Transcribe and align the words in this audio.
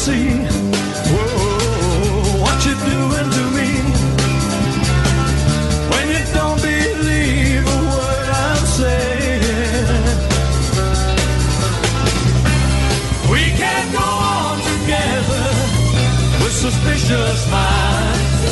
see 0.00 0.32
whoa, 1.12 2.40
what 2.40 2.56
you're 2.64 2.82
doing 2.88 3.28
to 3.36 3.44
me? 3.58 3.70
When 5.92 6.04
you 6.14 6.22
don't 6.32 6.60
believe 6.62 7.64
a 7.76 7.80
word 7.92 8.28
I'm 8.48 8.64
saying. 8.80 10.16
We 13.28 13.42
can't 13.60 13.88
go 13.92 14.08
on 14.36 14.56
together 14.72 15.46
with 16.40 16.54
suspicious 16.66 17.40
minds. 17.52 18.44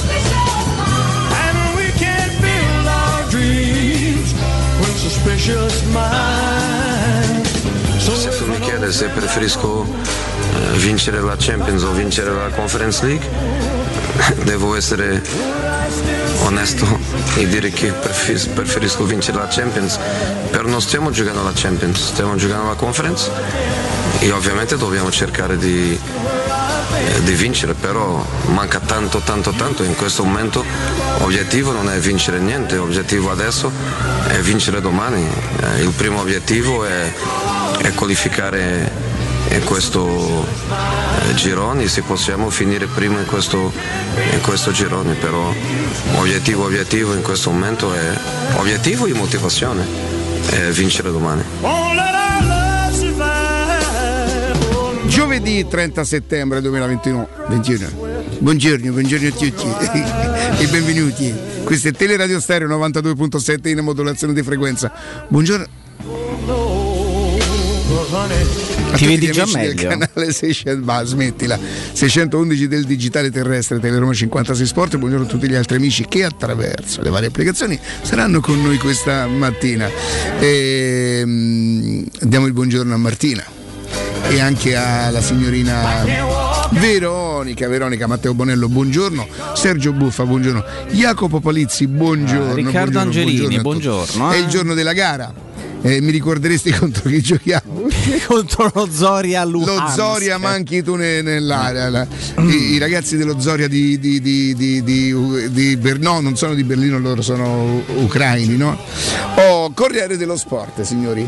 And 1.44 1.56
we 1.80 1.88
can't 2.04 2.34
build 2.44 2.86
our 3.00 3.22
dreams 3.30 4.30
with 4.80 4.96
suspicious 5.06 5.76
minds. 5.96 7.48
So 8.04 8.12
Se 8.16 8.28
tu 8.36 8.44
mi 8.52 8.58
vincere 10.76 11.20
la 11.20 11.36
Champions 11.38 11.82
o 11.82 11.92
vincere 11.92 12.30
la 12.32 12.48
Conference 12.48 13.04
League, 13.04 13.28
devo 14.44 14.74
essere 14.74 15.22
onesto 16.40 16.86
e 17.36 17.46
dire 17.48 17.70
che 17.70 17.92
preferis- 17.92 18.48
preferisco 18.48 19.04
vincere 19.04 19.38
la 19.38 19.48
Champions, 19.48 19.98
però 20.50 20.68
non 20.68 20.80
stiamo 20.80 21.10
giocando 21.10 21.42
la 21.42 21.52
Champions, 21.54 22.08
stiamo 22.08 22.36
giocando 22.36 22.68
la 22.68 22.74
Conference 22.74 23.30
e 24.20 24.30
ovviamente 24.32 24.76
dobbiamo 24.76 25.10
cercare 25.10 25.56
di, 25.56 25.98
eh, 25.98 27.22
di 27.22 27.32
vincere, 27.34 27.74
però 27.74 28.24
manca 28.46 28.80
tanto 28.80 29.18
tanto 29.20 29.50
tanto. 29.52 29.82
In 29.82 29.94
questo 29.94 30.24
momento 30.24 30.64
l'obiettivo 31.18 31.72
non 31.72 31.90
è 31.90 31.98
vincere 31.98 32.38
niente, 32.38 32.76
l'obiettivo 32.76 33.30
adesso 33.30 33.70
è 34.28 34.38
vincere 34.38 34.80
domani, 34.80 35.26
Eh, 35.60 35.82
il 35.82 35.90
primo 35.90 36.20
obiettivo 36.20 36.84
è, 36.84 37.12
è 37.82 37.92
qualificare 37.94 39.07
in 39.50 39.64
questo 39.64 40.46
eh, 41.28 41.34
girone 41.34 41.88
se 41.88 42.02
possiamo 42.02 42.50
finire 42.50 42.86
prima 42.86 43.20
in 43.20 43.26
questo, 43.26 43.72
in 44.32 44.40
questo 44.40 44.70
girone, 44.72 45.14
però 45.14 45.52
obiettivo 46.16 46.64
obiettivo 46.64 47.14
in 47.14 47.22
questo 47.22 47.50
momento 47.50 47.92
è 47.94 48.10
obiettivo 48.56 49.06
e 49.06 49.14
motivazione 49.14 49.84
è 50.50 50.70
vincere 50.70 51.10
domani. 51.10 51.42
Giovedì 55.06 55.66
30 55.66 56.04
settembre 56.04 56.60
2021. 56.60 57.28
21. 57.48 57.88
Buongiorno, 58.38 58.92
buongiorno 58.92 59.28
a 59.28 59.30
tutti 59.30 59.66
e 60.62 60.66
benvenuti. 60.68 61.34
Questo 61.64 61.88
è 61.88 61.92
Teleradio 61.92 62.40
Stereo 62.40 62.68
92.7 62.68 63.68
in 63.68 63.80
modulazione 63.80 64.32
di 64.32 64.42
frequenza. 64.42 64.92
Buongiorno. 65.28 65.87
Ti 68.98 69.06
vedi 69.06 69.30
già 69.30 69.46
meglio. 69.46 69.88
canale 69.88 70.32
600, 70.32 70.84
ma 70.84 71.04
smettila, 71.04 71.56
611 71.92 72.66
del 72.66 72.84
digitale 72.84 73.30
terrestre 73.30 73.78
Teleroma 73.78 74.12
56 74.12 74.66
Sport. 74.66 74.96
Buongiorno 74.96 75.24
a 75.24 75.28
tutti 75.28 75.48
gli 75.48 75.54
altri 75.54 75.76
amici 75.76 76.04
che 76.08 76.24
attraverso 76.24 77.00
le 77.02 77.10
varie 77.10 77.28
applicazioni 77.28 77.78
saranno 78.02 78.40
con 78.40 78.60
noi 78.60 78.76
questa 78.78 79.28
mattina. 79.28 79.88
E, 80.40 81.22
mm, 81.24 82.02
diamo 82.22 82.46
il 82.46 82.52
buongiorno 82.52 82.92
a 82.92 82.96
Martina 82.96 83.44
e 84.30 84.40
anche 84.40 84.74
alla 84.74 85.20
signorina 85.20 86.04
Veronica, 86.70 87.68
Veronica 87.68 88.08
Matteo 88.08 88.34
Bonello, 88.34 88.68
buongiorno, 88.68 89.26
Sergio 89.54 89.92
Buffa, 89.92 90.24
buongiorno, 90.26 90.64
Jacopo 90.90 91.38
Palizzi, 91.38 91.86
buongiorno, 91.86 92.50
Ah, 92.50 92.54
Riccardo 92.54 92.90
buongiorno, 92.90 93.00
Angelini, 93.00 93.60
buongiorno, 93.60 94.30
È 94.32 94.34
eh. 94.34 94.40
il 94.40 94.48
giorno 94.48 94.74
della 94.74 94.92
gara. 94.92 95.46
Eh, 95.80 96.00
mi 96.00 96.10
ricorderesti 96.10 96.72
contro 96.78 97.08
chi 97.08 97.20
giochiamo? 97.20 97.86
contro 98.26 98.70
lo 98.74 98.88
Zoria 98.90 99.44
Lo 99.44 99.58
Luhansk. 99.64 99.94
Zoria 99.94 100.36
manchi 100.38 100.82
tu 100.82 100.96
ne- 100.96 101.22
nell'area. 101.22 101.88
la- 101.88 102.06
I, 102.38 102.72
i 102.72 102.78
ragazzi 102.78 103.16
dello 103.16 103.38
Zoria 103.40 103.68
di, 103.68 103.98
di, 103.98 104.20
di, 104.20 104.54
di, 104.54 104.82
di- 104.82 105.50
di 105.52 105.76
Ber- 105.76 106.00
no, 106.00 106.20
non 106.20 106.36
sono 106.36 106.54
di 106.54 106.64
Berlino, 106.64 106.98
loro 106.98 107.22
sono 107.22 107.82
ucraini, 107.96 108.56
no? 108.56 108.76
Oh, 109.36 109.70
Corriere 109.72 110.16
dello 110.16 110.36
Sport, 110.36 110.82
signori. 110.82 111.26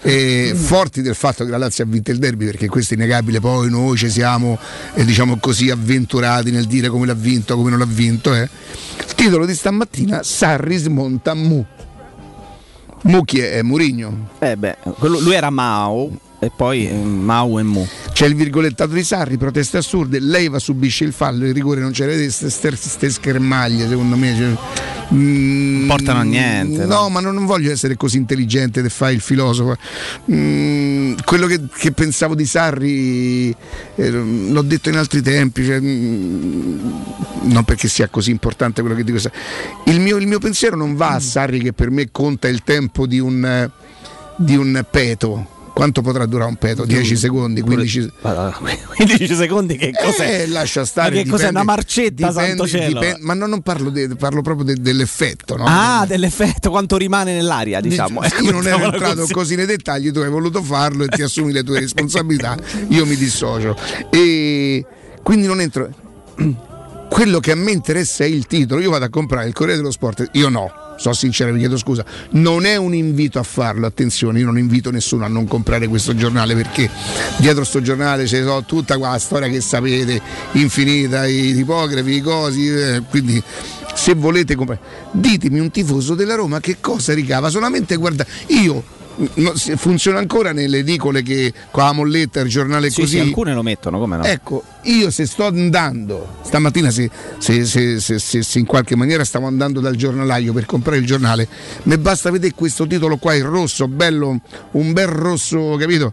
E 0.00 0.52
forti 0.54 1.02
del 1.02 1.16
fatto 1.16 1.44
che 1.44 1.50
la 1.50 1.56
Lazio 1.58 1.82
ha 1.82 1.86
vinto 1.88 2.12
il 2.12 2.18
derby 2.18 2.44
perché 2.44 2.68
questo 2.68 2.94
è 2.94 2.96
innegabile 2.96 3.40
poi 3.40 3.68
noi 3.68 3.96
ci 3.96 4.08
siamo 4.08 4.56
eh, 4.94 5.04
diciamo 5.04 5.38
così 5.40 5.70
avventurati 5.70 6.52
nel 6.52 6.66
dire 6.66 6.88
come 6.88 7.04
l'ha 7.04 7.14
vinto 7.14 7.56
come 7.56 7.70
non 7.70 7.80
l'ha 7.80 7.84
vinto 7.84 8.32
eh. 8.32 8.42
il 8.98 9.14
titolo 9.16 9.44
di 9.44 9.54
stamattina 9.56 10.22
Sarri 10.22 10.76
smonta 10.76 11.34
Mu 11.34 11.66
Mu 13.02 13.22
chi 13.24 13.40
è? 13.40 13.52
È 13.58 13.62
Murigno 13.62 14.28
Eh 14.38 14.56
beh, 14.56 14.76
lui 15.00 15.34
era 15.34 15.50
Mao 15.50 16.10
e 16.40 16.52
poi 16.54 16.88
eh, 16.88 16.94
Mao 16.94 17.58
e 17.58 17.62
Mu. 17.62 17.86
C'è 18.12 18.26
il 18.26 18.36
virgolettato 18.36 18.92
di 18.92 19.02
Sarri, 19.02 19.36
proteste 19.36 19.78
assurde, 19.78 20.20
Leiva 20.20 20.58
subisce 20.58 21.04
il 21.04 21.12
fallo, 21.12 21.44
il 21.44 21.52
rigore 21.52 21.80
non 21.80 21.90
c'era 21.90 22.12
queste 22.12 23.10
schermaglie 23.10 23.88
secondo 23.88 24.16
me. 24.16 24.36
Cioè, 24.36 25.14
mm, 25.14 25.88
portano 25.88 26.20
a 26.20 26.22
niente, 26.22 26.84
No, 26.84 27.02
no? 27.02 27.08
ma 27.08 27.20
non, 27.20 27.34
non 27.34 27.44
voglio 27.44 27.72
essere 27.72 27.96
così 27.96 28.18
intelligente 28.18 28.82
che 28.82 28.88
fai 28.88 29.14
il 29.14 29.20
filosofo. 29.20 29.76
Mm, 30.30 31.14
quello 31.24 31.46
che, 31.46 31.60
che 31.76 31.90
pensavo 31.90 32.36
di 32.36 32.46
Sarri 32.46 33.54
eh, 33.96 34.10
l'ho 34.10 34.62
detto 34.62 34.90
in 34.90 34.96
altri 34.96 35.22
tempi, 35.22 35.64
cioè, 35.64 35.80
mm, 35.80 36.90
non 37.42 37.64
perché 37.64 37.88
sia 37.88 38.06
così 38.08 38.30
importante 38.30 38.80
quello 38.80 38.96
che 38.96 39.02
dico. 39.02 39.18
Il 39.86 39.98
mio, 39.98 40.16
il 40.16 40.28
mio 40.28 40.38
pensiero 40.38 40.76
non 40.76 40.94
va 40.94 41.14
a 41.14 41.20
Sarri 41.20 41.58
che 41.58 41.72
per 41.72 41.90
me 41.90 42.10
conta 42.12 42.46
il 42.46 42.62
tempo 42.62 43.06
di 43.08 43.18
un, 43.18 43.68
di 44.36 44.56
un 44.56 44.84
peto. 44.88 45.56
Quanto 45.78 46.02
potrà 46.02 46.26
durare 46.26 46.48
un 46.48 46.56
peto? 46.56 46.84
10 46.84 47.14
secondi, 47.16 47.60
15 47.60 48.10
Allora, 48.22 48.50
15 48.96 49.34
secondi 49.36 49.76
che 49.76 49.92
cos'è? 49.92 50.40
eh, 50.42 50.46
lascia 50.48 50.84
stare. 50.84 51.14
Ma 51.14 51.22
che 51.22 51.28
cos'è, 51.28 51.48
una 51.50 51.62
marcetta, 51.62 52.32
santo 52.32 52.66
cielo? 52.66 52.98
dipende- 52.98 53.18
ma 53.20 53.34
no, 53.34 53.46
non 53.46 53.60
parlo, 53.62 53.88
de- 53.90 54.08
parlo 54.16 54.42
proprio 54.42 54.64
de- 54.74 54.80
dell'effetto. 54.82 55.56
No? 55.56 55.62
Ah, 55.68 56.04
dell'effetto, 56.04 56.70
quanto 56.70 56.96
rimane 56.96 57.32
nell'aria, 57.32 57.80
diciamo. 57.80 58.22
Dici, 58.22 58.34
Io 58.42 58.50
non 58.50 58.66
ero 58.66 58.76
Mettiamola 58.78 58.92
entrato 58.96 59.20
così. 59.20 59.32
così 59.32 59.54
nei 59.54 59.66
dettagli, 59.66 60.10
tu 60.10 60.18
hai 60.18 60.30
voluto 60.30 60.64
farlo 60.64 61.04
e 61.04 61.06
ti 61.06 61.22
assumi 61.22 61.52
le 61.52 61.62
tue 61.62 61.78
responsabilità, 61.78 62.56
io 62.88 63.06
mi 63.06 63.14
dissocio. 63.14 63.76
E 64.10 64.84
quindi 65.22 65.46
non 65.46 65.60
entro. 65.60 65.88
Quello 67.08 67.38
che 67.38 67.52
a 67.52 67.54
me 67.54 67.70
interessa 67.70 68.24
è 68.24 68.26
il 68.26 68.48
titolo. 68.48 68.80
Io 68.80 68.90
vado 68.90 69.04
a 69.04 69.10
comprare 69.10 69.46
il 69.46 69.54
Corriere 69.54 69.78
dello 69.78 69.92
Sport, 69.92 70.30
io 70.32 70.48
no. 70.48 70.72
So 70.98 71.12
sincero, 71.12 71.52
vi 71.52 71.60
chiedo 71.60 71.76
scusa, 71.76 72.04
non 72.30 72.66
è 72.66 72.74
un 72.74 72.92
invito 72.92 73.38
a 73.38 73.44
farlo, 73.44 73.86
attenzione, 73.86 74.40
io 74.40 74.46
non 74.46 74.58
invito 74.58 74.90
nessuno 74.90 75.24
a 75.24 75.28
non 75.28 75.46
comprare 75.46 75.86
questo 75.86 76.12
giornale 76.16 76.56
perché 76.56 76.90
dietro 77.38 77.62
sto 77.62 77.80
giornale 77.80 78.24
c'è 78.24 78.42
tutta 78.66 78.98
quella 78.98 79.18
storia 79.18 79.48
che 79.48 79.60
sapete, 79.60 80.20
infinita, 80.52 81.24
i 81.24 81.54
tipografi, 81.54 82.10
i 82.10 82.20
cosi, 82.20 82.68
eh, 82.68 83.02
quindi 83.08 83.40
se 83.94 84.14
volete 84.14 84.56
comprare, 84.56 84.80
ditemi 85.12 85.60
un 85.60 85.70
tifoso 85.70 86.16
della 86.16 86.34
Roma 86.34 86.58
che 86.58 86.78
cosa 86.80 87.14
ricava, 87.14 87.48
solamente 87.48 87.94
guarda, 87.94 88.26
io 88.48 88.96
funziona 89.76 90.18
ancora 90.18 90.52
nelle 90.52 90.78
edicole 90.78 91.22
che 91.22 91.52
con 91.70 91.82
la 91.84 91.92
molletta, 91.92 92.40
il 92.40 92.48
giornale 92.48 92.90
Sì, 92.90 93.00
così. 93.02 93.14
sì, 93.16 93.20
alcune 93.20 93.52
lo 93.54 93.62
mettono, 93.62 93.98
come 93.98 94.16
no? 94.16 94.24
Ecco, 94.24 94.62
io 94.82 95.10
se 95.10 95.26
sto 95.26 95.46
andando, 95.46 96.36
stamattina 96.42 96.90
se, 96.90 97.10
se- 97.38 97.64
se- 97.64 98.18
se- 98.18 98.58
in 98.58 98.66
qualche 98.66 98.94
maniera 98.96 99.24
stavo 99.24 99.46
andando 99.46 99.80
dal 99.80 99.96
giornalaio 99.96 100.52
per 100.52 100.66
comprare 100.66 100.98
il 100.98 101.06
giornale, 101.06 101.48
mi 101.84 101.98
basta 101.98 102.30
vedere 102.30 102.54
questo 102.54 102.86
titolo 102.86 103.16
qua 103.16 103.34
in 103.34 103.44
rosso, 103.48 103.88
bello, 103.88 104.40
un 104.72 104.92
bel 104.92 105.06
rosso, 105.08 105.76
capito? 105.78 106.12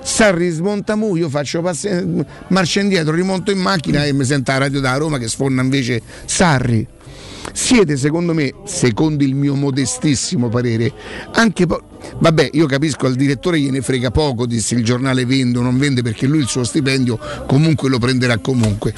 Sarri 0.00 0.48
smonta 0.50 0.94
mu, 0.94 1.16
io 1.16 1.28
faccio 1.28 1.60
passe- 1.60 2.06
marcia 2.48 2.80
indietro, 2.80 3.12
rimonto 3.14 3.50
in 3.50 3.58
macchina 3.58 4.04
e 4.04 4.12
mi 4.12 4.24
sento 4.24 4.52
la 4.52 4.58
radio 4.58 4.80
da 4.80 4.96
Roma 4.96 5.18
che 5.18 5.28
sfonda 5.28 5.60
invece 5.60 6.00
Sarri. 6.24 6.86
Siete 7.52 7.96
secondo 7.96 8.34
me, 8.34 8.52
secondo 8.64 9.24
il 9.24 9.34
mio 9.34 9.54
modestissimo 9.54 10.48
parere, 10.48 10.92
anche 11.32 11.66
po- 11.66 11.82
Vabbè, 12.20 12.50
io 12.52 12.66
capisco 12.66 13.06
al 13.06 13.14
direttore 13.14 13.60
gliene 13.60 13.80
frega 13.80 14.10
poco 14.10 14.46
di 14.46 14.60
se 14.60 14.74
il 14.74 14.84
giornale 14.84 15.24
vende 15.24 15.58
o 15.58 15.62
non 15.62 15.78
vende 15.78 16.02
perché 16.02 16.26
lui 16.26 16.40
il 16.40 16.46
suo 16.46 16.64
stipendio 16.64 17.18
comunque 17.46 17.88
lo 17.88 17.98
prenderà 17.98 18.38
comunque. 18.38 18.92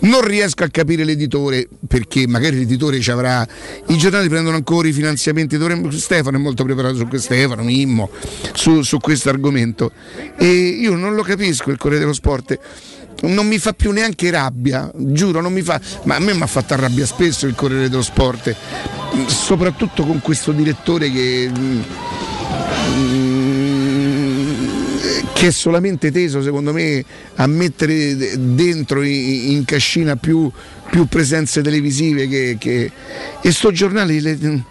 Non 0.00 0.22
riesco 0.22 0.64
a 0.64 0.68
capire 0.68 1.04
l'editore 1.04 1.68
perché 1.86 2.26
magari 2.26 2.56
l'editore 2.56 3.00
ci 3.00 3.10
avrà. 3.10 3.46
I 3.86 3.96
giornali 3.96 4.28
prendono 4.28 4.56
ancora 4.56 4.88
i 4.88 4.92
finanziamenti, 4.92 5.56
dovremmo. 5.56 5.90
Stefano 5.90 6.36
è 6.36 6.40
molto 6.40 6.64
preparato 6.64 6.96
su 6.96 7.06
questo, 7.06 7.32
Stefano, 7.32 7.62
Mimmo, 7.62 8.10
su, 8.52 8.82
su 8.82 8.98
questo 8.98 9.28
argomento. 9.28 9.92
E 10.36 10.46
io 10.46 10.94
non 10.94 11.14
lo 11.14 11.22
capisco 11.22 11.70
il 11.70 11.76
Corriere 11.76 12.00
dello 12.00 12.14
Sport 12.14 12.58
non 13.22 13.46
mi 13.46 13.58
fa 13.58 13.72
più 13.72 13.90
neanche 13.90 14.30
rabbia, 14.30 14.90
giuro, 14.96 15.40
non 15.40 15.52
mi 15.52 15.62
fa, 15.62 15.80
ma 16.04 16.16
a 16.16 16.18
me 16.20 16.34
mi 16.34 16.42
ha 16.42 16.46
fatto 16.46 16.76
rabbia 16.76 17.04
spesso 17.06 17.46
il 17.46 17.54
Corriere 17.54 17.88
dello 17.88 18.02
Sport, 18.02 18.54
soprattutto 19.26 20.04
con 20.04 20.20
questo 20.20 20.52
direttore 20.52 21.10
che, 21.10 21.50
mm, 21.56 21.80
che 25.32 25.46
è 25.48 25.50
solamente 25.50 26.10
teso 26.10 26.42
secondo 26.42 26.72
me 26.72 27.04
a 27.36 27.46
mettere 27.46 28.16
dentro 28.38 29.02
in, 29.02 29.52
in 29.52 29.64
cascina 29.64 30.16
più, 30.16 30.50
più 30.90 31.06
presenze 31.06 31.62
televisive 31.62 32.26
che, 32.28 32.56
che- 32.58 32.90
e 33.40 33.52
sto 33.52 33.70
giornale 33.70 34.20
le- 34.20 34.62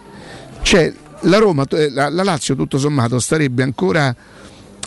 cioè 0.61 0.91
la 1.21 1.37
Roma, 1.37 1.65
la, 1.69 2.09
la 2.09 2.23
Lazio 2.23 2.55
tutto 2.55 2.77
sommato 2.77 3.19
starebbe 3.19 3.63
ancora 3.63 4.13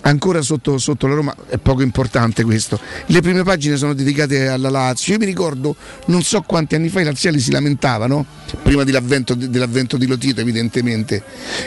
ancora 0.02 0.42
sotto, 0.42 0.78
sotto 0.78 1.06
la 1.06 1.14
Roma 1.14 1.34
è 1.48 1.58
poco 1.58 1.82
importante 1.82 2.44
questo. 2.44 2.78
Le 3.06 3.20
prime 3.20 3.42
pagine 3.42 3.76
sono 3.76 3.94
dedicate 3.94 4.48
alla 4.48 4.70
Lazio. 4.70 5.14
Io 5.14 5.18
mi 5.18 5.26
ricordo, 5.26 5.76
non 6.06 6.22
so 6.22 6.42
quanti 6.42 6.74
anni 6.74 6.88
fa 6.88 7.00
i 7.00 7.04
laziali 7.04 7.40
si 7.40 7.50
lamentavano, 7.50 8.24
prima 8.62 8.84
dell'avvento, 8.84 9.34
dell'avvento 9.34 9.96
di 9.96 10.06
Lotito 10.06 10.40
evidentemente. 10.40 11.22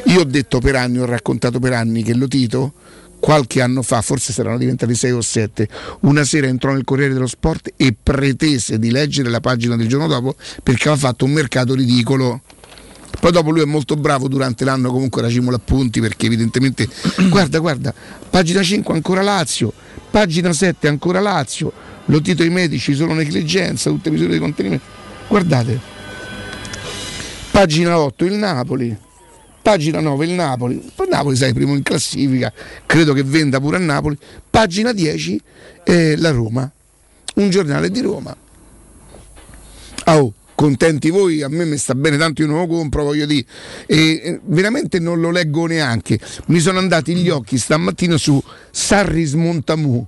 Io 0.05 0.21
ho 0.21 0.25
detto 0.25 0.59
per 0.59 0.75
anni, 0.75 0.99
ho 0.99 1.05
raccontato 1.05 1.59
per 1.59 1.73
anni 1.73 2.03
che 2.03 2.13
Lotito 2.13 2.73
qualche 3.23 3.61
anno 3.61 3.81
fa, 3.83 4.01
forse 4.01 4.33
saranno 4.33 4.57
diventati 4.57 4.95
sei 4.95 5.11
o 5.11 5.21
sette, 5.21 5.69
una 6.01 6.25
sera 6.25 6.47
entrò 6.47 6.73
nel 6.73 6.83
Corriere 6.83 7.13
dello 7.13 7.25
Sport 7.25 7.71
e 7.77 7.95
pretese 8.03 8.77
di 8.77 8.91
leggere 8.91 9.29
la 9.29 9.39
pagina 9.39 9.77
del 9.77 9.87
giorno 9.87 10.07
dopo 10.07 10.35
perché 10.61 10.89
aveva 10.89 11.07
fatto 11.07 11.23
un 11.23 11.31
mercato 11.31 11.73
ridicolo. 11.73 12.41
Poi 13.19 13.31
dopo 13.31 13.51
lui 13.51 13.61
è 13.61 13.65
molto 13.65 13.95
bravo 13.95 14.27
durante 14.27 14.65
l'anno 14.65 14.91
comunque 14.91 15.21
racimolo 15.21 15.55
appunti 15.55 16.01
perché 16.01 16.25
evidentemente 16.25 16.87
guarda 17.29 17.59
guarda 17.59 17.93
pagina 18.29 18.61
5 18.61 18.93
ancora 18.93 19.21
Lazio 19.21 19.71
pagina 20.11 20.51
7 20.51 20.87
ancora 20.87 21.19
Lazio 21.19 21.71
lo 22.05 22.21
titolo 22.21 22.49
i 22.49 22.51
medici 22.51 22.93
solo 22.93 23.13
negligenza 23.13 23.89
tutte 23.89 24.09
misure 24.09 24.33
di 24.33 24.39
contenimento. 24.39 24.83
Guardate 25.27 25.79
pagina 27.51 27.97
8 27.97 28.25
il 28.25 28.33
Napoli 28.33 28.97
pagina 29.61 30.01
9 30.01 30.25
il 30.25 30.31
Napoli 30.31 30.91
poi 30.93 31.07
Napoli 31.07 31.35
sai 31.37 31.53
primo 31.53 31.75
in 31.75 31.83
classifica 31.83 32.51
credo 32.85 33.13
che 33.13 33.23
venda 33.23 33.59
pure 33.61 33.77
a 33.77 33.79
Napoli 33.79 34.17
pagina 34.49 34.91
10 34.91 35.41
eh, 35.85 36.15
la 36.17 36.31
Roma 36.31 36.69
un 37.35 37.49
giornale 37.49 37.89
di 37.89 38.01
Roma. 38.01 38.35
Oh 40.05 40.33
contenti 40.63 41.09
voi, 41.09 41.41
a 41.41 41.49
me 41.49 41.65
mi 41.65 41.75
sta 41.75 41.93
bene 41.93 42.17
tanto 42.17 42.41
io 42.41 42.47
non 42.47 42.59
lo 42.59 42.67
compro, 42.67 43.03
voglio 43.03 43.25
dire, 43.25 43.45
e 43.85 44.39
veramente 44.45 44.97
non 44.99 45.19
lo 45.19 45.29
leggo 45.29 45.65
neanche. 45.65 46.17
Mi 46.45 46.61
sono 46.61 46.79
andati 46.79 47.15
gli 47.15 47.27
occhi 47.27 47.57
stamattina 47.57 48.15
su 48.15 48.41
Sarri 48.71 49.25
Smontamu. 49.25 50.07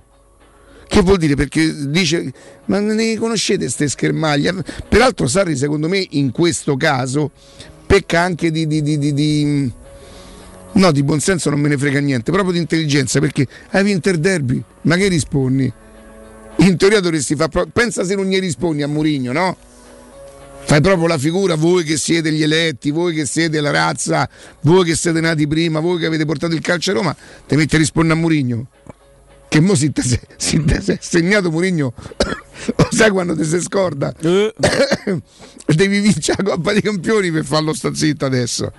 Che 0.88 1.00
vuol 1.02 1.18
dire? 1.18 1.34
Perché 1.34 1.90
dice, 1.90 2.32
ma 2.66 2.80
ne 2.80 3.16
conoscete 3.16 3.64
queste 3.64 3.86
schermaglie? 3.88 4.54
Peraltro 4.88 5.26
Sarri 5.26 5.58
secondo 5.58 5.88
me 5.88 6.06
in 6.10 6.30
questo 6.30 6.78
caso 6.78 7.32
pecca 7.84 8.20
anche 8.20 8.50
di, 8.50 8.66
di, 8.66 8.80
di, 8.80 9.12
di, 9.12 9.72
no, 10.72 10.90
di 10.90 11.02
buonsenso 11.02 11.50
non 11.50 11.60
me 11.60 11.68
ne 11.68 11.76
frega 11.76 12.00
niente, 12.00 12.32
proprio 12.32 12.52
di 12.52 12.60
intelligenza, 12.60 13.20
perché 13.20 13.46
hai 13.72 13.84
vinto 13.84 14.08
il 14.08 14.20
derby, 14.20 14.62
ma 14.82 14.96
che 14.96 15.08
rispondi? 15.08 15.70
In 16.60 16.78
teoria 16.78 17.00
dovresti 17.00 17.36
fare, 17.36 17.66
pensa 17.70 18.04
se 18.04 18.14
non 18.14 18.24
gli 18.24 18.40
rispondi 18.40 18.82
a 18.82 18.88
Murigno, 18.88 19.32
no? 19.32 19.56
Fai 20.66 20.80
proprio 20.80 21.06
la 21.06 21.16
figura, 21.16 21.54
voi 21.54 21.84
che 21.84 21.96
siete 21.96 22.32
gli 22.32 22.42
eletti, 22.42 22.90
voi 22.90 23.14
che 23.14 23.24
siete 23.24 23.60
la 23.60 23.70
razza, 23.70 24.28
voi 24.62 24.84
che 24.84 24.96
siete 24.96 25.20
nati 25.20 25.46
prima, 25.46 25.78
voi 25.78 26.00
che 26.00 26.06
avete 26.06 26.24
portato 26.24 26.54
il 26.54 26.60
calcio 26.60 26.90
a 26.90 26.94
Roma, 26.94 27.16
ti 27.46 27.54
metti 27.54 27.76
a 27.76 27.78
rispondere 27.78 28.18
a 28.18 28.20
Murigno. 28.20 28.66
che 29.48 29.60
mo 29.60 29.76
si, 29.76 29.92
te, 29.92 30.02
te 30.02 30.80
sei 30.80 30.98
segnato 31.00 31.52
Murigno 31.52 31.94
lo 32.76 32.88
sai 32.90 33.10
quando 33.10 33.36
ti 33.36 33.44
si 33.44 33.60
scorda 33.60 34.12
Eh. 34.20 34.52
devi 35.74 36.00
vincere 36.00 36.42
la 36.44 36.50
Coppa 36.54 36.72
dei 36.72 36.80
Campioni 36.80 37.30
per 37.30 37.44
farlo 37.44 37.74
sta 37.74 37.92
zitto 37.94 38.24
adesso 38.24 38.72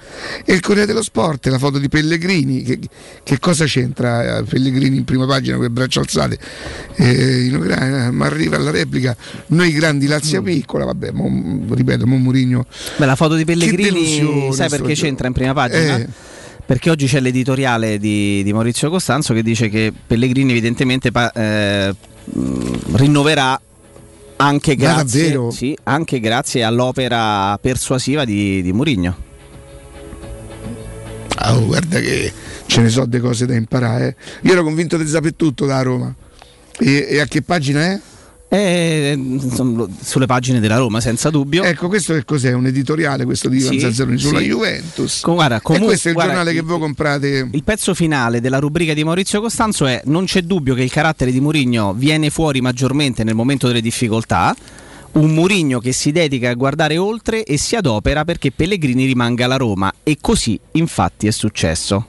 e 0.46 0.54
il 0.54 0.62
Corriere 0.62 0.88
dello 0.88 1.04
Sport 1.04 1.48
la 1.48 1.60
foto 1.60 1.78
di 1.80 1.90
Pellegrini 1.90 2.64
che, 2.64 2.80
che 3.24 3.40
cosa 3.40 3.66
c'entra 3.66 4.38
eh, 4.38 4.44
Pellegrini 4.44 4.96
in 4.98 5.04
prima 5.04 5.26
pagina 5.26 5.56
con 5.56 5.66
le 5.66 5.70
braccia 5.70 6.00
alzate 6.00 6.38
eh, 6.96 8.10
ma 8.12 8.26
arriva 8.26 8.56
alla 8.56 8.72
replica 8.72 9.16
noi 9.48 9.72
grandi 9.72 10.06
Mm. 10.08 10.10
Lazio 10.10 10.42
piccola 10.42 10.86
vabbè 10.86 11.12
mo, 11.12 11.66
ripeto 11.70 12.08
mo 12.08 12.18
Murigno 12.18 12.66
Beh, 12.98 13.06
la 13.06 13.16
foto 13.16 13.36
di 13.36 13.44
Pellegrini, 13.46 14.54
sai 14.54 14.70
perché 14.70 14.94
c'entra 14.94 15.28
in 15.28 15.34
prima 15.34 15.54
pagina? 15.54 15.98
Eh. 15.98 16.08
Perché 16.66 16.90
oggi 16.90 17.08
c'è 17.08 17.20
l'editoriale 17.20 17.98
di, 17.98 18.44
di 18.44 18.54
Maurizio 18.54 18.90
Costanzo 18.90 19.34
che 19.34 19.42
dice 19.44 19.70
che 19.70 19.92
Pellegrini 20.06 20.52
evidentemente 20.52 21.12
pa- 21.12 21.32
eh, 21.32 21.94
rinnoverà 22.94 23.60
anche 24.38 24.76
grazie, 24.76 25.52
sì, 25.52 25.78
anche 25.84 26.20
grazie 26.20 26.64
all'opera 26.64 27.58
persuasiva 27.60 28.26
di, 28.26 28.62
di 28.62 28.72
Mourinho. 28.74 29.26
Ah, 31.40 31.56
oh, 31.56 31.66
guarda 31.66 32.00
che 32.00 32.32
ce 32.66 32.82
ne 32.82 32.90
so 32.90 33.06
delle 33.06 33.22
cose 33.22 33.46
da 33.46 33.54
imparare. 33.56 34.08
eh. 34.42 34.48
Io 34.48 34.54
ero 34.54 34.64
convinto 34.64 34.98
di 34.98 35.08
sapere 35.08 35.36
tutto 35.36 35.66
da 35.66 35.82
Roma. 35.82 36.14
E, 36.80 37.08
e 37.10 37.20
a 37.20 37.26
che 37.26 37.42
pagina 37.42 37.82
è? 37.82 38.00
Eh, 38.50 39.14
insomma, 39.18 39.86
sulle 40.02 40.26
pagine 40.26 40.62
della 40.62 40.78
Roma, 40.78 41.02
senza 41.02 41.30
dubbio. 41.30 41.64
Ecco, 41.64 41.88
questo 41.90 42.14
che 42.14 42.24
cos'è? 42.24 42.54
Un 42.54 42.68
editoriale 42.68 43.26
questo 43.26 43.50
di 43.50 43.58
Ivan 43.58 43.74
Sì, 43.74 43.80
Zazzaroni 43.82 44.18
sulla 44.18 44.40
sì. 44.40 44.46
Juventus. 44.46 45.20
Com- 45.20 45.36
guarda, 45.36 45.58
e 45.58 45.62
comunque- 45.62 45.90
questo 45.90 46.08
è 46.08 46.12
il 46.12 46.16
guarda, 46.18 46.34
giornale 46.34 46.56
che 46.56 46.62
voi 46.62 46.80
comprate. 46.80 47.50
Il 47.52 47.64
pezzo 47.64 47.94
finale 47.94 48.40
della 48.40 48.60
rubrica 48.60 48.94
di 48.94 49.04
Maurizio 49.04 49.42
Costanzo 49.42 49.86
è 49.86 50.02
non 50.06 50.26
c'è 50.26 50.44
dubbio 50.44 50.76
che 50.76 50.84
il 50.84 50.92
carattere 50.92 51.32
di 51.32 51.42
Mourinho 51.42 51.94
viene 51.94 52.30
fuori 52.30 52.62
maggiormente 52.62 53.24
nel 53.26 53.36
momento 53.36 53.68
delle 53.68 53.82
difficoltà. 53.82 54.56
Un 55.14 55.34
Mourinho 55.34 55.80
che 55.80 55.92
si 55.92 56.12
dedica 56.12 56.50
a 56.50 56.54
guardare 56.54 56.98
oltre 56.98 57.44
e 57.44 57.58
si 57.58 57.76
adopera 57.76 58.24
perché 58.24 58.52
Pellegrini 58.52 59.06
rimanga 59.06 59.46
alla 59.46 59.58
Roma 59.58 59.92
e 60.04 60.18
così 60.22 60.58
infatti 60.74 61.28
è 61.28 61.32
successo. 61.32 62.08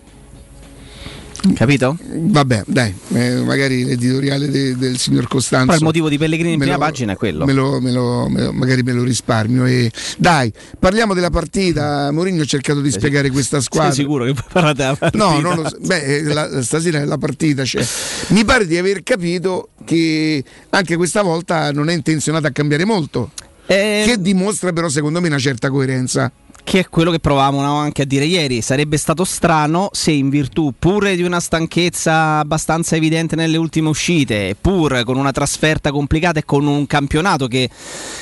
Capito? 1.54 1.96
Vabbè, 2.14 2.64
dai, 2.66 2.92
eh, 3.14 3.36
magari 3.42 3.84
l'editoriale 3.84 4.50
de- 4.50 4.76
del 4.76 4.98
signor 4.98 5.28
Costanzo. 5.28 5.66
Però 5.66 5.78
il 5.78 5.84
motivo 5.84 6.08
di 6.08 6.18
Pellegrini 6.18 6.54
in 6.54 6.58
prima 6.58 6.74
lo- 6.74 6.80
pagina 6.80 7.12
è 7.12 7.16
quello. 7.16 7.44
me 7.44 7.52
lo- 7.52 7.80
me 7.80 7.92
lo- 7.92 8.28
me 8.28 8.50
magari 8.50 8.82
me 8.82 8.92
lo 8.92 9.02
risparmio. 9.04 9.64
E... 9.64 9.90
Dai, 10.18 10.52
parliamo 10.78 11.14
della 11.14 11.30
partita. 11.30 12.10
Mourinho 12.10 12.42
ha 12.42 12.46
cercato 12.46 12.80
di 12.80 12.90
spiegare 12.90 13.30
questa 13.30 13.60
squadra. 13.60 13.92
Sei 13.92 14.02
sicuro 14.02 14.24
che 14.24 14.34
parlate 14.52 14.82
della 14.82 14.96
partita? 14.96 15.24
No, 15.24 15.40
non 15.40 15.56
lo 15.62 15.68
so. 15.68 15.76
Beh, 15.80 16.02
eh, 16.16 16.22
la- 16.24 16.62
stasera 16.62 17.04
la 17.04 17.18
partita 17.18 17.62
c'è. 17.62 17.86
Mi 18.28 18.44
pare 18.44 18.66
di 18.66 18.76
aver 18.76 19.02
capito 19.02 19.68
che 19.84 20.42
anche 20.70 20.96
questa 20.96 21.22
volta 21.22 21.70
non 21.72 21.88
è 21.88 21.94
intenzionato 21.94 22.46
a 22.46 22.50
cambiare 22.50 22.84
molto. 22.84 23.30
Eh, 23.70 24.02
Che 24.06 24.20
dimostra 24.20 24.72
però 24.72 24.88
secondo 24.88 25.20
me 25.20 25.28
una 25.28 25.38
certa 25.38 25.70
coerenza. 25.70 26.32
Che 26.68 26.80
è 26.80 26.88
quello 26.90 27.10
che 27.10 27.18
provavamo 27.18 27.62
anche 27.62 28.02
a 28.02 28.04
dire 28.04 28.26
ieri. 28.26 28.60
Sarebbe 28.60 28.98
stato 28.98 29.24
strano 29.24 29.88
se 29.92 30.10
in 30.10 30.28
virtù 30.28 30.74
pure 30.78 31.16
di 31.16 31.22
una 31.22 31.40
stanchezza 31.40 32.40
abbastanza 32.40 32.94
evidente 32.94 33.36
nelle 33.36 33.56
ultime 33.56 33.88
uscite, 33.88 34.54
pur 34.60 35.02
con 35.04 35.16
una 35.16 35.32
trasferta 35.32 35.90
complicata 35.90 36.40
e 36.40 36.44
con 36.44 36.66
un 36.66 36.86
campionato 36.86 37.46
che, 37.46 37.70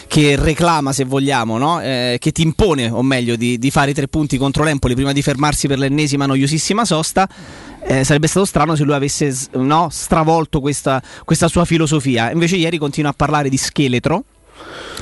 che 0.07 0.37
reclama, 0.37 0.93
se 0.93 1.03
vogliamo, 1.03 1.59
no? 1.59 1.81
Eh, 1.81 2.19
che 2.21 2.31
ti 2.31 2.43
impone, 2.43 2.89
o 2.89 3.03
meglio, 3.03 3.35
di, 3.35 3.59
di 3.59 3.71
fare 3.73 3.91
i 3.91 3.95
tre 3.95 4.07
punti 4.07 4.37
contro 4.37 4.63
l'Empoli 4.63 4.95
prima 4.95 5.11
di 5.11 5.23
fermarsi 5.23 5.67
per 5.67 5.79
l'ennesima 5.79 6.27
noiosissima 6.27 6.85
sosta. 6.85 7.29
eh, 7.83 8.05
sarebbe 8.05 8.29
stato 8.29 8.47
strano 8.47 8.77
se 8.77 8.85
lui 8.85 8.95
avesse 8.95 9.37
no, 9.55 9.89
stravolto 9.91 10.61
questa, 10.61 11.03
questa 11.25 11.49
sua 11.49 11.65
filosofia. 11.65 12.31
Invece, 12.31 12.55
ieri 12.55 12.79
continua 12.79 13.11
a 13.11 13.15
parlare 13.15 13.49
di 13.49 13.57
scheletro 13.57 14.23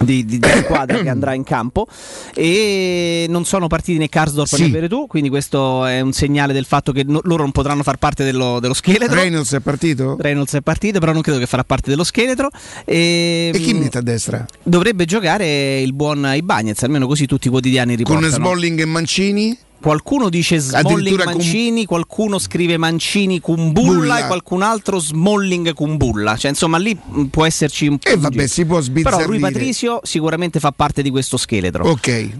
di, 0.00 0.24
di- 0.24 0.38
di 0.38 0.48
squadra 0.64 0.98
che 1.00 1.08
andrà 1.08 1.34
in 1.34 1.44
campo 1.44 1.86
e 2.34 3.26
non 3.28 3.44
sono 3.44 3.66
partiti 3.68 3.98
né 3.98 4.08
Karsdorp 4.08 4.48
Sì. 4.54 4.62
né 4.62 4.68
Veretù 4.70 5.06
quindi 5.06 5.28
questo 5.28 5.84
è 5.86 6.00
un 6.00 6.12
segnale 6.12 6.52
del 6.52 6.64
fatto 6.64 6.92
che 6.92 7.04
no- 7.06 7.20
loro 7.24 7.42
non 7.42 7.52
potranno 7.52 7.82
far 7.82 7.96
parte 7.96 8.24
dello, 8.24 8.58
dello 8.60 8.74
scheletro 8.74 9.14
Reynolds 9.14 9.52
è 9.54 9.60
partito? 9.60 10.16
Reynolds 10.18 10.54
è 10.54 10.60
partito 10.60 10.98
però 10.98 11.12
non 11.12 11.22
credo 11.22 11.38
che 11.38 11.46
farà 11.46 11.64
parte 11.64 11.90
dello 11.90 12.04
scheletro 12.04 12.50
e, 12.84 13.50
E 13.54 13.58
chi 13.60 13.72
mette 13.74 13.98
a 13.98 14.02
destra? 14.02 14.44
dovrebbe 14.62 15.04
giocare 15.04 15.80
il 15.80 15.92
buon 15.92 16.28
Ibagnez 16.34 16.82
almeno 16.82 17.06
così 17.06 17.26
tutti 17.26 17.46
i 17.46 17.50
quotidiani 17.50 17.94
Con 18.02 18.16
riportano 18.16 18.32
Smalling 18.32 18.80
e 18.80 18.84
Mancini? 18.84 19.56
Qualcuno 19.84 20.30
dice 20.30 20.58
Smalling 20.60 20.92
Addirittura 20.92 21.24
cum- 21.24 21.32
Mancini, 21.34 21.84
qualcuno 21.84 22.38
scrive 22.38 22.78
Mancini 22.78 23.38
Kumbulla 23.38 23.92
Bulla. 23.98 24.24
e 24.24 24.26
qualcun 24.28 24.62
altro 24.62 24.98
Smalling 24.98 25.74
Kumbulla. 25.74 26.38
Cioè, 26.38 26.52
insomma, 26.52 26.78
lì 26.78 26.98
può 27.28 27.44
esserci 27.44 27.86
un 27.88 27.98
po' 27.98 28.08
E 28.08 28.14
di 28.16 28.22
vabbè, 28.22 28.46
si 28.46 28.64
può 28.64 28.76
Però 28.76 28.86
sbizzarrire. 28.86 29.26
Rui 29.26 29.38
Patrizio 29.40 30.00
sicuramente 30.02 30.58
fa 30.58 30.72
parte 30.72 31.02
di 31.02 31.10
questo 31.10 31.36
scheletro. 31.36 31.86
Ok. 31.86 32.30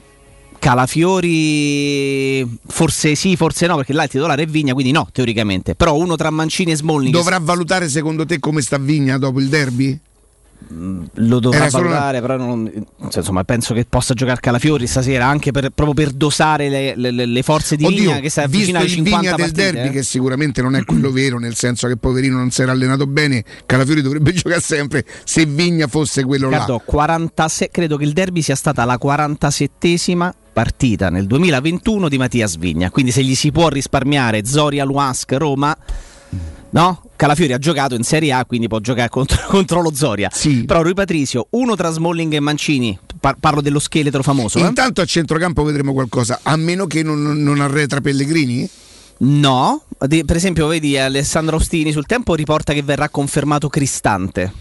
Calafiori 0.58 2.48
forse 2.66 3.14
sì, 3.14 3.36
forse 3.36 3.66
no, 3.66 3.76
perché 3.76 3.92
là 3.92 4.04
il 4.04 4.08
titolare 4.08 4.44
è 4.44 4.46
Vigna, 4.46 4.72
quindi 4.72 4.92
no, 4.92 5.06
teoricamente. 5.12 5.74
Però 5.74 5.94
uno 5.96 6.16
tra 6.16 6.30
Mancini 6.30 6.72
e 6.72 6.76
Smalling 6.76 7.12
Dovrà 7.12 7.38
valutare 7.38 7.90
secondo 7.90 8.24
te 8.24 8.38
come 8.38 8.62
sta 8.62 8.78
Vigna 8.78 9.18
dopo 9.18 9.38
il 9.38 9.48
derby? 9.50 10.00
Lo 10.66 11.40
dovrà 11.40 11.68
solo 11.68 11.88
valutare, 11.88 12.20
però 12.20 12.36
non- 12.36 12.70
cioè, 13.08 13.18
insomma, 13.18 13.44
penso 13.44 13.74
che 13.74 13.84
possa 13.88 14.14
giocare 14.14 14.40
Calafiori 14.40 14.86
stasera 14.86 15.26
anche 15.26 15.50
per- 15.52 15.70
proprio 15.70 15.94
per 16.06 16.14
dosare 16.14 16.68
le, 16.68 16.94
le- 16.96 17.26
le 17.26 17.42
forze 17.42 17.76
di 17.76 17.86
Vigna 17.86 18.18
che 18.18 18.30
si 18.30 18.40
avvicina 18.40 18.78
ai 18.80 18.86
il 18.86 18.90
50 18.92 19.18
Vigna 19.20 19.36
del 19.36 19.44
partite. 19.52 19.72
derby 19.72 19.88
eh. 19.88 19.92
che 19.92 20.02
sicuramente 20.02 20.62
non 20.62 20.74
è 20.74 20.84
quello 20.84 21.10
vero, 21.12 21.38
nel 21.38 21.54
senso 21.54 21.86
che 21.86 21.96
poverino 21.96 22.36
non 22.38 22.50
si 22.50 22.62
era 22.62 22.72
allenato 22.72 23.06
bene, 23.06 23.44
Calafiori 23.66 24.00
dovrebbe 24.02 24.32
giocare 24.34 24.60
sempre 24.60 25.04
se 25.24 25.44
Vigna 25.46 25.86
fosse 25.86 26.24
quello 26.24 26.48
là. 26.48 26.56
Riccardo, 26.58 26.82
46 26.84 27.68
credo 27.70 27.96
che 27.96 28.04
il 28.04 28.12
derby 28.12 28.42
sia 28.42 28.56
stata 28.56 28.84
la 28.84 28.98
47esima 29.00 30.30
partita 30.52 31.10
nel 31.10 31.26
2021 31.26 32.08
di 32.08 32.16
Mattia 32.18 32.46
Svigna. 32.46 32.90
Quindi 32.90 33.10
se 33.12 33.22
gli 33.22 33.34
si 33.34 33.52
può 33.52 33.68
risparmiare 33.68 34.44
Zoria 34.44 34.84
Luask 34.84 35.30
Roma, 35.32 35.76
no? 36.70 37.02
Calafiori 37.16 37.52
ha 37.52 37.58
giocato 37.58 37.94
in 37.94 38.02
Serie 38.02 38.32
A, 38.32 38.44
quindi 38.44 38.66
può 38.68 38.80
giocare 38.80 39.08
contro, 39.08 39.40
contro 39.48 39.80
lo 39.80 39.94
Zoria. 39.94 40.28
Sì. 40.32 40.64
Però 40.64 40.82
Rui 40.82 40.94
Patrizio, 40.94 41.46
uno 41.50 41.76
tra 41.76 41.90
Smalling 41.90 42.32
e 42.34 42.40
Mancini, 42.40 42.98
par- 43.20 43.36
parlo 43.38 43.60
dello 43.60 43.78
scheletro 43.78 44.22
famoso. 44.22 44.58
eh? 44.58 44.62
Intanto 44.66 45.00
a 45.00 45.04
centrocampo 45.04 45.62
vedremo 45.62 45.92
qualcosa, 45.92 46.40
a 46.42 46.56
meno 46.56 46.86
che 46.86 47.02
non, 47.02 47.20
non 47.42 47.60
arretra 47.60 48.00
Pellegrini? 48.00 48.68
No, 49.16 49.82
Di- 50.06 50.24
per 50.24 50.36
esempio, 50.36 50.66
vedi 50.66 50.98
Alessandro 50.98 51.56
Ostini 51.56 51.92
sul 51.92 52.04
tempo 52.06 52.34
riporta 52.34 52.72
che 52.72 52.82
verrà 52.82 53.08
confermato 53.08 53.68
Cristante. 53.68 54.52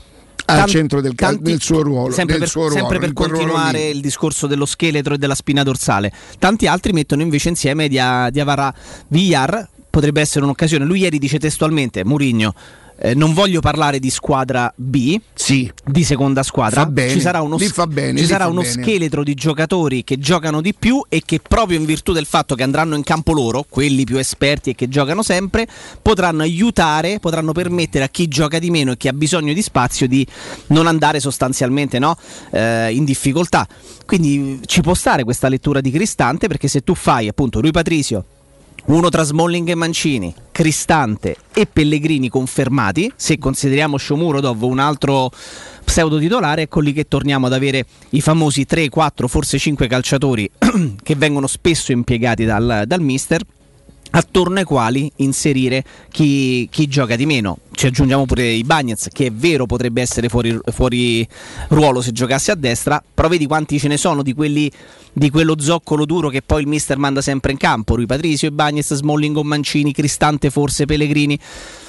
Al 0.45 0.57
Tan- 0.57 0.67
centro 0.67 0.99
del 0.99 1.15
cal- 1.15 1.35
tanti- 1.35 1.51
nel 1.51 1.61
suo 1.61 1.81
ruolo, 1.81 2.13
Sempre 2.13 2.37
nel 2.37 2.43
per, 2.47 2.53
ruolo, 2.55 2.73
sempre 2.75 2.99
per 2.99 3.13
continuare 3.13 3.87
il 3.87 4.01
discorso 4.01 4.45
dello 4.45 4.65
scheletro 4.65 5.13
e 5.13 5.17
della 5.17 5.35
spina 5.35 5.63
dorsale. 5.63 6.11
Tanti 6.37 6.67
altri 6.67 6.91
mettono 6.91 7.21
invece 7.21 7.47
insieme 7.49 7.87
Dia- 7.87 8.29
Diavara 8.29 8.71
Villar. 9.07 9.69
Potrebbe 9.93 10.21
essere 10.21 10.43
un'occasione. 10.45 10.85
Lui 10.85 11.01
ieri 11.01 11.19
dice 11.19 11.37
testualmente: 11.37 12.03
Murigno. 12.03 12.55
eh, 12.97 13.13
non 13.15 13.33
voglio 13.33 13.59
parlare 13.59 13.99
di 13.99 14.09
squadra 14.09 14.71
B, 14.75 15.19
Sì. 15.33 15.69
di 15.85 16.03
seconda 16.03 16.41
squadra. 16.41 16.85
Bene, 16.85 17.11
ci 17.11 17.19
sarà 17.19 17.41
uno, 17.41 17.57
bene, 17.87 18.17
ci 18.17 18.25
sarà 18.25 18.47
uno 18.47 18.63
scheletro 18.63 19.23
di 19.23 19.33
giocatori 19.35 20.03
che 20.03 20.17
giocano 20.17 20.61
di 20.61 20.73
più 20.73 21.03
e 21.09 21.21
che 21.25 21.39
proprio 21.45 21.77
in 21.77 21.85
virtù 21.85 22.11
del 22.11 22.25
fatto 22.25 22.55
che 22.55 22.63
andranno 22.63 22.95
in 22.95 23.03
campo 23.03 23.33
loro, 23.33 23.65
quelli 23.67 24.03
più 24.03 24.17
esperti 24.17 24.71
e 24.71 24.75
che 24.75 24.87
giocano 24.89 25.21
sempre, 25.21 25.67
potranno 26.01 26.41
aiutare, 26.43 27.19
potranno 27.19 27.51
permettere 27.51 28.03
a 28.05 28.09
chi 28.09 28.27
gioca 28.27 28.57
di 28.57 28.69
meno 28.71 28.93
e 28.93 28.97
che 28.97 29.09
ha 29.09 29.13
bisogno 29.13 29.53
di 29.53 29.61
spazio 29.61 30.07
di 30.07 30.25
non 30.67 30.87
andare 30.87 31.19
sostanzialmente 31.19 31.99
no, 31.99 32.15
eh, 32.51 32.93
in 32.93 33.03
difficoltà. 33.05 33.67
Quindi 34.05 34.59
ci 34.65 34.81
può 34.81 34.93
stare 34.93 35.23
questa 35.23 35.49
lettura 35.49 35.81
di 35.81 35.91
Cristante 35.91 36.47
perché 36.47 36.67
se 36.67 36.81
tu 36.81 36.95
fai 36.95 37.27
appunto 37.27 37.59
Rui 37.59 37.71
Patrizio 37.71 38.25
uno 38.85 39.09
tra 39.09 39.23
Smalling 39.23 39.69
e 39.69 39.75
Mancini, 39.75 40.33
Cristante 40.51 41.37
e 41.53 41.65
Pellegrini 41.65 42.27
confermati, 42.27 43.11
se 43.15 43.37
consideriamo 43.37 43.97
Shomurodov 43.97 44.61
un 44.63 44.79
altro 44.79 45.31
pseudo 45.85 46.19
titolare, 46.19 46.63
ecco 46.63 46.81
lì 46.81 46.91
che 46.91 47.07
torniamo 47.07 47.45
ad 47.45 47.53
avere 47.53 47.85
i 48.09 48.21
famosi 48.21 48.65
3, 48.65 48.89
4, 48.89 49.27
forse 49.27 49.57
5 49.57 49.87
calciatori 49.87 50.49
che 51.01 51.15
vengono 51.15 51.47
spesso 51.47 51.91
impiegati 51.91 52.43
dal, 52.43 52.83
dal 52.85 53.01
mister 53.01 53.41
attorno 54.15 54.59
ai 54.59 54.63
quali 54.63 55.11
inserire 55.17 55.83
chi, 56.11 56.67
chi 56.71 56.87
gioca 56.87 57.15
di 57.15 57.25
meno. 57.25 57.57
Ci 57.71 57.87
aggiungiamo 57.87 58.25
pure 58.25 58.47
i 58.47 58.63
Bagnets, 58.63 59.07
che 59.11 59.27
è 59.27 59.31
vero 59.31 59.65
potrebbe 59.65 60.01
essere 60.01 60.29
fuori, 60.29 60.57
fuori 60.71 61.27
ruolo 61.69 62.01
se 62.01 62.11
giocasse 62.11 62.51
a 62.51 62.55
destra, 62.55 63.03
però 63.13 63.27
vedi 63.27 63.47
quanti 63.47 63.79
ce 63.79 63.87
ne 63.87 63.97
sono 63.97 64.21
di 64.21 64.33
quelli 64.33 64.71
di 65.15 65.29
quello 65.29 65.55
zoccolo 65.59 66.05
duro 66.05 66.29
che 66.29 66.41
poi 66.41 66.61
il 66.61 66.67
mister 66.67 66.97
manda 66.97 67.21
sempre 67.21 67.51
in 67.51 67.57
campo. 67.57 67.95
Rui 67.95 68.05
Patrizio, 68.05 68.49
Bagnets, 68.51 68.95
Smalling 68.95 69.37
o 69.37 69.43
Mancini, 69.43 69.93
Cristante 69.93 70.49
forse, 70.49 70.85
Pellegrini. 70.85 71.39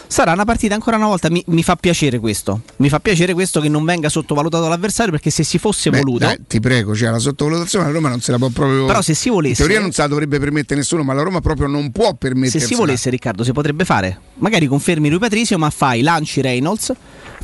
Sarà 0.06 0.32
una 0.32 0.44
partita 0.44 0.74
ancora 0.74 0.96
una 0.96 1.06
volta, 1.06 1.28
mi, 1.30 1.42
mi 1.48 1.62
fa 1.64 1.74
piacere 1.76 2.20
questo, 2.20 2.60
mi 2.76 2.88
fa 2.88 3.00
piacere 3.00 3.32
questo 3.34 3.60
che 3.60 3.68
non 3.68 3.84
venga 3.84 4.08
sottovalutato 4.08 4.68
l'avversario 4.68 5.10
perché 5.10 5.30
se 5.30 5.42
si 5.42 5.58
fosse 5.58 5.90
Beh, 5.90 5.98
voluto... 5.98 6.24
dai, 6.26 6.38
ti 6.46 6.60
prego, 6.60 6.94
cioè, 6.94 7.10
la 7.10 7.18
sottovalutazione 7.18 7.86
la 7.86 7.90
Roma 7.92 8.10
non 8.10 8.20
se 8.20 8.30
la 8.30 8.38
può 8.38 8.48
proprio. 8.50 8.84
Però 8.84 9.02
se 9.02 9.14
si 9.14 9.28
volesse- 9.28 9.62
In 9.62 9.68
teoria 9.68 9.80
non 9.82 9.92
se 9.92 10.02
la 10.02 10.08
dovrebbe 10.08 10.38
permettere 10.38 10.78
nessuno, 10.80 11.02
ma 11.02 11.14
la 11.14 11.22
Roma 11.22 11.40
proprio 11.40 11.66
non 11.66 11.90
può 11.90 12.08
Se 12.10 12.14
permettersi. 12.18 12.66
si 12.66 12.74
volesse, 12.74 13.10
Riccardo, 13.10 13.42
si 13.42 13.52
potrebbe 13.52 13.84
fare. 13.84 14.18
Magari 14.34 14.66
confermi 14.66 15.08
lui 15.08 15.18
Patrizio, 15.18 15.58
ma 15.58 15.70
fai 15.70 16.02
lanci 16.02 16.40
Reynolds, 16.40 16.92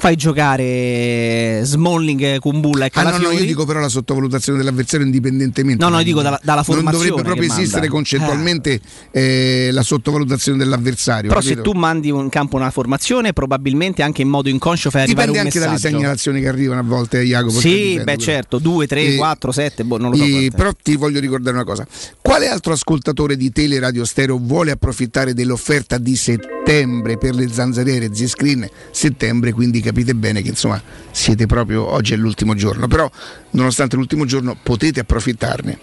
fai 0.00 0.16
giocare 0.16 1.60
Smalling, 1.62 2.38
Kumbulla 2.38 2.86
e 2.86 2.90
Ah 2.94 3.02
no, 3.02 3.08
Calafiori. 3.10 3.34
no, 3.34 3.40
io 3.42 3.46
dico 3.46 3.66
però 3.66 3.80
la 3.80 3.88
sottovalutazione 3.90 4.56
dell'avversario 4.58 5.04
indipendentemente. 5.04 5.84
No, 5.84 5.90
no, 5.90 6.02
dico 6.02 6.22
dalla- 6.22 6.40
dalla 6.42 6.64
Non 6.66 6.74
formazione 6.74 7.08
dovrebbe 7.10 7.22
proprio 7.28 7.46
che 7.48 7.52
esistere 7.60 7.80
manda. 7.82 7.94
concettualmente 7.94 8.80
eh, 9.10 9.68
la 9.72 9.82
sottovalutazione 9.82 10.56
dell'avversario. 10.56 11.28
Però 11.28 11.40
capito? 11.40 11.62
se 11.62 11.70
tu 11.70 11.78
mandi 11.78 12.08
in 12.08 12.28
campo 12.30 12.56
una 12.56 12.70
formazione, 12.70 13.32
probabilmente 13.34 14.02
anche 14.02 14.22
in 14.22 14.28
modo 14.28 14.48
inconscio 14.48 14.88
fai 14.90 15.02
arrivare 15.02 15.26
Dipende 15.26 15.40
un 15.40 15.46
anche 15.46 15.58
dalle 15.60 15.72
messaggio. 15.72 15.96
segnalazioni 15.96 16.40
che 16.40 16.48
arrivano 16.48 16.80
a 16.80 16.84
volte, 16.84 17.20
eh, 17.20 17.24
Jacopo. 17.24 17.60
Sì, 17.60 17.68
dipende, 17.68 17.96
beh 17.98 18.04
quello. 18.04 18.20
certo, 18.22 18.58
2, 18.58 18.86
3, 18.86 19.02
E- 19.02 19.16
4, 19.16 19.52
7, 19.52 19.84
boh, 19.84 19.98
non 19.98 20.10
lo 20.12 20.16
so. 20.16 20.24
e- 20.24 20.50
però 20.56 20.70
ti 20.82 20.96
voglio 20.96 21.20
ricordare 21.20 21.56
una 21.56 21.64
cosa: 21.64 21.86
quale 22.22 22.48
altro 22.48 22.72
ascoltatore 22.72 23.36
di 23.36 23.52
Tele 23.52 23.78
Radio 23.78 24.04
Stereo 24.06 24.38
vuole 24.40 24.70
approfittare 24.70 25.34
dell'offerta 25.34 25.98
di 25.98 26.16
settembre 26.16 27.18
per 27.18 27.34
le 27.34 27.48
zanzariere 27.52 28.08
Z-Screen? 28.14 28.66
Settembre, 28.90 29.52
quindi 29.52 29.80
capite 29.90 30.14
bene 30.14 30.40
che 30.40 30.48
insomma 30.48 30.80
siete 31.10 31.46
proprio 31.46 31.84
oggi 31.84 32.14
è 32.14 32.16
l'ultimo 32.16 32.54
giorno, 32.54 32.86
però 32.86 33.10
nonostante 33.50 33.96
l'ultimo 33.96 34.24
giorno 34.24 34.56
potete 34.60 35.00
approfittarne. 35.00 35.78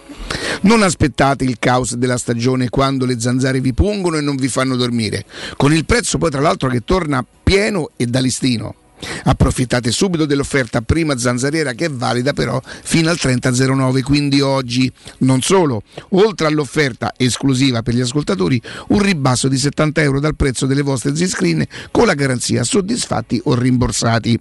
Non 0.61 0.81
aspettate 0.81 1.43
il 1.43 1.57
caos 1.59 1.95
della 1.95 2.17
stagione 2.17 2.69
quando 2.69 3.05
le 3.05 3.19
zanzare 3.19 3.59
vi 3.59 3.73
pungono 3.73 4.17
e 4.17 4.21
non 4.21 4.35
vi 4.35 4.47
fanno 4.47 4.75
dormire, 4.75 5.25
con 5.57 5.73
il 5.73 5.85
prezzo 5.85 6.17
poi 6.17 6.31
tra 6.31 6.41
l'altro 6.41 6.69
che 6.69 6.83
torna 6.83 7.23
pieno 7.43 7.91
e 7.97 8.05
da 8.05 8.19
listino. 8.19 8.75
Approfittate 9.23 9.91
subito 9.91 10.25
dell'offerta 10.25 10.81
prima 10.81 11.17
zanzariera 11.17 11.73
che 11.73 11.85
è 11.85 11.89
valida 11.89 12.33
però 12.33 12.61
fino 12.63 13.09
al 13.09 13.17
30.09, 13.19 14.01
quindi 14.01 14.41
oggi. 14.41 14.91
Non 15.19 15.41
solo, 15.41 15.83
oltre 16.09 16.47
all'offerta 16.47 17.13
esclusiva 17.17 17.81
per 17.81 17.93
gli 17.93 18.01
ascoltatori, 18.01 18.61
un 18.89 19.01
ribasso 19.01 19.47
di 19.47 19.57
70 19.57 20.01
euro 20.01 20.19
dal 20.19 20.35
prezzo 20.35 20.65
delle 20.65 20.81
vostre 20.81 21.15
Z-Screen 21.15 21.65
con 21.91 22.05
la 22.05 22.13
garanzia 22.13 22.63
soddisfatti 22.63 23.41
o 23.45 23.55
rimborsati. 23.55 24.39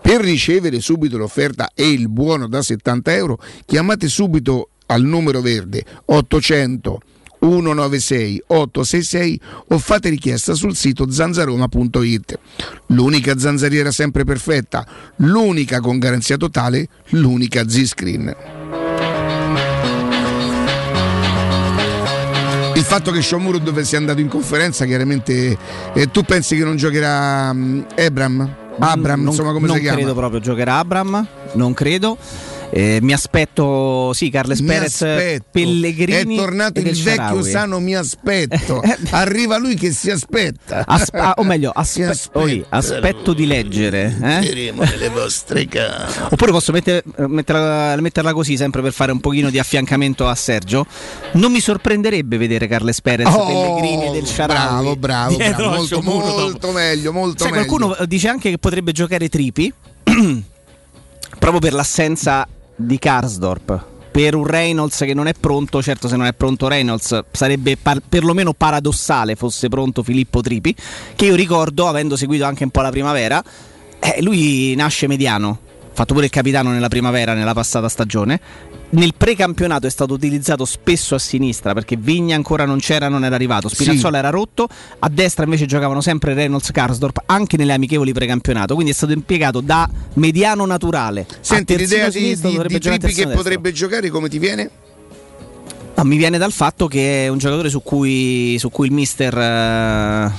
Per 0.00 0.20
ricevere 0.20 0.80
subito 0.80 1.16
l'offerta 1.16 1.70
e 1.74 1.90
il 1.90 2.08
buono 2.08 2.48
da 2.48 2.62
70 2.62 3.14
euro, 3.14 3.38
chiamate 3.64 4.08
subito 4.08 4.70
al 4.86 5.02
numero 5.02 5.40
verde 5.40 5.84
800 6.06 7.00
196 7.48 8.42
866 8.46 9.40
o 9.68 9.78
fate 9.78 10.10
richiesta 10.10 10.54
sul 10.54 10.76
sito 10.76 11.10
zanzaroma.it. 11.10 12.38
L'unica 12.86 13.38
zanzariera 13.38 13.90
sempre 13.90 14.24
perfetta, 14.24 14.86
l'unica 15.16 15.80
con 15.80 15.98
garanzia 15.98 16.36
totale, 16.36 16.88
l'unica 17.10 17.66
Z-Screen. 17.66 18.36
Il 22.74 22.84
fatto 22.84 23.10
che 23.10 23.22
Shomuro 23.22 23.58
dove 23.58 23.84
sia 23.84 23.98
andato 23.98 24.20
in 24.20 24.28
conferenza, 24.28 24.84
chiaramente 24.84 25.56
eh, 25.94 26.10
tu 26.10 26.22
pensi 26.22 26.56
che 26.56 26.64
non 26.64 26.76
giocherà 26.76 27.52
mm, 27.52 27.80
Abram? 27.96 28.56
Abram, 28.78 29.20
non, 29.20 29.30
insomma 29.30 29.52
come 29.52 29.66
non 29.66 29.76
si 29.76 29.82
chiama? 29.82 29.96
credo 29.96 30.14
proprio 30.14 30.40
giocherà 30.40 30.78
Abram, 30.78 31.26
non 31.54 31.74
credo. 31.74 32.16
Eh, 32.70 32.98
mi 33.00 33.12
aspetto, 33.12 34.12
sì, 34.12 34.28
Carles 34.30 34.60
Mi 34.60 34.66
Perez, 34.68 34.94
aspetto. 35.02 35.44
Pellegrini. 35.52 36.34
È 36.34 36.38
tornato 36.38 36.78
il 36.80 36.84
vecchio 36.84 37.02
Shaarawy. 37.42 37.50
sano 37.50 37.80
mi 37.80 37.96
aspetto. 37.96 38.82
Arriva 39.10 39.56
lui 39.56 39.74
che 39.74 39.90
si 39.92 40.10
aspetta. 40.10 40.84
Asp- 40.86 41.14
ah, 41.14 41.34
o 41.38 41.44
meglio, 41.44 41.70
aspe- 41.74 42.04
aspetta 42.04 42.38
oi, 42.38 42.64
aspetto 42.68 43.32
di 43.32 43.46
leggere. 43.46 44.16
eh? 44.22 44.72
Nelle 44.74 45.08
vostre 45.08 45.66
case. 45.66 46.20
Oppure 46.30 46.50
posso 46.52 46.72
eh, 46.74 47.02
metterla, 47.26 47.96
metterla 48.00 48.32
così, 48.32 48.56
sempre 48.56 48.82
per 48.82 48.92
fare 48.92 49.12
un 49.12 49.20
pochino 49.20 49.48
di 49.50 49.58
affiancamento 49.58 50.26
a 50.28 50.34
Sergio. 50.34 50.86
Non 51.32 51.50
mi 51.50 51.60
sorprenderebbe 51.60 52.36
vedere 52.36 52.66
Carles 52.66 53.00
Perez, 53.00 53.28
Pellegrini 53.34 54.06
e 54.08 54.10
del 54.10 54.26
Sharawi. 54.26 54.86
Oh, 54.88 54.96
bravo, 54.96 55.36
bravo, 55.36 55.36
bravo. 55.36 55.74
Molto, 55.74 56.02
molto 56.02 56.70
meglio, 56.72 57.12
molto 57.12 57.44
Sai, 57.44 57.52
meglio. 57.52 57.66
qualcuno 57.66 58.04
dice 58.06 58.28
anche 58.28 58.50
che 58.50 58.58
potrebbe 58.58 58.92
giocare 58.92 59.28
Tripi 59.28 59.72
proprio 61.38 61.60
per 61.60 61.72
l'assenza 61.72 62.46
di 62.78 62.98
Karsdorp. 62.98 63.86
Per 64.10 64.34
un 64.34 64.46
Reynolds 64.46 64.98
che 64.98 65.14
non 65.14 65.26
è 65.26 65.34
pronto, 65.38 65.82
certo 65.82 66.08
se 66.08 66.16
non 66.16 66.26
è 66.26 66.32
pronto 66.32 66.66
Reynolds 66.66 67.24
sarebbe 67.30 67.76
par- 67.76 68.02
perlomeno 68.08 68.52
paradossale 68.52 69.36
fosse 69.36 69.68
pronto 69.68 70.02
Filippo 70.02 70.40
Tripi, 70.40 70.74
che 71.14 71.26
io 71.26 71.34
ricordo, 71.34 71.86
avendo 71.86 72.16
seguito 72.16 72.44
anche 72.44 72.64
un 72.64 72.70
po' 72.70 72.80
la 72.80 72.90
primavera, 72.90 73.42
eh, 74.00 74.22
lui 74.22 74.74
nasce 74.76 75.06
mediano, 75.06 75.58
ha 75.82 75.94
fatto 75.94 76.14
pure 76.14 76.26
il 76.26 76.32
capitano 76.32 76.70
nella 76.70 76.88
primavera, 76.88 77.34
nella 77.34 77.54
passata 77.54 77.88
stagione. 77.88 78.40
Nel 78.90 79.12
precampionato 79.14 79.86
è 79.86 79.90
stato 79.90 80.14
utilizzato 80.14 80.64
spesso 80.64 81.14
a 81.14 81.18
sinistra 81.18 81.74
perché 81.74 81.96
Vigna 81.96 82.34
ancora 82.34 82.64
non 82.64 82.78
c'era, 82.78 83.08
non 83.08 83.22
era 83.24 83.34
arrivato. 83.34 83.68
Spinazzola 83.68 84.16
era 84.16 84.30
rotto, 84.30 84.66
a 84.98 85.08
destra 85.10 85.44
invece 85.44 85.66
giocavano 85.66 86.00
sempre 86.00 86.32
Reynolds 86.32 86.70
Karsdorp 86.70 87.22
anche 87.26 87.58
nelle 87.58 87.74
amichevoli 87.74 88.12
precampionato. 88.12 88.72
Quindi 88.74 88.92
è 88.92 88.94
stato 88.94 89.12
impiegato 89.12 89.60
da 89.60 89.88
mediano 90.14 90.64
naturale. 90.64 91.26
Senti 91.40 91.76
l'idea 91.76 92.08
di, 92.08 92.34
di, 92.34 92.60
di 92.66 92.78
Trippi 92.78 93.12
che 93.12 93.28
potrebbe 93.28 93.72
giocare 93.72 94.08
come 94.08 94.30
ti 94.30 94.38
viene? 94.38 94.70
No, 95.94 96.04
mi 96.04 96.16
viene 96.16 96.38
dal 96.38 96.52
fatto 96.52 96.86
che 96.86 97.24
è 97.24 97.28
un 97.28 97.38
giocatore 97.38 97.68
su 97.68 97.82
cui, 97.82 98.56
su 98.58 98.70
cui 98.70 98.86
il 98.86 98.92
mister 98.92 99.36
eh, 99.36 100.32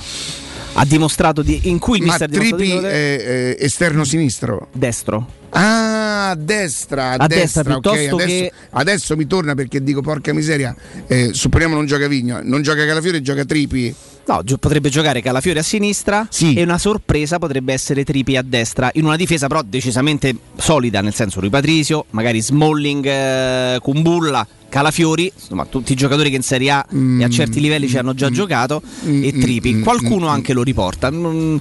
ha 0.74 0.84
dimostrato 0.84 1.42
di, 1.42 1.60
in 1.64 1.78
cui 1.78 1.98
il 1.98 2.04
Ma 2.04 2.10
mister 2.12 2.30
Trippi 2.30 2.56
di 2.62 2.72
è, 2.72 3.56
è 3.56 3.56
esterno 3.58 4.04
sinistro. 4.04 4.68
destro. 4.72 5.38
Ah, 5.50 6.30
a 6.30 6.34
destra, 6.36 7.10
a, 7.10 7.12
A 7.14 7.26
destra, 7.26 7.62
destra, 7.62 7.76
ok. 7.76 7.80
piuttosto 7.80 8.14
Adesso, 8.14 8.26
che- 8.26 8.52
adesso 8.70 9.16
mi 9.16 9.26
torna 9.26 9.54
perché 9.54 9.82
dico 9.82 10.00
porca 10.00 10.32
miseria. 10.32 10.74
eh, 11.08 11.30
supponiamo 11.32 11.74
non 11.74 11.86
gioca 11.86 12.06
Vigno, 12.06 12.40
non 12.42 12.62
gioca 12.62 12.86
Calafiore, 12.86 13.20
gioca 13.20 13.44
Tripi. 13.44 13.94
No, 14.26 14.42
potrebbe 14.60 14.90
giocare 14.90 15.20
Calafiore 15.22 15.58
a 15.58 15.62
sinistra 15.64 16.24
Sì. 16.30 16.54
e 16.54 16.62
una 16.62 16.78
sorpresa 16.78 17.40
potrebbe 17.40 17.72
essere 17.72 18.04
Tripi 18.04 18.36
a 18.36 18.42
destra, 18.42 18.90
in 18.94 19.04
una 19.06 19.16
difesa 19.16 19.48
però 19.48 19.62
decisamente 19.66 20.32
solida, 20.56 21.00
nel 21.00 21.14
senso 21.14 21.40
Rui 21.40 21.50
Patrisio, 21.50 22.04
magari 22.10 22.40
Smalling, 22.40 23.04
eh, 23.06 23.78
Kumbulla, 23.82 24.46
Calafiori, 24.70 25.30
insomma 25.34 25.66
tutti 25.66 25.92
i 25.92 25.96
giocatori 25.96 26.30
che 26.30 26.36
in 26.36 26.42
Serie 26.42 26.70
A 26.70 26.86
e 26.88 27.24
a 27.24 27.28
certi 27.28 27.60
livelli 27.60 27.88
ci 27.88 27.98
hanno 27.98 28.14
già 28.14 28.30
giocato 28.30 28.80
e 29.04 29.32
mm, 29.34 29.40
Tripi. 29.40 29.74
mm, 29.74 29.82
Qualcuno 29.82 30.26
mm, 30.26 30.30
anche 30.30 30.52
lo 30.54 30.62
riporta, 30.62 31.10
Mm, 31.10 31.56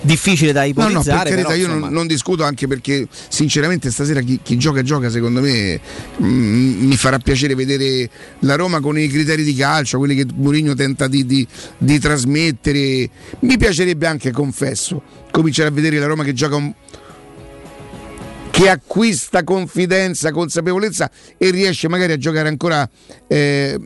difficile 0.00 0.52
da 0.52 0.60
No, 0.62 0.68
no, 0.68 0.72
per 0.74 0.90
ipotizzare. 0.90 1.28
carità, 1.30 1.48
però, 1.48 1.60
io 1.60 1.66
non, 1.66 1.76
insomma, 1.78 1.92
non 1.94 2.06
discuto 2.06 2.44
anche 2.44 2.66
perché 2.68 3.06
sinceramente 3.28 3.90
stasera 3.90 4.20
chi, 4.20 4.38
chi 4.42 4.56
gioca 4.56 4.82
gioca 4.82 5.10
secondo 5.10 5.40
me 5.40 5.80
mm, 6.22 6.86
mi 6.86 6.96
farà 6.96 7.18
piacere 7.18 7.54
vedere 7.56 8.08
la 8.40 8.54
Roma 8.54 8.80
con 8.80 8.96
i 8.98 9.08
criteri 9.08 9.42
di 9.42 9.54
calcio, 9.54 9.98
quelli 9.98 10.14
che 10.14 10.26
Mourinho 10.32 10.74
tenta 10.74 11.08
di, 11.08 11.26
di- 11.26 11.46
di 11.76 11.98
trasmettere. 11.98 13.10
Mi 13.40 13.56
piacerebbe 13.58 14.06
anche, 14.06 14.30
confesso, 14.30 15.02
cominciare 15.32 15.68
a 15.68 15.72
vedere 15.72 15.98
la 15.98 16.06
Roma 16.06 16.22
che 16.22 16.32
gioca 16.32 16.54
un 16.56 16.72
che 18.52 18.68
acquista 18.68 19.44
confidenza, 19.44 20.30
consapevolezza 20.30 21.10
e 21.38 21.50
riesce 21.50 21.88
magari 21.88 22.12
a 22.12 22.18
giocare 22.18 22.48
ancora 22.48 22.88
eh, 23.26 23.80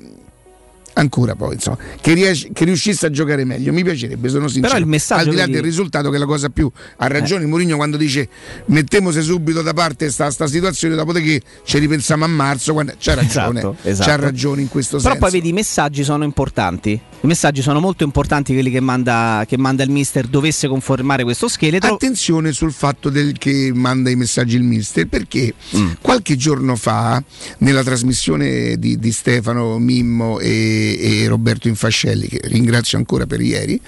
ancora 0.95 1.35
poi 1.35 1.55
insomma 1.55 1.77
che, 2.01 2.15
riesce- 2.15 2.51
che 2.53 2.65
riuscisse 2.65 3.07
a 3.07 3.11
giocare 3.11 3.45
meglio 3.45 3.73
mi 3.73 3.85
piacerebbe 3.85 4.29
sono 4.29 4.49
sincero 4.49 4.79
il 4.79 4.87
messaggio, 4.87 5.25
al 5.25 5.29
di 5.29 5.37
là 5.37 5.47
del 5.47 5.63
risultato 5.63 6.11
che 6.11 6.17
è 6.17 6.19
la 6.19 6.27
cosa 6.27 6.49
più 6.49 6.71
ha 6.97 7.07
ragione 7.07 7.45
Mourinho 7.47 7.77
quando 7.77 7.97
dice 7.97 8.29
mettemose 8.67 9.23
subito 9.23 9.63
da 9.63 9.73
parte 9.73 10.11
sta, 10.11 10.31
sta 10.31 10.47
situazione 10.47 10.95
dopodiché 10.95 11.43
ci 11.65 11.79
ripensiamo 11.79 12.25
a 12.25 12.29
marzo 12.29 12.73
quando... 12.73 12.95
c'ha 12.99 13.15
ragione 13.15 13.59
Esatto, 13.61 13.77
esatto. 13.83 14.11
c'ha 14.11 14.17
ragione 14.17 14.63
in 14.63 14.69
questo 14.69 14.97
Però 14.97 15.11
senso 15.11 15.21
poi 15.21 15.31
vedi 15.33 15.51
i 15.51 15.53
messaggi 15.53 16.03
sono 16.03 16.25
importanti. 16.25 16.99
I 17.23 17.27
messaggi 17.29 17.61
sono 17.63 17.81
molto 17.81 18.05
importanti 18.05 18.53
quelli 18.53 18.71
che 18.71 18.79
manda, 18.81 19.45
che 19.49 19.57
manda 19.59 19.83
il 19.83 19.91
mister 19.91 20.27
dovesse 20.27 20.69
confermare 20.69 21.25
questo 21.25 21.49
scheletro. 21.49 21.95
Attenzione 21.95 22.53
sul 22.53 22.73
fatto 22.73 23.09
del 23.09 23.37
che 23.39 23.73
manda 23.75 24.11
i 24.11 24.17
messaggi 24.17 24.55
il 24.57 24.63
mister, 24.63 25.09
perché 25.09 25.55
Mm. 25.75 25.93
qualche 26.01 26.37
giorno 26.37 26.77
fa, 26.77 27.23
nella 27.59 27.83
trasmissione 27.83 28.79
di, 28.79 28.99
di 28.99 29.11
Stefano 29.13 29.79
Mimmo 29.79 30.39
e, 30.39 30.97
e 31.23 31.27
Roberto 31.29 31.67
Infascelli, 31.69 32.29
che 32.29 32.41
ringrazio 32.45 32.97
ancora 32.99 33.27
per 33.27 33.41
ieri, 33.41 33.81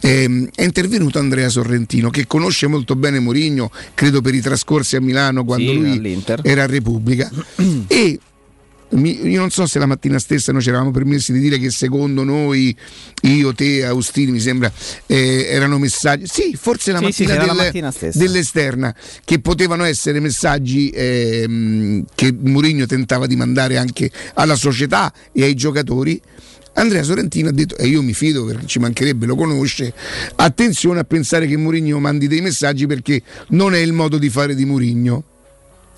ehm, 0.00 0.48
è 0.54 0.64
intervenuto 0.64 1.18
Andrea 1.18 1.48
Sorrentino, 1.48 2.10
che 2.10 2.26
conosce 2.26 2.66
molto 2.66 2.96
bene 2.96 3.20
Mourinho, 3.20 3.70
credo 3.94 4.20
per 4.20 4.34
i 4.34 4.40
trascorsi 4.40 4.96
a 4.96 5.00
Milano 5.00 5.44
quando 5.44 5.70
Sì, 5.70 5.76
lui 5.78 5.90
all'Inter. 5.92 6.40
era 6.42 6.64
a 6.64 6.66
Repubblica. 6.66 7.30
e 7.86 8.18
mi- 8.92 9.26
io 9.28 9.38
non 9.40 9.50
so 9.50 9.66
se 9.66 9.78
la 9.78 9.86
mattina 9.86 10.18
stessa 10.18 10.52
noi 10.52 10.62
ci 10.62 10.68
eravamo 10.68 10.90
permessi 10.90 11.32
di 11.32 11.38
dire 11.38 11.58
che 11.58 11.70
secondo 11.70 12.24
noi, 12.24 12.76
io, 13.22 13.52
te, 13.54 13.84
Austini, 13.84 14.32
mi 14.32 14.40
sembra, 14.40 14.70
eh, 15.06 15.46
erano 15.48 15.78
messaggi. 15.78 16.26
Sì, 16.26 16.56
forse 16.60 16.92
la 16.92 16.98
Sì, 16.98 17.12
sì, 17.12 17.22
mattina, 17.24 17.46
la 17.46 17.52
del- 17.54 17.64
mattina 17.64 17.90
stessa. 17.90 18.18
dell'esterna, 18.18 18.94
che 19.24 19.40
potevano 19.40 19.84
essere 19.84 20.18
messaggi 20.20 20.90
ehm, 20.94 22.04
che 22.14 22.34
Mourinho 22.38 22.86
tentava 22.86 23.26
di 23.26 23.36
mandare 23.36 23.76
anche 23.78 24.10
alla 24.34 24.56
società 24.56 25.12
e 25.32 25.42
ai 25.44 25.54
giocatori. 25.54 26.20
Andrea 26.74 27.02
Sorrentino 27.02 27.48
ha 27.48 27.52
detto, 27.52 27.76
e 27.76 27.86
io 27.88 28.00
mi 28.00 28.14
fido 28.14 28.44
perché 28.44 28.66
ci 28.66 28.78
mancherebbe, 28.78 29.26
lo 29.26 29.34
conosce, 29.34 29.92
attenzione 30.36 31.00
a 31.00 31.04
pensare 31.04 31.46
che 31.46 31.56
Mourinho 31.56 31.98
mandi 31.98 32.28
dei 32.28 32.40
messaggi 32.40 32.86
perché 32.86 33.20
non 33.48 33.74
è 33.74 33.78
il 33.78 33.92
modo 33.92 34.18
di 34.18 34.30
fare 34.30 34.54
di 34.54 34.64
Mourinho. 34.64 35.24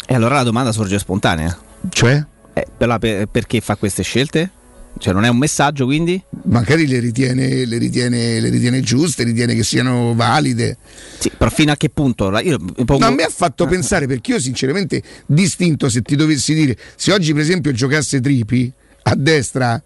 E 0.06 0.14
allora 0.14 0.36
la 0.36 0.42
domanda 0.42 0.72
sorge 0.72 0.98
spontanea. 0.98 1.56
Cioè? 1.90 2.24
Eh, 2.54 2.66
per- 2.76 3.28
perché 3.30 3.60
fa 3.60 3.76
queste 3.76 4.02
scelte? 4.02 4.50
Cioè 4.98 5.14
non 5.14 5.24
è 5.24 5.28
un 5.28 5.38
messaggio 5.38 5.86
quindi? 5.86 6.22
Magari 6.44 6.86
le 6.86 6.98
ritiene, 7.00 7.64
le 7.64 7.78
ritiene, 7.78 8.38
le 8.40 8.50
ritiene 8.50 8.80
giuste, 8.82 9.24
ritiene 9.24 9.54
che 9.54 9.62
siano 9.64 10.14
valide. 10.14 10.76
Sì, 11.18 11.30
però 11.36 11.50
fino 11.50 11.72
a 11.72 11.76
che 11.76 11.88
punto? 11.88 12.36
Io 12.40 12.58
pongo- 12.58 12.98
No, 12.98 13.06
a 13.06 13.10
me 13.10 13.22
ha 13.22 13.30
fatto 13.30 13.66
pensare 13.66 14.06
perché 14.06 14.32
io 14.32 14.38
sinceramente 14.40 15.02
distinto 15.26 15.88
se 15.88 16.02
ti 16.02 16.14
dovessi 16.14 16.52
dire 16.52 16.76
se 16.94 17.10
oggi 17.12 17.32
per 17.32 17.40
esempio 17.40 17.72
giocasse 17.72 18.20
Tripi 18.20 18.70
a 19.04 19.14
destra 19.16 19.82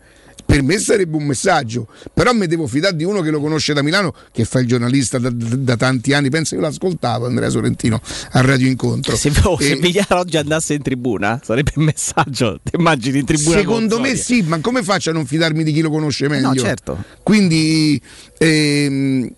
per 0.47 0.63
me 0.63 0.79
sarebbe 0.79 1.17
un 1.17 1.25
messaggio 1.25 1.89
però 2.15 2.33
mi 2.33 2.47
devo 2.47 2.67
fidare 2.69 2.95
di 2.97 3.05
uno 3.05 3.21
che 3.21 3.31
lo 3.31 3.41
conosce 3.41 3.75
da 3.75 3.83
Milano 3.83 4.15
che 4.33 4.45
fa 4.45 4.61
il 4.61 4.67
giornalista 4.69 5.19
da, 5.19 5.29
da- 5.29 5.57
da 5.57 5.77
tanti 5.77 6.13
anni 6.15 6.31
penso 6.31 6.55
io 6.55 6.61
l'ascoltavo 6.61 7.27
Andrea 7.27 7.49
Sorrentino 7.51 8.01
a 8.31 8.41
Radio 8.41 8.69
Incontro 8.69 9.17
Se, 9.17 9.33
oh, 9.43 9.59
se 9.61 9.73
E- 9.73 9.77
Migliara 9.77 10.19
oggi 10.21 10.37
andasse 10.37 10.75
in 10.75 10.83
tribuna 10.83 11.41
sarebbe 11.43 11.73
un 11.77 11.85
messaggio. 11.85 12.61
Ti 12.63 12.77
immagini 12.77 13.19
in 13.19 13.25
tribuna? 13.27 13.59
Secondo 13.59 13.95
con 13.97 14.05
me 14.05 14.15
sì, 14.17 14.43
ma 14.43 14.61
come 14.61 14.83
faccio 14.83 15.11
a 15.11 15.13
non 15.13 15.27
fidarmi 15.27 15.65
di 15.65 15.73
chi 15.73 15.81
lo 15.81 15.91
conosce 15.91 16.29
meglio? 16.29 16.49
no, 16.49 16.55
certo. 16.55 17.03
Quindi 17.23 18.01
ehm, 18.39 19.29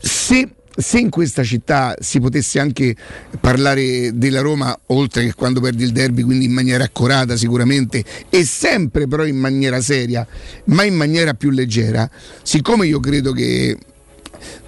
se, 0.00 0.48
se 0.80 0.98
in 0.98 1.10
questa 1.10 1.42
città 1.42 1.94
si 2.00 2.20
potesse 2.20 2.58
anche 2.58 2.94
parlare 3.40 4.10
della 4.14 4.40
Roma, 4.40 4.76
oltre 4.86 5.24
che 5.24 5.34
quando 5.34 5.60
perdi 5.60 5.84
il 5.84 5.92
derby, 5.92 6.22
quindi 6.22 6.46
in 6.46 6.52
maniera 6.52 6.84
accurata 6.84 7.36
sicuramente, 7.36 8.04
e 8.28 8.44
sempre 8.44 9.06
però 9.06 9.24
in 9.24 9.36
maniera 9.36 9.80
seria, 9.80 10.26
ma 10.64 10.84
in 10.84 10.94
maniera 10.94 11.34
più 11.34 11.50
leggera, 11.50 12.08
siccome 12.42 12.86
io 12.86 13.00
credo 13.00 13.32
che 13.32 13.76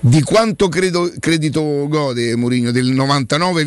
di 0.01 0.23
quanto 0.23 0.69
credo, 0.69 1.11
credito 1.19 1.87
gode 1.89 2.37
Mourinho 2.37 2.71
del 2.71 2.87
99, 2.87 3.65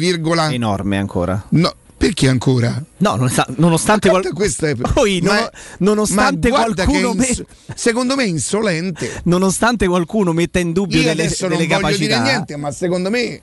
Enorme 0.52 0.98
ancora. 0.98 1.46
no, 1.52 1.74
perché 1.98 2.28
ancora? 2.28 2.84
No, 2.98 3.16
nonostante, 3.58 4.10
qual- 4.10 4.34
questo 4.34 4.66
è- 4.66 4.76
Poi, 4.94 5.22
ma- 5.22 5.40
no- 5.40 5.50
nonostante 5.80 6.50
qualcuno 6.50 7.14
ins- 7.14 7.40
me- 7.40 7.46
secondo 7.76 8.16
me 8.16 8.24
è 8.24 8.28
insolente. 8.28 9.22
nonostante 9.26 9.88
qualcuno 9.88 10.34
metta 10.34 10.60
in 10.60 10.74
dubbio 10.74 10.98
Io 10.98 11.04
delle, 11.08 11.24
adesso 11.24 11.48
non 11.48 11.58
delle 11.58 11.68
voglio 11.68 11.80
capacità. 11.82 12.18
dire 12.20 12.32
niente, 12.32 12.56
ma 12.58 12.72
secondo 12.72 13.10
me 13.10 13.42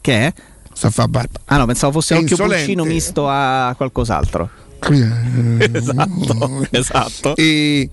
Che 0.00 0.12
è? 0.26 0.32
sta 0.74 0.88
a 0.88 0.90
fa 0.90 1.06
barba. 1.08 1.40
Ah 1.46 1.56
no, 1.58 1.66
pensavo 1.66 1.92
fosse 1.92 2.14
È 2.14 2.18
occhio 2.18 2.30
insolente. 2.30 2.64
pulcino 2.64 2.84
misto 2.84 3.28
a 3.28 3.72
qualcos'altro. 3.76 4.50
Esatto, 5.58 6.66
esatto. 6.70 7.36
E 7.36 7.88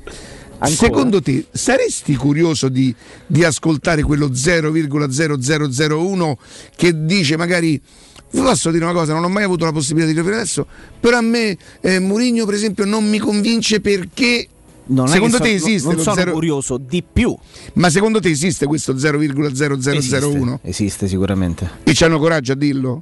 Ancora? 0.62 0.76
secondo 0.76 1.22
te 1.22 1.46
saresti 1.52 2.16
curioso 2.16 2.68
di, 2.68 2.94
di 3.28 3.44
ascoltare 3.46 4.02
quello 4.02 4.28
0,0001 4.30 6.34
che 6.76 7.06
dice 7.06 7.38
magari 7.38 7.80
vi 8.32 8.42
posso 8.42 8.72
dire 8.72 8.84
una 8.84 8.94
cosa, 8.94 9.14
non 9.14 9.24
ho 9.24 9.30
mai 9.30 9.44
avuto 9.44 9.66
la 9.66 9.72
possibilità 9.72 10.08
di 10.12 10.14
dirlo 10.16 10.36
adesso, 10.36 10.66
però 11.00 11.18
a 11.18 11.22
me 11.22 11.58
eh, 11.82 12.00
Mourinho 12.00 12.46
per 12.46 12.54
esempio 12.54 12.86
non 12.86 13.08
mi 13.10 13.18
convince 13.18 13.80
perché 13.82 14.48
Non 14.88 15.08
secondo 15.08 15.38
te 15.40 15.58
so- 15.60 15.66
esiste 15.68 15.88
Non 15.88 15.98
lo 15.98 16.04
sono 16.04 16.16
zero- 16.16 16.32
curioso 16.32 16.78
di 16.78 17.04
più. 17.12 17.36
Ma 17.74 17.90
secondo 17.90 18.20
te 18.20 18.30
esiste 18.30 18.66
questo 18.66 18.94
0,0001? 18.94 19.88
Esiste, 19.98 20.60
esiste 20.64 21.08
sicuramente. 21.08 21.70
E 21.84 21.92
c'hanno 21.94 22.20
coraggio 22.20 22.52
a 22.52 22.56
dirlo? 22.56 23.02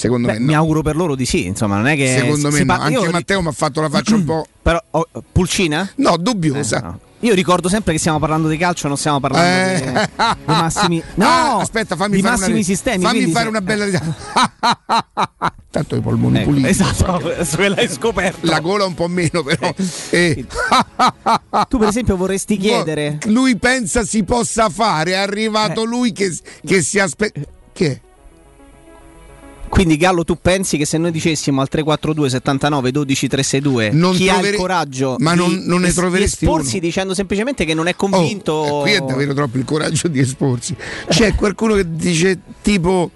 Secondo 0.00 0.28
Beh, 0.28 0.32
me 0.34 0.38
no. 0.38 0.46
mi 0.46 0.54
auguro 0.54 0.80
per 0.80 0.96
loro 0.96 1.14
di 1.14 1.26
sì, 1.26 1.44
insomma, 1.44 1.76
non 1.76 1.86
è 1.86 1.94
che 1.94 2.16
Secondo 2.18 2.50
me 2.50 2.60
no. 2.60 2.64
parla- 2.64 2.84
Anche 2.84 3.00
io 3.00 3.10
Matteo 3.10 3.42
mi 3.42 3.48
ha 3.48 3.52
fatto 3.52 3.82
la 3.82 3.90
faccia 3.90 4.14
un 4.16 4.24
po'. 4.24 4.46
Però 4.62 4.82
oh, 4.92 5.06
Pulcina? 5.30 5.90
No, 5.96 6.14
Eh, 6.14 6.18
dubbiosa. 6.18 6.78
no. 6.80 7.00
Io 7.22 7.34
ricordo 7.34 7.68
sempre 7.68 7.92
che 7.92 7.98
stiamo 7.98 8.18
parlando 8.18 8.48
di 8.48 8.56
calcio, 8.56 8.88
non 8.88 8.96
stiamo 8.96 9.20
parlando 9.20 9.72
Eh. 9.74 9.78
di, 9.78 9.90
di 9.92 9.98
massimi 10.46 11.02
No, 11.16 11.26
Ah, 11.26 11.56
aspetta, 11.58 11.94
fammi 11.94 12.16
di 12.16 12.22
fare 12.22 12.36
massimi 12.38 12.54
una, 12.54 12.62
sistemi. 12.64 13.04
Fammi 13.04 13.26
fare 13.30 13.42
se- 13.44 13.48
una 13.50 13.60
bella 13.60 13.84
risata. 13.84 14.14
Tanto 15.70 15.96
i 15.96 16.00
polmoni 16.00 16.38
Ecco, 16.38 16.48
puliti. 16.48 16.68
esatto, 16.68 17.20
che 17.56 17.68
l'hai 17.68 17.88
scoperto. 17.90 18.46
La 18.46 18.60
gola 18.60 18.86
un 18.86 18.94
po' 18.94 19.06
meno, 19.06 19.42
però. 19.42 19.72
Eh. 20.10 20.46
Tu 21.68 21.78
per 21.78 21.88
esempio 21.88 22.16
vorresti 22.16 22.56
chiedere 22.56 23.18
Lui 23.26 23.56
pensa 23.56 24.02
si 24.04 24.24
possa 24.24 24.70
fare. 24.70 25.12
È 25.12 25.16
arrivato 25.16 25.82
Eh. 25.82 25.86
lui 25.86 26.12
che, 26.12 26.34
che 26.66 26.80
si 26.82 26.98
aspetta. 26.98 27.40
Che? 27.72 28.00
Quindi 29.70 29.96
Gallo 29.96 30.24
tu 30.24 30.36
pensi 30.40 30.76
che 30.76 30.84
se 30.84 30.98
noi 30.98 31.10
dicessimo 31.12 31.60
al 31.62 31.68
342 31.68 32.28
79 32.28 32.90
12 32.90 33.28
362 33.28 33.90
Non 33.98 34.14
chi 34.14 34.28
ha 34.28 34.32
trovere- 34.34 34.54
il 34.56 34.60
coraggio 34.60 35.16
ma 35.20 35.32
di, 35.32 35.38
non- 35.38 35.62
non 35.64 35.80
ne 35.80 35.88
di- 35.88 35.94
troveresti 35.94 36.38
di 36.40 36.44
esporsi 36.50 36.76
uno. 36.76 36.84
dicendo 36.86 37.14
semplicemente 37.14 37.64
che 37.64 37.72
non 37.72 37.86
è 37.86 37.92
Oh, 37.92 37.94
convinto 37.96 38.80
qui 38.82 38.92
è 38.92 39.00
davvero 39.00 39.32
troppo 39.32 39.56
il 39.56 39.64
coraggio 39.64 40.08
di 40.08 40.18
esporsi. 40.20 40.74
C'è 41.08 41.34
qualcuno 41.36 41.74
che 41.74 41.84
dice 41.88 42.38
tipo. 42.62 43.10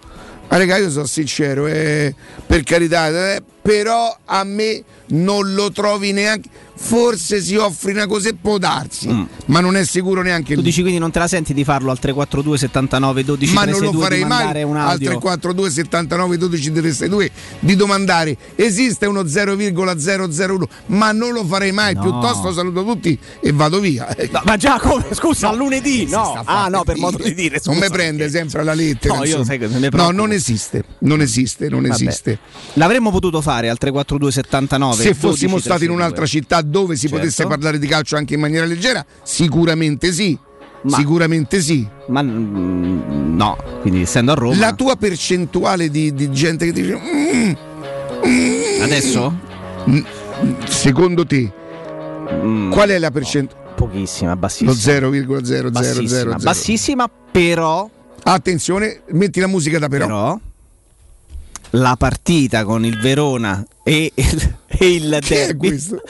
Ah, 0.48 0.58
raga, 0.58 0.76
io 0.76 0.90
sono 0.90 1.06
sincero, 1.06 1.66
eh, 1.66 2.14
per 2.46 2.62
carità, 2.62 3.08
eh, 3.34 3.42
però 3.62 4.16
a 4.26 4.44
me 4.44 4.84
non 5.08 5.54
lo 5.54 5.72
trovi 5.72 6.12
neanche. 6.12 6.48
Forse 6.76 7.40
si 7.40 7.54
offre 7.56 7.92
una 7.92 8.06
cosa 8.06 8.28
e 8.30 8.34
può 8.34 8.58
darsi, 8.58 9.08
Mm. 9.08 9.22
ma 9.46 9.60
non 9.60 9.76
è 9.76 9.84
sicuro 9.84 10.22
neanche 10.22 10.50
Tu 10.50 10.54
lui. 10.60 10.64
dici 10.64 10.80
quindi 10.80 10.98
non 10.98 11.10
te 11.12 11.18
la 11.20 11.28
senti 11.28 11.54
di 11.54 11.62
farlo 11.64 11.90
al 11.90 11.98
342 11.98 12.58
79 12.58 13.24
12 13.24 13.52
ma 13.54 13.64
non 13.64 13.74
362 13.78 13.92
lo 13.96 14.02
farei 14.02 14.24
mai 14.52 14.62
un 14.64 14.76
al 14.76 14.88
audio 14.88 15.08
342 15.10 15.70
79 15.70 16.36
12 16.36 16.72
362 16.72 17.30
di 17.60 17.76
domandare 17.76 18.36
esiste 18.56 19.06
uno 19.06 19.26
0,001 19.26 20.68
ma 20.86 21.12
non 21.12 21.32
lo 21.32 21.44
farei 21.44 21.70
mai 21.72 21.94
No. 21.94 22.00
piuttosto 22.02 22.52
saluto 22.52 22.84
tutti 22.84 23.16
e 23.40 23.52
vado 23.52 23.78
via 23.80 24.08
No, 24.32 24.40
ma 24.44 24.56
già 24.56 24.78
come? 24.80 25.04
Scusa, 25.12 25.50
a 25.50 25.54
lunedì? 25.54 26.06
No. 26.08 26.42
Ah, 26.44 26.68
no, 26.68 26.82
per 26.82 26.96
modo 26.98 27.18
di 27.22 27.34
dire. 27.34 27.60
non 27.64 27.74
scusa. 27.76 27.86
mi 27.86 27.92
prende 27.92 28.28
sempre 28.28 28.60
alla 28.62 28.74
lettera 28.74 29.14
No, 29.14 29.24
io 29.24 29.44
sai 29.44 29.58
che 29.58 29.68
me 29.68 29.78
ne 29.78 29.88
no 29.92 30.10
non 30.10 30.32
esiste 30.32 30.82
non 31.00 31.20
esiste 31.20 31.68
non 31.68 31.82
Vabbè. 31.82 31.94
esiste 31.94 32.38
L'avremmo 32.74 33.10
potuto 33.12 33.40
fare 33.40 33.68
al 33.68 33.78
342 33.78 34.32
79 34.32 34.94
se 35.02 35.14
fossimo 35.14 35.52
12 35.58 35.60
stati 35.60 35.84
in 35.84 35.90
362. 35.90 35.94
un'altra 35.94 36.26
città 36.26 36.62
dove 36.64 36.94
si 36.94 37.02
Certo. 37.02 37.16
potesse 37.16 37.46
parlare 37.46 37.78
di 37.78 37.86
calcio 37.86 38.16
anche 38.16 38.34
in 38.34 38.40
maniera 38.40 38.64
leggera? 38.66 39.04
Sicuramente 39.22 40.12
sì. 40.12 40.38
Ma- 40.82 40.96
sicuramente 40.98 41.60
sì. 41.62 41.86
Ma 42.08 42.22
mm, 42.22 43.36
no, 43.36 43.56
quindi 43.80 44.02
essendo 44.02 44.32
a 44.32 44.34
Roma 44.34 44.56
la 44.58 44.74
tua 44.74 44.96
percentuale 44.96 45.88
di, 45.90 46.12
di 46.12 46.30
gente 46.30 46.66
che 46.66 46.72
dice 46.72 46.94
"Mm, 47.00 47.52
adesso? 48.82 49.34
secondo 50.66 51.24
te 51.26 51.52
Mm, 52.32 52.70
qual 52.70 52.88
è 52.88 52.98
la 52.98 53.10
percentuale 53.10 53.72
pochissima, 53.74 54.30
lo 54.30 54.36
bassissima. 54.38 54.72
0,0000 54.72 55.70
Bassissima, 55.70 56.36
bassissima, 56.36 57.10
però 57.30 57.88
attenzione 58.22 59.02
metti 59.10 59.40
la 59.40 59.46
musica 59.46 59.78
da 59.78 59.88
però, 59.88 60.06
però 60.06 60.40
la 61.72 61.94
partita 61.96 62.64
con 62.64 62.84
il 62.86 62.98
Verona 62.98 63.62
e 63.82 64.10
il, 64.14 64.56
e 64.68 64.86
il 64.94 65.18
derby 65.20 65.68
questo? 65.68 66.00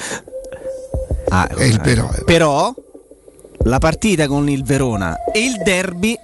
Ah, 1.28 1.46
È 1.48 1.64
il 1.64 1.80
però. 1.80 2.08
però 2.24 2.74
la 3.64 3.78
partita 3.78 4.26
con 4.26 4.48
il 4.48 4.62
Verona 4.62 5.16
e 5.32 5.40
il 5.44 5.60
derby 5.64 6.16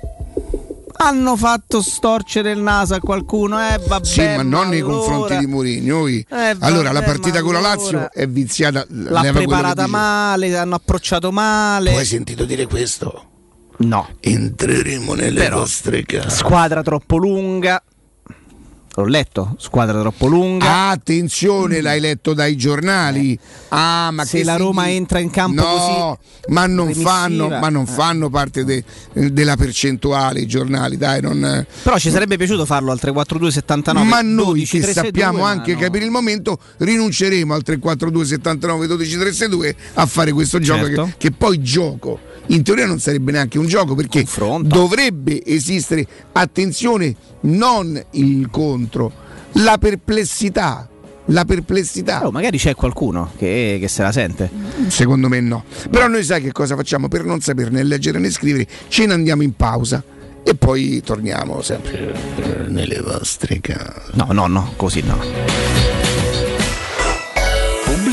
hanno 1.03 1.35
fatto 1.37 1.81
storcere 1.81 2.51
il 2.53 2.59
naso 2.59 2.95
a 2.95 3.01
qualcuno 3.01 3.59
eh 3.59 3.79
vabbè 3.87 4.05
Sì, 4.05 4.21
ma 4.21 4.43
non 4.43 4.69
nei 4.69 4.81
allora 4.81 4.97
confronti 4.97 5.39
di 5.39 5.47
Mourinho. 5.47 6.07
Eh, 6.07 6.27
allora, 6.59 6.93
la 6.93 7.03
partita 7.03 7.39
ma 7.39 7.43
con 7.43 7.53
la 7.55 7.59
allora- 7.61 7.75
Lazio 7.75 8.11
è 8.13 8.27
viziata. 8.29 8.85
l'ha 8.89 9.31
preparata 9.33 9.87
male 9.87 10.55
hanno 10.59 10.75
approcciato 10.75 11.33
male 11.33 11.91
Tu 11.93 11.97
hai 11.97 12.05
sentito 12.05 12.45
dire 12.45 12.67
questo? 12.67 13.25
no 13.79 14.09
Entreremo 14.21 15.15
nelle 15.15 15.41
Però- 15.43 15.61
vostre 15.61 16.05
case. 16.05 16.29
squadra 16.37 16.83
troppo 16.83 17.17
lunga 17.17 17.83
l'ho 19.03 19.09
letto 19.09 19.55
squadra 19.59 20.01
troppo 20.01 20.27
lunga 20.27 20.89
Attenzione, 20.91 21.81
l'hai 21.81 22.01
letto 22.01 22.35
dai 22.35 22.57
giornali. 22.57 23.39
Ah, 23.69 24.11
ma 24.13 24.25
Se 24.25 24.39
che 24.39 24.45
la 24.45 24.57
Roma 24.57 24.83
significa? 24.83 24.99
entra 25.01 25.19
in 25.21 25.31
campo 25.31 25.63
no, 25.63 26.19
così 26.19 26.53
ma 26.53 26.67
non 26.67 26.93
fanno, 26.95 27.49
ma 27.49 27.69
non 27.69 27.83
eh. 27.85 27.87
fanno 27.87 28.31
parte 28.31 28.65
de- 28.65 28.85
della 29.13 29.57
percentuale 29.57 30.41
i 30.41 30.47
giornali, 30.47 30.97
dai, 30.97 31.21
non, 31.21 31.67
però 31.83 31.99
ci 31.99 32.11
sarebbe 32.11 32.37
piaciuto 32.37 32.65
farlo 32.65 32.91
al 32.93 32.99
342 32.99 33.51
79 33.53 34.09
ma 34.09 34.21
noi 34.21 34.45
12 34.45 34.65
che 34.65 34.81
362, 34.83 35.05
sappiamo 35.23 35.45
ma 35.45 35.51
anche 35.51 35.73
no. 35.73 35.79
che 35.79 35.91
per 35.91 36.03
il 36.03 36.11
momento 36.11 36.59
rinunceremo 36.79 37.55
al 37.55 37.63
342 37.63 38.25
79 38.27 38.87
12 38.87 39.11
362 39.17 39.77
a 39.95 40.07
fare 40.07 40.33
questo 40.33 40.59
gioco 40.59 40.87
Certo. 40.87 41.05
che, 41.05 41.15
che 41.19 41.31
poi 41.33 41.61
gioco 41.63 42.19
in 42.47 42.63
teoria 42.63 42.87
non 42.87 42.99
sarebbe 42.99 43.33
neanche 43.33 43.59
un 43.59 43.67
gioco 43.67 43.95
perché 43.95 44.21
Confronta. 44.23 44.75
dovrebbe 44.75 45.45
esistere 45.45 46.07
attenzione 46.33 47.15
non 47.43 48.01
il 48.13 48.49
contro 48.91 49.13
la 49.53 49.79
perplessità 49.79 50.89
la 51.27 51.45
perplessità. 51.45 52.27
Oh, 52.27 52.33
magari 52.33 52.59
c'è 52.59 52.75
qualcuno 52.75 53.31
che, 53.37 53.77
che 53.79 53.87
se 53.87 54.03
la 54.03 54.11
sente. 54.11 54.51
Secondo 54.89 55.29
me 55.29 55.39
no. 55.39 55.63
Però 55.89 56.09
noi 56.09 56.25
sai 56.25 56.43
che 56.43 56.51
cosa 56.51 56.75
facciamo? 56.75 57.07
Per 57.07 57.23
non 57.25 57.41
saper 57.41 57.71
né 57.71 57.85
leggere 57.85 58.19
né 58.19 58.31
scrivere 58.31 58.67
ce 58.89 59.07
ne 59.07 59.13
andiamo 59.13 59.43
in 59.43 59.55
pausa 59.55 60.03
e 60.43 60.57
poi 60.57 61.01
torniamo 61.05 61.63
sempre 61.63 62.67
nelle 62.67 63.01
vostre 63.01 63.61
case. 63.61 64.11
No 64.15 64.29
no 64.33 64.49
no 64.49 64.73
così 64.75 65.03
no 65.03 66.00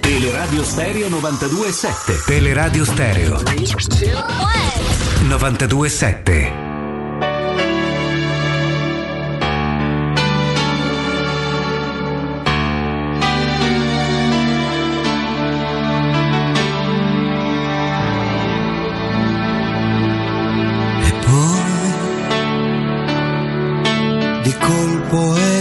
Teleradio 0.00 0.64
Stereo 0.64 1.08
92.7 1.08 2.24
Teleradio 2.26 2.84
Stereo. 2.84 3.38
92.7 5.28 6.70
Di 24.42 24.52
colpo 24.58 25.36
eccomi 25.36 25.51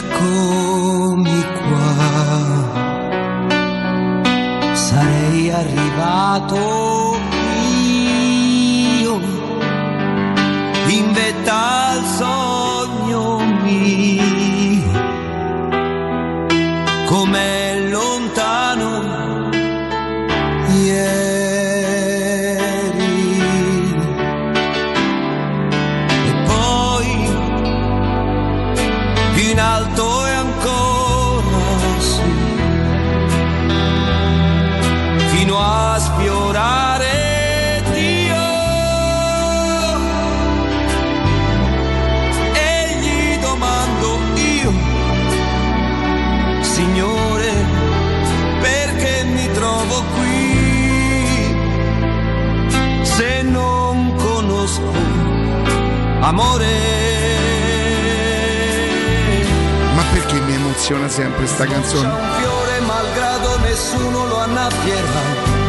sempre 61.21 61.45
sta 61.45 61.65
canzone? 61.65 62.07
un 62.07 62.39
fiore 62.39 62.79
malgrado 62.79 63.59
nessuno 63.59 64.25
lo 64.25 64.37
annabbierà 64.39 65.59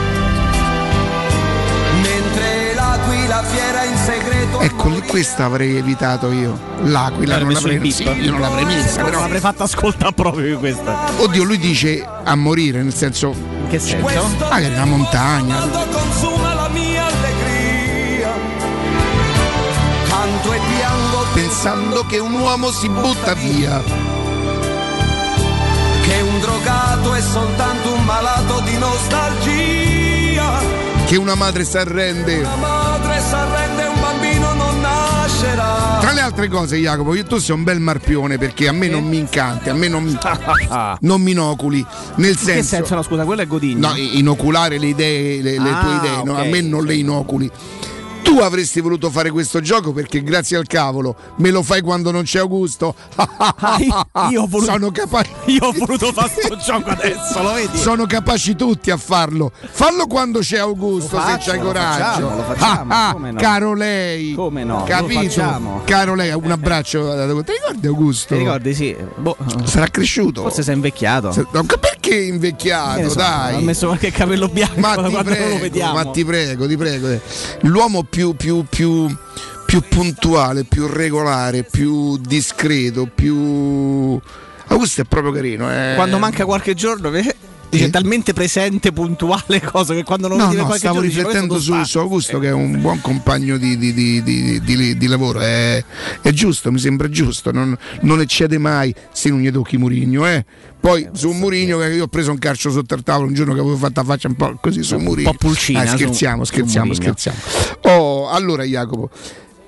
mentre 2.01 2.75
l'aquila 2.75 3.43
fiera 3.43 3.85
in 3.85 3.97
segreto 3.99 4.61
Ecco, 4.61 4.89
lì 4.89 5.03
questa 5.03 5.47
avrei 5.47 5.77
evitato 5.77 6.31
io. 6.31 6.57
L'Aquila 6.83 7.39
non 7.39 7.53
l'avrei 7.53 7.79
messa. 7.79 8.03
Io 8.03 8.31
non 8.31 8.41
l'avrei 8.41 8.65
messa, 8.65 8.97
però. 9.03 9.11
Non 9.11 9.21
l'avrei 9.23 9.41
fatta 9.41 9.65
ascoltare 9.65 10.13
proprio 10.13 10.59
questa. 10.59 11.11
Oddio, 11.17 11.43
lui 11.43 11.59
dice 11.59 12.07
a 12.23 12.35
morire, 12.37 12.83
nel 12.83 12.95
senso. 12.95 13.31
In 13.31 13.69
che 13.69 13.79
senso? 13.81 14.07
Magari 14.39 14.75
la 14.75 14.85
montagna. 14.85 15.67
consuma 15.91 16.55
la 16.55 16.69
mia 16.69 17.07
allegria 17.07 18.31
canto 20.09 20.53
e 20.53 20.61
piango 20.77 21.19
per 21.19 21.43
pensando 21.43 22.07
che 22.07 22.19
un 22.19 22.35
uomo 22.35 22.71
si 22.71 22.89
butta 22.89 23.35
via. 23.35 24.12
Che 26.03 26.21
un 26.21 26.41
drogato 26.41 27.15
è 27.15 27.21
soltanto 27.21 27.93
un 27.95 28.05
malato 28.05 28.61
di 28.61 28.77
nostalgia. 28.79 30.61
Che 31.07 31.17
una 31.17 31.35
madre 31.35 31.65
si 31.65 31.77
arrende. 31.77 32.41
La 32.41 32.57
madre 32.57 33.21
s'arrende 33.21 33.85
un 33.85 34.01
bambino 34.01 34.53
non 34.55 34.81
nascerà. 34.81 35.99
Tra 36.01 36.13
le 36.13 36.21
altre 36.21 36.49
cose, 36.49 36.77
Jacopo, 36.79 37.15
io 37.15 37.25
tu 37.25 37.39
sei 37.39 37.55
un 37.55 37.63
bel 37.65 37.79
marpione 37.81 38.39
perché 38.39 38.67
a 38.69 38.73
me 38.73 38.89
non 38.89 39.05
mi 39.05 39.19
incanti, 39.19 39.69
a 39.69 39.75
me 39.75 39.89
non 39.89 40.03
mi, 40.05 40.19
non 41.01 41.21
mi 41.21 41.31
inoculi. 41.33 41.85
Nel 42.17 42.31
In 42.31 42.37
che 42.37 42.43
senso, 42.43 42.69
senso? 42.77 42.95
No, 42.97 43.03
scusa, 43.03 43.25
quello 43.25 43.43
è 43.43 43.47
Godinho. 43.47 43.89
no, 43.89 43.95
inoculare 43.97 44.79
le 44.79 44.87
idee, 44.87 45.41
le, 45.43 45.59
le 45.59 45.71
Ah, 45.71 45.81
tue 45.81 45.95
idee, 46.09 46.23
no, 46.25 46.37
a 46.37 46.45
me 46.45 46.61
non 46.61 46.81
ok. 46.81 46.87
le 46.87 46.95
inoculi. 46.95 47.51
Tu 48.33 48.39
avresti 48.39 48.81
voluto 48.81 49.11
fare 49.11 49.31
questo 49.31 49.61
gioco 49.61 49.93
perché 49.93 50.23
grazie 50.23 50.57
al 50.57 50.67
cavolo 50.67 51.15
me 51.37 51.51
lo 51.51 51.63
fai 51.63 51.83
quando 51.83 52.11
non 52.11 52.23
c'è 52.23 52.39
Augusto. 52.39 52.95
io 54.31 54.43
ho 54.43 54.47
voluto- 54.47 54.73
Sono 54.73 54.91
capaci. 54.91 55.31
Io 55.53 55.65
ho 55.67 55.73
voluto 55.73 56.13
fare 56.13 56.31
questo 56.33 56.57
gioco 56.65 56.89
adesso, 56.91 57.43
lo 57.43 57.53
vedi? 57.53 57.77
Sono 57.77 58.07
capaci 58.07 58.57
tutti 58.57 58.91
a 58.91 58.97
farlo. 58.97 59.53
Fallo 59.71 60.07
quando 60.07 60.39
c'è 60.39 60.57
Augusto, 60.59 61.17
Lo 61.17 61.23
se 61.23 61.29
faccio, 61.29 61.51
c'hai 61.51 61.59
lo 61.61 61.65
coraggio. 61.67 62.03
facciamo, 62.05 62.37
lo 62.37 62.43
facciamo, 62.43 62.93
Ah, 62.95 63.09
ah, 63.09 63.13
come 63.13 63.31
no? 63.33 63.41
Caro 63.41 63.75
lei. 63.75 64.33
Come 64.35 64.65
no? 64.65 64.79
Lo 64.79 64.85
Capito? 64.85 65.21
facciamo. 65.21 65.81
Caro 65.85 66.15
lei, 66.15 66.33
un 66.33 66.51
abbraccio. 66.51 67.43
Ti 67.45 67.53
ricordi 67.53 67.87
Augusto? 67.87 68.35
Ti 68.35 68.41
ricordi? 68.41 68.75
Sì. 68.75 68.97
Boh, 69.17 69.37
Sarà 69.65 69.89
cresciuto. 69.89 70.41
forse 70.43 70.63
sei 70.63 70.75
invecchiato. 70.75 71.35
Perché 71.79 72.15
invecchiato? 72.17 73.11
so, 73.11 73.17
dai. 73.17 73.57
Ha 73.57 73.61
messo 73.61 73.87
qualche 73.89 74.11
capello 74.11 74.49
bianco 74.49 74.81
Ma 74.81 74.95
ti, 75.05 75.13
lo 75.13 75.23
prego, 75.23 75.59
vediamo. 75.59 75.93
ma 75.95 76.05
ti 76.07 76.25
prego, 76.25 76.67
ti 76.67 76.77
prego. 76.79 77.21
L'uomo 77.63 78.05
più, 78.05 78.22
più, 78.31 78.65
più, 78.69 79.15
più 79.67 79.81
puntuale, 79.89 80.65
più 80.65 80.87
regolare, 80.87 81.65
più 81.65 82.17
discreto, 82.19 83.09
più. 83.13 84.19
Augusto 84.69 85.01
è 85.03 85.05
proprio 85.05 85.33
carino. 85.33 85.71
Eh. 85.71 85.95
Quando 85.97 86.19
manca 86.19 86.45
qualche 86.45 86.75
giorno, 86.75 87.11
dice 87.79 87.91
talmente 87.91 88.33
presente, 88.33 88.93
puntuale, 88.93 89.61
cosa 89.65 89.95
che 89.95 90.03
quando 90.05 90.29
non 90.29 90.37
No, 90.39 90.45
no, 90.53 90.53
stavo 90.53 90.77
giorno 90.79 91.01
dice, 91.01 91.17
riflettendo 91.19 91.55
"Questo 91.55 91.75
su, 91.75 91.85
su 91.85 91.99
Augusto 91.99 92.39
che 92.39 92.49
è 92.49 92.53
un 92.53 92.81
buon 92.81 93.01
compagno 93.01 93.57
di, 93.57 93.77
di- 93.79 93.93
di- 93.93 94.23
di- 94.97 95.07
lavoro, 95.07 95.41
è, 95.41 95.83
è 96.21 96.31
giusto, 96.31 96.71
mi 96.71 96.79
sembra 96.79 97.09
giusto, 97.09 97.51
non, 97.51 97.77
non 98.03 98.21
eccede 98.21 98.59
mai 98.59 98.95
se 99.13 99.29
non 99.31 99.41
gli 99.41 99.51
tocchi 99.51 99.77
Murigno. 99.79 100.27
Eh. 100.27 100.45
Poi 100.81 101.09
su 101.13 101.31
Murigno 101.31 101.79
che 101.79 101.87
io 101.93 102.05
ho 102.05 102.09
preso 102.09 102.31
un 102.31 102.39
calcio 102.39 102.71
sotto 102.71 102.95
il 102.95 103.03
tavolo 103.03 103.29
un 103.29 103.35
giorno 103.35 103.55
che 103.55 103.61
avevo 103.61 103.77
fatto 103.77 104.01
la 104.01 104.07
faccia 104.07 104.29
un 104.29 104.35
po' 104.35 104.59
così 104.61 104.83
su 104.83 104.99
Murigno. 104.99 105.31
po' 105.31 105.37
pulcina 105.39 105.81
Ah, 105.81 105.87
su- 105.87 105.97
scherziamo, 105.97 106.45
su 106.45 106.53
scherziamo, 106.53 106.87
Mourinho. 106.87 107.15
scherziamo. 107.17 107.39
Oh, 107.83 108.29
allora 108.31 108.65
Jacopo, 108.65 109.09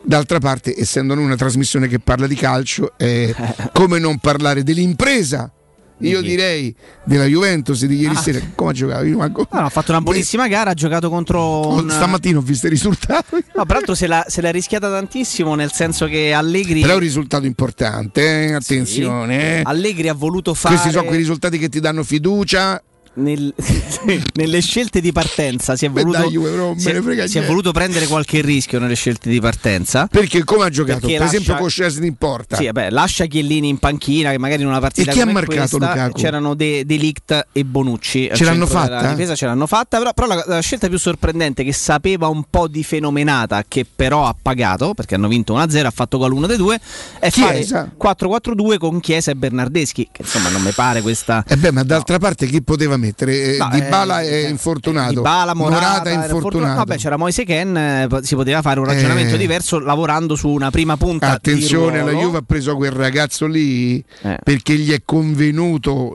d'altra 0.02 0.38
parte, 0.40 0.74
essendo 0.76 1.14
noi 1.14 1.24
una 1.24 1.36
trasmissione 1.36 1.86
che 1.88 2.00
parla 2.00 2.26
di 2.26 2.34
calcio, 2.34 2.92
eh, 2.98 3.34
come 3.72 3.98
non 3.98 4.18
parlare 4.18 4.62
dell'impresa? 4.62 5.50
Io 5.98 6.20
direi 6.20 6.74
della 7.04 7.24
Juventus 7.24 7.84
di 7.86 7.96
ieri 7.96 8.14
Ah. 8.14 8.18
sera. 8.18 8.40
Come 8.54 8.72
giocavi? 8.72 9.12
Ma 9.12 9.30
co- 9.30 9.46
Ah, 9.50 9.60
no, 9.60 9.66
ha 9.66 9.70
fatto 9.70 9.92
una 9.92 10.00
buonissima 10.00 10.48
gara, 10.48 10.70
ha 10.70 10.74
giocato 10.74 11.08
contro 11.08 11.40
Oh, 11.40 11.80
un... 11.82 11.88
Stamattina 11.88 12.38
ho 12.38 12.42
visto 12.42 12.66
i 12.66 12.70
risultati. 12.70 13.36
No, 13.54 13.64
peraltro 13.64 13.94
se 13.94 14.06
l'ha, 14.06 14.24
se 14.28 14.40
l'ha 14.42 14.50
rischiata 14.50 14.90
tantissimo, 14.90 15.54
nel 15.54 15.70
senso 15.72 16.06
che 16.06 16.32
Allegri... 16.32 16.80
Però 16.80 16.92
è 16.92 16.96
un 16.96 17.00
risultato 17.02 17.46
importante, 17.46 18.46
eh, 18.48 18.52
attenzione. 18.54 19.58
eh. 19.60 19.62
Allegri 19.64 20.08
ha 20.08 20.14
voluto 20.14 20.52
fare... 20.54 20.74
Questi 20.74 20.92
sono 20.92 21.04
quei 21.04 21.18
risultati 21.18 21.58
che 21.58 21.68
ti 21.68 21.80
danno 21.80 22.02
fiducia. 22.02 22.82
Nel- 23.14 23.54
nelle 24.34 24.60
scelte 24.60 25.00
di 25.00 25.12
partenza 25.12 25.76
si 25.76 25.86
è 25.86 25.88
Beh, 25.88 26.02
voluto, 26.02 26.18
dai, 26.18 26.30
Juve, 26.30 26.74
si 26.78 26.90
è, 26.90 27.26
si 27.26 27.38
è 27.38 27.44
voluto 27.44 27.72
prendere 27.72 28.06
qualche 28.06 28.40
rischio 28.40 28.78
nelle 28.78 28.94
scelte 28.94 29.28
di 29.30 29.40
partenza. 29.40 30.06
Perché 30.06 30.44
come 30.44 30.64
ha 30.64 30.68
giocato? 30.70 31.00
Perché 31.00 31.16
per 31.16 31.26
esempio 31.26 31.52
lascia- 31.52 31.60
con 31.60 31.70
Scesni 31.70 32.06
in 32.06 32.14
porta. 32.16 32.56
Sì, 32.56 32.64
vabbè, 32.66 32.90
lascia 32.90 33.26
Chiellini 33.26 33.68
in 33.68 33.78
panchina, 33.78 34.30
che 34.30 34.38
magari 34.38 34.62
in 34.62 34.68
una 34.68 34.80
partita 34.80 35.10
E 35.10 35.14
chi 35.14 35.20
ha 35.20 35.26
marcato 35.26 35.76
questa 35.78 35.78
Lukaku? 35.78 36.18
c'erano 36.20 36.54
De, 36.54 36.84
De 36.84 36.96
Ligt 36.96 37.46
e 37.52 37.64
Bonucci. 37.64 38.30
Ce 38.34 38.44
l'hanno 38.44 38.66
fatta? 38.66 39.08
difesa 39.10 39.34
ce 39.34 39.46
l'hanno 39.46 39.66
fatta, 39.66 39.98
però, 39.98 40.12
però 40.12 40.26
la, 40.26 40.44
la 40.46 40.60
scelta 40.60 40.88
più 40.88 40.98
sorprendente 40.98 41.64
che 41.64 41.72
sapeva 41.72 42.28
un 42.28 42.44
po' 42.48 42.68
di 42.68 42.82
fenomenata, 42.82 43.64
che 43.66 43.86
però 43.94 44.26
ha 44.26 44.34
pagato, 44.40 44.94
perché 44.94 45.14
hanno 45.14 45.28
vinto 45.28 45.54
1-0, 45.54 45.84
ha 45.84 45.90
fatto 45.90 46.18
gol 46.18 46.32
uno 46.32 46.46
dei 46.46 46.56
due, 46.56 46.80
è 47.18 47.30
Chiesa. 47.30 47.90
fare 47.98 48.16
4-4-2 48.16 48.78
con 48.78 49.00
Chiesa 49.00 49.30
e 49.30 49.34
Bernardeschi, 49.36 50.08
che 50.10 50.22
insomma 50.22 50.48
non 50.48 50.62
mi 50.62 50.70
pare 50.72 51.00
questa... 51.02 51.44
E 51.46 51.56
beh, 51.56 51.70
ma 51.72 51.82
d'altra 51.82 52.18
parte 52.18 52.46
chi 52.46 52.62
poteva 52.62 52.96
mettere? 53.04 53.54
Eh, 53.54 53.56
No, 53.58 53.68
Dybala 53.70 54.20
eh, 54.22 54.44
è 54.44 54.48
infortunato. 54.48 55.12
Dybala, 55.14 55.54
Morata, 55.54 56.10
è 56.10 56.12
era 56.14 56.24
infortunato. 56.24 56.76
Vabbè, 56.76 56.96
c'era 56.96 57.16
Moise 57.16 57.44
Ken, 57.44 57.76
eh, 57.76 58.08
si 58.22 58.34
poteva 58.34 58.62
fare 58.62 58.80
un 58.80 58.86
ragionamento 58.86 59.34
Eh. 59.34 59.38
diverso 59.38 59.78
lavorando 59.78 60.34
su 60.36 60.48
una 60.48 60.70
prima 60.70 60.96
punta. 60.96 61.28
di 61.28 61.32
Attenzione, 61.34 62.02
la. 62.02 62.10
Juve 62.12 62.38
ha 62.38 62.42
preso 62.46 62.76
quel 62.76 62.90
ragazzo 62.92 63.46
lì 63.46 64.02
Eh. 64.22 64.38
perché 64.42 64.74
gli 64.76 64.92
è 64.92 65.02
convenuto 65.04 65.90
o- 65.90 66.14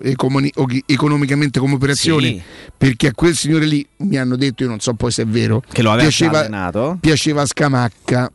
economicamente 0.86 1.60
come 1.60 1.76
operazione. 1.76 2.28
Sì. 2.28 2.42
Perché 2.78 3.08
a 3.08 3.12
quel 3.14 3.36
signore 3.36 3.66
lì 3.66 3.86
mi 3.98 4.18
hanno 4.18 4.36
detto, 4.36 4.64
io 4.64 4.70
non 4.70 4.80
so 4.80 4.94
poi 4.94 5.12
se 5.12 5.24
è 5.24 5.26
vero, 5.26 5.62
Che 5.72 5.82
lo 5.82 5.90
aveva 5.92 6.08
piaceva, 6.08 6.40
allenato. 6.40 6.98
piaceva 7.00 7.46
Scamacca. 7.46 8.32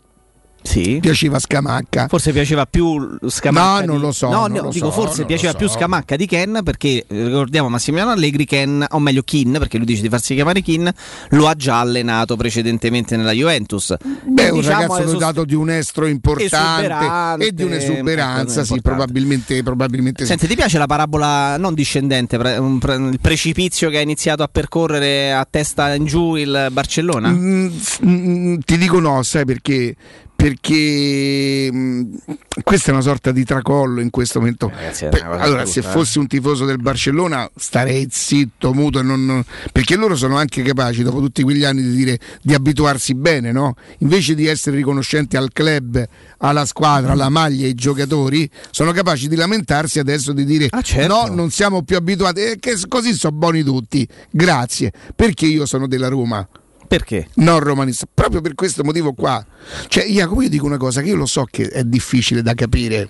Sì. 0.66 0.98
Piaceva 0.98 1.38
Scamacca. 1.38 2.08
Forse 2.08 2.32
piaceva 2.32 2.64
più 2.64 3.18
Scamacca. 3.26 3.80
No, 3.84 3.86
non 3.86 3.96
di- 3.96 4.02
lo 4.02 4.12
so, 4.12 4.30
No, 4.30 4.40
non 4.46 4.52
no, 4.52 4.62
lo 4.62 4.68
dico 4.70 4.86
so, 4.86 4.92
forse 5.02 5.18
non 5.18 5.26
piaceva 5.26 5.52
lo 5.52 5.58
più 5.58 5.68
so. 5.68 5.74
Scamacca 5.74 6.16
di 6.16 6.26
Ken 6.26 6.60
perché 6.64 7.04
eh, 7.06 7.26
ricordiamo 7.26 7.68
Massimiliano 7.68 8.12
Allegri 8.12 8.46
Ken, 8.46 8.84
o 8.88 8.98
meglio 8.98 9.22
Kin, 9.22 9.52
perché 9.58 9.76
lui 9.76 9.84
dice 9.86 10.00
di 10.00 10.08
farsi 10.08 10.34
chiamare 10.34 10.62
Kin, 10.62 10.90
lo 11.30 11.48
ha 11.48 11.54
già 11.54 11.80
allenato 11.80 12.36
precedentemente 12.36 13.14
nella 13.16 13.32
Juventus. 13.32 13.94
Beh, 14.00 14.48
un 14.48 14.60
Diciamo, 14.60 14.80
ragazzo 14.80 14.96
è 14.96 15.02
sost- 15.02 15.12
dotato 15.12 15.44
di 15.44 15.54
un 15.54 15.68
estro 15.70 16.06
importante 16.06 17.44
e 17.44 17.52
di 17.52 17.62
un'esuberanza, 17.62 18.62
ecco, 18.62 18.74
sì, 18.74 18.80
probabilmente, 18.80 19.62
probabilmente 19.62 20.22
sì. 20.22 20.28
Senti, 20.30 20.46
ti 20.46 20.54
piace 20.54 20.78
la 20.78 20.86
parabola 20.86 21.56
non 21.58 21.74
discendente, 21.74 22.36
il 22.36 23.18
precipizio 23.20 23.90
che 23.90 23.98
ha 23.98 24.00
iniziato 24.00 24.42
a 24.42 24.48
percorrere 24.50 25.32
a 25.34 25.46
testa 25.48 25.94
in 25.94 26.06
giù 26.06 26.36
il 26.36 26.68
Barcellona? 26.72 27.28
Mm, 27.28 27.68
f- 27.68 28.00
mm, 28.04 28.56
ti 28.64 28.78
dico 28.78 28.98
no, 28.98 29.22
sai 29.22 29.44
perché? 29.44 29.94
Perché 30.36 31.70
mm, 31.72 32.14
questa 32.62 32.90
è 32.90 32.92
una 32.92 33.02
sorta 33.02 33.30
di 33.32 33.44
tracollo 33.44 34.00
in 34.00 34.10
questo 34.10 34.40
momento. 34.40 34.68
ragazzi, 34.68 35.06
Per- 35.08 35.24
cosa 35.24 35.28
allora, 35.40 35.62
brutta, 35.62 35.64
se 35.66 35.78
eh. 35.80 35.82
fossi 35.82 36.18
un 36.18 36.26
tifoso 36.26 36.64
del 36.64 36.78
Barcellona 36.78 37.48
starei 37.56 38.08
zitto, 38.10 38.74
muto, 38.74 39.00
non- 39.02 39.24
non- 39.24 39.44
perché 39.72 39.96
loro 39.96 40.16
sono 40.16 40.36
anche 40.36 40.62
capaci, 40.62 41.02
dopo 41.02 41.20
tutti 41.20 41.42
quegli 41.42 41.64
anni, 41.64 41.82
di, 41.82 41.94
dire, 41.94 42.18
di 42.42 42.52
abituarsi 42.52 43.14
bene, 43.14 43.52
no? 43.52 43.74
invece 43.98 44.34
di 44.34 44.46
essere 44.46 44.76
riconoscenti 44.76 45.36
al 45.36 45.50
club, 45.52 46.04
alla 46.38 46.66
squadra, 46.66 47.12
alla 47.12 47.28
maglia, 47.28 47.64
ai 47.66 47.74
giocatori, 47.74 48.48
sono 48.70 48.92
capaci 48.92 49.28
di 49.28 49.36
lamentarsi 49.36 49.98
adesso 49.98 50.32
di 50.32 50.44
dire 50.44 50.66
Ah, 50.70 50.82
certo. 50.82 51.26
no, 51.26 51.34
non 51.34 51.50
siamo 51.50 51.82
più 51.82 51.96
abituati, 51.96 52.40
e 52.40 52.56
che 52.60 52.76
così 52.88 53.14
sono 53.14 53.34
buoni 53.36 53.62
tutti, 53.62 54.06
grazie, 54.30 54.92
perché 55.14 55.46
io 55.46 55.64
sono 55.64 55.86
della 55.86 56.08
Roma 56.08 56.46
Perché? 56.86 57.28
non 57.34 57.58
romanista, 57.60 58.06
proprio 58.12 58.40
per 58.40 58.54
questo 58.54 58.84
motivo 58.84 59.12
qua. 59.12 59.44
Cioè, 59.88 60.04
Jacopo, 60.06 60.42
io 60.42 60.48
dico 60.48 60.66
una 60.66 60.76
cosa 60.76 61.00
che 61.02 61.08
io 61.08 61.16
lo 61.16 61.26
so 61.26 61.46
che 61.50 61.68
è 61.68 61.82
difficile 61.84 62.42
da 62.42 62.54
capire. 62.54 63.08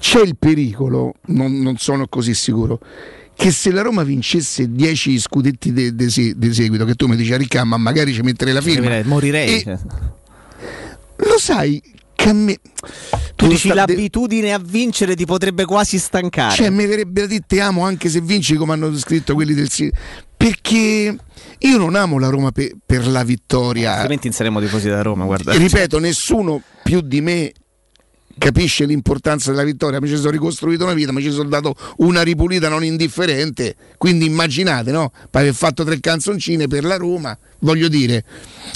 C'è 0.00 0.20
il 0.22 0.36
pericolo, 0.36 1.14
non, 1.26 1.60
non 1.60 1.76
sono 1.76 2.06
così 2.08 2.34
sicuro, 2.34 2.78
che 3.34 3.50
se 3.50 3.70
la 3.70 3.82
Roma 3.82 4.02
vincesse 4.04 4.70
10 4.70 5.18
scudetti 5.18 5.72
di 5.72 6.52
seguito, 6.52 6.84
che 6.84 6.94
tu 6.94 7.06
mi 7.06 7.16
dici 7.16 7.32
a 7.32 7.36
Ricca, 7.36 7.64
ma 7.64 7.76
magari 7.76 8.12
ci 8.12 8.20
metterei 8.22 8.54
la 8.54 8.60
firma. 8.60 8.82
Morirei. 8.82 9.04
morirei, 9.04 9.54
E- 9.56 9.62
cioè. 9.62 9.78
Lo 11.16 11.38
sai 11.38 11.82
che 12.18 12.28
a 12.30 12.32
me... 12.32 12.58
Tu 13.36 13.46
dici 13.46 13.68
de- 13.68 13.74
l'abitudine 13.74 14.52
a 14.52 14.58
vincere 14.58 15.14
ti 15.14 15.24
potrebbe 15.24 15.64
quasi 15.64 15.98
stancare. 16.00 16.52
Cioè, 16.56 16.70
mi 16.70 16.84
verrebbe 16.84 17.20
da 17.20 17.26
dire 17.26 17.60
amo 17.60 17.84
anche 17.84 18.08
se 18.08 18.20
vinci, 18.20 18.56
come 18.56 18.72
hanno 18.72 18.96
scritto 18.98 19.34
quelli 19.34 19.54
del 19.54 19.70
sito. 19.70 19.96
Perché 20.36 21.16
io 21.58 21.78
non 21.78 21.94
amo 21.94 22.18
la 22.18 22.28
Roma 22.28 22.50
pe- 22.50 22.74
per 22.84 23.06
la 23.06 23.22
vittoria. 23.22 23.94
Altrimenti 23.94 24.26
inseremo 24.26 24.58
tifosi 24.60 24.88
da 24.88 25.02
Roma, 25.02 25.24
guarda. 25.26 25.52
E 25.52 25.58
ripeto, 25.58 26.00
nessuno 26.00 26.60
più 26.82 27.00
di 27.00 27.20
me 27.20 27.52
capisce 28.38 28.84
l'importanza 28.84 29.50
della 29.50 29.64
vittoria. 29.64 30.00
Mi 30.00 30.08
ci 30.08 30.16
sono 30.16 30.30
ricostruito 30.30 30.84
una 30.84 30.94
vita, 30.94 31.12
mi 31.12 31.22
ci 31.22 31.30
sono 31.30 31.48
dato 31.48 31.74
una 31.98 32.22
ripulita 32.22 32.68
non 32.68 32.84
indifferente. 32.84 33.74
Quindi 33.98 34.24
immaginate, 34.26 34.90
no? 34.92 35.10
Per 35.30 35.40
aver 35.40 35.54
fatto 35.54 35.84
tre 35.84 36.00
canzoncine 36.00 36.66
per 36.68 36.84
la 36.84 36.96
Roma, 36.96 37.36
voglio 37.60 37.88
dire. 37.88 38.24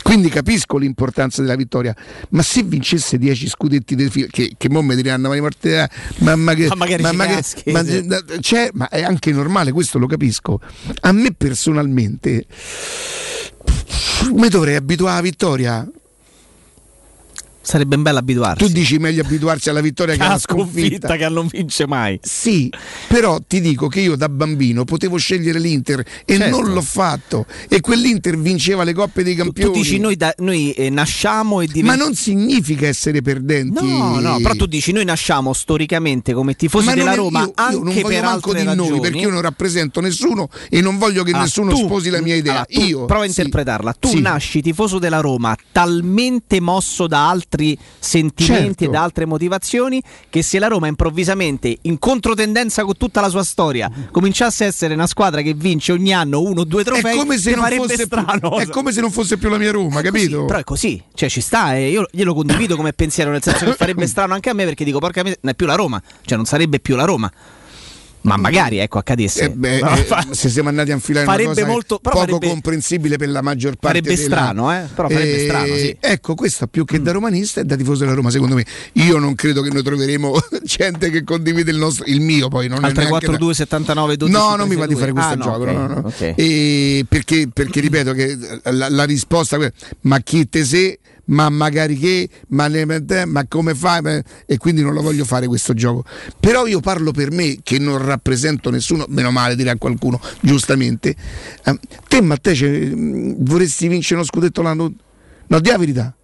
Quindi 0.02 0.28
capisco 0.28 0.76
l'importanza 0.76 1.40
della 1.42 1.56
vittoria. 1.56 1.94
Ma 2.30 2.42
se 2.42 2.62
vincesse 2.62 3.18
10 3.18 3.48
scudetti 3.48 3.94
del 3.94 4.10
filo, 4.10 4.26
che, 4.30 4.54
che 4.56 4.68
mo 4.68 4.82
mi 4.82 4.94
diranno, 4.96 5.28
ma, 5.28 5.40
Martina, 5.40 5.88
mamma 6.18 6.54
che, 6.54 6.66
Ma 6.66 6.74
magari 6.74 7.02
ci 7.04 7.10
che- 7.10 7.16
caschi, 7.16 7.70
ma- 7.70 7.84
c'è, 8.40 8.70
ma 8.74 8.88
è 8.88 9.02
anche 9.02 9.30
normale, 9.32 9.72
questo 9.72 9.98
lo 9.98 10.06
capisco. 10.06 10.60
A 11.00 11.12
me 11.12 11.32
personalmente 11.32 12.46
mi 14.32 14.48
dovrei 14.48 14.76
abituare 14.76 15.12
alla 15.14 15.22
vittoria. 15.22 15.88
Sarebbe 17.62 17.96
bello 17.96 18.18
abituarsi. 18.18 18.64
Tu 18.66 18.72
dici 18.72 18.98
meglio 18.98 19.22
abituarsi 19.22 19.70
alla 19.70 19.80
vittoria 19.80 20.14
che 20.16 20.22
alla 20.22 20.38
sconfitta. 20.38 21.16
che 21.16 21.28
non 21.28 21.46
vince 21.46 21.86
mai. 21.86 22.18
Sì, 22.22 22.70
però 23.08 23.38
ti 23.46 23.60
dico 23.60 23.86
che 23.88 24.00
io 24.00 24.16
da 24.16 24.28
bambino 24.28 24.84
potevo 24.84 25.16
scegliere 25.16 25.58
l'Inter 25.58 26.04
e 26.24 26.36
Certo. 26.36 26.60
non 26.60 26.72
l'ho 26.72 26.80
fatto. 26.82 27.46
E 27.68 27.80
quell'Inter 27.80 28.36
vinceva 28.38 28.82
le 28.84 28.92
coppe 28.92 29.22
dei 29.22 29.36
Tu 29.36 29.42
campioni. 29.44 29.72
dici 29.72 29.98
noi, 29.98 30.16
da- 30.16 30.34
noi, 30.38 30.72
eh, 30.72 30.90
nasciamo 30.90 31.60
e 31.60 31.66
Ma 31.66 31.72
diventiamo. 31.72 32.04
non 32.04 32.14
significa 32.14 32.86
essere 32.88 33.22
perdenti. 33.22 33.86
No, 33.86 34.18
no, 34.18 34.38
però 34.40 34.54
tu 34.54 34.66
dici 34.66 34.90
noi 34.92 35.04
nasciamo 35.04 35.52
storicamente 35.52 36.32
come 36.32 36.54
tifosi 36.54 36.86
Ma 36.86 36.94
della 36.94 37.12
è- 37.12 37.16
Roma 37.16 37.40
io, 37.40 37.46
io 37.46 37.52
anche 37.54 37.74
non 37.76 37.84
voglio 37.94 38.08
per 38.08 38.22
manco 38.22 38.52
di 38.54 38.62
ragioni. 38.64 38.88
noi 38.88 39.00
perché 39.00 39.18
io 39.18 39.30
non 39.30 39.40
rappresento 39.40 40.00
nessuno 40.00 40.48
e 40.68 40.80
non 40.80 40.98
voglio 40.98 41.22
che 41.22 41.30
Ah, 41.32 41.40
nessuno 41.42 41.70
tu- 41.70 41.84
sposi 41.84 42.10
la 42.10 42.20
mia 42.20 42.34
idea. 42.34 42.52
allora, 42.52 42.66
tu 42.68 42.80
io 42.80 43.04
prova 43.04 43.24
a 43.24 43.28
sì. 43.28 43.40
interpretarla. 43.40 43.94
Tu 43.98 44.08
Sì. 44.08 44.20
nasci 44.20 44.60
tifoso 44.62 44.98
della 44.98 45.20
Roma 45.20 45.56
talmente 45.70 46.60
mosso 46.60 47.06
da 47.06 47.28
altri 47.28 47.50
sentimenti 47.98 48.40
Certo. 48.52 48.84
e 48.84 48.88
da 48.88 49.02
altre 49.02 49.26
motivazioni 49.26 50.02
che 50.28 50.42
se 50.42 50.58
la 50.58 50.66
Roma 50.68 50.86
improvvisamente 50.86 51.78
in 51.82 51.98
controtendenza 51.98 52.84
con 52.84 52.96
tutta 52.96 53.20
la 53.20 53.28
sua 53.28 53.44
storia 53.44 53.90
cominciasse 54.10 54.64
a 54.64 54.66
essere 54.68 54.94
una 54.94 55.06
squadra 55.06 55.40
che 55.42 55.54
vince 55.54 55.92
ogni 55.92 56.12
anno 56.12 56.40
uno 56.40 56.60
o 56.60 56.64
due 56.64 56.84
trofei 56.84 57.14
è 57.14 57.18
come 57.18 57.38
se 57.38 57.54
non 57.54 57.68
fosse 57.70 58.08
più, 58.08 58.24
è 58.58 58.66
come 58.68 58.92
se 58.92 59.00
non 59.00 59.10
fosse 59.10 59.36
più 59.36 59.48
la 59.48 59.58
mia 59.58 59.70
Roma, 59.70 60.00
capito? 60.00 60.40
Sì, 60.40 60.46
però 60.46 60.58
è 60.58 60.64
così, 60.64 61.02
cioè 61.14 61.28
ci 61.28 61.40
sta, 61.40 61.74
e 61.76 61.90
io 61.90 62.06
glielo 62.10 62.34
condivido 62.34 62.76
come 62.76 62.92
pensiero, 62.92 63.30
nel 63.30 63.42
senso 63.42 63.64
che 63.64 63.74
farebbe 63.74 64.06
strano 64.08 64.34
anche 64.34 64.50
a 64.50 64.54
me 64.54 64.64
perché 64.64 64.84
dico 64.84 64.98
porca 64.98 65.20
miseria, 65.22 65.40
non 65.42 65.52
è 65.52 65.56
più 65.56 65.66
la 65.66 65.74
Roma, 65.74 66.02
cioè 66.24 66.36
non 66.36 66.46
sarebbe 66.46 66.80
più 66.80 66.96
la 66.96 67.04
Roma. 67.04 67.30
Ma 68.22 68.36
magari 68.36 68.78
ecco 68.78 68.98
accadesse. 68.98 69.44
Eh 69.44 69.50
beh, 69.50 69.80
No, 69.80 69.96
eh, 69.96 70.04
fa- 70.04 70.26
se 70.30 70.48
siamo 70.48 70.68
andati 70.68 70.90
a 70.92 70.94
infilare 70.94 71.26
farebbe 71.26 71.64
molto- 71.64 71.98
poco 71.98 72.18
farebbe- 72.18 72.48
comprensibile 72.48 73.16
per 73.16 73.28
la 73.30 73.42
maggior 73.42 73.76
parte 73.76 74.00
farebbe 74.00 74.14
della- 74.22 74.36
strano, 74.36 74.72
eh? 74.72 74.82
Però 74.94 75.08
farebbe 75.08 75.38
strano, 75.44 75.74
sì. 75.76 75.96
Ecco, 75.98 76.34
questo 76.34 76.66
più 76.68 76.84
che 76.84 77.02
da 77.02 77.10
romanista 77.12 77.60
è 77.60 77.64
da 77.64 77.74
tifoso 77.76 78.00
della 78.04 78.14
Roma, 78.14 78.30
secondo 78.30 78.54
me. 78.54 78.64
Io 78.92 79.18
non 79.18 79.34
credo 79.34 79.60
che 79.62 79.70
noi 79.70 79.82
troveremo 79.82 80.32
gente 80.62 81.10
che 81.10 81.24
condivide 81.24 81.70
il 81.70 81.76
nostro 81.78 82.04
il 82.06 82.20
mio 82.20 82.48
poi 82.48 82.68
non 82.68 82.84
Al 82.84 82.92
è 82.92 82.94
neanche 82.94 83.26
342 83.26 83.54
79 83.54 84.16
12 84.16 84.36
No, 84.38 84.54
non 84.56 84.68
mi 84.68 84.76
va 84.76 84.86
di 84.86 84.94
fare 84.94 85.12
questo 85.12 85.32
Ah, 85.32 85.34
no, 85.34 85.42
gioco, 85.44 85.62
ok, 85.64 85.68
no, 85.70 85.86
no, 85.86 85.94
no. 85.94 86.06
ok. 86.06 86.32
E 86.36 87.04
perché, 87.08 87.48
perché 87.52 87.80
ripeto 87.80 88.12
che 88.12 88.38
la, 88.70 88.88
la 88.88 89.04
risposta 89.04 89.58
ma 90.02 90.20
chi 90.20 90.48
te 90.48 90.64
sei, 90.64 90.96
ma 91.32 91.48
magari 91.48 91.98
che, 91.98 92.28
ma, 92.48 92.68
ma 93.26 93.46
come 93.48 93.74
fai? 93.74 94.22
E 94.46 94.56
quindi 94.58 94.82
non 94.82 94.92
lo 94.94 95.02
voglio 95.02 95.24
fare 95.24 95.46
questo 95.46 95.74
gioco. 95.74 96.04
Però 96.38 96.66
io 96.66 96.80
parlo 96.80 97.10
per 97.10 97.30
me 97.30 97.58
che 97.62 97.78
non 97.78 98.04
rappresento 98.04 98.70
nessuno, 98.70 99.04
meno 99.08 99.30
male 99.30 99.56
dirà 99.56 99.74
qualcuno, 99.76 100.20
giustamente. 100.40 101.14
Eh, 101.64 101.78
te 102.08 102.20
Matteo 102.20 102.54
cioè, 102.54 102.68
mh, 102.68 103.36
vorresti 103.44 103.88
vincere 103.88 104.16
uno 104.16 104.24
scudetto 104.24 104.62
l'anno... 104.62 104.92
No, 105.46 105.60
di 105.60 105.68
la 105.68 105.78
verità. 105.78 106.14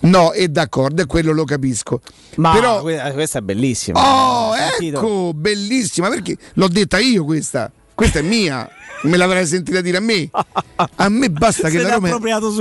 No, 0.00 0.32
è 0.32 0.48
d'accordo, 0.48 1.02
e 1.02 1.06
quello 1.06 1.32
lo 1.32 1.44
capisco. 1.44 2.00
Ma 2.36 2.52
Però 2.52 2.80
que- 2.80 3.10
questa 3.12 3.38
è 3.38 3.42
bellissima. 3.42 4.00
Oh, 4.00 4.54
ecco, 4.56 5.32
bellissima, 5.34 6.08
perché 6.08 6.36
l'ho 6.54 6.68
detta 6.68 6.98
io 6.98 7.24
questa. 7.24 7.70
Questa 7.94 8.18
è 8.18 8.22
mia. 8.22 8.68
Me 9.04 9.16
l'avrai 9.16 9.46
sentita 9.46 9.80
dire 9.80 9.98
a 9.98 10.00
me. 10.00 10.28
A 10.96 11.08
me 11.08 11.30
basta 11.30 11.68
che 11.70 11.80
la 11.80 11.94
Roma. 11.94 12.10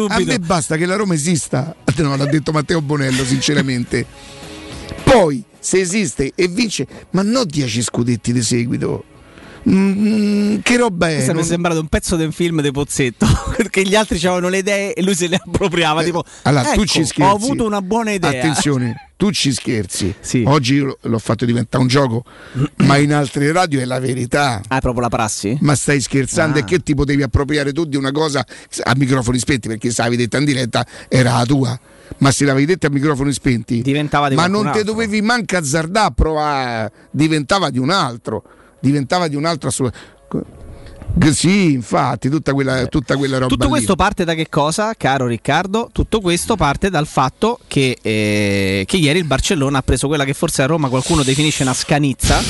A 0.09 0.19
me 0.19 0.39
basta 0.39 0.75
che 0.77 0.85
la 0.85 0.95
Roma 0.95 1.13
esista. 1.13 1.75
No, 1.97 2.15
l'ha 2.15 2.25
detto 2.25 2.51
Matteo 2.51 2.81
Bonello, 2.81 3.23
sinceramente. 3.25 4.05
Poi 5.03 5.43
se 5.59 5.79
esiste 5.79 6.31
e 6.35 6.47
vince, 6.47 6.85
ma 7.11 7.21
non 7.21 7.45
10 7.45 7.81
scudetti 7.81 8.33
di 8.33 8.41
seguito. 8.41 9.05
Mm, 9.69 10.57
che 10.61 10.75
roba 10.75 11.09
è? 11.09 11.13
Questo 11.13 11.31
mi 11.31 11.37
è 11.37 11.41
Non- 11.41 11.49
sembrato 11.49 11.79
un 11.79 11.87
pezzo 11.87 12.15
un 12.17 12.31
film 12.33 12.59
di 12.61 12.71
Pozzetto 12.71 13.25
perché 13.55 13.83
gli 13.83 13.95
altri 13.95 14.17
avevano 14.17 14.49
le 14.49 14.57
idee 14.57 14.93
e 14.93 15.01
lui 15.01 15.15
se 15.15 15.27
le 15.27 15.39
appropriava. 15.41 16.03
tipo, 16.03 16.23
Allora, 16.41 16.63
tu 16.63 16.69
"Ecco, 16.81 16.85
ci 16.85 17.05
scherzi. 17.05 17.21
Ho 17.31 17.33
avuto 17.35 17.65
una 17.65 17.81
buona 17.81 18.11
idea. 18.11 18.29
Attenzione, 18.29 19.11
tu 19.23 19.31
ci 19.31 19.53
scherzi. 19.53 20.13
Sì. 20.19 20.43
Oggi 20.45 20.79
l'ho 20.79 21.19
fatto 21.19 21.45
diventare 21.45 21.81
un 21.81 21.87
gioco, 21.87 22.25
ma 22.83 22.97
in 22.97 23.13
altre 23.13 23.53
radio 23.53 23.79
è 23.79 23.85
la 23.85 23.99
verità. 23.99 24.61
Ah, 24.67 24.77
è 24.77 24.81
proprio 24.81 25.03
la 25.03 25.07
prassi? 25.07 25.57
Ma 25.61 25.75
stai 25.75 26.01
scherzando? 26.01 26.57
Ah. 26.57 26.61
E 26.61 26.65
che 26.65 26.79
ti 26.79 26.93
potevi 26.93 27.23
appropriare 27.23 27.71
tu 27.71 27.85
di 27.85 27.95
una 27.95 28.11
cosa 28.11 28.45
a 28.83 28.93
microfoni 28.97 29.39
spenti? 29.39 29.69
Perché 29.69 29.91
se 29.91 30.01
l'avevi 30.01 30.23
detta 30.23 30.39
in 30.39 30.43
diretta 30.43 30.85
era 31.07 31.37
la 31.37 31.45
tua. 31.45 31.79
Ma 32.17 32.31
se 32.31 32.43
l'avevi 32.43 32.65
detta 32.65 32.87
a 32.87 32.89
microfoni 32.89 33.31
spenti, 33.31 33.81
Diventava 33.81 34.27
di 34.27 34.35
ma 34.35 34.47
non 34.47 34.69
te 34.73 34.83
dovevi 34.83 35.21
manca 35.21 35.59
azzardare 35.59 36.07
a 36.07 36.11
provare, 36.11 36.91
diventava 37.09 37.69
di 37.69 37.79
un 37.79 37.91
altro, 37.91 38.43
diventava 38.81 39.29
di 39.29 39.37
un 39.37 39.45
altro 39.45 39.69
assolutamente. 39.69 40.11
Sì, 41.31 41.73
infatti, 41.73 42.29
tutta 42.29 42.53
quella, 42.53 42.85
tutta 42.87 43.15
quella 43.15 43.35
roba. 43.37 43.47
Tutto 43.47 43.65
lì. 43.65 43.69
questo 43.71 43.95
parte 43.95 44.23
da 44.23 44.33
che 44.33 44.49
cosa, 44.49 44.93
caro 44.95 45.27
Riccardo? 45.27 45.89
Tutto 45.91 46.19
questo 46.21 46.55
parte 46.55 46.89
dal 46.89 47.07
fatto 47.07 47.59
che, 47.67 47.97
eh, 48.01 48.83
che 48.85 48.97
ieri 48.97 49.19
il 49.19 49.25
Barcellona 49.25 49.77
ha 49.79 49.81
preso 49.81 50.07
quella 50.07 50.25
che 50.25 50.33
forse 50.33 50.63
a 50.63 50.65
Roma 50.65 50.89
qualcuno 50.89 51.23
definisce 51.23 51.63
una 51.63 51.73
scanizza, 51.73 52.41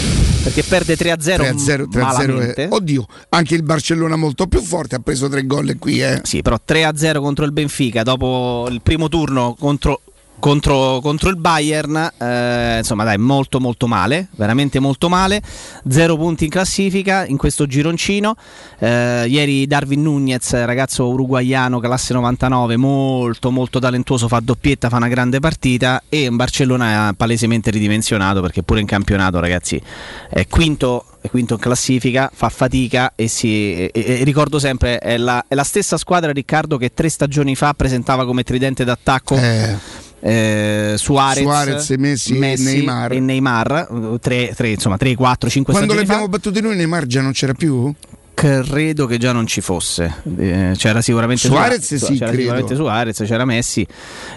perché 0.43 0.63
perde 0.63 0.95
3-0, 0.95 1.43
3-0, 1.43 1.87
3-0 1.89 2.33
malamente. 2.33 2.67
è- 2.67 2.67
Oddio, 2.71 3.05
anche 3.29 3.55
il 3.55 3.63
Barcellona 3.63 4.15
molto 4.15 4.47
più 4.47 4.61
forte 4.61 4.95
ha 4.95 4.99
preso 4.99 5.27
tre 5.27 5.45
gol 5.45 5.75
qui, 5.77 6.01
eh. 6.01 6.21
Sì, 6.23 6.41
però 6.41 6.57
3-0 6.63 7.19
contro 7.21 7.45
il 7.45 7.51
Benfica 7.51 8.03
dopo 8.03 8.67
il 8.69 8.81
primo 8.81 9.09
turno 9.09 9.55
contro, 9.59 10.01
contro, 10.43 10.99
contro 11.01 11.29
il 11.29 11.37
Bayern, 11.37 12.11
eh, 12.17 12.79
insomma 12.79 13.05
dai, 13.05 13.17
molto 13.17 13.61
molto 13.61 13.87
male, 13.87 14.27
veramente 14.35 14.79
molto 14.79 15.07
male, 15.07 15.41
zero 15.87 16.17
punti 16.17 16.43
in 16.43 16.49
classifica 16.49 17.25
in 17.25 17.37
questo 17.37 17.65
gironcino, 17.65 18.35
Eh, 18.79 19.25
ieri 19.29 19.65
Darwin 19.65 20.01
Nunez, 20.01 20.51
ragazzo 20.65 21.07
uruguaiano, 21.07 21.79
classe 21.79 22.13
99, 22.13 22.75
molto 22.75 23.51
molto 23.51 23.79
talentuoso, 23.79 24.27
fa 24.27 24.41
doppietta, 24.41 24.89
fa 24.89 24.97
una 24.97 25.07
grande 25.07 25.39
partita 25.39 26.03
e 26.09 26.23
in 26.23 26.35
Barcellona 26.35 27.13
palesemente 27.15 27.71
ridimensionato 27.71 28.41
perché 28.41 28.63
pure 28.63 28.81
in 28.81 28.85
campionato 28.85 29.39
ragazzi 29.39 29.81
è 30.29 30.45
quinto 30.47 31.05
quinto 31.29 31.53
in 31.53 31.59
classifica, 31.61 32.29
fa 32.33 32.49
fatica 32.49 33.13
e, 33.15 33.29
si, 33.29 33.73
e- 33.85 33.91
e 33.93 34.23
ricordo 34.25 34.59
sempre, 34.59 34.97
è 34.97 35.15
la, 35.15 35.45
è 35.47 35.55
la 35.55 35.63
stessa 35.63 35.95
squadra 35.95 36.33
Riccardo 36.33 36.75
che 36.75 36.93
tre 36.93 37.07
stagioni 37.07 37.55
fa 37.55 37.73
presentava 37.73 38.25
come 38.25 38.43
tridente 38.43 38.83
d'attacco. 38.83 39.37
Eh, 39.37 40.11
eh, 40.23 40.93
Suarez, 40.97 41.43
Suarez, 41.43 41.89
Messi 41.97 42.35
e 42.37 42.55
Neymar. 42.57 43.11
e 43.11 43.19
Neymar, 43.19 43.87
eh, 43.91 44.19
tre, 44.19 44.53
tre, 44.55 44.69
insomma 44.69 44.95
3, 44.97 45.15
4, 45.15 45.49
5 45.49 45.73
Quando 45.73 45.91
stagioni 45.91 46.07
l'abbiamo 46.09 46.29
battuti 46.29 46.61
noi 46.61 46.75
Neymar 46.77 47.05
già 47.05 47.21
non 47.21 47.33
c'era 47.33 47.53
più? 47.53 47.93
Credo 48.33 49.05
che 49.05 49.17
già 49.17 49.31
non 49.31 49.45
ci 49.45 49.61
fosse, 49.61 50.11
Eh, 50.37 50.71
c'era 50.75 51.01
sicuramente 51.01 51.47
Suarez 51.47 51.85
Suarez, 51.85 52.05
sì, 52.05 52.17
c'era 52.17 52.31
sicuramente 52.31 52.75
Suarez, 52.75 53.23
c'era 53.25 53.45
Messi, 53.45 53.85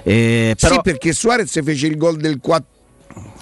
eh, 0.03 0.55
però 0.61 0.75
Sì, 0.75 0.81
perché 0.83 1.13
Suarez 1.13 1.63
fece 1.63 1.87
il 1.87 1.97
gol 1.97 2.17
del 2.17 2.39
4 2.41 2.75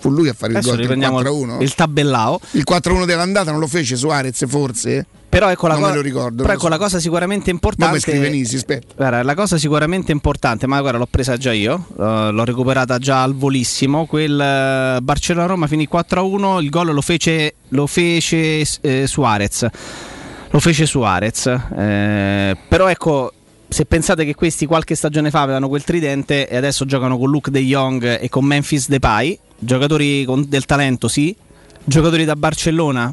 fu 0.04 0.10
lui 0.10 0.28
a 0.28 0.34
fare 0.34 0.52
il 0.52 0.58
adesso 0.58 0.74
gol 0.74 0.84
del 0.86 0.88
riprendiamo 0.90 1.22
4-1. 1.56 1.62
il 1.62 1.74
tabellao. 1.74 2.38
Il 2.50 2.64
4-1 2.70 3.06
dell'andata 3.06 3.50
non 3.50 3.58
lo 3.60 3.66
fece 3.66 3.96
Suarez 3.96 4.44
forse? 4.46 5.06
Però 5.30 5.50
ecco 5.50 5.66
la, 5.66 5.72
Non 5.74 5.82
co- 5.84 5.88
me 5.88 5.94
lo 5.96 6.00
ricordo, 6.02 6.42
però 6.42 6.52
ecco 6.52 6.64
so. 6.64 6.68
la 6.68 6.78
cosa 6.78 7.00
sicuramente 7.00 7.50
importante. 7.50 7.94
mi 7.94 8.00
scrive 8.00 8.28
Nisi, 8.28 8.56
aspetta. 8.56 8.86
Guarda, 8.94 9.22
la 9.22 9.34
cosa 9.34 9.56
sicuramente 9.56 10.12
importante, 10.12 10.66
ma 10.66 10.78
guarda, 10.80 10.98
l'ho 10.98 11.08
presa 11.10 11.36
già 11.38 11.52
io, 11.52 11.86
eh, 11.98 12.28
l'ho 12.30 12.44
recuperata 12.44 12.98
già 12.98 13.22
al 13.22 13.34
volissimo. 13.34 14.04
Quel 14.06 14.38
eh, 14.40 15.00
Barcellona-Roma 15.02 15.66
finì 15.66 15.88
4-1, 15.90 16.62
il 16.62 16.68
gol 16.70 16.92
lo 16.92 17.00
fece, 17.00 17.54
lo 17.70 17.86
fece 17.88 18.62
eh, 18.82 19.06
Suarez. 19.08 19.66
Lo 20.50 20.60
fece 20.60 20.86
Suarez. 20.86 21.46
eh, 21.46 22.56
però 22.68 22.88
ecco, 22.88 23.32
se 23.74 23.86
pensate 23.86 24.24
che 24.24 24.36
questi 24.36 24.66
qualche 24.66 24.94
stagione 24.94 25.32
fa 25.32 25.40
avevano 25.40 25.66
quel 25.66 25.82
tridente 25.82 26.48
e 26.48 26.54
adesso 26.54 26.84
giocano 26.84 27.18
con 27.18 27.28
Luke 27.28 27.50
De 27.50 27.58
Jong 27.58 28.20
e 28.20 28.28
con 28.28 28.44
Memphis 28.44 28.86
Depay, 28.86 29.36
giocatori 29.58 30.24
con 30.24 30.48
del 30.48 30.64
talento 30.64 31.08
sì, 31.08 31.34
giocatori 31.82 32.24
da 32.24 32.36
Barcellona? 32.36 33.12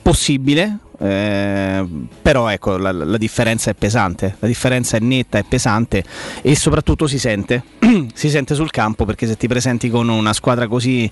Possibile, 0.00 0.78
eh, 0.98 1.86
però 2.22 2.48
ecco 2.48 2.78
la, 2.78 2.90
la 2.90 3.18
differenza 3.18 3.70
è 3.70 3.74
pesante, 3.74 4.36
la 4.38 4.48
differenza 4.48 4.96
è 4.96 5.00
netta, 5.00 5.36
è 5.36 5.44
pesante 5.46 6.04
e 6.40 6.56
soprattutto 6.56 7.06
si 7.06 7.18
sente, 7.18 7.62
si 8.14 8.30
sente 8.30 8.54
sul 8.54 8.70
campo 8.70 9.04
perché 9.04 9.26
se 9.26 9.36
ti 9.36 9.46
presenti 9.46 9.90
con 9.90 10.08
una 10.08 10.32
squadra 10.32 10.68
così, 10.68 11.10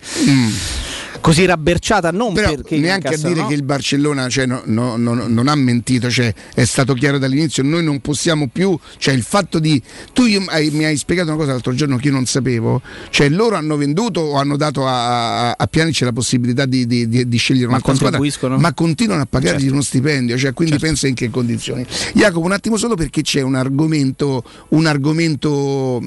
così 1.21 1.45
rabberciata, 1.45 2.11
non. 2.11 2.33
Però 2.35 2.55
perché 2.55 2.77
neanche 2.79 3.09
a 3.09 3.11
incassano, 3.11 3.33
dire 3.33 3.43
no? 3.43 3.49
che 3.49 3.55
il 3.55 3.63
Barcellona 3.65 4.29
cioè, 4.29 4.47
no- 4.47 4.63
no- 4.65 4.97
no- 4.97 5.27
non 5.27 5.49
ha 5.49 5.55
mentito, 5.55 6.11
cioè, 6.11 6.33
è 6.55 6.65
stato 6.65 6.95
chiaro 6.95 7.19
dall'inizio, 7.19 7.63
noi 7.63 7.83
non 7.85 8.01
possiamo 8.01 8.49
più, 8.49 8.79
cioè 8.99 9.15
il 9.15 9.23
fatto 9.23 9.59
di... 9.59 9.81
Tu 10.13 10.25
io- 10.27 10.45
hai- 10.47 10.71
mi 10.71 10.85
hai 10.85 10.97
spiegato 10.97 11.29
una 11.29 11.37
cosa 11.39 11.53
l'altro 11.53 11.75
giorno 11.75 11.97
che 11.97 12.07
io 12.09 12.13
non 12.13 12.27
sapevo, 12.27 12.81
cioè 13.11 13.29
loro 13.29 13.57
hanno 13.57 13.77
venduto 13.77 14.21
o 14.21 14.37
hanno 14.37 14.57
dato 14.57 14.87
a, 14.87 15.49
a, 15.51 15.55
a 15.59 15.67
Pjanic 15.67 16.01
la 16.01 16.13
possibilità 16.13 16.65
di, 16.67 16.87
di- 16.87 17.09
di- 17.09 17.29
di 17.29 17.37
scegliere 17.37 17.67
Ma 17.67 17.73
un'altra 17.83 17.95
squadra, 17.95 18.57
ma 18.59 18.73
continuano 18.75 19.23
a 19.23 19.27
pagargli 19.27 19.59
Certo. 19.61 19.73
uno 19.73 19.83
stipendio, 19.83 20.37
cioè, 20.39 20.53
quindi 20.53 20.79
pensa 20.79 21.07
in 21.09 21.15
che 21.15 21.31
condizioni. 21.31 21.85
Jacopo, 22.15 22.45
un 22.47 22.53
attimo 22.53 22.77
solo 22.77 22.95
perché 22.95 23.23
c'è 23.23 23.41
un 23.41 23.55
argomento, 23.55 24.43
un 24.71 24.87
argomento 24.87 26.03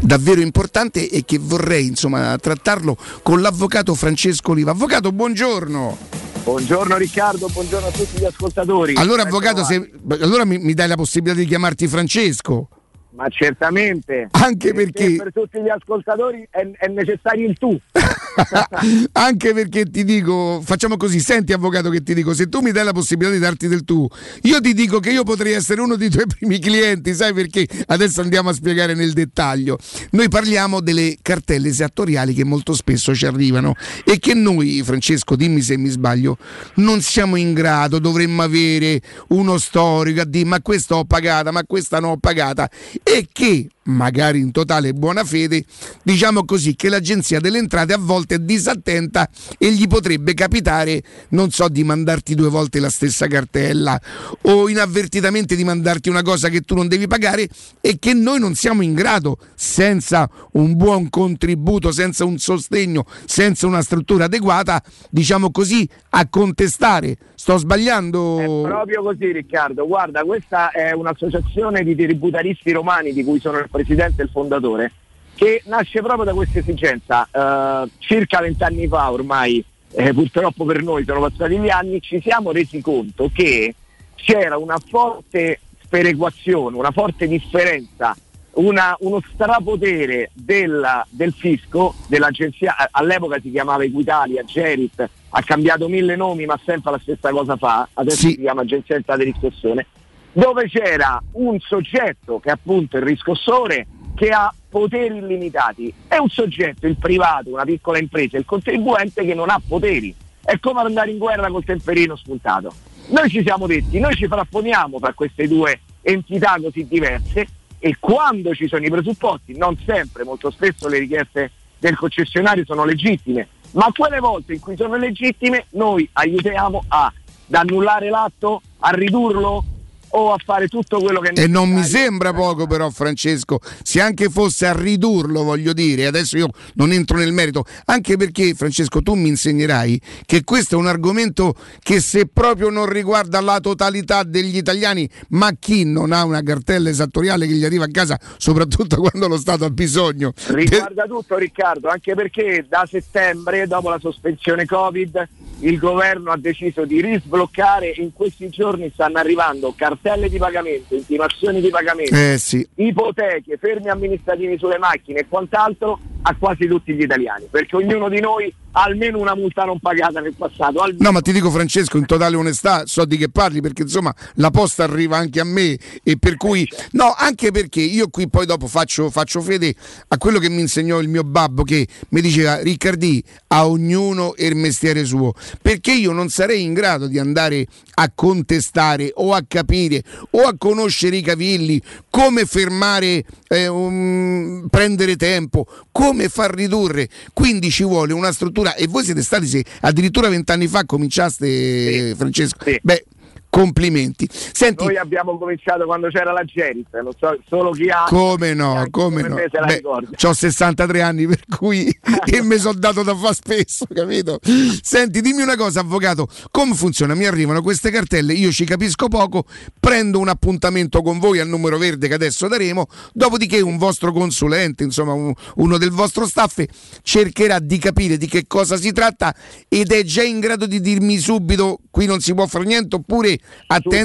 davvero 0.00 0.40
importante 0.40 1.08
e 1.10 1.24
che 1.24 1.38
vorrei 1.38 1.86
insomma 1.88 2.36
trattarlo 2.38 2.96
con 3.22 3.40
l'avvocato 3.40 3.94
Francesco 3.94 4.26
Oliva. 4.52 4.72
Avvocato, 4.72 5.12
buongiorno. 5.12 5.96
Buongiorno 6.44 6.96
Riccardo, 6.96 7.48
buongiorno 7.48 7.88
a 7.88 7.90
tutti 7.90 8.18
gli 8.18 8.24
ascoltatori. 8.24 8.94
Allora, 8.94 9.22
avvocato, 9.22 9.62
trovati. 9.64 9.92
se, 10.08 10.22
allora 10.24 10.44
mi, 10.44 10.58
mi 10.58 10.72
dai 10.72 10.88
la 10.88 10.96
possibilità 10.96 11.38
di 11.38 11.46
chiamarti 11.46 11.86
Francesco. 11.86 12.68
Ma 13.10 13.26
certamente. 13.28 14.28
Anche 14.32 14.74
perché- 14.74 15.16
per 15.16 15.32
tutti 15.32 15.60
gli 15.62 15.68
ascoltatori 15.68 16.46
è, 16.50 16.68
è 16.78 16.88
necessario 16.88 17.48
il 17.48 17.56
tu. 17.56 17.78
Anche 19.12 19.54
perché 19.54 19.84
ti 19.84 20.04
dico, 20.04 20.60
facciamo 20.62 20.96
così, 20.96 21.18
senti 21.18 21.52
avvocato 21.52 21.88
che 21.88 22.02
ti 22.02 22.12
dico, 22.12 22.34
se 22.34 22.48
tu 22.48 22.60
mi 22.60 22.70
dai 22.70 22.84
la 22.84 22.92
possibilità 22.92 23.34
di 23.34 23.40
darti 23.40 23.66
del 23.66 23.84
tu, 23.84 24.06
io 24.42 24.60
ti 24.60 24.74
dico 24.74 25.00
che 25.00 25.10
io 25.10 25.24
potrei 25.24 25.54
essere 25.54 25.80
uno 25.80 25.96
dei 25.96 26.10
tuoi 26.10 26.26
primi 26.38 26.58
clienti, 26.58 27.14
sai 27.14 27.32
perché? 27.32 27.66
Adesso 27.86 28.20
andiamo 28.20 28.50
a 28.50 28.52
spiegare 28.52 28.94
nel 28.94 29.14
dettaglio. 29.14 29.78
Noi 30.10 30.28
parliamo 30.28 30.80
delle 30.80 31.16
cartelle 31.22 31.68
esattoriali 31.68 32.34
che 32.34 32.44
molto 32.44 32.74
spesso 32.74 33.14
ci 33.14 33.24
arrivano 33.24 33.74
e 34.04 34.18
che 34.18 34.34
noi, 34.34 34.82
Francesco, 34.84 35.34
dimmi 35.34 35.62
se 35.62 35.78
mi 35.78 35.88
sbaglio, 35.88 36.36
non 36.74 37.00
siamo 37.00 37.36
in 37.36 37.54
grado, 37.54 37.98
dovremmo 37.98 38.42
avere 38.42 39.00
uno 39.28 39.56
storico 39.56 40.20
a 40.20 40.24
dire 40.24 40.44
ma 40.44 40.60
questa 40.60 40.96
ho 40.96 41.04
pagata, 41.04 41.50
ma 41.50 41.64
questa 41.64 41.98
non 41.98 42.10
ho 42.10 42.16
pagata 42.18 42.68
e 43.10 43.28
che 43.32 43.68
magari 43.84 44.38
in 44.38 44.52
totale 44.52 44.92
buona 44.92 45.24
fede, 45.24 45.64
diciamo 46.02 46.44
così 46.44 46.74
che 46.76 46.90
l'agenzia 46.90 47.40
delle 47.40 47.56
entrate 47.56 47.94
a 47.94 47.98
volte 47.98 48.34
è 48.34 48.38
disattenta 48.38 49.28
e 49.56 49.72
gli 49.72 49.86
potrebbe 49.86 50.34
capitare, 50.34 51.02
non 51.30 51.50
so, 51.50 51.68
di 51.68 51.84
mandarti 51.84 52.34
due 52.34 52.50
volte 52.50 52.80
la 52.80 52.90
stessa 52.90 53.26
cartella 53.26 53.98
o 54.42 54.68
inavvertitamente 54.68 55.56
di 55.56 55.64
mandarti 55.64 56.10
una 56.10 56.22
cosa 56.22 56.50
che 56.50 56.60
tu 56.60 56.74
non 56.74 56.86
devi 56.86 57.06
pagare 57.06 57.48
e 57.80 57.98
che 57.98 58.12
noi 58.12 58.38
non 58.40 58.54
siamo 58.54 58.82
in 58.82 58.92
grado, 58.92 59.38
senza 59.54 60.28
un 60.52 60.76
buon 60.76 61.08
contributo, 61.08 61.90
senza 61.90 62.26
un 62.26 62.38
sostegno, 62.38 63.06
senza 63.24 63.66
una 63.66 63.82
struttura 63.82 64.26
adeguata, 64.26 64.82
diciamo 65.08 65.50
così, 65.50 65.88
a 66.10 66.28
contestare. 66.28 67.16
Sto 67.48 67.56
sbagliando? 67.56 68.60
Proprio 68.62 69.02
così 69.02 69.32
Riccardo, 69.32 69.86
guarda 69.86 70.22
questa 70.22 70.70
è 70.70 70.92
un'associazione 70.92 71.82
di 71.82 71.94
tributaristi 71.96 72.72
romani 72.72 73.14
di 73.14 73.24
cui 73.24 73.40
sono 73.40 73.56
il 73.56 73.70
presidente 73.70 74.20
e 74.20 74.24
il 74.26 74.30
fondatore 74.30 74.92
che 75.34 75.62
nasce 75.64 76.02
proprio 76.02 76.24
da 76.26 76.34
questa 76.34 76.58
esigenza. 76.58 77.26
Eh, 77.32 77.88
circa 78.00 78.40
vent'anni 78.40 78.86
fa 78.86 79.10
ormai, 79.10 79.64
eh, 79.92 80.12
purtroppo 80.12 80.66
per 80.66 80.82
noi 80.82 81.04
sono 81.06 81.20
passati 81.20 81.56
gli 81.58 81.70
anni, 81.70 82.02
ci 82.02 82.20
siamo 82.20 82.52
resi 82.52 82.82
conto 82.82 83.30
che 83.32 83.74
c'era 84.16 84.58
una 84.58 84.76
forte 84.86 85.60
sperequazione, 85.84 86.76
una 86.76 86.90
forte 86.90 87.26
differenza, 87.26 88.14
una- 88.56 88.94
uno 89.00 89.22
strapotere 89.32 90.32
della- 90.34 91.06
del 91.08 91.32
fisco, 91.32 91.94
dell'agenzia, 92.08 92.76
all'epoca 92.90 93.40
si 93.40 93.50
chiamava 93.50 93.84
Equitalia, 93.84 94.44
Gerit, 94.44 95.08
ha 95.30 95.42
cambiato 95.42 95.88
mille 95.88 96.16
nomi 96.16 96.46
ma 96.46 96.58
sempre 96.64 96.92
la 96.92 96.98
stessa 97.00 97.30
cosa 97.30 97.56
fa, 97.56 97.88
adesso 97.94 98.16
Sì. 98.16 98.28
si 98.30 98.40
chiama 98.40 98.62
Agenzia 98.62 98.94
di 98.94 99.00
Entrate 99.00 99.22
e 99.22 99.24
Riscossione, 99.24 99.86
dove 100.32 100.68
c'era 100.68 101.22
un 101.32 101.58
soggetto 101.60 102.38
che 102.40 102.48
è 102.48 102.52
appunto 102.52 102.96
il 102.96 103.02
riscossore 103.02 103.86
che 104.14 104.28
ha 104.30 104.52
poteri 104.68 105.18
illimitati 105.18 105.92
e 106.08 106.18
un 106.18 106.28
soggetto, 106.28 106.86
il 106.86 106.96
privato, 106.96 107.50
una 107.50 107.64
piccola 107.64 107.98
impresa, 107.98 108.36
il 108.36 108.44
contribuente 108.44 109.24
che 109.24 109.34
non 109.34 109.48
ha 109.48 109.60
poteri. 109.66 110.14
È 110.44 110.58
come 110.58 110.80
andare 110.80 111.10
in 111.10 111.18
guerra 111.18 111.48
col 111.50 111.64
temperino 111.64 112.16
spuntato. 112.16 112.72
Noi 113.08 113.28
ci 113.28 113.42
siamo 113.42 113.66
detti, 113.66 113.98
noi 114.00 114.14
ci 114.14 114.26
frapponiamo 114.26 114.98
tra 114.98 115.12
queste 115.12 115.46
due 115.46 115.80
entità 116.02 116.56
così 116.60 116.86
diverse 116.86 117.46
e 117.78 117.96
quando 118.00 118.54
ci 118.54 118.66
sono 118.66 118.84
i 118.84 118.90
presupposti, 118.90 119.56
non 119.56 119.76
sempre, 119.86 120.24
molto 120.24 120.50
spesso 120.50 120.88
le 120.88 120.98
richieste 120.98 121.52
del 121.78 121.96
concessionario 121.96 122.64
sono 122.64 122.84
legittime, 122.84 123.46
ma 123.72 123.90
quelle 123.94 124.18
volte 124.18 124.54
in 124.54 124.60
cui 124.60 124.76
sono 124.76 124.96
legittime 124.96 125.66
noi 125.70 126.08
aiutiamo 126.12 126.84
ad 126.88 127.12
annullare 127.50 128.08
l'atto, 128.08 128.62
a 128.78 128.90
ridurlo 128.90 129.64
o 130.10 130.32
a 130.32 130.38
fare 130.42 130.68
tutto 130.68 131.00
quello 131.00 131.20
che 131.20 131.32
E 131.34 131.46
non 131.46 131.70
mi 131.70 131.84
sembra 131.84 132.32
poco 132.32 132.66
però 132.66 132.88
Francesco, 132.90 133.58
se 133.82 134.00
anche 134.00 134.28
fosse 134.28 134.66
a 134.66 134.72
ridurlo 134.72 135.42
voglio 135.42 135.72
dire, 135.72 136.06
adesso 136.06 136.36
io 136.38 136.48
non 136.74 136.92
entro 136.92 137.18
nel 137.18 137.32
merito, 137.32 137.64
anche 137.86 138.16
perché 138.16 138.54
Francesco 138.54 139.02
tu 139.02 139.14
mi 139.14 139.28
insegnerai 139.28 140.00
che 140.24 140.44
questo 140.44 140.76
è 140.76 140.78
un 140.78 140.86
argomento 140.86 141.54
che 141.80 142.00
se 142.00 142.26
proprio 142.26 142.70
non 142.70 142.86
riguarda 142.86 143.40
la 143.40 143.60
totalità 143.60 144.22
degli 144.22 144.56
italiani, 144.56 145.08
ma 145.30 145.52
chi 145.58 145.84
non 145.84 146.12
ha 146.12 146.24
una 146.24 146.42
cartella 146.42 146.88
esattoriale 146.88 147.46
che 147.46 147.54
gli 147.54 147.64
arriva 147.64 147.84
a 147.84 147.90
casa, 147.90 148.18
soprattutto 148.36 148.96
quando 149.02 149.28
lo 149.28 149.36
Stato 149.36 149.64
ha 149.64 149.70
bisogno. 149.70 150.32
Riguarda 150.48 151.04
tutto 151.04 151.36
Riccardo, 151.36 151.88
anche 151.88 152.14
perché 152.14 152.66
da 152.68 152.86
settembre, 152.88 153.66
dopo 153.66 153.90
la 153.90 153.98
sospensione 153.98 154.64
Covid, 154.64 155.28
il 155.60 155.78
governo 155.78 156.30
ha 156.30 156.36
deciso 156.36 156.84
di 156.84 157.00
risbloccare 157.00 157.92
in 157.96 158.12
questi 158.12 158.48
giorni 158.48 158.90
stanno 158.92 159.18
arrivando 159.18 159.74
cartelle 159.76 159.97
di 160.28 160.38
pagamento, 160.38 160.94
intimazioni 160.94 161.60
di 161.60 161.68
pagamento, 161.68 162.14
Eh 162.14 162.36
sì. 162.38 162.66
ipoteche, 162.76 163.56
fermi 163.58 163.88
amministrativi 163.88 164.56
sulle 164.58 164.78
macchine 164.78 165.20
e 165.20 165.26
quant'altro 165.28 165.98
a 166.22 166.34
quasi 166.36 166.66
tutti 166.66 166.94
gli 166.94 167.02
italiani, 167.02 167.46
perché 167.50 167.76
ognuno 167.76 168.08
di 168.08 168.20
noi 168.20 168.52
ha 168.72 168.82
almeno 168.82 169.18
una 169.18 169.34
multa 169.34 169.64
non 169.64 169.78
pagata 169.78 170.20
nel 170.20 170.34
passato. 170.34 170.80
almeno. 170.80 171.02
No, 171.02 171.12
ma 171.12 171.20
ti 171.20 171.32
dico 171.32 171.50
Francesco, 171.50 171.96
in 171.96 172.06
totale 172.06 172.36
onestà, 172.36 172.84
so 172.86 173.04
di 173.04 173.16
che 173.16 173.28
parli 173.30 173.60
perché 173.60 173.82
insomma 173.82 174.14
la 174.34 174.50
posta 174.50 174.84
arriva 174.84 175.16
anche 175.16 175.40
a 175.40 175.44
me 175.44 175.78
e 176.02 176.18
per 176.18 176.36
cui 176.36 176.68
no, 176.92 177.14
anche 177.16 177.50
perché 177.50 177.80
io 177.80 178.08
qui 178.08 178.28
poi 178.28 178.46
dopo 178.46 178.66
faccio, 178.66 179.10
faccio 179.10 179.40
fede 179.40 179.74
a 180.08 180.18
quello 180.18 180.38
che 180.38 180.50
mi 180.50 180.60
insegnò 180.60 181.00
il 181.00 181.08
mio 181.08 181.22
babbo 181.24 181.62
che 181.62 181.86
mi 182.10 182.20
diceva 182.20 182.60
Riccardi, 182.60 183.22
a 183.48 183.66
ognuno 183.66 184.34
il 184.36 184.54
mestiere 184.54 185.04
suo, 185.04 185.32
perché 185.62 185.92
io 185.92 186.12
non 186.12 186.28
sarei 186.28 186.62
in 186.62 186.74
grado 186.74 187.06
di 187.06 187.18
andare 187.18 187.66
a 187.94 188.12
contestare 188.14 189.10
o 189.14 189.32
a 189.32 189.42
capire 189.48 190.02
o 190.32 190.42
a 190.42 190.54
conoscere 190.56 191.16
i 191.16 191.22
cavilli, 191.22 191.80
come 192.10 192.44
fermare, 192.44 193.24
eh, 193.48 193.66
un- 193.66 194.66
prendere 194.70 195.16
tempo, 195.16 195.66
come 195.90 196.07
far 196.28 196.54
ridurre. 196.54 197.08
Quindi 197.32 197.70
ci 197.70 197.84
vuole 197.84 198.12
una 198.12 198.32
struttura 198.32 198.74
e 198.74 198.86
voi 198.86 199.04
siete 199.04 199.22
stati 199.22 199.46
se 199.46 199.64
addirittura 199.80 200.28
vent'anni 200.28 200.66
fa 200.66 200.84
cominciaste 200.84 202.14
Francesco. 202.16 202.64
Beh, 202.82 203.04
complimenti. 203.50 204.28
Senti, 204.30 204.84
Noi 204.84 204.96
abbiamo 204.96 205.38
cominciato 205.38 205.84
quando 205.84 206.08
c'era 206.08 206.32
la 206.32 206.44
Gerit, 206.44 206.88
non 207.00 207.12
so, 207.18 207.36
solo 207.48 207.70
chi 207.70 207.88
ha... 207.88 208.04
come 208.06 208.54
no, 208.54 208.86
come 208.90 209.22
come 209.22 209.28
no. 209.28 209.34
me 209.36 209.48
se 209.50 209.58
la 209.58 209.66
Beh, 209.66 209.82
ho 210.26 210.32
63 210.32 211.02
anni 211.02 211.26
per 211.26 211.44
cui 211.56 211.86
e 212.24 212.42
mi 212.42 212.58
sono 212.58 212.78
dato 212.78 213.02
da 213.02 213.14
fa 213.16 213.32
spesso, 213.32 213.86
capito? 213.92 214.38
Senti, 214.82 215.20
dimmi 215.20 215.42
una 215.42 215.56
cosa, 215.56 215.80
avvocato, 215.80 216.28
come 216.50 216.74
funziona? 216.74 217.14
Mi 217.14 217.26
arrivano 217.26 217.62
queste 217.62 217.90
cartelle, 217.90 218.32
io 218.32 218.50
ci 218.52 218.64
capisco 218.64 219.08
poco, 219.08 219.44
prendo 219.80 220.18
un 220.18 220.28
appuntamento 220.28 221.02
con 221.02 221.18
voi 221.18 221.40
al 221.40 221.48
numero 221.48 221.78
verde 221.78 222.08
che 222.08 222.14
adesso 222.14 222.48
daremo, 222.48 222.86
dopodiché 223.12 223.60
un 223.60 223.76
vostro 223.78 224.12
consulente, 224.12 224.84
insomma 224.84 225.12
un- 225.12 225.32
uno 225.56 225.78
del 225.78 225.90
vostro 225.90 226.26
staff 226.26 226.62
cercherà 227.02 227.58
di 227.58 227.78
capire 227.78 228.16
di 228.16 228.26
che 228.26 228.44
cosa 228.46 228.76
si 228.76 228.92
tratta 228.92 229.34
ed 229.68 229.92
è 229.92 230.02
già 230.04 230.22
in 230.22 230.40
grado 230.40 230.66
di 230.66 230.80
dirmi 230.80 231.18
subito 231.18 231.78
qui 231.90 232.06
non 232.06 232.20
si 232.20 232.34
può 232.34 232.46
fare 232.46 232.64
niente 232.64 232.96
oppure 232.96 233.38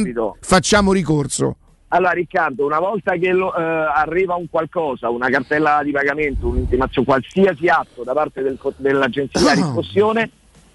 Subito. 0.01 0.37
facciamo 0.41 0.91
ricorso. 0.93 1.57
Allora 1.89 2.11
Riccardo, 2.11 2.65
una 2.65 2.79
volta 2.79 3.13
che 3.17 3.31
lo- 3.31 3.55
eh, 3.55 3.61
arriva 3.61 4.33
un 4.35 4.49
qualcosa, 4.49 5.09
una 5.09 5.29
cartella 5.29 5.81
di 5.83 5.91
pagamento, 5.91 6.47
un'intimazione, 6.47 7.05
qualsiasi 7.05 7.67
atto 7.67 8.03
da 8.03 8.13
parte 8.13 8.41
del 8.41 8.57
dell'agenzia 8.77 9.39
di 9.39 9.61
riscossione, 9.61 10.29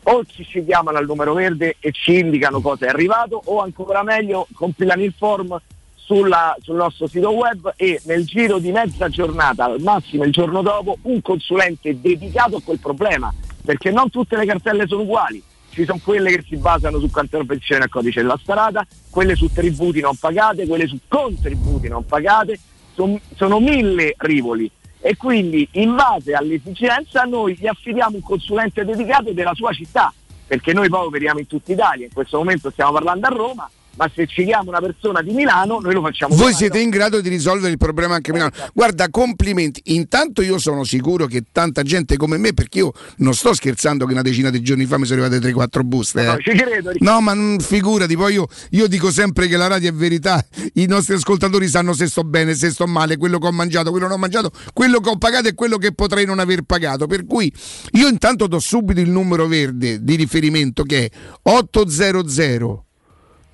o 0.05 0.25
ci, 0.25 0.45
ci 0.45 0.65
chiamano 0.65 0.97
al 0.97 1.07
numero 1.07 1.35
verde 1.35 1.75
e 1.81 1.91
ci 1.91 2.19
indicano 2.21 2.61
cosa 2.61 2.87
è 2.87 2.89
arrivato, 2.89 3.41
o 3.47 3.61
ancora 3.61 4.05
meglio 4.05 4.47
compilano 4.55 5.03
il 5.03 5.13
form 5.19 5.61
sulla- 5.97 6.57
sul 6.63 6.77
nostro 6.77 7.09
sito 7.09 7.31
web 7.33 7.73
e 7.77 8.01
nel 8.05 8.25
giro 8.25 8.59
di 8.59 8.71
mezza 8.71 9.09
giornata, 9.09 9.65
al 9.65 9.81
massimo 9.81 10.23
il 10.23 10.31
giorno 10.33 10.63
dopo, 10.63 10.99
un 11.03 11.21
consulente 11.21 12.01
dedicato 12.01 12.57
a 12.57 12.63
quel 12.65 12.79
problema, 12.79 13.35
perché 13.65 13.91
non 13.91 14.09
tutte 14.09 14.37
le 14.37 14.47
cartelle 14.47 14.87
sono 14.87 15.03
uguali. 15.03 15.43
Ci 15.71 15.85
sono 15.85 16.01
quelle 16.03 16.31
che 16.31 16.45
si 16.49 16.57
basano 16.57 16.99
su 16.99 17.11
contravvenzione 17.11 17.85
a 17.85 17.89
codice 17.89 18.23
della 18.23 18.39
strada, 18.41 18.87
quelle 19.11 19.37
su 19.37 19.53
tributi 19.53 20.01
non 20.01 20.17
pagate, 20.17 20.67
quelle 20.67 20.87
su 20.87 20.99
contributi 21.07 21.89
non 21.89 22.05
pagate, 22.05 22.59
son- 22.95 23.21
sono 23.37 23.61
mille 23.61 24.15
rivoli. 24.19 24.71
E 25.01 25.17
quindi 25.17 25.69
in 25.73 25.95
base 25.95 26.33
all'esigenza 26.33 27.23
noi 27.23 27.57
gli 27.57 27.67
affidiamo 27.67 28.17
un 28.17 28.23
consulente 28.23 28.85
dedicato 28.85 29.33
della 29.33 29.55
sua 29.55 29.73
città, 29.73 30.13
perché 30.47 30.73
noi 30.73 30.89
poi 30.89 31.07
operiamo 31.07 31.39
in 31.39 31.47
tutta 31.47 31.71
Italia, 31.71 32.07
in 32.07 32.13
questo 32.13 32.39
momento 32.39 32.71
stiamo 32.71 32.93
parlando 32.93 33.27
a 33.27 33.31
Roma, 33.31 33.71
ma 33.99 34.09
se 34.15 34.27
ci 34.29 34.45
chiama 34.45 34.71
una 34.71 34.81
persona 34.81 35.21
di 35.23 35.33
Milano 35.33 35.81
noi 35.81 35.93
lo 35.93 36.01
facciamo 36.01 36.35
Voi 36.37 36.55
siete 36.55 36.79
in 36.79 36.89
grado 36.89 37.21
di 37.21 37.29
risolvere 37.29 37.73
il 37.73 37.79
problema 37.79 38.15
anche 38.15 38.31
a 38.31 38.33
Milano. 38.33 38.53
Guarda, 38.73 39.11
complimenti. 39.11 39.83
Intanto 39.87 40.41
io 40.41 40.59
sono 40.59 40.85
sicuro 40.85 41.27
che 41.27 41.47
tanta 41.51 41.83
gente 41.83 42.17
come 42.17 42.39
me, 42.39 42.55
perché 42.55 42.79
io 42.79 42.93
non 43.17 43.35
sto 43.35 43.53
scherzando 43.53 44.07
che 44.07 44.13
una 44.13 44.23
decina 44.23 44.51
di 44.51 44.63
giorni 44.63 44.87
fa 44.87 44.99
mi 44.99 45.05
sono 45.05 45.25
arrivate 45.25 45.47
3-4 45.53 45.83
buste. 45.83 46.23
No, 46.23 46.37
eh. 46.37 46.43
ci 46.43 46.51
credo, 46.51 46.93
No, 47.01 47.21
ma 47.21 47.35
non 47.35 47.59
figurati, 47.59 48.17
poi 48.17 48.35
io, 48.35 48.47
io 48.71 48.87
dico 48.87 49.11
sempre 49.11 49.49
che 49.49 49.57
la 49.57 49.67
radio 49.67 49.89
è 49.91 49.93
verità. 49.93 50.45
I 50.75 50.87
nostri 50.87 51.15
ascoltatori 51.15 51.67
sanno 51.67 51.93
se 51.93 52.07
sto 52.07 52.23
bene, 52.23 52.55
se 52.55 52.71
sto 52.71 52.87
male, 52.87 53.17
quello 53.17 53.39
che 53.39 53.49
ho 53.49 53.53
mangiato, 53.53 53.91
quello 53.91 54.07
che 54.07 54.13
non 54.13 54.19
ho 54.19 54.21
mangiato, 54.21 54.53
quello 54.73 55.01
che 55.01 55.09
ho 55.09 55.19
pagato 55.19 55.49
e 55.49 55.55
quello 55.55 55.77
che 55.77 55.93
potrei 55.93 56.25
non 56.25 56.39
aver 56.39 56.63
pagato. 56.63 57.09
Per 57.09 57.27
cui 57.27 57.53
io 57.93 58.07
intanto 58.07 58.47
do 58.47 58.61
subito 58.61 59.01
il 59.01 59.11
numero 59.11 59.49
verde 59.49 60.05
di 60.05 60.15
riferimento 60.15 60.85
che 60.85 61.07
è 61.07 61.11
800 61.43 62.87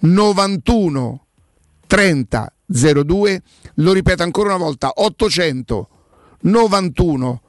91 0.05 1.27
30 1.87 2.53
02, 2.67 3.43
lo 3.77 3.93
ripeto 3.93 4.23
ancora 4.23 4.55
una 4.55 4.65
volta, 4.65 4.93
800 4.95 5.89
91 6.43 7.43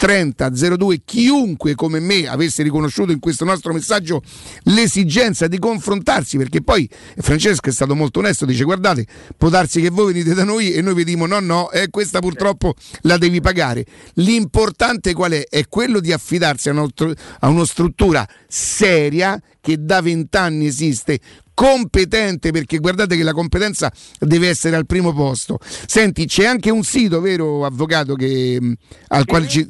30 0.00 0.48
02 0.48 1.02
chiunque 1.04 1.74
come 1.74 2.00
me 2.00 2.26
avesse 2.26 2.62
riconosciuto 2.62 3.12
in 3.12 3.18
questo 3.18 3.44
nostro 3.44 3.74
messaggio 3.74 4.22
l'esigenza 4.62 5.46
di 5.46 5.58
confrontarsi 5.58 6.38
perché 6.38 6.62
poi 6.62 6.88
Francesco 7.18 7.68
è 7.68 7.72
stato 7.72 7.94
molto 7.94 8.20
onesto 8.20 8.46
dice 8.46 8.64
guardate 8.64 9.06
può 9.36 9.50
darsi 9.50 9.82
che 9.82 9.90
voi 9.90 10.14
venite 10.14 10.32
da 10.32 10.44
noi 10.44 10.72
e 10.72 10.80
noi 10.80 10.94
vediamo 10.94 11.26
no 11.26 11.38
no 11.40 11.70
eh, 11.70 11.90
questa 11.90 12.20
purtroppo 12.20 12.74
la 13.02 13.18
devi 13.18 13.42
pagare 13.42 13.84
l'importante 14.14 15.12
qual 15.12 15.32
è? 15.32 15.46
è 15.46 15.68
quello 15.68 16.00
di 16.00 16.12
affidarsi 16.12 16.70
a, 16.70 16.72
uno, 16.72 16.88
a 17.40 17.48
una 17.48 17.66
struttura 17.66 18.26
seria 18.48 19.38
che 19.60 19.84
da 19.84 20.00
vent'anni 20.00 20.64
esiste 20.64 21.20
competente 21.60 22.52
perché 22.52 22.78
guardate 22.78 23.18
che 23.18 23.22
la 23.22 23.34
competenza 23.34 23.92
deve 24.18 24.48
essere 24.48 24.76
al 24.76 24.86
primo 24.86 25.12
posto. 25.12 25.58
Senti, 25.60 26.24
c'è 26.24 26.46
anche 26.46 26.70
un 26.70 26.82
sito, 26.82 27.20
vero 27.20 27.66
avvocato, 27.66 28.14
che, 28.14 28.56
mh, 28.58 28.72
al 29.08 29.26
quale 29.26 29.46
ci... 29.46 29.68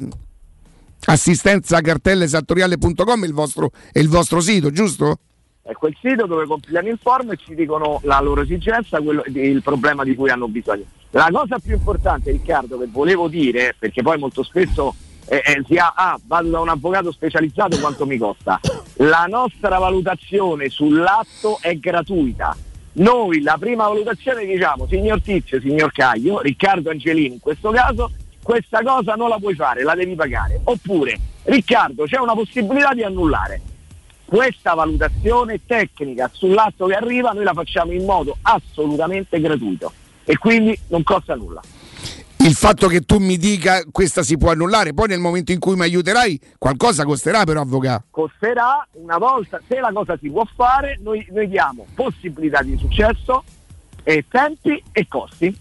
assistenzacartellesattoriale.com 1.04 3.24
è 3.24 3.26
il, 3.26 3.32
vostro, 3.32 3.72
è 3.90 3.98
il 3.98 4.08
vostro 4.08 4.38
sito, 4.38 4.70
giusto? 4.70 5.18
È 5.62 5.72
quel 5.72 5.96
sito 6.00 6.26
dove 6.26 6.46
compilano 6.46 6.86
il 6.86 6.98
form 7.02 7.32
e 7.32 7.36
ci 7.36 7.56
dicono 7.56 7.98
la 8.04 8.20
loro 8.20 8.42
esigenza, 8.42 9.00
quello, 9.00 9.24
il 9.26 9.60
problema 9.60 10.04
di 10.04 10.14
cui 10.14 10.30
hanno 10.30 10.46
bisogno. 10.46 10.84
La 11.10 11.28
cosa 11.32 11.58
più 11.58 11.74
importante, 11.74 12.30
Riccardo, 12.30 12.78
che 12.78 12.86
volevo 12.88 13.26
dire, 13.26 13.74
perché 13.76 14.00
poi 14.00 14.16
molto 14.16 14.44
spesso 14.44 14.94
eh, 15.26 15.42
eh, 15.44 15.62
si 15.66 15.76
ha, 15.76 15.92
ah, 15.94 16.18
vado 16.26 16.50
da 16.50 16.60
un 16.60 16.68
avvocato 16.68 17.12
specializzato 17.12 17.78
quanto 17.78 18.06
mi 18.06 18.18
costa. 18.18 18.58
La 18.96 19.26
nostra 19.28 19.78
valutazione 19.78 20.68
sull'atto 20.68 21.58
è 21.60 21.76
gratuita. 21.76 22.56
Noi 22.92 23.40
la 23.40 23.56
prima 23.58 23.86
valutazione 23.86 24.44
diciamo, 24.44 24.86
signor 24.88 25.22
Tizio, 25.22 25.60
signor 25.60 25.92
Caglio, 25.92 26.40
Riccardo 26.40 26.90
Angelini 26.90 27.34
in 27.34 27.40
questo 27.40 27.70
caso, 27.70 28.10
questa 28.42 28.82
cosa 28.82 29.14
non 29.14 29.28
la 29.28 29.38
puoi 29.38 29.54
fare, 29.54 29.82
la 29.82 29.94
devi 29.94 30.14
pagare. 30.14 30.60
Oppure, 30.64 31.18
Riccardo, 31.44 32.04
c'è 32.04 32.18
una 32.18 32.34
possibilità 32.34 32.92
di 32.92 33.04
annullare. 33.04 33.60
Questa 34.24 34.74
valutazione 34.74 35.60
tecnica 35.64 36.28
sull'atto 36.32 36.86
che 36.86 36.94
arriva 36.94 37.30
noi 37.30 37.44
la 37.44 37.52
facciamo 37.52 37.92
in 37.92 38.04
modo 38.04 38.36
assolutamente 38.42 39.40
gratuito 39.40 39.92
e 40.24 40.36
quindi 40.38 40.78
non 40.88 41.02
costa 41.02 41.34
nulla 41.34 41.60
il 42.42 42.54
fatto 42.54 42.88
che 42.88 43.02
tu 43.02 43.18
mi 43.18 43.36
dica 43.36 43.82
questa 43.90 44.22
si 44.22 44.36
può 44.38 44.50
annullare, 44.50 44.94
poi 44.94 45.08
nel 45.08 45.20
momento 45.20 45.52
in 45.52 45.58
cui 45.58 45.74
mi 45.74 45.82
aiuterai 45.82 46.40
qualcosa 46.58 47.04
costerà 47.04 47.44
però 47.44 47.60
avvocato. 47.60 48.04
Costerà 48.10 48.86
una 48.92 49.18
volta, 49.18 49.60
se 49.68 49.78
la 49.78 49.90
cosa 49.92 50.16
si 50.20 50.30
può 50.30 50.46
fare, 50.54 50.98
noi, 51.02 51.26
noi 51.30 51.48
diamo 51.48 51.86
possibilità 51.94 52.62
di 52.62 52.76
successo, 52.78 53.44
e 54.02 54.24
tempi 54.28 54.82
e 54.92 55.06
costi. 55.06 55.56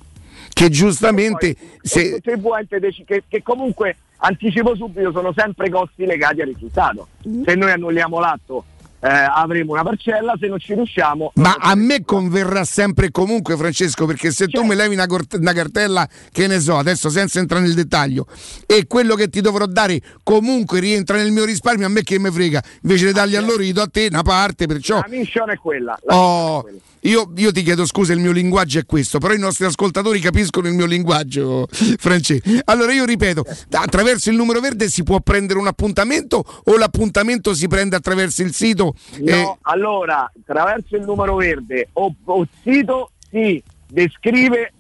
Che 0.52 0.70
giustamente... 0.70 1.56
Poi, 1.56 1.80
se... 1.82 2.22
che, 2.22 3.24
che 3.28 3.44
comunque 3.44 3.98
anticipo 4.18 4.76
subito 4.76 5.12
sono 5.12 5.34
sempre 5.36 5.70
costi 5.70 6.06
legati 6.06 6.42
al 6.42 6.48
risultato. 6.48 7.08
Se 7.22 7.56
noi 7.56 7.72
annulliamo 7.72 8.20
l'atto 8.20 8.64
eh, 9.02 9.08
avremo 9.08 9.74
una 9.74 9.84
parcella, 9.84 10.36
se 10.40 10.48
non 10.48 10.60
ci 10.60 10.74
riusciamo... 10.74 11.32
Ma 11.36 11.56
a 11.60 11.76
me 11.76 12.04
converrà 12.04 12.64
sempre 12.66 13.08
e 13.08 13.12
comunque 13.12 13.56
Francesco, 13.56 14.06
perché 14.06 14.32
se 14.32 14.48
tu 14.48 14.64
mi 14.64 14.76
levi 14.76 14.94
una, 14.94 15.08
cort- 15.08 15.38
una, 15.40 15.54
cartella, 15.54 16.08
che 16.32 16.48
ne 16.48 16.60
so, 16.60 16.78
adesso 16.78 17.10
senza 17.10 17.40
entrare 17.40 17.64
nel 17.64 17.74
dettaglio, 17.74 18.26
e 18.66 18.88
quello 18.88 19.16
che 19.16 19.30
ti 19.30 19.42
dovrò 19.42 19.66
dare 19.66 20.02
comunque 20.24 20.80
rientra 20.80 21.18
nel 21.18 21.32
mio 21.32 21.46
risparmio, 21.46 21.86
a 21.86 21.90
me 21.90 22.04
che 22.04 22.20
mi 22.20 22.32
frega, 22.32 22.62
invece 22.84 23.08
di 23.08 23.14
dargli 23.14 23.36
a 23.36 23.42
loro 23.42 23.62
gli 23.62 23.74
do 23.74 23.82
a 23.82 23.88
te 23.88 24.08
una 24.10 24.24
parte, 24.24 24.66
perciò... 24.66 25.00
La 25.00 25.08
mission 25.10 25.50
è 25.50 25.58
quella. 25.58 25.98
La 26.04 26.16
oh, 26.16 26.60
è 26.60 26.62
quella. 26.64 26.80
Io, 27.04 27.32
io, 27.38 27.52
ti 27.54 27.64
chiedo 27.64 27.86
scusa, 27.86 28.12
il 28.12 28.20
mio 28.20 28.34
linguaggio 28.34 28.80
è 28.80 28.86
questo, 28.86 29.20
però 29.20 29.34
i 29.34 29.40
nostri 29.40 29.64
ascoltatori 29.64 30.20
capiscono 30.20 30.68
il 30.68 30.74
mio 30.74 30.86
linguaggio, 30.86 31.66
Francesco. 31.72 32.50
Allora 32.66 32.92
io 32.92 33.06
ripeto, 33.06 33.46
attraverso 33.72 34.30
il 34.30 34.36
numero 34.36 34.60
verde 34.60 34.90
si 34.90 35.04
può 35.04 35.22
prendere 35.22 35.60
un 35.60 35.68
appuntamento 35.68 36.44
o 36.66 36.78
l'appuntamento 36.78 37.54
si 37.54 37.68
prende 37.68 37.96
attraverso 37.96 38.42
il 38.42 38.54
sito? 38.54 38.89
No, 39.20 39.54
eh... 39.54 39.58
allora, 39.62 40.32
attraverso 40.40 40.96
il 40.96 41.04
numero 41.04 41.36
verde 41.36 41.90
o, 41.94 42.14
o 42.24 42.48
sito 42.64 43.12
si 43.30 43.62
descrive 43.88 44.74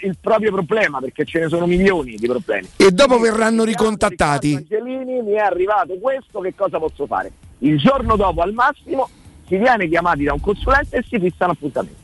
il 0.00 0.16
proprio 0.20 0.50
problema 0.50 0.98
perché 1.00 1.24
ce 1.24 1.40
ne 1.40 1.48
sono 1.48 1.66
milioni 1.66 2.14
di 2.14 2.26
problemi. 2.26 2.68
E 2.76 2.90
dopo 2.90 3.18
verranno 3.18 3.64
ricontattati. 3.64 4.54
Angelini, 4.54 5.20
mi 5.22 5.32
è 5.32 5.40
arrivato 5.40 5.94
questo, 5.98 6.40
che 6.40 6.54
cosa 6.54 6.78
posso 6.78 7.06
fare? 7.06 7.32
Il 7.58 7.78
giorno 7.78 8.16
dopo 8.16 8.40
al 8.40 8.52
massimo 8.52 9.08
si 9.46 9.56
viene 9.56 9.88
chiamati 9.88 10.24
da 10.24 10.32
un 10.32 10.40
consulente 10.40 10.96
e 10.96 11.04
si 11.06 11.18
fissa 11.18 11.44
un 11.44 11.50
appuntamento. 11.50 12.03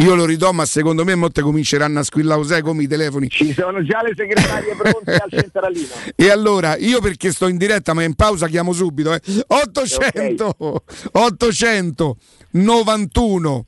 Io 0.00 0.14
lo 0.14 0.24
ridò, 0.24 0.50
ma 0.52 0.64
secondo 0.64 1.04
me 1.04 1.14
molte 1.14 1.42
cominceranno 1.42 1.98
a 1.98 2.02
squillare 2.02 2.62
come 2.62 2.84
i 2.84 2.88
telefoni. 2.88 3.28
Ci 3.28 3.52
sono 3.52 3.82
già 3.82 4.02
le 4.02 4.14
segretarie 4.16 4.74
pronte 4.74 5.14
al 5.14 5.30
centralino. 5.30 5.88
E 6.16 6.30
allora, 6.30 6.76
io 6.76 7.00
perché 7.00 7.32
sto 7.32 7.48
in 7.48 7.56
diretta, 7.56 7.92
ma 7.92 8.02
in 8.02 8.14
pausa 8.14 8.46
chiamo 8.46 8.72
subito, 8.72 9.12
eh. 9.12 9.20
800 9.46 10.54
okay. 10.58 11.00
800 11.12 12.16
91 12.52 13.66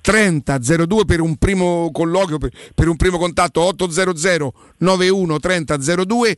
30 0.00 0.58
02 0.58 1.04
per 1.04 1.20
un 1.20 1.36
primo 1.36 1.90
colloquio, 1.92 2.38
per, 2.38 2.50
per 2.74 2.88
un 2.88 2.96
primo 2.96 3.18
contatto 3.18 3.60
800 3.60 4.52
91 4.78 5.38
30 5.38 5.76
02. 6.04 6.36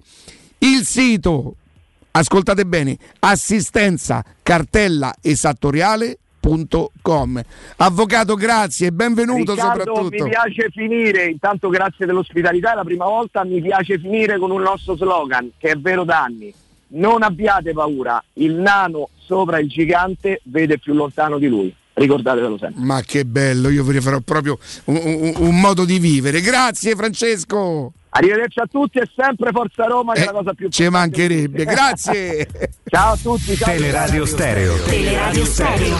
Il 0.58 0.84
sito 0.84 1.56
ascoltate 2.12 2.66
bene, 2.66 2.96
assistenza 3.20 4.24
cartella 4.42 5.14
esattoriale 5.20 6.18
Avvocato, 7.76 8.34
grazie 8.34 8.88
e 8.88 8.92
benvenuto 8.92 9.52
Riccardo, 9.52 9.84
soprattutto. 9.84 10.24
Mi 10.24 10.30
piace 10.30 10.70
finire, 10.72 11.26
intanto 11.26 11.68
grazie 11.68 12.04
dell'ospitalità, 12.04 12.72
è 12.72 12.74
la 12.74 12.82
prima 12.82 13.04
volta 13.04 13.44
mi 13.44 13.60
piace 13.60 13.96
finire 13.98 14.38
con 14.38 14.50
un 14.50 14.60
nostro 14.60 14.96
slogan 14.96 15.52
che 15.56 15.70
è 15.70 15.76
vero 15.76 16.02
da 16.02 16.24
anni. 16.24 16.52
Non 16.94 17.22
abbiate 17.22 17.72
paura, 17.72 18.22
il 18.34 18.54
nano 18.54 19.10
sopra 19.24 19.60
il 19.60 19.68
gigante 19.68 20.40
vede 20.44 20.78
più 20.78 20.94
lontano 20.94 21.38
di 21.38 21.46
lui. 21.46 21.74
Ricordatevelo 21.94 22.58
sempre. 22.58 22.82
Ma 22.82 23.00
che 23.02 23.24
bello, 23.24 23.68
io 23.68 23.84
vi 23.84 24.00
farò 24.00 24.18
proprio 24.20 24.58
un, 24.86 25.00
un, 25.02 25.32
un 25.36 25.60
modo 25.60 25.84
di 25.84 25.98
vivere. 25.98 26.40
Grazie 26.40 26.96
Francesco. 26.96 27.92
Arrivederci 28.14 28.60
a 28.60 28.66
tutti 28.66 28.98
e 28.98 29.08
sempre 29.16 29.52
Forza 29.52 29.84
Roma 29.84 30.12
che 30.12 30.20
eh, 30.20 30.22
è 30.24 30.26
la 30.26 30.32
cosa 30.32 30.52
più 30.52 30.68
Ci 30.68 30.86
mancherebbe, 30.88 31.64
grazie. 31.64 32.46
ciao 32.84 33.12
a 33.12 33.16
tutti. 33.16 33.56
Ciao 33.56 33.72
Teleradio 33.72 34.26
Stereo. 34.26 34.74
Teleradio 34.84 35.44
Stereo. 35.46 35.96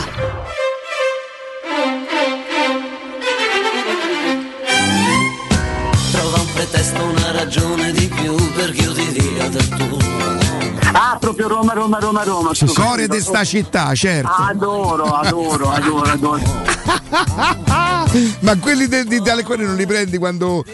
Trova 6.10 6.38
un 6.38 6.52
pretesto, 6.52 7.02
una 7.02 7.32
ragione 7.32 7.92
di 7.92 8.06
più 8.08 8.34
perché 8.52 8.82
io 8.82 8.92
ti 8.92 9.12
dia 9.12 9.48
del 9.48 9.68
tuo. 9.68 10.41
Ah, 11.12 11.18
proprio 11.18 11.46
Roma, 11.46 11.74
Roma, 11.74 11.98
Roma, 11.98 12.22
Roma. 12.22 12.52
Cuore 12.74 13.06
di 13.06 13.20
sta 13.20 13.44
città, 13.44 13.94
certo. 13.94 14.30
Adoro, 14.30 15.04
adoro, 15.04 15.70
adoro, 15.70 16.10
adoro. 16.10 16.40
Ma 18.40 18.56
quelli 18.56 18.88
di, 18.88 19.04
di 19.04 19.20
cuore 19.44 19.66
non 19.66 19.76
li 19.76 19.86
prendi 19.86 20.16
quando. 20.16 20.64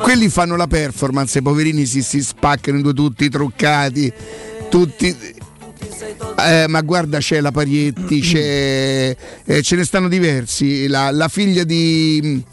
Quelli 0.00 0.28
fanno 0.28 0.56
la 0.56 0.66
performance, 0.66 1.38
i 1.38 1.42
poverini 1.42 1.86
si, 1.86 2.02
si 2.02 2.22
spaccano 2.22 2.92
tutti 2.92 3.30
truccati, 3.30 4.12
tutti. 4.68 5.16
Eh, 6.38 6.66
ma 6.68 6.82
guarda 6.82 7.16
c'è 7.16 7.40
la 7.40 7.50
Parietti, 7.50 8.20
c'è, 8.20 9.16
eh, 9.42 9.62
ce 9.62 9.76
ne 9.76 9.84
stanno 9.84 10.08
diversi. 10.08 10.86
La, 10.86 11.10
la 11.10 11.28
figlia 11.28 11.64
di 11.64 12.44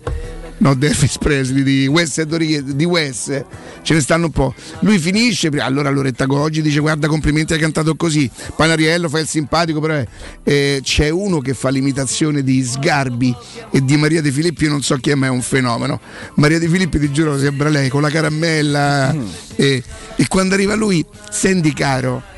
no, 0.57 0.77
Elvis 0.79 1.17
Presley 1.17 1.63
di 1.63 1.87
Wes 1.87 2.21
di 2.21 2.85
Wes 2.85 3.43
ce 3.81 3.93
ne 3.93 3.99
stanno 3.99 4.25
un 4.25 4.31
po'. 4.31 4.53
Lui 4.79 4.99
finisce, 4.99 5.49
allora 5.57 5.89
Loretta 5.89 6.25
Goggi 6.25 6.61
dice 6.61 6.79
guarda 6.79 7.07
complimenti 7.07 7.53
hai 7.53 7.59
cantato 7.59 7.95
così, 7.95 8.29
Panariello 8.55 9.09
fa 9.09 9.19
il 9.19 9.27
simpatico, 9.27 9.79
però 9.79 9.95
è, 9.95 10.07
eh, 10.43 10.81
c'è 10.83 11.09
uno 11.09 11.39
che 11.39 11.53
fa 11.53 11.69
l'imitazione 11.69 12.43
di 12.43 12.63
Sgarbi 12.63 13.35
e 13.71 13.83
di 13.83 13.97
Maria 13.97 14.21
De 14.21 14.31
Filippi, 14.31 14.65
io 14.65 14.71
non 14.71 14.81
so 14.81 14.95
chi 14.97 15.11
è 15.11 15.15
ma 15.15 15.27
è 15.27 15.29
un 15.29 15.41
fenomeno. 15.41 15.99
Maria 16.35 16.59
De 16.59 16.67
Filippi 16.67 16.99
ti 16.99 17.11
giuro 17.11 17.37
sembra 17.37 17.69
lei 17.69 17.89
con 17.89 18.01
la 18.01 18.09
caramella 18.09 19.13
mm. 19.13 19.25
e, 19.55 19.83
e 20.15 20.27
quando 20.27 20.53
arriva 20.53 20.75
lui, 20.75 21.05
senti 21.29 21.73
caro 21.73 22.31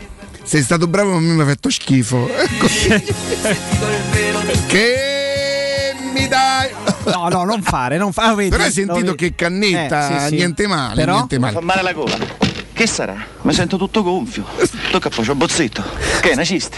sei 0.46 0.62
stato 0.62 0.88
bravo 0.88 1.12
ma 1.12 1.18
a 1.18 1.22
me 1.22 1.34
mi 1.34 1.42
ha 1.42 1.46
fatto 1.46 1.72
schifo 1.72 2.30
che 4.68 5.15
mi 6.16 6.28
dai 6.30 6.70
No, 7.06 7.28
no, 7.28 7.44
non 7.44 7.62
fare, 7.62 7.98
non 7.98 8.12
fare. 8.14 8.36
Vedi, 8.36 8.50
Però 8.50 8.64
hai 8.64 8.72
sentito 8.72 9.06
no, 9.06 9.14
che 9.14 9.36
cannetta, 9.36 10.16
eh, 10.16 10.20
sì, 10.22 10.28
sì. 10.30 10.36
niente 10.36 10.66
male, 10.66 10.96
Però? 10.96 11.14
niente 11.14 11.38
male. 11.38 11.54
Mi 11.54 11.60
fa 11.60 11.66
male 11.66 11.82
la 11.84 11.94
gola. 11.94 12.18
Che 12.74 12.88
sarà? 12.88 13.16
Mi 13.42 13.54
sento 13.54 13.78
tutto 13.78 14.02
gonfio. 14.02 14.46
Tocca 14.92 15.10
poi, 15.10 15.26
c'ho 15.26 15.36
bozzetto. 15.36 15.84
Che 16.22 16.30
è 16.30 16.34
una 16.34 16.44
cisti? 16.44 16.78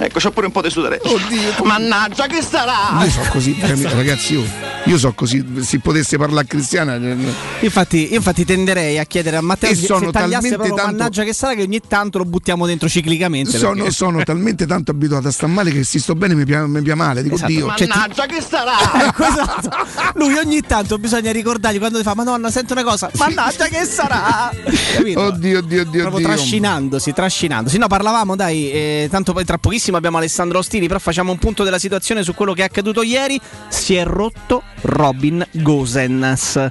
Ecco, 0.00 0.20
c'ho 0.20 0.30
pure 0.30 0.46
un 0.46 0.52
po' 0.52 0.62
di 0.62 0.70
sudore. 0.70 1.00
Oddio. 1.02 1.64
Mannaggia, 1.64 2.26
che 2.26 2.40
sarà? 2.42 3.02
Io 3.02 3.10
so 3.10 3.20
così, 3.30 3.56
ragazzi, 3.60 4.34
io 4.34 4.44
Io 4.84 4.96
so 4.96 5.12
così, 5.12 5.44
se 5.60 5.80
potesse 5.80 6.16
parlare 6.16 6.46
cristiana. 6.46 6.94
eh, 6.94 7.16
Infatti, 7.60 8.08
io 8.10 8.16
infatti 8.16 8.44
tenderei 8.44 8.98
a 8.98 9.04
chiedere 9.04 9.36
a 9.36 9.40
Matteo 9.40 9.74
se 9.74 9.84
sono 9.86 10.10
tagliasse 10.10 10.30
talmente 10.30 10.54
proprio 10.56 10.74
tanto- 10.76 10.92
mannaggia 10.96 11.24
che 11.24 11.32
sarà 11.34 11.54
che 11.54 11.62
ogni 11.62 11.80
tanto 11.86 12.18
lo 12.18 12.24
buttiamo 12.24 12.64
dentro 12.64 12.88
ciclicamente. 12.88 13.58
Sono, 13.58 13.74
perché- 13.74 13.90
sono 13.90 14.22
talmente 14.22 14.66
tanto 14.66 14.92
abituato 14.92 15.28
a 15.28 15.30
star 15.32 15.48
male 15.48 15.72
che 15.72 15.82
se 15.84 15.98
sto 15.98 16.14
bene 16.14 16.34
mi 16.34 16.44
pia, 16.44 16.66
mi 16.66 16.80
pia 16.80 16.94
male. 16.94 17.22
Dico 17.22 17.34
Esatto. 17.34 17.50
Dio. 17.52 17.66
Cioè, 17.76 17.86
ti- 17.86 17.86
Mannaggia 17.88 18.26
che 18.26 18.40
sarà! 18.40 18.76
Ecco, 19.08 19.24
esatto. 19.24 19.70
Lui 20.14 20.34
ogni 20.38 20.60
tanto 20.62 20.96
bisogna 20.98 21.32
ricordargli 21.32 21.78
quando 21.78 21.98
ti 21.98 22.04
fa 22.04 22.14
Madonna, 22.14 22.50
sento 22.50 22.72
una 22.72 22.84
cosa, 22.84 23.10
mannaggia 23.16 23.66
che 23.66 23.84
sarà! 23.84 24.50
Capito? 24.94 25.20
Oddio, 25.20 25.58
oddio, 25.58 25.80
oddio, 25.82 26.00
Proprio 26.02 26.24
oddio. 26.26 26.26
trascinandosi, 26.36 27.12
trascinandosi. 27.12 27.78
No, 27.78 27.86
parlavamo, 27.88 28.36
dai, 28.36 28.70
eh, 28.70 29.08
tanto 29.10 29.32
poi 29.32 29.44
tra 29.44 29.58
pochissimo 29.58 29.87
abbiamo 29.96 30.18
Alessandro 30.18 30.58
Ostini, 30.58 30.86
però 30.86 30.98
facciamo 30.98 31.32
un 31.32 31.38
punto 31.38 31.64
della 31.64 31.78
situazione 31.78 32.22
su 32.22 32.34
quello 32.34 32.52
che 32.52 32.62
è 32.62 32.64
accaduto 32.64 33.02
ieri. 33.02 33.40
Si 33.68 33.94
è 33.94 34.04
rotto 34.04 34.62
Robin 34.82 35.44
Gosens. 35.52 36.68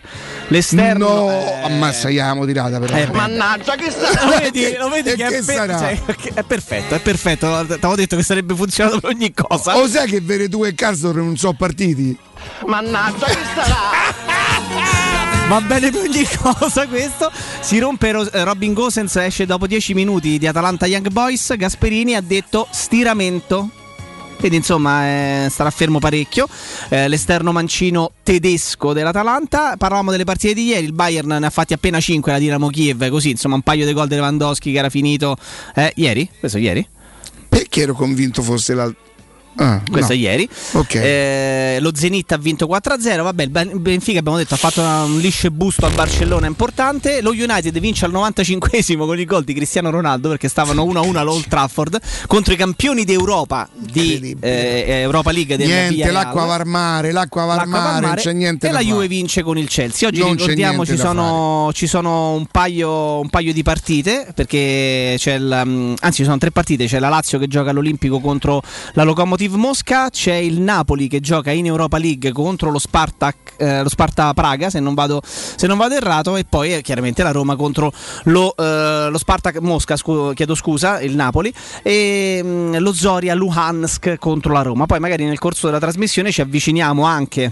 L'esterno... 0.47 1.07
No, 1.07 1.29
eh, 1.31 1.61
ammazza, 1.63 2.09
gli 2.09 2.19
amo 2.19 2.45
tirata 2.45 2.79
però. 2.79 2.95
eh. 2.95 3.07
Mannaggia 3.11 3.75
che 3.75 3.91
sarà! 3.91 4.25
Lo 4.25 4.37
vedi, 4.39 4.75
lo 4.77 4.89
vedi 4.89 5.09
che, 5.11 5.15
che 5.15 5.37
è, 5.37 5.43
per- 5.43 5.55
sarà? 5.55 5.77
cioè, 5.79 6.15
che 6.15 6.31
è 6.33 6.43
perfetto, 6.43 6.95
è 6.95 6.99
perfetto. 6.99 7.47
Ti 7.65 7.73
avevo 7.73 7.95
detto 7.95 8.15
che 8.15 8.23
sarebbe 8.23 8.55
funzionato 8.55 8.99
per 8.99 9.11
ogni 9.11 9.33
cosa. 9.33 9.77
O 9.77 9.87
sai 9.87 10.07
che 10.09 10.21
Veretù 10.21 10.63
e 10.65 10.73
Castro 10.75 11.11
non 11.13 11.35
sono 11.37 11.53
partiti? 11.53 12.17
Mannaggia 12.65 13.25
che 13.25 13.37
sarà! 13.55 15.05
Va 15.47 15.61
bene 15.61 15.91
per 15.91 16.01
ogni 16.01 16.25
cosa 16.41 16.85
questo. 16.87 17.31
Si 17.61 17.79
rompe 17.79 18.11
Ro- 18.11 18.29
eh, 18.29 18.43
Robin 18.43 18.73
Gosens, 18.73 19.15
esce 19.15 19.45
dopo 19.45 19.65
10 19.65 19.93
minuti 19.93 20.37
di 20.37 20.45
Atalanta 20.45 20.85
Young 20.87 21.07
Boys. 21.09 21.55
Gasperini 21.55 22.15
ha 22.15 22.21
detto 22.21 22.67
stiramento. 22.69 23.69
Quindi 24.37 24.57
insomma 24.57 25.05
eh, 25.05 25.47
starà 25.49 25.69
fermo 25.71 25.99
parecchio. 25.99 26.49
Eh, 26.89 27.07
l'esterno 27.07 27.53
mancino 27.53 28.11
tedesco 28.23 28.91
dell'Atalanta. 28.91 29.77
Parlavamo 29.77 30.11
delle 30.11 30.25
partite 30.25 30.53
di 30.53 30.65
ieri. 30.65 30.83
Il 30.83 30.93
Bayern 30.93 31.29
ne 31.39 31.45
ha 31.45 31.49
fatti 31.49 31.71
appena 31.71 32.01
5 32.01 32.29
la 32.29 32.39
Dinamo 32.39 32.67
Kiev. 32.67 33.07
Così 33.07 33.29
insomma 33.29 33.55
un 33.55 33.61
paio 33.61 33.85
di 33.85 33.93
gol 33.93 34.09
di 34.09 34.15
Lewandowski 34.15 34.73
che 34.73 34.77
era 34.77 34.89
finito 34.89 35.37
eh, 35.75 35.93
ieri. 35.95 36.29
Questo 36.39 36.57
ieri? 36.57 36.85
Perché 37.47 37.83
ero 37.83 37.93
convinto 37.93 38.41
fosse 38.41 38.73
l'altro. 38.73 39.06
Ah, 39.57 39.81
Questo 39.89 40.13
no. 40.13 40.19
è 40.19 40.21
ieri. 40.21 40.49
Ok. 40.73 40.95
Eh, 40.95 41.77
lo 41.81 41.91
Zenit 41.95 42.31
ha 42.31 42.37
vinto 42.37 42.67
4-0. 42.67 43.23
Vabbè, 43.23 43.43
il 43.43 43.49
Ben- 43.49 43.71
Benfica 43.81 44.19
abbiamo 44.19 44.37
detto 44.37 44.53
ha 44.53 44.57
fatto 44.57 44.81
una- 44.81 45.03
un 45.03 45.19
liscio 45.19 45.49
busto 45.51 45.85
al 45.85 45.93
Barcellona 45.93 46.47
importante. 46.47 47.21
Lo 47.21 47.31
United 47.31 47.77
vince 47.79 48.05
al 48.05 48.11
95esimo 48.11 49.05
con 49.05 49.19
il 49.19 49.25
gol 49.25 49.43
di 49.43 49.53
Cristiano 49.53 49.89
Ronaldo 49.89 50.29
perché 50.29 50.47
stavano 50.47 50.83
1-1 50.85 51.15
all'Old 51.17 51.47
Trafford 51.47 51.99
contro 52.27 52.53
i 52.53 52.57
campioni 52.57 53.03
d'Europa 53.03 53.67
di 53.73 54.35
eh, 54.41 54.99
Europa 55.01 55.31
League 55.31 55.57
del 55.57 55.67
Niente, 55.67 56.11
l'acqua 56.11 56.45
va 56.45 56.55
al 56.55 56.65
mare, 56.67 57.11
l'acqua 57.11 57.45
va 57.45 57.55
al 57.55 57.67
mare, 57.67 58.05
non 58.05 58.15
c'è 58.15 58.33
niente 58.33 58.67
e 58.67 58.71
la. 58.71 58.79
Juve 58.79 59.07
vince 59.07 59.43
con 59.43 59.57
il 59.57 59.67
Chelsea. 59.67 60.07
Oggi 60.07 60.19
Non 60.19 60.31
ricordiamo 60.35 60.85
ci 60.85 60.97
sono, 60.97 61.71
ci 61.73 61.87
sono 61.87 62.33
un, 62.33 62.45
paio, 62.45 63.19
un 63.19 63.29
paio 63.29 63.51
di 63.53 63.63
partite 63.63 64.27
perché 64.33 65.15
c'è 65.17 65.33
il, 65.33 65.61
um, 65.65 65.93
anzi 65.99 66.17
ci 66.17 66.23
sono 66.23 66.37
tre 66.37 66.51
partite, 66.51 66.85
c'è 66.85 66.99
la 66.99 67.09
Lazio 67.09 67.37
che 67.39 67.47
gioca 67.47 67.71
all'Olimpico 67.71 68.19
contro 68.19 68.61
la 68.93 69.03
Lokomotiv 69.47 69.53
Mosca, 69.55 70.09
c'è 70.09 70.33
il 70.33 70.59
Napoli 70.59 71.07
che 71.07 71.19
gioca 71.19 71.51
in 71.51 71.65
Europa 71.65 71.97
League 71.97 72.31
contro 72.31 72.69
lo 72.69 72.79
Spartak, 72.79 73.53
eh, 73.57 73.81
lo 73.81 73.89
Sparta 73.89 74.33
Praga 74.33 74.69
se 74.69 74.79
non, 74.79 74.93
vado, 74.93 75.21
se 75.23 75.67
non 75.67 75.77
vado 75.77 75.95
errato 75.95 76.35
e 76.35 76.43
poi 76.43 76.75
eh, 76.75 76.81
chiaramente 76.81 77.23
la 77.23 77.31
Roma 77.31 77.55
contro 77.55 77.91
lo, 78.23 78.53
eh, 78.55 79.07
lo 79.09 79.17
Spartak 79.17 79.59
Mosca, 79.59 79.95
scu- 79.95 80.33
chiedo 80.33 80.53
scusa, 80.53 80.99
il 81.01 81.15
Napoli 81.15 81.53
e 81.81 82.41
mm, 82.43 82.75
lo 82.77 82.93
Zoria 82.93 83.33
Luhansk 83.33 84.17
contro 84.17 84.53
la 84.53 84.61
Roma. 84.61 84.85
Poi 84.85 84.99
magari 84.99 85.25
nel 85.25 85.39
corso 85.39 85.67
della 85.67 85.79
trasmissione 85.79 86.31
ci 86.31 86.41
avviciniamo 86.41 87.03
anche 87.03 87.51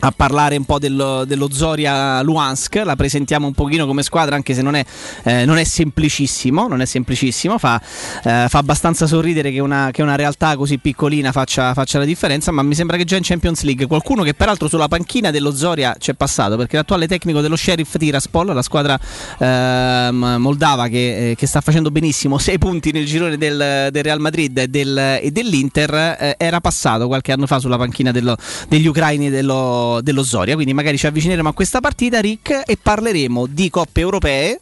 a 0.00 0.12
parlare 0.14 0.56
un 0.56 0.64
po' 0.64 0.78
dello, 0.78 1.24
dello 1.24 1.48
Zoria 1.50 2.20
Luhansk, 2.22 2.82
la 2.84 2.96
presentiamo 2.96 3.46
un 3.46 3.52
pochino 3.52 3.86
come 3.86 4.02
squadra 4.02 4.36
anche 4.36 4.54
se 4.54 4.62
non 4.62 4.74
è, 4.74 4.84
eh, 5.24 5.44
non 5.44 5.58
è 5.58 5.64
semplicissimo, 5.64 6.68
non 6.68 6.80
è 6.80 6.84
semplicissimo. 6.84 7.58
Fa, 7.58 7.80
eh, 8.24 8.46
fa 8.48 8.58
abbastanza 8.58 9.06
sorridere 9.06 9.50
che 9.50 9.60
una, 9.60 9.90
che 9.92 10.02
una 10.02 10.16
realtà 10.16 10.56
così 10.56 10.78
piccolina 10.78 11.32
faccia, 11.32 11.72
faccia 11.74 11.98
la 11.98 12.04
differenza, 12.04 12.50
ma 12.52 12.62
mi 12.62 12.74
sembra 12.74 12.96
che 12.96 13.04
già 13.04 13.16
in 13.16 13.22
Champions 13.22 13.62
League 13.62 13.86
qualcuno 13.86 14.22
che 14.22 14.34
peraltro 14.34 14.68
sulla 14.68 14.88
panchina 14.88 15.30
dello 15.30 15.54
Zoria 15.54 15.94
c'è 15.98 16.14
passato, 16.14 16.56
perché 16.56 16.76
l'attuale 16.76 17.06
tecnico 17.06 17.40
dello 17.40 17.56
Sheriff 17.56 17.96
Tiraspol, 17.96 18.52
la 18.54 18.62
squadra 18.62 18.98
ehm, 19.38 20.36
moldava 20.38 20.88
che, 20.88 21.30
eh, 21.30 21.34
che 21.34 21.46
sta 21.46 21.60
facendo 21.60 21.90
benissimo, 21.90 22.38
6 22.38 22.58
punti 22.58 22.92
nel 22.92 23.06
girone 23.06 23.36
del, 23.36 23.88
del 23.90 24.02
Real 24.02 24.20
Madrid 24.20 24.56
e, 24.58 24.68
del- 24.68 25.18
e 25.22 25.30
dell'Inter, 25.30 25.94
eh, 26.18 26.34
era 26.38 26.60
passato 26.60 27.06
qualche 27.06 27.32
anno 27.32 27.46
fa 27.46 27.58
sulla 27.58 27.76
panchina 27.76 28.10
dello- 28.10 28.36
degli 28.68 28.86
ucraini 28.86 29.30
dello, 29.30 29.85
dello 30.02 30.22
Zoria, 30.22 30.54
quindi 30.54 30.74
magari 30.74 30.98
ci 30.98 31.06
avvicineremo 31.06 31.48
a 31.48 31.52
questa 31.52 31.80
partita, 31.80 32.20
Rick, 32.20 32.62
e 32.64 32.76
parleremo 32.80 33.46
di 33.46 33.70
coppe 33.70 34.00
europee 34.00 34.60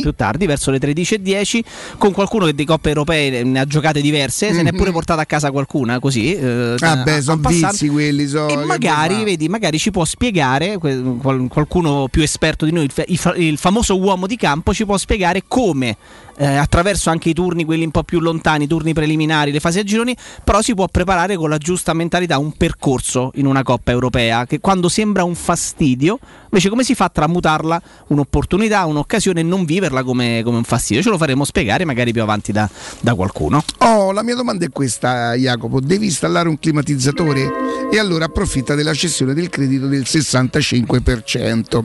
più 0.00 0.12
tardi, 0.14 0.46
verso 0.46 0.70
le 0.70 0.78
13.10, 0.78 1.60
con 1.98 2.12
qualcuno 2.12 2.46
che 2.46 2.54
di 2.54 2.64
coppe 2.64 2.88
europee 2.88 3.42
ne 3.44 3.60
ha 3.60 3.64
giocate 3.64 4.00
diverse, 4.00 4.52
se 4.52 4.62
ne 4.62 4.70
è 4.70 4.72
pure 4.74 4.90
portata 4.92 5.20
a 5.22 5.26
casa 5.26 5.50
qualcuna, 5.50 5.98
così. 5.98 6.34
eh, 6.34 6.74
Vabbè, 6.78 7.12
a- 7.16 7.20
sono 7.20 7.40
vizi 7.70 7.88
quelli. 7.88 8.26
So, 8.26 8.48
E 8.48 8.56
magari, 8.64 9.24
vedi, 9.24 9.48
magari 9.48 9.78
ci 9.78 9.90
può 9.90 10.04
spiegare, 10.04 10.78
qualcuno 11.48 12.08
più 12.10 12.22
esperto 12.22 12.64
di 12.64 12.72
noi, 12.72 12.84
il 13.06 13.18
fa- 13.18 13.34
il 13.36 13.58
famoso 13.58 13.98
uomo 13.98 14.26
di 14.26 14.36
campo, 14.36 14.72
ci 14.72 14.84
può 14.84 14.96
spiegare 14.96 15.42
come, 15.46 15.96
eh, 16.36 16.46
attraverso 16.46 17.10
anche 17.10 17.28
i 17.30 17.34
turni, 17.34 17.64
quelli 17.64 17.84
un 17.84 17.90
po' 17.90 18.02
più 18.02 18.20
lontani, 18.20 18.64
i 18.64 18.66
turni 18.66 18.92
preliminari, 18.92 19.52
le 19.52 19.60
fasi 19.60 19.78
a 19.78 19.82
gironi, 19.84 20.16
però 20.42 20.60
si 20.62 20.74
può 20.74 20.86
preparare 20.88 21.36
con 21.36 21.48
la 21.50 21.58
giusta 21.58 21.92
mentalità 21.92 22.38
un 22.38 22.52
percorso 22.52 23.30
in 23.34 23.46
una 23.46 23.62
Coppa 23.62 23.90
Europea, 23.92 24.46
che 24.46 24.60
quando 24.60 24.88
sembra 24.88 25.24
un 25.24 25.34
fastidio, 25.34 26.18
invece 26.54 26.68
come 26.68 26.84
si 26.84 26.94
fa 26.94 27.06
a 27.06 27.08
tramutarla 27.08 27.82
un'opportunità, 28.08 28.84
un'occasione 28.84 29.40
e 29.40 29.42
non 29.42 29.64
viverla 29.64 30.04
come, 30.04 30.42
come 30.44 30.58
un 30.58 30.64
fastidio? 30.64 31.02
Ce 31.02 31.10
lo 31.10 31.18
faremo 31.18 31.44
spiegare 31.44 31.84
magari 31.84 32.12
più 32.12 32.22
avanti 32.22 32.52
da, 32.52 32.70
da 33.00 33.14
qualcuno. 33.14 33.64
Oh, 33.78 34.12
la 34.12 34.22
mia 34.22 34.36
domanda 34.36 34.64
è 34.64 34.70
questa, 34.70 35.34
Jacopo. 35.34 35.80
Devi 35.80 36.06
installare 36.06 36.48
un 36.48 36.58
climatizzatore? 36.58 37.50
E 37.90 37.98
allora 37.98 38.26
approfitta 38.26 38.76
della 38.76 38.94
cessione 38.94 39.34
del 39.34 39.48
credito 39.48 39.88
del 39.88 40.02
65%. 40.02 41.84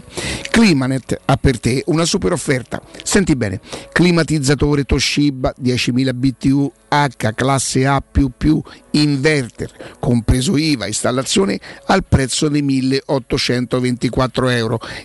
Climanet 0.52 1.20
ha 1.26 1.38
per 1.38 1.60
te 1.60 1.82
una 1.88 2.06
super 2.06 2.32
offerta. 2.32 2.80
Senti 3.04 3.36
bene, 3.36 3.60
climatizzatore 3.92 4.84
Toshiba 4.84 5.54
10.000 5.60 6.14
BTU 6.14 6.72
H 6.90 7.34
classe 7.34 7.86
A++ 7.86 8.02
inverter, 8.92 9.72
compreso 10.00 10.58
IVA, 10.58 10.88
installazione 10.88 11.60
al 11.86 12.04
prezzo 12.04 12.50
di 12.50 12.64
1.824 12.64 14.50
euro 14.50 14.59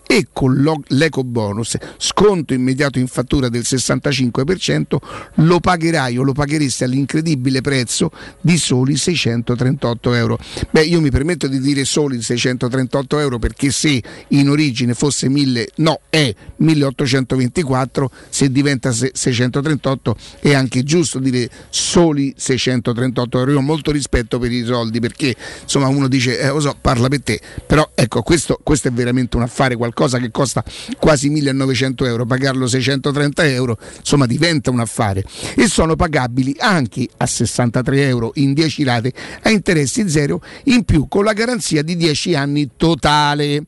e 0.06 0.28
con 0.32 0.82
l'eco 0.88 1.24
bonus, 1.24 1.76
sconto 1.96 2.54
immediato 2.54 2.98
in 2.98 3.06
fattura 3.06 3.48
del 3.48 3.62
65%, 3.62 4.96
lo 5.36 5.60
pagherai 5.60 6.18
o 6.18 6.22
lo 6.22 6.32
pagheresti 6.32 6.84
all'incredibile 6.84 7.60
prezzo 7.60 8.10
di 8.40 8.56
soli 8.58 8.96
638 8.96 10.14
euro. 10.14 10.38
Beh, 10.70 10.82
io 10.82 11.00
mi 11.00 11.10
permetto 11.10 11.46
di 11.46 11.60
dire 11.60 11.84
soli 11.84 12.20
638 12.20 13.18
euro 13.18 13.38
perché 13.38 13.70
se 13.70 14.02
in 14.28 14.48
origine 14.48 14.94
fosse 14.94 15.28
1000, 15.28 15.70
no, 15.76 16.00
è 16.08 16.34
1824, 16.64 18.10
se 18.28 18.50
diventa 18.50 18.92
se- 18.92 19.12
638 19.12 20.16
è 20.40 20.54
anche 20.54 20.82
giusto 20.82 21.18
dire 21.18 21.48
soli 21.70 22.34
638 22.36 23.38
euro. 23.38 23.50
Io 23.52 23.58
ho 23.58 23.62
molto 23.62 23.90
rispetto 23.90 24.38
per 24.38 24.50
i 24.50 24.64
soldi 24.64 25.00
perché 25.00 25.34
insomma 25.62 25.88
uno 25.88 26.08
dice, 26.08 26.38
eh, 26.38 26.48
lo 26.48 26.60
so, 26.60 26.76
parla 26.80 27.08
per 27.08 27.22
te, 27.22 27.40
però 27.66 27.88
ecco, 27.94 28.22
questo, 28.22 28.58
questo 28.62 28.88
è 28.88 28.92
veramente 28.92 29.36
un 29.36 29.42
affare, 29.42 29.76
qualcosa 29.76 30.18
che 30.18 30.30
costa 30.30 30.64
quasi 30.98 31.28
1900 31.28 32.06
euro, 32.06 32.26
pagarlo 32.26 32.66
630 32.66 33.46
euro, 33.46 33.78
insomma 33.98 34.26
diventa 34.26 34.70
un 34.70 34.80
affare 34.80 35.24
e 35.56 35.66
sono 35.66 35.96
pagabili 35.96 36.56
anche 36.58 37.08
a 37.18 37.26
63 37.26 38.06
euro 38.06 38.32
in 38.34 38.52
10 38.52 38.84
rate 38.84 39.12
a 39.42 39.50
interessi 39.50 40.08
zero, 40.08 40.40
in 40.64 40.84
più 40.84 41.06
con 41.08 41.24
la 41.24 41.32
garanzia 41.32 41.82
di 41.82 41.96
10 41.96 42.34
anni 42.34 42.70
totale. 42.76 43.64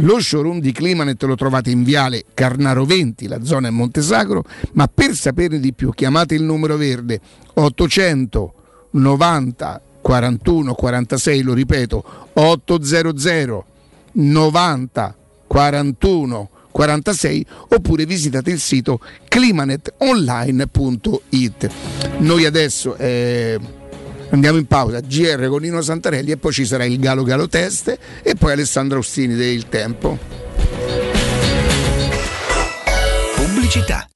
Lo 0.00 0.20
showroom 0.20 0.60
di 0.60 0.72
Climanet 0.72 1.22
lo 1.22 1.36
trovate 1.36 1.70
in 1.70 1.82
viale 1.82 2.24
Carnaro 2.36 2.84
20, 2.84 3.26
la 3.28 3.42
zona 3.42 3.68
è 3.68 3.70
Montesacro, 3.70 4.44
ma 4.72 4.86
per 4.92 5.14
saperne 5.14 5.58
di 5.58 5.72
più 5.72 5.88
chiamate 5.90 6.34
il 6.34 6.42
numero 6.42 6.76
verde 6.76 7.18
890 7.54 9.80
41 10.02 10.74
46, 10.74 11.40
lo 11.40 11.54
ripeto, 11.54 12.04
800 12.34 13.64
90 14.12 15.16
41 15.46 16.50
46 16.70 17.46
oppure 17.68 18.04
visitate 18.04 18.50
il 18.50 18.60
sito 18.60 19.00
climanetonline.it. 19.28 21.70
Noi 22.18 22.44
adesso 22.44 22.96
eh, 22.96 23.58
andiamo 24.28 24.58
in 24.58 24.66
pausa, 24.66 25.00
GR 25.00 25.48
con 25.48 25.62
Nino 25.62 25.80
Santarelli 25.80 26.32
e 26.32 26.36
poi 26.36 26.52
ci 26.52 26.66
sarà 26.66 26.84
il 26.84 26.98
Galo 26.98 27.22
Galo 27.22 27.48
Teste 27.48 27.98
e 28.22 28.34
poi 28.34 28.52
Alessandro 28.52 28.98
Ostini 28.98 29.34
del 29.34 29.70
Tempo. 29.70 31.05
Pubblicità. 33.56 34.15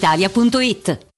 brispalitalia.it. 0.01 1.10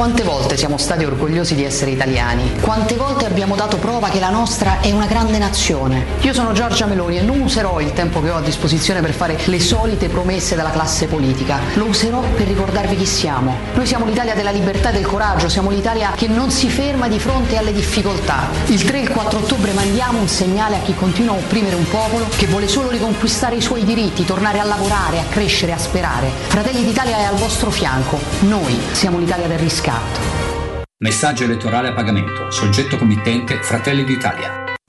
Quante 0.00 0.22
volte 0.22 0.56
siamo 0.56 0.78
stati 0.78 1.04
orgogliosi 1.04 1.54
di 1.54 1.62
essere 1.62 1.90
italiani? 1.90 2.52
Quante 2.62 2.96
volte 2.96 3.26
abbiamo 3.26 3.54
dato 3.54 3.76
prova 3.76 4.08
che 4.08 4.18
la 4.18 4.30
nostra 4.30 4.80
è 4.80 4.90
una 4.92 5.04
grande 5.04 5.36
nazione? 5.36 6.06
Io 6.20 6.32
sono 6.32 6.52
Giorgia 6.52 6.86
Meloni 6.86 7.18
e 7.18 7.20
non 7.20 7.38
userò 7.42 7.80
il 7.80 7.92
tempo 7.92 8.22
che 8.22 8.30
ho 8.30 8.36
a 8.36 8.40
disposizione 8.40 9.02
per 9.02 9.12
fare 9.12 9.38
le 9.44 9.60
solite 9.60 10.08
promesse 10.08 10.56
della 10.56 10.70
classe 10.70 11.06
politica. 11.06 11.58
Lo 11.74 11.84
userò 11.84 12.22
per 12.34 12.46
ricordarvi 12.46 12.96
chi 12.96 13.04
siamo. 13.04 13.54
Noi 13.74 13.84
siamo 13.84 14.06
l'Italia 14.06 14.34
della 14.34 14.50
libertà 14.50 14.88
e 14.88 14.92
del 14.94 15.04
coraggio, 15.04 15.50
siamo 15.50 15.68
l'Italia 15.68 16.12
che 16.16 16.28
non 16.28 16.50
si 16.50 16.70
ferma 16.70 17.06
di 17.06 17.18
fronte 17.18 17.58
alle 17.58 17.74
difficoltà. 17.74 18.48
Il 18.68 18.82
3 18.82 18.96
e 18.96 19.02
il 19.02 19.10
4 19.10 19.38
ottobre 19.38 19.72
mandiamo 19.72 20.18
un 20.18 20.28
segnale 20.28 20.76
a 20.76 20.80
chi 20.80 20.94
continua 20.94 21.34
a 21.34 21.36
opprimere 21.36 21.76
un 21.76 21.86
popolo 21.86 22.26
che 22.38 22.46
vuole 22.46 22.68
solo 22.68 22.88
riconquistare 22.88 23.56
i 23.56 23.60
suoi 23.60 23.84
diritti, 23.84 24.24
tornare 24.24 24.60
a 24.60 24.64
lavorare, 24.64 25.18
a 25.18 25.24
crescere, 25.28 25.72
a 25.72 25.78
sperare. 25.78 26.30
Fratelli 26.46 26.84
d'Italia 26.84 27.18
è 27.18 27.24
al 27.24 27.36
vostro 27.36 27.68
fianco. 27.68 28.18
Noi 28.40 28.80
siamo 28.92 29.18
l'Italia 29.18 29.46
del 29.46 29.58
riscatto. 29.58 29.89
Messaggio 30.98 31.44
elettorale 31.44 31.88
a 31.88 31.92
pagamento. 31.92 32.50
Soggetto 32.50 32.96
committente 32.96 33.62
Fratelli 33.62 34.04
d'Italia. 34.04 34.69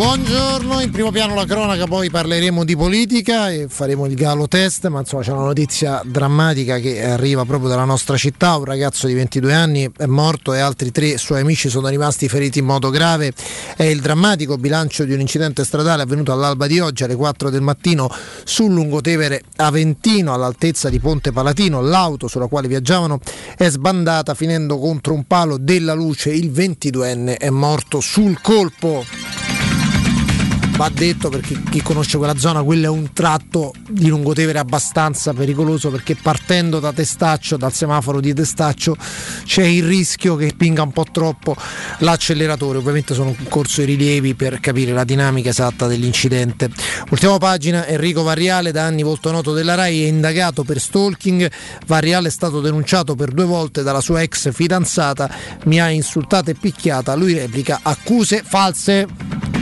Buongiorno, 0.00 0.80
in 0.80 0.90
primo 0.90 1.10
piano 1.10 1.34
la 1.34 1.44
cronaca, 1.44 1.84
poi 1.84 2.08
parleremo 2.08 2.64
di 2.64 2.74
politica 2.74 3.50
e 3.50 3.66
faremo 3.68 4.06
il 4.06 4.14
galo 4.14 4.48
test, 4.48 4.86
ma 4.86 5.00
insomma 5.00 5.22
c'è 5.22 5.32
una 5.32 5.44
notizia 5.44 6.00
drammatica 6.06 6.78
che 6.78 7.04
arriva 7.04 7.44
proprio 7.44 7.68
dalla 7.68 7.84
nostra 7.84 8.16
città, 8.16 8.56
un 8.56 8.64
ragazzo 8.64 9.06
di 9.06 9.12
22 9.12 9.52
anni 9.52 9.90
è 9.94 10.06
morto 10.06 10.54
e 10.54 10.58
altri 10.60 10.90
tre 10.90 11.18
suoi 11.18 11.40
amici 11.40 11.68
sono 11.68 11.88
rimasti 11.88 12.30
feriti 12.30 12.60
in 12.60 12.64
modo 12.64 12.88
grave, 12.88 13.34
è 13.76 13.82
il 13.82 14.00
drammatico 14.00 14.56
bilancio 14.56 15.04
di 15.04 15.12
un 15.12 15.20
incidente 15.20 15.66
stradale 15.66 16.00
avvenuto 16.00 16.32
all'alba 16.32 16.66
di 16.66 16.80
oggi 16.80 17.04
alle 17.04 17.14
4 17.14 17.50
del 17.50 17.60
mattino 17.60 18.10
sul 18.44 18.72
lungotevere 18.72 19.42
Aventino 19.56 20.32
all'altezza 20.32 20.88
di 20.88 20.98
Ponte 20.98 21.30
Palatino, 21.30 21.82
l'auto 21.82 22.26
sulla 22.26 22.46
quale 22.46 22.68
viaggiavano 22.68 23.20
è 23.54 23.68
sbandata 23.68 24.32
finendo 24.32 24.78
contro 24.78 25.12
un 25.12 25.24
palo 25.24 25.58
della 25.58 25.92
luce, 25.92 26.30
il 26.30 26.50
22enne 26.50 27.36
è 27.36 27.50
morto 27.50 28.00
sul 28.00 28.40
colpo. 28.40 29.49
Va 30.80 30.88
detto 30.88 31.28
perché 31.28 31.60
chi 31.68 31.82
conosce 31.82 32.16
quella 32.16 32.38
zona, 32.38 32.62
quello 32.62 32.86
è 32.86 32.88
un 32.88 33.12
tratto 33.12 33.74
di 33.86 34.08
lungotevere 34.08 34.58
abbastanza 34.58 35.34
pericoloso 35.34 35.90
perché 35.90 36.16
partendo 36.16 36.80
da 36.80 36.90
Testaccio, 36.90 37.58
dal 37.58 37.70
semaforo 37.70 38.18
di 38.18 38.32
Testaccio, 38.32 38.96
c'è 39.44 39.62
il 39.62 39.84
rischio 39.84 40.36
che 40.36 40.54
pinga 40.56 40.80
un 40.80 40.92
po' 40.92 41.04
troppo 41.12 41.54
l'acceleratore. 41.98 42.78
Ovviamente 42.78 43.12
sono 43.12 43.36
in 43.38 43.46
corso 43.50 43.82
i 43.82 43.84
rilievi 43.84 44.32
per 44.32 44.58
capire 44.58 44.92
la 44.92 45.04
dinamica 45.04 45.50
esatta 45.50 45.86
dell'incidente. 45.86 46.70
Ultima 47.10 47.36
pagina, 47.36 47.86
Enrico 47.86 48.22
Varriale, 48.22 48.72
da 48.72 48.86
anni 48.86 49.02
volto 49.02 49.30
noto 49.30 49.52
della 49.52 49.74
RAI, 49.74 50.04
è 50.04 50.06
indagato 50.06 50.62
per 50.64 50.80
stalking. 50.80 51.50
Varriale 51.86 52.28
è 52.28 52.30
stato 52.30 52.62
denunciato 52.62 53.14
per 53.14 53.32
due 53.32 53.44
volte 53.44 53.82
dalla 53.82 54.00
sua 54.00 54.22
ex 54.22 54.50
fidanzata, 54.50 55.30
mi 55.64 55.78
ha 55.78 55.90
insultata 55.90 56.50
e 56.50 56.54
picchiata, 56.54 57.14
lui 57.14 57.34
replica 57.34 57.80
accuse 57.82 58.42
false. 58.42 59.59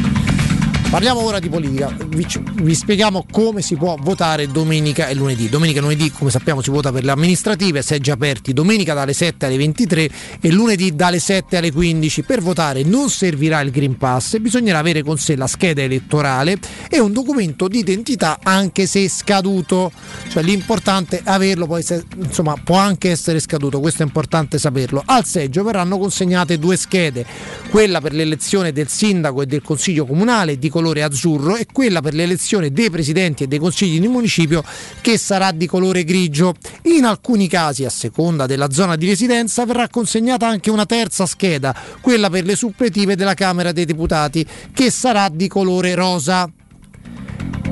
Parliamo 0.91 1.21
ora 1.21 1.39
di 1.39 1.51
politica, 1.51 1.95
vi, 2.07 2.27
vi, 2.63 2.75
spieghiamo 2.75 3.27
come 3.31 3.61
si 3.61 3.77
può 3.77 3.97
votare 4.01 4.47
domenica 4.51 5.09
e 5.09 5.15
lunedì. 5.15 5.51
Domenica 5.51 5.81
e 5.81 5.83
lunedì, 5.83 6.11
come 6.11 6.31
sappiamo, 6.31 6.63
si 6.63 6.71
vota 6.71 6.91
per 6.91 7.05
le 7.05 7.11
amministrative, 7.11 7.83
seggi 7.83 8.11
aperti 8.11 8.55
domenica 8.55 8.95
dalle 8.95 9.13
7 9.13 9.45
alle 9.45 9.59
23 9.59 10.11
e 10.41 10.51
lunedì 10.51 10.97
dalle 10.97 11.19
7 11.19 11.59
alle 11.59 11.73
15. 11.73 12.23
Per 12.23 12.41
votare 12.41 12.85
non 12.85 13.11
servirà 13.11 13.61
il 13.61 13.71
Green 13.71 13.99
Pass, 13.99 14.39
bisognerà 14.39 14.79
avere 14.79 15.03
con 15.03 15.19
sé 15.19 15.37
la 15.37 15.47
scheda 15.47 15.83
elettorale 15.83 16.57
e 16.89 16.99
un 17.01 17.13
documento 17.13 17.69
di 17.69 17.81
identità 17.81 18.39
anche 18.43 18.87
se 18.87 19.11
scaduto. 19.11 19.93
Cioè 20.29 20.43
l'importante 20.43 21.19
è 21.19 21.23
averlo, 21.27 21.67
poi 21.67 21.83
se, 21.83 22.03
insomma 22.17 22.55
può 22.65 22.79
anche 22.79 23.11
essere 23.11 23.41
scaduto, 23.41 23.79
questo 23.79 24.03
è 24.05 24.07
importante 24.07 24.57
saperlo. 24.59 25.03
Al 25.05 25.27
seggio 25.27 25.63
verranno 25.65 25.99
consegnate 25.99 26.59
due 26.59 26.79
schede, 26.79 27.27
quella 27.69 28.01
per 28.01 28.15
l'elezione 28.15 28.73
del 28.73 28.89
sindaco 28.89 29.43
e 29.43 29.47
del 29.47 29.61
consiglio 29.61 30.07
comunale 30.07 30.59
di 30.59 30.71
colore 30.79 31.03
azzurro 31.03 31.57
e 31.57 31.67
quella 31.73 32.01
per 32.01 32.15
l'elezione 32.15 32.71
dei 32.71 32.89
presidenti 32.89 33.43
e 33.43 33.47
dei 33.49 33.59
consigli 33.59 33.99
di 33.99 34.07
municipio 34.07 34.63
che 35.01 35.19
sarà 35.19 35.51
di 35.51 35.67
colore 35.67 36.05
grigio. 36.05 36.55
In 36.83 37.05
alcuni 37.05 37.49
casi, 37.49 37.85
a 37.85 37.91
seconda 37.91 38.47
della 38.47 38.71
zona 38.71 38.95
di 38.95 39.07
residenza, 39.07 39.67
verrà 39.67 39.89
consegnata 39.89 40.47
anche 40.47 40.71
una 40.71 40.87
terza 40.87 41.27
scheda, 41.27 41.75
quella 42.01 42.31
per 42.31 42.45
le 42.45 42.55
suppletive 42.55 43.17
della 43.17 43.35
Camera 43.35 43.73
dei 43.73 43.87
Deputati, 43.87 44.47
che 44.73 44.91
sarà 44.91 45.29
di 45.29 45.49
colore 45.49 45.97
rosa. 45.97 46.49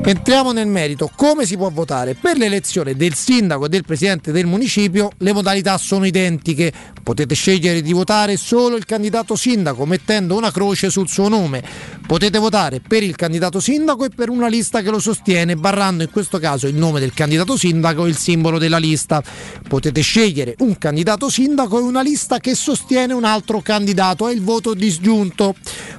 Entriamo 0.09 0.53
nel 0.53 0.69
merito, 0.69 1.11
come 1.17 1.45
si 1.47 1.57
può 1.57 1.69
votare? 1.69 2.15
Per 2.15 2.37
l'elezione 2.37 2.95
del 2.95 3.15
sindaco 3.15 3.67
e 3.67 3.69
del 3.69 3.85
presidente 3.85 4.31
del 4.31 4.47
municipio 4.47 5.11
le 5.17 5.33
modalità 5.33 5.77
sono 5.79 6.07
identiche, 6.07 6.73
potete 7.03 7.35
scegliere 7.35 7.83
di 7.83 7.93
votare 7.93 8.37
solo 8.37 8.77
il 8.77 8.85
candidato 8.85 9.35
sindaco 9.35 9.85
mettendo 9.85 10.37
una 10.37 10.53
croce 10.53 10.91
sul 10.91 11.09
suo 11.09 11.27
nome, 11.27 11.61
potete 12.07 12.39
votare 12.39 12.79
per 12.79 13.03
il 13.03 13.17
candidato 13.17 13.59
sindaco 13.59 14.05
e 14.05 14.11
per 14.11 14.29
una 14.29 14.47
lista 14.47 14.81
che 14.81 14.91
lo 14.91 15.01
sostiene, 15.01 15.57
barrando 15.57 16.05
in 16.05 16.11
questo 16.13 16.39
caso 16.39 16.69
il 16.69 16.77
nome 16.77 17.01
del 17.01 17.13
candidato 17.13 17.57
sindaco 17.57 18.07
e 18.07 18.11
il 18.11 18.17
simbolo 18.17 18.59
della 18.59 18.79
lista, 18.79 19.21
potete 19.67 20.03
scegliere 20.03 20.55
un 20.59 20.79
candidato 20.79 21.29
sindaco 21.29 21.81
e 21.81 21.83
una 21.83 22.03
lista 22.03 22.39
che 22.39 22.55
sostiene 22.55 23.13
un 23.13 23.25
altro 23.25 23.61
candidato, 23.61 24.29
è 24.29 24.33
il 24.33 24.43
voto 24.43 24.73
disgiunto, 24.73 25.57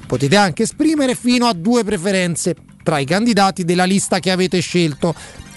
potete 0.08 0.38
anche 0.38 0.64
esprimere 0.64 1.14
fino 1.14 1.46
a 1.46 1.52
due 1.52 1.84
preferenze 1.84 2.56
tra 2.88 3.00
i 3.00 3.06
candidati 3.06 3.66
della 3.66 3.84
lista 3.84 4.20
che 4.20 4.32
avete 4.32 4.62
scelto. 4.62 5.14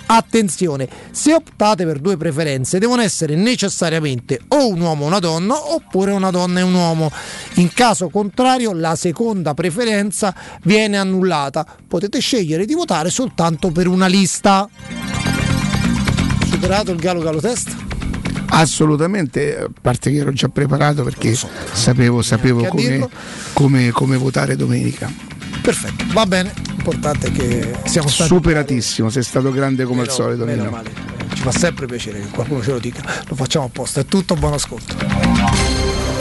Attenzione, 0.07 0.89
se 1.13 1.33
optate 1.33 1.85
per 1.85 2.01
due 2.01 2.17
preferenze 2.17 2.81
devono 2.81 3.03
essere 3.03 3.37
necessariamente 3.37 4.41
o 4.49 4.67
un 4.67 4.81
uomo 4.81 5.05
e 5.05 5.07
una 5.07 5.21
donna 5.21 5.55
oppure 5.73 6.11
una 6.11 6.33
donna 6.33 6.59
e 6.59 6.63
un 6.65 6.75
uomo. 6.75 7.09
In 7.55 7.73
caso 7.73 8.09
contrario 8.09 8.73
la 8.73 8.97
seconda 8.97 9.55
preferenza 9.55 10.35
viene 10.65 10.99
annullata. 10.99 11.65
Potete 11.87 12.19
scegliere 12.19 12.65
di 12.65 12.75
votare 12.75 13.11
soltanto 13.11 13.71
per 13.71 13.87
una 13.87 14.09
lista. 14.09 14.69
Superato 16.51 16.91
il 16.91 16.99
Galo 16.99 17.21
Galo 17.21 17.41
Test? 17.41 17.77
Assolutamente, 18.49 19.57
a 19.57 19.71
parte 19.81 20.11
che 20.11 20.17
ero 20.17 20.33
già 20.33 20.49
preparato 20.49 21.05
perché 21.05 21.37
so. 21.37 21.49
sapevo, 21.71 22.23
sapevo 22.23 22.65
come, 22.65 23.09
come, 23.53 23.91
come 23.93 24.17
votare 24.17 24.57
domenica. 24.57 25.39
Perfetto, 25.61 26.05
va 26.13 26.27
bene. 26.27 26.53
L'importante 26.67 27.29
è 27.29 27.33
che 27.33 27.75
siamo 27.85 28.09
stati. 28.09 28.29
Superatissimo, 28.29 29.11
sei 29.11 29.23
stato 29.23 29.51
grande 29.51 29.85
come 29.85 30.01
meno, 30.01 30.11
al 30.11 30.17
solito. 30.17 30.45
Meno 30.45 30.71
male. 30.71 30.91
Ci 31.35 31.43
fa 31.43 31.53
sempre 31.53 31.87
piacere 31.87 32.21
che 32.21 32.29
qualcuno 32.29 32.63
ce 32.63 32.73
lo 32.73 32.79
dica. 32.79 33.03
Lo 33.29 33.35
facciamo 33.35 33.67
apposta. 33.67 34.01
È 34.01 34.07
tutto, 34.07 34.35
buon 34.35 34.55
ascolto. 34.55 34.95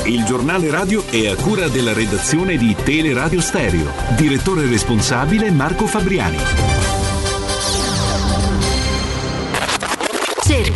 Il 0.06 0.24
giornale 0.24 0.70
radio 0.70 1.06
è 1.08 1.28
a 1.28 1.36
cura 1.36 1.68
della 1.68 1.94
redazione 1.94 2.58
di 2.58 2.76
Teleradio 2.84 3.42
Stereo. 3.42 3.92
Direttore 4.16 4.68
responsabile 4.68 5.52
Marco 5.52 5.86
Fabriani. 5.86 6.89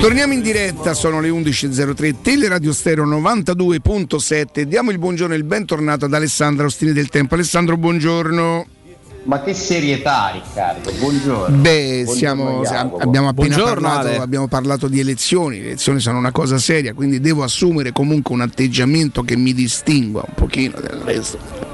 Torniamo 0.00 0.32
in 0.32 0.40
diretta, 0.40 0.94
sono 0.94 1.20
le 1.20 1.28
11.03, 1.28 2.14
Teleradio 2.22 2.72
Stereo 2.72 3.04
92.7. 3.04 4.62
Diamo 4.62 4.90
il 4.92 4.98
buongiorno 4.98 5.34
e 5.34 5.36
il 5.36 5.44
bentornato 5.44 6.06
ad 6.06 6.14
Alessandro 6.14 6.66
Ostini 6.66 6.92
del 6.92 7.10
Tempo. 7.10 7.34
Alessandro, 7.34 7.76
buongiorno. 7.76 8.66
Ma 9.24 9.42
che 9.42 9.52
serietà, 9.52 10.30
Riccardo? 10.32 10.90
Buongiorno. 10.92 11.54
Beh, 11.54 12.04
Buongiorno 12.04 12.64
siamo, 12.64 12.96
abbiamo 12.96 13.28
appena 13.28 13.62
parlato, 13.62 14.22
abbiamo 14.22 14.48
parlato, 14.48 14.88
di 14.88 15.00
elezioni. 15.00 15.58
Le 15.58 15.66
elezioni 15.66 16.00
sono 16.00 16.16
una 16.16 16.32
cosa 16.32 16.56
seria, 16.56 16.94
quindi 16.94 17.20
devo 17.20 17.42
assumere 17.42 17.92
comunque 17.92 18.34
un 18.34 18.40
atteggiamento 18.40 19.20
che 19.20 19.36
mi 19.36 19.52
distingua 19.52 20.24
un 20.26 20.34
pochino 20.34 20.80
dal 20.80 21.00
resto 21.00 21.69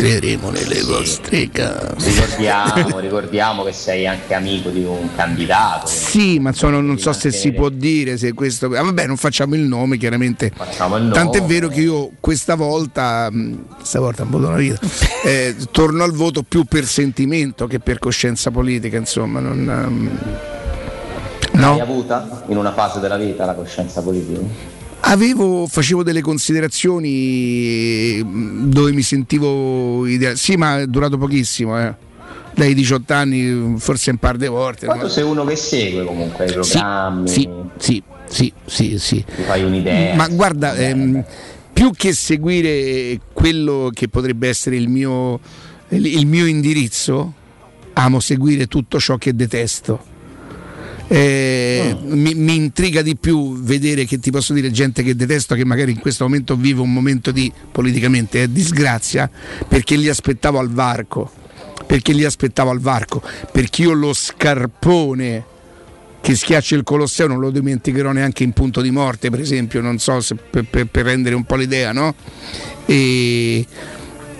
entreremo 0.00 0.50
nelle 0.50 0.82
vostre 0.82 1.50
case. 1.50 2.10
Ricordiamo, 2.10 2.98
ricordiamo, 3.00 3.62
che 3.64 3.72
sei 3.72 4.06
anche 4.06 4.34
amico 4.34 4.70
di 4.70 4.82
un 4.82 5.08
candidato. 5.14 5.86
Sì, 5.86 6.38
ma 6.38 6.50
insomma, 6.50 6.80
non 6.80 6.98
so 6.98 7.12
se 7.12 7.30
si 7.30 7.52
può 7.52 7.68
dire 7.68 8.16
se 8.16 8.32
questo. 8.32 8.66
Ah, 8.66 8.82
vabbè, 8.82 9.06
non 9.06 9.16
facciamo 9.16 9.54
il 9.54 9.62
nome, 9.62 9.96
chiaramente. 9.98 10.50
Facciamo 10.54 10.96
il 10.96 11.04
nome. 11.04 11.14
Tant'è 11.14 11.42
vero 11.42 11.68
che 11.68 11.80
io 11.80 12.12
questa 12.20 12.54
volta, 12.54 13.30
stavolta 13.82 14.22
un 14.22 14.30
po' 14.30 14.36
una 14.38 14.56
vita, 14.56 14.80
eh, 15.24 15.54
torno 15.70 16.02
al 16.02 16.12
voto 16.12 16.42
più 16.42 16.64
per 16.64 16.86
sentimento 16.86 17.66
che 17.66 17.78
per 17.78 17.98
coscienza 17.98 18.50
politica, 18.50 18.96
insomma. 18.96 19.40
Non, 19.40 19.58
um, 19.86 20.18
no? 21.52 21.72
Hai 21.72 21.80
avuta 21.80 22.44
in 22.48 22.56
una 22.56 22.72
fase 22.72 23.00
della 23.00 23.16
vita 23.16 23.44
la 23.44 23.54
coscienza 23.54 24.02
politica? 24.02 24.69
Avevo, 25.02 25.66
facevo 25.66 26.02
delle 26.02 26.20
considerazioni 26.20 28.20
mm, 28.22 28.70
dove 28.70 28.92
mi 28.92 29.02
sentivo 29.02 30.06
ideale. 30.06 30.36
Sì, 30.36 30.56
ma 30.56 30.80
è 30.80 30.86
durato 30.86 31.18
pochissimo, 31.18 31.80
eh. 31.80 31.94
Dai 32.54 32.74
18 32.74 33.12
anni, 33.12 33.74
forse 33.78 34.10
un 34.10 34.18
par 34.18 34.36
di 34.36 34.46
volte. 34.46 34.86
Quanto 34.86 35.08
sei 35.08 35.24
uno 35.24 35.44
che 35.44 35.56
segue 35.56 36.04
comunque 36.04 36.46
i 36.46 36.52
programmi? 36.52 37.28
Sì, 37.28 37.48
sì, 37.78 38.02
sì, 38.26 38.52
sì, 38.66 38.98
sì. 38.98 39.24
Ti 39.24 39.42
fai 39.42 39.62
un'idea. 39.62 40.14
Ma 40.14 40.28
guarda, 40.28 40.74
ehm, 40.74 41.24
più 41.72 41.92
che 41.96 42.12
seguire 42.12 43.18
quello 43.32 43.90
che 43.92 44.08
potrebbe 44.08 44.48
essere 44.48 44.76
il 44.76 44.88
mio, 44.88 45.40
il 45.88 46.26
mio 46.26 46.46
indirizzo, 46.46 47.32
amo 47.94 48.20
seguire 48.20 48.66
tutto 48.66 48.98
ciò 48.98 49.16
che 49.16 49.34
detesto 49.34 50.08
Eh, 51.12 51.96
mi, 52.04 52.34
mi 52.34 52.54
intriga 52.54 53.02
di 53.02 53.16
più 53.16 53.60
vedere 53.60 54.04
che 54.04 54.20
ti 54.20 54.30
posso 54.30 54.52
dire 54.52 54.70
gente 54.70 55.02
che 55.02 55.16
detesto 55.16 55.56
che 55.56 55.64
magari 55.64 55.90
in 55.90 55.98
questo 55.98 56.22
momento 56.22 56.54
vive 56.54 56.82
un 56.82 56.92
momento 56.92 57.32
di 57.32 57.52
politicamente 57.72 58.42
eh, 58.42 58.52
disgrazia 58.52 59.28
perché 59.66 59.96
li 59.96 60.08
aspettavo 60.08 60.60
al 60.60 60.70
varco 60.70 61.28
perché 61.84 62.12
li 62.12 62.24
aspettavo 62.24 62.70
al 62.70 62.78
varco 62.78 63.20
perché 63.50 63.82
io 63.82 63.92
lo 63.92 64.12
scarpone 64.12 65.44
che 66.20 66.36
schiaccia 66.36 66.76
il 66.76 66.84
Colosseo 66.84 67.26
non 67.26 67.40
lo 67.40 67.50
dimenticherò 67.50 68.12
neanche 68.12 68.44
in 68.44 68.52
punto 68.52 68.80
di 68.80 68.92
morte 68.92 69.30
per 69.30 69.40
esempio 69.40 69.80
non 69.80 69.98
so 69.98 70.20
se 70.20 70.36
per, 70.36 70.64
per- 70.70 70.86
per 70.86 71.06
rendere 71.06 71.34
un 71.34 71.42
po' 71.42 71.56
l'idea 71.56 71.90
no? 71.90 72.14
e 72.86 73.66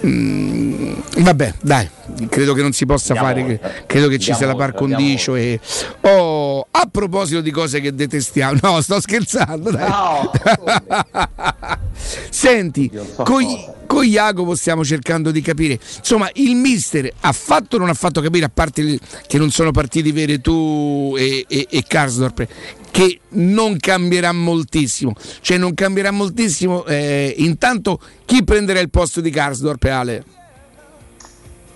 mm, 0.07 0.92
vabbè 1.18 1.55
dai 1.61 1.88
credo 2.28 2.55
che 2.55 2.62
non 2.62 2.72
si 2.72 2.86
possa 2.86 3.14
Andiamo 3.14 3.28
fare 3.28 3.53
oltre. 3.53 3.84
credo 3.86 4.09
che 4.09 4.18
ci 4.18 4.34
sia 4.34 4.46
la 4.46 4.55
par 4.55 4.74
condicio 4.74 5.34
e 5.36 5.61
oh, 6.01 6.66
a 6.70 6.88
proposito 6.90 7.40
di 7.40 7.51
cose 7.51 7.80
che 7.80 7.94
detestiamo 7.94 8.59
no 8.62 8.80
sto 8.80 9.01
scherzando 9.01 9.70
dai. 9.70 9.90
Senti, 12.30 12.90
con, 13.16 13.44
con 13.86 14.05
Jacopo 14.05 14.55
stiamo 14.55 14.84
cercando 14.84 15.30
di 15.30 15.40
capire. 15.40 15.78
Insomma, 15.98 16.28
il 16.34 16.55
mister 16.55 17.11
ha 17.20 17.32
fatto 17.32 17.76
o 17.76 17.78
non 17.78 17.88
ha 17.88 17.94
fatto 17.94 18.20
capire, 18.20 18.46
a 18.46 18.51
parte 18.53 18.98
che 19.26 19.38
non 19.38 19.51
sono 19.51 19.70
partiti 19.70 20.12
veri 20.12 20.40
tu 20.40 21.14
e, 21.18 21.44
e, 21.48 21.66
e 21.68 21.84
Karsdorp, 21.86 22.46
che 22.91 23.20
non 23.30 23.76
cambierà 23.78 24.32
moltissimo. 24.32 25.14
Cioè, 25.41 25.57
non 25.57 25.74
cambierà 25.74 26.11
moltissimo. 26.11 26.84
eh, 26.86 27.34
intanto, 27.38 28.01
chi 28.24 28.45
prenderà 28.45 28.80
il 28.80 28.91
posto 28.91 29.20
di 29.20 29.30
Karsdorp, 29.30 29.84
Ale? 29.84 30.24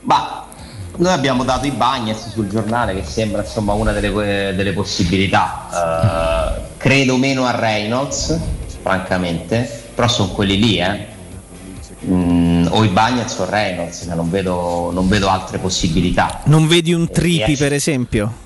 Ma 0.01 0.47
noi 0.97 1.13
abbiamo 1.13 1.45
dato 1.45 1.67
i 1.67 1.71
Bagnets 1.71 2.31
sul 2.31 2.49
giornale 2.49 2.95
che 2.95 3.05
sembra 3.05 3.43
insomma 3.43 3.73
una 3.73 3.93
delle, 3.93 4.55
delle 4.55 4.73
possibilità. 4.73 5.69
Eh, 5.73 6.61
credo 6.77 7.17
meno 7.17 7.47
a 7.47 7.59
Reynolds, 7.59 8.39
francamente, 8.83 9.69
però 9.95 10.09
sono 10.09 10.29
quelli 10.31 10.59
lì, 10.59 10.79
eh. 10.79 11.13
Mm, 12.07 12.67
o 12.69 12.85
i 12.85 12.89
Bagnets 12.89 13.39
o 13.39 13.49
Reynolds, 13.49 14.05
cioè 14.05 14.15
non 14.15 14.29
vedo, 14.31 14.91
non 14.93 15.09
vedo 15.09 15.29
altre 15.29 15.59
possibilità. 15.59 16.43
Non 16.45 16.69
vedi 16.69 16.93
un 16.93 17.09
tripi, 17.09 17.57
per 17.57 17.73
esempio? 17.73 18.43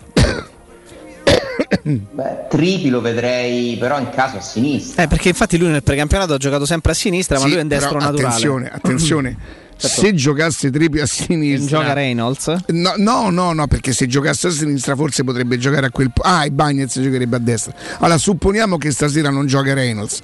Beh, 1.94 2.46
Tripi 2.48 2.88
lo 2.90 3.00
vedrei 3.00 3.76
però 3.78 3.98
in 3.98 4.10
caso 4.10 4.36
a 4.36 4.40
sinistra. 4.40 5.04
Eh, 5.04 5.06
perché 5.06 5.28
infatti 5.30 5.56
lui 5.56 5.68
nel 5.68 5.82
precampionato 5.82 6.34
ha 6.34 6.38
giocato 6.38 6.66
sempre 6.66 6.92
a 6.92 6.94
sinistra, 6.94 7.36
ma 7.38 7.44
Sì, 7.44 7.48
lui 7.50 7.58
è 7.58 7.62
un 7.62 7.68
destro 7.68 7.96
però 7.96 8.00
naturale. 8.04 8.28
Attenzione, 8.28 8.70
attenzione. 8.70 9.38
Certo. 9.78 10.00
Se 10.00 10.12
giocasse 10.12 10.70
Tripi 10.72 10.98
a 10.98 11.06
sinistra, 11.06 11.78
Gioca 11.78 11.92
Reynolds? 11.92 12.52
No, 12.70 12.94
no, 12.96 13.30
no, 13.30 13.52
no, 13.52 13.68
perché 13.68 13.92
se 13.92 14.08
giocasse 14.08 14.48
a 14.48 14.50
sinistra 14.50 14.96
forse 14.96 15.22
potrebbe 15.22 15.56
giocare 15.56 15.86
a 15.86 15.90
quel. 15.92 16.10
po- 16.10 16.22
Ah, 16.22 16.44
i 16.44 16.50
Bagnets 16.50 17.00
giocherebbe 17.00 17.36
a 17.36 17.38
destra. 17.38 17.72
Allora, 17.98 18.18
supponiamo 18.18 18.76
che 18.76 18.90
stasera 18.90 19.30
non 19.30 19.46
gioca 19.46 19.74
Reynolds 19.74 20.20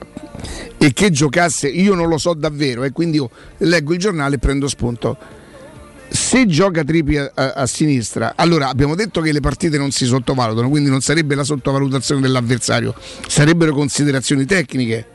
e 0.77 0.93
che 0.93 1.13
giocasse, 1.13 1.69
io 1.69 1.95
non 1.95 2.09
lo 2.09 2.19
so 2.19 2.35
davvero, 2.35 2.83
e 2.83 2.91
quindi 2.91 3.19
io 3.19 3.31
leggo 3.59 3.93
il 3.93 4.01
giornale 4.01 4.35
e 4.35 4.39
prendo 4.39 4.67
spunto. 4.67 5.17
Se 6.15 6.47
gioca 6.47 6.85
Tripi 6.85 7.17
a, 7.17 7.29
a- 7.35 7.53
a 7.55 7.67
sinistra, 7.67 8.35
allora 8.37 8.69
abbiamo 8.69 8.95
detto 8.95 9.21
che 9.21 9.33
le 9.33 9.41
partite 9.41 9.79
non 9.79 9.91
si 9.91 10.05
sottovalutano, 10.05 10.69
quindi 10.69 10.89
non 10.89 11.01
sarebbe 11.01 11.35
la 11.35 11.43
sottovalutazione 11.43 12.21
dell'avversario, 12.21 12.95
sarebbero 13.27 13.75
considerazioni 13.75 14.45
tecniche. 14.45 15.07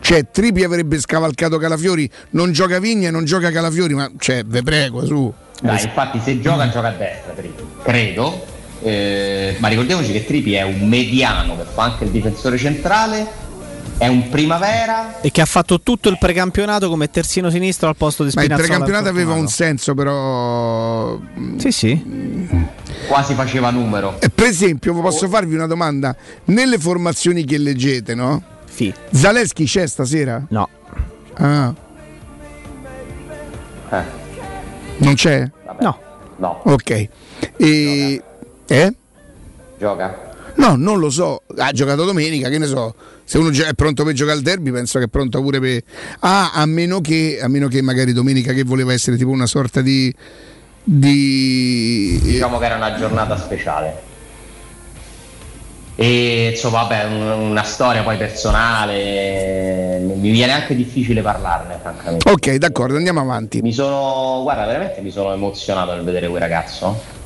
Cioè, 0.00 0.28
Tripi 0.32 0.64
avrebbe 0.64 0.98
scavalcato 0.98 1.56
Calafiori, 1.56 2.10
non 2.30 2.50
gioca 2.50 2.80
Vigna, 2.80 3.12
non 3.12 3.24
gioca 3.24 3.52
Calafiori, 3.52 3.94
ma 3.94 4.10
cioè, 4.18 4.42
ve 4.44 4.62
prego, 4.64 5.06
su. 5.06 5.32
Dai, 5.62 5.84
infatti 5.84 6.20
se 6.20 6.40
gioca 6.40 6.68
gioca 6.68 6.88
a 6.88 6.92
destra 6.92 7.32
Tripi, 7.32 7.62
credo. 7.84 8.44
Eh, 8.82 9.54
ma 9.60 9.68
ricordiamoci 9.68 10.10
che 10.10 10.24
Tripi 10.24 10.54
è 10.54 10.62
un 10.62 10.88
mediano 10.88 11.56
che 11.56 11.64
fa 11.72 11.84
anche 11.84 12.02
il 12.04 12.10
difensore 12.10 12.58
centrale, 12.58 13.24
è 14.00 14.06
un 14.08 14.30
primavera. 14.30 15.20
E 15.20 15.30
che 15.30 15.42
ha 15.42 15.46
fatto 15.46 15.78
tutto 15.82 16.08
il 16.08 16.16
precampionato 16.18 16.88
come 16.88 17.10
terzino 17.10 17.50
sinistro 17.50 17.86
al 17.90 17.96
posto 17.96 18.24
di 18.24 18.30
Ma 18.34 18.40
il 18.40 18.46
Spinazzola. 18.46 18.68
precampionato 18.78 19.08
aveva 19.10 19.34
un 19.34 19.46
senso, 19.46 19.92
però. 19.94 21.18
Sì, 21.58 21.70
sì. 21.70 22.48
Quasi 23.06 23.34
faceva 23.34 23.70
numero. 23.70 24.16
Eh, 24.20 24.30
Per 24.30 24.46
esempio, 24.46 24.94
posso 25.00 25.28
farvi 25.28 25.54
una 25.54 25.66
domanda? 25.66 26.16
Nelle 26.44 26.78
formazioni 26.78 27.44
che 27.44 27.58
leggete, 27.58 28.14
no? 28.14 28.42
Sì. 28.72 28.92
Zaleschi 29.10 29.64
c'è 29.66 29.86
stasera? 29.86 30.42
No. 30.48 30.68
Ah, 31.34 31.74
Eh, 33.90 34.02
non 34.98 35.14
c'è? 35.14 35.50
No. 35.80 35.98
no, 36.36 36.60
Ok. 36.64 37.08
E... 37.58 38.22
Eh? 38.66 38.94
gioca. 39.78 40.28
No, 40.56 40.74
non 40.76 40.98
lo 40.98 41.10
so. 41.10 41.42
Ha 41.56 41.72
giocato 41.72 42.04
domenica, 42.04 42.48
che 42.48 42.58
ne 42.58 42.66
so. 42.66 42.94
Se 43.24 43.38
uno 43.38 43.50
è 43.50 43.74
pronto 43.74 44.04
per 44.04 44.14
giocare 44.14 44.36
al 44.36 44.42
derby, 44.42 44.70
penso 44.70 44.98
che 44.98 45.04
è 45.06 45.08
pronto 45.08 45.40
pure 45.40 45.60
per. 45.60 45.82
Ah, 46.20 46.52
a 46.52 46.66
meno 46.66 47.00
che, 47.00 47.38
a 47.40 47.48
meno 47.48 47.68
che 47.68 47.80
magari 47.82 48.12
domenica 48.12 48.52
che 48.52 48.64
voleva 48.64 48.92
essere 48.92 49.16
tipo 49.16 49.30
una 49.30 49.46
sorta 49.46 49.80
di. 49.80 50.12
di. 50.82 52.18
Diciamo 52.22 52.58
che 52.58 52.64
era 52.64 52.76
una 52.76 52.94
giornata 52.96 53.38
speciale. 53.38 54.08
E 55.96 56.50
insomma, 56.52 56.82
vabbè, 56.84 57.04
un- 57.04 57.50
una 57.50 57.62
storia 57.62 58.02
poi 58.02 58.16
personale, 58.16 59.98
mi 60.00 60.30
viene 60.30 60.52
anche 60.52 60.74
difficile 60.74 61.20
parlarne, 61.20 61.78
francamente. 61.82 62.30
Ok, 62.30 62.54
d'accordo, 62.54 62.96
andiamo 62.96 63.20
avanti. 63.20 63.60
Mi 63.60 63.72
sono, 63.72 64.40
guarda, 64.42 64.64
veramente 64.64 65.02
mi 65.02 65.10
sono 65.10 65.32
emozionato 65.34 65.92
nel 65.94 66.02
vedere 66.02 66.26
quel 66.28 66.40
ragazzo 66.40 67.18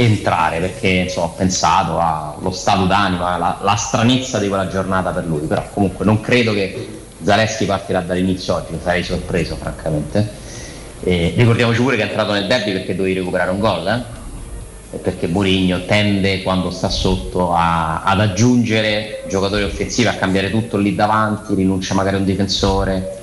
entrare 0.00 0.60
perché 0.60 0.88
insomma 0.88 1.26
ho 1.26 1.34
pensato 1.36 1.98
allo 1.98 2.52
stato 2.52 2.84
d'anima, 2.84 3.36
la, 3.36 3.58
la 3.60 3.74
stranezza 3.74 4.38
di 4.38 4.46
quella 4.46 4.68
giornata 4.68 5.10
per 5.10 5.26
lui, 5.26 5.40
però 5.40 5.68
comunque 5.72 6.04
non 6.04 6.20
credo 6.20 6.52
che 6.52 6.88
Zaleschi 7.20 7.64
partirà 7.64 8.00
dall'inizio 8.00 8.54
oggi, 8.54 8.78
sarei 8.80 9.02
sorpreso 9.02 9.56
francamente. 9.56 10.46
E 11.02 11.34
ricordiamoci 11.36 11.80
pure 11.80 11.96
che 11.96 12.02
è 12.02 12.06
entrato 12.06 12.32
nel 12.32 12.46
derby 12.46 12.72
perché 12.72 12.94
dovevi 12.94 13.18
recuperare 13.18 13.50
un 13.50 13.58
gol, 13.58 13.88
eh? 13.88 14.16
Perché 14.98 15.26
Mourinho 15.26 15.84
tende 15.84 16.42
quando 16.42 16.70
sta 16.70 16.88
sotto 16.88 17.52
a- 17.52 18.02
ad 18.02 18.20
aggiungere 18.20 19.24
giocatori 19.28 19.64
offensivi, 19.64 20.08
a 20.08 20.14
cambiare 20.14 20.48
tutto 20.50 20.76
lì 20.76 20.94
davanti, 20.94 21.54
rinuncia 21.54 21.94
magari 21.94 22.16
a 22.16 22.18
un 22.20 22.24
difensore. 22.24 23.16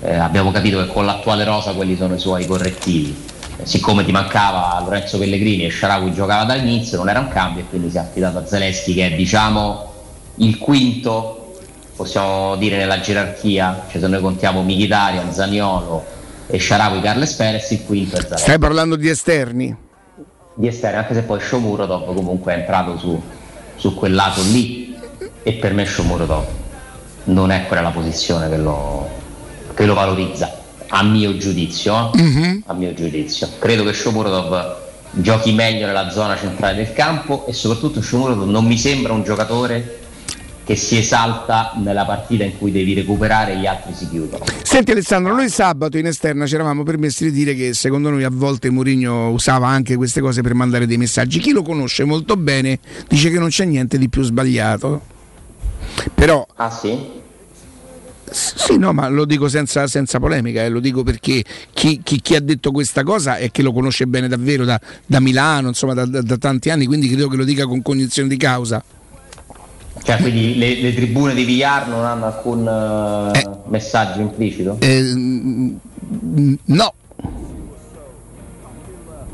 Eh, 0.00 0.14
abbiamo 0.14 0.50
capito 0.50 0.78
che 0.78 0.86
con 0.86 1.04
l'attuale 1.04 1.44
rosa 1.44 1.72
quelli 1.72 1.96
sono 1.96 2.14
i 2.14 2.18
suoi 2.18 2.46
correttivi. 2.46 3.32
Siccome 3.62 4.04
ti 4.04 4.12
mancava 4.12 4.80
Lorenzo 4.82 5.18
Pellegrini 5.18 5.64
e 5.64 5.70
Sharawi 5.70 6.12
giocava 6.12 6.44
dall'inizio, 6.44 6.98
non 6.98 7.08
era 7.08 7.20
un 7.20 7.28
cambio 7.28 7.62
e 7.62 7.66
quindi 7.68 7.90
si 7.90 7.96
è 7.96 8.00
affidato 8.00 8.38
a 8.38 8.46
Zelensky 8.46 8.94
che 8.94 9.06
è 9.06 9.14
diciamo 9.14 9.92
il 10.36 10.58
quinto, 10.58 11.54
possiamo 11.96 12.56
dire 12.56 12.76
nella 12.76 13.00
gerarchia, 13.00 13.86
cioè 13.90 14.00
se 14.00 14.06
noi 14.08 14.20
contiamo 14.20 14.62
Mkhitaryan, 14.62 15.32
Zaniolo 15.32 16.04
e 16.46 16.58
Sharawi, 16.58 17.00
Carles 17.00 17.32
Perez, 17.34 17.70
il 17.70 17.84
quinto 17.84 18.16
è 18.16 18.20
Zelensky 18.20 18.42
Stai 18.42 18.58
parlando 18.58 18.96
di 18.96 19.08
esterni? 19.08 19.76
di 20.54 20.68
esterni, 20.68 20.98
anche 20.98 21.14
se 21.14 21.22
poi 21.22 21.40
Shomurodov 21.40 22.14
comunque 22.14 22.54
è 22.54 22.58
entrato 22.58 22.96
su, 22.96 23.20
su 23.76 23.94
quel 23.94 24.14
lato 24.14 24.40
lì. 24.42 24.96
E 25.42 25.52
per 25.54 25.74
me 25.74 25.84
Shomurodov 25.84 26.46
non 27.24 27.50
è 27.50 27.66
quella 27.66 27.82
la 27.82 27.90
posizione 27.90 28.48
che 28.48 28.56
lo, 28.56 29.08
che 29.74 29.84
lo 29.84 29.94
valorizza, 29.94 30.62
a 30.96 31.02
mio 31.02 31.36
giudizio. 31.36 32.10
Mhm. 32.14 32.62
A 32.66 32.72
mio 32.72 32.94
giudizio. 32.94 33.48
Credo 33.58 33.84
che 33.84 33.92
Shomurodov 33.92 34.82
giochi 35.10 35.52
meglio 35.52 35.86
nella 35.86 36.10
zona 36.10 36.36
centrale 36.36 36.76
del 36.76 36.92
campo 36.92 37.46
e 37.46 37.52
soprattutto 37.52 38.00
Shomurodov 38.00 38.48
non 38.48 38.64
mi 38.64 38.78
sembra 38.78 39.12
un 39.12 39.24
giocatore 39.24 40.00
che 40.64 40.76
si 40.76 40.96
esalta 40.96 41.72
nella 41.76 42.06
partita 42.06 42.44
in 42.44 42.56
cui 42.56 42.72
devi 42.72 42.94
recuperare 42.94 43.52
e 43.52 43.58
gli 43.58 43.66
altri 43.66 43.92
si 43.92 44.08
chiudono. 44.08 44.44
Senti 44.62 44.92
Alessandro, 44.92 45.34
noi 45.34 45.50
sabato 45.50 45.98
in 45.98 46.06
esterna 46.06 46.46
ci 46.46 46.54
eravamo 46.54 46.84
permessi 46.84 47.24
di 47.24 47.32
dire 47.32 47.54
che 47.54 47.74
secondo 47.74 48.08
noi 48.08 48.24
a 48.24 48.30
volte 48.32 48.70
Mourinho 48.70 49.28
usava 49.30 49.66
anche 49.66 49.96
queste 49.96 50.20
cose 50.20 50.40
per 50.40 50.54
mandare 50.54 50.86
dei 50.86 50.96
messaggi. 50.96 51.38
Chi 51.40 51.50
lo 51.50 51.62
conosce 51.62 52.04
molto 52.04 52.36
bene 52.36 52.78
dice 53.08 53.30
che 53.30 53.38
non 53.38 53.48
c'è 53.48 53.64
niente 53.66 53.98
di 53.98 54.08
più 54.08 54.22
sbagliato. 54.22 55.02
Però 56.14 56.46
Ah 56.54 56.70
sì? 56.70 57.22
Sì, 58.34 58.76
no, 58.78 58.92
ma 58.92 59.08
lo 59.08 59.24
dico 59.24 59.48
senza, 59.48 59.86
senza 59.86 60.18
polemica, 60.18 60.64
eh, 60.64 60.68
lo 60.68 60.80
dico 60.80 61.04
perché 61.04 61.44
chi, 61.72 62.00
chi- 62.02 62.20
chi 62.20 62.34
ha 62.34 62.40
detto 62.40 62.72
questa 62.72 63.04
cosa 63.04 63.36
è 63.36 63.50
che 63.52 63.62
lo 63.62 63.72
conosce 63.72 64.06
bene 64.06 64.26
davvero 64.26 64.64
da, 64.64 64.80
da 65.06 65.20
Milano, 65.20 65.68
insomma 65.68 65.94
da, 65.94 66.04
da- 66.04 66.20
da 66.20 66.36
tanti 66.36 66.68
anni, 66.70 66.86
quindi 66.86 67.06
credo 67.08 67.28
che 67.28 67.36
lo 67.36 67.44
dica 67.44 67.66
con 67.66 67.80
cognizione 67.80 68.28
di 68.28 68.36
causa. 68.36 68.82
Cioè, 70.02 70.16
quindi 70.16 70.58
le, 70.58 70.80
le 70.80 70.92
tribune 70.92 71.32
di 71.34 71.44
Villar 71.44 71.86
non 71.86 72.04
hanno 72.04 72.26
alcun 72.26 73.32
eh, 73.32 73.48
messaggio 73.68 74.20
implicito? 74.20 74.76
Eh, 74.80 75.12
no, 76.64 76.94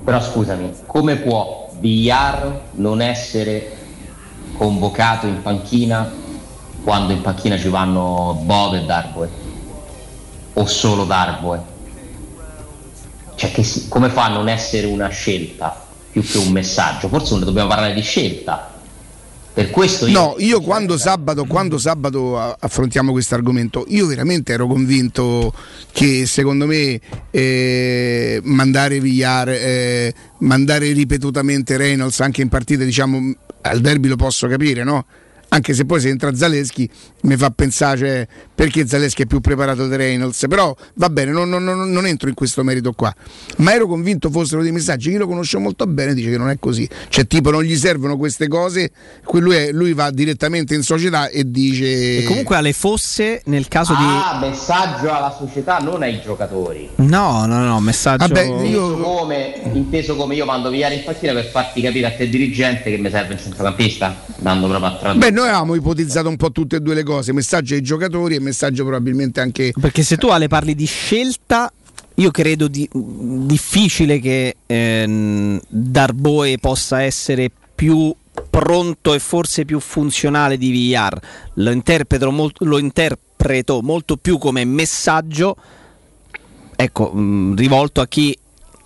Però 0.05 0.22
scusami, 0.22 0.72
come 0.86 1.16
può 1.16 1.72
Villar 1.81 2.60
non 2.72 3.01
essere 3.01 3.78
convocato 4.56 5.27
in 5.27 5.40
panchina 5.40 6.12
quando 6.82 7.12
in 7.12 7.20
panchina 7.20 7.59
ci 7.59 7.69
vanno 7.69 8.40
Bove 8.44 8.81
e 8.81 8.85
Darboe? 8.85 9.28
O 10.55 10.66
solo 10.66 11.05
Darboe? 11.05 11.61
Cioè, 13.35 13.52
che 13.52 13.62
si- 13.62 13.89
come 13.89 14.09
fa 14.11 14.24
a 14.27 14.28
non 14.28 14.48
essere 14.48 14.86
una 14.86 15.09
scelta 15.09 15.86
più 16.11 16.23
che 16.23 16.39
un 16.39 16.51
messaggio? 16.52 17.09
Forse 17.09 17.35
non 17.36 17.44
dobbiamo 17.44 17.69
parlare 17.69 17.94
di 17.94 18.02
scelta, 18.02 18.74
Per 19.52 19.70
questo 19.70 20.07
io 20.07 20.12
No, 20.12 20.35
io 20.39 20.61
quando 20.61 20.97
sabato, 20.97 21.44
quando 21.44 21.77
sabato 21.77 22.39
affrontiamo 22.39 23.11
questo 23.11 23.35
argomento, 23.35 23.85
io 23.89 24.07
veramente 24.07 24.52
ero 24.52 24.69
convinto 24.69 25.52
che 25.90 26.24
secondo 26.24 26.66
me 26.66 27.01
eh, 27.31 28.40
mandare 28.44 29.01
Villar, 29.01 29.48
eh, 29.48 30.15
mandare 30.39 30.93
ripetutamente 30.93 31.77
Reynolds 31.77 32.20
anche 32.20 32.43
in 32.43 32.48
partite, 32.48 32.85
diciamo, 32.85 33.35
al 33.62 33.81
derby 33.81 34.07
lo 34.07 34.16
posso 34.16 34.47
capire, 34.47 34.85
no? 34.85 35.05
Anche 35.52 35.74
se 35.74 35.85
poi 35.85 36.01
se 36.01 36.09
entra 36.09 36.35
Zaleschi 36.35 36.89
mi 37.22 37.36
fa 37.36 37.51
pensare 37.51 37.98
cioè, 37.98 38.28
perché 38.61 38.87
Zaleschi 38.87 39.23
è 39.23 39.27
più 39.27 39.41
preparato 39.41 39.89
di 39.89 39.97
Reynolds, 39.97 40.45
però 40.47 40.77
va 40.97 41.09
bene, 41.09 41.31
non, 41.31 41.49
non- 41.49 41.65
non- 41.65 41.91
non 41.91 42.05
entro 42.05 42.28
in 42.28 42.35
questo 42.35 42.62
merito 42.62 42.93
qua. 42.93 43.11
Ma 43.57 43.73
ero 43.73 43.87
convinto 43.87 44.28
fossero 44.28 44.61
dei 44.61 44.70
messaggi, 44.70 45.09
chi 45.11 45.16
lo 45.16 45.27
conosce 45.27 45.57
molto 45.57 45.87
bene 45.87 46.12
dice 46.12 46.28
che 46.28 46.37
non 46.37 46.51
è 46.51 46.59
così. 46.59 46.87
Cioè 47.09 47.27
tipo 47.27 47.51
non 47.51 47.62
gli 47.62 47.74
servono 47.74 48.19
queste 48.19 48.49
cose, 48.49 48.91
lui, 49.32 49.55
è- 49.57 49.73
lui 49.73 49.95
va 49.95 50.11
direttamente 50.11 50.74
in 50.74 50.82
società 50.82 51.31
e 51.31 51.51
dice... 51.51 52.19
E 52.19 52.24
comunque 52.24 52.57
alle 52.57 52.74
fosse 52.74 53.41
nel 53.47 53.66
caso 53.66 53.95
Ah, 53.97 54.37
messaggio 54.43 55.11
alla 55.11 55.35
società, 55.35 55.78
non 55.78 56.03
ai 56.03 56.20
giocatori. 56.23 56.91
di. 56.97 57.07
No, 57.07 57.47
no, 57.47 57.65
no, 57.65 57.81
messaggio. 57.81 58.24
Inteso, 58.24 58.97
come, 58.99 59.55
inteso 59.73 60.16
come 60.16 60.35
io 60.35 60.45
mando 60.45 60.69
via 60.69 60.93
in 60.93 61.03
panchina 61.03 61.32
per 61.32 61.47
farti 61.47 61.81
capire 61.81 62.09
a 62.09 62.11
te 62.12 62.28
dirigente 62.28 62.91
che 62.91 62.99
mi 62.99 63.09
serve 63.09 63.32
il 63.35 63.41
centrocampista, 63.41 64.20
dando 64.37 64.69
proprio 64.69 64.89
a 64.91 64.97
tradurre. 64.99 65.31
Beh, 65.31 65.35
noi 65.35 65.49
avevamo 65.49 65.74
ipotizzato 65.77 66.28
un 66.28 66.37
po' 66.37 66.53
tutte 66.53 66.77
e 66.77 66.81
due 66.81 66.93
le 66.95 67.05
cose, 67.05 67.32
messaggio 67.32 67.73
ai 67.73 67.81
giocatori 67.81 68.35
e 68.35 68.37
messaggio 68.37 68.49
probabilmente 68.85 69.40
anche... 69.40 69.72
Perché 69.78 70.02
se 70.02 70.16
tu 70.16 70.28
Ale 70.28 70.48
parli 70.48 70.74
di 70.74 70.86
scelta, 70.86 71.72
io 72.14 72.31
credo 72.31 72.68
di- 72.68 72.89
difficile 72.93 74.18
che 74.18 74.56
ehm, 74.66 75.60
Darboe 75.68 76.59
possa 76.59 77.02
essere 77.02 77.51
più 77.74 78.14
pronto 78.48 79.14
e 79.14 79.18
forse 79.18 79.64
più 79.64 79.81
funzionale 79.81 80.56
di 80.56 80.70
Villar. 80.70 81.20
Lo 81.55 81.70
interpreto, 81.70 82.31
mol- 82.31 82.52
lo 82.59 82.78
interpreto 82.78 83.81
molto 83.82 84.16
più 84.16 84.39
come 84.39 84.64
messaggio 84.64 85.56
ecco, 86.81 87.12
mh, 87.12 87.56
rivolto 87.56 88.01
a 88.01 88.06
chi 88.06 88.36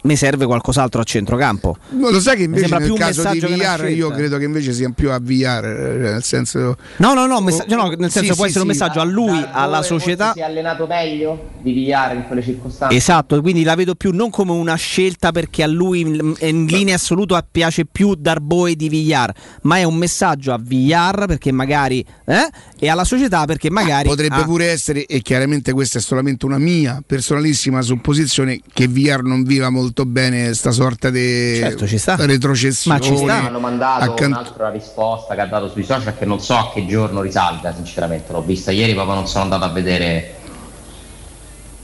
mi 0.04 0.16
serve 0.16 0.44
qualcos'altro 0.44 1.00
a 1.00 1.04
centrocampo. 1.04 1.76
No, 1.90 2.10
lo 2.10 2.20
sai 2.20 2.36
che 2.36 2.42
invece 2.42 2.68
sembra 2.68 2.78
nel 2.78 2.86
più 2.86 2.94
un 2.94 3.00
caso 3.00 3.28
di 3.30 3.40
VR 3.40 3.88
io 3.90 4.10
credo 4.10 4.36
che 4.36 4.44
invece 4.44 4.72
sia 4.72 4.90
più 4.94 5.10
a 5.10 5.18
VR, 5.18 5.64
eh, 5.64 6.10
nel 6.10 6.22
senso... 6.22 6.76
No, 6.98 7.14
no, 7.14 7.26
no, 7.26 7.40
messaggio- 7.40 7.74
no, 7.74 7.88
nel 7.88 8.10
senso 8.10 8.32
Sì, 8.32 8.36
può 8.36 8.44
sì, 8.44 8.50
essere 8.50 8.64
un 8.64 8.72
sì. 8.72 8.78
messaggio 8.78 9.00
a 9.00 9.04
lui, 9.04 9.44
alla 9.50 9.82
società. 9.82 10.32
Si 10.32 10.40
è 10.40 10.42
allenato 10.42 10.86
meglio 10.86 11.52
di 11.62 11.72
Vigliare 11.72 12.16
in 12.16 12.26
quelle 12.26 12.42
circostanze. 12.42 12.94
Esatto, 12.94 13.40
quindi 13.40 13.62
la 13.62 13.74
vedo 13.74 13.94
più 13.94 14.12
non 14.12 14.28
come 14.28 14.52
una 14.52 14.74
scelta 14.74 15.32
perché 15.32 15.62
a 15.62 15.66
lui 15.66 16.00
in, 16.00 16.34
in 16.40 16.66
linea 16.66 16.96
assoluta 16.96 17.44
piace 17.48 17.86
più 17.86 18.14
Darboe 18.14 18.76
di 18.76 18.90
Villar, 18.90 19.32
ma 19.62 19.78
è 19.78 19.84
un 19.84 19.96
messaggio 19.96 20.52
a 20.52 20.58
Villar 20.60 21.26
perché 21.26 21.50
magari 21.50 22.04
eh? 22.26 22.48
e 22.78 22.88
alla 22.88 23.04
società 23.04 23.46
perché 23.46 23.70
magari 23.70 24.08
Potrebbe 24.08 24.34
ah, 24.34 24.44
pure 24.44 24.66
essere, 24.66 25.06
e 25.06 25.22
chiaramente 25.22 25.72
questa 25.72 25.98
è 25.98 26.02
solamente 26.02 26.44
una 26.44 26.58
mia 26.58 27.02
personalissima 27.04 27.80
supposizione, 27.80 28.60
che 28.72 28.86
VR 28.86 29.22
non 29.22 29.42
viva 29.44 29.70
molto 29.70 29.93
bene 30.04 30.52
sta 30.54 30.72
sorta 30.72 31.10
di 31.10 31.54
Certo, 31.56 31.86
ci 31.86 31.96
sta. 31.98 32.16
retrocessione. 32.18 32.98
Ma 32.98 33.04
ci 33.04 33.16
sta. 33.16 33.40
Mi 33.40 33.46
hanno 33.46 33.60
mandato 33.60 34.10
accan- 34.10 34.32
un'altra 34.32 34.70
risposta 34.70 35.34
che 35.36 35.40
ha 35.42 35.46
dato 35.46 35.68
sui 35.70 35.84
social 35.84 36.18
che 36.18 36.24
non 36.24 36.40
so 36.40 36.54
a 36.56 36.72
che 36.74 36.84
giorno 36.86 37.20
risalga, 37.20 37.72
sinceramente. 37.72 38.32
L'ho 38.32 38.42
vista 38.42 38.72
ieri, 38.72 38.92
proprio 38.94 39.14
non 39.14 39.28
sono 39.28 39.44
andato 39.44 39.64
a 39.64 39.68
vedere 39.68 40.34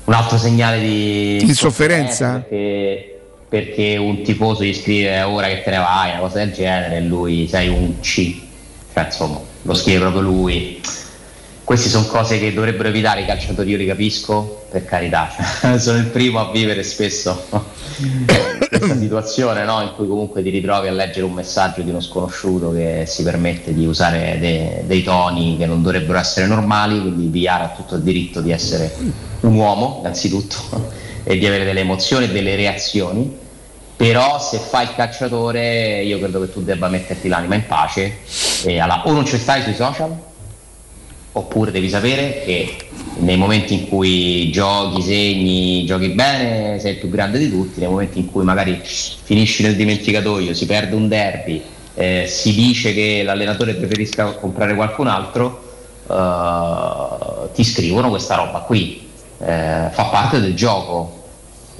un 0.06 0.12
altro 0.14 0.36
segnale 0.38 0.80
di 0.80 1.40
Insofferenza? 1.42 2.44
Perché, 2.48 3.20
perché 3.48 3.96
un 3.96 4.22
tifoso 4.22 4.64
gli 4.64 4.74
scrive 4.74 5.10
"È 5.10 5.24
ora 5.26 5.46
che 5.46 5.62
te 5.62 5.70
ne 5.70 5.78
vai, 5.78 6.10
una 6.10 6.20
cosa 6.20 6.38
del 6.38 6.52
genere, 6.52 6.96
e 6.96 7.00
lui 7.02 7.46
sei 7.48 7.68
un 7.68 8.00
C. 8.00 8.40
Cioè, 8.92 9.04
insomma, 9.04 9.38
lo 9.62 9.74
scrive 9.74 10.00
proprio 10.00 10.22
lui. 10.22 10.80
Queste 11.70 11.88
sono 11.88 12.06
cose 12.06 12.40
che 12.40 12.52
dovrebbero 12.52 12.88
evitare 12.88 13.20
i 13.20 13.26
calciatori, 13.26 13.70
io 13.70 13.76
li 13.76 13.86
capisco, 13.86 14.64
per 14.68 14.84
carità. 14.84 15.30
Sono 15.78 15.98
il 15.98 16.06
primo 16.06 16.40
a 16.40 16.50
vivere 16.50 16.82
spesso 16.82 17.44
questa 18.68 18.98
situazione 18.98 19.64
no? 19.64 19.80
in 19.80 19.92
cui 19.94 20.08
comunque 20.08 20.42
ti 20.42 20.50
ritrovi 20.50 20.88
a 20.88 20.90
leggere 20.90 21.26
un 21.26 21.32
messaggio 21.32 21.82
di 21.82 21.90
uno 21.90 22.00
sconosciuto 22.00 22.72
che 22.72 23.04
si 23.06 23.22
permette 23.22 23.72
di 23.72 23.86
usare 23.86 24.38
de- 24.40 24.82
dei 24.84 25.04
toni 25.04 25.56
che 25.58 25.66
non 25.66 25.80
dovrebbero 25.80 26.18
essere 26.18 26.48
normali, 26.48 27.00
quindi 27.00 27.28
Villar 27.28 27.62
ha 27.62 27.68
tutto 27.68 27.94
il 27.94 28.02
diritto 28.02 28.40
di 28.40 28.50
essere 28.50 28.92
un 29.42 29.54
uomo, 29.54 29.98
innanzitutto, 30.00 30.56
e 31.22 31.38
di 31.38 31.46
avere 31.46 31.62
delle 31.62 31.82
emozioni 31.82 32.24
e 32.24 32.30
delle 32.32 32.56
reazioni. 32.56 33.32
Però 33.94 34.40
se 34.40 34.58
fai 34.58 34.86
il 34.86 34.94
calciatore 34.96 36.02
io 36.02 36.18
credo 36.18 36.40
che 36.40 36.52
tu 36.52 36.64
debba 36.64 36.88
metterti 36.88 37.28
l'anima 37.28 37.54
in 37.54 37.64
pace 37.68 38.16
e 38.64 38.80
alla- 38.80 39.06
o 39.06 39.12
non 39.12 39.24
ci 39.24 39.38
stai 39.38 39.62
sui 39.62 39.76
social 39.76 40.29
oppure 41.32 41.70
devi 41.70 41.88
sapere 41.88 42.42
che 42.44 42.76
nei 43.18 43.36
momenti 43.36 43.74
in 43.74 43.88
cui 43.88 44.50
giochi, 44.50 45.02
segni, 45.02 45.84
giochi 45.84 46.08
bene, 46.08 46.78
sei 46.78 46.92
il 46.92 46.98
più 46.98 47.08
grande 47.08 47.38
di 47.38 47.50
tutti, 47.50 47.80
nei 47.80 47.88
momenti 47.88 48.18
in 48.18 48.30
cui 48.30 48.44
magari 48.44 48.80
finisci 48.82 49.62
nel 49.62 49.76
dimenticatoio, 49.76 50.54
si 50.54 50.66
perde 50.66 50.94
un 50.94 51.08
derby, 51.08 51.62
eh, 51.94 52.26
si 52.28 52.54
dice 52.54 52.94
che 52.94 53.22
l'allenatore 53.24 53.74
preferisca 53.74 54.32
comprare 54.32 54.74
qualcun 54.74 55.06
altro, 55.06 55.72
eh, 56.08 57.50
ti 57.54 57.64
scrivono 57.64 58.08
questa 58.08 58.36
roba 58.36 58.60
qui, 58.60 59.08
Eh, 59.42 59.88
fa 59.90 60.04
parte 60.10 60.38
del 60.38 60.54
gioco. 60.54 61.16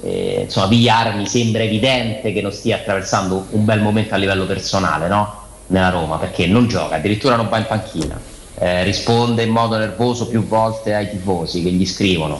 Eh, 0.01 0.41
insomma, 0.45 0.65
Villar 0.65 1.13
mi 1.13 1.27
sembra 1.27 1.61
evidente 1.61 2.33
che 2.33 2.41
non 2.41 2.51
stia 2.51 2.77
attraversando 2.77 3.45
un 3.51 3.65
bel 3.65 3.79
momento 3.79 4.15
a 4.15 4.17
livello 4.17 4.47
personale, 4.47 5.07
no? 5.07 5.31
Nella 5.67 5.89
Roma, 5.89 6.17
perché 6.17 6.47
non 6.47 6.67
gioca, 6.67 6.95
addirittura 6.95 7.35
non 7.35 7.49
va 7.49 7.59
in 7.59 7.65
panchina, 7.67 8.19
eh, 8.61 8.83
risponde 8.83 9.41
in 9.41 9.49
modo 9.49 9.75
nervoso 9.75 10.27
più 10.27 10.45
volte 10.45 10.93
ai 10.93 11.09
tifosi 11.09 11.63
che 11.63 11.71
gli 11.71 11.85
scrivono. 11.85 12.39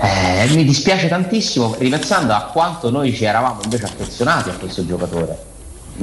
Eh, 0.00 0.46
mi 0.50 0.64
dispiace 0.64 1.08
tantissimo 1.08 1.74
ripensando 1.78 2.34
a 2.34 2.42
quanto 2.52 2.90
noi 2.90 3.14
ci 3.14 3.24
eravamo 3.24 3.62
invece 3.64 3.86
affezionati 3.86 4.50
a 4.50 4.52
questo 4.52 4.86
giocatore, 4.86 5.36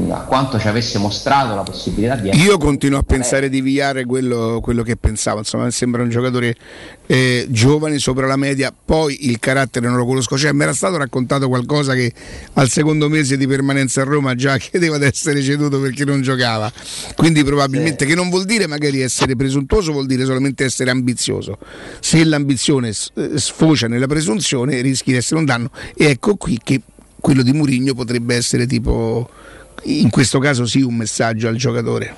a 0.09 0.21
quanto 0.21 0.59
ci 0.59 0.67
avesse 0.67 0.97
mostrato 0.97 1.55
la 1.55 1.63
possibilità 1.63 2.15
di 2.15 2.29
Io 2.41 2.57
continuo 2.57 2.99
a 2.99 3.03
pensare 3.03 3.49
di 3.49 3.61
VR 3.61 4.05
quello, 4.05 4.59
quello 4.61 4.83
che 4.83 4.97
pensavo, 4.97 5.39
insomma, 5.39 5.65
mi 5.65 5.71
sembra 5.71 6.01
un 6.03 6.09
giocatore 6.09 6.55
eh, 7.05 7.47
giovane, 7.49 7.97
sopra 7.99 8.27
la 8.27 8.35
media, 8.35 8.73
poi 8.73 9.29
il 9.29 9.39
carattere 9.39 9.87
non 9.87 9.97
lo 9.97 10.05
conosco, 10.05 10.37
cioè 10.37 10.51
mi 10.51 10.63
era 10.63 10.73
stato 10.73 10.97
raccontato 10.97 11.47
qualcosa 11.47 11.93
che 11.93 12.11
al 12.53 12.69
secondo 12.69 13.07
mese 13.07 13.37
di 13.37 13.47
permanenza 13.47 14.01
a 14.01 14.03
Roma 14.03 14.35
già 14.35 14.57
chiedeva 14.59 14.97
di 14.97 15.05
essere 15.05 15.41
ceduto 15.41 15.79
perché 15.79 16.03
non 16.03 16.21
giocava, 16.21 16.71
quindi 17.15 17.43
probabilmente 17.43 18.05
che 18.05 18.15
non 18.15 18.29
vuol 18.29 18.45
dire 18.45 18.67
magari 18.67 19.01
essere 19.01 19.35
presuntuoso, 19.35 19.91
vuol 19.91 20.07
dire 20.07 20.25
solamente 20.25 20.65
essere 20.65 20.89
ambizioso, 20.89 21.57
se 21.99 22.23
l'ambizione 22.23 22.89
eh, 22.89 23.29
sfocia 23.35 23.87
nella 23.87 24.07
presunzione 24.07 24.81
rischi 24.81 25.11
di 25.11 25.17
essere 25.17 25.39
un 25.39 25.45
danno. 25.45 25.69
E 25.95 26.05
ecco 26.05 26.35
qui 26.35 26.59
che 26.61 26.81
quello 27.19 27.41
di 27.41 27.53
Murigno 27.53 27.93
potrebbe 27.93 28.35
essere 28.35 28.67
tipo 28.67 29.29
in 29.85 30.09
questo 30.09 30.39
caso 30.39 30.65
sì 30.65 30.81
un 30.81 30.95
messaggio 30.95 31.47
al 31.47 31.55
giocatore. 31.55 32.15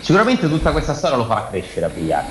Sicuramente 0.00 0.48
tutta 0.48 0.72
questa 0.72 0.94
storia 0.94 1.16
lo 1.16 1.26
farà 1.26 1.48
crescere 1.48 1.86
a 1.86 1.88
Villar, 1.88 2.24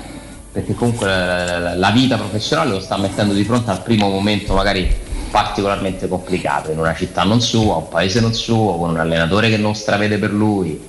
perché 0.52 0.74
comunque 0.74 1.06
la 1.06 1.90
vita 1.92 2.16
professionale 2.16 2.70
lo 2.70 2.80
sta 2.80 2.96
mettendo 2.96 3.32
di 3.32 3.44
fronte 3.44 3.70
al 3.70 3.82
primo 3.82 4.08
momento 4.08 4.54
magari 4.54 5.08
particolarmente 5.30 6.08
complicato, 6.08 6.72
in 6.72 6.78
una 6.78 6.94
città 6.94 7.22
non 7.22 7.40
sua, 7.40 7.76
un 7.76 7.88
paese 7.88 8.20
non 8.20 8.34
suo, 8.34 8.76
con 8.76 8.90
un 8.90 8.98
allenatore 8.98 9.48
che 9.48 9.56
non 9.56 9.74
stravede 9.74 10.18
per 10.18 10.32
lui. 10.32 10.88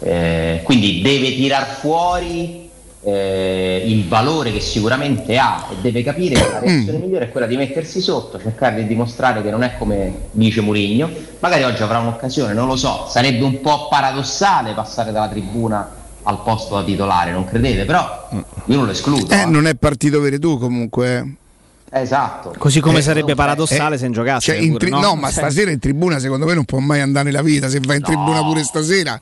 Eh, 0.00 0.60
quindi 0.62 1.00
deve 1.00 1.34
tirar 1.34 1.66
fuori 1.66 2.67
eh, 3.14 3.82
il 3.86 4.06
valore 4.08 4.52
che 4.52 4.60
sicuramente 4.60 5.36
ha 5.38 5.66
e 5.70 5.76
deve 5.80 6.02
capire 6.02 6.34
che 6.34 6.48
la 6.50 6.58
reazione 6.64 6.98
migliore 6.98 7.26
è 7.26 7.30
quella 7.30 7.46
di 7.46 7.56
mettersi 7.56 8.00
sotto, 8.00 8.38
cercare 8.40 8.76
di 8.76 8.86
dimostrare 8.86 9.42
che 9.42 9.50
non 9.50 9.62
è 9.62 9.76
come 9.78 10.12
dice 10.32 10.60
Murigno. 10.60 11.10
Magari 11.40 11.62
oggi 11.64 11.82
avrà 11.82 11.98
un'occasione, 11.98 12.52
non 12.52 12.66
lo 12.66 12.76
so, 12.76 13.06
sarebbe 13.08 13.44
un 13.44 13.60
po' 13.60 13.88
paradossale 13.88 14.72
passare 14.74 15.12
dalla 15.12 15.28
tribuna 15.28 15.90
al 16.24 16.42
posto 16.42 16.74
da 16.74 16.84
titolare, 16.84 17.30
non 17.32 17.44
credete? 17.44 17.84
Però 17.84 18.28
io 18.66 18.76
non 18.76 18.84
lo 18.84 18.90
escludo. 18.90 19.32
Eh, 19.34 19.46
non 19.46 19.66
è 19.66 19.74
partito 19.74 20.20
vero 20.20 20.38
tu 20.38 20.58
comunque. 20.58 21.16
eh. 21.16 22.00
Esatto. 22.00 22.52
Così 22.58 22.80
come 22.80 22.98
Eh, 22.98 23.02
sarebbe 23.02 23.34
paradossale 23.34 23.94
Eh, 23.94 23.98
se 23.98 24.04
non 24.04 24.12
giocasse. 24.12 24.52
cioè, 24.52 24.60
in 24.60 24.72
pure, 24.72 24.78
tri- 24.78 24.90
no? 24.90 25.00
no, 25.00 25.14
ma 25.14 25.30
stasera 25.30 25.70
in 25.70 25.78
tribuna 25.78 26.18
secondo 26.18 26.44
me 26.44 26.52
non 26.52 26.64
può 26.66 26.80
mai 26.80 27.00
andare 27.00 27.24
nella 27.26 27.40
vita, 27.40 27.68
se 27.70 27.80
va 27.82 27.94
in 27.94 28.02
tribuna 28.02 28.42
pure 28.42 28.62
stasera. 28.62 29.18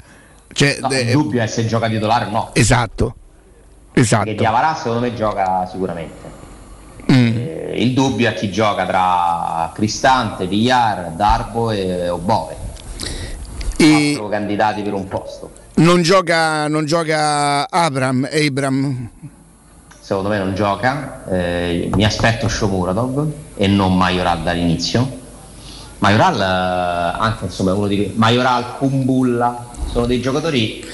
Cioè, 0.52 0.78
No, 0.80 0.90
eh, 0.90 1.00
il 1.02 1.12
dubbio 1.12 1.42
è 1.42 1.46
se 1.46 1.64
gioca 1.66 1.88
titolare 1.88 2.24
o 2.24 2.30
no. 2.30 2.50
esatto. 2.54 3.14
Perché 3.96 4.00
Esatto. 4.00 4.30
Diavarà 4.34 4.74
secondo 4.74 5.00
me 5.00 5.14
gioca 5.14 5.66
sicuramente. 5.70 6.30
Mm. 7.10 7.36
Eh, 7.36 7.72
il 7.76 7.94
dubbio 7.94 8.28
è 8.28 8.34
chi 8.34 8.50
gioca 8.50 8.84
tra 8.84 9.70
Cristante, 9.74 10.46
Villar, 10.46 11.12
Darbo 11.12 11.70
e 11.70 12.10
Obove. 12.10 12.56
E 13.78 14.10
Quattro 14.12 14.28
candidati 14.28 14.82
per 14.82 14.92
un 14.92 15.08
posto. 15.08 15.50
non 15.76 16.02
gioca, 16.02 16.68
non 16.68 16.84
gioca 16.84 17.70
Abram, 17.70 18.28
Abram. 18.30 19.08
Secondo 19.98 20.28
me 20.28 20.38
non 20.38 20.54
gioca. 20.54 21.24
Eh, 21.30 21.88
mi 21.94 22.04
aspetto 22.04 22.48
Shomuradov 22.48 23.32
e 23.56 23.66
non 23.66 23.96
Majoral 23.96 24.42
dall'inizio. 24.42 25.24
Majoral 26.00 26.38
eh, 26.38 27.18
anche 27.18 27.44
insomma 27.46 27.72
uno 27.72 27.86
di 27.86 28.12
Majoral 28.14 28.76
Kumbulla 28.76 29.68
sono 29.90 30.06
dei 30.06 30.20
giocatori 30.20 30.84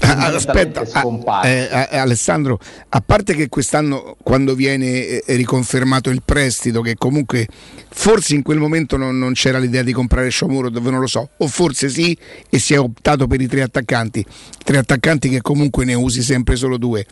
Ah, 0.00 0.26
Aspetta, 0.28 0.80
ah, 0.80 0.86
scomparsi. 0.86 1.48
eh, 1.50 1.88
eh, 1.90 1.96
Alessandro, 1.98 2.58
a 2.88 3.00
parte 3.04 3.34
che 3.34 3.48
quest'anno 3.48 4.16
quando 4.22 4.54
viene 4.54 5.20
eh, 5.20 5.36
riconfermato 5.36 6.08
il 6.08 6.22
prestito, 6.24 6.80
che 6.80 6.94
comunque 6.96 7.46
forse 7.90 8.34
in 8.34 8.42
quel 8.42 8.58
momento 8.58 8.96
non, 8.96 9.18
non 9.18 9.34
c'era 9.34 9.58
l'idea 9.58 9.82
di 9.82 9.92
comprare 9.92 10.30
Sciomuro, 10.30 10.70
dove 10.70 10.90
non 10.90 11.00
lo 11.00 11.06
so, 11.06 11.28
o 11.36 11.46
forse 11.46 11.88
sì 11.90 12.16
e 12.48 12.58
si 12.58 12.72
è 12.74 12.78
optato 12.80 13.26
per 13.26 13.40
i 13.40 13.46
tre 13.46 13.60
attaccanti, 13.62 14.24
tre 14.64 14.78
attaccanti 14.78 15.28
che 15.28 15.42
comunque 15.42 15.84
ne 15.84 15.94
usi 15.94 16.22
sempre 16.22 16.56
solo 16.56 16.78
due, 16.78 17.04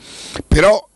però 0.49 0.89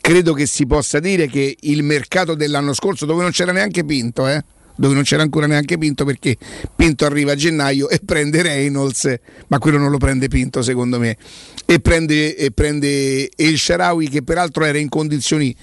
credo 0.00 0.32
che 0.32 0.46
si 0.46 0.66
possa 0.66 0.98
dire 0.98 1.28
che 1.28 1.56
il 1.60 1.82
mercato 1.84 2.34
dell'anno 2.34 2.72
scorso, 2.74 3.06
dove 3.06 3.22
non 3.22 3.30
c'era 3.30 3.52
neanche 3.52 3.84
Pinto, 3.84 4.26
eh? 4.26 4.42
Dove 4.76 4.94
non 4.94 5.02
c'era 5.02 5.22
ancora 5.22 5.46
neanche 5.46 5.78
Pinto 5.78 6.04
perché 6.04 6.36
Pinto 6.74 7.04
arriva 7.04 7.32
a 7.32 7.36
gennaio 7.36 7.88
e 7.88 8.00
prende 8.04 8.42
Reynolds, 8.42 9.14
ma 9.48 9.58
quello 9.58 9.78
non 9.78 9.90
lo 9.90 9.98
prende 9.98 10.28
Pinto 10.28 10.62
secondo 10.62 10.98
me, 10.98 11.16
e 11.64 11.80
prende, 11.80 12.36
e 12.36 12.50
prende 12.50 13.30
El 13.34 13.58
Sharawi 13.58 14.08
che 14.08 14.22
peraltro 14.22 14.64
era 14.64 14.78
in 14.78 14.88
condizioni 14.88 15.54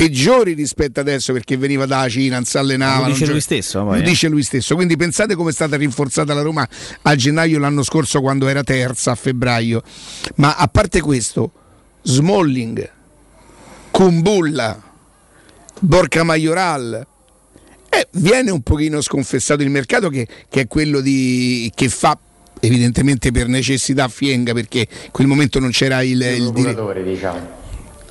peggiori 0.00 0.54
rispetto 0.54 1.00
adesso 1.00 1.34
perché 1.34 1.58
veniva 1.58 1.84
dalla 1.84 2.08
Cina, 2.08 2.36
non 2.36 2.44
si 2.44 2.56
allenava. 2.56 3.06
Lo 3.06 3.12
dice 3.12 3.26
lui 3.26 3.40
stesso, 3.40 3.84
poi, 3.84 3.98
Lo 3.98 4.02
eh. 4.02 4.08
dice 4.08 4.28
lui 4.28 4.42
stesso. 4.42 4.74
Quindi 4.74 4.96
pensate 4.96 5.34
come 5.34 5.50
è 5.50 5.52
stata 5.52 5.76
rinforzata 5.76 6.32
la 6.32 6.40
Roma 6.40 6.66
a 7.02 7.14
gennaio 7.14 7.58
l'anno 7.58 7.82
scorso 7.82 8.22
quando 8.22 8.48
era 8.48 8.62
terza 8.62 9.10
a 9.10 9.14
febbraio. 9.14 9.82
Ma 10.36 10.56
a 10.56 10.68
parte 10.68 11.02
questo, 11.02 11.52
Smalling, 12.02 12.90
Kumbulla, 13.90 14.82
Borca 15.80 16.22
Majoral, 16.22 17.06
eh, 17.90 18.06
viene 18.12 18.50
un 18.50 18.62
pochino 18.62 19.00
sconfessato 19.00 19.62
il 19.62 19.70
mercato 19.70 20.08
che, 20.08 20.26
che 20.48 20.60
è 20.62 20.66
quello 20.66 21.00
di, 21.00 21.70
che 21.74 21.88
fa 21.88 22.18
evidentemente 22.60 23.30
per 23.32 23.48
necessità 23.48 24.08
Fienga 24.08 24.52
perché 24.52 24.80
in 24.80 25.10
quel 25.10 25.26
momento 25.26 25.58
non 25.58 25.70
c'era 25.70 26.02
il, 26.02 26.20
il 26.20 26.50
procuratore, 26.52 27.02
diciamo. 27.02 27.38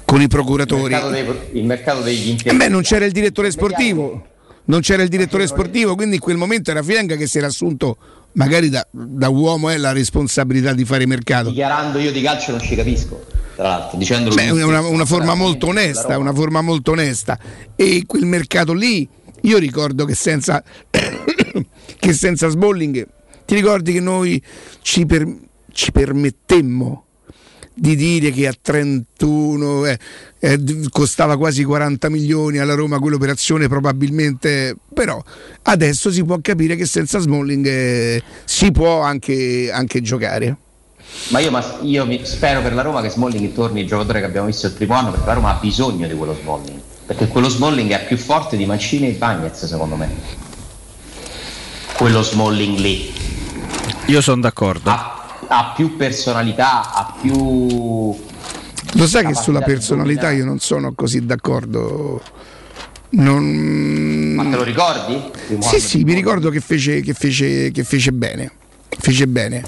con 0.06 0.20
i 0.20 0.24
Il 0.24 0.28
procuratori. 0.30 0.92
mercato, 0.94 1.10
dei- 1.10 1.26
il 1.54 1.66
mercato 1.66 2.02
degli 2.02 2.28
Eh 2.28 2.32
interni. 2.32 2.58
beh, 2.60 2.68
non 2.70 2.82
c'era 2.82 3.06
il 3.06 3.12
direttore 3.12 3.52
sportivo, 3.52 4.26
non 4.66 4.82
c'era 4.82 5.02
il 5.04 5.10
direttore 5.10 5.48
sportivo, 5.48 5.96
quindi 5.96 6.16
in 6.16 6.22
quel 6.22 6.38
momento 6.38 6.72
era 6.72 6.82
Fienga 6.84 7.16
che 7.16 7.28
si 7.28 7.38
era 7.38 7.48
assunto, 7.48 7.98
magari 8.34 8.70
da, 8.70 8.86
da 8.92 9.30
uomo, 9.30 9.70
eh, 9.72 9.78
la 9.78 9.92
responsabilità 9.94 10.74
di 10.74 10.84
fare 10.84 11.06
mercato. 11.06 11.50
Dichiarando 11.50 12.00
io 12.00 12.12
di 12.12 12.22
calcio 12.22 12.52
non 12.52 12.60
ci 12.60 12.76
capisco, 12.76 13.24
tra 13.56 13.64
l'altro, 13.68 13.98
dicendolo 14.00 14.34
Beh, 14.36 14.46
è 14.46 14.64
una, 14.64 14.82
una 14.82 15.06
forma 15.06 15.36
molto 15.36 15.68
onesta, 15.68 16.18
una 16.18 16.34
forma 16.34 16.62
molto 16.62 16.92
onesta. 16.92 17.38
E 17.76 18.04
quel 18.08 18.26
mercato 18.26 18.74
lì, 18.74 19.08
io 19.42 19.58
ricordo 19.58 20.06
che 20.06 20.16
senza, 20.16 20.64
che 22.00 22.14
senza 22.14 22.48
Smalling, 22.48 23.08
ti 23.46 23.56
ricordi 23.56 23.94
che 23.94 24.00
noi 24.00 24.42
ci, 24.82 25.06
per- 25.06 25.36
ci 25.72 25.92
permettemmo 25.92 27.06
di 27.80 27.96
dire 27.96 28.32
che 28.32 28.48
a 28.48 28.54
31 28.60 29.86
eh, 29.86 30.00
eh, 30.40 30.60
costava 30.92 31.38
quasi 31.38 31.64
40 31.64 32.10
milioni 32.10 32.58
alla 32.58 32.76
Roma 32.76 33.00
quell'operazione 33.00 33.70
probabilmente 33.70 34.76
però 34.94 35.22
adesso 35.64 36.12
si 36.12 36.24
può 36.26 36.38
capire 36.42 36.76
che 36.76 36.86
senza 36.86 37.20
Smalling 37.20 37.66
eh, 37.66 38.24
si 38.44 38.72
può 38.72 39.02
anche, 39.02 39.72
anche 39.72 40.02
giocare 40.02 40.58
Ma 41.30 41.40
io, 41.40 41.52
ma 41.52 41.80
io 41.82 42.08
spero 42.26 42.62
per 42.62 42.74
la 42.74 42.82
Roma 42.82 43.02
che 43.02 43.10
Smalling 43.10 43.54
torni 43.54 43.82
il 43.82 43.88
giocatore 43.88 44.20
che 44.20 44.26
abbiamo 44.26 44.48
visto 44.48 44.68
il 44.68 44.74
primo 44.74 44.94
anno 44.94 45.12
perché 45.12 45.26
la 45.26 45.34
Roma 45.34 45.56
ha 45.56 45.60
bisogno 45.60 46.08
di 46.08 46.14
quello 46.14 46.36
Smalling. 46.40 46.82
Perché 47.10 47.28
quello 47.28 47.50
Smalling 47.50 47.90
è 47.90 48.06
più 48.06 48.18
forte 48.18 48.56
di 48.56 48.68
Mancini 48.68 49.08
e 49.08 49.14
Bagnez 49.14 49.66
secondo 49.66 49.96
me. 49.96 50.08
Quello 51.98 52.22
Smalling 52.22 52.78
lì. 52.78 53.12
Io 54.06 54.22
sono 54.22 54.42
d'accordo. 54.42 54.92
Ha, 54.92 55.38
ha 55.48 55.74
più 55.76 55.98
personalità, 55.98 56.94
ha 56.94 57.16
più... 57.20 58.16
Lo 58.94 59.08
sai 59.08 59.26
che 59.26 59.34
sulla 59.34 59.62
personalità 59.62 60.30
io 60.30 60.46
non 60.46 60.60
sono 60.60 60.94
così 60.94 61.26
d'accordo. 61.26 62.22
Non... 63.10 63.44
Ma 64.36 64.44
te 64.44 64.56
lo 64.56 64.64
ricordi? 64.64 65.32
Sì, 65.62 65.80
sì, 65.80 66.04
mi 66.04 66.14
ricordo 66.14 66.52
che 66.52 66.60
fece, 66.60 67.02
che 67.02 67.14
fece, 67.14 67.72
che 67.72 67.84
fece 67.84 68.12
bene. 68.12 68.52
Fece 68.88 69.26
bene. 69.26 69.64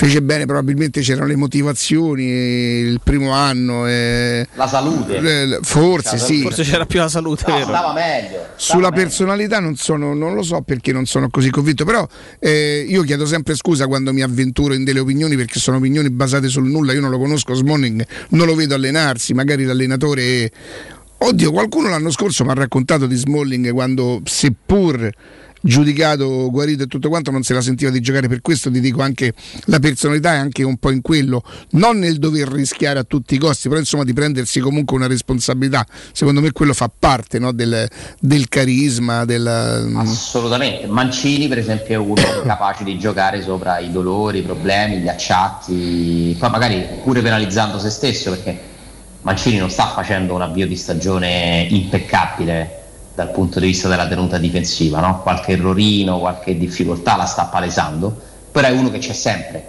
Fece 0.00 0.22
bene, 0.22 0.46
probabilmente 0.46 1.02
c'erano 1.02 1.26
le 1.26 1.36
motivazioni, 1.36 2.22
il 2.24 3.00
primo 3.04 3.32
anno. 3.32 3.86
eh, 3.86 4.48
La 4.54 4.66
salute. 4.66 5.16
eh, 5.18 5.58
forse 5.60 6.16
Cioè, 6.16 6.18
sì. 6.18 6.40
Forse 6.40 6.62
c'era 6.62 6.86
più 6.86 7.00
la 7.00 7.08
salute, 7.10 7.44
No, 7.46 7.52
vero? 7.52 7.66
stava 7.66 7.92
meglio. 7.92 8.46
Sulla 8.56 8.92
personalità 8.92 9.60
non, 9.60 9.76
sono, 9.76 10.14
non 10.14 10.32
lo 10.32 10.42
so 10.42 10.62
perché 10.62 10.90
non 10.92 11.04
sono 11.04 11.28
così 11.28 11.50
convinto, 11.50 11.84
però 11.84 12.08
eh, 12.38 12.86
io 12.88 13.02
chiedo 13.02 13.26
sempre 13.26 13.54
scusa 13.54 13.86
quando 13.88 14.14
mi 14.14 14.22
avventuro 14.22 14.72
in 14.72 14.84
delle 14.84 15.00
opinioni 15.00 15.36
perché 15.36 15.58
sono 15.58 15.76
opinioni 15.76 16.08
basate 16.08 16.48
sul 16.48 16.64
nulla, 16.70 16.94
io 16.94 17.00
non 17.02 17.10
lo 17.10 17.18
conosco 17.18 17.52
Smalling, 17.52 18.02
non 18.30 18.46
lo 18.46 18.54
vedo 18.54 18.74
allenarsi, 18.76 19.34
magari 19.34 19.64
l'allenatore... 19.64 20.50
Oddio, 21.22 21.52
qualcuno 21.52 21.90
l'anno 21.90 22.10
scorso 22.10 22.42
mi 22.46 22.52
ha 22.52 22.54
raccontato 22.54 23.04
di 23.06 23.16
Smalling 23.16 23.70
quando 23.72 24.22
seppur 24.24 25.10
giudicato, 25.60 26.50
guarito 26.50 26.84
e 26.84 26.86
tutto 26.86 27.08
quanto 27.08 27.30
non 27.30 27.42
se 27.42 27.54
la 27.54 27.60
sentiva 27.60 27.90
di 27.90 28.00
giocare 28.00 28.28
per 28.28 28.40
questo 28.40 28.70
ti 28.70 28.80
dico 28.80 29.02
anche 29.02 29.32
la 29.66 29.78
personalità 29.78 30.32
è 30.34 30.36
anche 30.36 30.62
un 30.62 30.76
po' 30.76 30.90
in 30.90 31.00
quello. 31.00 31.42
Non 31.70 31.98
nel 31.98 32.18
dover 32.18 32.48
rischiare 32.48 32.98
a 32.98 33.04
tutti 33.04 33.34
i 33.34 33.38
costi 33.38 33.68
però 33.68 33.80
insomma 33.80 34.04
di 34.04 34.12
prendersi 34.12 34.60
comunque 34.60 34.96
una 34.96 35.06
responsabilità 35.06 35.86
secondo 36.12 36.40
me 36.40 36.52
quello 36.52 36.74
fa 36.74 36.90
parte 36.96 37.38
no, 37.38 37.52
del, 37.52 37.88
del 38.18 38.48
carisma 38.48 39.24
del, 39.24 39.46
Assolutamente. 39.96 40.86
Mancini, 40.86 41.48
per 41.48 41.58
esempio, 41.58 41.94
è 41.94 41.96
uno 41.96 42.22
capace 42.44 42.84
di 42.84 42.98
giocare 42.98 43.42
sopra 43.42 43.78
i 43.78 43.90
dolori, 43.90 44.38
i 44.38 44.42
problemi, 44.42 44.98
gli 44.98 45.08
acciatti, 45.08 46.36
poi 46.38 46.50
magari 46.50 46.84
pure 47.02 47.22
penalizzando 47.22 47.78
se 47.78 47.90
stesso, 47.90 48.30
perché 48.30 48.58
Mancini 49.22 49.58
non 49.58 49.70
sta 49.70 49.88
facendo 49.88 50.34
un 50.34 50.42
avvio 50.42 50.66
di 50.66 50.76
stagione 50.76 51.66
impeccabile 51.68 52.79
dal 53.20 53.30
punto 53.32 53.60
di 53.60 53.66
vista 53.66 53.86
della 53.86 54.08
tenuta 54.08 54.38
difensiva, 54.38 55.00
no? 55.00 55.20
qualche 55.20 55.52
errorino, 55.52 56.18
qualche 56.18 56.56
difficoltà 56.56 57.16
la 57.16 57.26
sta 57.26 57.44
palesando, 57.44 58.18
però 58.50 58.68
è 58.68 58.70
uno 58.70 58.90
che 58.90 58.98
c'è 58.98 59.12
sempre, 59.12 59.68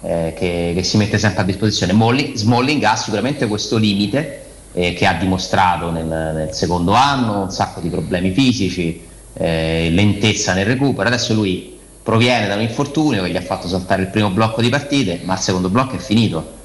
eh, 0.00 0.32
che, 0.34 0.72
che 0.74 0.82
si 0.82 0.96
mette 0.96 1.18
sempre 1.18 1.42
a 1.42 1.44
disposizione. 1.44 1.92
Molli- 1.92 2.32
Smalling 2.34 2.82
ha 2.84 2.96
sicuramente 2.96 3.46
questo 3.48 3.76
limite 3.76 4.44
eh, 4.72 4.94
che 4.94 5.06
ha 5.06 5.12
dimostrato 5.12 5.90
nel, 5.90 6.06
nel 6.06 6.52
secondo 6.52 6.94
anno, 6.94 7.42
un 7.42 7.50
sacco 7.50 7.80
di 7.80 7.90
problemi 7.90 8.32
fisici, 8.32 9.06
eh, 9.34 9.90
lentezza 9.90 10.54
nel 10.54 10.64
recupero. 10.64 11.06
Adesso 11.06 11.34
lui 11.34 11.78
proviene 12.02 12.46
da 12.46 12.54
un 12.54 12.62
infortunio 12.62 13.22
che 13.22 13.30
gli 13.30 13.36
ha 13.36 13.42
fatto 13.42 13.68
saltare 13.68 14.00
il 14.00 14.08
primo 14.08 14.30
blocco 14.30 14.62
di 14.62 14.70
partite, 14.70 15.20
ma 15.24 15.34
il 15.34 15.40
secondo 15.40 15.68
blocco 15.68 15.96
è 15.96 15.98
finito. 15.98 16.58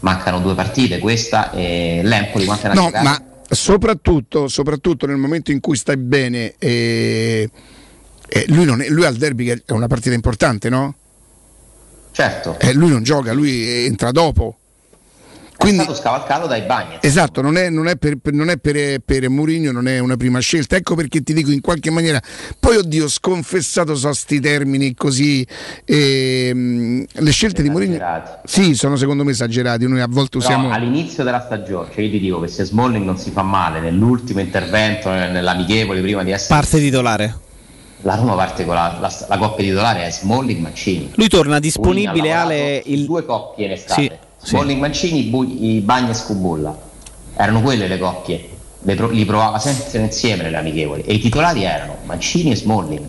Mancano 0.00 0.40
due 0.40 0.54
partite, 0.54 0.98
questa 0.98 1.52
e 1.52 2.00
l'Empoli 2.02 2.46
quante 2.46 2.68
no 2.68 2.90
ma 3.02 3.29
soprattutto, 3.50 4.48
soprattutto 4.48 5.06
nel 5.06 5.16
momento 5.16 5.50
in 5.50 5.60
cui 5.60 5.76
stai 5.76 5.96
bene 5.96 6.54
eh, 6.58 7.50
eh, 8.28 8.44
lui, 8.48 8.64
non 8.64 8.80
è- 8.80 8.88
lui 8.88 9.04
al 9.04 9.16
derby 9.16 9.44
che 9.46 9.62
è 9.66 9.72
una 9.72 9.88
partita 9.88 10.14
importante 10.14 10.68
no? 10.68 10.94
Certo. 12.12 12.58
Eh, 12.58 12.72
lui 12.72 12.90
non 12.90 13.02
gioca 13.02 13.32
lui 13.32 13.84
entra 13.84 14.10
dopo 14.12 14.58
Quindi, 15.60 15.80
è 15.80 15.82
stato 15.84 15.98
scavalcato 15.98 16.46
dai 16.46 16.62
bagni. 16.62 16.96
Esatto, 17.00 17.42
non 17.42 17.56
è, 17.58 17.68
non 17.68 17.86
è 17.86 17.96
per, 17.96 18.16
per- 18.16 18.32
non 18.32 18.48
è 18.48 18.56
per, 18.56 19.00
per 19.04 19.28
Mourinho, 19.28 19.72
non 19.72 19.86
è 19.88 19.98
una 19.98 20.16
prima 20.16 20.38
scelta. 20.38 20.74
Ecco 20.76 20.94
perché 20.94 21.20
ti 21.22 21.34
dico 21.34 21.50
in 21.50 21.60
qualche 21.60 21.90
maniera. 21.90 22.20
Poi, 22.58 22.76
oddio, 22.76 23.08
sconfessato 23.08 23.94
so 23.94 24.12
sti 24.12 24.40
termini 24.40 24.94
così. 24.94 25.46
ehm, 25.84 27.04
le 27.12 27.30
scelte 27.30 27.62
di 27.62 27.68
Mourinho. 27.70 27.98
Sì, 28.44 28.74
sono 28.74 28.96
secondo 28.96 29.24
me 29.24 29.32
esagerati. 29.32 29.86
Noi 29.86 30.00
a 30.00 30.06
volte 30.08 30.38
Però 30.38 30.50
usiamo. 30.50 30.72
all'inizio 30.72 31.24
della 31.24 31.40
stagione, 31.44 31.88
cioè 31.92 32.04
io 32.04 32.10
ti 32.10 32.20
dico 32.20 32.40
che 32.40 32.48
se 32.48 32.64
Smalling 32.64 33.04
non 33.04 33.18
si 33.18 33.30
fa 33.30 33.42
male 33.42 33.80
nell'ultimo 33.80 34.40
intervento 34.40 35.12
eh, 35.12 35.28
nell'amichevole 35.28 36.00
prima 36.00 36.22
di 36.24 36.30
essere 36.30 36.54
Parte 36.58 36.78
titolare. 36.78 37.34
la 38.02 38.14
Roma 38.14 38.34
parte 38.34 38.64
con 38.64 38.74
la, 38.74 38.96
la, 38.98 39.12
la 39.28 39.36
coppia 39.38 39.64
titolare 39.64 40.06
è 40.06 40.10
Smalling 40.10 40.60
Mancini. 40.60 41.10
Lui 41.16 41.28
torna 41.28 41.58
disponibile 41.58 42.32
Ale 42.32 42.82
il 42.86 43.04
due 43.04 43.24
coppie 43.26 43.66
in 43.66 43.72
estate. 43.72 44.00
Sì, 44.02 44.10
sì. 44.42 44.50
Smalling 44.50 44.80
Mancini, 44.80 45.22
Bu- 45.24 45.44
i 45.44 45.80
Bagni 45.80 46.10
e 46.10 46.14
Scubulla. 46.14 46.76
Erano 47.36 47.60
quelle 47.62 47.86
le 47.86 47.98
coppie. 47.98 48.48
Le 48.82 48.94
pro- 48.94 49.10
li 49.10 49.24
provava 49.24 49.58
sempre 49.58 50.00
insieme 50.00 50.42
nelle 50.42 50.56
amichevoli. 50.56 51.02
E 51.02 51.14
i 51.14 51.20
titolari 51.20 51.64
erano 51.64 51.96
Mancini 52.04 52.50
e 52.50 52.56
Smalling. 52.56 53.06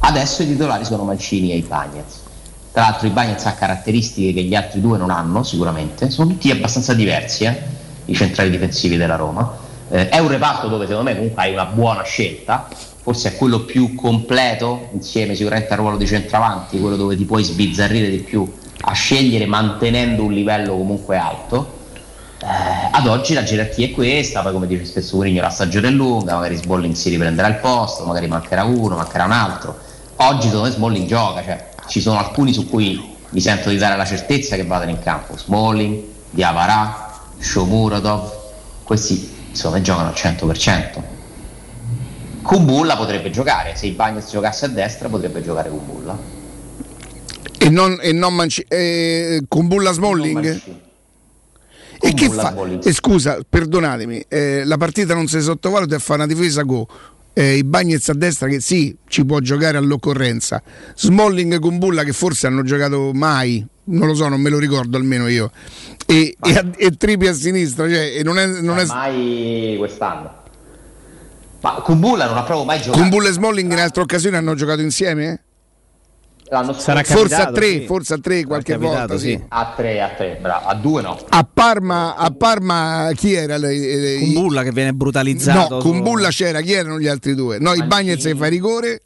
Adesso 0.00 0.42
i 0.42 0.46
titolari 0.46 0.84
sono 0.84 1.02
Mancini 1.02 1.52
e 1.52 1.56
i 1.56 1.62
Bagnets. 1.62 2.22
Tra 2.70 2.82
l'altro 2.82 3.08
i 3.08 3.10
Bagnets 3.10 3.44
ha 3.46 3.54
caratteristiche 3.54 4.32
che 4.32 4.42
gli 4.42 4.54
altri 4.54 4.80
due 4.80 4.96
non 4.96 5.10
hanno 5.10 5.42
sicuramente. 5.42 6.10
Sono 6.10 6.28
tutti 6.28 6.50
abbastanza 6.50 6.94
diversi, 6.94 7.44
eh, 7.44 7.56
i 8.04 8.14
centrali 8.14 8.50
difensivi 8.50 8.96
della 8.96 9.16
Roma. 9.16 9.56
Eh, 9.90 10.08
è 10.08 10.18
un 10.18 10.28
reparto 10.28 10.68
dove 10.68 10.86
secondo 10.86 11.10
me 11.10 11.16
comunque 11.16 11.42
hai 11.42 11.52
una 11.52 11.64
buona 11.64 12.02
scelta. 12.02 12.68
Forse 13.02 13.30
è 13.30 13.36
quello 13.36 13.60
più 13.60 13.94
completo, 13.94 14.90
insieme 14.92 15.34
sicuramente 15.34 15.72
al 15.72 15.78
ruolo 15.78 15.96
di 15.96 16.06
centravanti, 16.06 16.78
quello 16.78 16.96
dove 16.96 17.16
ti 17.16 17.24
puoi 17.24 17.42
sbizzarrire 17.42 18.10
di 18.10 18.18
più 18.18 18.46
a 18.80 18.92
scegliere 18.92 19.46
mantenendo 19.46 20.24
un 20.24 20.32
livello 20.32 20.76
comunque 20.76 21.16
alto. 21.16 21.76
Eh, 22.40 22.46
ad 22.92 23.06
oggi 23.06 23.34
la 23.34 23.42
gerarchia 23.42 23.86
è 23.86 23.90
questa, 23.90 24.42
poi 24.42 24.52
come 24.52 24.66
dice 24.66 24.84
spesso 24.84 25.16
Mourinho 25.16 25.40
la 25.40 25.50
stagione 25.50 25.88
è 25.88 25.90
lunga, 25.90 26.34
magari 26.34 26.56
Smalling 26.56 26.94
si 26.94 27.10
riprenderà 27.10 27.48
il 27.48 27.56
posto, 27.56 28.04
magari 28.04 28.28
mancherà 28.28 28.64
uno, 28.64 28.96
mancherà 28.96 29.24
un 29.24 29.32
altro. 29.32 29.76
Oggi 30.16 30.46
secondo 30.46 30.68
me 30.68 30.74
Smalling 30.74 31.06
gioca, 31.06 31.42
cioè 31.42 31.68
ci 31.88 32.00
sono 32.00 32.18
alcuni 32.18 32.52
su 32.52 32.68
cui 32.68 33.16
mi 33.30 33.40
sento 33.40 33.70
di 33.70 33.76
dare 33.76 33.96
la 33.96 34.04
certezza 34.04 34.56
che 34.56 34.64
vadano 34.64 34.90
in 34.90 35.00
campo 35.00 35.36
Smalling, 35.36 36.02
Diavarà, 36.30 37.20
Shomurodov, 37.38 38.32
questi 38.84 39.36
insomma 39.50 39.80
giocano 39.80 40.08
al 40.08 40.14
100%. 40.14 41.02
Kubulla 42.42 42.96
potrebbe 42.96 43.30
giocare, 43.30 43.74
se 43.76 43.86
i 43.86 43.90
Bagnets 43.90 44.30
giocasse 44.30 44.66
a 44.66 44.68
destra 44.68 45.08
potrebbe 45.08 45.42
giocare 45.42 45.68
Kubulla. 45.68 46.37
E 47.58 47.68
non, 47.70 47.98
e 48.00 48.12
non 48.12 48.34
Manci- 48.34 48.64
eh, 48.68 49.42
con 49.48 49.66
Bulla 49.68 49.92
Smalling? 49.92 50.60
E 52.00 52.14
che 52.14 52.26
Bulla 52.28 52.42
fa? 52.42 52.78
E 52.82 52.92
scusa, 52.92 53.38
perdonatemi, 53.48 54.24
eh, 54.28 54.62
la 54.64 54.76
partita 54.76 55.14
non 55.14 55.26
si 55.26 55.40
sottovaluta 55.40 55.96
e 55.96 55.98
fa 55.98 56.14
una 56.14 56.26
difesa 56.26 56.62
go. 56.62 56.86
Eh, 57.32 57.56
I 57.58 57.64
Bagnets 57.64 58.08
a 58.08 58.14
destra 58.14 58.48
che 58.48 58.60
sì, 58.60 58.96
ci 59.08 59.24
può 59.24 59.38
giocare 59.40 59.76
all'occorrenza. 59.76 60.62
Smalling 60.96 61.58
con 61.58 61.78
Bulla 61.78 62.02
che 62.04 62.12
forse 62.12 62.46
hanno 62.46 62.62
giocato 62.62 63.10
mai, 63.12 63.64
non 63.84 64.06
lo 64.08 64.14
so, 64.14 64.28
non 64.28 64.40
me 64.40 64.50
lo 64.50 64.58
ricordo 64.58 64.96
almeno 64.96 65.26
io. 65.28 65.50
E, 66.06 66.36
e, 66.40 66.52
a- 66.56 66.64
e 66.76 66.90
Tripi 66.96 67.26
a 67.26 67.32
sinistra, 67.34 67.88
cioè, 67.88 68.14
e 68.18 68.22
non 68.22 68.38
è, 68.38 68.46
non 68.46 68.78
è 68.78 68.84
Mai 68.86 69.74
quest'anno. 69.78 70.36
Ma 71.60 71.70
Kubulla 71.82 72.26
non 72.26 72.36
ha 72.36 72.42
proprio 72.44 72.64
mai 72.64 72.78
giocato. 72.80 72.98
con 73.00 73.08
Bulla 73.08 73.28
e 73.28 73.32
Smalling 73.32 73.72
in 73.72 73.78
altre 73.78 74.02
occasioni 74.02 74.36
hanno 74.36 74.54
giocato 74.54 74.80
insieme? 74.80 75.42
L'anno 76.50 76.72
Sarà 76.72 77.02
scorso 77.04 77.18
Forse 77.20 77.34
a 77.34 77.52
tre, 77.52 77.66
sì. 77.70 77.84
forse 77.86 78.14
a 78.14 78.18
tre 78.18 78.44
qualche 78.44 78.72
capitato, 78.72 78.96
volta, 79.08 79.18
sì. 79.18 79.44
a 79.48 79.72
3, 79.76 80.00
a 80.00 80.08
3, 80.16 80.38
bravo, 80.40 80.66
a 80.66 80.74
2 80.74 81.02
no. 81.02 81.18
A 81.28 81.46
Parma, 81.52 82.16
a 82.16 82.30
Parma 82.30 83.10
chi 83.14 83.34
era? 83.34 83.58
le- 83.58 83.76
le- 83.76 84.18
Con 84.20 84.32
Bulla 84.32 84.62
che 84.62 84.70
viene 84.72 84.92
brutalizzato. 84.94 85.74
No, 85.76 85.80
con 85.82 85.96
su- 85.96 86.02
Bulla 86.02 86.28
c'era, 86.30 86.60
chi 86.62 86.72
erano 86.72 86.98
gli 86.98 87.06
altri 87.06 87.34
due? 87.34 87.58
No, 87.58 87.74
i 87.74 87.82
Bagnets 87.82 88.34
fa 88.34 88.46
rigore, 88.46 89.02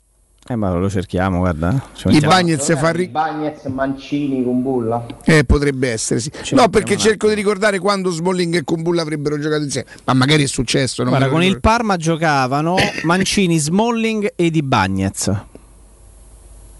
Eh, 0.49 0.55
ma 0.57 0.73
lo 0.73 0.89
cerchiamo, 0.91 1.39
guarda. 1.39 1.83
eh. 2.05 2.11
I 2.15 2.21
Bagnets 2.21 2.77
fa 2.77 2.91
rigore. 2.91 3.09
Bagnets, 3.09 3.65
Mancini 3.67 4.45
con 4.45 4.63
Bulla. 4.63 5.05
Eh, 5.25 5.43
potrebbe 5.45 5.91
essere, 5.91 6.21
sì. 6.21 6.31
Ci 6.43 6.55
No, 6.55 6.69
perché 6.69 6.97
cerco 6.97 7.27
di 7.29 7.35
ricordare 7.35 7.79
quando 7.81 8.11
Smalling 8.11 8.55
e 8.57 8.63
Kumbulla 8.63 9.03
avrebbero 9.03 9.37
giocato 9.39 9.63
insieme. 9.65 9.89
Ma 10.05 10.15
magari 10.15 10.45
è 10.45 10.49
successo, 10.49 11.03
non 11.03 11.11
Guarda, 11.13 11.29
con 11.29 11.43
il. 11.43 11.59
Parma 11.61 11.97
giocavano 11.97 12.77
Mancini, 13.03 13.59
Smalling 13.59 14.33
e 14.37 14.51
Di 14.51 14.63
Bagnez. 14.63 15.33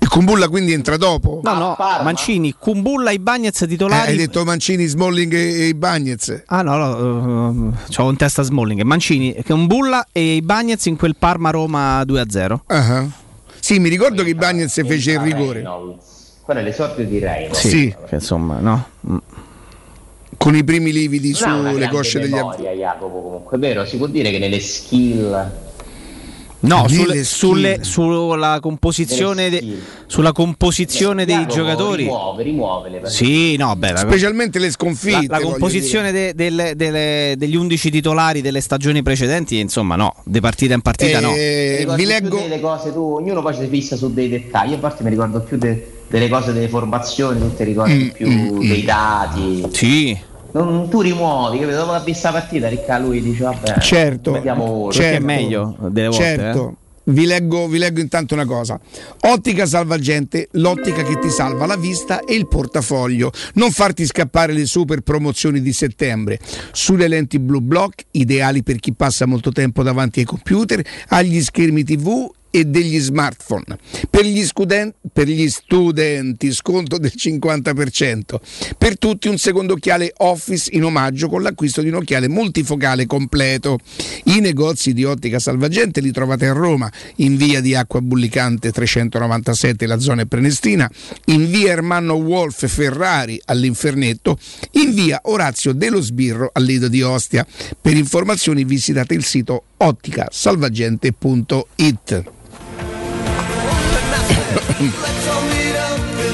E 0.03 0.07
Kumbulla 0.09 0.49
quindi 0.49 0.73
entra 0.73 0.97
dopo? 0.97 1.39
No, 1.45 1.55
no, 1.55 1.77
Mancini, 2.03 2.53
Kumbulla, 2.59 3.13
i 3.13 3.21
Bagnez 3.21 3.63
Eh, 3.63 3.69
titolari. 3.69 4.11
hai 4.11 4.17
detto 4.17 4.45
Mancini, 4.45 4.87
Smalling 4.87 5.33
e, 5.33 5.67
i 5.69 5.75
Bagnets. 5.75 6.43
Ah 6.47 6.63
no, 6.63 6.77
no 6.77 7.49
uh, 7.49 7.73
c'ho 7.89 8.11
in 8.11 8.17
testa 8.17 8.43
Smalling, 8.43 8.81
Mancini, 8.83 9.33
Kumbulla 9.47 10.09
e 10.11 10.35
i 10.35 10.43
Bagnez 10.43 10.87
in 10.87 10.97
quel 10.97 11.15
Parma-Roma 11.17 12.03
2-0. 12.03 12.59
Ah, 12.67 13.07
Sì, 13.61 13.79
mi 13.79 13.89
ricordo 13.89 14.25
che 14.25 14.31
i 14.31 14.35
Bagnets 14.35 14.85
fece 14.85 15.13
il 15.13 15.21
rigore. 15.21 15.63
Quello 16.43 16.59
è 16.59 16.63
l'esordio 16.65 17.05
di 17.07 17.21
Reynolds. 17.21 17.61
Sì. 17.69 17.95
Che 18.09 18.15
insomma, 18.17 18.59
no. 18.59 18.85
Mm. 19.09 19.17
Con 20.37 20.57
i 20.57 20.65
primi 20.65 20.91
lividi 20.91 21.33
sulle 21.33 21.89
cosce 21.89 22.19
degli 22.19 22.33
avversari. 22.33 22.63
memoria, 22.65 22.87
Jacopo, 22.89 23.23
comunque, 23.23 23.57
è 23.57 23.61
vero, 23.61 23.85
si 23.87 23.97
può 23.97 24.09
dire 24.09 24.33
che 24.33 24.41
nelle 24.41 24.59
skill 24.59 25.53
No, 26.65 26.87
sulle- 26.89 27.25
sulle- 27.25 27.79
sulla 27.83 28.59
composizione, 28.61 29.51
de- 29.51 29.79
sulla 30.07 30.33
composizione 30.33 31.25
dei 31.25 31.47
giocatori. 31.49 32.05
rimuove, 32.05 32.43
rimuove 32.43 32.89
le 32.89 33.01
Sì, 33.11 33.57
no, 33.57 33.75
beh, 33.75 33.93
la, 33.93 33.99
Specialmente 33.99 34.59
le 34.59 34.67
la- 34.67 34.73
sconfitte. 34.73 35.27
la 35.29 35.39
voglio 35.39 35.51
composizione 35.51 36.13
de- 36.13 36.35
delle- 36.35 36.75
delle- 36.77 37.35
degli 37.37 37.57
11 37.57 37.91
titolari 37.91 38.41
delle 38.43 38.61
stagioni 38.61 39.03
precedenti, 39.03 39.59
insomma, 39.59 39.97
no, 39.97 40.15
di 40.25 40.41
partita 40.41 40.75
in 40.75 40.83
partita 40.83 41.19
no. 41.21 41.33
Eh, 41.35 41.77
Ricordi 41.81 42.03
vi 42.03 42.09
leggo. 42.09 42.37
delle 42.39 42.61
cose 42.61 42.93
tu, 42.93 43.01
ognuno 43.01 43.43
poi 43.43 43.55
si 43.55 43.67
fissa 43.69 43.97
su 43.97 44.13
dei 44.13 44.29
dettagli, 44.29 44.71
io 44.71 44.77
a 44.77 44.81
parte 44.81 45.03
mi 45.03 45.11
ricordo 45.11 45.41
più 45.41 45.59
de- 45.59 45.87
delle 46.09 46.29
cose 46.29 46.53
delle 46.53 46.69
formazioni, 46.69 47.41
tu 47.41 47.55
ti 47.57 47.65
ricordi 47.65 47.95
Mm, 47.95 48.09
più 48.11 48.59
dei 48.69 48.85
dati. 48.85 49.67
Sì. 49.73 50.17
Non, 50.53 50.89
tu 50.89 51.01
rimuovi, 51.01 51.59
capito? 51.59 51.79
Dopo 51.79 51.93
aver 51.93 52.05
visto 52.05 52.27
la 52.27 52.33
partita, 52.33 52.69
Ricca 52.69 52.99
lui 52.99 53.23
dice 53.23 53.45
vabbè, 53.45 53.79
Certo, 53.81 54.33
vediamo 54.33 54.65
ora. 54.65 54.89
Perché 54.97 55.09
è 55.09 55.11
certo. 55.13 55.25
meglio 55.27 55.77
delle 55.89 56.09
volte. 56.09 56.23
Certo. 56.23 56.69
eh. 56.69 56.81
Vi 57.05 57.27
leggo, 57.27 57.67
vi 57.67 57.79
leggo 57.79 57.99
intanto 58.01 58.35
una 58.35 58.45
cosa. 58.45 58.79
Ottica 59.23 59.67
salvagente, 59.67 60.49
l'ottica 60.53 61.03
che 61.03 61.19
ti 61.19 61.31
salva 61.31 61.67
la 61.67 61.77
vista 61.77 62.21
e 62.21 62.35
il 62.35 62.47
portafoglio. 62.47 63.33
Non 63.55 63.73
farti 63.73 64.07
scappare 64.07 64.53
le 64.53 64.67
super 64.67 65.01
promozioni 65.01 65.61
di 65.61 65.73
settembre. 65.73 66.39
Sulle 66.71 67.09
lenti 67.09 67.41
Blue 67.41 67.61
Block, 67.61 68.05
ideali 68.13 68.63
per 68.63 68.77
chi 68.77 68.93
passa 68.95 69.27
molto 69.27 69.51
tempo 69.51 69.83
davanti 69.83 70.21
ai 70.21 70.27
computer, 70.27 70.81
agli 71.09 71.41
schermi 71.43 71.83
TV 71.83 72.31
e 72.55 72.67
degli 72.67 73.01
smartphone. 73.01 73.79
Per 74.11 74.27
gli, 74.27 74.45
scuden- 74.45 74.93
per 75.11 75.27
gli 75.27 75.49
studenti 75.49 76.53
sconto 76.53 76.99
del 76.99 77.15
50%. 77.17 78.21
Per 78.77 78.99
tutti 78.99 79.29
un 79.29 79.39
secondo 79.39 79.73
occhiale 79.73 80.13
Office 80.19 80.69
in 80.75 80.85
omaggio 80.85 81.31
con 81.31 81.41
l'acquisto 81.43 81.81
di 81.81 81.89
un 81.89 81.95
occhiale 81.95 82.29
multifocale 82.29 83.07
completo. 83.07 83.79
I 84.25 84.41
negozi 84.41 84.93
di 84.93 85.05
Ottica 85.05 85.39
Salvagente 85.39 86.03
li 86.03 86.13
trovate 86.13 86.47
a 86.47 86.53
Roma, 86.53 86.93
in 87.17 87.39
via 87.39 87.63
di 87.63 87.75
Acqua 87.75 88.03
Bullicante 88.03 88.71
397, 88.71 89.87
la 89.87 89.99
zona 89.99 90.21
è 90.23 90.27
Prenestina, 90.27 90.91
in 91.27 91.51
via 91.51 91.73
Ermanno 91.73 92.15
Wolf 92.15 92.67
Ferrari 92.69 93.41
all'Infernetto, 93.47 94.39
in 94.73 94.93
via 94.93 95.21
Orazio 95.25 95.73
dello 95.73 96.03
Sbirro 96.03 96.51
al 96.53 96.65
Lido 96.65 96.89
di 96.89 97.01
Ostia. 97.01 97.47
Per 97.81 97.97
informazioni 97.97 98.65
visitate 98.65 99.15
il 99.15 99.25
sito 99.25 99.63
otticasalvagente.it. 99.79 102.41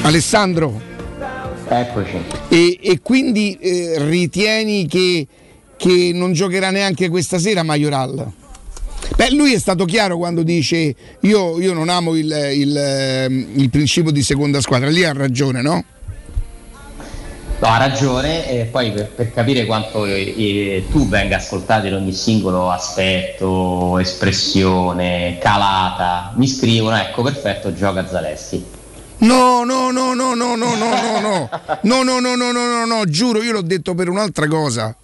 Alessandro, 0.01 0.81
Eccoci. 1.67 2.17
e, 2.49 2.79
e 2.81 2.99
quindi 3.01 3.57
eh, 3.59 3.95
ritieni 3.97 4.87
che, 4.87 5.27
che 5.77 6.11
non 6.13 6.33
giocherà 6.33 6.71
neanche 6.71 7.09
questa 7.09 7.37
sera 7.37 7.63
Majoral? 7.63 8.31
Beh, 9.15 9.31
lui 9.31 9.53
è 9.53 9.59
stato 9.59 9.85
chiaro 9.85 10.17
quando 10.17 10.43
dice 10.43 10.95
io, 11.21 11.59
io 11.59 11.73
non 11.73 11.89
amo 11.89 12.15
il, 12.15 12.25
il, 12.53 12.77
ehm, 12.77 13.47
il 13.55 13.69
principio 13.69 14.11
di 14.11 14.23
seconda 14.23 14.61
squadra, 14.61 14.89
lì 14.89 15.03
ha 15.03 15.13
ragione, 15.13 15.61
no? 15.61 15.83
No, 17.61 17.67
ha 17.67 17.77
ragione, 17.77 18.49
e 18.49 18.65
poi 18.65 18.91
per, 18.93 19.09
per 19.09 19.33
capire 19.33 19.65
quanto 19.65 20.05
eh, 20.05 20.33
eh, 20.37 20.85
tu 20.89 21.09
venga 21.09 21.35
ascoltato 21.35 21.87
in 21.87 21.93
ogni 21.93 22.13
singolo 22.13 22.71
aspetto, 22.71 23.99
espressione, 23.99 25.37
calata, 25.41 26.31
mi 26.37 26.47
scrivono, 26.47 26.95
ecco, 26.95 27.21
perfetto, 27.21 27.73
gioca 27.73 28.07
Zaleschi. 28.07 28.65
No, 29.17 29.65
no, 29.65 29.91
no, 29.91 30.13
no, 30.13 30.33
no, 30.33 30.55
no, 30.55 30.75
no, 30.75 31.19
no, 31.19 31.19
no, 31.19 31.49
no, 31.81 32.03
no, 32.03 32.19
no, 32.19 32.35
no, 32.35 32.51
no, 32.51 32.51
no, 32.51 32.85
no, 32.85 33.05
giuro, 33.05 33.43
io 33.43 33.51
l'ho 33.51 33.61
detto 33.61 33.93
per 33.93 34.07
un'altra 34.07 34.47
cosa. 34.47 34.95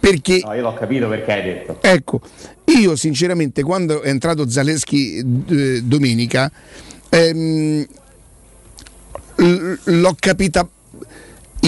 Perché 0.00 0.40
No, 0.44 0.52
io 0.52 0.62
l'ho 0.62 0.74
capito 0.74 1.08
perché 1.08 1.32
hai 1.32 1.42
detto. 1.44 1.78
Ecco, 1.80 2.20
io 2.64 2.96
sinceramente 2.96 3.62
quando 3.62 4.02
è 4.02 4.08
entrato 4.08 4.50
Zaleschi 4.50 5.44
eh, 5.48 5.80
domenica 5.82 6.50
ehm, 7.08 7.86
l- 9.36 9.74
l'ho 9.84 10.16
capita, 10.18 10.68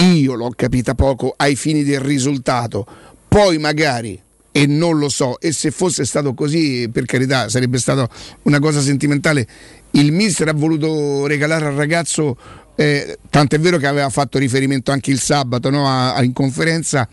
io 0.01 0.35
l'ho 0.35 0.51
capita 0.55 0.93
poco 0.93 1.33
ai 1.35 1.55
fini 1.55 1.83
del 1.83 1.99
risultato, 1.99 2.85
poi 3.27 3.57
magari, 3.57 4.19
e 4.51 4.65
non 4.65 4.97
lo 4.97 5.09
so, 5.09 5.39
e 5.39 5.51
se 5.51 5.71
fosse 5.71 6.05
stato 6.05 6.33
così, 6.33 6.89
per 6.91 7.05
carità, 7.05 7.49
sarebbe 7.49 7.77
stata 7.77 8.07
una 8.43 8.59
cosa 8.59 8.81
sentimentale, 8.81 9.47
il 9.91 10.11
mister 10.11 10.47
ha 10.49 10.53
voluto 10.53 11.25
regalare 11.25 11.65
al 11.65 11.73
ragazzo, 11.73 12.37
eh, 12.75 13.17
tant'è 13.29 13.59
vero 13.59 13.77
che 13.77 13.87
aveva 13.87 14.09
fatto 14.09 14.37
riferimento 14.37 14.91
anche 14.91 15.11
il 15.11 15.19
sabato 15.19 15.69
no, 15.69 15.87
a- 15.87 16.13
a- 16.15 16.23
in 16.23 16.33
conferenza, 16.33 17.07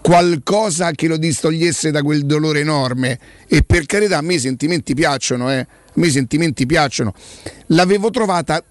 qualcosa 0.00 0.92
che 0.92 1.08
lo 1.08 1.16
distogliesse 1.16 1.90
da 1.90 2.02
quel 2.02 2.24
dolore 2.24 2.60
enorme 2.60 3.18
e 3.46 3.62
per 3.62 3.86
carità 3.86 4.18
a 4.18 4.22
me 4.22 4.34
i 4.34 4.38
sentimenti 4.38 4.94
piacciono, 4.94 5.50
eh. 5.50 5.58
a 5.58 5.66
me 5.94 6.06
i 6.06 6.10
sentimenti 6.10 6.64
piacciono. 6.64 7.12
L'avevo 7.66 8.10
trovata 8.10 8.64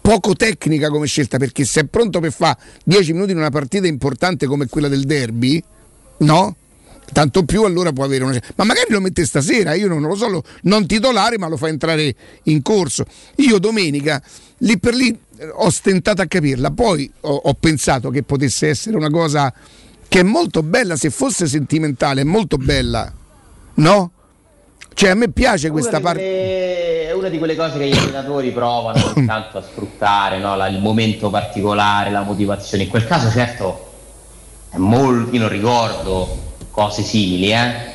poco 0.00 0.34
tecnica 0.34 0.88
come 0.88 1.06
scelta 1.06 1.38
perché 1.38 1.64
se 1.64 1.80
è 1.80 1.84
pronto 1.84 2.20
per 2.20 2.32
fare 2.32 2.58
10 2.84 3.12
minuti 3.12 3.32
in 3.32 3.38
una 3.38 3.50
partita 3.50 3.86
importante 3.86 4.46
come 4.46 4.66
quella 4.66 4.88
del 4.88 5.04
derby, 5.04 5.62
no? 6.18 6.56
Tanto 7.12 7.44
più 7.44 7.64
allora 7.64 7.92
può 7.92 8.04
avere 8.04 8.24
una. 8.24 8.40
Ma 8.56 8.64
magari 8.64 8.92
lo 8.92 9.00
mette 9.00 9.26
stasera, 9.26 9.74
io 9.74 9.88
non 9.88 10.02
lo 10.02 10.14
so, 10.14 10.28
lo- 10.28 10.44
non 10.62 10.86
titolare, 10.86 11.38
ma 11.38 11.48
lo 11.48 11.56
fa 11.56 11.68
entrare 11.68 12.14
in 12.44 12.62
corso. 12.62 13.04
Io 13.36 13.58
domenica 13.58 14.22
lì 14.58 14.78
per 14.78 14.94
lì 14.94 15.16
eh, 15.38 15.48
ho 15.48 15.70
stentato 15.70 16.22
a 16.22 16.26
capirla, 16.26 16.70
poi 16.70 17.10
ho, 17.20 17.34
ho 17.34 17.54
pensato 17.54 18.10
che 18.10 18.22
potesse 18.22 18.68
essere 18.68 18.96
una 18.96 19.10
cosa 19.10 19.52
che 20.08 20.20
è 20.20 20.24
molto 20.24 20.62
bella, 20.62 20.96
se 20.96 21.10
fosse 21.10 21.46
sentimentale, 21.46 22.22
è 22.22 22.24
molto 22.24 22.56
bella, 22.56 23.12
no? 23.74 24.12
Cioè 24.94 25.10
a 25.10 25.14
me 25.14 25.30
piace 25.30 25.70
questa 25.70 25.98
una 25.98 25.98
di 25.98 26.04
parte. 26.04 26.20
quelle- 26.20 27.08
È 27.08 27.12
una 27.12 27.28
di 27.28 27.38
quelle 27.38 27.56
cose 27.56 27.78
che 27.78 27.88
gli 27.88 27.96
allenatori 27.96 28.50
provano 28.50 29.02
ogni 29.16 29.26
tanto 29.26 29.58
a 29.58 29.62
sfruttare, 29.62 30.38
no? 30.38 30.56
La- 30.56 30.68
il 30.68 30.78
momento 30.80 31.30
particolare, 31.30 32.10
la 32.10 32.22
motivazione. 32.22 32.84
In 32.84 32.88
quel 32.90 33.06
caso, 33.06 33.30
certo, 33.30 33.88
è 34.70 34.76
molto, 34.76 35.34
io 35.34 35.40
non 35.40 35.48
ricordo 35.48 36.48
cose 36.70 37.02
simili, 37.02 37.52
eh? 37.52 37.88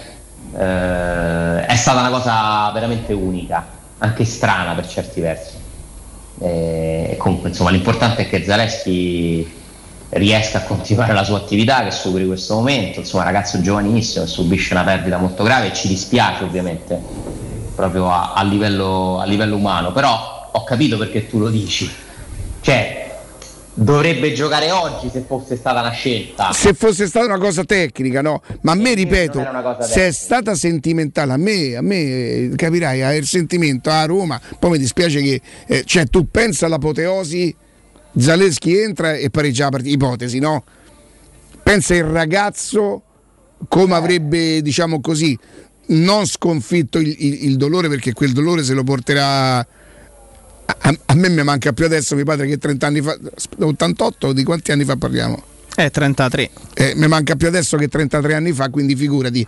Eh, 0.57 1.65
è 1.65 1.75
stata 1.75 1.99
una 1.99 2.09
cosa 2.09 2.71
veramente 2.73 3.13
unica, 3.13 3.65
anche 3.99 4.25
strana 4.25 4.73
per 4.73 4.87
certi 4.87 5.21
versi. 5.21 5.53
E 6.39 7.15
comunque 7.17 7.49
insomma 7.49 7.69
l'importante 7.69 8.23
è 8.23 8.29
che 8.29 8.43
Zaleschi 8.43 9.63
riesca 10.09 10.59
a 10.59 10.61
continuare 10.61 11.13
la 11.13 11.23
sua 11.23 11.37
attività, 11.37 11.83
che 11.83 11.91
superi 11.91 12.25
questo 12.25 12.55
momento, 12.55 12.99
insomma 12.99 13.23
ragazzo 13.23 13.59
giovanissimo 13.61 14.25
che 14.25 14.31
subisce 14.31 14.73
una 14.73 14.83
perdita 14.83 15.17
molto 15.17 15.43
grave 15.43 15.67
e 15.67 15.73
ci 15.73 15.87
dispiace 15.87 16.43
ovviamente 16.43 16.99
proprio 17.75 18.09
a, 18.09 18.33
a 18.33 18.43
livello, 18.43 19.19
a 19.19 19.25
livello 19.25 19.55
umano, 19.55 19.91
però 19.91 20.49
ho 20.51 20.63
capito 20.63 20.97
perché 20.97 21.27
tu 21.27 21.39
lo 21.39 21.49
dici. 21.49 21.91
Cioè, 22.61 23.05
dovrebbe 23.73 24.33
giocare 24.33 24.71
oggi 24.71 25.09
se 25.11 25.25
fosse 25.27 25.57
stata 25.57 25.81
una 25.81 25.91
scelta. 25.91 26.51
Se 26.53 26.73
fosse 26.73 27.07
stata 27.07 27.25
una 27.25 27.37
cosa 27.37 27.63
tecnica, 27.63 28.21
no? 28.21 28.41
Ma 28.61 28.71
a 28.71 28.75
me, 28.75 28.93
ripeto, 28.93 29.45
se 29.81 30.07
è 30.07 30.11
stata 30.11 30.55
sentimentale, 30.55 31.33
a 31.33 31.37
me, 31.37 31.75
a 31.75 31.81
me 31.81 32.51
capirai, 32.55 33.17
il 33.17 33.27
sentimento 33.27 33.89
a 33.89 34.05
Roma, 34.05 34.39
poi 34.57 34.71
mi 34.71 34.77
dispiace 34.77 35.21
che, 35.21 35.41
eh, 35.67 35.83
cioè 35.85 36.07
tu 36.07 36.29
pensa 36.31 36.65
all'apoteosi, 36.65 37.53
Zaleschi 38.17 38.77
entra 38.77 39.15
e 39.15 39.29
pareggia 39.29 39.65
la 39.65 39.69
partita, 39.71 39.93
ipotesi, 39.93 40.39
no? 40.39 40.63
Pensa 41.63 41.95
il 41.95 42.03
ragazzo 42.03 43.01
come 43.67 43.95
avrebbe, 43.95 44.61
diciamo 44.61 45.01
così, 45.01 45.37
non 45.87 46.25
sconfitto 46.25 46.97
il, 46.99 47.15
il- 47.17 47.45
il 47.45 47.57
dolore 47.57 47.89
perché 47.89 48.13
quel 48.13 48.31
dolore 48.33 48.63
se 48.63 48.73
lo 48.73 48.83
porterà 48.83 49.57
a, 49.57 49.65
a 51.05 51.13
me 51.15 51.29
mi 51.29 51.43
manca 51.43 51.73
più 51.73 51.85
adesso 51.85 52.15
mio 52.15 52.23
padre 52.25 52.47
che 52.47 52.57
30 52.57 52.87
anni 52.87 53.01
fa 53.01 53.17
88 53.59 54.33
di 54.33 54.43
quanti 54.43 54.71
anni 54.71 54.83
fa 54.83 54.95
parliamo? 54.95 55.43
Eh, 55.77 55.89
33. 55.91 56.49
Eh, 56.73 56.93
mi 56.95 57.07
manca 57.07 57.35
più 57.35 57.47
adesso 57.47 57.75
che 57.75 57.89
33 57.89 58.33
anni 58.33 58.53
fa, 58.53 58.69
quindi 58.69 58.95
figurati. 58.95 59.45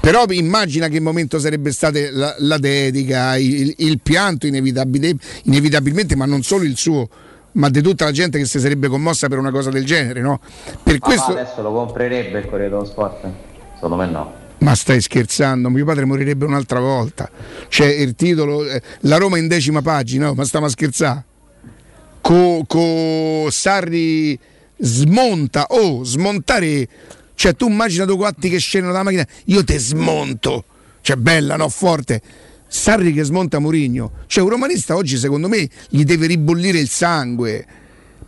Però 0.00 0.24
immagina 0.30 0.88
che 0.88 0.98
momento 0.98 1.38
sarebbe 1.38 1.70
stata 1.70 2.00
la, 2.10 2.34
la 2.38 2.58
dedica, 2.58 3.36
il, 3.36 3.72
il 3.78 4.00
pianto 4.02 4.46
inevitabile- 4.48 5.14
inevitabilmente, 5.44 6.16
ma 6.16 6.24
non 6.26 6.42
solo 6.42 6.64
il 6.64 6.76
suo, 6.76 7.08
ma 7.52 7.68
di 7.68 7.80
tutta 7.80 8.04
la 8.04 8.12
gente 8.12 8.38
che 8.38 8.44
si 8.44 8.60
sarebbe 8.60 8.88
commossa 8.88 9.28
per 9.28 9.38
una 9.38 9.50
cosa 9.50 9.70
del 9.70 9.84
genere, 9.84 10.20
no? 10.20 10.40
Per 10.82 10.98
Papà 10.98 10.98
questo... 10.98 11.30
adesso 11.32 11.62
lo 11.62 11.72
comprerebbe 11.72 12.38
il 12.38 12.46
Corriere 12.46 12.70
dello 12.70 12.84
Sport? 12.84 13.28
Secondo 13.74 13.96
me 13.96 14.06
no. 14.06 14.32
Ma 14.58 14.74
stai 14.74 15.00
scherzando? 15.00 15.70
Mio 15.70 15.84
padre 15.84 16.04
morirebbe 16.04 16.44
un'altra 16.44 16.80
volta. 16.80 17.30
C'è 17.68 17.86
il 17.86 18.14
titolo, 18.16 18.64
eh, 18.64 18.82
la 19.02 19.16
Roma 19.16 19.38
in 19.38 19.46
decima 19.46 19.82
pagina, 19.82 20.34
ma 20.34 20.44
stiamo 20.44 20.66
a 20.66 20.68
scherzare. 20.68 21.24
Co, 22.20 22.64
co 22.66 23.48
Sarri 23.50 24.38
smonta, 24.76 25.66
oh, 25.68 26.02
smontare. 26.02 26.88
Cioè, 27.34 27.54
tu 27.54 27.68
immagina 27.68 28.04
due 28.04 28.16
quatti 28.16 28.48
che 28.48 28.58
scendono 28.58 28.92
dalla 28.92 29.04
macchina, 29.04 29.26
io 29.44 29.62
te 29.62 29.78
smonto. 29.78 30.64
Cioè, 31.02 31.14
bella, 31.16 31.54
no? 31.54 31.68
Forte. 31.68 32.20
Sarri 32.68 33.12
che 33.12 33.24
smonta 33.24 33.58
Murigno. 33.58 34.12
Cioè, 34.26 34.44
un 34.44 34.50
romanista 34.50 34.94
oggi, 34.94 35.16
secondo 35.16 35.48
me, 35.48 35.68
gli 35.88 36.04
deve 36.04 36.26
ribollire 36.26 36.78
il 36.78 36.88
sangue. 36.88 37.66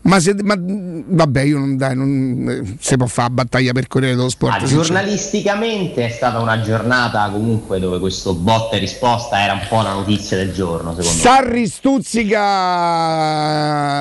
Ma 0.02 0.18
se. 0.18 0.34
Ma, 0.42 0.56
vabbè, 0.58 1.42
io 1.42 1.58
non 1.58 1.76
dai, 1.76 1.94
non 1.94 2.46
eh, 2.48 2.76
si 2.80 2.96
può 2.96 3.04
fare 3.06 3.28
battaglia 3.30 3.72
per 3.72 3.86
Corriere 3.86 4.16
dello 4.16 4.30
Sport. 4.30 4.54
Ah, 4.54 4.58
sinceramente. 4.60 4.92
giornalisticamente 4.94 6.06
è 6.06 6.08
stata 6.08 6.38
una 6.40 6.62
giornata 6.62 7.28
comunque 7.28 7.78
dove 7.78 7.98
questo 7.98 8.32
botta 8.34 8.76
e 8.76 8.78
risposta 8.78 9.42
era 9.42 9.52
un 9.52 9.66
po' 9.68 9.82
la 9.82 9.92
notizia 9.92 10.38
del 10.38 10.54
giorno, 10.54 10.94
secondo 10.94 11.10
me. 11.10 11.20
Sarri 11.20 11.66
stuzzica 11.66 12.38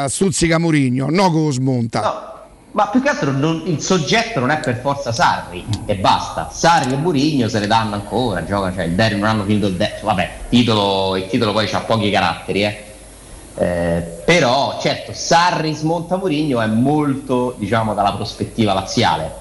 stuzzica 0.07 0.57
Murigno, 0.57 1.09
no 1.09 1.31
che 1.31 1.37
lo 1.37 1.51
smonta. 1.51 2.38
Ma 2.71 2.87
più 2.87 3.01
che 3.01 3.09
altro 3.09 3.31
non- 3.31 3.63
il 3.65 3.81
soggetto 3.81 4.39
non 4.39 4.51
è 4.51 4.59
per 4.59 4.79
forza 4.79 5.11
Sarri 5.11 5.65
e 5.85 5.95
basta. 5.95 6.49
Sarri 6.51 6.93
e 6.93 6.97
Murigno 6.97 7.47
se 7.47 7.59
le 7.59 7.67
danno 7.67 7.95
ancora, 7.95 8.45
gioca, 8.45 8.71
cioè 8.73 8.83
il 8.83 8.93
derby 8.93 9.19
non 9.19 9.29
hanno 9.29 9.43
finito 9.43 9.67
il 9.67 9.73
derby. 9.73 10.03
Vabbè, 10.03 10.31
titolo- 10.49 11.15
il 11.15 11.27
titolo 11.27 11.51
poi 11.51 11.67
ha 11.71 11.79
pochi 11.79 12.11
caratteri, 12.11 12.63
eh. 12.63 12.83
Eh, 13.55 14.21
però 14.23 14.79
certo 14.79 15.11
Sarri 15.11 15.73
smonta 15.73 16.15
Murigno 16.15 16.61
è 16.61 16.67
molto 16.67 17.55
diciamo 17.57 17.93
dalla 17.93 18.13
prospettiva 18.13 18.73
laziale 18.73 19.33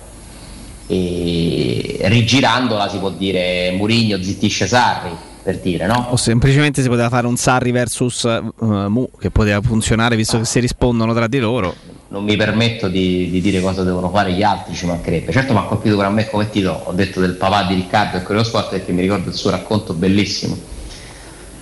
e 0.88 1.98
rigirandola 2.04 2.88
si 2.88 2.98
può 2.98 3.10
dire 3.10 3.70
Murigno 3.72 4.20
zittisce 4.20 4.66
Sarri 4.66 5.16
per 5.42 5.58
dire 5.58 5.86
no? 5.86 6.08
O 6.10 6.16
semplicemente 6.16 6.82
si 6.82 6.88
poteva 6.88 7.08
fare 7.08 7.26
un 7.26 7.36
Sarri 7.36 7.70
versus 7.70 8.24
eh, 8.24 8.42
Mu 8.58 9.08
che 9.18 9.30
poteva 9.30 9.60
funzionare 9.60 10.16
visto 10.16 10.38
che 10.38 10.44
si 10.44 10.60
rispondono 10.60 11.14
tra 11.14 11.26
di 11.26 11.38
loro. 11.38 11.74
non 12.08 12.24
mi 12.24 12.36
permetto 12.36 12.88
di, 12.88 13.30
di 13.30 13.40
dire 13.40 13.60
cosa 13.60 13.82
devono 13.82 14.08
fare 14.10 14.32
gli 14.32 14.42
altri, 14.42 14.74
ci 14.74 14.86
mancherebbe. 14.86 15.30
Certo 15.32 15.52
mi 15.52 15.58
ha 15.58 15.62
colpito 15.62 15.94
pure 15.94 16.06
a 16.06 16.10
me 16.10 16.28
come 16.28 16.48
titolo, 16.50 16.80
ho 16.84 16.92
detto 16.92 17.20
del 17.20 17.34
papà 17.34 17.64
di 17.64 17.74
Riccardo 17.74 18.16
e 18.16 18.22
quello 18.22 18.42
sport 18.44 18.70
perché 18.70 18.92
mi 18.92 19.00
ricordo 19.02 19.28
il 19.28 19.34
suo 19.34 19.50
racconto 19.50 19.92
bellissimo 19.94 20.56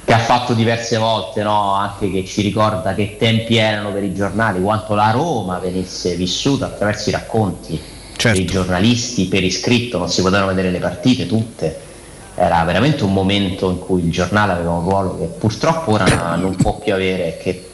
che 0.05 0.13
ha 0.13 0.19
fatto 0.19 0.53
diverse 0.55 0.99
volte, 0.99 1.43
no? 1.43 1.75
anche 1.75 2.09
che 2.13 2.25
ci 2.25 2.41
ricorda 2.41 2.95
che 2.95 3.17
tempi 3.19 3.57
erano 3.57 3.93
per 3.93 4.05
i 4.05 4.15
giornali, 4.15 4.63
quanto 4.63 4.95
la 4.95 5.11
Roma 5.11 5.59
venisse 5.59 6.15
vissuta 6.15 6.67
attraverso 6.67 7.09
i 7.09 7.13
racconti 7.13 7.81
Certo. 8.17 8.39
dei 8.39 8.47
giornalisti 8.47 9.27
per 9.27 9.43
iscritto, 9.43 9.99
non 9.99 10.09
si 10.09 10.23
potevano 10.23 10.47
vedere 10.47 10.71
le 10.71 10.79
partite 10.79 11.27
tutte. 11.27 11.81
Era 12.39 12.63
veramente 12.65 13.03
un 13.03 13.15
momento 13.15 13.71
in 13.71 13.79
cui 13.79 14.05
il 14.05 14.11
giornale 14.11 14.53
aveva 14.53 14.73
un 14.73 14.83
ruolo 14.83 15.19
che 15.19 15.25
purtroppo 15.25 15.93
ora 15.93 16.35
non 16.37 16.55
può 16.55 16.75
più 16.77 16.93
avere 16.93 17.29
e 17.29 17.43
che 17.43 17.71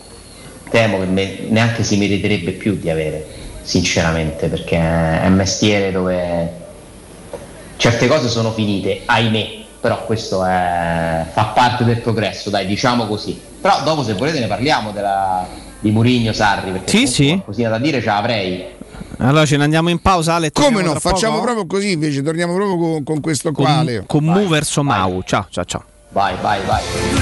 temo 0.70 1.00
che 1.00 1.06
me- 1.06 1.38
neanche 1.48 1.82
si 1.82 1.96
meriterebbe 1.96 2.52
più 2.52 2.76
di 2.78 2.88
avere, 2.88 3.26
sinceramente, 3.62 4.46
perché 4.46 4.76
è 4.76 5.26
un 5.26 5.34
mestiere 5.34 5.90
dove 5.90 6.50
certe 7.76 8.06
cose 8.06 8.28
sono 8.28 8.52
finite, 8.52 9.02
ahimè, 9.04 9.50
però 9.80 10.04
questo 10.04 10.44
è- 10.44 11.24
fa 11.32 11.44
parte 11.46 11.82
del 11.82 11.98
progresso, 11.98 12.48
dai, 12.48 12.64
diciamo 12.64 13.06
così. 13.08 13.38
Però 13.60 13.82
dopo 13.82 14.04
se 14.04 14.12
volete 14.14 14.38
ne 14.38 14.46
parliamo 14.46 14.92
della- 14.92 15.44
di 15.80 15.90
Murigno 15.90 16.32
Sarri, 16.32 16.70
perché 16.70 16.88
Sì, 16.98 17.06
sì. 17.08 17.26
qualcosina 17.30 17.68
da 17.68 17.78
dire 17.78 17.98
ce 17.98 18.06
l'avrei. 18.06 18.64
Allora 19.22 19.46
ce 19.46 19.56
ne 19.56 19.64
andiamo 19.64 19.88
in 19.88 20.00
pausa, 20.00 20.34
Ale. 20.34 20.50
Come 20.50 20.82
no? 20.82 20.94
Facciamo 20.98 21.34
poco? 21.34 21.44
proprio 21.44 21.66
così 21.66 21.92
invece, 21.92 22.22
torniamo 22.22 22.54
proprio 22.54 22.76
con, 22.76 23.04
con 23.04 23.20
questo 23.20 23.52
con, 23.52 23.64
qua. 23.64 23.82
Leo. 23.82 24.04
con 24.06 24.24
Mu 24.24 24.46
verso 24.48 24.82
Mau. 24.82 25.22
Ciao, 25.22 25.46
ciao, 25.48 25.64
ciao. 25.64 25.84
Vai, 26.10 26.34
vai, 26.40 26.60
vai. 26.66 27.21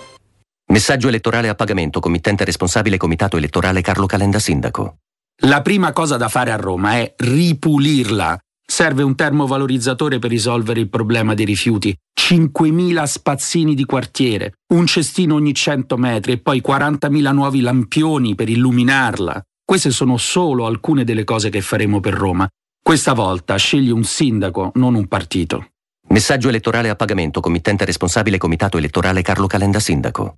Messaggio 0.71 1.09
elettorale 1.09 1.49
a 1.49 1.53
pagamento, 1.53 1.99
committente 1.99 2.45
responsabile 2.45 2.95
Comitato 2.95 3.35
elettorale 3.35 3.81
Carlo 3.81 4.05
Calenda 4.05 4.39
Sindaco. 4.39 4.99
La 5.41 5.61
prima 5.61 5.91
cosa 5.91 6.15
da 6.15 6.29
fare 6.29 6.49
a 6.49 6.55
Roma 6.55 6.93
è 6.93 7.13
ripulirla. 7.17 8.39
Serve 8.65 9.03
un 9.03 9.13
termovalorizzatore 9.13 10.17
per 10.17 10.29
risolvere 10.29 10.79
il 10.79 10.87
problema 10.87 11.33
dei 11.33 11.43
rifiuti, 11.43 11.93
5.000 12.17 13.03
spazzini 13.03 13.75
di 13.75 13.83
quartiere, 13.83 14.53
un 14.73 14.85
cestino 14.85 15.35
ogni 15.35 15.53
100 15.53 15.97
metri 15.97 16.31
e 16.31 16.37
poi 16.37 16.63
40.000 16.65 17.33
nuovi 17.33 17.59
lampioni 17.59 18.33
per 18.35 18.47
illuminarla. 18.47 19.41
Queste 19.65 19.91
sono 19.91 20.15
solo 20.15 20.67
alcune 20.67 21.03
delle 21.03 21.25
cose 21.25 21.49
che 21.49 21.59
faremo 21.59 21.99
per 21.99 22.13
Roma. 22.13 22.47
Questa 22.81 23.11
volta 23.11 23.57
scegli 23.57 23.89
un 23.89 24.05
sindaco, 24.05 24.71
non 24.75 24.95
un 24.95 25.07
partito. 25.09 25.71
Messaggio 26.07 26.47
elettorale 26.47 26.87
a 26.87 26.95
pagamento, 26.95 27.41
committente 27.41 27.83
responsabile 27.83 28.37
Comitato 28.37 28.77
elettorale 28.77 29.21
Carlo 29.21 29.47
Calenda 29.47 29.81
Sindaco. 29.81 30.37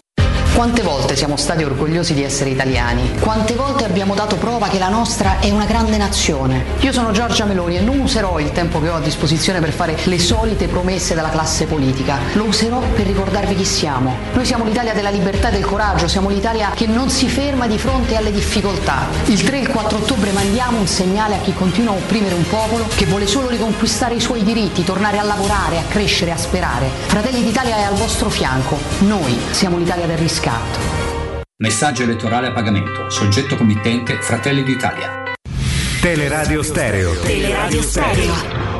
Quante 0.53 0.83
volte 0.83 1.15
siamo 1.15 1.37
stati 1.37 1.63
orgogliosi 1.63 2.13
di 2.13 2.23
essere 2.23 2.49
italiani? 2.49 3.17
Quante 3.19 3.55
volte 3.55 3.85
abbiamo 3.85 4.13
dato 4.13 4.35
prova 4.35 4.67
che 4.67 4.79
la 4.79 4.89
nostra 4.89 5.39
è 5.39 5.49
una 5.49 5.65
grande 5.65 5.97
nazione? 5.97 6.65
Io 6.81 6.91
sono 6.91 7.11
Giorgia 7.11 7.45
Meloni 7.45 7.77
e 7.77 7.81
non 7.81 7.99
userò 7.99 8.37
il 8.37 8.51
tempo 8.51 8.79
che 8.79 8.89
ho 8.89 8.95
a 8.95 8.99
disposizione 8.99 9.59
per 9.59 9.71
fare 9.71 9.97
le 10.03 10.19
solite 10.19 10.67
promesse 10.67 11.15
della 11.15 11.29
classe 11.29 11.65
politica. 11.65 12.19
Lo 12.33 12.43
userò 12.43 12.79
per 12.79 13.07
ricordarvi 13.07 13.55
chi 13.55 13.65
siamo. 13.65 14.13
Noi 14.33 14.45
siamo 14.45 14.65
l'Italia 14.65 14.93
della 14.93 15.09
libertà 15.09 15.49
e 15.49 15.51
del 15.53 15.65
coraggio, 15.65 16.07
siamo 16.07 16.29
l'Italia 16.29 16.71
che 16.75 16.85
non 16.85 17.09
si 17.09 17.27
ferma 17.27 17.65
di 17.65 17.79
fronte 17.79 18.15
alle 18.17 18.31
difficoltà. 18.31 19.07
Il 19.27 19.41
3 19.41 19.57
e 19.57 19.61
il 19.61 19.69
4 19.69 19.97
ottobre 19.97 20.31
mandiamo 20.31 20.77
un 20.79 20.87
segnale 20.87 21.35
a 21.35 21.39
chi 21.39 21.53
continua 21.53 21.93
a 21.93 21.95
opprimere 21.95 22.35
un 22.35 22.47
popolo 22.47 22.87
che 22.93 23.05
vuole 23.05 23.25
solo 23.25 23.47
riconquistare 23.47 24.15
i 24.15 24.19
suoi 24.19 24.43
diritti, 24.43 24.83
tornare 24.83 25.17
a 25.17 25.23
lavorare, 25.23 25.79
a 25.79 25.83
crescere, 25.87 26.31
a 26.31 26.37
sperare. 26.37 26.89
Fratelli 27.07 27.41
d'Italia 27.41 27.77
è 27.77 27.83
al 27.83 27.95
vostro 27.95 28.29
fianco. 28.29 28.77
Noi 28.99 29.39
siamo 29.51 29.77
l'Italia 29.77 30.05
del 30.05 30.17
riscatto. 30.41 30.79
Messaggio 31.57 32.03
elettorale 32.03 32.47
a 32.47 32.51
pagamento. 32.51 33.09
Soggetto 33.09 33.55
committente 33.55 34.19
Fratelli 34.21 34.63
d'Italia. 34.63 35.23
Teleradio 36.01 36.63
Stereo. 36.63 37.13
Teleradio 37.19 37.81
Stereo. 37.83 38.70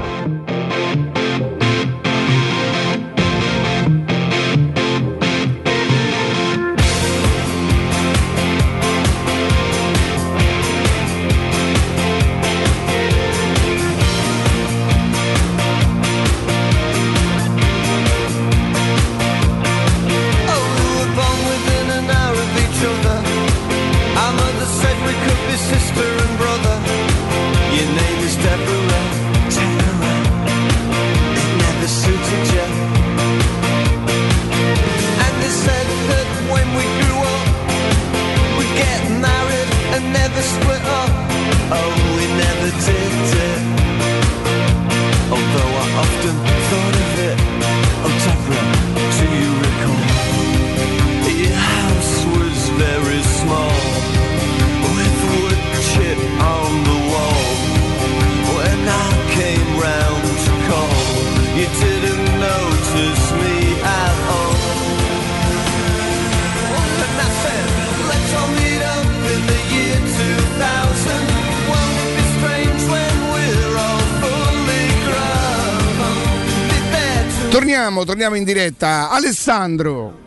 Torniamo, 77.62 78.04
torniamo 78.06 78.34
in 78.34 78.44
diretta. 78.44 79.12
Alessandro. 79.12 80.18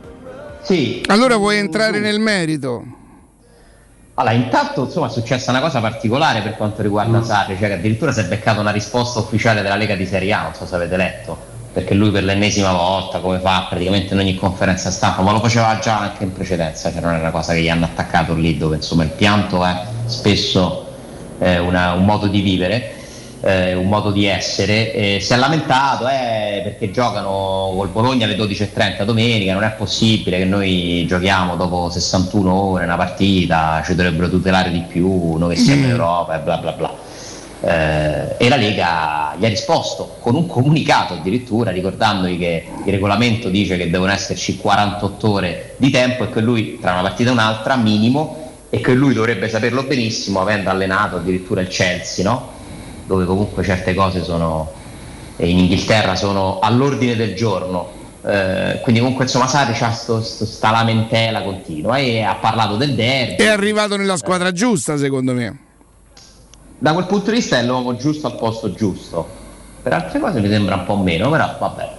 Sì. 0.63 1.03
Allora 1.09 1.37
vuoi 1.37 1.57
entrare 1.59 1.99
nel 1.99 2.21
merito? 2.21 2.85
Allora, 4.15 4.35
intanto 4.37 4.85
insomma 4.85 5.09
è 5.09 5.11
successa 5.11 5.51
una 5.51 5.61
cosa 5.61 5.81
particolare 5.81 6.43
per 6.43 6.55
quanto 6.55 6.81
riguarda 6.81 7.25
Sarri, 7.25 7.57
cioè 7.59 7.67
che 7.67 7.75
addirittura 7.75 8.13
si 8.13 8.21
è 8.21 8.27
beccato 8.27 8.61
una 8.61 8.71
risposta 8.71 9.19
ufficiale 9.19 9.63
della 9.63 9.75
Lega 9.75 9.97
di 9.97 10.07
Serie 10.07 10.33
A, 10.33 10.43
non 10.43 10.55
so 10.55 10.65
se 10.65 10.77
avete 10.77 10.97
letto, 10.97 11.37
perché 11.73 11.95
lui 11.95 12.13
per 12.13 12.23
l'ennesima 12.23 12.71
volta, 12.73 13.19
come 13.19 13.41
fa 13.41 13.67
praticamente 13.69 14.15
in 14.15 14.21
ogni 14.21 14.37
conferenza 14.37 14.93
stampa, 14.93 15.23
ma 15.23 15.33
lo 15.33 15.41
faceva 15.41 15.77
già 15.81 15.99
anche 15.99 16.23
in 16.23 16.33
precedenza, 16.33 16.93
cioè 16.93 17.01
non 17.01 17.15
è 17.15 17.19
una 17.19 17.33
cosa 17.33 17.53
che 17.53 17.63
gli 17.63 17.69
hanno 17.69 17.87
attaccato 17.87 18.35
lì 18.35 18.57
dove 18.57 18.77
insomma 18.77 19.03
il 19.03 19.11
pianto 19.11 19.65
è 19.65 19.77
spesso 20.07 20.83
eh, 21.41 21.59
una- 21.59 21.95
un 21.95 22.05
modo 22.05 22.29
di 22.29 22.41
vivere, 22.43 22.94
eh, 23.45 23.75
un 23.75 23.89
modo 23.89 24.11
di 24.11 24.25
essere, 24.25 24.93
eh, 24.95 25.21
si 25.21 25.35
è 25.35 25.37
lamentato 25.37 26.09
eh, 26.09 26.63
perché 26.65 26.91
giocano 26.91 27.75
col 27.77 27.89
Bologna 27.89 28.25
alle 28.25 28.37
12.30 28.37 29.05
domenica, 29.05 29.53
non 29.53 29.65
è 29.65 29.73
possibile 29.73 30.39
che 30.39 30.45
noi 30.47 31.05
giochiamo 31.07 31.55
dopo 31.55 31.91
61 31.91 32.51
ore 32.51 32.85
una 32.85 32.97
partita, 32.97 33.83
ci 33.85 33.95
dovrebbero 33.95 34.31
tutelare 34.31 34.71
di 34.71 34.83
più, 34.89 35.37
noi 35.37 35.55
che 35.55 35.61
siamo 35.61 35.85
in 35.85 35.91
Europa 35.91 36.37
e 36.37 36.39
bla 36.39 36.57
bla 36.57 36.73
bla. 36.73 36.95
Eh, 37.61 38.37
e 38.39 38.49
la 38.49 38.57
Lega 38.57 39.35
gli 39.39 39.45
ha 39.45 39.49
risposto 39.49 40.17
con 40.21 40.35
un 40.35 40.47
comunicato 40.47 41.15
addirittura 41.15 41.71
ricordandogli 41.71 42.39
che 42.39 42.67
il 42.85 42.93
regolamento 42.93 43.49
dice 43.49 43.77
che 43.79 43.89
devono 43.89 44.13
esserci 44.13 44.57
48 44.57 45.31
ore 45.31 45.75
di 45.79 45.91
tempo 45.91 46.25
e 46.25 46.31
che 46.31 46.41
lui 46.41 46.79
tra 46.79 46.93
una 46.93 47.01
partita 47.03 47.31
e 47.31 47.33
un'altra 47.33 47.77
minimo 47.77 48.53
e 48.69 48.81
che 48.81 48.93
lui 48.93 49.15
dovrebbe 49.15 49.49
saperlo 49.49 49.83
benissimo 49.85 50.41
avendo 50.41 50.69
allenato 50.69 51.17
addirittura 51.17 51.63
il 51.63 51.69
Chelsea 51.69 52.23
no? 52.23 52.54
Dove 53.07 53.25
comunque 53.25 53.63
certe 53.63 53.95
cose 53.95 54.23
sono 54.23 54.71
eh, 55.37 55.49
in 55.49 55.59
Inghilterra 55.59 56.15
sono 56.17 56.59
all'ordine 56.61 57.17
del 57.17 57.35
giorno 57.35 58.03
Eh, 58.27 58.81
quindi 58.81 59.01
comunque 59.01 59.25
insomma 59.25 59.47
Sarri 59.47 59.75
c'ha 59.75 59.91
sto, 59.93 60.23
sto- 60.23 60.47
sta 60.47 60.71
lamentela 60.71 61.43
continua 61.43 61.99
e 61.99 62.23
ha 62.23 62.37
parlato 62.37 62.77
del 62.77 62.95
derby. 62.95 63.37
È 63.37 63.49
arrivato 63.49 63.97
nella 63.99 64.17
squadra 64.17 64.51
giusta, 64.51 64.97
secondo 64.97 65.35
me. 65.35 65.59
Da 66.79 66.95
quel 66.95 67.05
punto 67.05 67.29
di 67.31 67.37
vista 67.37 67.59
è 67.59 67.63
l'uomo 67.63 67.97
giusto 67.97 68.27
al 68.27 68.37
posto 68.37 68.73
giusto. 68.73 69.29
Per 69.83 69.93
altre 69.93 70.19
cose 70.21 70.41
mi 70.41 70.49
sembra 70.49 70.77
un 70.77 70.85
po' 70.87 70.97
meno, 70.97 71.29
però 71.29 71.55
vabbè, 71.59 71.91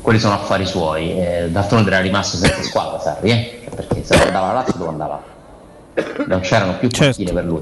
quelli 0.00 0.18
sono 0.18 0.34
affari 0.34 0.66
suoi. 0.66 1.12
Eh, 1.12 1.48
d'altronde 1.50 1.90
era 1.90 2.00
rimasto 2.00 2.36
sempre 2.38 2.64
squadra 2.64 2.98
Sarri, 2.98 3.30
eh? 3.30 3.60
perché 3.72 4.02
se 4.02 4.16
non 4.16 4.26
andava 4.26 4.46
la 4.48 4.52
Lazio 4.54 4.74
dove 4.78 4.90
andava? 4.90 5.22
Non 6.26 6.40
c'erano 6.40 6.76
più 6.78 6.88
panchine 6.88 7.32
per 7.32 7.44
lui. 7.44 7.60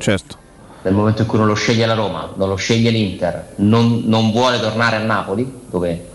Nel 0.83 0.95
momento 0.95 1.23
in 1.23 1.29
cui 1.29 1.39
non 1.39 1.47
lo 1.47 1.55
sceglie 1.55 1.85
la 1.85 1.95
Roma, 1.95 2.33
non 2.37 2.49
lo 2.49 2.57
sceglie 2.57 2.91
l'Inter, 2.91 3.53
non, 3.57 4.03
non 4.07 4.31
vuole 4.31 4.59
tornare 4.61 4.97
a 4.97 5.01
Napoli, 5.01 5.51
dove 5.69 6.09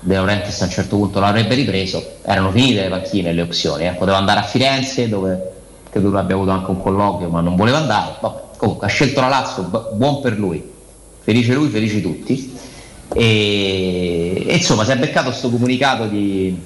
De 0.00 0.14
Laurentiis 0.14 0.60
a 0.62 0.64
un 0.64 0.70
certo 0.70 0.96
punto 0.96 1.20
l'avrebbe 1.20 1.54
ripreso, 1.54 2.02
erano 2.22 2.50
finite 2.50 2.82
le 2.82 2.88
panchine 2.88 3.32
le 3.32 3.42
opzioni. 3.42 3.86
eh. 3.86 3.90
Poteva 3.90 4.16
andare 4.16 4.40
a 4.40 4.44
Firenze, 4.44 5.08
dove 5.08 5.52
credo 5.90 6.16
abbia 6.16 6.34
avuto 6.34 6.50
anche 6.50 6.70
un 6.70 6.80
colloquio, 6.80 7.28
ma 7.28 7.40
non 7.40 7.56
voleva 7.56 7.78
andare. 7.78 8.12
Vabbè, 8.20 8.40
comunque 8.56 8.86
ha 8.86 8.90
scelto 8.90 9.20
la 9.20 9.28
Lazio, 9.28 9.64
bu- 9.64 9.94
buon 9.94 10.20
per 10.22 10.38
lui. 10.38 10.62
Felice 11.20 11.52
lui, 11.54 11.68
felici 11.68 12.00
tutti. 12.00 12.56
E, 13.12 14.44
e 14.46 14.54
insomma 14.54 14.84
si 14.84 14.92
è 14.92 14.96
beccato 14.96 15.28
questo 15.28 15.50
comunicato 15.50 16.06
di, 16.06 16.58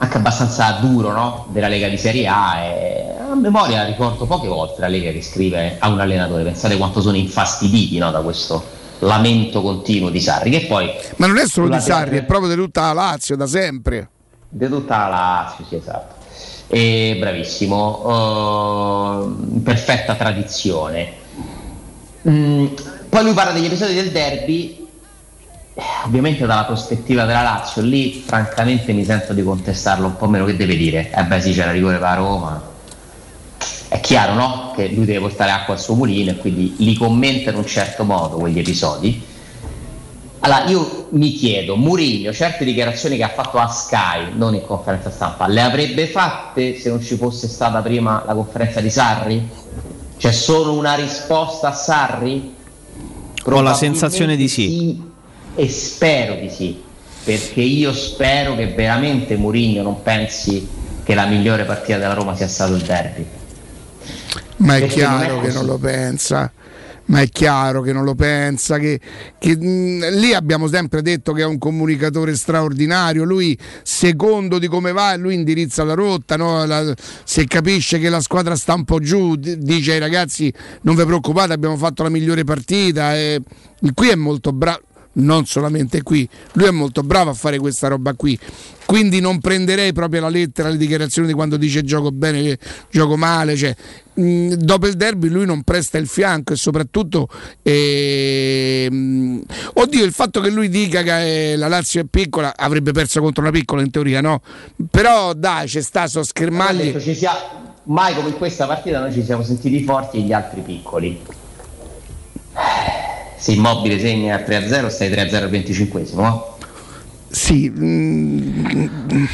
anche 0.00 0.16
abbastanza 0.16 0.78
duro 0.80 1.12
no? 1.12 1.46
della 1.50 1.68
Lega 1.68 1.88
di 1.88 1.98
Serie 1.98 2.26
A 2.28 2.58
e 2.60 3.14
a 3.30 3.34
memoria 3.34 3.84
ricordo 3.84 4.26
poche 4.26 4.46
volte 4.46 4.80
la 4.80 4.88
Lega 4.88 5.10
che 5.10 5.22
scrive 5.22 5.76
a 5.78 5.88
un 5.88 6.00
allenatore 6.00 6.44
pensate 6.44 6.76
quanto 6.76 7.00
sono 7.00 7.16
infastiditi 7.16 7.98
no, 7.98 8.10
da 8.10 8.20
questo 8.20 8.76
lamento 9.00 9.60
continuo 9.60 10.10
di 10.10 10.20
Sarri 10.20 10.50
che 10.50 10.66
poi 10.66 10.88
Ma 11.16 11.26
non 11.26 11.38
è 11.38 11.46
solo 11.46 11.68
di 11.68 11.80
Sarri, 11.80 12.04
teoria- 12.04 12.20
è 12.20 12.24
proprio 12.24 12.50
di 12.50 12.56
tutta 12.56 12.80
la 12.82 12.92
Lazio, 12.92 13.36
da 13.36 13.46
sempre. 13.46 14.08
di 14.48 14.68
tutta 14.68 14.96
la 14.96 15.08
Lazio, 15.08 15.64
sì, 15.68 15.74
esatto. 15.76 16.14
E 16.70 17.16
bravissimo, 17.18 18.02
in 19.52 19.62
perfetta 19.62 20.14
tradizione. 20.14 21.12
Mm, 22.28 22.66
poi 23.08 23.22
lui 23.22 23.32
parla 23.32 23.52
degli 23.52 23.64
episodi 23.66 23.94
del 23.94 24.10
derby, 24.10 24.77
ovviamente 26.04 26.46
dalla 26.46 26.64
prospettiva 26.64 27.24
della 27.24 27.42
Lazio, 27.42 27.82
lì 27.82 28.22
francamente 28.26 28.92
mi 28.92 29.04
sento 29.04 29.32
di 29.32 29.42
contestarlo 29.42 30.06
un 30.06 30.16
po' 30.16 30.26
meno 30.26 30.44
che 30.44 30.56
deve 30.56 30.76
dire. 30.76 31.10
Eh 31.14 31.24
beh 31.24 31.40
sì, 31.40 31.52
c'era 31.52 31.70
rigore 31.70 31.98
per 31.98 32.08
la 32.08 32.14
Roma. 32.14 32.62
È 33.88 34.00
chiaro, 34.00 34.34
no? 34.34 34.72
Che 34.74 34.88
lui 34.88 35.04
deve 35.04 35.20
portare 35.20 35.50
acqua 35.50 35.74
al 35.74 35.80
suo 35.80 35.94
mulino 35.94 36.32
e 36.32 36.36
quindi 36.36 36.74
li 36.78 36.94
commenta 36.94 37.50
in 37.50 37.56
un 37.56 37.66
certo 37.66 38.04
modo 38.04 38.36
quegli 38.36 38.58
episodi. 38.58 39.24
Allora, 40.40 40.64
io 40.66 41.08
mi 41.10 41.32
chiedo, 41.32 41.74
Mourinho, 41.76 42.32
certe 42.32 42.64
dichiarazioni 42.64 43.16
che 43.16 43.24
ha 43.24 43.30
fatto 43.30 43.58
a 43.58 43.66
Sky, 43.66 44.36
non 44.36 44.54
in 44.54 44.64
conferenza 44.64 45.10
stampa, 45.10 45.48
le 45.48 45.60
avrebbe 45.60 46.06
fatte 46.06 46.78
se 46.78 46.90
non 46.90 47.02
ci 47.02 47.16
fosse 47.16 47.48
stata 47.48 47.80
prima 47.80 48.22
la 48.24 48.34
conferenza 48.34 48.80
di 48.80 48.90
Sarri? 48.90 49.48
C'è 50.16 50.32
solo 50.32 50.74
una 50.74 50.94
risposta 50.94 51.68
a 51.68 51.72
Sarri? 51.72 52.54
Ho 53.44 53.60
la 53.60 53.74
sensazione 53.74 54.36
di 54.36 54.48
sì. 54.48 55.07
E 55.58 55.68
spero 55.68 56.36
di 56.36 56.48
sì, 56.48 56.80
perché 57.24 57.62
io 57.62 57.92
spero 57.92 58.54
che 58.54 58.68
veramente 58.68 59.34
Mourinho 59.34 59.82
non 59.82 60.04
pensi 60.04 60.64
che 61.02 61.14
la 61.16 61.26
migliore 61.26 61.64
partita 61.64 61.98
della 61.98 62.14
Roma 62.14 62.36
sia 62.36 62.46
stato 62.46 62.76
il 62.76 62.82
derby. 62.82 63.26
Ma 64.58 64.76
è 64.76 64.80
Perché 64.82 65.02
non 65.02 65.20
è 65.20 65.24
chiaro 65.24 65.40
che 65.40 65.52
non 65.52 65.66
lo 65.66 65.78
pensa. 65.78 66.52
Ma 67.06 67.22
è 67.22 67.28
chiaro 67.28 67.80
che 67.80 67.92
non 67.92 68.04
lo 68.04 68.14
pensa, 68.14 68.78
che, 68.78 69.00
che, 69.38 69.56
mh, 69.56 70.10
lì 70.18 70.34
abbiamo 70.34 70.68
sempre 70.68 71.00
detto 71.00 71.32
che 71.32 71.40
è 71.40 71.46
un 71.46 71.56
comunicatore 71.56 72.36
straordinario, 72.36 73.24
lui 73.24 73.58
secondo 73.82 74.58
di 74.58 74.68
come 74.68 74.92
va, 74.92 75.16
lui 75.16 75.32
indirizza 75.34 75.84
la 75.84 75.94
rotta, 75.94 76.36
no? 76.36 76.66
La- 76.66 76.94
se 77.24 77.46
capisce 77.46 77.98
che 77.98 78.10
la 78.10 78.20
squadra 78.20 78.54
sta 78.56 78.74
un 78.74 78.84
po' 78.84 79.00
giù, 79.00 79.36
dice 79.36 79.92
ai 79.92 79.98
ragazzi 80.00 80.52
non 80.82 80.94
vi 80.94 81.04
preoccupate, 81.04 81.54
abbiamo 81.54 81.78
fatto 81.78 82.02
la 82.02 82.10
migliore 82.10 82.44
partita, 82.44 83.16
e 83.16 83.40
qui 83.94 84.10
è 84.10 84.14
molto 84.14 84.52
bravo, 84.52 84.80
non 85.18 85.46
solamente 85.46 86.02
qui, 86.02 86.28
lui 86.52 86.66
è 86.66 86.70
molto 86.70 87.02
bravo 87.02 87.30
a 87.30 87.34
fare 87.34 87.58
questa 87.58 87.88
roba 87.88 88.14
qui. 88.14 88.38
Quindi 88.84 89.20
non 89.20 89.38
prenderei 89.38 89.92
proprio 89.92 90.20
alla 90.20 90.30
lettera 90.30 90.70
le 90.70 90.78
dichiarazioni 90.78 91.28
di 91.28 91.34
quando 91.34 91.58
dice 91.58 91.82
gioco 91.84 92.10
bene, 92.10 92.58
gioco 92.90 93.18
male. 93.18 93.54
Cioè, 93.54 93.76
mh, 94.14 94.54
dopo 94.54 94.86
il 94.86 94.94
derby 94.94 95.28
lui 95.28 95.44
non 95.44 95.62
presta 95.62 95.98
il 95.98 96.06
fianco 96.06 96.54
e 96.54 96.56
soprattutto 96.56 97.28
ehm, 97.62 99.42
oddio 99.74 100.04
il 100.04 100.12
fatto 100.12 100.40
che 100.40 100.48
lui 100.48 100.70
dica 100.70 101.02
che 101.02 101.52
eh, 101.52 101.56
la 101.56 101.68
Lazio 101.68 102.00
è 102.00 102.04
piccola 102.08 102.54
avrebbe 102.56 102.92
perso 102.92 103.20
contro 103.20 103.42
una 103.42 103.52
piccola 103.52 103.82
in 103.82 103.90
teoria 103.90 104.22
no 104.22 104.40
però 104.90 105.34
dai 105.34 105.66
c'è 105.66 105.82
sta 105.82 106.06
so 106.06 106.22
schermagli 106.22 106.98
sia- 107.14 107.66
mai 107.88 108.14
come 108.14 108.28
in 108.28 108.36
questa 108.36 108.66
partita 108.66 109.00
noi 109.00 109.12
ci 109.12 109.24
siamo 109.24 109.42
sentiti 109.42 109.82
forti 109.82 110.18
e 110.18 110.20
gli 110.20 110.32
altri 110.32 110.60
piccoli. 110.60 111.20
Se 113.48 113.54
Immobile 113.54 113.98
segna 113.98 114.36
3-0 114.36 114.88
stai 114.88 115.08
3-0 115.08 115.34
al 115.36 115.48
25 115.48 116.06
no? 116.12 116.58
sì 117.30 117.72
mm, 117.74 119.24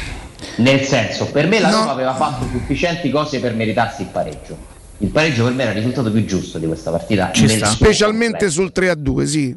Nel 0.57 0.81
senso, 0.83 1.25
per 1.25 1.47
me 1.47 1.59
la 1.59 1.69
No. 1.69 1.79
Roma 1.79 1.91
aveva 1.91 2.15
fatto 2.15 2.45
sufficienti 2.49 3.09
cose 3.09 3.41
per 3.41 3.53
meritarsi 3.55 4.03
il 4.03 4.07
pareggio. 4.07 4.57
Il 4.99 5.09
pareggio 5.09 5.43
per 5.43 5.51
me 5.51 5.63
era 5.63 5.71
il 5.71 5.77
risultato 5.79 6.09
più 6.11 6.23
giusto 6.23 6.59
di 6.59 6.65
questa 6.65 6.91
partita. 6.91 7.31
specialmente 7.33 8.45
complesso. 8.45 8.61
sul 8.61 8.71
3 8.71 8.89
a 8.89 8.95
2 8.95 9.25
sì 9.25 9.55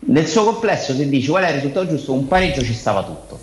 Nel 0.00 0.26
suo 0.26 0.44
complesso, 0.44 0.94
se 0.94 1.08
dici 1.08 1.28
qual 1.28 1.44
è 1.44 1.48
il 1.48 1.54
risultato 1.54 1.88
giusto, 1.88 2.12
un 2.12 2.28
pareggio 2.28 2.62
ci 2.62 2.74
stava 2.74 3.02
tutto. 3.02 3.38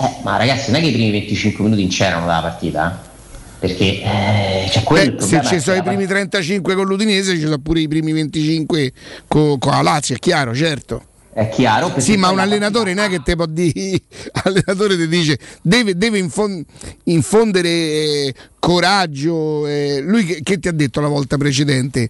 Eh, 0.00 0.10
ma 0.24 0.36
ragazzi, 0.38 0.72
non 0.72 0.80
è 0.80 0.82
che 0.82 0.88
i 0.90 0.92
primi 0.92 1.12
25 1.12 1.62
minuti 1.62 1.86
c'erano 1.86 2.26
dalla 2.26 2.42
partita? 2.42 3.00
eh? 3.00 3.15
Perché 3.58 4.02
eh, 4.02 4.70
il 4.74 4.82
Beh, 4.88 5.22
se 5.22 5.40
ci 5.44 5.60
sono 5.60 5.76
i 5.76 5.78
la 5.78 5.82
primi 5.82 6.06
35 6.06 6.74
con 6.74 6.86
l'Udinese 6.86 7.34
ci 7.34 7.40
sono 7.40 7.58
pure 7.58 7.80
i 7.80 7.88
primi 7.88 8.12
25 8.12 8.92
con, 9.26 9.58
con 9.58 9.72
la 9.72 9.82
Lazio 9.82 10.14
è 10.14 10.18
chiaro 10.18 10.54
certo 10.54 11.14
È 11.36 11.50
chiaro. 11.50 11.92
Sì, 11.98 12.16
ma 12.16 12.30
un 12.30 12.38
allenatore 12.38 12.94
non 12.94 13.04
è 13.04 13.08
che 13.10 13.20
te 13.22 13.36
può 13.36 13.44
dire, 13.44 14.00
allenatore 14.44 14.96
ti 14.96 15.06
dice, 15.06 15.38
deve, 15.60 15.94
deve 15.94 16.16
infon- 16.16 16.64
infondere 17.04 17.68
eh, 17.68 18.34
coraggio. 18.58 19.66
eh, 19.66 20.00
lui 20.00 20.24
che, 20.24 20.40
che 20.42 20.58
ti 20.58 20.66
ha 20.68 20.72
detto 20.72 21.02
la 21.02 21.08
volta 21.08 21.36
precedente? 21.36 22.08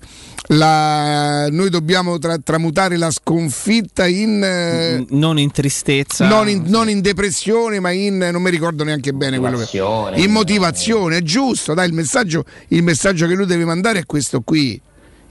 La- 0.51 1.48
noi 1.51 1.70
dobbiamo 1.70 2.19
tra- 2.19 2.39
tramutare 2.39 2.97
la 2.97 3.11
sconfitta 3.11 4.07
in... 4.07 4.40
eh, 4.44 5.05
non 5.09 5.40
in 5.40 5.51
tristezza. 5.51 6.28
non 6.28 6.48
in, 6.48 6.62
non 6.66 6.89
in 6.89 7.01
depressione, 7.01 7.81
ma 7.81 7.90
in 7.90 8.28
non 8.31 8.40
mi 8.40 8.51
ricordo 8.51 8.85
neanche 8.85 9.12
bene 9.12 9.40
quello 9.40 9.57
che. 9.57 9.62
Motivazione. 9.65 10.20
In 10.20 10.31
motivazione, 10.31 11.16
è 11.16 11.23
giusto, 11.23 11.74
dai, 11.74 11.89
il 11.89 11.94
messaggio, 11.94 12.44
il 12.69 12.85
messaggio 12.85 13.27
che 13.27 13.35
lui 13.35 13.47
deve 13.47 13.65
mandare 13.65 13.98
è 13.98 14.07
questo 14.07 14.40
qui. 14.43 14.81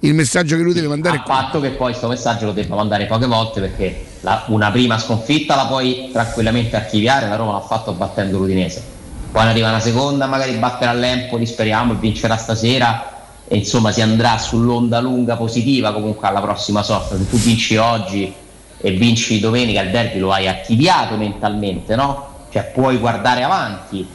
Il 0.06 0.14
messaggio 0.14 0.56
che 0.56 0.61
lui 0.61 0.73
deve 0.73 0.88
mandare 0.88 1.18
è 1.18 1.19
a 1.19 1.23
patto 1.23 1.60
che 1.60 1.69
poi 1.69 1.88
questo 1.88 2.07
messaggio 2.07 2.45
lo 2.45 2.52
debba 2.52 2.76
mandare 2.76 3.07
poche 3.07 3.26
volte 3.26 3.60
perché 3.60 4.06
la- 4.22 4.44
una 4.48 4.69
prima 4.69 4.99
sconfitta 4.99 5.56
la 5.56 5.65
puoi 5.65 6.10
tranquillamente 6.14 6.76
archiviare, 6.76 7.27
la 7.27 7.36
Roma 7.36 7.53
l'ha 7.53 7.61
fatto 7.61 7.91
battendo 7.94 8.38
l'Udinese. 8.38 8.84
Poi 9.32 9.44
ne 9.44 9.49
arriva 9.49 9.69
una 9.69 9.80
seconda, 9.80 10.27
magari 10.27 10.53
batterà 10.57 10.94
l'Empoli, 10.94 11.48
speriamo, 11.48 11.94
e 11.94 11.95
vincerà 11.95 12.38
stasera 12.38 13.14
e 13.48 13.57
insomma 13.57 13.91
si 13.91 14.02
andrà 14.02 14.38
sull'onda 14.38 14.99
lunga 15.02 15.36
positiva 15.38 15.91
comunque 15.91 16.27
alla 16.27 16.40
prossima 16.41 16.84
sorta. 16.84 17.18
Se 17.18 17.27
tu 17.27 17.38
vinci 17.38 17.76
oggi 17.77 18.32
e 18.77 18.91
vinci 18.91 19.40
domenica 19.40 19.82
il 19.82 19.90
derby 19.90 20.19
lo 20.19 20.32
hai 20.32 20.48
archiviato 20.48 21.15
mentalmente, 21.15 21.95
no? 21.95 22.27
Cioè 22.52 22.72
puoi 22.73 22.98
guardare 22.98 23.41
avanti. 23.41 24.07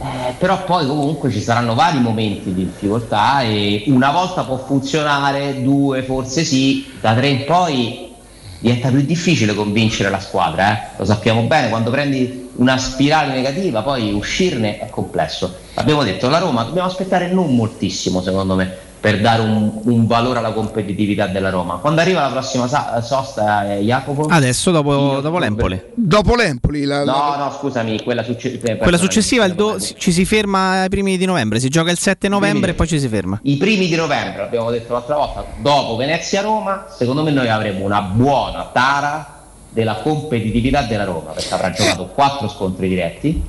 Eh, 0.00 0.34
però 0.38 0.64
poi 0.64 0.86
comunque 0.86 1.30
ci 1.30 1.40
saranno 1.40 1.74
vari 1.74 2.00
momenti 2.00 2.52
di 2.52 2.66
difficoltà 2.66 3.42
e 3.42 3.84
una 3.88 4.10
volta 4.10 4.44
può 4.44 4.56
funzionare, 4.56 5.62
due 5.62 6.02
forse 6.02 6.44
sì, 6.44 6.90
da 7.00 7.14
tre 7.14 7.28
in 7.28 7.44
poi 7.44 8.12
diventa 8.58 8.88
più 8.88 9.02
difficile 9.02 9.54
convincere 9.54 10.10
la 10.10 10.20
squadra, 10.20 10.72
eh? 10.72 10.88
lo 10.96 11.04
sappiamo 11.04 11.42
bene, 11.42 11.68
quando 11.68 11.90
prendi 11.90 12.50
una 12.56 12.78
spirale 12.78 13.34
negativa 13.34 13.82
poi 13.82 14.12
uscirne 14.12 14.78
è 14.78 14.88
complesso. 14.90 15.54
Abbiamo 15.74 16.02
detto 16.02 16.28
la 16.28 16.38
Roma, 16.38 16.64
dobbiamo 16.64 16.88
aspettare 16.88 17.30
non 17.30 17.54
moltissimo 17.54 18.22
secondo 18.22 18.54
me 18.54 18.83
per 19.04 19.20
dare 19.20 19.42
un, 19.42 19.70
un 19.82 20.06
valore 20.06 20.38
alla 20.38 20.52
competitività 20.52 21.26
della 21.26 21.50
Roma. 21.50 21.74
Quando 21.74 22.00
arriva 22.00 22.22
la 22.22 22.30
prossima 22.30 22.66
sa- 22.66 23.02
sosta, 23.02 23.74
eh, 23.74 23.80
Jacopo? 23.80 24.28
Adesso 24.30 24.70
dopo, 24.70 25.20
dopo 25.20 25.36
l'Empoli. 25.38 25.78
Dopo 25.94 26.34
l'Empoli, 26.34 26.84
la, 26.84 27.04
No, 27.04 27.34
no, 27.36 27.52
scusami, 27.54 28.02
quella, 28.02 28.22
succe- 28.22 28.58
eh, 28.58 28.76
Quella 28.78 28.96
successiva 28.96 29.44
il 29.44 29.52
do- 29.52 29.78
ci 29.78 30.10
si 30.10 30.24
ferma 30.24 30.80
ai 30.84 30.88
primi 30.88 31.18
di 31.18 31.26
novembre, 31.26 31.60
si 31.60 31.68
gioca 31.68 31.90
il 31.90 31.98
7 31.98 32.28
novembre 32.28 32.70
e 32.70 32.74
poi 32.74 32.86
ci 32.86 32.98
si 32.98 33.06
ferma. 33.08 33.38
I 33.42 33.58
primi 33.58 33.88
di 33.88 33.94
novembre, 33.94 34.40
abbiamo 34.40 34.70
detto 34.70 34.94
l'altra 34.94 35.16
volta, 35.16 35.44
dopo 35.60 35.96
Venezia-Roma, 35.96 36.86
secondo 36.88 37.22
me 37.22 37.30
noi 37.30 37.50
avremo 37.50 37.84
una 37.84 38.00
buona 38.00 38.70
tara 38.72 39.42
della 39.68 39.96
competitività 39.96 40.80
della 40.80 41.04
Roma, 41.04 41.32
perché 41.32 41.52
avrà 41.52 41.70
giocato 41.72 42.06
quattro 42.06 42.48
scontri 42.48 42.88
diretti, 42.88 43.42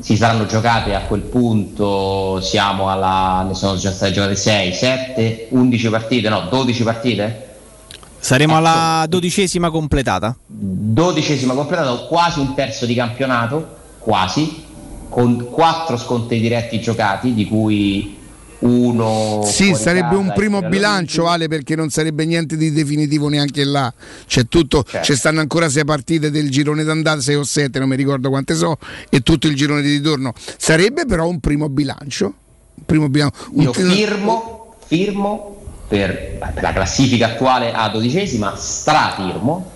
si 0.00 0.16
saranno 0.16 0.46
giocate 0.46 0.94
a 0.94 1.02
quel 1.02 1.22
punto, 1.22 2.40
siamo 2.40 2.90
alla, 2.90 3.44
ne 3.46 3.54
sono 3.54 3.76
già 3.76 3.90
state 3.90 4.12
giocate 4.12 4.36
6, 4.36 4.72
7, 4.72 5.48
11 5.50 5.88
partite, 5.88 6.28
no, 6.28 6.46
12 6.48 6.82
partite? 6.82 7.48
Saremo 8.18 8.56
alla 8.56 9.04
dodicesima 9.08 9.70
completata. 9.70 10.34
Dodicesima 10.46 11.54
completata, 11.54 11.92
quasi 12.06 12.40
un 12.40 12.54
terzo 12.54 12.86
di 12.86 12.94
campionato, 12.94 13.76
quasi, 13.98 14.64
con 15.08 15.48
quattro 15.50 15.96
scontri 15.96 16.40
diretti 16.40 16.80
giocati, 16.80 17.34
di 17.34 17.46
cui 17.46 18.22
uno... 18.60 19.42
Sì, 19.44 19.74
sarebbe 19.74 20.08
casa 20.08 20.20
un 20.20 20.32
primo 20.34 20.62
bilancio, 20.62 21.26
Ale, 21.26 21.48
perché 21.48 21.76
non 21.76 21.90
sarebbe 21.90 22.24
niente 22.24 22.56
di 22.56 22.72
definitivo 22.72 23.28
neanche 23.28 23.64
là. 23.64 23.92
C'è 24.26 24.46
tutto, 24.48 24.82
Certo. 24.82 25.04
ci 25.06 25.14
stanno 25.16 25.40
ancora 25.40 25.68
sei 25.68 25.84
partite 25.84 26.30
del 26.30 26.50
girone 26.50 26.84
d'andata, 26.84 27.20
sei 27.20 27.34
o 27.34 27.44
sette, 27.44 27.78
non 27.78 27.88
mi 27.88 27.96
ricordo 27.96 28.28
quante 28.30 28.54
so, 28.54 28.78
e 29.10 29.20
tutto 29.20 29.46
il 29.46 29.54
girone 29.54 29.82
di 29.82 29.90
ritorno. 29.96 30.32
Sarebbe 30.56 31.04
però 31.06 31.26
un 31.28 31.40
primo 31.40 31.68
bilancio. 31.68 32.26
Un 32.76 32.84
primo 32.86 33.08
bilancio. 33.08 33.48
un- 33.52 33.62
Io 33.62 33.72
firmo, 33.72 34.74
firmo 34.86 35.56
per, 35.86 36.38
per 36.54 36.62
la 36.62 36.72
classifica 36.72 37.26
attuale 37.26 37.72
a 37.72 37.88
dodicesima, 37.88 38.54
strafirmo, 38.56 39.70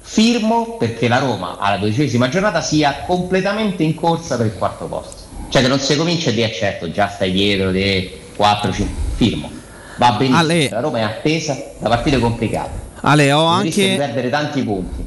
firmo 0.00 0.76
perché 0.78 1.08
la 1.08 1.18
Roma 1.18 1.58
alla 1.58 1.78
dodicesima 1.78 2.28
giornata 2.28 2.60
sia 2.60 3.04
completamente 3.06 3.82
in 3.82 3.94
corsa 3.94 4.36
per 4.36 4.46
il 4.46 4.54
quarto 4.54 4.86
posto. 4.86 5.21
Cioè 5.52 5.60
che 5.60 5.68
non 5.68 5.78
si 5.80 5.94
comincia 5.96 6.30
a 6.30 6.32
dire 6.32 6.50
certo, 6.50 6.90
già 6.90 7.08
stai 7.08 7.30
dietro 7.30 7.70
di 7.70 8.10
4, 8.36 8.72
5, 8.72 8.94
firmo. 9.16 9.50
Va 9.98 10.12
benissimo, 10.12 10.38
Ale. 10.38 10.68
la 10.70 10.80
Roma 10.80 10.98
è 10.98 11.02
attesa 11.02 11.62
da 11.78 11.90
partite 11.90 12.18
complicate. 12.18 12.80
Ale, 13.02 13.32
ho 13.32 13.44
anche, 13.44 13.98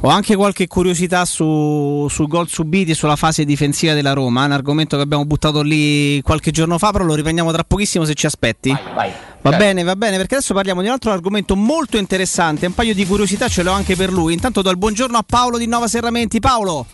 ho 0.02 0.08
anche 0.10 0.36
qualche 0.36 0.68
curiosità 0.68 1.26
su, 1.26 2.06
su 2.10 2.28
gol 2.28 2.48
subiti 2.48 2.92
e 2.92 2.94
sulla 2.94 3.16
fase 3.16 3.44
difensiva 3.44 3.94
della 3.94 4.14
Roma. 4.14 4.44
È 4.44 4.46
un 4.46 4.52
argomento 4.52 4.98
che 4.98 5.02
abbiamo 5.02 5.26
buttato 5.26 5.64
lì 5.64 6.22
qualche 6.22 6.52
giorno 6.52 6.78
fa, 6.78 6.92
però 6.92 7.06
lo 7.06 7.16
riprendiamo 7.16 7.52
tra 7.52 7.64
pochissimo 7.64 8.06
se 8.06 8.14
ci 8.14 8.28
aspetti. 8.28 8.70
Vai, 8.94 9.10
Va 9.42 9.50
certo. 9.50 9.66
bene, 9.66 9.82
va 9.82 9.96
bene, 9.96 10.18
perché 10.18 10.36
adesso 10.36 10.54
parliamo 10.54 10.82
di 10.82 10.88
un 10.88 10.94
altro 10.94 11.12
argomento 11.12 11.56
molto 11.56 11.98
interessante. 11.98 12.68
Un 12.68 12.74
paio 12.76 12.94
di 12.94 13.04
curiosità 13.06 13.48
ce 13.48 13.64
l'ho 13.64 13.72
anche 13.72 13.96
per 13.96 14.12
lui. 14.12 14.34
Intanto 14.34 14.62
do 14.62 14.70
il 14.70 14.78
buongiorno 14.78 15.18
a 15.18 15.24
Paolo 15.26 15.58
di 15.58 15.66
Nova 15.66 15.88
Serramenti. 15.88 16.40
Paolo. 16.40 16.86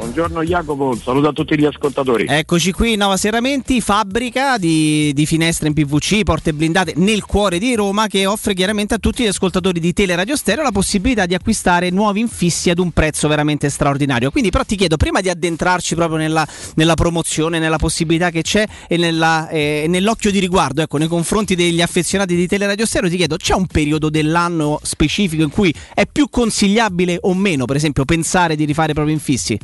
Buongiorno 0.00 0.42
Jacopo, 0.44 0.84
un 0.86 0.96
saluto 0.96 1.28
a 1.28 1.32
tutti 1.32 1.58
gli 1.58 1.66
ascoltatori. 1.66 2.24
Eccoci 2.26 2.72
qui, 2.72 2.96
Nova 2.96 3.18
Serramenti, 3.18 3.82
fabbrica 3.82 4.56
di, 4.56 5.12
di 5.12 5.26
finestre 5.26 5.68
in 5.68 5.74
PVC, 5.74 6.22
porte 6.22 6.54
blindate 6.54 6.94
nel 6.96 7.26
cuore 7.26 7.58
di 7.58 7.74
Roma 7.74 8.06
che 8.06 8.24
offre 8.24 8.54
chiaramente 8.54 8.94
a 8.94 8.98
tutti 8.98 9.24
gli 9.24 9.26
ascoltatori 9.26 9.78
di 9.78 9.92
Teleradio 9.92 10.36
Stereo 10.36 10.62
la 10.62 10.72
possibilità 10.72 11.26
di 11.26 11.34
acquistare 11.34 11.90
nuovi 11.90 12.20
infissi 12.20 12.70
ad 12.70 12.78
un 12.78 12.92
prezzo 12.92 13.28
veramente 13.28 13.68
straordinario. 13.68 14.30
Quindi 14.30 14.48
però 14.48 14.64
ti 14.64 14.74
chiedo, 14.74 14.96
prima 14.96 15.20
di 15.20 15.28
addentrarci 15.28 15.94
proprio 15.94 16.16
nella, 16.16 16.48
nella 16.76 16.94
promozione, 16.94 17.58
nella 17.58 17.76
possibilità 17.76 18.30
che 18.30 18.40
c'è 18.40 18.66
e 18.88 18.96
nella, 18.96 19.50
eh, 19.50 19.84
nell'occhio 19.86 20.30
di 20.30 20.38
riguardo 20.38 20.80
ecco, 20.80 20.96
nei 20.96 21.08
confronti 21.08 21.54
degli 21.54 21.82
affezionati 21.82 22.34
di 22.34 22.46
Teleradio 22.46 22.86
Stereo, 22.86 23.10
ti 23.10 23.16
chiedo, 23.18 23.36
c'è 23.36 23.52
un 23.54 23.66
periodo 23.66 24.08
dell'anno 24.08 24.80
specifico 24.82 25.42
in 25.42 25.50
cui 25.50 25.74
è 25.94 26.06
più 26.10 26.30
consigliabile 26.30 27.18
o 27.20 27.34
meno, 27.34 27.66
per 27.66 27.76
esempio, 27.76 28.06
pensare 28.06 28.56
di 28.56 28.64
rifare 28.64 28.94
proprio 28.94 29.14
infissi? 29.14 29.58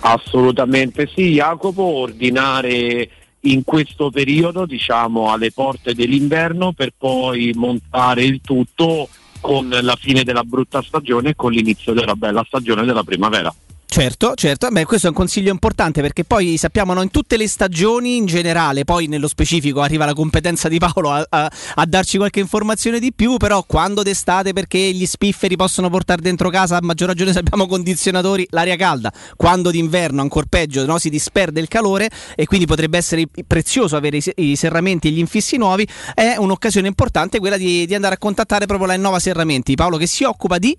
Assolutamente 0.00 1.08
sì, 1.14 1.32
Jacopo, 1.34 1.82
ordinare 1.82 3.08
in 3.40 3.64
questo 3.64 4.10
periodo, 4.10 4.66
diciamo 4.66 5.32
alle 5.32 5.52
porte 5.52 5.94
dell'inverno, 5.94 6.72
per 6.72 6.92
poi 6.96 7.52
montare 7.54 8.24
il 8.24 8.40
tutto 8.42 9.08
con 9.40 9.68
la 9.68 9.96
fine 9.96 10.22
della 10.22 10.44
brutta 10.44 10.82
stagione 10.82 11.30
e 11.30 11.34
con 11.34 11.52
l'inizio 11.52 11.92
della 11.92 12.14
bella 12.14 12.44
stagione 12.46 12.84
della 12.84 13.02
primavera. 13.02 13.52
Certo, 13.92 14.32
certo, 14.36 14.70
beh, 14.70 14.86
questo 14.86 15.08
è 15.08 15.10
un 15.10 15.14
consiglio 15.14 15.50
importante 15.50 16.00
perché 16.00 16.24
poi 16.24 16.56
sappiamo 16.56 16.94
no, 16.94 17.02
in 17.02 17.10
tutte 17.10 17.36
le 17.36 17.46
stagioni 17.46 18.16
in 18.16 18.24
generale, 18.24 18.84
poi 18.84 19.06
nello 19.06 19.28
specifico 19.28 19.82
arriva 19.82 20.06
la 20.06 20.14
competenza 20.14 20.70
di 20.70 20.78
Paolo 20.78 21.10
a, 21.10 21.26
a- 21.28 21.52
a 21.74 21.84
darci 21.84 22.16
qualche 22.16 22.40
informazione 22.40 22.98
di 22.98 23.12
più, 23.12 23.36
però 23.36 23.62
quando 23.64 24.02
d'estate 24.02 24.54
perché 24.54 24.78
gli 24.78 25.04
spifferi 25.04 25.56
possono 25.56 25.90
portare 25.90 26.22
dentro 26.22 26.48
casa, 26.48 26.78
a 26.78 26.80
maggior 26.80 27.08
ragione 27.08 27.34
se 27.34 27.40
abbiamo 27.40 27.66
condizionatori, 27.66 28.46
l'aria 28.48 28.76
calda, 28.76 29.12
quando 29.36 29.70
d'inverno 29.70 30.22
ancora 30.22 30.46
peggio 30.48 30.86
no, 30.86 30.96
si 30.96 31.10
disperde 31.10 31.60
il 31.60 31.68
calore 31.68 32.08
e 32.34 32.46
quindi 32.46 32.64
potrebbe 32.64 32.96
essere 32.96 33.26
prezioso 33.46 33.94
avere 33.96 34.16
i, 34.16 34.32
i 34.36 34.56
serramenti 34.56 35.08
e 35.08 35.10
gli 35.10 35.18
infissi 35.18 35.58
nuovi, 35.58 35.86
è 36.14 36.36
un'occasione 36.38 36.86
importante 36.86 37.38
quella 37.40 37.58
di, 37.58 37.84
di 37.84 37.94
andare 37.94 38.14
a 38.14 38.18
contattare 38.18 38.64
proprio 38.64 38.86
la 38.86 38.94
Innova 38.94 39.18
Serramenti, 39.18 39.74
Paolo 39.74 39.98
che 39.98 40.06
si 40.06 40.24
occupa 40.24 40.56
di... 40.56 40.74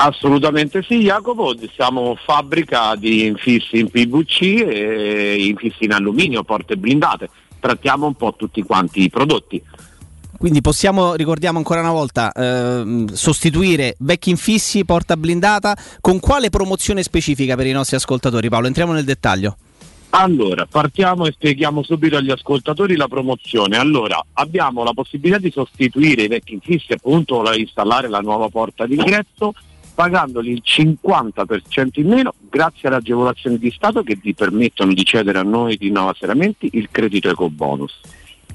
Assolutamente 0.00 0.84
sì, 0.86 1.00
Jacopo, 1.00 1.56
siamo 1.74 2.16
fabbrica 2.24 2.94
di 2.94 3.26
infissi 3.26 3.80
in 3.80 3.90
PVC 3.90 4.42
e 4.64 5.44
infissi 5.44 5.84
in 5.84 5.92
alluminio, 5.92 6.44
porte 6.44 6.76
blindate. 6.76 7.28
Trattiamo 7.58 8.06
un 8.06 8.14
po' 8.14 8.32
tutti 8.36 8.62
quanti 8.62 9.02
i 9.02 9.10
prodotti. 9.10 9.60
Quindi 10.36 10.60
possiamo, 10.60 11.14
ricordiamo 11.14 11.58
ancora 11.58 11.80
una 11.80 11.90
volta, 11.90 12.30
ehm, 12.30 13.12
sostituire 13.12 13.96
vecchi 13.98 14.30
infissi, 14.30 14.84
porta 14.84 15.16
blindata, 15.16 15.76
con 16.00 16.20
quale 16.20 16.48
promozione 16.48 17.02
specifica 17.02 17.56
per 17.56 17.66
i 17.66 17.72
nostri 17.72 17.96
ascoltatori? 17.96 18.48
Paolo, 18.48 18.68
entriamo 18.68 18.92
nel 18.92 19.04
dettaglio. 19.04 19.56
Allora, 20.10 20.64
partiamo 20.64 21.26
e 21.26 21.32
spieghiamo 21.32 21.82
subito 21.82 22.16
agli 22.16 22.30
ascoltatori 22.30 22.94
la 22.94 23.08
promozione. 23.08 23.76
Allora, 23.76 24.24
abbiamo 24.34 24.84
la 24.84 24.92
possibilità 24.92 25.38
di 25.38 25.50
sostituire 25.50 26.22
i 26.22 26.28
vecchi 26.28 26.54
infissi, 26.54 26.92
appunto, 26.92 27.42
la- 27.42 27.56
installare 27.56 28.08
la 28.08 28.20
nuova 28.20 28.48
porta 28.48 28.86
d'ingresso, 28.86 29.52
pagandoli 29.98 30.52
il 30.52 30.62
50% 30.64 31.88
in 31.94 32.06
meno 32.06 32.32
grazie 32.48 32.86
alle 32.86 32.98
agevolazioni 32.98 33.58
di 33.58 33.72
Stato 33.72 34.04
che 34.04 34.14
vi 34.14 34.32
permettono 34.32 34.94
di 34.94 35.04
cedere 35.04 35.38
a 35.38 35.42
noi 35.42 35.76
di 35.76 35.90
Nova 35.90 36.14
Seramenti 36.16 36.70
il 36.74 36.88
credito 36.88 37.28
eco 37.28 37.50
bonus. 37.50 37.98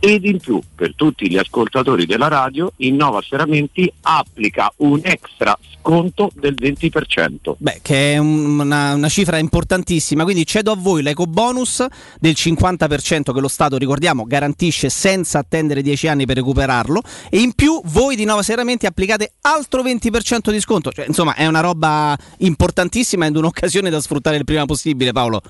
Ed 0.06 0.26
in 0.26 0.38
più, 0.38 0.60
per 0.76 0.96
tutti 0.96 1.30
gli 1.30 1.38
ascoltatori 1.38 2.06
della 2.06 2.28
radio, 2.28 2.74
Innova 2.78 3.22
Seramenti 3.22 3.90
applica 4.02 4.70
un 4.80 5.00
extra 5.02 5.58
sconto 5.80 6.30
del 6.36 6.56
20%. 6.60 7.56
Beh, 7.58 7.80
che 7.82 8.12
è 8.12 8.18
un- 8.18 8.60
una, 8.60 8.96
una 8.96 9.08
cifra 9.08 9.38
importantissima, 9.38 10.26
quindi 10.26 10.46
cedo 10.46 10.74
a 10.74 10.76
voi 10.76 11.04
l'eco 11.04 11.24
bonus 11.26 11.86
del 12.20 12.34
50% 12.36 13.32
che 13.32 13.40
lo 13.40 13.48
Stato, 13.48 13.78
ricordiamo, 13.78 14.26
garantisce 14.26 14.90
senza 14.90 15.40
attendere 15.40 15.82
10 15.82 16.10
anni 16.10 16.26
per 16.26 16.36
recuperarlo 16.36 17.02
e 17.30 17.40
in 17.40 17.54
più 17.54 17.80
voi 17.86 18.18
di 18.18 18.26
Nova 18.26 18.44
Seramenti 18.44 18.86
applicate 18.86 19.36
altro 19.44 19.84
20% 19.84 20.52
di 20.52 20.60
sconto, 20.60 20.92
cioè, 20.92 21.06
insomma 21.08 21.34
è 21.36 21.48
una 21.48 21.62
roba 21.62 22.14
importantissima 22.40 23.26
ed 23.26 23.38
un'occasione 23.38 23.90
da 23.90 24.02
sfruttare 24.02 24.36
il 24.36 24.44
prima 24.44 24.66
possibile 24.66 25.14
Paolo. 25.14 25.42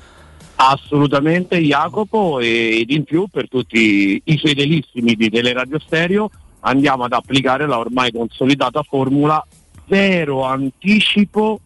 Assolutamente 0.56 1.58
Jacopo 1.58 2.40
ed 2.40 2.90
in 2.90 3.04
più 3.04 3.28
per 3.28 3.50
tutti 3.50 4.22
i 4.24 4.38
fedelissimi 4.38 5.16
di 5.16 5.30
Teleradio 5.30 5.80
Stereo 5.80 6.30
andiamo 6.62 7.04
ad 7.04 7.14
applicare 7.14 7.68
la 7.68 7.78
ormai 7.78 8.12
consolidata 8.12 8.84
formula 8.84 9.46
zero 9.88 10.44
anticipo 10.44 11.60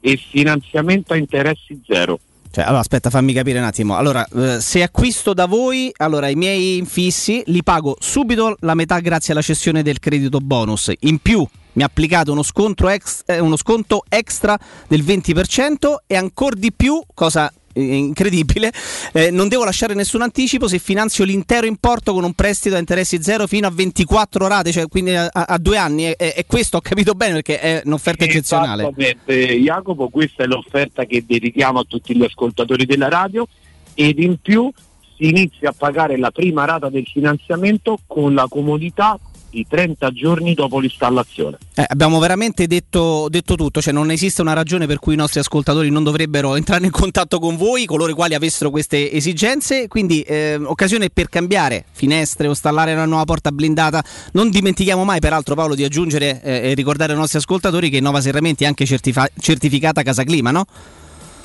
e 0.00 0.16
finanziamento 0.16 1.12
a 1.12 1.16
interessi 1.16 1.80
zero. 1.86 2.18
Cioè, 2.50 2.62
allora 2.62 2.80
aspetta, 2.80 3.10
fammi 3.10 3.32
capire 3.32 3.58
un 3.58 3.64
attimo. 3.64 3.96
Allora, 3.96 4.24
eh, 4.26 4.60
se 4.60 4.82
acquisto 4.82 5.34
da 5.34 5.46
voi, 5.46 5.92
allora 5.96 6.28
i 6.28 6.36
miei 6.36 6.76
infissi 6.76 7.42
li 7.46 7.64
pago 7.64 7.96
subito 7.98 8.54
la 8.60 8.74
metà 8.74 9.00
grazie 9.00 9.32
alla 9.32 9.42
cessione 9.42 9.82
del 9.82 9.98
credito 9.98 10.38
bonus. 10.38 10.92
In 11.00 11.18
più 11.18 11.44
mi 11.72 11.82
applicate 11.82 12.30
uno, 12.30 12.44
ex- 12.90 13.22
eh, 13.26 13.40
uno 13.40 13.56
sconto 13.56 14.04
extra 14.08 14.56
del 14.86 15.02
20% 15.02 15.96
e 16.06 16.14
ancora 16.14 16.54
di 16.56 16.72
più, 16.72 17.02
cosa 17.12 17.52
incredibile, 17.74 18.72
eh, 19.12 19.30
non 19.30 19.48
devo 19.48 19.64
lasciare 19.64 19.94
nessun 19.94 20.22
anticipo 20.22 20.68
se 20.68 20.78
finanzio 20.78 21.24
l'intero 21.24 21.66
importo 21.66 22.12
con 22.12 22.24
un 22.24 22.32
prestito 22.32 22.76
a 22.76 22.78
interessi 22.78 23.22
zero 23.22 23.46
fino 23.46 23.66
a 23.66 23.70
24 23.70 24.46
rate, 24.46 24.72
cioè 24.72 24.88
quindi 24.88 25.14
a, 25.14 25.28
a- 25.32 25.58
due 25.58 25.76
anni. 25.76 26.06
E, 26.06 26.16
e 26.18 26.44
questo 26.46 26.78
ho 26.78 26.80
capito 26.80 27.14
bene 27.14 27.34
perché 27.34 27.60
è 27.60 27.82
un'offerta 27.84 28.24
eccezionale. 28.24 28.82
Esattamente, 28.82 29.60
Jacopo, 29.60 30.08
questa 30.08 30.44
è 30.44 30.46
l'offerta 30.46 31.04
che 31.04 31.24
dedichiamo 31.26 31.80
a 31.80 31.84
tutti 31.86 32.16
gli 32.16 32.24
ascoltatori 32.24 32.86
della 32.86 33.08
radio 33.08 33.46
ed 33.94 34.18
in 34.18 34.36
più 34.40 34.70
si 35.16 35.28
inizia 35.28 35.70
a 35.70 35.74
pagare 35.76 36.18
la 36.18 36.30
prima 36.30 36.64
rata 36.64 36.88
del 36.88 37.06
finanziamento 37.06 37.98
con 38.06 38.34
la 38.34 38.46
comodità 38.48 39.18
di 39.54 39.64
30 39.68 40.10
giorni 40.10 40.52
dopo 40.52 40.80
l'installazione. 40.80 41.58
Eh, 41.74 41.84
abbiamo 41.86 42.18
veramente 42.18 42.66
detto, 42.66 43.28
detto 43.30 43.54
tutto, 43.54 43.80
cioè 43.80 43.92
non 43.92 44.10
esiste 44.10 44.42
una 44.42 44.52
ragione 44.52 44.86
per 44.86 44.98
cui 44.98 45.14
i 45.14 45.16
nostri 45.16 45.38
ascoltatori 45.38 45.90
non 45.90 46.02
dovrebbero 46.02 46.56
entrare 46.56 46.84
in 46.84 46.90
contatto 46.90 47.38
con 47.38 47.56
voi, 47.56 47.86
coloro 47.86 48.10
i 48.10 48.14
quali 48.14 48.34
avessero 48.34 48.70
queste 48.70 49.12
esigenze, 49.12 49.86
quindi 49.86 50.22
eh, 50.22 50.56
occasione 50.56 51.08
per 51.10 51.28
cambiare 51.28 51.84
finestre 51.92 52.48
o 52.48 52.50
installare 52.50 52.92
una 52.92 53.06
nuova 53.06 53.24
porta 53.24 53.52
blindata. 53.52 54.04
Non 54.32 54.50
dimentichiamo 54.50 55.04
mai 55.04 55.20
peraltro 55.20 55.54
Paolo 55.54 55.76
di 55.76 55.84
aggiungere 55.84 56.40
eh, 56.42 56.70
e 56.70 56.74
ricordare 56.74 57.12
ai 57.12 57.18
nostri 57.18 57.38
ascoltatori 57.38 57.90
che 57.90 58.00
Nova 58.00 58.20
Serramenti 58.20 58.64
è 58.64 58.66
anche 58.66 58.84
certifa- 58.84 59.28
certificata 59.38 60.02
Casa 60.02 60.24
Clima, 60.24 60.50
no? 60.50 60.64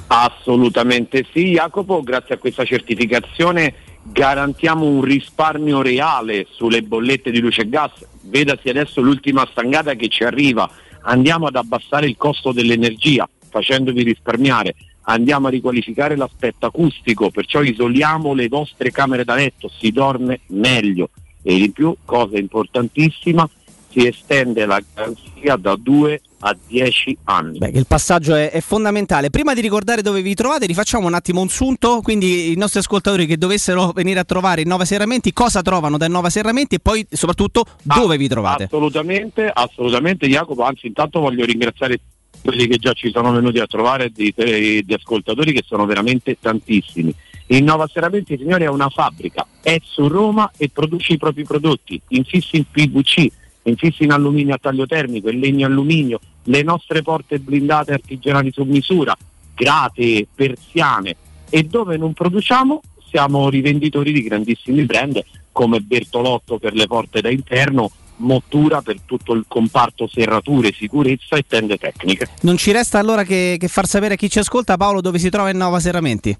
Assolutamente 0.07 1.23
sì, 1.31 1.51
Jacopo, 1.51 2.01
grazie 2.01 2.33
a 2.33 2.37
questa 2.39 2.65
certificazione 2.65 3.75
garantiamo 4.11 4.85
un 4.85 5.01
risparmio 5.01 5.81
reale 5.81 6.47
sulle 6.49 6.81
bollette 6.81 7.31
di 7.31 7.39
luce 7.39 7.61
e 7.61 7.69
gas. 7.69 7.91
Vedasi 8.21 8.69
adesso 8.69 9.01
l'ultima 9.01 9.47
stangata 9.49 9.93
che 9.95 10.07
ci 10.07 10.23
arriva, 10.23 10.69
andiamo 11.01 11.47
ad 11.47 11.55
abbassare 11.55 12.07
il 12.07 12.17
costo 12.17 12.51
dell'energia 12.51 13.27
facendovi 13.49 14.03
risparmiare, 14.03 14.75
andiamo 15.03 15.47
a 15.47 15.49
riqualificare 15.49 16.15
l'aspetto 16.15 16.65
acustico, 16.65 17.31
perciò 17.31 17.61
isoliamo 17.61 18.33
le 18.33 18.47
vostre 18.47 18.91
camere 18.91 19.23
da 19.23 19.35
letto, 19.35 19.69
si 19.69 19.91
dorme 19.91 20.41
meglio 20.47 21.09
e 21.41 21.55
in 21.55 21.71
più, 21.71 21.95
cosa 22.05 22.37
importantissima, 22.37 23.49
si 23.89 24.07
estende 24.07 24.65
la 24.65 24.81
garanzia 24.93 25.55
da 25.55 25.75
2 25.75 26.21
a 26.39 26.55
10 26.67 27.17
anni. 27.25 27.57
Beh, 27.57 27.71
il 27.73 27.85
passaggio 27.85 28.35
è, 28.35 28.51
è, 28.51 28.61
fondamentale. 28.61 29.29
Prima 29.29 29.53
di 29.53 29.61
ricordare 29.61 30.01
dove 30.01 30.21
vi 30.21 30.33
trovate, 30.35 30.65
rifacciamo 30.65 31.07
un 31.07 31.13
attimo 31.13 31.41
un 31.41 31.49
sunto. 31.49 32.01
Quindi 32.01 32.51
i 32.51 32.55
nostri 32.55 32.79
ascoltatori 32.79 33.25
che 33.25 33.37
dovessero 33.37 33.91
venire 33.91 34.19
a 34.19 34.23
trovare 34.23 34.61
Innova 34.61 34.85
Serramenti, 34.85 35.33
cosa 35.33 35.61
trovano 35.61 35.97
da 35.97 36.05
Innova 36.05 36.29
Serramenti 36.29 36.75
e 36.75 36.79
poi 36.79 37.05
soprattutto 37.09 37.65
dove 37.81 38.15
ah, 38.15 38.17
vi 38.17 38.27
trovate? 38.27 38.63
Assolutamente, 38.65 39.49
assolutamente 39.53 40.27
Jacopo. 40.27 40.63
Anzi, 40.63 40.87
intanto 40.87 41.19
voglio 41.19 41.45
ringraziare 41.45 41.99
quelli 42.41 42.67
che 42.67 42.77
già 42.77 42.93
ci 42.93 43.11
sono 43.11 43.31
venuti 43.31 43.59
a 43.59 43.65
trovare 43.65 44.11
di, 44.13 44.33
di 44.33 44.93
ascoltatori 44.93 45.51
che 45.51 45.63
sono 45.65 45.85
veramente 45.85 46.37
tantissimi. 46.39 47.13
Innova 47.47 47.87
Serramenti, 47.91 48.37
signori, 48.37 48.63
è 48.63 48.69
una 48.69 48.89
fabbrica, 48.89 49.45
è 49.61 49.79
su 49.83 50.07
Roma 50.07 50.51
e 50.55 50.69
produce 50.69 51.13
i 51.13 51.17
propri 51.17 51.43
prodotti, 51.43 51.99
infissi 52.09 52.57
in 52.57 52.65
PVC, 52.69 53.27
infissi 53.69 54.03
in 54.03 54.11
alluminio 54.11 54.55
a 54.55 54.59
taglio 54.59 54.85
termico, 54.85 55.29
in 55.29 55.39
legno 55.39 55.65
alluminio, 55.65 56.19
le 56.43 56.63
nostre 56.63 57.01
porte 57.01 57.39
blindate 57.39 57.93
artigianali 57.93 58.51
su 58.51 58.63
misura, 58.63 59.15
grate, 59.55 60.27
persiane. 60.33 61.15
E 61.49 61.63
dove 61.63 61.97
non 61.97 62.13
produciamo? 62.13 62.81
Siamo 63.09 63.49
rivenditori 63.49 64.11
di 64.11 64.21
grandissimi 64.21 64.83
brand 64.83 65.23
come 65.51 65.79
Bertolotto 65.79 66.59
per 66.59 66.73
le 66.73 66.87
porte 66.87 67.21
da 67.21 67.29
interno, 67.29 67.91
Mottura 68.17 68.81
per 68.81 68.97
tutto 69.05 69.33
il 69.33 69.45
comparto 69.47 70.05
serrature, 70.05 70.73
sicurezza 70.73 71.37
e 71.37 71.45
tende 71.47 71.77
tecniche. 71.77 72.27
Non 72.41 72.57
ci 72.57 72.73
resta 72.73 72.99
allora 72.99 73.23
che, 73.23 73.55
che 73.57 73.69
far 73.69 73.87
sapere 73.87 74.15
a 74.15 74.17
chi 74.17 74.29
ci 74.29 74.39
ascolta 74.39 74.75
Paolo 74.75 74.99
dove 74.99 75.19
si 75.19 75.29
trova 75.29 75.49
in 75.49 75.57
Nova 75.57 75.79
Serramenti 75.79 76.37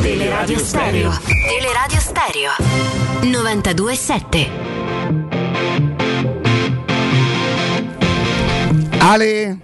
Teleradio 0.00 0.58
Stereo. 0.58 1.12
Teleradio 1.48 1.98
Stereo. 1.98 2.50
927 3.22 4.50
Ale 8.98 9.58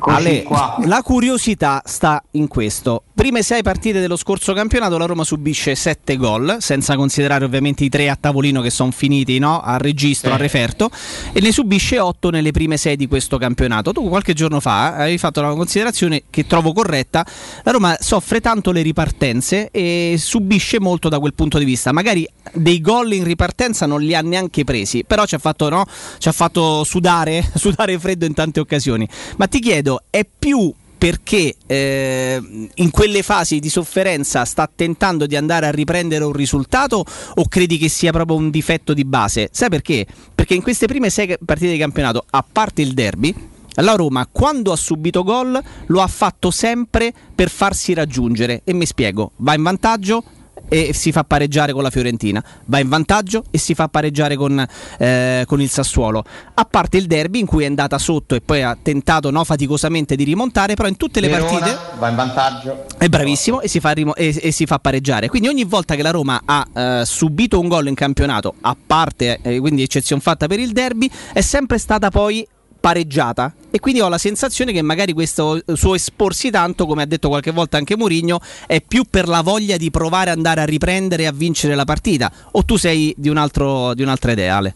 Ale, 0.00 0.44
la 0.84 1.02
curiosità 1.02 1.82
sta 1.84 2.22
in 2.32 2.48
questo. 2.48 3.02
Prime 3.18 3.42
sei 3.42 3.62
partite 3.62 4.00
dello 4.00 4.16
scorso 4.16 4.52
campionato 4.52 4.96
la 4.96 5.04
Roma 5.04 5.24
subisce 5.24 5.74
sette 5.74 6.16
gol, 6.16 6.58
senza 6.60 6.94
considerare 6.94 7.44
ovviamente 7.44 7.82
i 7.82 7.88
tre 7.88 8.08
a 8.08 8.16
tavolino 8.18 8.60
che 8.60 8.70
sono 8.70 8.92
finiti 8.92 9.40
no? 9.40 9.60
a 9.60 9.76
registro, 9.76 10.30
sì. 10.30 10.34
a 10.36 10.38
referto, 10.38 10.88
e 11.32 11.40
ne 11.40 11.50
subisce 11.50 11.98
otto 11.98 12.30
nelle 12.30 12.52
prime 12.52 12.76
sei 12.76 12.94
di 12.94 13.08
questo 13.08 13.36
campionato. 13.36 13.92
Tu 13.92 14.08
qualche 14.08 14.34
giorno 14.34 14.60
fa 14.60 14.94
avevi 14.94 15.18
fatto 15.18 15.40
una 15.40 15.52
considerazione 15.54 16.24
che 16.30 16.46
trovo 16.46 16.72
corretta, 16.72 17.26
la 17.64 17.72
Roma 17.72 17.96
soffre 17.98 18.40
tanto 18.40 18.70
le 18.70 18.82
ripartenze 18.82 19.70
e 19.72 20.14
subisce 20.16 20.78
molto 20.78 21.08
da 21.08 21.18
quel 21.18 21.34
punto 21.34 21.58
di 21.58 21.64
vista. 21.64 21.90
Magari 21.90 22.24
dei 22.52 22.80
gol 22.80 23.12
in 23.12 23.24
ripartenza 23.24 23.86
non 23.86 24.00
li 24.00 24.14
ha 24.14 24.20
neanche 24.20 24.62
presi, 24.62 25.02
però 25.04 25.26
ci 25.26 25.34
ha 25.34 25.38
fatto, 25.38 25.68
no? 25.68 25.84
ci 26.18 26.28
ha 26.28 26.32
fatto 26.32 26.84
sudare, 26.84 27.44
sudare 27.56 27.98
freddo 27.98 28.26
in 28.26 28.34
tante 28.34 28.60
occasioni. 28.60 29.08
Ma 29.36 29.48
ti 29.48 29.58
chiedo, 29.58 29.87
è 30.10 30.26
più 30.38 30.72
perché 30.98 31.54
eh, 31.66 32.42
in 32.74 32.90
quelle 32.90 33.22
fasi 33.22 33.60
di 33.60 33.68
sofferenza 33.68 34.44
sta 34.44 34.68
tentando 34.72 35.26
di 35.26 35.36
andare 35.36 35.66
a 35.66 35.70
riprendere 35.70 36.24
un 36.24 36.32
risultato 36.32 37.04
o 37.34 37.48
credi 37.48 37.78
che 37.78 37.88
sia 37.88 38.10
proprio 38.10 38.36
un 38.36 38.50
difetto 38.50 38.92
di 38.92 39.04
base? 39.04 39.48
Sai 39.52 39.68
perché? 39.68 40.04
Perché 40.34 40.54
in 40.54 40.62
queste 40.62 40.86
prime 40.86 41.08
sei 41.08 41.36
partite 41.44 41.70
di 41.70 41.78
campionato, 41.78 42.24
a 42.28 42.44
parte 42.50 42.82
il 42.82 42.94
derby, 42.94 43.32
la 43.76 43.94
Roma 43.94 44.26
quando 44.30 44.72
ha 44.72 44.76
subito 44.76 45.22
gol 45.22 45.62
lo 45.86 46.00
ha 46.00 46.08
fatto 46.08 46.50
sempre 46.50 47.12
per 47.32 47.48
farsi 47.48 47.94
raggiungere 47.94 48.62
e 48.64 48.72
mi 48.72 48.84
spiego, 48.84 49.30
va 49.36 49.54
in 49.54 49.62
vantaggio, 49.62 50.24
e 50.68 50.92
si 50.92 51.12
fa 51.12 51.24
pareggiare 51.24 51.72
con 51.72 51.82
la 51.82 51.90
Fiorentina, 51.90 52.42
va 52.66 52.78
in 52.78 52.88
vantaggio 52.88 53.44
e 53.50 53.58
si 53.58 53.74
fa 53.74 53.88
pareggiare 53.88 54.36
con, 54.36 54.64
eh, 54.98 55.44
con, 55.46 55.60
il 55.60 55.70
Sassuolo. 55.70 56.24
A 56.54 56.64
parte 56.64 56.96
il 56.96 57.06
derby 57.06 57.40
in 57.40 57.46
cui 57.46 57.64
è 57.64 57.66
andata 57.66 57.98
sotto 57.98 58.34
e 58.34 58.40
poi 58.40 58.62
ha 58.62 58.76
tentato 58.80 59.30
no, 59.30 59.44
faticosamente 59.44 60.16
di 60.16 60.24
rimontare, 60.24 60.74
però 60.74 60.88
in 60.88 60.96
tutte 60.96 61.20
le 61.20 61.28
Verona 61.28 61.58
partite 61.58 61.78
va 61.98 62.08
in 62.08 62.16
vantaggio. 62.16 62.84
È 62.96 63.08
bravissimo 63.08 63.60
e 63.60 63.68
si, 63.68 63.80
fa 63.80 63.90
rimo- 63.92 64.14
e, 64.14 64.38
e 64.40 64.50
si 64.52 64.66
fa 64.66 64.78
pareggiare. 64.78 65.28
Quindi 65.28 65.48
ogni 65.48 65.64
volta 65.64 65.94
che 65.94 66.02
la 66.02 66.10
Roma 66.10 66.42
ha 66.44 66.66
eh, 66.72 67.02
subito 67.04 67.58
un 67.60 67.68
gol 67.68 67.88
in 67.88 67.94
campionato, 67.94 68.54
a 68.60 68.76
parte 68.86 69.40
eh, 69.42 69.58
quindi 69.58 69.82
eccezione 69.82 70.20
fatta 70.20 70.46
per 70.46 70.58
il 70.58 70.72
derby, 70.72 71.10
è 71.32 71.40
sempre 71.40 71.78
stata 71.78 72.10
poi 72.10 72.46
pareggiata 72.80 73.52
e 73.70 73.80
quindi 73.80 74.00
ho 74.00 74.08
la 74.08 74.18
sensazione 74.18 74.72
che 74.72 74.82
magari 74.82 75.12
questo 75.12 75.60
suo 75.74 75.94
esporsi 75.94 76.50
tanto, 76.50 76.86
come 76.86 77.02
ha 77.02 77.06
detto 77.06 77.28
qualche 77.28 77.50
volta 77.50 77.76
anche 77.76 77.96
Mourinho, 77.96 78.40
è 78.66 78.80
più 78.80 79.04
per 79.08 79.28
la 79.28 79.42
voglia 79.42 79.76
di 79.76 79.90
provare 79.90 80.30
ad 80.30 80.36
andare 80.36 80.62
a 80.62 80.64
riprendere 80.64 81.24
e 81.24 81.26
a 81.26 81.32
vincere 81.32 81.74
la 81.74 81.84
partita 81.84 82.32
o 82.52 82.64
tu 82.64 82.76
sei 82.76 83.14
di, 83.16 83.28
un 83.28 83.36
altro, 83.36 83.94
di 83.94 84.02
un'altra 84.02 84.32
idea 84.32 84.56
Ale? 84.56 84.74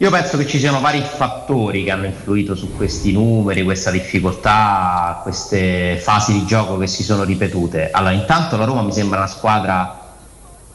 Io 0.00 0.10
penso 0.10 0.38
che 0.38 0.46
ci 0.46 0.58
siano 0.58 0.80
vari 0.80 1.02
fattori 1.02 1.84
che 1.84 1.90
hanno 1.90 2.06
influito 2.06 2.54
su 2.54 2.74
questi 2.74 3.12
numeri, 3.12 3.62
questa 3.62 3.90
difficoltà, 3.90 5.20
queste 5.22 5.98
fasi 6.00 6.32
di 6.32 6.46
gioco 6.46 6.78
che 6.78 6.86
si 6.86 7.02
sono 7.02 7.22
ripetute. 7.22 7.90
Allora, 7.90 8.12
intanto 8.12 8.56
la 8.56 8.64
Roma 8.64 8.80
mi 8.80 8.92
sembra 8.92 9.18
una 9.18 9.28
squadra 9.28 10.14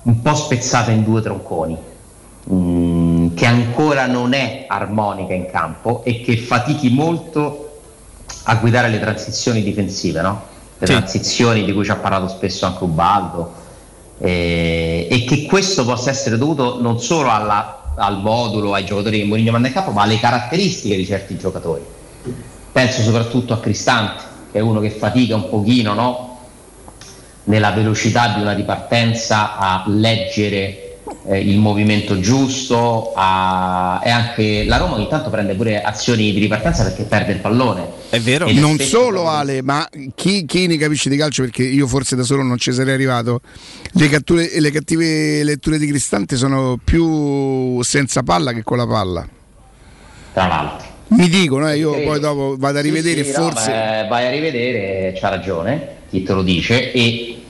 un 0.03 0.21
po' 0.21 0.35
spezzata 0.35 0.91
in 0.91 1.03
due 1.03 1.23
tronconi. 1.23 1.75
Mm 2.53 3.05
che 3.35 3.45
ancora 3.45 4.07
non 4.07 4.33
è 4.33 4.65
armonica 4.67 5.33
in 5.33 5.45
campo 5.49 6.03
e 6.03 6.21
che 6.21 6.37
fatichi 6.37 6.89
molto 6.89 7.79
a 8.43 8.55
guidare 8.55 8.89
le 8.89 8.99
transizioni 8.99 9.61
difensive, 9.61 10.21
no? 10.21 10.43
le 10.77 10.85
sì. 10.87 10.93
transizioni 10.93 11.63
di 11.63 11.73
cui 11.73 11.83
ci 11.83 11.91
ha 11.91 11.95
parlato 11.97 12.27
spesso 12.27 12.65
anche 12.65 12.83
Ubaldo, 12.83 13.53
eh, 14.19 15.07
e 15.09 15.23
che 15.25 15.45
questo 15.45 15.83
possa 15.83 16.09
essere 16.09 16.37
dovuto 16.37 16.81
non 16.81 16.99
solo 16.99 17.29
alla, 17.29 17.93
al 17.95 18.21
modulo, 18.21 18.73
ai 18.73 18.85
giocatori 18.85 19.19
che 19.19 19.25
Mourinho 19.25 19.51
manda 19.51 19.67
in 19.67 19.73
campo, 19.73 19.91
ma 19.91 20.03
alle 20.03 20.19
caratteristiche 20.19 20.95
di 20.95 21.05
certi 21.05 21.37
giocatori. 21.37 21.83
Penso 22.71 23.01
soprattutto 23.01 23.53
a 23.53 23.59
Cristante, 23.59 24.23
che 24.51 24.59
è 24.59 24.61
uno 24.61 24.79
che 24.79 24.91
fatica 24.91 25.35
un 25.35 25.49
pochino 25.49 25.93
no? 25.93 26.39
nella 27.45 27.71
velocità 27.71 28.29
di 28.29 28.41
una 28.41 28.53
ripartenza 28.53 29.57
a 29.57 29.83
leggere 29.87 30.84
eh, 31.27 31.39
il 31.39 31.57
movimento 31.57 32.19
giusto 32.19 33.13
a... 33.15 34.01
e 34.03 34.09
anche 34.09 34.65
la 34.65 34.77
Roma 34.77 34.95
ogni 34.95 35.07
tanto 35.07 35.29
prende 35.29 35.53
pure 35.55 35.81
azioni 35.81 36.31
di 36.31 36.39
ripartenza 36.39 36.83
perché 36.83 37.03
perde 37.03 37.33
il 37.33 37.39
pallone. 37.39 37.87
È 38.09 38.19
vero, 38.19 38.49
non 38.51 38.77
solo 38.79 39.27
Ale, 39.27 39.61
ma 39.61 39.87
chi, 40.13 40.45
chi, 40.45 40.67
ne 40.67 40.77
capisce 40.77 41.09
di 41.09 41.17
calcio 41.17 41.43
perché 41.43 41.63
io 41.63 41.87
forse 41.87 42.15
da 42.15 42.23
solo 42.23 42.43
non 42.43 42.57
ci 42.57 42.71
sarei 42.71 42.93
arrivato, 42.93 43.41
le, 43.93 44.09
catture, 44.09 44.59
le 44.59 44.71
cattive 44.71 45.43
letture 45.43 45.77
di 45.77 45.87
Cristante 45.87 46.35
sono 46.35 46.79
più 46.83 47.81
senza 47.81 48.23
palla 48.23 48.51
che 48.53 48.63
con 48.63 48.77
la 48.77 48.87
palla. 48.87 49.27
Tra 50.33 50.47
l'altro. 50.47 50.93
Mi 51.07 51.29
dicono, 51.29 51.69
eh, 51.69 51.77
io 51.77 51.93
sì. 51.93 52.01
poi 52.01 52.19
dopo 52.19 52.55
vado 52.57 52.79
a 52.79 52.81
rivedere 52.81 53.23
sì, 53.23 53.29
sì, 53.29 53.35
forse... 53.35 53.69
No, 53.69 54.07
vai 54.09 54.25
a 54.25 54.29
rivedere, 54.31 55.17
c'ha 55.17 55.29
ragione, 55.29 55.87
chi 56.09 56.23
te 56.23 56.33
lo 56.33 56.41
dice, 56.41 56.91
e 56.91 57.44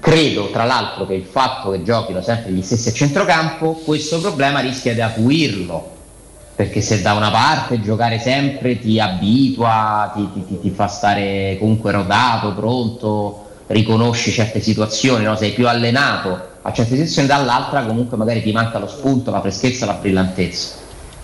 Credo 0.00 0.50
tra 0.50 0.64
l'altro 0.64 1.06
che 1.06 1.14
il 1.14 1.24
fatto 1.24 1.70
che 1.70 1.82
giochino 1.82 2.22
sempre 2.22 2.52
gli 2.52 2.62
stessi 2.62 2.88
a 2.88 2.92
centrocampo, 2.92 3.74
questo 3.84 4.18
problema 4.18 4.60
rischia 4.60 4.94
di 4.94 5.02
acuirlo, 5.02 5.90
perché 6.56 6.80
se 6.80 7.02
da 7.02 7.12
una 7.12 7.30
parte 7.30 7.80
giocare 7.82 8.18
sempre 8.18 8.78
ti 8.78 8.98
abitua, 8.98 10.10
ti, 10.14 10.28
ti, 10.32 10.46
ti, 10.46 10.60
ti 10.60 10.70
fa 10.70 10.86
stare 10.88 11.56
comunque 11.58 11.92
rodato, 11.92 12.54
pronto, 12.54 13.48
riconosci 13.66 14.32
certe 14.32 14.60
situazioni, 14.60 15.24
no? 15.24 15.36
sei 15.36 15.52
più 15.52 15.68
allenato 15.68 16.48
a 16.62 16.72
certe 16.72 16.92
situazioni, 16.92 17.28
dall'altra 17.28 17.84
comunque 17.84 18.16
magari 18.16 18.42
ti 18.42 18.52
manca 18.52 18.78
lo 18.78 18.88
spunto, 18.88 19.30
la 19.30 19.40
freschezza, 19.40 19.86
la 19.86 19.94
brillantezza. 19.94 20.78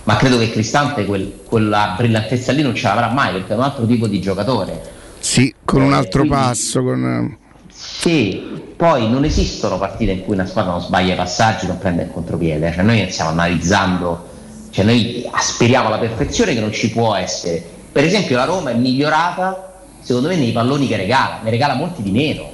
Ma 0.05 0.17
credo 0.17 0.39
che 0.39 0.51
Cristante 0.51 1.05
quel, 1.05 1.41
quella 1.45 1.95
brillantezza 1.97 2.53
lì 2.53 2.63
non 2.63 2.75
ce 2.75 2.87
l'avrà 2.87 3.09
mai 3.09 3.33
perché 3.33 3.53
è 3.53 3.57
un 3.57 3.63
altro 3.63 3.87
tipo 3.87 4.07
di 4.07 4.21
giocatore. 4.21 4.95
Sì, 5.19 5.53
con 5.65 5.83
eh, 5.83 5.85
un 5.87 5.93
altro 5.93 6.21
quindi, 6.21 6.39
passo. 6.39 6.83
Con... 6.83 7.37
Sì, 7.69 8.56
poi 8.77 9.09
non 9.09 9.25
esistono 9.25 9.79
partite 9.79 10.13
in 10.13 10.23
cui 10.23 10.35
una 10.35 10.45
squadra 10.45 10.73
non 10.73 10.83
sbaglia 10.83 11.15
i 11.15 11.17
passaggi, 11.17 11.67
non 11.67 11.79
prende 11.79 12.03
il 12.03 12.13
contropiede, 12.13 12.73
cioè 12.75 12.85
noi 12.85 13.11
stiamo 13.11 13.31
analizzando, 13.31 14.29
cioè 14.71 14.85
noi 14.85 15.27
aspiriamo 15.31 15.87
alla 15.87 15.99
perfezione 15.99 16.53
che 16.53 16.61
non 16.61 16.73
ci 16.73 16.91
può 16.91 17.15
essere. 17.15 17.65
Per 17.91 18.05
esempio 18.05 18.37
la 18.37 18.45
Roma 18.45 18.71
è 18.71 18.75
migliorata 18.75 19.73
secondo 20.03 20.29
me 20.29 20.37
nei 20.37 20.53
palloni 20.53 20.87
che 20.87 20.97
regala, 20.97 21.41
ne 21.43 21.51
regala 21.51 21.75
molti 21.75 22.03
di 22.03 22.11
meno. 22.11 22.51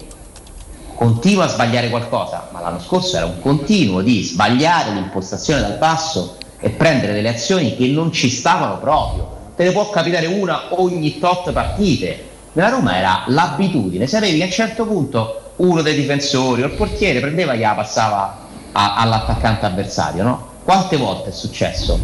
Continua 0.94 1.44
a 1.44 1.48
sbagliare 1.48 1.90
qualcosa, 1.90 2.48
ma 2.52 2.60
l'anno 2.60 2.78
scorso 2.78 3.16
era 3.16 3.26
un 3.26 3.40
continuo 3.40 4.00
di 4.00 4.22
sbagliare 4.22 4.92
l'impostazione 4.92 5.60
dal 5.60 5.76
basso 5.76 6.36
e 6.60 6.70
prendere 6.70 7.12
delle 7.12 7.30
azioni 7.30 7.76
che 7.76 7.88
non 7.88 8.12
ci 8.12 8.30
stavano 8.30 8.78
proprio. 8.78 9.40
Te 9.56 9.64
ne 9.64 9.72
può 9.72 9.90
capitare 9.90 10.26
una 10.26 10.66
ogni 10.70 11.18
tot 11.18 11.50
partite. 11.50 12.30
Nella 12.52 12.68
Roma 12.68 12.96
era 12.96 13.24
l'abitudine, 13.26 14.06
sapevi 14.06 14.36
che 14.36 14.42
a 14.44 14.46
un 14.46 14.52
certo 14.52 14.86
punto 14.86 15.41
uno 15.56 15.82
dei 15.82 15.94
difensori 15.94 16.62
o 16.62 16.66
il 16.66 16.72
portiere 16.72 17.20
prendeva 17.20 17.52
e 17.52 17.58
gliela 17.58 17.74
passava 17.74 18.38
a- 18.72 18.94
all'attaccante 18.96 19.66
avversario, 19.66 20.22
no? 20.22 20.46
Quante 20.64 20.96
volte 20.96 21.30
è 21.30 21.32
successo? 21.32 21.98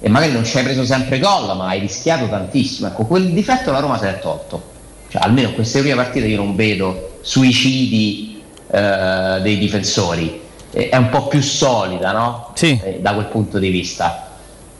E 0.00 0.08
magari 0.08 0.32
non 0.32 0.44
ci 0.44 0.56
hai 0.58 0.64
preso 0.64 0.84
sempre 0.84 1.18
gol, 1.18 1.56
ma 1.56 1.68
hai 1.68 1.80
rischiato 1.80 2.28
tantissimo. 2.28 2.88
Ecco, 2.88 3.04
quel 3.04 3.32
difetto 3.32 3.70
la 3.70 3.78
Roma 3.78 3.98
se 3.98 4.06
l'è 4.06 4.18
tolto. 4.18 4.70
Cioè, 5.08 5.22
almeno 5.22 5.48
in 5.50 5.54
queste 5.54 5.80
prime 5.80 5.94
partite 5.94 6.26
io 6.26 6.38
non 6.38 6.56
vedo 6.56 7.18
suicidi 7.20 8.42
eh, 8.70 9.38
dei 9.42 9.58
difensori. 9.58 10.40
È 10.70 10.96
un 10.96 11.10
po' 11.10 11.26
più 11.26 11.42
solida, 11.42 12.12
no? 12.12 12.50
Eh, 12.82 12.98
da 13.00 13.12
quel 13.12 13.26
punto 13.26 13.58
di 13.58 13.68
vista. 13.68 14.28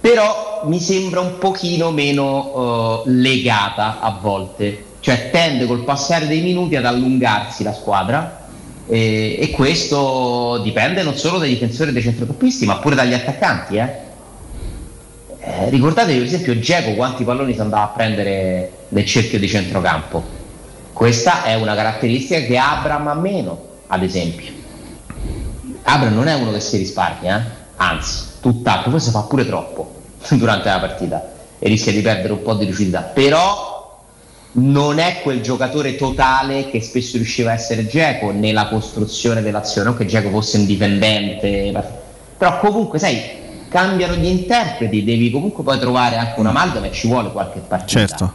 Però 0.00 0.62
mi 0.64 0.80
sembra 0.80 1.20
un 1.20 1.38
pochino 1.38 1.90
meno 1.90 3.02
eh, 3.06 3.10
legata 3.10 4.00
a 4.00 4.16
volte. 4.20 4.84
Cioè 5.02 5.30
tende 5.32 5.66
col 5.66 5.82
passare 5.82 6.28
dei 6.28 6.42
minuti 6.42 6.76
ad 6.76 6.84
allungarsi 6.84 7.64
la 7.64 7.74
squadra 7.74 8.46
e, 8.86 9.36
e 9.36 9.50
questo 9.50 10.60
dipende 10.62 11.02
non 11.02 11.16
solo 11.16 11.38
dai 11.38 11.48
difensori 11.48 11.90
e 11.90 11.92
dai 11.92 12.02
centrocampisti, 12.02 12.66
ma 12.66 12.76
pure 12.76 12.94
dagli 12.94 13.12
attaccanti. 13.12 13.78
Eh. 13.78 13.88
Eh, 15.40 15.70
ricordatevi 15.70 16.18
per 16.18 16.26
esempio 16.26 16.56
Geco 16.56 16.92
quanti 16.92 17.24
palloni 17.24 17.52
si 17.52 17.60
andava 17.60 17.82
a 17.82 17.88
prendere 17.88 18.70
nel 18.90 19.04
cerchio 19.04 19.40
di 19.40 19.48
centrocampo. 19.48 20.22
Questa 20.92 21.42
è 21.42 21.56
una 21.56 21.74
caratteristica 21.74 22.40
che 22.42 22.56
Abram 22.56 23.08
ha 23.08 23.14
meno, 23.14 23.60
ad 23.88 24.04
esempio. 24.04 24.52
Abram 25.82 26.14
non 26.14 26.28
è 26.28 26.34
uno 26.34 26.52
che 26.52 26.60
si 26.60 26.76
risparmia, 26.76 27.38
eh? 27.40 27.50
anzi, 27.74 28.24
tutt'altro, 28.40 28.92
forse 28.92 29.10
fa 29.10 29.22
pure 29.22 29.44
troppo 29.44 29.94
durante 30.30 30.68
la 30.68 30.78
partita 30.78 31.32
e 31.58 31.68
rischia 31.68 31.90
di 31.90 32.02
perdere 32.02 32.34
un 32.34 32.42
po' 32.42 32.54
di 32.54 32.66
lucidità. 32.66 33.00
Però 33.00 33.71
non 34.54 34.98
è 34.98 35.20
quel 35.22 35.40
giocatore 35.40 35.96
totale 35.96 36.68
che 36.68 36.82
spesso 36.82 37.16
riusciva 37.16 37.50
a 37.50 37.54
essere 37.54 37.86
Geco 37.86 38.32
nella 38.32 38.68
costruzione 38.68 39.40
dell'azione, 39.40 39.88
non 39.88 39.96
che 39.96 40.04
Geco 40.04 40.28
fosse 40.28 40.58
un 40.58 40.66
dipendente, 40.66 41.72
però 42.36 42.58
comunque 42.58 42.98
sai, 42.98 43.20
cambiano 43.68 44.14
gli 44.14 44.26
interpreti, 44.26 45.04
devi 45.04 45.30
comunque 45.30 45.64
poi 45.64 45.78
trovare 45.78 46.16
anche 46.16 46.38
una 46.38 46.50
amalgama 46.50 46.86
e 46.86 46.92
ci 46.92 47.08
vuole 47.08 47.32
qualche 47.32 47.60
partita. 47.60 47.98
Certo. 48.06 48.32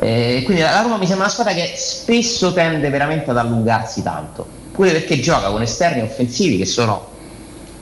Eh, 0.00 0.42
quindi 0.44 0.62
la 0.62 0.80
Roma 0.82 0.96
mi 0.96 1.06
sembra 1.06 1.24
una 1.24 1.32
squadra 1.32 1.52
che 1.52 1.72
spesso 1.76 2.52
tende 2.52 2.88
veramente 2.88 3.30
ad 3.30 3.36
allungarsi 3.36 4.02
tanto, 4.02 4.46
pure 4.72 4.90
perché 4.90 5.20
gioca 5.20 5.48
con 5.50 5.62
esterni 5.62 6.02
offensivi 6.02 6.56
che 6.56 6.66
sono 6.66 7.06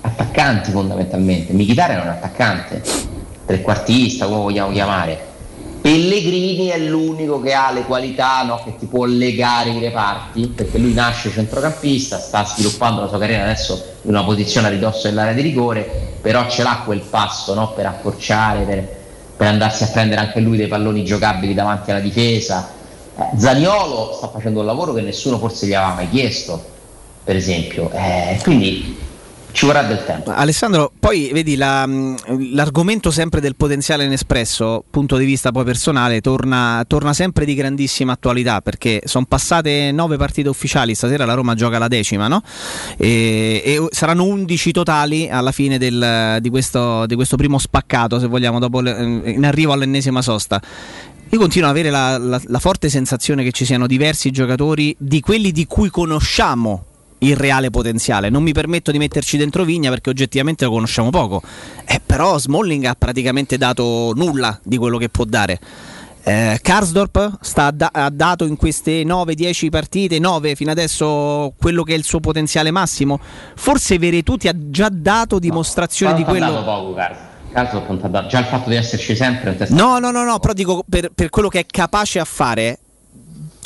attaccanti 0.02 0.70
fondamentalmente. 0.70 1.52
Michitare 1.54 1.94
è 1.94 2.00
un 2.00 2.08
attaccante, 2.08 2.82
trequartista, 3.46 4.26
come 4.26 4.42
vogliamo 4.42 4.72
chiamare. 4.72 5.34
Pellegrini 5.86 6.66
è 6.66 6.78
l'unico 6.78 7.40
che 7.40 7.52
ha 7.52 7.70
le 7.70 7.84
qualità 7.84 8.42
no, 8.42 8.60
che 8.64 8.74
ti 8.76 8.86
può 8.86 9.04
legare 9.04 9.70
i 9.70 9.78
reparti, 9.78 10.48
perché 10.48 10.78
lui 10.78 10.92
nasce 10.92 11.30
centrocampista, 11.30 12.18
sta 12.18 12.44
sviluppando 12.44 13.02
la 13.02 13.06
sua 13.06 13.20
carriera 13.20 13.44
adesso 13.44 13.94
in 14.02 14.10
una 14.10 14.24
posizione 14.24 14.66
a 14.66 14.70
ridosso 14.70 15.06
dell'area 15.06 15.32
di 15.32 15.42
rigore, 15.42 15.88
però 16.20 16.48
ce 16.48 16.64
l'ha 16.64 16.82
quel 16.84 17.02
passo 17.02 17.54
no, 17.54 17.70
per 17.70 17.86
accorciare, 17.86 18.64
per, 18.64 18.96
per 19.36 19.46
andarsi 19.46 19.84
a 19.84 19.86
prendere 19.86 20.22
anche 20.22 20.40
lui 20.40 20.56
dei 20.56 20.66
palloni 20.66 21.04
giocabili 21.04 21.54
davanti 21.54 21.92
alla 21.92 22.00
difesa. 22.00 22.68
Eh, 23.16 23.38
Zaniolo 23.38 24.12
sta 24.16 24.26
facendo 24.26 24.58
un 24.58 24.66
lavoro 24.66 24.92
che 24.92 25.02
nessuno 25.02 25.38
forse 25.38 25.68
gli 25.68 25.74
aveva 25.74 25.94
mai 25.94 26.10
chiesto, 26.10 26.64
per 27.22 27.36
esempio. 27.36 27.92
Eh, 27.92 28.40
quindi 28.42 28.98
ci 29.52 29.64
vorrà 29.64 29.82
del 29.84 30.04
tempo. 30.04 30.30
Alessandro, 30.30 30.92
poi 30.98 31.30
vedi 31.32 31.56
la- 31.56 31.86
l'argomento 32.52 33.10
sempre 33.10 33.40
del 33.40 33.56
potenziale 33.56 34.04
inespresso, 34.04 34.84
punto 34.90 35.16
di 35.16 35.24
vista 35.24 35.50
poi 35.52 35.64
personale, 35.64 36.20
torna, 36.20 36.84
torna 36.86 37.12
sempre 37.14 37.44
di 37.44 37.54
grandissima 37.54 38.12
attualità 38.12 38.60
perché 38.60 39.00
sono 39.04 39.24
passate 39.26 39.92
nove 39.92 40.16
partite 40.16 40.48
ufficiali, 40.48 40.94
stasera 40.94 41.24
la 41.24 41.34
Roma 41.34 41.54
gioca 41.54 41.78
la 41.78 41.88
decima, 41.88 42.28
no? 42.28 42.42
E, 42.98 43.62
e 43.64 43.86
saranno 43.90 44.24
11 44.24 44.72
totali 44.72 45.28
alla 45.30 45.52
fine 45.52 45.78
del- 45.78 46.38
di, 46.40 46.50
questo, 46.50 47.06
di 47.06 47.14
questo 47.14 47.36
primo 47.36 47.58
spaccato, 47.58 48.18
se 48.18 48.26
vogliamo, 48.26 48.58
dopo 48.58 48.80
le- 48.80 49.22
in 49.26 49.44
arrivo 49.46 49.72
all'ennesima 49.72 50.20
sosta. 50.22 50.60
Io 51.30 51.38
continuo 51.38 51.68
ad 51.68 51.74
avere 51.74 51.90
la, 51.90 52.18
la- 52.18 52.40
la 52.44 52.58
forte 52.58 52.88
sensazione 52.88 53.42
che 53.42 53.50
ci 53.52 53.64
siano 53.64 53.86
diversi 53.86 54.30
giocatori 54.30 54.94
di 54.98 55.20
quelli 55.20 55.50
di 55.50 55.66
cui 55.66 55.90
conosciamo 55.90 56.84
il 57.18 57.36
reale 57.36 57.70
potenziale. 57.70 58.28
Non 58.28 58.42
mi 58.42 58.52
permetto 58.52 58.90
di 58.90 58.98
metterci 58.98 59.36
dentro 59.36 59.64
Vigna 59.64 59.90
perché 59.90 60.10
oggettivamente 60.10 60.64
lo 60.64 60.70
conosciamo 60.70 61.10
poco. 61.10 61.42
Eh, 61.86 62.00
però 62.04 62.38
Smalling 62.38 62.84
ha 62.84 62.94
praticamente 62.96 63.56
dato 63.56 64.12
nulla 64.14 64.58
di 64.62 64.76
quello 64.76 64.98
che 64.98 65.08
può 65.08 65.24
dare. 65.24 65.58
Eh, 66.22 66.58
Karsdorp 66.60 67.38
sta- 67.40 67.72
ha 67.78 68.10
dato 68.10 68.46
in 68.46 68.56
queste 68.56 69.04
9-10 69.04 69.70
partite, 69.70 70.18
9 70.18 70.56
fino 70.56 70.72
adesso, 70.72 71.52
quello 71.56 71.84
che 71.84 71.94
è 71.94 71.96
il 71.96 72.04
suo 72.04 72.18
potenziale 72.18 72.72
massimo. 72.72 73.20
Forse 73.54 73.96
Veretù 73.98 74.36
ti 74.36 74.48
ha 74.48 74.54
già 74.56 74.88
dato 74.90 75.38
dimostrazione 75.38 76.14
di 76.14 76.24
Quanto 76.24 76.42
ha 76.44 76.46
quello. 76.48 76.60
dato 76.62 76.80
poco, 76.82 76.94
dato? 78.08 78.26
Già 78.28 78.40
il 78.40 78.44
fatto 78.46 78.68
di 78.68 78.74
esserci 78.76 79.14
sempre 79.14 79.56
No, 79.70 79.98
no, 79.98 80.10
no, 80.10 80.24
no, 80.24 80.38
però 80.40 80.52
dico 80.52 80.84
per, 80.88 81.10
per 81.14 81.30
quello 81.30 81.48
che 81.48 81.60
è 81.60 81.66
capace 81.66 82.18
a 82.18 82.24
fare, 82.24 82.80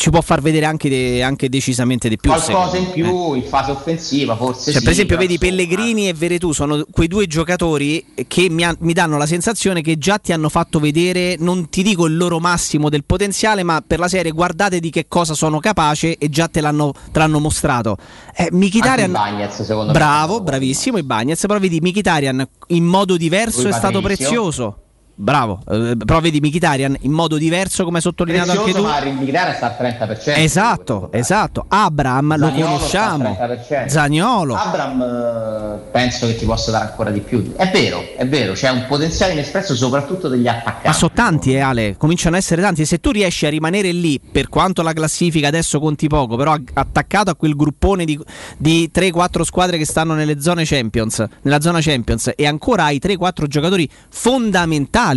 ci 0.01 0.09
può 0.09 0.23
far 0.23 0.41
vedere 0.41 0.65
anche, 0.65 0.89
de- 0.89 1.23
anche 1.23 1.51
decisamente 1.51 2.09
di 2.09 2.17
più. 2.17 2.31
qualcosa 2.31 2.79
in 2.79 2.91
più 2.91 3.35
in 3.35 3.43
fase 3.43 3.71
offensiva, 3.71 4.35
forse 4.35 4.71
Cioè, 4.73 4.79
sì, 4.79 4.83
per 4.83 4.93
esempio, 4.95 5.19
vedi 5.19 5.37
Pellegrini 5.37 6.09
e 6.09 6.15
Veretù 6.15 6.53
sono 6.53 6.87
quei 6.91 7.07
due 7.07 7.27
giocatori 7.27 8.03
che 8.27 8.49
mi, 8.49 8.65
ha- 8.65 8.75
mi 8.79 8.95
danno 8.95 9.19
la 9.19 9.27
sensazione 9.27 9.83
che 9.83 9.99
già 9.99 10.17
ti 10.17 10.33
hanno 10.33 10.49
fatto 10.49 10.79
vedere, 10.81 11.37
non 11.39 11.69
ti 11.69 11.83
dico 11.83 12.07
il 12.07 12.17
loro 12.17 12.39
massimo 12.41 12.89
del 12.89 13.05
potenziale, 13.05 13.63
ma 13.63 13.83
per 13.87 13.99
la 13.99 14.09
serie 14.09 14.31
guardate 14.31 14.81
di 14.81 14.89
che 14.89 15.05
cosa 15.07 15.35
sono 15.35 15.61
capace 15.61 16.17
e 16.17 16.31
già 16.31 16.49
te 16.49 16.63
l'hanno, 16.63 16.95
te 17.13 17.19
l'hanno 17.19 17.39
mostrato. 17.39 17.99
Eh, 18.35 18.49
Mkhitaryan- 18.51 19.13
Bagnez, 19.13 19.61
secondo 19.61 19.89
me. 19.89 19.93
Bravo, 19.93 20.41
bravissimo 20.41 20.97
i 20.97 21.03
Bagnets, 21.03 21.43
però 21.43 21.59
vedi 21.59 21.79
Mkhitaryan 21.79 22.49
in 22.69 22.85
modo 22.85 23.19
diverso 23.19 23.61
Lui 23.65 23.73
è 23.73 23.75
stato 23.75 24.01
prezioso. 24.01 24.77
Bravo, 25.21 25.61
eh, 25.69 25.97
però 26.03 26.19
vedi 26.21 26.41
Mkhitaryan 26.41 26.97
in 27.01 27.13
modo 27.13 27.37
diverso 27.37 27.85
come 27.85 27.97
hai 27.97 28.03
sottolineato 28.03 28.53
anche 28.53 28.73
tu. 28.73 28.83
ma 28.83 29.01
Michitare 29.05 29.53
sta 29.55 29.77
al 29.77 30.09
30%. 30.09 30.33
Esatto, 30.39 31.13
esatto. 31.13 31.67
Abram 31.69 32.39
lo 32.39 32.51
conosciamo. 32.51 33.35
sta 33.35 33.45
al 33.45 33.61
30%. 33.69 33.87
Zaniolo. 33.89 34.55
Abram 34.55 35.03
eh, 35.03 35.91
penso 35.91 36.27
che 36.27 36.37
ti 36.37 36.47
possa 36.47 36.71
dare 36.71 36.87
ancora 36.87 37.11
di 37.11 37.21
più. 37.21 37.53
È 37.55 37.71
vero, 37.71 38.03
è 38.17 38.27
vero, 38.27 38.55
c'è 38.55 38.71
un 38.71 38.87
potenziale 38.89 39.33
inespresso 39.33 39.75
soprattutto 39.75 40.29
degli 40.29 40.49
attaccanti. 40.49 40.87
Ma 40.87 40.93
sono 40.95 41.13
tanti, 41.15 41.53
eh, 41.53 41.61
Ale, 41.61 41.97
cominciano 41.99 42.37
a 42.37 42.39
essere 42.39 42.63
tanti. 42.63 42.87
Se 42.87 42.99
tu 42.99 43.11
riesci 43.11 43.45
a 43.45 43.51
rimanere 43.51 43.93
lì, 43.93 44.19
per 44.19 44.49
quanto 44.49 44.81
la 44.81 44.95
classifica 44.95 45.49
adesso 45.49 45.81
conti 45.81 46.09
poco, 46.09 46.37
però 46.37 46.57
attaccato 46.73 47.29
a 47.29 47.35
quel 47.35 47.55
gruppone 47.57 48.07
di, 48.07 48.19
di 48.57 48.91
3-4 48.93 49.43
squadre 49.43 49.77
che 49.77 49.85
stanno 49.85 50.15
nelle 50.15 50.41
zone 50.41 50.65
Champions, 50.65 51.23
nella 51.43 51.61
zona 51.61 51.81
Champions, 51.83 52.33
e 52.35 52.47
ancora 52.47 52.85
hai 52.85 52.99
3-4 53.03 53.45
giocatori 53.47 53.87
fondamentali 54.09 55.09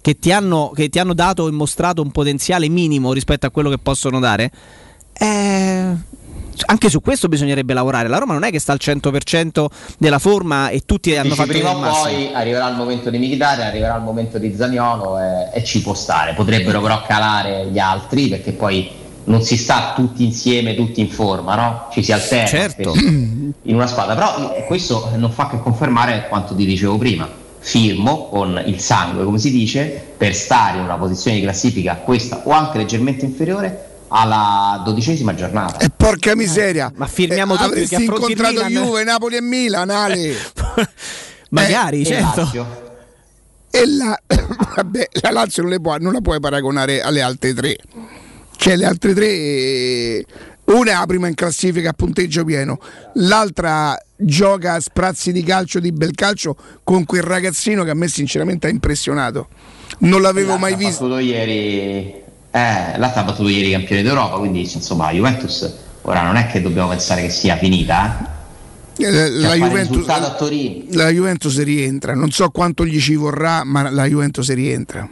che 0.00 0.18
ti, 0.18 0.32
hanno, 0.32 0.70
che 0.74 0.88
ti 0.88 0.98
hanno 0.98 1.14
dato 1.14 1.48
e 1.48 1.50
mostrato 1.50 2.02
un 2.02 2.10
potenziale 2.10 2.68
minimo 2.68 3.12
rispetto 3.12 3.46
a 3.46 3.50
quello 3.50 3.68
che 3.68 3.78
possono 3.78 4.18
dare, 4.18 4.50
eh, 5.12 5.94
anche 6.66 6.88
su 6.88 7.00
questo 7.00 7.28
bisognerebbe 7.28 7.74
lavorare. 7.74 8.08
La 8.08 8.18
Roma 8.18 8.32
non 8.32 8.44
è 8.44 8.50
che 8.50 8.58
sta 8.58 8.72
al 8.72 8.78
100% 8.80 9.66
della 9.98 10.18
forma 10.18 10.68
e 10.70 10.82
tutti 10.84 11.14
hanno 11.14 11.24
Dici, 11.24 11.36
fatto 11.36 11.48
prima 11.50 11.76
o 11.76 11.80
poi 11.80 12.30
arriverà 12.32 12.68
il 12.68 12.76
momento 12.76 13.10
di 13.10 13.18
Mkhitaryan, 13.18 13.66
arriverà 13.66 13.96
il 13.96 14.02
momento 14.02 14.38
di 14.38 14.54
Zaniolo 14.54 15.18
e, 15.18 15.50
e 15.54 15.64
ci 15.64 15.82
può 15.82 15.94
stare. 15.94 16.34
Potrebbero 16.34 16.80
però 16.80 17.02
calare 17.06 17.66
gli 17.66 17.78
altri 17.78 18.28
perché 18.28 18.52
poi 18.52 18.90
non 19.24 19.42
si 19.42 19.56
sta 19.56 19.92
tutti 19.94 20.24
insieme, 20.24 20.74
tutti 20.74 21.00
in 21.00 21.08
forma, 21.08 21.54
no? 21.54 21.88
Ci 21.92 22.02
si 22.02 22.12
alterna 22.12 22.46
Certo. 22.46 22.92
in 22.94 23.54
una 23.74 23.86
squadra. 23.86 24.14
Però 24.14 24.54
eh, 24.54 24.64
questo 24.64 25.10
non 25.16 25.30
fa 25.30 25.48
che 25.48 25.60
confermare 25.60 26.26
quanto 26.28 26.54
ti 26.54 26.64
dicevo 26.64 26.96
prima. 26.98 27.39
Firmo 27.62 28.28
con 28.28 28.60
il 28.66 28.80
sangue, 28.80 29.22
come 29.24 29.38
si 29.38 29.50
dice, 29.50 30.02
per 30.16 30.34
stare 30.34 30.78
in 30.78 30.84
una 30.84 30.96
posizione 30.96 31.36
di 31.36 31.42
classifica 31.42 31.96
questa 31.96 32.42
o 32.44 32.50
anche 32.52 32.78
leggermente 32.78 33.24
inferiore 33.26 33.84
alla 34.08 34.80
dodicesima 34.84 35.34
giornata. 35.34 35.78
E 35.78 35.90
porca 35.94 36.34
miseria. 36.34 36.90
Ma 36.96 37.06
firmiamo 37.06 37.54
tutti 37.54 37.64
Avresti 37.68 38.04
incontrato 38.04 38.64
Milan? 38.64 38.72
Juve, 38.72 39.04
Napoli 39.04 39.36
e 39.36 39.40
Milan, 39.42 39.90
Ale. 39.90 40.34
Magari, 41.50 42.00
E 42.00 42.04
certo. 42.06 42.40
Lazio. 42.40 42.88
E 43.70 43.86
la, 43.86 44.18
vabbè, 44.76 45.08
la 45.20 45.30
Lazio 45.30 45.62
non, 45.62 45.70
le 45.70 45.80
può- 45.80 45.96
non 45.98 46.12
la 46.12 46.20
puoi 46.20 46.40
paragonare 46.40 47.02
alle 47.02 47.20
altre 47.22 47.52
tre. 47.54 47.76
Cioè, 48.56 48.76
le 48.76 48.84
altre 48.84 49.14
tre. 49.14 50.24
Una 50.70 50.92
è 50.92 50.94
la 50.94 51.06
prima 51.06 51.26
in 51.26 51.34
classifica 51.34 51.90
a 51.90 51.92
punteggio 51.92 52.44
pieno, 52.44 52.78
l'altra 53.14 54.00
gioca 54.16 54.74
a 54.74 54.80
sprazzi 54.80 55.32
di 55.32 55.42
calcio, 55.42 55.80
di 55.80 55.90
bel 55.90 56.12
calcio 56.14 56.56
con 56.84 57.04
quel 57.04 57.22
ragazzino 57.22 57.82
che 57.82 57.90
a 57.90 57.94
me 57.94 58.06
sinceramente 58.06 58.68
ha 58.68 58.70
impressionato. 58.70 59.48
Non 59.98 60.22
l'avevo 60.22 60.58
mai 60.58 60.76
visto. 60.76 61.18
ieri, 61.18 62.14
eh, 62.52 62.98
l'altro 62.98 63.20
ha 63.20 63.24
battuto 63.24 63.48
ieri 63.48 63.68
i 63.68 63.72
campioni 63.72 64.02
d'Europa, 64.02 64.36
quindi 64.38 64.60
insomma 64.60 65.06
la 65.06 65.12
Juventus 65.12 65.74
ora 66.02 66.22
non 66.22 66.36
è 66.36 66.46
che 66.46 66.62
dobbiamo 66.62 66.88
pensare 66.88 67.22
che 67.22 67.30
sia 67.30 67.56
finita, 67.56 68.38
eh. 68.96 69.04
Eh, 69.04 69.30
La 69.30 69.54
Juventus, 69.54 69.88
risultato 69.88 70.26
a 70.26 70.34
Torino. 70.34 70.84
la 70.90 71.08
Juventus 71.08 71.60
rientra, 71.62 72.14
non 72.14 72.30
so 72.30 72.48
quanto 72.50 72.84
gli 72.84 73.00
ci 73.00 73.16
vorrà, 73.16 73.64
ma 73.64 73.90
la 73.90 74.04
Juventus 74.04 74.52
rientra. 74.52 75.08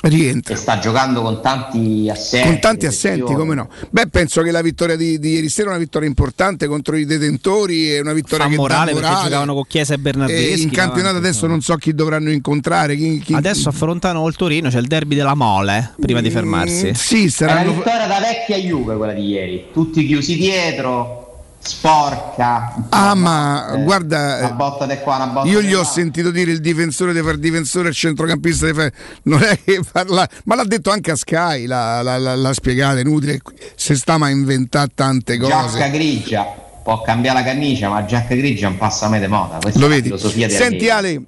Rientra. 0.00 0.54
E 0.54 0.56
sta 0.56 0.78
giocando 0.78 1.22
con 1.22 1.40
tanti 1.42 2.08
assenti. 2.08 2.46
Con 2.48 2.58
tanti 2.60 2.86
assenti, 2.86 3.34
come 3.34 3.54
no? 3.56 3.68
Beh, 3.90 4.06
penso 4.08 4.42
che 4.42 4.50
la 4.52 4.62
vittoria 4.62 4.94
di, 4.96 5.18
di 5.18 5.30
ieri 5.32 5.48
sera 5.48 5.68
è 5.68 5.70
una 5.70 5.78
vittoria 5.78 6.06
importante 6.08 6.66
contro 6.68 6.96
i 6.96 7.04
detentori, 7.04 7.88
è 7.90 8.00
una 8.00 8.12
vittoria 8.12 8.44
Fa 8.44 8.50
che 8.50 8.56
morale 8.56 8.84
dà 8.92 8.92
perché 8.92 9.06
morale. 9.08 9.24
giocavano 9.24 9.54
con 9.54 9.64
Chiesa 9.66 9.92
e 9.94 9.96
E 9.96 9.98
Bernardeschi. 10.00 10.62
in 10.62 10.70
campionato 10.70 11.14
davanti, 11.14 11.26
adesso 11.26 11.46
non 11.48 11.60
so 11.60 11.74
chi 11.76 11.94
dovranno 11.94 12.30
incontrare. 12.30 12.94
chi- 12.96 13.18
chi- 13.18 13.34
Adesso 13.34 13.68
affrontano 13.70 14.26
il 14.28 14.36
Torino, 14.36 14.68
c'è 14.70 14.78
il 14.78 14.86
derby 14.86 15.16
della 15.16 15.34
Mole 15.34 15.92
eh, 15.96 16.00
prima 16.00 16.20
di 16.20 16.30
fermarsi. 16.30 16.86
Mm, 16.88 16.92
sì, 16.92 17.16
È 17.16 17.20
una 17.22 17.30
saranno. 17.30 17.72
vittoria 17.74 18.06
da 18.06 18.20
vecchia 18.20 18.56
Juve 18.56 18.96
quella 18.96 19.12
di 19.14 19.26
ieri, 19.26 19.64
tutti 19.72 20.06
chiusi 20.06 20.36
dietro, 20.36 21.27
sporca. 21.68 22.74
Ah, 22.88 23.14
ma 23.14 23.76
guarda, 23.84 24.38
Una 24.40 24.52
botta 24.52 24.86
di 24.86 24.96
qua, 24.98 25.16
una 25.16 25.26
botta 25.26 25.48
io 25.48 25.60
gli 25.60 25.74
ho 25.74 25.84
sentito 25.84 26.30
dire 26.30 26.50
il 26.50 26.60
difensore 26.60 27.12
di 27.12 27.20
far 27.20 27.36
difensore 27.36 27.88
il 27.90 27.94
centrocampista 27.94 28.66
di 28.66 28.72
fare. 28.72 28.92
Non 29.24 29.42
è 29.42 29.58
che 29.62 29.80
parla, 29.90 30.26
ma 30.44 30.54
l'ha 30.54 30.64
detto 30.64 30.90
anche 30.90 31.10
a 31.10 31.16
Sky, 31.16 31.66
l'ha, 31.66 32.00
l'ha- 32.02 32.18
l'ha- 32.18 32.34
l'ha 32.34 32.52
spiegato, 32.52 32.96
è 32.96 33.00
inutile. 33.00 33.40
Se 33.76 33.94
sta 33.94 34.16
ma 34.18 34.26
a 34.26 34.30
inventare 34.30 34.88
tante 34.94 35.38
Giacca 35.38 35.62
cose. 35.62 35.90
grigia, 35.90 36.42
può 36.82 37.02
cambiare 37.02 37.40
la 37.40 37.44
camicia, 37.44 37.88
ma 37.90 38.04
giacca 38.04 38.34
grigia 38.34 38.68
non 38.68 38.78
passa 38.78 39.08
mai 39.08 39.20
di 39.20 39.26
moda. 39.26 39.58
Questa 39.60 39.78
Lo 39.78 39.86
è 39.86 39.88
vedi? 40.00 40.14
Senti. 40.48 40.88
Ale, 40.88 41.22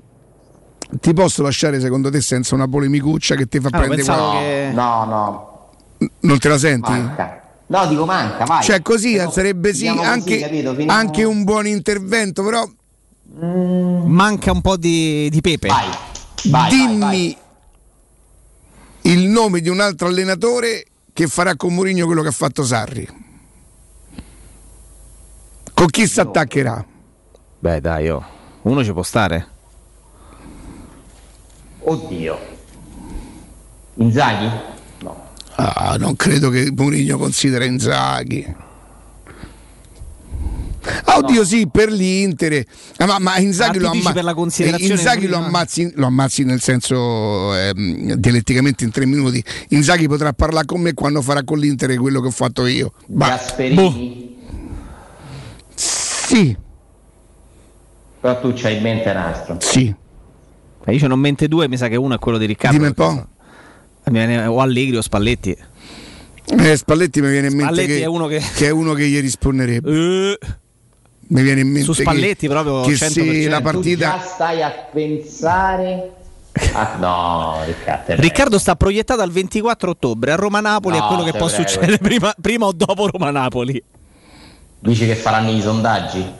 ti 1.00 1.12
posso 1.12 1.42
lasciare 1.42 1.78
secondo 1.80 2.10
te 2.10 2.20
senza 2.20 2.54
una 2.54 2.66
polemicuccia 2.66 3.34
che 3.34 3.46
ti 3.46 3.60
fa 3.60 3.68
Ah, 3.70 3.78
prendere 3.78 4.02
qua- 4.02 4.32
che- 4.40 4.70
No, 4.72 5.04
no, 5.04 5.48
Non 6.20 6.38
te 6.38 6.48
la 6.48 6.58
senti? 6.58 6.90
manca. 6.90 7.38
No, 7.70 7.86
dico 7.86 8.04
manca, 8.04 8.44
vai. 8.44 8.64
Cioè 8.64 8.82
così 8.82 9.14
Però 9.14 9.30
sarebbe 9.30 9.72
sì, 9.72 9.78
finiamo 9.78 9.98
così, 10.00 10.10
anche, 10.10 10.38
capito? 10.40 10.74
Finiamo- 10.74 10.98
anche 10.98 11.22
un 11.24 11.44
buon 11.44 11.66
intervento, 11.66 12.42
però 12.42 12.68
Manca 13.32 14.50
un 14.50 14.60
po' 14.60 14.76
di, 14.76 15.28
di 15.30 15.40
pepe. 15.40 15.68
Vai, 15.68 15.88
vai, 16.46 16.70
dimmi 16.70 16.98
vai, 16.98 17.36
vai. 19.02 19.12
il 19.12 19.28
nome 19.28 19.60
di 19.60 19.68
un 19.68 19.78
altro 19.78 20.08
allenatore 20.08 20.84
che 21.12 21.28
farà 21.28 21.54
con 21.54 21.72
Mourinho 21.72 22.06
quello 22.06 22.22
che 22.22 22.28
ha 22.28 22.32
fatto 22.32 22.64
Sarri. 22.64 23.06
Con 25.72 25.86
chi 25.86 26.08
si 26.08 26.18
attaccherà? 26.18 26.84
Beh, 27.60 27.80
dai, 27.80 28.08
oh. 28.10 28.24
uno 28.62 28.82
ci 28.82 28.92
può 28.92 29.04
stare. 29.04 29.46
Oddio. 31.78 32.38
Inzaghi? 33.94 34.50
No. 35.62 35.72
Ah, 35.74 35.96
non 35.98 36.16
credo 36.16 36.48
che 36.50 36.72
Mourinho 36.74 37.18
considera 37.18 37.64
Inzaghi. 37.64 38.68
Ah, 41.04 41.18
oddio, 41.18 41.44
sì, 41.44 41.68
per 41.70 41.90
l'Inter. 41.90 42.64
Ah, 42.96 43.04
ma, 43.06 43.18
ma 43.18 43.36
Inzaghi, 43.38 43.76
Ah, 43.76 43.80
lo, 43.82 43.86
tu 43.88 43.92
dici 43.92 44.04
amma- 44.06 44.14
per 44.14 44.24
la 44.24 44.32
considerazione 44.34 44.94
Inzaghi 44.94 45.26
lo, 45.26 45.36
ammazzi, 45.36 45.92
lo 45.96 46.06
ammazzi 46.06 46.44
nel 46.44 46.62
senso 46.62 47.54
ehm, 47.54 48.14
dialetticamente 48.14 48.84
in 48.84 48.90
tre 48.90 49.04
minuti. 49.04 49.44
Inzaghi 49.68 50.08
potrà 50.08 50.32
parlare 50.32 50.64
con 50.64 50.80
me 50.80 50.94
quando 50.94 51.20
farà 51.20 51.42
con 51.44 51.58
l'Inter 51.58 51.94
quello 51.96 52.20
che 52.22 52.28
ho 52.28 52.32
fatto 52.32 52.64
io. 52.64 52.94
Ma, 53.08 53.28
Gasperini? 53.28 54.38
sì, 55.74 56.56
Però 58.20 58.40
tu 58.40 58.52
c'hai 58.54 58.76
in 58.76 58.82
mente 58.82 59.10
un 59.10 59.16
altro. 59.16 59.56
sì. 59.60 59.94
Eh, 60.86 60.92
io 60.94 60.98
ce 60.98 61.06
n'ho 61.08 61.14
in 61.14 61.20
mente 61.20 61.46
due, 61.46 61.68
mi 61.68 61.76
sa 61.76 61.88
che 61.88 61.96
uno 61.96 62.14
è 62.14 62.18
quello 62.18 62.38
di 62.38 62.46
Riccardo. 62.46 62.74
Dimmi 62.78 62.88
un 62.88 62.94
po'. 62.94 63.26
Mi 64.10 64.18
viene 64.18 64.44
o 64.46 64.60
Allegri 64.60 64.96
o 64.96 65.02
Spalletti. 65.02 65.56
Eh, 66.58 66.76
Spalletti 66.76 67.20
mi 67.20 67.30
viene 67.30 67.46
in 67.46 67.54
mente 67.56 67.72
Spalletti 67.74 67.98
che 67.98 68.02
è 68.02 68.06
uno 68.06 68.26
che- 68.26 68.42
che 68.56 68.66
è 68.66 68.70
uno 68.70 68.92
che 68.94 69.06
gli 69.06 69.20
risponderebbe. 69.20 69.90
Eh, 69.90 70.38
Mi 71.32 71.42
viene 71.42 71.60
in 71.60 71.68
mente 71.68 71.84
Su 71.84 71.92
Spalletti 71.92 72.48
che, 72.48 72.52
proprio 72.52 72.80
che 72.82 72.96
100%. 72.96 73.42
se 73.42 73.48
la 73.48 73.56
Tu 73.58 73.62
partita 73.62 74.10
già 74.16 74.18
stai 74.20 74.62
a 74.62 74.70
pensare. 74.92 76.10
Ah, 76.72 76.96
no, 76.98 77.60
Riccardo. 77.64 78.14
Riccardo 78.20 78.58
sta 78.58 78.74
proiettato 78.74 79.20
al 79.22 79.30
24 79.30 79.90
ottobre 79.90 80.32
a 80.32 80.34
Roma-Napoli, 80.34 80.98
No, 80.98 81.04
è 81.04 81.06
quello 81.06 81.22
che 81.22 81.30
può 81.38 81.46
prego. 81.46 81.62
succedere 81.68 81.98
prima, 82.02 82.34
prima 82.40 82.66
o 82.66 82.72
dopo 82.72 83.06
Roma-Napoli. 83.08 83.80
Dici 84.80 85.06
che 85.06 85.14
faranno 85.14 85.50
i 85.52 85.60
sondaggi? 85.60 86.38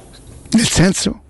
nel 0.53 0.67
senso 0.69 1.21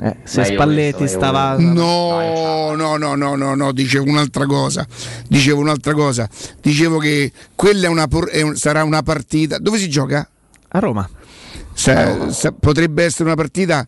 Eh, 0.00 0.16
se 0.24 0.42
Beh, 0.42 0.48
io 0.48 0.54
Spalletti 0.54 1.02
io 1.02 1.08
stava... 1.08 1.56
No, 1.58 2.74
no, 2.76 2.96
no, 2.96 3.14
no, 3.16 3.34
no, 3.34 3.54
no, 3.54 3.72
dicevo 3.72 4.08
un'altra 4.08 4.46
cosa. 4.46 4.86
Dicevo 5.26 5.60
un'altra 5.60 5.92
cosa. 5.94 6.28
Dicevo 6.60 6.98
che 6.98 7.32
quella 7.54 7.86
è 7.86 7.88
una 7.90 8.06
por- 8.06 8.28
è 8.28 8.42
un- 8.42 8.54
sarà 8.56 8.84
una 8.84 9.02
partita. 9.02 9.58
Dove 9.58 9.78
si 9.78 9.88
gioca? 9.88 10.28
A 10.68 10.78
Roma. 10.78 11.08
Sa- 11.72 12.30
sa- 12.30 12.52
potrebbe 12.52 13.04
essere 13.04 13.24
una 13.24 13.34
partita 13.34 13.86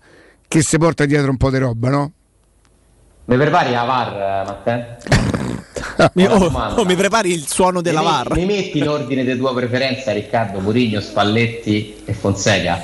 che 0.49 0.63
si 0.63 0.79
porta 0.79 1.05
dietro 1.05 1.31
un 1.31 1.37
po' 1.37 1.51
di 1.51 1.59
roba, 1.59 1.89
no? 1.91 2.13
Mi 3.27 3.37
prepari 3.37 3.71
la 3.71 3.85
VAR, 3.85 4.09
eh, 4.09 4.45
Matteo? 4.45 4.97
Mi, 6.15 6.27
oh, 6.27 6.47
oh, 6.77 6.85
mi 6.85 6.95
prepari 6.97 7.31
il 7.33 7.47
suono 7.47 7.81
della 7.83 8.01
mi, 8.01 8.07
metti- 8.07 8.17
VAR? 8.29 8.37
mi 8.39 8.45
metti 8.47 8.79
in 8.79 8.89
ordine 8.89 9.25
di 9.25 9.37
tua 9.37 9.55
preferenza 9.55 10.13
Riccardo, 10.13 10.59
Murigno, 10.61 11.01
Spalletti 11.01 12.03
e 12.05 12.13
Fonseca? 12.15 12.81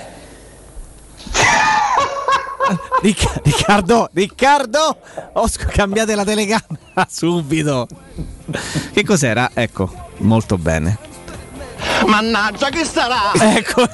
Ricca- 3.03 3.41
Riccardo, 3.43 4.09
Riccardo, 4.13 4.97
ho 5.35 5.47
sc- 5.47 5.67
cambiate 5.67 6.15
la 6.15 6.25
telecamera 6.25 7.07
subito. 7.11 7.87
Che 8.93 9.05
cos'era? 9.05 9.51
Ecco, 9.55 9.91
molto 10.19 10.57
bene. 10.59 10.99
Mannaggia 12.07 12.69
che 12.69 12.85
sarà! 12.85 13.33
Ecco, 13.57 13.87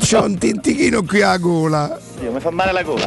C'ho 0.00 0.22
un 0.24 0.38
tintichino 0.38 1.02
qui 1.04 1.22
alla 1.22 1.36
gola. 1.38 1.98
Dio, 2.18 2.32
mi 2.32 2.40
fa 2.40 2.50
male 2.50 2.72
la 2.72 2.82
gola. 2.82 3.06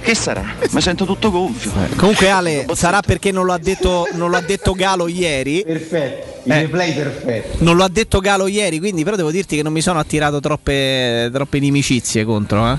Che 0.00 0.14
sarà? 0.14 0.44
Mi 0.70 0.80
sento 0.80 1.04
tutto 1.04 1.30
gonfio. 1.30 1.72
Comunque 1.96 2.28
Ale, 2.30 2.64
sarà 2.74 3.00
perché 3.00 3.32
non 3.32 3.44
lo 3.44 3.52
ha 3.52 3.58
detto, 3.58 4.06
non 4.12 4.30
lo 4.30 4.36
ha 4.36 4.40
detto 4.40 4.72
Galo 4.72 5.08
ieri? 5.08 5.62
Perfetto, 5.66 6.40
il 6.44 6.52
Eh. 6.52 6.60
replay 6.60 6.94
perfetto. 6.94 7.64
Non 7.64 7.76
lo 7.76 7.84
ha 7.84 7.88
detto 7.88 8.20
Galo 8.20 8.46
ieri, 8.46 8.78
quindi 8.78 9.02
però 9.04 9.16
devo 9.16 9.30
dirti 9.30 9.56
che 9.56 9.62
non 9.62 9.72
mi 9.72 9.80
sono 9.80 9.98
attirato 9.98 10.38
troppe, 10.40 11.28
troppe 11.32 11.56
inimicizie 11.56 12.24
contro, 12.24 12.70
eh. 12.72 12.76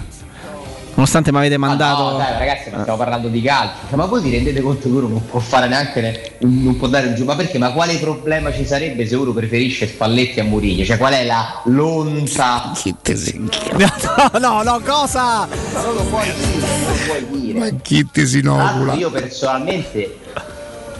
Nonostante 0.98 1.32
mi 1.32 1.38
avete 1.38 1.58
mandato... 1.58 2.08
Ah, 2.08 2.12
no, 2.14 2.18
dai, 2.18 2.38
ragazzi, 2.40 2.72
ma 2.72 2.80
stiamo 2.82 2.98
parlando 2.98 3.28
di 3.28 3.40
calcio. 3.40 3.76
Cioè, 3.88 3.98
ma 3.98 4.06
voi 4.06 4.20
vi 4.20 4.32
rendete 4.32 4.62
conto 4.62 4.90
che 4.90 4.96
uno 4.96 5.08
non 5.08 5.26
può 5.28 5.40
fare 5.40 5.68
neanche 5.68 6.02
ne- 6.02 6.32
non 6.40 6.76
può 6.76 6.88
dare 6.88 7.06
un 7.06 7.14
giù? 7.14 7.24
Ma 7.24 7.36
perché? 7.36 7.60
Ma 7.60 7.72
quale 7.72 7.98
problema 7.98 8.52
ci 8.52 8.66
sarebbe 8.66 9.06
se 9.06 9.16
uno 9.16 9.32
preferisce 9.32 9.88
Spalletti 9.88 10.40
a 10.40 10.44
Murigno? 10.44 10.84
Cioè, 10.84 10.98
qual 10.98 11.14
è 11.14 11.24
la 11.24 11.62
lonta? 11.66 12.72
Chi 12.74 12.96
te 13.00 13.16
sei? 13.16 13.48
No, 13.78 14.40
no, 14.40 14.64
no, 14.64 14.82
cosa? 14.84 15.48
Non 15.74 15.94
lo 15.94 16.02
puoi 16.06 16.34
dire, 16.34 16.68
non 16.68 16.88
lo 16.88 16.96
puoi 17.06 17.42
dire. 17.42 17.60
Ma 17.60 17.70
chi 17.80 18.10
ti 18.12 18.26
si 18.26 18.40
inocula? 18.40 18.94
io 18.94 19.12
personalmente 19.12 20.18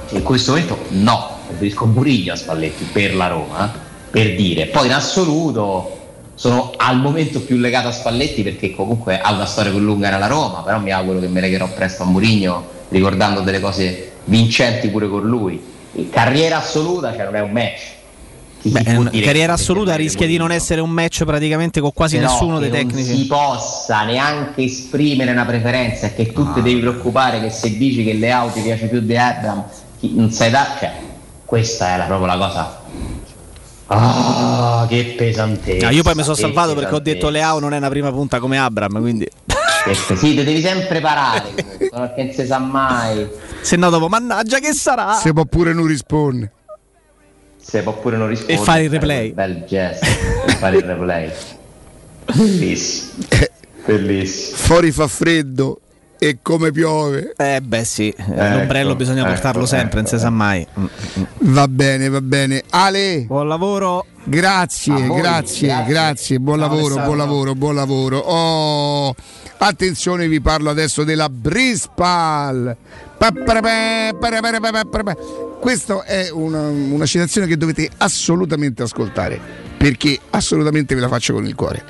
in 0.10 0.22
questo 0.22 0.52
momento 0.52 0.78
no, 0.90 1.40
preferisco 1.48 1.88
Murigno 1.88 2.34
a 2.34 2.36
Spalletti 2.36 2.84
per 2.84 3.16
la 3.16 3.30
Roma, 3.30 3.74
per 4.12 4.36
dire. 4.36 4.68
Poi 4.68 4.86
in 4.86 4.94
assoluto 4.94 5.97
sono 6.38 6.72
al 6.78 6.98
momento 7.00 7.42
più 7.42 7.58
legato 7.58 7.88
a 7.88 7.92
Spalletti 7.92 8.44
perché 8.44 8.76
comunque 8.76 9.20
ha 9.20 9.34
una 9.34 9.48
storia 9.48 9.72
più 9.72 9.80
lunga 9.80 10.12
nella 10.12 10.28
Roma, 10.28 10.62
però 10.62 10.78
mi 10.80 10.92
auguro 10.92 11.20
che 11.20 11.28
me 11.28 11.42
legherò 11.42 11.68
presto 11.68 12.04
a 12.04 12.06
Murigno 12.06 12.64
ricordando 12.90 13.42
delle 13.42 13.60
cose 13.60 14.12
vincenti 14.26 14.88
pure 14.90 15.08
con 15.10 15.24
lui. 15.28 15.60
Carriera 16.12 16.58
assoluta 16.58 17.12
cioè 17.16 17.24
non 17.26 17.36
è 17.36 17.42
un 17.42 17.50
match. 17.52 17.96
Beh, 18.62 19.22
carriera 19.22 19.54
assoluta 19.54 19.96
rischia 19.96 20.28
di 20.28 20.34
non 20.38 20.48
Mourinho? 20.48 20.62
essere 20.62 20.82
un 20.82 20.90
match 20.92 21.24
praticamente 21.24 21.80
con 21.80 21.92
quasi 21.94 22.18
Però 22.18 22.30
nessuno 22.30 22.60
dei 22.60 22.70
tecnici. 22.70 23.10
Non 23.10 23.18
si 23.18 23.26
possa 23.28 24.04
neanche 24.04 24.64
esprimere 24.64 25.32
una 25.32 25.46
preferenza 25.46 26.06
e 26.08 26.14
che 26.14 26.32
tu 26.34 26.42
Ah. 26.42 26.54
ti 26.54 26.62
devi 26.62 26.80
preoccupare 26.82 27.40
che 27.40 27.50
se 27.50 27.76
dici 27.78 28.04
che 28.04 28.14
le 28.14 28.30
auto 28.30 28.54
ti 28.54 28.62
piace 28.62 28.86
più 28.88 29.00
di 29.00 29.16
chi- 30.00 30.12
non 30.14 30.32
sai 30.32 30.52
da. 30.52 30.68
cioè, 30.78 30.92
questa 31.46 31.94
è 31.94 31.98
la- 31.98 32.04
proprio 32.06 32.28
la 32.28 32.38
cosa. 32.38 32.80
Ah, 33.88 34.86
che 34.90 35.16
pesantezza. 35.18 35.88
Ah, 35.88 35.92
io 35.92 36.04
poi 36.04 36.16
mi 36.16 36.24
sono 36.24 36.36
salvato 36.36 36.74
perché 36.74 36.94
ho 36.94 37.00
detto. 37.00 37.30
Leao 37.30 37.60
non 37.60 37.74
è 37.74 37.78
una 37.78 37.90
prima 37.90 38.12
punta 38.12 38.40
come 38.40 38.58
Abram, 38.60 39.00
quindi 39.00 39.28
Sì, 40.16 40.16
ti 40.36 40.44
devi 40.44 40.62
sempre 40.62 41.00
parare, 41.00 41.54
perché 41.54 42.24
non 42.24 42.34
si 42.34 42.46
sa 42.46 42.58
mai. 42.60 43.28
se 43.62 43.76
no 43.78 43.90
dopo 43.90 44.10
mannaggia 44.10 44.60
che 44.60 44.74
sarà? 44.74 45.14
Se 45.14 45.32
può 45.32 45.46
pure 45.46 45.72
non 45.74 45.86
rispondere. 45.88 46.52
Se 47.58 47.82
può 47.82 47.94
pure 47.94 48.18
non 48.18 48.28
rispondere. 48.28 48.60
E 48.62 48.64
fare 48.66 48.84
il 48.84 48.90
replay. 48.90 49.32
Bel 49.32 49.64
gesto, 49.66 50.06
e 50.06 50.52
fare 50.56 50.78
il 50.78 50.84
replay. 50.84 51.32
Bellissimo. 52.36 53.24
Bellissimo. 53.86 54.58
Fuori 54.58 54.92
fa 54.92 55.08
freddo 55.08 55.80
e 56.20 56.38
come 56.42 56.72
piove. 56.72 57.34
Eh 57.38 57.62
beh 57.62 57.84
sì, 57.84 58.14
l'ombrello 58.28 58.96
bisogna 58.96 59.26
portarlo 59.26 59.66
sempre, 59.66 60.02
non 60.02 60.10
si 60.10 60.18
sa 60.18 60.30
mai. 60.30 60.66
Mm, 60.80 60.84
mm. 61.20 61.24
Va 61.54 61.68
bene, 61.68 62.10
va 62.10 62.22
bene. 62.22 62.64
Ale, 62.70 63.26
Buon 63.28 63.48
lavoro. 63.48 64.06
grazie, 64.24 64.94
grazie, 64.94 65.68
grazie, 65.68 65.84
grazie. 65.88 66.40
buon 66.40 66.60
Ciao, 66.60 66.68
lavoro, 66.68 66.96
buon 67.04 67.18
lavoro, 67.18 67.56
buon 67.56 67.76
lavoro. 67.76 68.18
Oh, 68.18 69.16
attenzione, 69.60 70.28
vi 70.28 70.42
parlo 70.42 70.70
adesso 70.70 71.04
della 71.04 71.30
Brispal. 71.30 72.76
Pa- 73.18 73.32
pa- 73.32 73.44
pa- 73.44 73.62
pa- 73.62 74.42
pa- 74.42 74.60
pa- 74.72 74.84
pa- 74.86 75.04
pa- 75.04 75.18
Questa 75.60 76.04
è 76.04 76.30
una, 76.32 76.68
una 76.68 77.06
citazione 77.08 77.48
che 77.48 77.58
dovete 77.58 77.90
assolutamente 77.98 78.84
ascoltare, 78.84 79.40
perché 79.78 80.20
assolutamente 80.32 80.96
ve 80.96 81.02
la 81.02 81.08
faccio 81.08 81.34
con 81.34 81.46
il 81.46 81.56
cuore. 81.56 81.84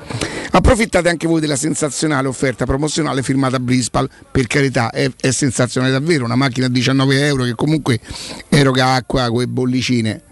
Approfittate 0.50 1.08
anche 1.08 1.26
voi 1.26 1.40
della 1.40 1.56
sensazionale 1.56 2.28
offerta 2.28 2.64
promozionale 2.64 3.22
firmata 3.22 3.58
Brispal, 3.58 4.08
per 4.30 4.46
carità 4.46 4.90
è, 4.90 5.10
è 5.20 5.30
sensazionale 5.30 5.92
davvero, 5.92 6.24
una 6.24 6.36
macchina 6.36 6.66
a 6.66 6.70
19 6.70 7.26
euro 7.26 7.44
che 7.44 7.54
comunque 7.54 7.98
eroga 8.48 8.92
acqua 8.94 9.28
con 9.28 9.40
le 9.40 9.48
bollicine 9.48 10.22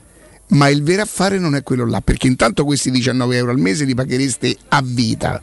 ma 0.49 0.69
il 0.69 0.83
vero 0.83 1.03
affare 1.03 1.39
non 1.39 1.57
è 1.57 1.63
quello 1.63 1.87
là, 1.87 2.01
perché 2.01 2.27
intanto 2.27 2.65
questi 2.65 2.91
19 2.91 3.37
euro 3.37 3.51
al 3.51 3.59
mese 3.59 3.85
li 3.85 3.95
paghereste 3.95 4.57
a 4.69 4.83
vita, 4.85 5.43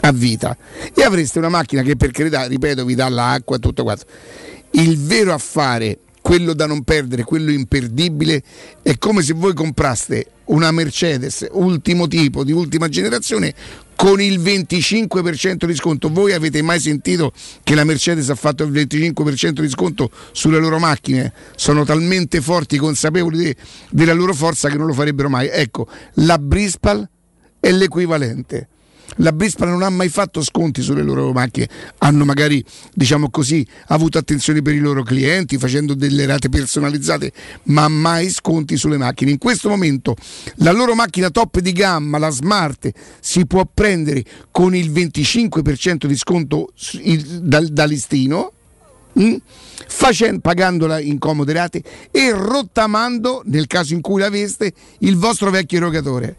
a 0.00 0.12
vita, 0.12 0.56
e 0.94 1.02
avreste 1.02 1.38
una 1.38 1.50
macchina 1.50 1.82
che 1.82 1.96
per 1.96 2.10
carità, 2.12 2.46
ripeto, 2.46 2.84
vi 2.84 2.94
dà 2.94 3.08
l'acqua 3.08 3.56
e 3.56 3.58
tutto 3.58 3.82
quanto. 3.82 4.04
Il 4.70 4.98
vero 4.98 5.34
affare, 5.34 5.98
quello 6.28 6.52
da 6.52 6.66
non 6.66 6.82
perdere, 6.82 7.24
quello 7.24 7.50
imperdibile, 7.50 8.42
è 8.82 8.98
come 8.98 9.22
se 9.22 9.32
voi 9.32 9.54
compraste 9.54 10.26
una 10.48 10.70
Mercedes 10.72 11.46
ultimo 11.52 12.06
tipo, 12.06 12.44
di 12.44 12.52
ultima 12.52 12.90
generazione, 12.90 13.54
con 13.96 14.20
il 14.20 14.38
25% 14.38 15.64
di 15.64 15.74
sconto. 15.74 16.10
Voi 16.10 16.34
avete 16.34 16.60
mai 16.60 16.80
sentito 16.80 17.32
che 17.62 17.74
la 17.74 17.84
Mercedes 17.84 18.28
ha 18.28 18.34
fatto 18.34 18.62
il 18.62 18.70
25% 18.72 19.62
di 19.62 19.70
sconto 19.70 20.10
sulle 20.32 20.58
loro 20.58 20.78
macchine? 20.78 21.32
Sono 21.56 21.86
talmente 21.86 22.42
forti, 22.42 22.76
consapevoli 22.76 23.38
de- 23.38 23.56
della 23.88 24.12
loro 24.12 24.34
forza 24.34 24.68
che 24.68 24.76
non 24.76 24.86
lo 24.86 24.92
farebbero 24.92 25.30
mai. 25.30 25.48
Ecco, 25.50 25.88
la 26.16 26.36
Brispal 26.36 27.08
è 27.58 27.70
l'equivalente. 27.70 28.68
La 29.20 29.32
Brispal 29.32 29.68
non 29.68 29.82
ha 29.82 29.90
mai 29.90 30.08
fatto 30.08 30.42
sconti 30.42 30.80
sulle 30.82 31.02
loro 31.02 31.32
macchine, 31.32 31.68
hanno 31.98 32.24
magari, 32.24 32.64
diciamo 32.94 33.30
così, 33.30 33.66
avuto 33.88 34.18
attenzione 34.18 34.62
per 34.62 34.74
i 34.74 34.78
loro 34.78 35.02
clienti 35.02 35.58
facendo 35.58 35.94
delle 35.94 36.24
rate 36.24 36.48
personalizzate, 36.48 37.32
ma 37.64 37.88
mai 37.88 38.30
sconti 38.30 38.76
sulle 38.76 38.96
macchine. 38.96 39.32
In 39.32 39.38
questo 39.38 39.68
momento 39.68 40.14
la 40.56 40.70
loro 40.70 40.94
macchina 40.94 41.30
top 41.30 41.58
di 41.58 41.72
gamma, 41.72 42.18
la 42.18 42.30
Smart, 42.30 42.90
si 43.20 43.44
può 43.46 43.68
prendere 43.72 44.24
con 44.52 44.74
il 44.74 44.90
25% 44.90 46.06
di 46.06 46.16
sconto 46.16 46.68
il- 47.02 47.40
da, 47.42 47.84
listino, 47.84 48.52
mm, 49.18 49.34
facen- 49.88 50.40
pagandola 50.40 51.00
in 51.00 51.18
comode 51.18 51.52
rate 51.52 51.82
e 52.12 52.30
rottamando, 52.30 53.42
nel 53.46 53.66
caso 53.66 53.94
in 53.94 54.00
cui 54.00 54.20
l'aveste, 54.20 54.72
il 55.00 55.16
vostro 55.16 55.50
vecchio 55.50 55.78
erogatore. 55.78 56.36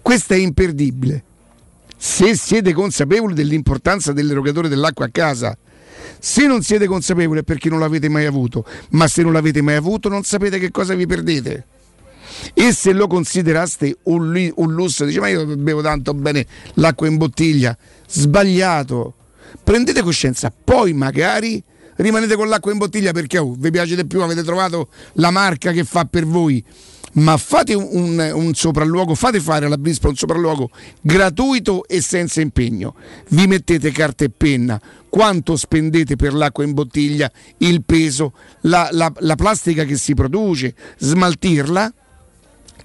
Questo 0.00 0.34
è 0.34 0.36
imperdibile. 0.36 1.24
Se 2.04 2.34
siete 2.34 2.72
consapevoli 2.72 3.32
dell'importanza 3.32 4.12
dell'erogatore 4.12 4.68
dell'acqua 4.68 5.04
a 5.04 5.10
casa, 5.12 5.56
se 6.18 6.48
non 6.48 6.60
siete 6.60 6.86
consapevoli 6.86 7.38
è 7.38 7.42
perché 7.44 7.68
non 7.68 7.78
l'avete 7.78 8.08
mai 8.08 8.26
avuto, 8.26 8.66
ma 8.90 9.06
se 9.06 9.22
non 9.22 9.32
l'avete 9.32 9.62
mai 9.62 9.76
avuto 9.76 10.08
non 10.08 10.24
sapete 10.24 10.58
che 10.58 10.72
cosa 10.72 10.94
vi 10.94 11.06
perdete. 11.06 11.64
E 12.54 12.72
se 12.72 12.92
lo 12.92 13.06
consideraste 13.06 13.98
un, 14.02 14.52
un 14.52 14.72
lusso, 14.72 15.04
dice 15.04 15.20
ma 15.20 15.28
io 15.28 15.46
bevo 15.56 15.80
tanto 15.80 16.12
bene 16.12 16.44
l'acqua 16.74 17.06
in 17.06 17.18
bottiglia, 17.18 17.78
sbagliato. 18.08 19.14
Prendete 19.62 20.02
coscienza, 20.02 20.52
poi 20.52 20.92
magari 20.94 21.62
rimanete 21.98 22.34
con 22.34 22.48
l'acqua 22.48 22.72
in 22.72 22.78
bottiglia 22.78 23.12
perché 23.12 23.38
oh, 23.38 23.54
vi 23.56 23.70
piace 23.70 23.94
di 23.94 24.04
più, 24.06 24.22
avete 24.22 24.42
trovato 24.42 24.88
la 25.14 25.30
marca 25.30 25.70
che 25.70 25.84
fa 25.84 26.04
per 26.06 26.26
voi. 26.26 26.64
Ma 27.14 27.36
fate 27.36 27.74
un, 27.74 28.18
un- 28.34 28.54
sopralluogo, 28.54 29.14
fate 29.14 29.38
fare 29.38 29.66
alla 29.66 29.76
Brispa 29.76 30.08
un 30.08 30.16
sopralluogo 30.16 30.70
gratuito 31.00 31.86
e 31.86 32.00
senza 32.00 32.40
impegno. 32.40 32.94
Vi 33.28 33.46
mettete 33.46 33.90
carta 33.90 34.24
e 34.24 34.30
penna, 34.30 34.80
quanto 35.10 35.56
spendete 35.56 36.16
per 36.16 36.32
l'acqua 36.32 36.64
in 36.64 36.72
bottiglia, 36.72 37.30
il 37.58 37.82
peso, 37.84 38.32
la, 38.62 38.88
la- 38.92 39.12
la 39.18 39.34
plastica 39.34 39.84
che 39.84 39.96
si 39.96 40.14
produce, 40.14 40.74
smaltirla 40.98 41.92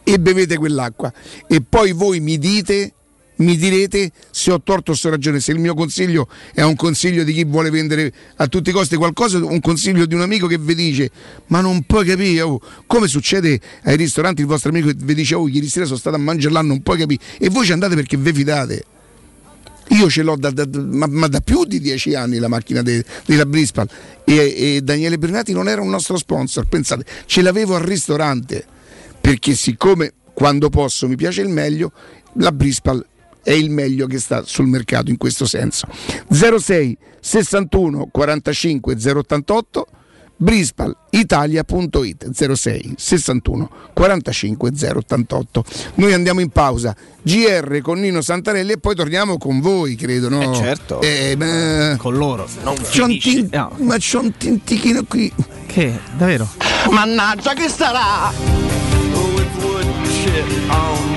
e 0.04 0.20
bevete 0.20 0.58
quell'acqua. 0.58 1.12
E 1.48 1.62
poi 1.62 1.94
voi 1.94 2.20
mi 2.20 2.38
dite, 2.38 2.94
mi 3.38 3.56
direte 3.58 4.12
se 4.32 4.52
ho 4.52 4.62
torto 4.62 4.92
o 4.92 4.96
se 4.96 5.08
ho 5.08 5.12
ragione. 5.12 5.40
Se 5.40 5.52
il 5.52 5.60
mio 5.60 5.74
consiglio 5.74 6.28
è 6.54 6.62
un 6.62 6.76
consiglio 6.76 7.24
di 7.24 7.34
chi 7.34 7.44
vuole 7.44 7.70
vendere 7.70 8.12
a 8.38 8.48
tutti 8.48 8.70
i 8.70 8.74
costi 8.74 8.96
qualcosa, 8.96 9.38
un 9.38 9.60
consiglio 9.60 10.06
di 10.06 10.16
un 10.16 10.22
amico 10.22 10.48
che 10.48 10.58
vi 10.58 10.76
dice: 10.76 11.12
Ma 11.48 11.62
non 11.62 11.84
puoi 11.84 12.06
capire, 12.06 12.42
oh, 12.42 12.60
come 12.86 13.08
succede 13.08 13.60
ai 13.84 13.96
ristoranti, 13.96 14.42
il 14.42 14.48
vostro 14.48 14.70
amico 14.70 14.92
vi 14.96 15.14
dice: 15.14 15.36
Oh, 15.36 15.48
ieri 15.48 15.68
sera 15.68 15.86
sono 15.86 15.98
stato 15.98 16.16
a 16.16 16.20
mangiare 16.20 16.54
là, 16.54 16.62
non 16.62 16.82
puoi 16.82 16.98
capire. 16.98 17.22
E 17.38 17.50
voi 17.50 17.66
ci 17.66 17.72
andate 17.72 17.96
perché 17.96 18.18
vi 18.18 18.34
fidate. 18.34 18.86
Io 19.92 20.10
ce 20.10 20.22
l'ho 20.22 20.36
da- 20.36 20.52
da- 20.52 20.68
ma, 20.82 21.08
ma 21.08 21.28
da 21.28 21.40
più 21.40 21.64
di 21.64 21.80
dieci 21.80 22.14
anni 22.14 22.40
la 22.40 22.50
macchina 22.50 22.82
de- 22.82 23.06
della 23.26 23.46
Brispal 23.46 23.88
e, 24.26 24.76
e 24.76 24.82
Daniele 24.84 25.18
Bernati 25.18 25.54
non 25.54 25.70
era 25.70 25.82
un 25.82 25.90
nostro 25.90 26.18
sponsor, 26.18 26.66
pensate, 26.66 27.06
ce 27.26 27.42
l'avevo 27.42 27.76
al 27.76 27.84
ristorante 27.84 28.66
perché 29.22 29.56
siccome 29.56 30.12
quando 30.34 30.70
posso 30.70 31.08
mi 31.08 31.16
piace 31.16 31.42
il 31.42 31.48
meglio, 31.48 31.94
la 32.34 32.52
Brispal 32.52 33.06
è 33.48 33.54
il 33.54 33.70
meglio 33.70 34.08
che 34.08 34.20
sta 34.20 34.44
sul 34.46 34.68
mercato 34.68 35.10
in 35.10 35.16
questo 35.16 35.46
senso. 35.46 35.88
06 36.30 36.98
61 37.22 38.10
45 38.12 38.96
088 39.02 39.88
brispalitalia.it 40.40 42.30
06 42.54 42.94
61 42.98 43.70
45 43.94 44.72
088 44.96 45.64
noi 45.96 46.14
andiamo 46.14 46.42
in 46.42 46.50
pausa 46.50 46.96
GR 47.24 47.80
con 47.82 48.00
Nino 48.00 48.22
Santarelli 48.22 48.74
e 48.74 48.78
poi 48.78 48.94
torniamo 48.96 49.38
con 49.38 49.62
voi 49.62 49.96
credo 49.96 50.30
no? 50.30 50.42
Eh, 50.52 50.56
certo. 50.56 51.02
Eh, 51.02 51.36
beh, 51.38 51.96
Con 51.98 52.16
loro. 52.18 52.48
Non 52.64 52.76
c'ho 52.76 53.06
un 53.06 53.18
tin- 53.18 53.50
No. 53.52 53.72
ma 53.80 53.96
c'ho 53.98 54.20
un 54.20 54.32
tintichino 54.38 55.06
qui 55.06 55.32
Che? 55.66 55.98
Davvero? 56.18 56.48
Mannaggia 56.92 57.54
che 57.54 57.68
sarà! 57.70 58.32
With 59.34 61.17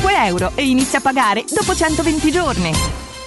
euro 0.09 0.51
e 0.55 0.67
inizia 0.67 0.99
a 0.99 1.01
pagare 1.01 1.43
dopo 1.49 1.75
120 1.75 2.31
giorni. 2.31 2.71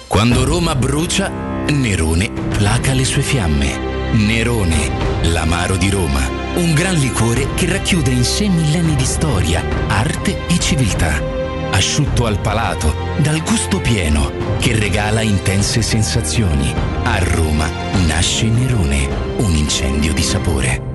Quando 0.07 0.45
Roma 0.45 0.75
brucia, 0.75 1.29
Nerone 1.67 2.31
placa 2.31 2.93
le 2.93 3.05
sue 3.05 3.21
fiamme. 3.21 3.93
Nerone, 4.13 4.91
l'amaro 5.23 5.75
di 5.75 5.89
Roma. 5.89 6.43
Un 6.55 6.73
gran 6.73 6.95
liquore 6.95 7.47
che 7.55 7.67
racchiude 7.67 8.11
in 8.11 8.23
sé 8.23 8.47
millenni 8.47 8.95
di 8.95 9.05
storia, 9.05 9.61
arte 9.87 10.47
e 10.47 10.59
civiltà. 10.59 11.21
Asciutto 11.71 12.25
al 12.25 12.39
palato, 12.39 12.95
dal 13.17 13.41
gusto 13.43 13.81
pieno, 13.81 14.31
che 14.59 14.77
regala 14.77 15.21
intense 15.21 15.81
sensazioni. 15.81 16.73
A 17.03 17.17
Roma 17.19 17.69
nasce 18.07 18.45
Nerone, 18.45 19.07
un 19.37 19.53
incendio 19.53 20.13
di 20.13 20.23
sapore. 20.23 20.94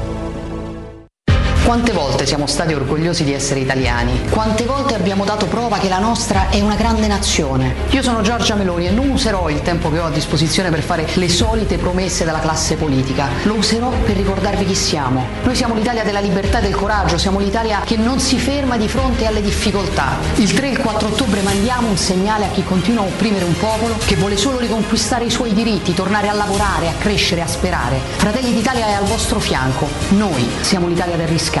Quante 1.71 1.93
volte 1.93 2.25
siamo 2.25 2.47
stati 2.47 2.73
orgogliosi 2.73 3.23
di 3.23 3.31
essere 3.31 3.61
italiani? 3.61 4.27
Quante 4.29 4.65
volte 4.65 4.93
abbiamo 4.93 5.23
dato 5.23 5.45
prova 5.45 5.77
che 5.77 5.87
la 5.87 5.99
nostra 5.99 6.49
è 6.49 6.59
una 6.59 6.75
grande 6.75 7.07
nazione? 7.07 7.75
Io 7.91 8.01
sono 8.01 8.19
Giorgia 8.19 8.55
Meloni 8.55 8.87
e 8.87 8.91
non 8.91 9.07
userò 9.07 9.47
il 9.47 9.61
tempo 9.61 9.89
che 9.89 9.99
ho 9.99 10.03
a 10.03 10.09
disposizione 10.09 10.69
per 10.69 10.81
fare 10.81 11.07
le 11.13 11.29
solite 11.29 11.77
promesse 11.77 12.25
della 12.25 12.41
classe 12.41 12.75
politica. 12.75 13.29
Lo 13.43 13.53
userò 13.53 13.89
per 13.89 14.17
ricordarvi 14.17 14.65
chi 14.65 14.75
siamo. 14.75 15.25
Noi 15.43 15.55
siamo 15.55 15.73
l'Italia 15.73 16.03
della 16.03 16.19
libertà 16.19 16.59
e 16.59 16.61
del 16.61 16.75
coraggio, 16.75 17.17
siamo 17.17 17.39
l'Italia 17.39 17.79
che 17.85 17.95
non 17.95 18.19
si 18.19 18.37
ferma 18.37 18.75
di 18.75 18.89
fronte 18.89 19.25
alle 19.25 19.41
difficoltà. 19.41 20.17
Il 20.35 20.53
3 20.53 20.67
e 20.67 20.71
il 20.71 20.77
4 20.77 21.07
ottobre 21.07 21.41
mandiamo 21.41 21.87
un 21.87 21.95
segnale 21.95 22.47
a 22.47 22.49
chi 22.49 22.65
continua 22.65 23.03
a 23.03 23.05
opprimere 23.05 23.45
un 23.45 23.57
popolo 23.57 23.95
che 24.03 24.17
vuole 24.17 24.35
solo 24.35 24.59
riconquistare 24.59 25.23
i 25.23 25.29
suoi 25.29 25.53
diritti, 25.53 25.93
tornare 25.93 26.27
a 26.27 26.33
lavorare, 26.33 26.89
a 26.89 26.93
crescere, 26.99 27.39
a 27.39 27.47
sperare. 27.47 27.97
Fratelli 28.17 28.51
d'Italia 28.51 28.87
è 28.87 28.91
al 28.91 29.05
vostro 29.05 29.39
fianco. 29.39 29.87
Noi 30.09 30.45
siamo 30.59 30.87
l'Italia 30.89 31.15
del 31.15 31.29
riscatto. 31.29 31.60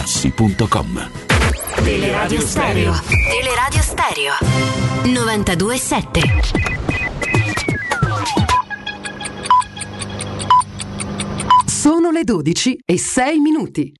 artigianamaterassi.com. 0.00 1.10
Teleradio 1.82 2.40
Stereo. 2.40 2.94
Teleradio 3.28 3.82
Stereo. 3.82 4.32
92.7. 5.04 6.20
Sono 11.66 12.10
le 12.10 12.24
12 12.24 12.78
e 12.84 12.98
6 12.98 13.38
minuti. 13.38 13.92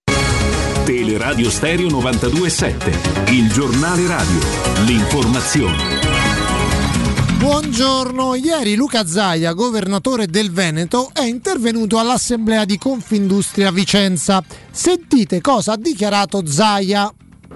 Teleradio 0.85 1.51
Stereo 1.51 1.89
927, 1.89 3.33
il 3.33 3.53
giornale 3.53 4.07
radio, 4.07 4.41
l'informazione. 4.85 6.00
Buongiorno, 7.41 8.35
ieri 8.35 8.75
Luca 8.75 9.07
Zaia, 9.07 9.55
governatore 9.55 10.27
del 10.27 10.51
Veneto, 10.51 11.09
è 11.11 11.23
intervenuto 11.23 11.99
all'assemblea 11.99 12.67
di 12.67 12.77
Confindustria 12.77 13.73
Vicenza. 13.73 14.45
Sentite 14.71 15.41
cosa 15.41 15.73
ha 15.73 15.77
dichiarato 15.79 16.45
Zaia. 16.45 17.11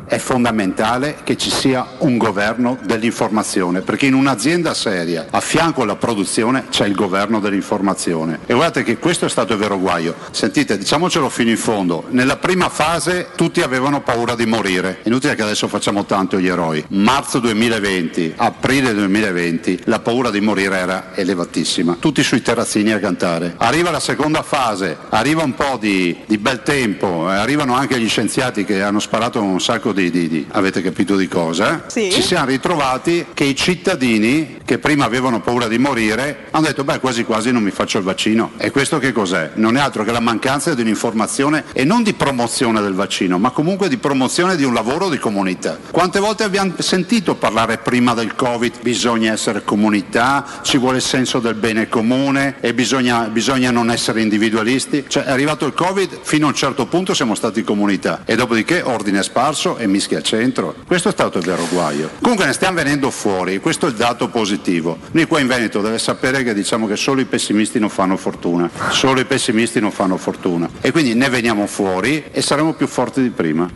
È 0.06 0.18
fondamentale 0.18 1.18
che 1.24 1.36
ci 1.36 1.50
sia 1.50 1.86
un 1.98 2.18
governo 2.18 2.78
dell'informazione, 2.84 3.80
perché 3.80 4.06
in 4.06 4.14
un'azienda 4.14 4.74
seria, 4.74 5.26
a 5.30 5.40
fianco 5.40 5.82
alla 5.82 5.96
produzione, 5.96 6.66
c'è 6.68 6.86
il 6.86 6.94
governo 6.94 7.40
dell'informazione. 7.40 8.40
E 8.44 8.52
guardate 8.52 8.82
che 8.82 8.98
questo 8.98 9.24
è 9.24 9.28
stato 9.30 9.54
il 9.54 9.58
vero 9.58 9.78
guaio. 9.78 10.14
Sentite, 10.30 10.76
diciamocelo 10.76 11.28
fino 11.30 11.48
in 11.48 11.56
fondo, 11.56 12.04
nella 12.10 12.36
prima 12.36 12.68
fase 12.68 13.28
tutti 13.34 13.62
avevano 13.62 14.02
paura 14.02 14.34
di 14.34 14.44
morire. 14.44 14.98
Inutile 15.04 15.34
che 15.34 15.42
adesso 15.42 15.68
facciamo 15.68 16.04
tanto 16.04 16.38
gli 16.38 16.48
eroi. 16.48 16.84
Marzo 16.88 17.38
2020, 17.38 18.34
aprile 18.36 18.92
2020, 18.92 19.82
la 19.84 20.00
paura 20.00 20.30
di 20.30 20.40
morire 20.40 20.76
era 20.76 21.10
elevatissima. 21.14 21.96
Tutti 21.98 22.22
sui 22.22 22.42
terrazzini 22.42 22.92
a 22.92 22.98
cantare. 22.98 23.54
Arriva 23.56 23.90
la 23.90 24.00
seconda 24.00 24.42
fase, 24.42 24.96
arriva 25.08 25.42
un 25.42 25.54
po' 25.54 25.78
di, 25.80 26.16
di 26.26 26.36
bel 26.36 26.62
tempo, 26.62 27.30
eh, 27.30 27.36
arrivano 27.36 27.74
anche 27.74 27.98
gli 27.98 28.08
scienziati 28.08 28.64
che 28.64 28.82
hanno 28.82 29.00
sparato 29.00 29.42
un 29.42 29.60
sacco 29.60 29.83
di, 29.92 30.10
di- 30.10 30.28
di- 30.28 30.46
avete 30.50 30.82
capito 30.82 31.16
di 31.16 31.28
cosa? 31.28 31.84
Sì. 31.86 32.10
Ci 32.10 32.22
siamo 32.22 32.46
ritrovati 32.46 33.26
che 33.34 33.44
i 33.44 33.54
cittadini 33.56 34.58
che 34.64 34.78
prima 34.78 35.04
avevano 35.04 35.40
paura 35.40 35.68
di 35.68 35.78
morire 35.78 36.46
hanno 36.50 36.66
detto 36.66 36.84
beh 36.84 37.00
quasi 37.00 37.24
quasi 37.24 37.50
non 37.50 37.62
mi 37.62 37.70
faccio 37.70 37.98
il 37.98 38.04
vaccino. 38.04 38.52
E 38.56 38.70
questo 38.70 38.98
che 38.98 39.12
cos'è? 39.12 39.52
Non 39.54 39.76
è 39.76 39.80
altro 39.80 40.04
che 40.04 40.12
la 40.12 40.20
mancanza 40.20 40.74
di 40.74 40.82
un'informazione 40.82 41.64
e 41.72 41.84
non 41.84 42.02
di 42.02 42.14
promozione 42.14 42.80
del 42.80 42.94
vaccino, 42.94 43.38
ma 43.38 43.50
comunque 43.50 43.88
di 43.88 43.96
promozione 43.96 44.56
di 44.56 44.64
un 44.64 44.74
lavoro 44.74 45.08
di 45.08 45.18
comunità. 45.18 45.78
Quante 45.90 46.20
volte 46.20 46.44
abbiamo 46.44 46.74
sentito 46.78 47.34
parlare 47.34 47.78
prima 47.78 48.14
del 48.14 48.34
Covid 48.34 48.74
bisogna 48.82 49.32
essere 49.32 49.64
comunità, 49.64 50.60
ci 50.62 50.78
vuole 50.78 50.96
il 50.96 51.02
senso 51.02 51.40
del 51.40 51.54
bene 51.54 51.88
comune 51.88 52.56
e 52.60 52.74
bisogna, 52.74 53.28
bisogna 53.28 53.70
non 53.70 53.90
essere 53.90 54.20
individualisti? 54.22 55.04
Cioè 55.06 55.24
è 55.24 55.30
arrivato 55.30 55.66
il 55.66 55.74
Covid, 55.74 56.20
fino 56.22 56.46
a 56.46 56.48
un 56.48 56.54
certo 56.54 56.86
punto 56.86 57.14
siamo 57.14 57.34
stati 57.34 57.62
comunità 57.62 58.22
e 58.24 58.36
dopodiché 58.36 58.82
ordine 58.82 59.22
sparso 59.22 59.73
e 59.76 59.86
mischia 59.86 60.18
al 60.18 60.22
centro. 60.22 60.74
Questo 60.86 61.08
è 61.08 61.12
stato 61.12 61.38
il 61.38 61.44
vero 61.44 61.66
guaio. 61.70 62.10
Comunque 62.20 62.46
ne 62.46 62.52
stiamo 62.52 62.76
venendo 62.76 63.10
fuori, 63.10 63.60
questo 63.60 63.86
è 63.86 63.90
il 63.90 63.96
dato 63.96 64.28
positivo. 64.28 64.98
Noi 65.12 65.26
qua 65.26 65.40
in 65.40 65.46
Veneto 65.46 65.80
deve 65.80 65.98
sapere 65.98 66.42
che 66.42 66.54
diciamo 66.54 66.86
che 66.86 66.96
solo 66.96 67.20
i 67.20 67.24
pessimisti 67.24 67.78
non 67.78 67.88
fanno 67.88 68.16
fortuna, 68.16 68.70
solo 68.90 69.20
i 69.20 69.24
pessimisti 69.24 69.80
non 69.80 69.90
fanno 69.90 70.16
fortuna 70.16 70.68
e 70.80 70.90
quindi 70.90 71.14
ne 71.14 71.28
veniamo 71.28 71.66
fuori 71.66 72.24
e 72.30 72.42
saremo 72.42 72.74
più 72.74 72.86
forti 72.86 73.22
di 73.22 73.30
prima. 73.30 73.68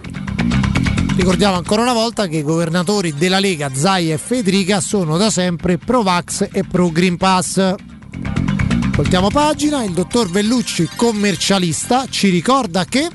Ricordiamo 1.17 1.57
ancora 1.57 1.83
una 1.83 1.95
volta 1.95 2.29
che 2.29 2.37
i 2.37 2.43
governatori 2.43 3.13
della 3.13 3.41
Lega, 3.41 3.71
Zaia 3.75 4.15
e 4.15 4.19
Federica, 4.19 4.81
sono 4.81 5.17
da 5.17 5.31
sempre 5.31 5.77
pro 5.77 6.03
Vax 6.03 6.49
e 6.53 6.63
pro 6.63 6.91
Green 6.91 7.17
Pass. 7.17 7.75
Voltiamo 8.95 9.29
pagina, 9.29 9.83
il 9.83 9.93
dottor 9.93 10.31
Vellucci, 10.31 10.89
commercialista, 10.95 12.07
ci 12.09 12.29
ricorda 12.29 12.85
che 12.85 13.09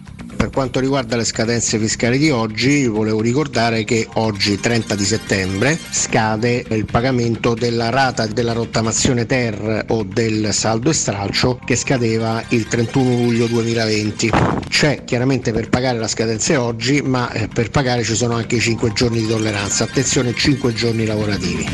Per 0.44 0.52
quanto 0.52 0.82
riguarda 0.82 1.16
le 1.16 1.24
scadenze 1.24 1.80
fiscali 1.80 2.18
di 2.18 2.30
oggi, 2.30 2.86
volevo 2.86 3.22
ricordare 3.22 3.86
che 3.86 4.06
oggi, 4.16 4.60
30 4.60 4.94
di 4.94 5.06
settembre, 5.06 5.80
scade 5.90 6.66
il 6.68 6.84
pagamento 6.84 7.54
della 7.54 7.90
rata 7.90 8.28
della 8.28 8.52
rottamazione 8.52 9.26
ter 9.26 9.86
o 9.88 10.04
del 10.04 10.50
saldo 10.52 10.90
e 10.90 10.94
stralcio 10.94 11.62
che 11.64 11.78
scadeva 11.78 12.44
il 12.50 12.68
31 12.68 13.10
luglio 13.10 13.48
2020. 13.48 14.32
C'è 14.68 15.06
chiaramente 15.06 15.54
per 15.54 15.70
pagare 15.70 15.98
la 15.98 16.10
scadenza 16.10 16.62
oggi, 16.62 17.02
ma 17.02 17.32
eh, 17.32 17.48
per 17.48 17.70
pagare 17.70 18.04
ci 18.04 18.14
sono 18.14 18.36
anche 18.36 18.58
i 18.58 18.60
5 18.60 18.92
giorni 18.92 19.22
di 19.22 19.28
tolleranza. 19.28 19.86
Attenzione, 19.86 20.34
5 20.34 20.74
giorni 20.74 21.06
lavorativi. 21.06 21.66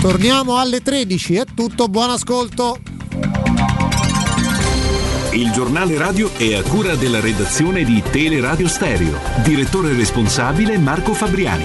Torniamo 0.00 0.56
alle 0.56 0.82
13, 0.82 1.34
è 1.34 1.44
tutto, 1.52 1.88
buon 1.88 2.10
ascolto. 2.10 2.78
Il 5.32 5.50
giornale 5.50 5.96
radio 5.96 6.30
è 6.36 6.54
a 6.54 6.62
cura 6.62 6.94
della 6.94 7.18
redazione 7.18 7.84
di 7.84 8.02
Teleradio 8.02 8.68
Stereo. 8.68 9.18
Direttore 9.42 9.94
responsabile 9.94 10.76
Marco 10.76 11.14
Fabriani. 11.14 11.64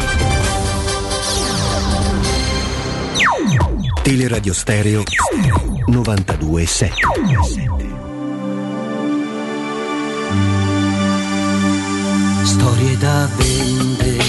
Teleradio 4.01 4.53
Stereo 4.53 5.03
92.7 5.89 6.91
Storie 12.43 12.97
da 12.97 13.29
vendere 13.35 14.23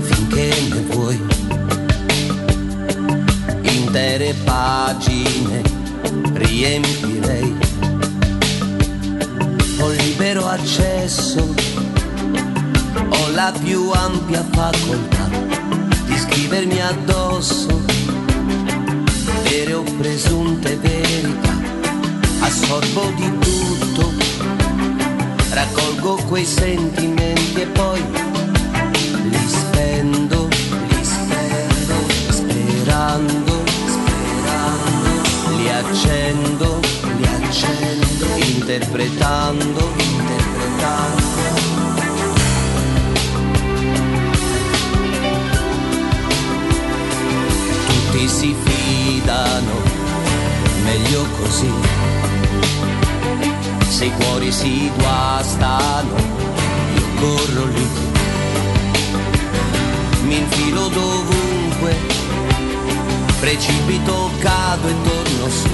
finché 0.00 0.52
ne 0.68 0.80
vuoi. 0.90 1.20
Intere 3.62 4.34
pagine 4.42 5.62
riempirei. 6.32 7.71
Libero 10.22 10.46
accesso, 10.46 11.52
ho 13.08 13.30
la 13.32 13.52
più 13.60 13.90
ampia 13.90 14.44
facoltà 14.52 15.28
di 16.04 16.16
scrivermi 16.16 16.80
addosso. 16.80 17.82
Vere 19.42 19.72
o 19.72 19.82
presunte 19.98 20.76
verità. 20.76 21.54
Assorbo 22.38 23.12
di 23.16 23.36
tutto. 23.40 24.12
Raccolgo 25.50 26.14
quei 26.28 26.44
sentimenti 26.44 27.60
e 27.60 27.66
poi 27.66 28.00
li 29.28 29.48
spendo, 29.48 30.46
li 30.86 31.04
spendo, 31.04 31.94
sperando, 32.30 33.64
sperando, 33.86 35.22
li 35.56 35.68
accendo, 35.68 36.81
interpretando, 37.54 39.92
interpretando. 39.98 41.22
Tutti 47.86 48.28
si 48.28 48.56
fidano, 48.64 49.80
meglio 50.84 51.26
così. 51.38 51.70
Se 53.88 54.06
i 54.06 54.12
cuori 54.12 54.50
si 54.50 54.90
guastano, 54.96 56.16
io 56.96 57.06
corro 57.20 57.64
lì, 57.66 57.86
mi 60.24 60.38
infilo 60.38 60.88
dovunque, 60.88 61.96
precipito, 63.40 64.30
cado 64.40 64.88
e 64.88 64.94
torno 65.02 65.48
su, 65.50 65.68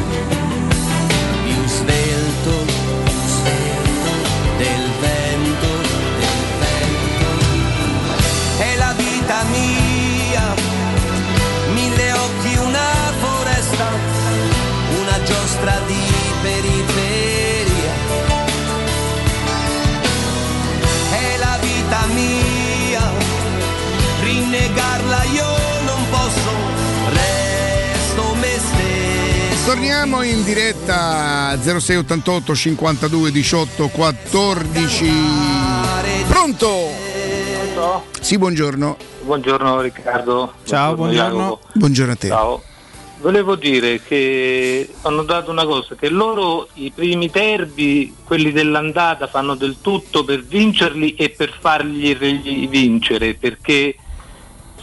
del 4.59 4.91
vento, 5.01 5.69
del 6.19 6.43
vento. 6.59 7.31
È 8.59 8.77
la 8.77 8.93
vita 8.97 9.45
mia, 9.45 10.55
mille 11.73 12.13
occhi, 12.13 12.57
una 12.57 12.91
foresta, 13.21 13.87
una 15.01 15.23
giostra 15.23 15.81
di 15.87 16.03
periferia. 16.43 17.93
È 21.11 21.37
la 21.39 21.59
vita 21.61 22.01
mia, 22.15 23.13
rinnegarla 24.23 25.23
io 25.23 25.57
non 25.85 26.03
posso, 26.11 26.51
resto 27.13 28.35
me 28.35 28.59
stesso. 28.59 29.67
Torniamo 29.67 30.23
in 30.23 30.43
diretta 30.43 30.78
0688 30.89 32.55
52 32.55 33.31
18 33.31 33.89
14. 33.89 35.12
Pronto? 36.28 36.90
Sì, 38.20 38.39
buongiorno. 38.39 38.97
Buongiorno 39.23 39.81
Riccardo. 39.82 40.55
Ciao, 40.65 40.94
buongiorno. 40.94 41.39
Jacopo. 41.39 41.69
Buongiorno 41.74 42.12
a 42.12 42.16
te. 42.16 42.28
Ciao. 42.28 42.62
Volevo 43.20 43.56
dire 43.56 44.01
che 44.01 44.89
ho 45.02 45.10
notato 45.10 45.51
una 45.51 45.65
cosa, 45.66 45.97
che 45.97 46.09
loro 46.09 46.69
i 46.74 46.93
primi 46.94 47.28
derby, 47.28 48.15
quelli 48.24 48.52
dell'andata, 48.52 49.27
fanno 49.27 49.56
del 49.56 49.78
tutto 49.81 50.24
per 50.24 50.44
vincerli 50.44 51.15
e 51.16 51.31
per 51.31 51.52
fargli 51.59 52.16
re- 52.16 52.40
vincere, 52.69 53.35
perché 53.35 53.97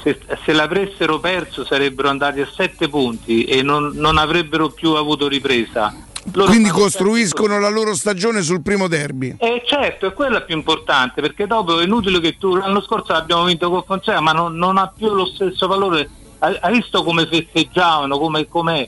se, 0.06 0.20
se 0.44 0.54
l'avessero 0.54 1.20
perso 1.20 1.66
sarebbero 1.66 2.10
andati 2.10 2.40
a 2.40 2.48
sette 2.48 2.88
punti 2.88 3.46
e 3.46 3.64
non, 3.64 3.94
non 3.96 4.20
avrebbero 4.20 4.70
più 4.70 4.92
avuto 4.92 5.28
ripresa. 5.28 5.92
Loro 6.34 6.50
Quindi 6.50 6.70
costruiscono 6.70 7.60
la 7.60 7.70
loro 7.70 7.96
stagione 7.96 8.42
sul 8.44 8.62
primo 8.62 8.88
derby. 8.88 9.36
eh 9.40 9.64
certo, 9.66 10.08
è 10.08 10.14
quella 10.14 10.42
più 10.42 10.56
importante 10.56 11.22
perché 11.22 11.48
dopo 11.48 11.80
è 11.80 11.84
inutile 11.84 12.20
che 12.20 12.38
tu 12.38 12.56
l'anno 12.56 12.82
scorso 12.82 13.14
abbiamo 13.14 13.46
vinto 13.46 13.70
con 13.70 13.84
Fonseca 13.84 14.22
ma 14.22 14.32
non, 14.32 14.56
non 14.56 14.78
ha 14.78 14.92
più 14.96 15.12
lo 15.14 15.26
stesso 15.26 15.66
valore. 15.66 16.08
Hai, 16.40 16.56
hai 16.62 16.74
visto 16.74 17.04
come 17.04 17.26
festeggiavano, 17.28 18.18
come 18.20 18.48
com'è? 18.48 18.88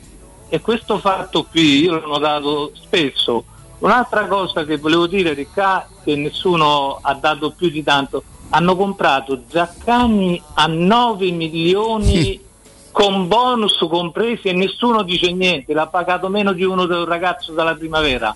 E 0.49 0.61
questo 0.61 0.99
fatto 0.99 1.43
qui 1.43 1.81
io 1.83 1.93
l'ho 1.99 2.07
notato 2.07 2.71
spesso. 2.75 3.43
Un'altra 3.79 4.25
cosa 4.25 4.65
che 4.65 4.77
volevo 4.77 5.05
dire, 5.05 5.33
Riccardo, 5.33 5.95
che 6.03 6.15
nessuno 6.15 6.97
ha 7.01 7.13
dato 7.13 7.51
più 7.51 7.69
di 7.69 7.83
tanto, 7.83 8.23
hanno 8.49 8.75
comprato 8.75 9.43
Zaccagni 9.49 10.41
a 10.55 10.67
9 10.67 11.31
milioni 11.31 12.39
con 12.91 13.27
bonus 13.27 13.77
compresi 13.89 14.47
e 14.47 14.53
nessuno 14.53 15.03
dice 15.03 15.31
niente, 15.31 15.73
l'ha 15.73 15.87
pagato 15.87 16.29
meno 16.29 16.53
di 16.53 16.63
uno 16.63 16.85
del 16.85 17.05
ragazzo 17.05 17.51
dalla 17.53 17.75
primavera. 17.75 18.35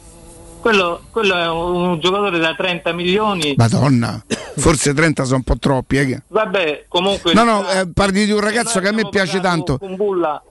Quello, 0.59 1.01
quello 1.09 1.35
è 1.35 1.49
un, 1.49 1.75
un 1.75 1.99
giocatore 1.99 2.37
da 2.37 2.53
30 2.53 2.91
milioni. 2.93 3.55
Madonna, 3.57 4.23
forse 4.57 4.93
30 4.93 5.23
sono 5.23 5.37
un 5.37 5.43
po' 5.43 5.57
troppi. 5.57 5.97
eh, 5.97 6.21
Vabbè, 6.27 6.85
comunque. 6.87 7.33
No, 7.33 7.43
no, 7.43 7.67
eh, 7.67 7.89
parli 7.91 8.25
di 8.25 8.31
un 8.31 8.41
ragazzo 8.41 8.79
che 8.79 8.89
a 8.89 8.91
me 8.91 9.09
piace 9.09 9.39
tanto. 9.39 9.79
Con 9.79 9.95
Bulla. 9.95 10.43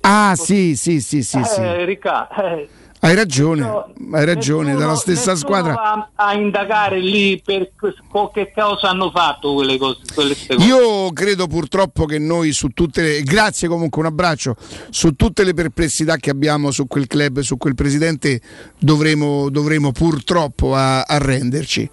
Ah, 0.00 0.34
sì, 0.36 0.74
sì, 0.76 1.00
sì, 1.02 1.22
sì, 1.22 1.42
sì. 1.44 1.60
Eh, 1.60 1.84
Ricca, 1.84 2.28
eh, 2.28 2.68
Hai 3.06 3.14
ragione, 3.14 3.62
hai 4.10 4.24
ragione, 4.24 4.74
dalla 4.74 4.96
stessa 4.96 5.36
squadra. 5.36 5.74
va 5.74 6.10
a 6.16 6.34
indagare 6.34 6.98
lì 6.98 7.40
per 7.40 7.70
che 8.32 8.50
cosa 8.52 8.88
hanno 8.88 9.12
fatto 9.12 9.54
quelle 9.54 9.78
cose. 9.78 10.00
Quelle 10.12 10.34
cose. 10.34 10.64
Io 10.64 11.12
credo 11.12 11.46
purtroppo 11.46 12.04
che 12.04 12.18
noi 12.18 12.50
su 12.50 12.70
tutte 12.70 13.02
le 13.02 13.22
grazie 13.22 13.68
comunque 13.68 14.00
un 14.00 14.08
abbraccio 14.08 14.56
su 14.90 15.12
tutte 15.12 15.44
le 15.44 15.54
perplessità 15.54 16.16
che 16.16 16.30
abbiamo 16.30 16.72
su 16.72 16.88
quel 16.88 17.06
club, 17.06 17.38
su 17.40 17.56
quel 17.56 17.76
presidente 17.76 18.40
dovremo, 18.76 19.50
dovremo 19.50 19.92
purtroppo 19.92 20.74
arrenderci. 20.74 21.88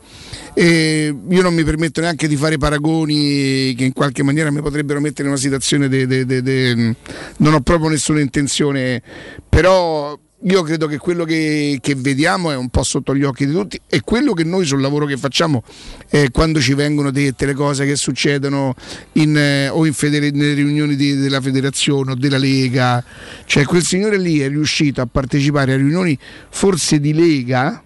E 0.56 1.16
io 1.30 1.42
non 1.44 1.54
mi 1.54 1.64
permetto 1.64 2.02
neanche 2.02 2.28
di 2.28 2.36
fare 2.36 2.58
paragoni 2.58 3.76
che 3.76 3.84
in 3.86 3.94
qualche 3.94 4.24
maniera 4.24 4.50
mi 4.50 4.62
potrebbero 4.62 5.00
mettere 5.00 5.28
in 5.28 5.34
una 5.34 5.40
situazione 5.40 5.88
de, 5.88 6.08
de- 6.08 6.26
de- 6.26 6.42
de- 6.42 6.96
non 7.38 7.54
ho 7.54 7.62
proprio 7.62 7.90
nessuna 7.90 8.20
intenzione, 8.20 9.00
però 9.48 10.18
io 10.46 10.62
credo 10.64 10.88
che 10.88 10.98
quello 10.98 11.24
che, 11.24 11.80
che 11.82 11.96
vediamo 11.96 12.52
è 12.52 12.56
un 12.56 12.70
po' 12.70 12.84
sotto 12.84 13.16
gli 13.16 13.24
occhi 13.24 13.46
di 13.46 13.54
tutti 13.54 13.80
e 13.88 14.02
quello 14.02 14.34
che 14.34 14.44
noi 14.44 14.66
sul 14.66 14.82
lavoro 14.82 15.06
che 15.06 15.16
facciamo 15.16 15.64
eh, 16.10 16.32
quando 16.32 16.60
ci 16.60 16.74
vengono 16.74 17.12
dette 17.12 17.46
le 17.46 17.54
cose 17.54 17.86
che 17.86 17.96
succedono 17.96 18.76
in, 19.14 19.38
eh, 19.38 19.70
o 19.70 19.86
in 19.86 19.94
federe- 19.94 20.32
nelle 20.32 20.54
riunioni 20.54 20.96
di- 20.96 21.16
della 21.16 21.40
federazione 21.40 22.12
o 22.12 22.16
della 22.16 22.38
Lega, 22.38 23.04
cioè 23.46 23.64
quel 23.64 23.84
signore 23.84 24.18
lì 24.18 24.40
è 24.40 24.50
riuscito 24.50 25.02
a 25.02 25.06
partecipare 25.06 25.74
a 25.74 25.78
riunioni 25.78 26.18
forse 26.50 27.00
di 27.00 27.14
Lega 27.14 27.82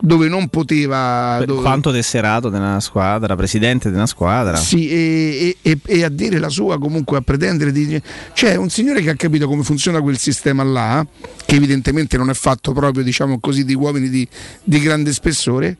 dove 0.00 0.28
non 0.28 0.48
poteva... 0.48 1.42
Dove- 1.44 1.62
quanto 1.62 1.92
tesserato 1.92 2.48
della 2.48 2.80
squadra, 2.80 3.36
presidente 3.36 3.90
della 3.90 4.06
squadra. 4.06 4.56
sì, 4.56 4.88
e, 4.88 5.56
e- 5.62 5.78
e- 5.84 6.04
a 6.04 6.08
dire 6.08 6.38
la 6.38 6.48
sua 6.48 6.78
comunque 6.78 7.18
a 7.18 7.20
pretendere 7.20 7.70
di. 7.72 8.00
Cioè, 8.32 8.56
un 8.56 8.70
signore 8.70 9.02
che 9.02 9.10
ha 9.10 9.14
capito 9.14 9.46
come 9.46 9.62
funziona 9.62 10.00
quel 10.00 10.18
sistema 10.18 10.62
là, 10.62 11.06
che 11.44 11.54
evidentemente 11.54 12.16
non 12.16 12.30
è 12.30 12.34
fatto 12.34 12.72
proprio, 12.72 13.02
diciamo 13.04 13.38
così, 13.40 13.64
di 13.64 13.74
uomini 13.74 14.08
di, 14.08 14.26
di 14.62 14.80
grande 14.80 15.12
spessore. 15.12 15.76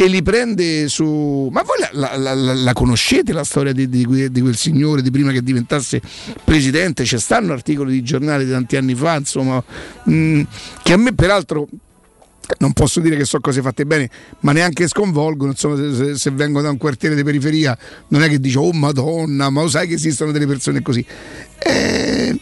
E 0.00 0.06
li 0.06 0.22
prende 0.22 0.88
su. 0.88 1.48
Ma 1.50 1.62
voi 1.62 1.76
la, 1.90 2.16
la- 2.16 2.34
la- 2.34 2.54
la 2.54 2.72
conoscete 2.72 3.32
la 3.32 3.42
storia 3.42 3.72
di, 3.72 3.88
di 3.88 4.30
di 4.30 4.40
quel 4.40 4.54
signore 4.54 5.02
di 5.02 5.10
prima 5.10 5.32
che 5.32 5.42
diventasse 5.42 6.00
presidente? 6.44 7.04
Ci 7.04 7.18
stanno 7.18 7.52
articoli 7.52 7.90
di 7.90 8.02
giornali 8.04 8.44
di 8.44 8.52
tanti 8.52 8.76
anni 8.76 8.94
fa, 8.94 9.16
insomma, 9.16 9.60
mh, 10.04 10.42
che 10.84 10.92
a 10.92 10.96
me 10.96 11.12
peraltro 11.14 11.66
non 12.58 12.72
posso 12.72 13.00
dire 13.00 13.16
che 13.16 13.24
so 13.24 13.40
cose 13.40 13.60
fatte 13.62 13.84
bene, 13.84 14.08
ma 14.40 14.52
neanche 14.52 14.88
sconvolgono. 14.88 15.50
Insomma, 15.50 15.76
se, 15.76 15.94
se- 15.94 16.16
se 16.16 16.30
vengo 16.30 16.60
da 16.60 16.70
un 16.70 16.76
quartiere 16.78 17.14
di 17.14 17.22
periferia, 17.22 17.76
non 18.08 18.22
è 18.22 18.28
che 18.28 18.40
dico 18.40 18.60
oh 18.60 18.72
madonna, 18.72 19.50
ma 19.50 19.62
lo 19.62 19.68
sai 19.68 19.86
che 19.86 19.94
esistono 19.94 20.32
delle 20.32 20.46
persone 20.46 20.82
così. 20.82 21.04
Eh, 21.58 22.38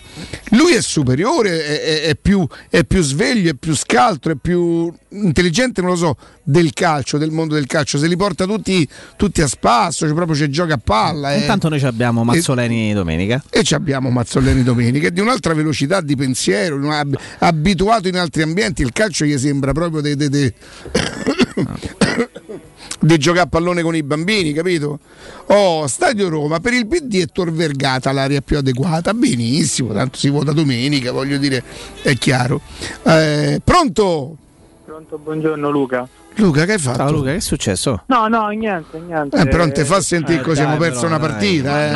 lui 0.50 0.74
è 0.74 0.80
superiore, 0.82 1.82
è, 1.82 2.02
è- 2.08 2.16
più, 2.16 2.46
è 2.70 2.84
più 2.84 3.02
sveglio, 3.02 3.50
è 3.50 3.54
più 3.54 3.74
scaltro, 3.74 4.32
è 4.32 4.36
più 4.40 4.92
intelligente, 5.10 5.80
non 5.80 5.90
lo 5.90 5.96
so, 5.96 6.16
del 6.42 6.72
calcio, 6.72 7.18
del 7.18 7.30
mondo 7.30 7.54
del 7.54 7.66
calcio. 7.66 7.98
Se 7.98 8.06
li 8.06 8.16
porta 8.16 8.44
tutti, 8.46 8.86
tutti 9.16 9.42
a 9.42 9.46
spasso, 9.48 10.06
cioè 10.06 10.14
proprio 10.14 10.36
c'è 10.36 10.48
gioca 10.48 10.74
a 10.74 10.80
palla. 10.82 11.34
eh. 11.34 11.40
Intanto 11.40 11.68
noi 11.68 11.78
ci 11.78 11.86
abbiamo 11.86 12.24
Mazzoleni 12.24 12.92
domenica. 12.92 13.42
E 13.50 13.62
ci 13.62 13.74
abbiamo 13.74 14.10
Mazzoleni 14.10 14.62
domenica, 14.62 15.08
è 15.08 15.10
di 15.10 15.20
un'altra 15.20 15.54
velocità 15.54 16.00
di 16.00 16.16
pensiero, 16.16 16.76
ab- 16.90 17.18
abituato 17.38 18.08
in 18.08 18.16
altri 18.16 18.42
ambienti, 18.42 18.82
il 18.82 18.92
calcio 18.92 19.24
gli 19.24 19.36
sembra 19.38 19.72
proprio 19.72 20.00
di 20.00 20.16
de, 20.16 20.28
de- 20.28 20.54
di 23.00 23.18
giocare 23.18 23.44
a 23.44 23.46
pallone 23.46 23.82
con 23.82 23.94
i 23.94 24.02
bambini, 24.02 24.52
capito? 24.52 24.98
Oh, 25.46 25.86
Stadio 25.86 26.28
Roma, 26.28 26.60
per 26.60 26.72
il 26.72 26.86
PD 26.86 27.22
è 27.22 27.26
Tor 27.26 27.52
Vergata 27.52 28.12
l'area 28.12 28.40
più 28.40 28.56
adeguata, 28.58 29.12
benissimo, 29.14 29.92
tanto 29.92 30.18
si 30.18 30.28
vota 30.30 30.52
domenica, 30.52 31.12
voglio 31.12 31.38
dire, 31.38 31.62
è 32.02 32.14
chiaro. 32.14 32.60
Eh, 33.04 33.60
pronto? 33.62 34.36
Pronto, 34.84 35.18
buongiorno 35.18 35.70
Luca. 35.70 36.08
Luca, 36.38 36.66
che 36.66 36.72
hai 36.74 36.78
fatto? 36.78 36.98
Ciao 36.98 37.10
Luca, 37.12 37.30
che 37.30 37.36
è 37.36 37.40
successo? 37.40 38.02
No, 38.06 38.28
no, 38.28 38.48
niente, 38.48 38.98
niente. 38.98 39.38
Eh, 39.38 39.44
però 39.46 39.58
non 39.64 39.72
ti 39.72 39.84
fa 39.84 40.00
sentire 40.02 40.40
Eh, 40.40 40.42
così, 40.42 40.60
abbiamo 40.60 40.78
perso 40.78 41.06
però, 41.06 41.16
una 41.16 41.18
dai. 41.18 41.28
partita. 41.30 41.86
Eh. 41.86 41.90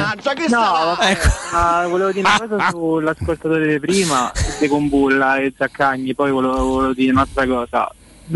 No, 0.49 0.61
vabbè, 0.61 1.19
ma 1.53 1.87
volevo 1.89 2.11
dire 2.11 2.27
una 2.27 2.47
cosa 2.49 2.69
sull'ascoltatore 2.73 3.69
di 3.73 3.81
prima, 3.81 4.33
di 4.59 4.67
Combulla 4.67 5.37
e 5.37 5.53
Zaccagni, 5.57 6.15
poi 6.15 6.31
volevo, 6.31 6.57
volevo 6.65 6.93
dire 6.95 7.11
un'altra 7.12 7.47
cosa. 7.47 7.91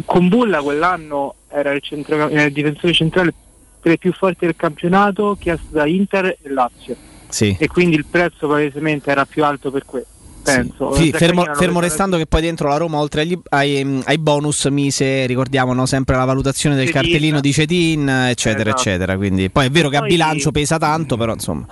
Combulla 0.05 0.61
quell'anno 0.61 1.35
era 1.55 1.73
il, 1.73 1.81
centro- 1.83 2.29
era 2.29 2.43
il 2.45 2.53
difensore 2.53 2.93
centrale 2.93 3.35
tra 3.81 3.93
i 3.93 3.99
più 3.99 4.13
forti 4.13 4.47
del 4.47 4.57
campionato, 4.57 5.37
chiesto 5.39 5.67
da 5.71 5.87
Inter 5.87 6.27
e 6.41 6.51
Lazio. 6.51 6.97
Sì. 7.29 7.57
E 7.59 7.67
quindi 7.69 7.97
il 7.97 8.07
prezzo 8.07 8.49
palesemente 8.49 9.11
era 9.11 9.25
più 9.25 9.45
alto 9.45 9.71
per 9.71 9.85
questo. 9.85 10.13
Penso. 10.43 10.95
Sì, 10.95 11.11
fermo, 11.11 11.43
fermo 11.43 11.75
90 11.75 11.81
restando 11.81 12.17
che 12.19 12.27
poi 12.27 12.43
dentro 12.43 12.69
la 12.69 12.77
Roma, 12.77 12.99
oltre 12.99 13.23
agli- 13.23 13.39
ai, 13.51 14.03
ai 14.05 14.19
bonus, 14.19 14.67
mise, 14.67 15.25
ricordiamo, 15.27 15.73
no, 15.73 15.87
sempre 15.87 16.17
la 16.17 16.25
valutazione 16.27 16.77
del 16.77 16.87
Cetin. 16.87 17.01
cartellino 17.01 17.41
di 17.41 17.53
Cetin, 17.53 18.09
eccetera, 18.09 18.71
Esatto. 18.71 18.89
eccetera. 18.89 19.17
Quindi, 19.17 19.49
poi 19.49 19.67
è 19.67 19.71
vero 19.71 19.89
che 19.89 19.97
a 19.97 20.03
bilancio 20.03 20.51
pesa 20.51 20.77
tanto, 20.79 21.17
però 21.17 21.33
insomma. 21.33 21.67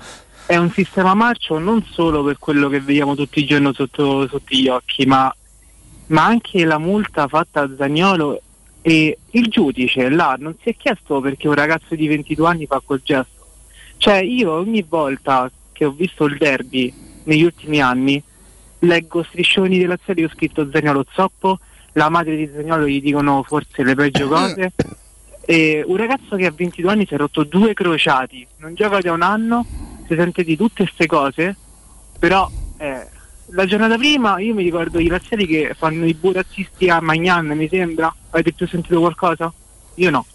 è 0.47 0.57
un 0.57 0.71
sistema 0.71 1.15
marcio 1.15 1.59
non 1.59 1.85
solo 1.91 2.25
per 2.25 2.39
quello 2.39 2.69
che 2.69 2.81
vediamo 2.81 3.15
tutti 3.15 3.41
i 3.41 3.45
giorni 3.45 3.73
sotto, 3.75 4.27
sotto 4.27 4.55
gli 4.55 4.69
occhi, 4.69 5.05
ma, 5.07 5.35
ma 6.07 6.25
anche 6.25 6.65
la 6.65 6.79
multa 6.79 7.29
fatta 7.29 7.63
a 7.63 7.71
Zagnolo 7.77 8.41
e 8.83 9.17
il 9.31 9.47
giudice 9.47 10.09
là 10.11 10.37
non 10.39 10.57
si 10.61 10.71
è 10.71 10.77
chiesto 10.77 11.21
perché 11.21 11.47
un 11.47 11.55
ragazzo 11.55 11.95
di 11.95 12.09
22 12.09 12.49
anni 12.49 12.67
fa 12.67 12.83
quel 12.85 13.01
gesto. 13.03 13.47
Cioè 13.97 14.17
io 14.17 14.53
ogni 14.53 14.85
volta 14.87 15.51
che 15.71 15.85
ho 15.85 15.93
visto 15.93 16.25
il 16.25 16.37
derby 16.37 16.93
negli 17.25 17.45
ultimi 17.45 17.81
anni 17.81 18.23
leggo 18.81 19.23
striscioni 19.23 19.79
della 19.79 19.99
serie 20.05 20.25
ho 20.25 20.29
scritto 20.29 20.69
Zagnolo 20.71 21.05
zoppo, 21.13 21.61
la 21.93 22.09
madre 22.09 22.37
di 22.37 22.51
Zagnolo 22.53 22.87
gli 22.87 23.01
dicono 23.01 23.43
forse 23.45 23.85
le 23.85 23.95
peggio 23.95 24.29
cose. 24.29 24.73
E 25.45 25.83
un 25.87 25.97
ragazzo 25.97 26.37
che 26.37 26.47
a 26.47 26.53
22 26.55 26.91
anni 26.91 27.07
si 27.07 27.15
è 27.15 27.17
rotto 27.17 27.45
due 27.45 27.75
crociati, 27.75 28.47
non 28.59 28.75
gioca 28.75 29.01
da 29.01 29.13
un 29.13 29.23
anno, 29.23 29.65
si 30.07 30.15
sente 30.15 30.45
di 30.45 30.57
tutte 30.57 30.85
queste 30.85 31.07
cose, 31.07 31.57
però 32.19 32.49
eh, 32.79 33.07
la 33.53 33.66
giornata 33.66 33.97
prima 33.97 34.39
io 34.39 34.55
mi 34.55 34.62
ricordo 34.62 34.99
i 34.99 35.09
razziali 35.09 35.47
che 35.47 35.74
fanno 35.77 36.07
i 36.07 36.15
burazzisti 36.15 36.89
a 36.89 37.01
Magnan, 37.01 37.47
mi 37.49 37.69
sembra. 37.69 38.15
Avete 38.31 38.53
più 38.53 38.66
sentito 38.66 39.01
qualcosa? 39.01 39.53
Io 39.97 40.11
no. 40.11 40.27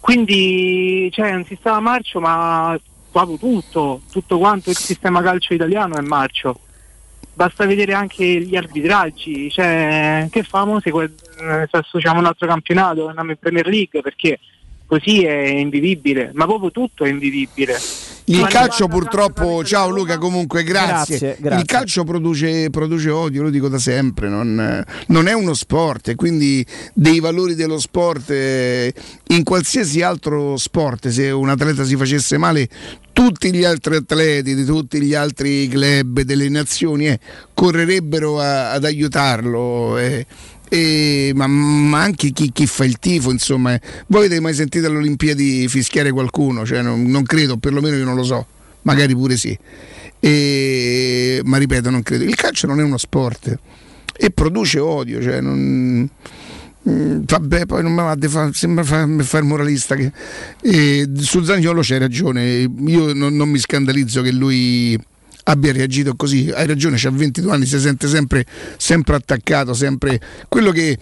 Quindi 0.00 1.08
c'è 1.12 1.32
un 1.34 1.44
sistema 1.44 1.78
marcio, 1.80 2.20
ma 2.20 2.78
proprio 3.10 3.36
tutto, 3.36 4.00
tutto 4.10 4.38
quanto 4.38 4.70
il 4.70 4.76
sistema 4.76 5.22
calcio 5.22 5.54
italiano 5.54 5.96
è 5.96 6.00
marcio. 6.00 6.58
Basta 7.34 7.66
vedere 7.66 7.94
anche 7.94 8.24
gli 8.24 8.56
arbitraggi, 8.56 9.50
cioè 9.50 10.26
che 10.30 10.42
famo 10.42 10.80
se, 10.80 10.90
eh, 10.90 11.68
se 11.70 11.76
associamo 11.76 12.18
un 12.18 12.26
altro 12.26 12.46
campionato, 12.46 13.06
andiamo 13.06 13.30
in 13.30 13.38
Premier 13.38 13.66
League 13.66 14.02
perché 14.02 14.38
così 14.92 15.24
è 15.24 15.46
invivibile, 15.46 16.32
ma 16.34 16.44
proprio 16.44 16.70
tutto 16.70 17.04
è 17.04 17.08
invivibile. 17.08 17.78
Il 18.26 18.40
Ma 18.40 18.46
calcio 18.46 18.88
purtroppo, 18.88 19.64
ciao 19.64 19.88
Luca, 19.88 20.18
comunque 20.18 20.62
grazie. 20.64 21.16
Grazie, 21.18 21.36
grazie. 21.40 21.60
Il 21.60 21.64
calcio 21.64 22.04
produce, 22.04 22.68
produce 22.68 23.08
odio, 23.08 23.42
lo 23.42 23.48
dico 23.48 23.68
da 23.68 23.78
sempre, 23.78 24.28
non, 24.28 24.84
non 25.06 25.26
è 25.28 25.32
uno 25.32 25.54
sport 25.54 26.08
e 26.08 26.14
quindi 26.14 26.64
dei 26.92 27.20
valori 27.20 27.54
dello 27.54 27.78
sport 27.78 28.30
eh, 28.30 28.92
in 29.28 29.42
qualsiasi 29.44 30.02
altro 30.02 30.58
sport, 30.58 31.08
se 31.08 31.30
un 31.30 31.48
atleta 31.48 31.84
si 31.84 31.96
facesse 31.96 32.36
male, 32.36 32.68
tutti 33.14 33.50
gli 33.52 33.64
altri 33.64 33.96
atleti 33.96 34.54
di 34.54 34.64
tutti 34.64 35.00
gli 35.00 35.14
altri 35.14 35.68
club 35.68 36.20
delle 36.20 36.50
nazioni 36.50 37.08
eh, 37.08 37.18
correrebbero 37.54 38.38
a- 38.40 38.72
ad 38.72 38.84
aiutarlo. 38.84 39.96
eh. 39.96 40.26
E- 40.72 41.32
ma, 41.34 41.46
ma 41.46 42.00
anche 42.00 42.30
chi, 42.30 42.50
chi 42.50 42.66
fa 42.66 42.86
il 42.86 42.98
tifo, 42.98 43.30
insomma, 43.30 43.74
eh. 43.74 43.80
voi 44.06 44.24
avete 44.24 44.40
mai 44.40 44.54
sentito 44.54 44.86
alle 44.86 44.96
Olimpiadi 44.96 45.68
fischiare 45.68 46.10
qualcuno? 46.12 46.64
Cioè, 46.64 46.80
non, 46.80 47.02
non 47.02 47.24
credo, 47.24 47.58
perlomeno 47.58 47.94
io 47.96 48.04
non 48.06 48.14
lo 48.14 48.22
so, 48.22 48.46
magari 48.82 49.14
pure 49.14 49.36
sì. 49.36 49.56
E- 50.18 51.42
ma 51.44 51.58
ripeto, 51.58 51.90
non 51.90 52.02
credo. 52.02 52.24
Il 52.24 52.36
calcio 52.36 52.66
non 52.66 52.80
è 52.80 52.82
uno 52.82 52.96
sport 52.96 53.58
e 54.16 54.30
produce 54.30 54.78
odio, 54.78 55.20
cioè 55.20 55.42
non. 55.42 56.08
Mm, 56.88 57.20
Vabbè, 57.26 57.66
poi 57.66 57.82
non 57.82 57.92
mi 57.92 57.98
va 57.98 58.16
fa- 58.28 58.50
sembra 58.54 58.82
fa- 58.82 59.06
fare 59.18 59.42
il 59.44 59.48
moralista. 59.50 59.94
Che, 59.94 60.10
e 60.62 61.06
su 61.18 61.42
Zagnolo 61.42 61.82
c'hai 61.82 61.98
ragione. 61.98 62.66
Io 62.86 63.12
non, 63.12 63.36
non 63.36 63.50
mi 63.50 63.58
scandalizzo 63.58 64.22
che 64.22 64.32
lui 64.32 64.98
abbia 65.44 65.72
reagito 65.72 66.14
così. 66.14 66.50
Hai 66.50 66.66
ragione, 66.66 66.96
c'ha 66.98 67.10
22 67.10 67.52
anni, 67.52 67.66
si 67.66 67.78
sente 67.78 68.08
sempre, 68.08 68.44
sempre 68.76 69.16
attaccato, 69.16 69.74
sempre 69.74 70.20
quello 70.48 70.70
che. 70.70 70.98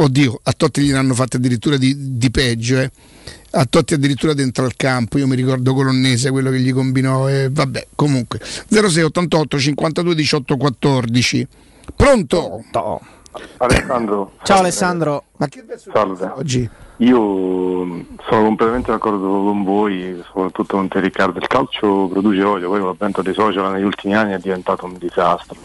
Oddio, 0.00 0.40
a 0.44 0.52
Totti 0.52 0.82
gli 0.82 0.92
hanno 0.92 1.14
fatto 1.14 1.38
addirittura 1.38 1.76
di, 1.76 2.16
di 2.16 2.30
peggio, 2.30 2.78
eh. 2.78 2.90
A 3.52 3.64
Totti 3.64 3.94
addirittura 3.94 4.32
dentro 4.34 4.64
al 4.64 4.76
campo, 4.76 5.18
io 5.18 5.26
mi 5.26 5.34
ricordo 5.34 5.74
Colonnese, 5.74 6.30
quello 6.30 6.50
che 6.50 6.60
gli 6.60 6.72
combinò, 6.72 7.28
e 7.28 7.48
vabbè, 7.50 7.88
comunque. 7.94 8.38
06 8.40 9.02
88 9.02 9.58
52 9.58 10.14
18 10.14 10.56
14. 10.56 11.48
Pronto? 11.96 12.64
Alessandro. 13.56 14.32
Ciao 14.42 14.58
Alessandro. 14.58 15.24
Ma 15.38 15.48
che 15.48 15.64
Salve. 15.92 16.32
oggi? 16.36 16.70
Io 17.00 17.16
sono 18.28 18.42
completamente 18.42 18.90
d'accordo 18.90 19.28
con 19.28 19.62
voi, 19.62 20.20
soprattutto 20.26 20.76
con 20.76 20.88
te 20.88 20.98
Riccardo. 20.98 21.38
Il 21.38 21.46
calcio 21.46 22.08
produce 22.08 22.42
odio, 22.42 22.68
poi 22.68 22.80
l'avvento 22.80 23.22
dei 23.22 23.34
social 23.34 23.70
negli 23.70 23.84
ultimi 23.84 24.16
anni 24.16 24.32
è 24.32 24.38
diventato 24.38 24.84
un 24.84 24.96
disastro. 24.98 25.56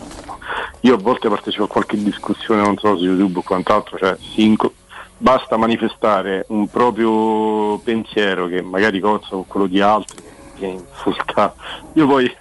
Io 0.81 0.93
a 0.93 0.97
volte 0.97 1.29
partecipo 1.29 1.63
a 1.63 1.67
qualche 1.67 1.97
discussione, 2.01 2.61
non 2.61 2.77
so 2.77 2.95
su 2.97 3.05
YouTube 3.05 3.39
o 3.39 3.41
quant'altro, 3.41 3.97
cioè 3.97 4.15
inco- 4.35 4.73
basta 5.17 5.57
manifestare 5.57 6.45
un 6.49 6.67
proprio 6.67 7.79
pensiero 7.79 8.45
che 8.45 8.61
magari 8.61 8.99
cozza 8.99 9.29
con 9.29 9.47
quello 9.47 9.65
di 9.65 9.81
altri, 9.81 10.21
che 10.55 10.67
insulta. 10.67 11.55
Io 11.93 12.05
poi 12.05 12.31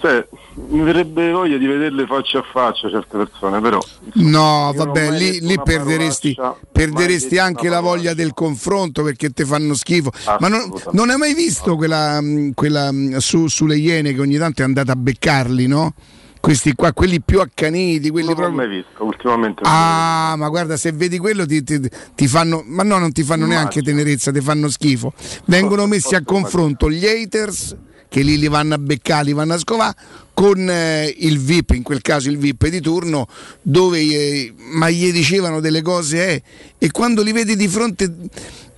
cioè, 0.00 0.26
mi 0.70 0.82
verrebbe 0.82 1.30
voglia 1.30 1.56
di 1.56 1.66
vederle 1.66 2.06
faccia 2.06 2.38
a 2.38 2.42
faccia 2.42 2.88
certe 2.88 3.16
persone, 3.18 3.60
però 3.60 3.78
No, 4.14 4.72
vabbè, 4.74 5.10
lì, 5.10 5.40
lì 5.40 5.60
perderesti, 5.62 6.36
perderesti 6.72 7.38
anche 7.38 7.68
la 7.68 7.80
voglia 7.80 8.14
del 8.14 8.32
confronto 8.32 9.02
perché 9.02 9.30
ti 9.30 9.44
fanno 9.44 9.74
schifo. 9.74 10.10
Ma 10.38 10.48
non, 10.48 10.72
non 10.92 11.10
hai 11.10 11.16
mai 11.16 11.34
visto 11.34 11.76
quella, 11.76 12.20
mh, 12.20 12.52
quella 12.54 12.90
mh, 12.90 13.18
su- 13.18 13.46
sulle 13.48 13.76
Iene 13.76 14.14
che 14.14 14.20
ogni 14.20 14.36
tanto 14.38 14.62
è 14.62 14.64
andata 14.64 14.92
a 14.92 14.96
beccarli, 14.96 15.66
no? 15.66 15.94
Questi 16.40 16.74
qua, 16.74 16.94
quelli 16.94 17.20
più 17.20 17.38
accaniti, 17.40 18.08
quelli 18.08 18.28
non 18.28 18.36
l'ho 18.36 18.48
proprio. 18.48 18.66
mai 18.66 18.76
visto, 18.76 19.04
ultimamente 19.04 19.62
Ah, 19.66 20.34
ma 20.38 20.48
guarda, 20.48 20.78
se 20.78 20.90
vedi 20.92 21.18
quello 21.18 21.44
ti, 21.44 21.62
ti- 21.62 21.78
ti 22.14 22.26
fanno, 22.26 22.62
ma 22.64 22.82
no, 22.82 22.96
non 22.96 23.12
ti 23.12 23.22
fanno 23.22 23.44
neanche 23.44 23.82
tenerezza, 23.82 24.32
ti 24.32 24.40
fanno 24.40 24.70
schifo. 24.70 25.12
Vengono 25.44 25.86
messi 25.86 26.14
a 26.14 26.22
confronto 26.24 26.90
gli 26.90 27.06
haters, 27.06 27.76
che 28.10 28.22
lì 28.22 28.36
li 28.38 28.48
vanno 28.48 28.74
a 28.74 28.78
beccare, 28.78 29.24
li 29.26 29.32
vanno 29.32 29.54
a 29.54 29.58
scovare, 29.58 29.94
con 30.34 30.68
eh, 30.68 31.14
il 31.18 31.38
VIP, 31.38 31.70
in 31.70 31.82
quel 31.84 32.00
caso 32.02 32.28
il 32.28 32.38
VIP 32.38 32.66
di 32.66 32.80
turno, 32.80 33.26
dove 33.62 34.00
eh, 34.00 34.52
ma 34.72 34.90
gli 34.90 35.12
dicevano 35.12 35.60
delle 35.60 35.80
cose, 35.80 36.28
eh, 36.34 36.42
e 36.76 36.90
quando 36.90 37.22
li 37.22 37.30
vedi 37.30 37.54
di 37.54 37.68
fronte. 37.68 38.12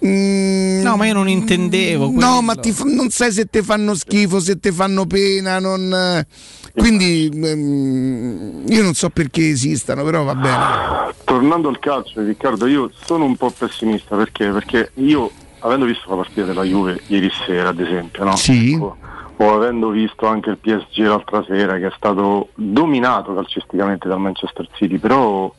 mm, 0.04 0.82
No, 0.82 0.96
ma 0.96 1.06
io 1.06 1.14
non 1.14 1.28
intendevo. 1.30 2.06
No, 2.06 2.12
quello. 2.12 2.42
ma 2.42 2.54
ti 2.56 2.72
fa- 2.72 2.84
non 2.84 3.08
sai 3.08 3.32
se 3.32 3.46
ti 3.46 3.62
fanno 3.62 3.94
schifo, 3.94 4.38
se 4.38 4.58
ti 4.60 4.70
fanno 4.70 5.06
pena, 5.06 5.58
non, 5.60 5.92
eh, 5.94 6.26
quindi 6.74 7.30
mm, 7.34 8.66
io 8.68 8.82
non 8.82 8.92
so 8.92 9.08
perché 9.08 9.48
esistano, 9.48 10.04
però 10.04 10.24
va 10.24 10.34
bene. 10.34 11.14
Tornando 11.24 11.68
al 11.70 11.78
calcio, 11.78 12.22
Riccardo, 12.22 12.66
io 12.66 12.90
sono 13.06 13.24
un 13.24 13.36
po' 13.36 13.50
pessimista 13.50 14.14
perché? 14.16 14.50
Perché 14.50 14.90
io, 14.96 15.30
avendo 15.60 15.86
visto 15.86 16.10
la 16.10 16.16
partita 16.16 16.44
della 16.44 16.64
Juve 16.64 17.00
ieri 17.06 17.30
sera, 17.46 17.70
ad 17.70 17.80
esempio, 17.80 18.24
no? 18.24 18.36
Sì. 18.36 18.76
O, 18.78 18.96
o 19.42 19.54
avendo 19.54 19.88
visto 19.88 20.26
anche 20.26 20.50
il 20.50 20.58
PSG 20.58 20.98
l'altra 21.04 21.42
sera, 21.44 21.76
che 21.78 21.88
è 21.88 21.92
stato 21.96 22.48
dominato 22.54 23.34
calcisticamente 23.34 24.06
dal 24.08 24.20
Manchester 24.20 24.68
City, 24.74 24.98
però 24.98 25.52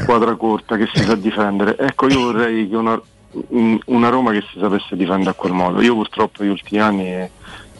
squadra 0.00 0.34
corta 0.34 0.76
che 0.76 0.88
si 0.92 1.02
sa 1.02 1.14
difendere. 1.14 1.76
Ecco, 1.78 2.08
io 2.08 2.20
vorrei 2.32 2.68
che 2.68 2.76
una, 2.76 3.00
un- 3.48 3.78
una 3.86 4.08
Roma 4.10 4.32
che 4.32 4.42
si 4.52 4.58
sapesse 4.58 4.96
difendere 4.96 5.30
a 5.30 5.34
quel 5.34 5.52
modo. 5.52 5.80
Io 5.80 5.94
purtroppo 5.94 6.42
negli 6.42 6.50
ultimi 6.52 6.80
anni 6.82 7.06
eh, 7.06 7.30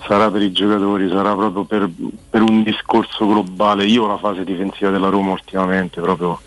sarà 0.06 0.31
per 0.31 0.40
i 0.42 0.52
giocatori, 0.52 1.08
sarà 1.10 1.34
proprio 1.34 1.64
per, 1.64 1.90
per 2.31 2.40
un 2.42 2.62
discorso 2.62 3.26
globale. 3.26 3.84
Io 3.84 4.06
la 4.06 4.16
fase 4.18 4.44
difensiva 4.44 4.90
della 4.90 5.08
Roma 5.10 5.32
ultimamente, 5.32 6.00
proprio 6.00 6.40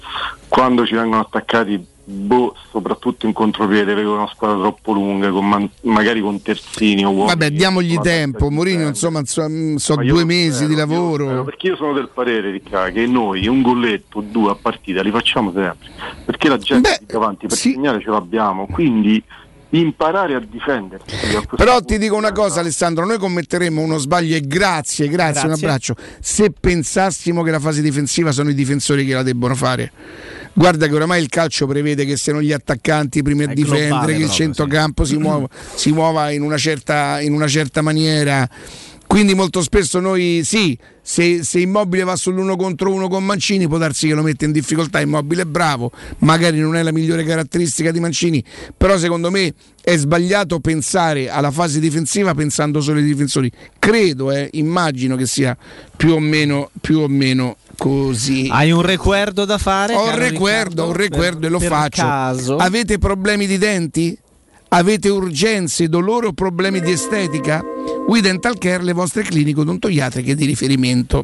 quando 0.48 0.86
ci 0.86 0.96
vengono 0.96 1.22
attaccati, 1.22 1.94
boh, 2.06 2.56
soprattutto 2.70 3.26
in 3.26 3.34
contropiede, 3.34 3.94
vedo 3.94 4.14
una 4.14 4.28
squadra 4.28 4.58
troppo 4.60 4.94
lunga, 4.94 5.30
con 5.32 5.48
man- 5.48 5.70
magari 5.82 6.22
con 6.22 6.42
terzini 6.42 7.04
o 7.04 7.10
uomini. 7.10 7.28
Vabbè, 7.28 7.50
diamogli 7.52 7.98
tempo. 8.00 8.50
Mourinho, 8.50 8.88
insomma, 8.88 9.22
so, 9.26 9.48
so 9.78 10.00
io 10.02 10.14
due 10.14 10.24
mesi 10.24 10.52
spero, 10.52 10.68
di 10.68 10.74
io 10.74 10.80
lavoro. 10.80 11.26
spero, 11.26 11.44
perché 11.44 11.68
io 11.68 11.76
sono 11.76 11.94
del 11.94 12.10
parere, 12.14 12.52
Riccardo, 12.52 12.94
che 12.94 13.08
noi 13.08 13.48
un 13.48 13.62
golletto, 13.62 14.22
due 14.22 14.52
a 14.52 14.56
partita 14.56 15.02
li 15.02 15.12
facciamo 15.12 15.52
sempre. 15.52 15.90
Perché 16.26 16.48
la 16.48 16.58
gente 16.58 17.00
più 17.06 17.18
avanti 17.18 17.48
per 17.48 17.58
segnare 17.58 18.00
ce 18.02 18.10
l'abbiamo. 18.10 18.68
Quindi 18.68 19.24
imparare 19.70 20.36
a 20.36 20.40
difendersi. 20.40 21.16
Però 21.56 21.82
ti 21.82 21.98
dico 21.98 22.16
una 22.16 22.32
cosa 22.32 22.62
Alessandro, 22.62 23.06
noi 23.06 23.18
commetteremmo 23.18 23.82
uno 23.82 23.98
sbaglio 23.98 24.36
e 24.36 24.42
grazie, 24.42 25.10
grazie, 25.10 25.42
un 25.42 25.48
Grazie. 25.48 25.66
abbraccio, 25.66 25.96
se 26.22 26.52
pensassimo 26.58 27.44
che 27.44 27.52
la 27.52 27.60
fase 27.60 27.82
difensiva 27.82 28.32
sono 28.32 28.50
i 28.50 28.54
difensori 28.54 29.06
che 29.06 29.14
la 29.14 29.24
debbono 29.24 29.56
fare. 29.56 29.92
Guarda 30.58 30.88
che 30.88 30.96
oramai 30.96 31.22
il 31.22 31.28
calcio 31.28 31.68
prevede 31.68 32.06
che 32.06 32.16
siano 32.16 32.42
gli 32.42 32.54
attaccanti 32.54 33.18
i 33.18 33.24
primi 33.24 33.44
a 33.44 33.50
È 33.50 33.54
difendere, 33.54 33.88
globale 33.88 34.16
che 34.16 34.24
il 34.24 34.30
centrocampo 34.30 35.04
si, 35.04 35.18
muova, 35.18 35.50
si 35.76 35.92
muova 35.92 36.32
in 36.32 36.44
una, 36.44 36.56
certa, 36.56 37.20
in 37.20 37.34
una 37.34 37.48
certa 37.48 37.82
maniera. 37.82 38.50
Quindi 39.06 39.36
molto 39.36 39.62
spesso 39.62 40.00
noi 40.00 40.42
sì, 40.46 40.78
se, 41.02 41.44
se 41.44 41.60
Immobile 41.60 42.06
va 42.06 42.16
sull'uno 42.16 42.56
contro 42.56 42.92
uno 42.92 43.10
con 43.10 43.26
Mancini 43.26 43.68
può 43.68 43.78
darsi 43.78 44.08
che 44.08 44.14
lo 44.14 44.24
mette 44.24 44.46
in 44.46 44.54
difficoltà, 44.54 45.02
Immobile 45.02 45.42
è 45.42 45.46
bravo, 45.46 45.92
magari 46.20 46.60
non 46.60 46.78
è 46.78 46.84
la 46.84 46.94
migliore 46.94 47.26
caratteristica 47.26 47.92
di 47.92 48.00
Mancini, 48.00 48.44
però 48.76 48.98
secondo 48.98 49.30
me 49.30 49.54
è 49.82 49.96
sbagliato 49.98 50.60
pensare 50.60 51.30
alla 51.30 51.52
fase 51.52 51.82
difensiva 51.82 52.34
pensando 52.34 52.80
solo 52.80 53.00
ai 53.00 53.06
difensori. 53.06 53.52
Credo, 53.78 54.32
eh, 54.32 54.50
immagino 54.54 55.18
che 55.18 55.28
sia 55.28 55.56
più 55.96 56.14
o 56.14 56.20
meno, 56.20 56.72
più 56.80 57.00
o 57.00 57.08
meno 57.10 57.58
così. 57.78 58.48
Hai 58.50 58.72
un 58.72 58.82
recuerdo 58.82 59.46
da 59.46 59.58
fare? 59.58 59.94
Ho 59.94 60.06
un 60.06 60.16
recuerdo, 60.16 60.88
un 60.88 60.94
recuerdo 60.94 61.48
e 61.48 61.50
lo 61.50 61.60
faccio. 61.60 62.02
caso? 62.02 62.56
Avete 62.58 62.98
problemi 62.98 63.48
di 63.48 63.58
denti? 63.58 64.18
Avete 64.70 65.10
urgenze, 65.10 65.88
dolore 65.88 66.28
o 66.28 66.34
problemi 66.34 66.82
di 66.82 66.92
estetica? 66.92 67.64
We 68.08 68.22
Dental 68.22 68.58
Care, 68.58 68.84
le 68.84 68.94
vostre 68.94 69.24
cliniche 69.24 69.60
odontoiatriche 69.60 70.36
di 70.36 70.46
riferimento. 70.46 71.24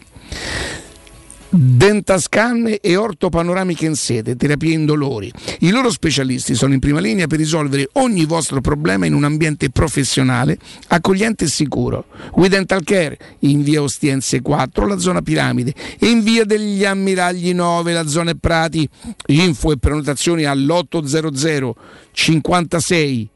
Dentascan 1.53 2.77
e 2.79 2.95
ortopanoramiche 2.95 3.85
in 3.85 3.95
sede, 3.95 4.37
terapie 4.37 4.71
indolori. 4.71 5.29
I 5.59 5.69
loro 5.69 5.91
specialisti 5.91 6.55
sono 6.55 6.73
in 6.73 6.79
prima 6.79 7.01
linea 7.01 7.27
per 7.27 7.39
risolvere 7.39 7.89
ogni 7.93 8.23
vostro 8.23 8.61
problema 8.61 9.05
in 9.05 9.13
un 9.13 9.25
ambiente 9.25 9.69
professionale, 9.69 10.57
accogliente 10.87 11.43
e 11.43 11.49
sicuro. 11.49 12.05
We 12.35 12.47
Dental 12.47 12.81
Care 12.85 13.17
in 13.39 13.63
via 13.63 13.81
Ostiense 13.81 14.41
4, 14.41 14.87
la 14.87 14.97
zona 14.97 15.21
Piramide, 15.21 15.73
e 15.99 16.07
in 16.07 16.23
via 16.23 16.45
degli 16.45 16.85
Ammiragli 16.85 17.53
9, 17.53 17.91
la 17.91 18.07
zona 18.07 18.33
Prati. 18.33 18.87
Info 19.25 19.73
e 19.73 19.77
prenotazioni 19.77 20.45
all'800 20.45 21.71
56 22.13 23.29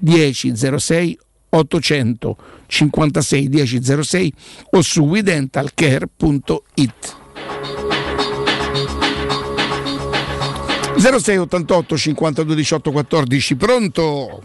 1006 0.00 1.18
800 1.48 2.36
56 2.66 3.48
1006 3.48 4.32
o 4.72 4.82
su 4.82 5.04
widentalcare.it 5.04 7.24
06 10.98 11.36
88 11.36 11.96
52 11.96 12.54
18 12.54 12.90
14 12.90 13.56
pronto? 13.56 14.42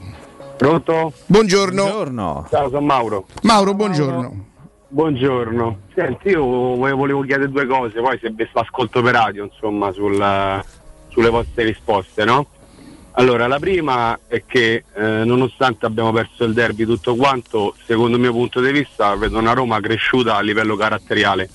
Pronto? 0.58 1.14
Buongiorno. 1.26 2.48
Ciao, 2.50 2.70
sono 2.70 2.82
Mauro. 2.82 3.26
Mauro, 3.44 3.74
buongiorno. 3.74 4.46
Buongiorno. 4.90 5.80
Senti, 5.96 6.30
io 6.30 6.44
volevo 6.44 7.22
chiedere 7.22 7.50
due 7.50 7.66
cose, 7.66 8.00
poi 8.02 8.20
se 8.22 8.30
vi 8.30 8.48
ascolto 8.54 9.02
per 9.02 9.14
radio, 9.14 9.46
insomma, 9.46 9.92
sul- 9.94 10.64
sulle 11.08 11.30
vostre 11.30 11.64
risposte, 11.64 12.26
no? 12.26 12.48
Allora, 13.14 13.48
la 13.48 13.60
prima 13.60 14.18
è 14.28 14.44
che 14.46 14.84
eh, 14.94 15.02
nonostante 15.26 15.86
abbiamo 15.86 16.12
perso 16.12 16.44
il 16.44 16.54
derby 16.54 16.86
tutto 16.86 17.16
quanto, 17.16 17.76
secondo 17.86 18.16
il 18.16 18.22
mio 18.22 18.32
punto 18.32 18.62
di 18.62 18.72
vista, 18.72 19.16
vedo 19.16 19.38
una 19.38 19.54
Roma 19.54 19.80
cresciuta 19.80 20.36
a 20.36 20.42
livello 20.42 20.76
caratteriale. 20.76 21.50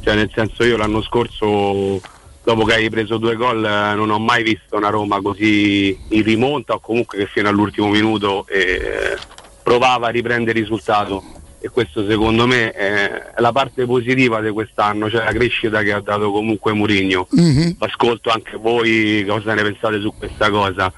Cioè, 0.00 0.14
nel 0.14 0.30
senso 0.32 0.64
io 0.64 0.76
l'anno 0.76 1.02
scorso, 1.02 2.00
dopo 2.42 2.64
che 2.64 2.74
hai 2.74 2.90
preso 2.90 3.18
due 3.18 3.36
gol, 3.36 3.64
eh, 3.64 3.94
non 3.94 4.10
ho 4.10 4.18
mai 4.18 4.42
visto 4.42 4.76
una 4.76 4.88
Roma 4.90 5.20
così 5.20 5.96
in 6.08 6.22
rimonta 6.22 6.74
o 6.74 6.80
comunque 6.80 7.18
che 7.18 7.26
fino 7.26 7.48
all'ultimo 7.48 7.88
minuto 7.88 8.46
eh, 8.48 9.16
provava 9.62 10.06
a 10.08 10.10
riprendere 10.10 10.58
il 10.58 10.64
risultato. 10.64 11.22
E 11.62 11.68
questo 11.68 12.06
secondo 12.08 12.46
me 12.46 12.72
è 12.72 13.22
la 13.36 13.52
parte 13.52 13.84
positiva 13.84 14.40
di 14.40 14.48
quest'anno, 14.50 15.10
cioè 15.10 15.24
la 15.24 15.32
crescita 15.32 15.82
che 15.82 15.92
ha 15.92 16.00
dato 16.00 16.30
comunque 16.30 16.72
Mourinho 16.72 17.26
Mhm. 17.32 17.76
ascolto 17.80 18.30
anche 18.30 18.56
voi 18.56 19.22
cosa 19.28 19.52
ne 19.52 19.62
pensate 19.62 20.00
su 20.00 20.10
questa 20.16 20.48
cosa. 20.48 20.90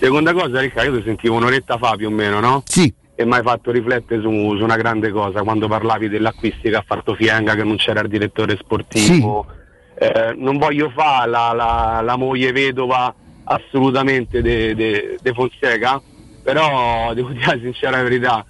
Seconda 0.00 0.32
cosa, 0.32 0.60
Riccardo, 0.60 0.92
io 0.92 0.98
ti 0.98 1.04
sentivo 1.04 1.34
un'oretta 1.36 1.76
fa 1.76 1.94
più 1.96 2.06
o 2.06 2.10
meno, 2.10 2.40
no? 2.40 2.62
Sì. 2.66 2.90
E 3.14 3.24
mi 3.26 3.34
hai 3.34 3.42
fatto 3.42 3.70
riflettere 3.70 4.22
su, 4.22 4.30
su 4.56 4.62
una 4.62 4.76
grande 4.76 5.10
cosa, 5.10 5.42
quando 5.42 5.66
parlavi 5.68 6.08
dell'acquisti 6.08 6.70
che 6.70 6.76
ha 6.76 6.84
fatto 6.86 7.14
Fienga, 7.14 7.54
che 7.54 7.64
non 7.64 7.76
c'era 7.76 8.00
il 8.00 8.08
direttore 8.08 8.56
sportivo. 8.58 9.44
Eh, 10.00 10.32
non 10.36 10.58
voglio 10.58 10.90
fare 10.90 11.28
la, 11.28 11.52
la- 11.52 12.00
la 12.02 12.16
moglie 12.16 12.52
vedova 12.52 13.12
assolutamente 13.44 14.40
de, 14.42 14.74
de- 14.76 15.18
de 15.20 15.32
Fonseca, 15.32 16.00
però 16.42 17.12
devo 17.14 17.30
dire 17.34 17.46
la 17.46 17.58
sincera 17.60 18.02
verità, 18.02 18.44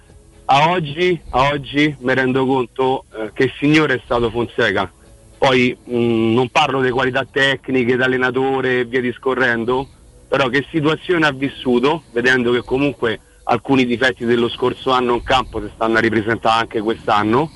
a 0.45 0.69
oggi, 0.69 1.19
a 1.29 1.49
oggi 1.51 1.95
mi 1.99 2.13
rendo 2.13 2.45
conto 2.45 3.05
eh, 3.15 3.31
che 3.33 3.45
il 3.45 3.53
signore 3.59 3.95
è 3.95 4.01
stato 4.03 4.29
Fonseca. 4.29 4.91
Poi 5.37 5.75
mh, 5.85 6.33
non 6.33 6.49
parlo 6.49 6.81
di 6.81 6.89
qualità 6.91 7.25
tecniche, 7.29 7.95
d'allenatore 7.95 8.79
e 8.81 8.85
via 8.85 8.99
discorrendo, 9.01 9.87
però 10.27 10.49
che 10.49 10.65
situazione 10.69 11.25
ha 11.25 11.31
vissuto, 11.31 12.03
vedendo 12.11 12.51
che 12.51 12.61
comunque 12.63 13.19
alcuni 13.43 13.85
difetti 13.85 14.25
dello 14.25 14.49
scorso 14.49 14.91
anno 14.91 15.15
in 15.15 15.23
campo 15.23 15.61
si 15.61 15.71
stanno 15.73 15.97
a 15.97 16.01
ripresentare 16.01 16.59
anche 16.61 16.81
quest'anno, 16.81 17.49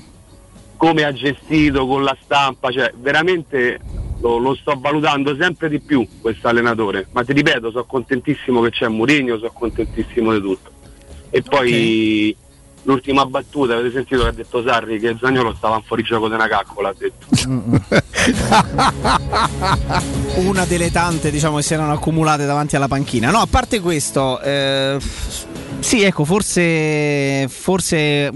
come 0.76 1.04
ha 1.04 1.12
gestito 1.12 1.86
con 1.86 2.02
la 2.02 2.16
stampa, 2.22 2.70
cioè 2.70 2.92
veramente 2.96 3.80
lo, 4.20 4.38
lo 4.38 4.54
sto 4.54 4.76
valutando 4.78 5.36
sempre 5.38 5.68
di 5.68 5.80
più 5.80 6.06
questo 6.20 6.48
allenatore, 6.48 7.06
ma 7.12 7.24
ti 7.24 7.32
ripeto, 7.32 7.70
sono 7.70 7.84
contentissimo 7.84 8.60
che 8.62 8.70
c'è 8.70 8.88
Mourinho, 8.88 9.36
sono 9.38 9.52
contentissimo 9.52 10.32
di 10.32 10.40
tutto. 10.40 10.70
E 11.30 11.42
poi 11.42 12.36
l'ultima 12.84 13.26
battuta, 13.26 13.74
avete 13.74 13.92
sentito 13.92 14.22
che 14.22 14.28
ha 14.28 14.32
detto 14.32 14.62
Sarri 14.62 14.98
che 14.98 15.16
Zagnolo 15.20 15.54
stava 15.54 15.76
in 15.76 15.82
fuorigioco 15.82 16.28
di 16.28 16.34
una 16.34 16.48
caccola, 16.48 16.90
ha 16.90 16.94
detto. 16.96 17.26
una 20.40 20.64
delle 20.64 20.90
tante 20.90 21.30
diciamo, 21.30 21.56
che 21.56 21.62
si 21.62 21.74
erano 21.74 21.92
accumulate 21.92 22.46
davanti 22.46 22.76
alla 22.76 22.88
panchina. 22.88 23.30
No, 23.30 23.38
a 23.38 23.46
parte 23.46 23.80
questo, 23.80 24.40
eh, 24.40 24.98
sì, 25.84 26.00
ecco, 26.00 26.24
forse, 26.24 27.46
forse 27.46 28.30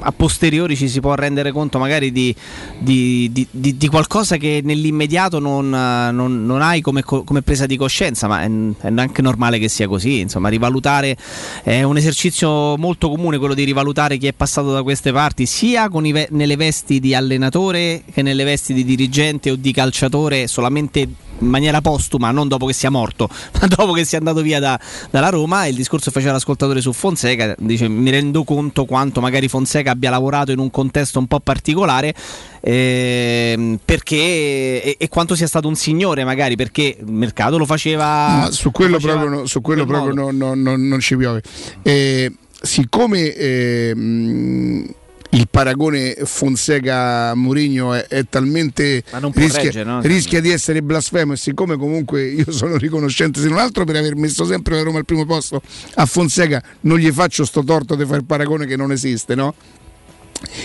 a 0.00 0.10
posteriori 0.12 0.74
ci 0.74 0.88
si 0.88 1.00
può 1.00 1.12
rendere 1.14 1.52
conto 1.52 1.78
magari 1.78 2.10
di, 2.10 2.34
di- 2.78 3.30
di- 3.30 3.76
di- 3.76 3.88
qualcosa 3.88 4.38
che 4.38 4.62
nell'immediato 4.64 5.38
non, 5.38 5.68
non- 5.68 6.46
non 6.46 6.62
hai 6.62 6.80
come, 6.80 7.02
co- 7.02 7.22
come 7.22 7.42
presa 7.42 7.66
di 7.66 7.76
coscienza, 7.76 8.26
ma 8.26 8.40
è, 8.40 8.48
è 8.80 8.92
anche 8.96 9.20
normale 9.20 9.58
che 9.58 9.68
sia 9.68 9.86
così. 9.86 10.20
Insomma, 10.20 10.48
rivalutare 10.48 11.14
è 11.62 11.82
un 11.82 11.98
esercizio 11.98 12.78
molto 12.78 13.10
comune 13.10 13.36
quello 13.36 13.52
di 13.52 13.64
rivalutare 13.64 14.16
chi 14.16 14.26
è 14.26 14.32
passato 14.32 14.72
da 14.72 14.82
queste 14.82 15.12
parti, 15.12 15.44
sia 15.44 15.90
i 15.92 16.26
nelle 16.30 16.56
vesti 16.56 17.00
di 17.00 17.14
allenatore 17.14 18.02
che 18.10 18.22
nelle 18.22 18.44
vesti 18.44 18.72
di 18.72 18.82
dirigente 18.82 19.50
o 19.50 19.56
di 19.56 19.72
calciatore, 19.72 20.46
solamente 20.46 21.06
in 21.38 21.48
maniera 21.48 21.80
postuma, 21.80 22.30
non 22.30 22.48
dopo 22.48 22.66
che 22.66 22.72
sia 22.72 22.90
morto, 22.90 23.28
ma 23.60 23.66
dopo 23.66 23.92
che 23.92 24.04
sia 24.04 24.18
andato 24.18 24.40
via 24.42 24.60
da- 24.60 24.78
dalla 25.10 25.28
Roma. 25.28 25.64
E 25.66 25.70
il 25.70 25.74
discorso 25.74 26.06
che 26.06 26.12
faceva 26.12 26.32
l'ascoltatore 26.32 26.80
su 26.80 26.92
Fonseca 26.92 27.54
dice: 27.58 27.88
Mi 27.88 28.10
rendo 28.10 28.44
conto 28.44 28.84
quanto 28.84 29.20
magari 29.20 29.48
Fonseca 29.48 29.90
abbia 29.92 30.10
lavorato 30.10 30.52
in 30.52 30.58
un 30.58 30.70
contesto 30.70 31.18
un 31.18 31.26
po' 31.26 31.40
particolare. 31.40 32.14
ehm, 32.60 33.78
perché 33.84 34.16
e, 34.16 34.96
e 34.98 35.08
quanto 35.08 35.34
sia 35.34 35.46
stato 35.46 35.68
un 35.68 35.74
signore, 35.76 36.24
magari 36.24 36.56
perché 36.56 36.96
il 36.98 37.10
mercato 37.12 37.58
lo 37.58 37.66
faceva. 37.66 38.44
No, 38.44 38.50
su 38.50 38.70
quello 38.70 38.92
lo 38.92 39.00
faceva 39.00 39.18
proprio, 39.20 39.40
no- 39.40 39.46
su 39.46 39.60
quello 39.60 39.84
proprio 39.84 40.14
no- 40.14 40.30
no- 40.30 40.54
no- 40.54 40.76
non 40.76 41.00
ci 41.00 41.16
piove. 41.16 41.42
Eh, 41.82 42.32
siccome 42.60 43.34
ehm, 43.34 44.86
il 45.34 45.48
paragone 45.50 46.14
Fonseca-Mourinho 46.22 47.92
è, 47.92 48.06
è 48.06 48.24
talmente 48.28 49.02
rischia, 49.32 49.62
reggere, 49.62 49.84
no? 49.84 50.00
rischia 50.00 50.40
di 50.40 50.50
essere 50.50 50.80
blasfemo 50.80 51.32
e 51.32 51.36
siccome 51.36 51.76
comunque 51.76 52.24
io 52.24 52.50
sono 52.52 52.76
riconoscente 52.76 53.40
se 53.40 53.48
non 53.48 53.58
altro 53.58 53.84
per 53.84 53.96
aver 53.96 54.14
messo 54.14 54.44
sempre 54.44 54.76
la 54.76 54.82
Roma 54.82 54.98
al 54.98 55.04
primo 55.04 55.24
posto 55.26 55.60
a 55.94 56.06
Fonseca 56.06 56.62
non 56.82 56.98
gli 56.98 57.10
faccio 57.10 57.44
sto 57.44 57.64
torto 57.64 57.96
di 57.96 58.04
fare 58.04 58.18
il 58.18 58.24
paragone 58.24 58.66
che 58.66 58.76
non 58.76 58.92
esiste 58.92 59.34
no? 59.34 59.54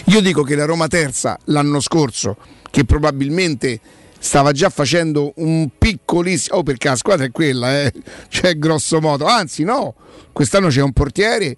io 0.06 0.22
dico 0.22 0.44
che 0.44 0.56
la 0.56 0.66
Roma 0.66 0.88
terza 0.88 1.38
l'anno 1.46 1.80
scorso 1.80 2.38
che 2.70 2.86
probabilmente 2.86 3.80
stava 4.20 4.52
già 4.52 4.70
facendo 4.70 5.34
un 5.38 5.70
piccolissimo 5.78 6.58
oh 6.58 6.64
perché 6.64 6.90
la 6.90 6.96
squadra 6.96 7.26
è 7.26 7.32
quella 7.32 7.82
eh? 7.82 7.94
cioè 8.30 8.56
grosso 8.58 9.02
modo 9.02 9.26
anzi 9.26 9.64
no 9.64 9.96
quest'anno 10.32 10.68
c'è 10.68 10.82
un 10.82 10.94
portiere 10.94 11.58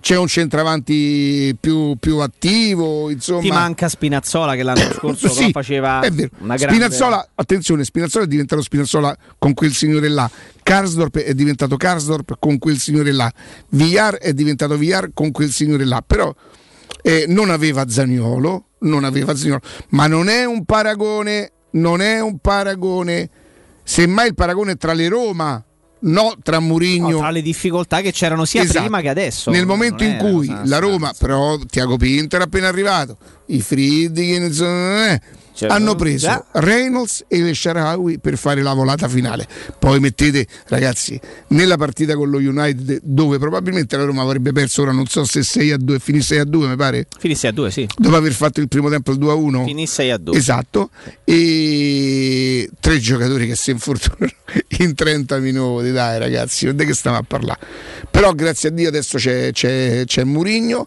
c'è 0.00 0.16
un 0.16 0.26
centravanti 0.26 1.56
più, 1.58 1.96
più 1.98 2.18
attivo, 2.18 3.10
insomma. 3.10 3.40
Ti 3.40 3.50
manca 3.50 3.88
Spinazzola 3.88 4.54
che 4.54 4.62
l'anno 4.62 4.92
scorso 4.92 5.28
Sì, 5.28 5.50
faceva 5.50 6.00
è 6.00 6.10
vero. 6.10 6.30
una 6.38 6.56
grande... 6.56 6.74
Spinazzola, 6.74 7.28
attenzione, 7.34 7.84
Spinazzola 7.84 8.24
è 8.24 8.28
diventato 8.28 8.62
Spinazzola 8.62 9.16
con 9.38 9.54
quel 9.54 9.72
signore 9.72 10.08
là. 10.08 10.30
Karsdorp 10.62 11.18
è 11.18 11.34
diventato 11.34 11.76
Karsdorp 11.76 12.36
con 12.38 12.58
quel 12.58 12.78
signore 12.78 13.12
là. 13.12 13.32
Villar 13.70 14.16
è 14.16 14.32
diventato 14.32 14.76
Villar 14.76 15.10
con 15.14 15.30
quel 15.30 15.50
signore 15.50 15.84
là. 15.84 16.02
Però 16.06 16.34
eh, 17.02 17.24
non 17.28 17.50
aveva 17.50 17.88
Zaniolo, 17.88 18.64
non 18.80 19.04
aveva 19.04 19.34
Zaniolo, 19.34 19.60
ma 19.90 20.06
non 20.06 20.28
è 20.28 20.44
un 20.44 20.64
paragone, 20.64 21.52
non 21.72 22.00
è 22.00 22.20
un 22.20 22.38
paragone. 22.38 23.30
Semmai 23.82 24.28
il 24.28 24.34
paragone 24.34 24.76
tra 24.76 24.92
le 24.92 25.08
Roma, 25.08 25.64
no 26.00 26.34
tra 26.42 26.60
Murigno. 26.60 27.10
No, 27.10 27.18
tra 27.18 27.30
le 27.30 27.42
difficoltà 27.42 28.00
che 28.00 28.12
c'erano 28.12 28.44
sia 28.44 28.62
Esatto. 28.62 28.80
prima 28.80 29.00
che 29.00 29.08
adesso. 29.08 29.50
Nel 29.50 29.66
momento 29.66 30.04
in 30.04 30.16
cui 30.18 30.52
la 30.64 30.78
Roma, 30.78 31.12
però 31.18 31.58
Tiago 31.68 31.96
Pinto 31.96 32.36
era 32.36 32.44
appena 32.44 32.68
arrivato, 32.68 33.16
i 33.46 33.60
Friedkin 33.60 34.52
Cioè, 35.58 35.70
hanno 35.70 35.96
preso 35.96 36.28
già. 36.28 36.44
Reynolds 36.52 37.24
e 37.26 37.40
le 37.40 37.52
Sharawi 37.52 38.20
per 38.20 38.38
fare 38.38 38.62
la 38.62 38.74
volata 38.74 39.08
finale. 39.08 39.44
Poi 39.76 39.98
mettete, 39.98 40.46
ragazzi, 40.66 41.20
nella 41.48 41.76
partita 41.76 42.14
con 42.14 42.30
lo 42.30 42.38
United, 42.38 43.00
dove 43.02 43.38
probabilmente 43.38 43.96
la 43.96 44.04
Roma 44.04 44.22
avrebbe 44.22 44.52
perso, 44.52 44.82
ora 44.82 44.92
non 44.92 45.06
so 45.06 45.24
se 45.24 45.42
6 45.42 45.72
a 45.72 45.76
2, 45.76 45.98
finì 45.98 46.20
6 46.20 46.38
a 46.38 46.44
2, 46.44 46.68
mi 46.68 46.76
pare, 46.76 47.08
Finisse 47.18 47.48
a 47.48 47.50
due, 47.50 47.72
sì. 47.72 47.88
dopo 47.96 48.14
aver 48.14 48.34
fatto 48.34 48.60
il 48.60 48.68
primo 48.68 48.88
tempo 48.88 49.10
il 49.10 49.18
2 49.18 49.32
a 49.32 49.34
1. 49.34 49.64
Finì 49.64 49.88
6 49.88 50.10
a 50.12 50.18
2. 50.18 50.36
Esatto, 50.36 50.90
e 51.24 52.70
tre 52.78 53.00
giocatori 53.00 53.48
che 53.48 53.56
si 53.56 53.72
infortunano 53.72 54.30
in 54.78 54.94
30 54.94 55.38
minuti, 55.38 55.90
dai 55.90 56.20
ragazzi, 56.20 56.66
non 56.66 56.80
è 56.80 56.84
che 56.84 56.94
stiamo 56.94 57.16
a 57.16 57.24
parlare. 57.26 57.58
Però 58.08 58.32
grazie 58.32 58.68
a 58.68 58.72
Dio 58.72 58.86
adesso 58.86 59.18
c'è, 59.18 59.50
c'è, 59.50 60.04
c'è 60.06 60.22
Murigno 60.22 60.86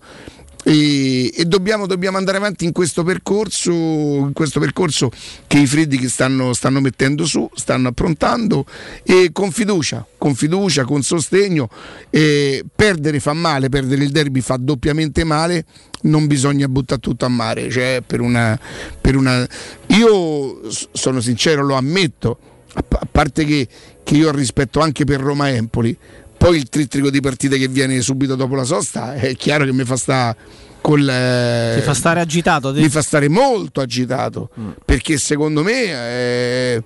e, 0.63 1.31
e 1.35 1.45
dobbiamo, 1.45 1.87
dobbiamo 1.87 2.17
andare 2.17 2.37
avanti 2.37 2.65
in 2.65 2.71
questo 2.71 3.03
percorso, 3.03 3.71
in 3.71 4.31
questo 4.33 4.59
percorso 4.59 5.09
che 5.47 5.57
i 5.57 5.65
freddi 5.65 5.97
che 5.97 6.07
stanno, 6.07 6.53
stanno 6.53 6.79
mettendo 6.81 7.25
su, 7.25 7.49
stanno 7.53 7.89
approntando 7.89 8.65
e 9.03 9.29
con 9.31 9.51
fiducia, 9.51 10.05
con 10.17 10.35
fiducia, 10.35 10.85
con 10.85 11.01
sostegno. 11.01 11.69
E 12.09 12.63
perdere 12.73 13.19
fa 13.19 13.33
male, 13.33 13.69
perdere 13.69 14.03
il 14.03 14.11
derby 14.11 14.41
fa 14.41 14.57
doppiamente 14.57 15.23
male, 15.23 15.65
non 16.03 16.27
bisogna 16.27 16.67
buttare 16.67 17.01
tutto 17.01 17.25
a 17.25 17.29
mare. 17.29 17.69
Cioè 17.69 18.03
per 18.05 18.21
una, 18.21 18.59
per 18.99 19.15
una... 19.15 19.47
Io 19.87 20.61
sono 20.91 21.21
sincero, 21.21 21.63
lo 21.63 21.75
ammetto, 21.75 22.37
a, 22.73 22.83
pa- 22.83 22.99
a 23.01 23.07
parte 23.09 23.45
che, 23.45 23.67
che 24.03 24.15
io 24.15 24.31
rispetto 24.31 24.79
anche 24.79 25.05
per 25.05 25.19
Roma 25.21 25.49
Empoli, 25.49 25.97
poi 26.41 26.57
il 26.57 26.69
trittico 26.69 27.11
di 27.11 27.19
partite 27.19 27.59
che 27.59 27.67
viene 27.67 28.01
subito 28.01 28.33
dopo 28.35 28.55
la 28.55 28.63
sosta 28.63 29.13
è 29.13 29.35
chiaro 29.35 29.63
che 29.63 29.71
mi 29.73 29.83
fa 29.83 29.95
stare 29.95 30.35
col 30.81 31.07
eh, 31.07 31.73
Ti 31.77 31.81
fa 31.83 31.93
stare 31.93 32.19
agitato? 32.19 32.73
mi 32.73 32.89
fa 32.89 33.03
stare 33.03 33.29
molto 33.29 33.79
agitato 33.79 34.49
perché 34.83 35.19
secondo 35.19 35.61
me 35.61 35.83
eh, 35.83 36.83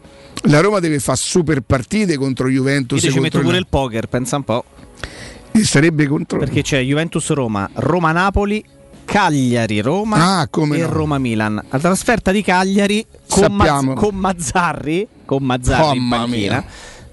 la 0.48 0.60
Roma 0.60 0.80
deve 0.80 1.00
fare 1.00 1.18
super 1.18 1.62
partite 1.62 2.18
contro 2.18 2.50
Juventus 2.50 3.02
Io 3.04 3.12
ci 3.12 3.20
metto 3.22 3.40
pure 3.40 3.58
il 3.58 3.68
poker, 3.70 4.08
pensa 4.08 4.36
un 4.36 4.44
po'. 4.44 4.66
e 5.54 5.64
sarebbe 5.64 6.06
contro 6.08 6.38
Perché 6.38 6.62
c'è 6.62 6.82
Juventus-Roma, 6.82 7.70
Roma-Napoli, 7.76 8.62
Cagliari-Roma 9.06 10.40
Ah, 10.42 10.50
e 10.52 10.66
no. 10.66 10.90
Roma-Milan. 10.90 11.64
La 11.70 11.80
trasferta 11.80 12.32
di 12.32 12.42
Cagliari 12.44 13.06
con, 13.30 13.54
Maz- 13.54 13.94
con 13.96 14.16
Mazzarri, 14.16 15.08
con 15.24 15.44
Mazzarri 15.44 15.98
in 15.98 16.04
Mamma 16.04 16.24
panchina, 16.26 16.52
mia. 16.56 16.66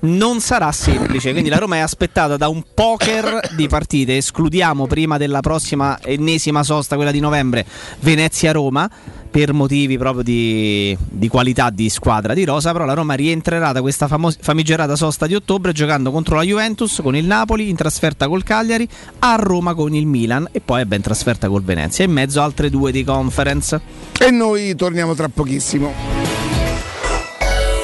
Non 0.03 0.41
sarà 0.41 0.71
semplice. 0.73 1.33
Quindi 1.33 1.51
la 1.51 1.59
Roma 1.59 1.77
è 1.77 1.81
aspettata 1.81 2.37
da 2.37 2.49
un 2.49 2.63
poker 2.75 3.51
di 3.55 3.69
partite. 3.69 4.17
Escludiamo 4.17 4.87
prima 4.87 5.19
della 5.19 5.41
prossima 5.41 5.99
ennesima 6.03 6.63
sosta, 6.63 6.97
quella 6.97 7.11
di 7.11 7.21
novembre, 7.21 7.67
Venezia-Roma. 8.01 8.91
Per 9.33 9.55
motivi 9.55 9.97
proprio 9.97 10.23
di, 10.23 10.95
di 11.09 11.29
qualità 11.29 11.71
di 11.71 11.89
squadra 11.89 12.35
di 12.35 12.45
Rosa, 12.45 12.73
però 12.73 12.85
la 12.85 12.93
Roma 12.93 13.15
rientrerà 13.15 13.73
da 13.73 13.81
questa 13.81 14.07
famos- 14.07 14.37
famigerata 14.39 14.95
sosta 14.95 15.27
di 15.27 15.35
ottobre 15.35 15.73
giocando 15.73 16.11
contro 16.11 16.37
la 16.37 16.43
Juventus 16.43 17.01
con 17.03 17.17
il 17.17 17.25
Napoli, 17.25 17.71
in 17.71 17.77
trasferta 17.77 18.29
col 18.29 18.43
Cagliari, 18.43 18.87
a 19.21 19.37
Roma 19.37 19.73
con 19.73 19.95
il 19.95 20.05
Milan 20.05 20.49
e 20.53 20.61
poi 20.61 20.83
è 20.83 20.95
in 20.95 21.01
trasferta 21.01 21.49
col 21.49 21.63
Venezia. 21.63 22.05
E 22.05 22.09
in 22.09 22.13
mezzo 22.13 22.43
altre 22.43 22.69
due 22.69 22.93
di 22.93 23.05
conference. 23.05 23.81
e 24.21 24.31
noi 24.31 24.75
torniamo 24.75 25.15
tra 25.15 25.31
pochissimo 25.31 25.95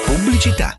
Pubblicità. 0.05 0.78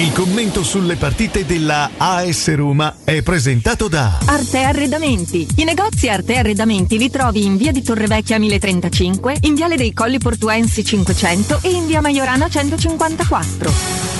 Il 0.00 0.12
commento 0.12 0.62
sulle 0.62 0.96
partite 0.96 1.44
della 1.44 1.90
AS 1.98 2.54
Roma 2.54 3.00
è 3.04 3.20
presentato 3.20 3.86
da 3.86 4.18
Arte 4.24 4.62
Arredamenti. 4.62 5.46
I 5.56 5.64
negozi 5.64 6.08
Arte 6.08 6.38
Arredamenti 6.38 6.96
li 6.96 7.10
trovi 7.10 7.44
in 7.44 7.58
via 7.58 7.70
di 7.70 7.82
Torrevecchia 7.82 8.38
1035, 8.38 9.36
in 9.42 9.54
viale 9.54 9.76
dei 9.76 9.92
Colli 9.92 10.16
Portuensi 10.16 10.82
500 10.82 11.58
e 11.60 11.68
in 11.72 11.84
via 11.84 12.00
Maiorana 12.00 12.48
154. 12.48 14.19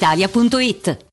brispalitalia.it. 0.01 1.10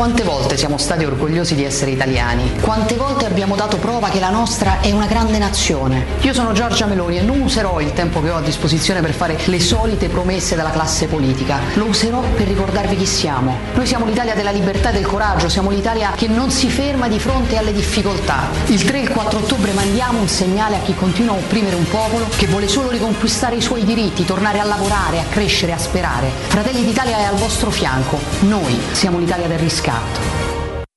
Quante 0.00 0.22
volte 0.22 0.56
siamo 0.56 0.78
stati 0.78 1.04
orgogliosi 1.04 1.54
di 1.54 1.62
essere 1.62 1.90
italiani? 1.90 2.52
Quante 2.62 2.96
volte 2.96 3.26
abbiamo 3.26 3.54
dato 3.54 3.76
prova 3.76 4.08
che 4.08 4.18
la 4.18 4.30
nostra 4.30 4.80
è 4.80 4.92
una 4.92 5.04
grande 5.04 5.36
nazione? 5.36 6.06
Io 6.22 6.32
sono 6.32 6.52
Giorgia 6.52 6.86
Meloni 6.86 7.18
e 7.18 7.20
non 7.20 7.42
userò 7.42 7.82
il 7.82 7.92
tempo 7.92 8.22
che 8.22 8.30
ho 8.30 8.36
a 8.36 8.40
disposizione 8.40 9.02
per 9.02 9.12
fare 9.12 9.38
le 9.44 9.60
solite 9.60 10.08
promesse 10.08 10.56
della 10.56 10.70
classe 10.70 11.06
politica. 11.06 11.58
Lo 11.74 11.84
userò 11.84 12.22
per 12.34 12.46
ricordarvi 12.46 12.96
chi 12.96 13.04
siamo. 13.04 13.54
Noi 13.74 13.84
siamo 13.84 14.06
l'Italia 14.06 14.34
della 14.34 14.52
libertà 14.52 14.88
e 14.88 14.94
del 14.94 15.04
coraggio, 15.04 15.50
siamo 15.50 15.68
l'Italia 15.68 16.12
che 16.16 16.28
non 16.28 16.50
si 16.50 16.70
ferma 16.70 17.06
di 17.06 17.18
fronte 17.18 17.58
alle 17.58 17.74
difficoltà. 17.74 18.48
Il 18.68 18.82
3 18.82 19.00
e 19.00 19.02
il 19.02 19.10
4 19.10 19.38
ottobre 19.38 19.72
mandiamo 19.72 20.18
un 20.18 20.28
segnale 20.28 20.76
a 20.76 20.80
chi 20.80 20.94
continua 20.94 21.34
a 21.34 21.36
opprimere 21.36 21.76
un 21.76 21.86
popolo 21.86 22.26
che 22.38 22.46
vuole 22.46 22.68
solo 22.68 22.88
riconquistare 22.88 23.56
i 23.56 23.60
suoi 23.60 23.84
diritti, 23.84 24.24
tornare 24.24 24.60
a 24.60 24.64
lavorare, 24.64 25.20
a 25.20 25.24
crescere, 25.28 25.72
a 25.72 25.78
sperare. 25.78 26.30
Fratelli 26.48 26.86
d'Italia 26.86 27.18
è 27.18 27.24
al 27.24 27.36
vostro 27.36 27.68
fianco. 27.68 28.18
Noi 28.40 28.80
siamo 28.92 29.18
l'Italia 29.18 29.46
del 29.46 29.58
riscatto. 29.58 29.89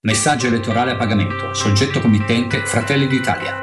Messaggio 0.02 0.48
elettorale 0.48 0.92
a 0.92 0.96
pagamento. 0.96 1.54
Soggetto 1.54 2.00
committente 2.02 2.66
Fratelli 2.66 3.08
d'Italia. 3.08 3.62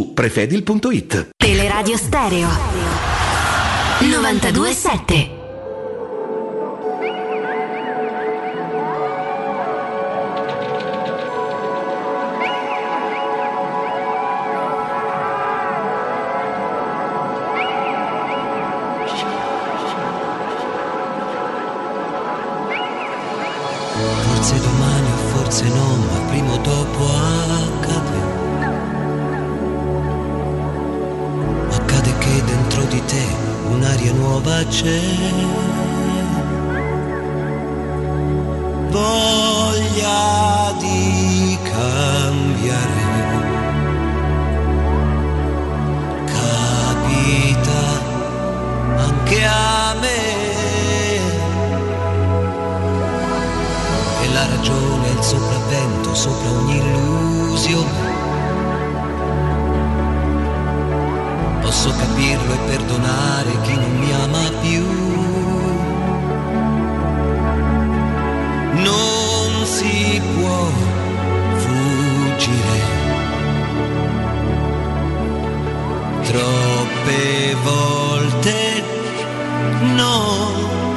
prefedil.it. 0.13 1.29
Teleradio 1.37 1.97
Stereo 1.97 2.49
927 3.99 5.39
Forse 24.23 24.59
domani 24.59 25.11
o 25.11 25.17
forse 25.31 25.65
no, 25.69 25.95
ma 25.97 26.19
prima 26.29 26.53
o 26.53 26.57
dopo 26.57 27.05
accade. 27.05 27.60
Di 32.91 33.01
te 33.05 33.25
un'aria 33.69 34.11
nuova 34.11 34.65
c'è. 34.65 34.99
Voglia 38.89 40.75
di 40.77 41.57
cambiare. 41.63 43.03
Capita 46.25 47.81
anche 48.97 49.45
a 49.45 49.95
me. 50.01 50.21
E 54.21 54.33
la 54.33 54.45
ragione 54.47 55.07
è 55.07 55.11
il 55.11 55.23
sopravvento 55.23 56.13
sopra 56.13 56.49
ogni 56.51 56.75
illusione. 56.75 58.10
Posso 61.71 61.95
capirlo 61.95 62.53
e 62.53 62.57
perdonare 62.67 63.61
chi 63.61 63.73
non 63.77 63.97
mi 63.97 64.11
ama 64.11 64.49
più. 64.59 64.85
Non 68.83 69.65
si 69.65 70.21
può 70.35 70.69
fuggire. 71.55 72.79
Troppe 76.23 77.55
volte 77.63 78.83
no. 79.95 80.90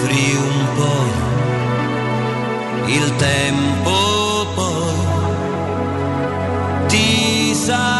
Soffri 0.00 0.34
un 0.34 0.58
po', 0.76 1.04
il 2.86 3.16
tempo 3.16 4.46
poi 4.54 4.94
ti 6.86 7.54
saprà 7.54 7.99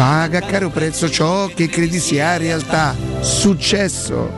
paga 0.00 0.38
a 0.38 0.40
caro 0.40 0.70
prezzo 0.70 1.10
ciò 1.10 1.46
che 1.54 1.68
credi 1.68 2.00
sia 2.00 2.38
realtà. 2.38 2.96
Successo. 3.20 4.32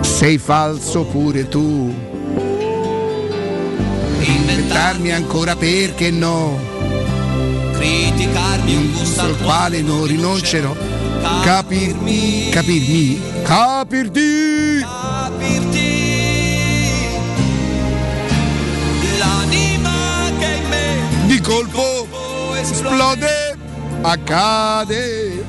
Sei 0.00 0.38
falso 0.38 1.04
pure 1.04 1.46
tu. 1.46 1.94
Inventarmi 4.18 5.12
ancora 5.12 5.54
perché 5.54 6.10
no? 6.10 6.58
Criticarmi 7.74 8.74
un 8.74 8.90
gusto 8.90 9.20
Al 9.20 9.36
quale 9.38 9.82
non 9.82 10.04
rinuncerò. 10.04 10.74
Capirmi. 11.44 12.48
Capirmi. 12.50 13.20
Capirti. 13.44 14.55
Esplode. 22.96 23.54
Accade. 24.02 25.44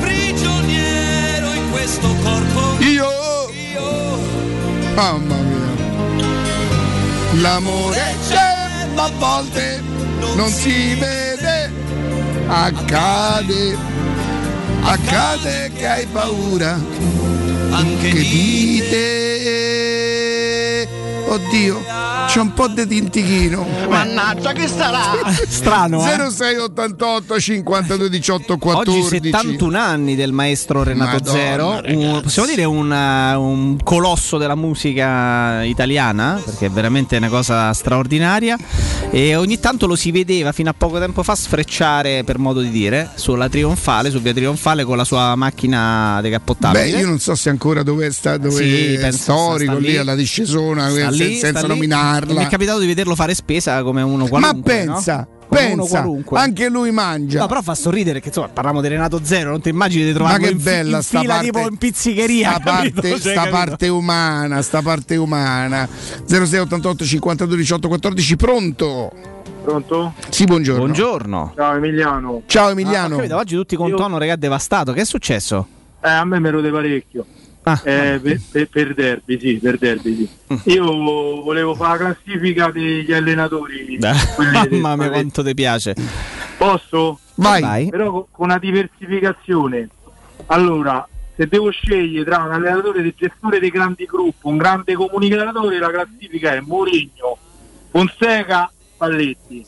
prigioniero 0.00 1.52
in 1.52 1.70
questo 1.70 2.14
corpo. 2.22 2.76
Io. 2.78 3.10
Mamma 4.94 5.34
mia. 5.34 5.56
L'amore 7.40 8.14
c'è, 8.28 8.86
ma 8.94 9.04
a 9.04 9.10
volte 9.18 9.82
non 10.36 10.48
si 10.48 10.94
vede. 10.94 11.72
Accade. 12.46 13.76
Accade 14.82 15.72
che 15.74 15.86
hai 15.86 16.06
paura. 16.06 16.78
Anche 17.70 18.10
di 18.12 18.82
te. 18.88 20.28
Oddio, 21.26 21.84
c'è 22.28 22.40
un 22.40 22.52
po' 22.52 22.68
di 22.68 22.86
tintichino. 22.86 23.66
Mannaggia, 23.88 24.52
che 24.52 24.68
sarà? 24.68 25.00
Strano, 25.48 25.98
eh? 26.06 26.30
0688 26.30 27.40
52 27.40 28.10
18 28.10 28.58
14. 28.58 28.98
Oggi 28.98 29.08
71 29.08 29.78
anni 29.78 30.14
del 30.14 30.32
maestro 30.32 30.82
Renato 30.82 31.16
Madonna, 31.24 31.30
Zero, 31.38 31.80
un- 31.86 32.20
possiamo 32.22 32.46
dire 32.48 32.64
un, 32.64 32.90
uh, 32.90 33.40
un 33.40 33.82
colosso 33.82 34.36
della 34.36 34.54
musica 34.54 35.62
italiana, 35.64 36.38
perché 36.44 36.66
è 36.66 36.70
veramente 36.70 37.16
una 37.16 37.28
cosa 37.28 37.72
straordinaria. 37.72 38.58
E 39.10 39.34
ogni 39.34 39.58
tanto 39.58 39.86
lo 39.86 39.96
si 39.96 40.10
vedeva 40.12 40.52
fino 40.52 40.68
a 40.68 40.74
poco 40.76 40.98
tempo 40.98 41.22
fa 41.22 41.34
sfrecciare, 41.34 42.24
per 42.24 42.38
modo 42.38 42.60
di 42.60 42.68
dire, 42.70 43.10
sulla 43.14 43.48
Trionfale, 43.48 44.10
su 44.10 44.20
via 44.20 44.34
Trionfale 44.34 44.84
con 44.84 44.98
la 44.98 45.04
sua 45.04 45.34
macchina 45.34 46.18
decappottabile. 46.20 46.90
Beh, 46.90 46.98
io 46.98 47.06
non 47.06 47.18
so 47.18 47.34
se 47.34 47.48
ancora 47.48 47.82
dove 47.82 48.10
sta, 48.12 48.36
dove 48.36 48.54
Sì, 48.62 48.94
è 48.94 48.98
penso 49.00 49.18
storico, 49.18 49.72
sta 49.72 49.80
lì 49.80 49.86
lì. 49.92 49.96
alla 49.96 50.14
discesona, 50.14 50.90
Sta 50.90 51.08
lì, 51.10 51.36
senza 51.38 51.58
sta 51.60 51.66
E 52.26 52.34
Mi 52.34 52.44
è 52.44 52.48
capitato 52.48 52.78
di 52.78 52.86
vederlo 52.86 53.14
fare 53.14 53.34
spesa 53.34 53.82
come 53.82 54.02
uno 54.02 54.24
Ma 54.24 54.28
qualunque. 54.28 54.84
no? 54.84 54.92
pensa, 54.94 55.26
uno 55.48 55.86
Pensa, 55.86 56.04
anche 56.40 56.68
lui 56.68 56.90
mangia. 56.90 57.40
No, 57.40 57.46
però 57.46 57.62
fa 57.62 57.74
sorridere 57.74 58.20
che 58.20 58.28
insomma 58.28 58.48
parliamo 58.48 58.80
di 58.82 58.88
Renato 58.88 59.20
Zero, 59.22 59.50
non 59.50 59.60
ti 59.62 59.70
immagini 59.70 60.04
di 60.04 60.12
trovarlo 60.12 60.40
Ma 60.40 60.46
che 60.46 60.52
in, 60.52 60.62
bella 60.62 60.96
in 60.98 61.02
sta 61.02 61.20
fila 61.20 61.34
parte, 61.34 61.50
tipo 61.50 61.66
in 61.68 61.76
pizzicheria. 61.76 62.50
sta 62.50 62.60
parte, 62.60 63.20
Cioè, 63.20 63.32
sta 63.32 63.46
parte 63.48 63.88
umana, 63.88 64.60
sta 64.62 64.82
parte 64.82 65.16
umana. 65.16 65.88
0688 66.26 67.04
52 67.04 67.56
18 67.56 67.88
14 67.88 68.36
pronto? 68.36 69.12
Pronto? 69.64 70.14
Sì, 70.28 70.44
buongiorno. 70.44 70.80
Buongiorno. 70.82 71.52
Ciao 71.56 71.74
Emiliano. 71.76 72.42
Ciao 72.46 72.68
Ah, 72.68 72.70
Emiliano. 72.70 73.14
ho 73.14 73.16
capito, 73.18 73.36
oggi 73.36 73.54
tutti 73.54 73.76
con 73.76 73.90
tono, 73.94 74.18
regà, 74.18 74.36
devastato. 74.36 74.92
Che 74.92 75.00
è 75.00 75.04
successo? 75.04 75.66
Eh, 76.02 76.08
a 76.08 76.24
me 76.24 76.38
mi 76.40 76.50
rode 76.50 76.70
parecchio. 76.70 77.24
Ah, 77.72 77.80
Eh, 77.84 78.18
per, 78.20 78.40
per- 78.50 78.68
per 78.68 78.94
derby, 78.94 79.38
sì, 79.38 79.58
per 79.58 79.78
derby, 79.78 80.14
sì. 80.16 80.28
Mm. 80.54 80.56
Io 80.74 80.84
volevo 81.42 81.74
fare 81.74 81.98
la 82.04 82.14
classifica 82.14 82.70
degli 82.70 83.12
allenatori. 83.12 83.98
Mamma 84.70 84.96
mia, 84.96 85.10
quanto 85.10 85.42
ti 85.42 85.54
piace. 85.54 85.94
Posso? 86.56 87.18
Vai. 87.34 87.88
Però 87.90 88.10
con- 88.30 88.46
una 88.46 88.58
diversificazione. 88.58 89.88
Allora, 90.46 91.06
se 91.36 91.46
devo 91.46 91.70
scegliere 91.70 92.24
tra 92.24 92.42
un 92.42 92.52
allenatore 92.52 93.02
del 93.02 93.14
gestore 93.16 93.60
dei 93.60 93.70
grandi 93.70 94.04
gruppi, 94.06 94.46
un 94.46 94.56
grande 94.56 94.94
comunicatore, 94.94 95.78
la 95.78 95.90
classifica 95.90 96.54
è 96.54 96.60
Mourinho, 96.60 97.36
Fonseca, 97.90 98.70
Spalletti. 98.94 99.64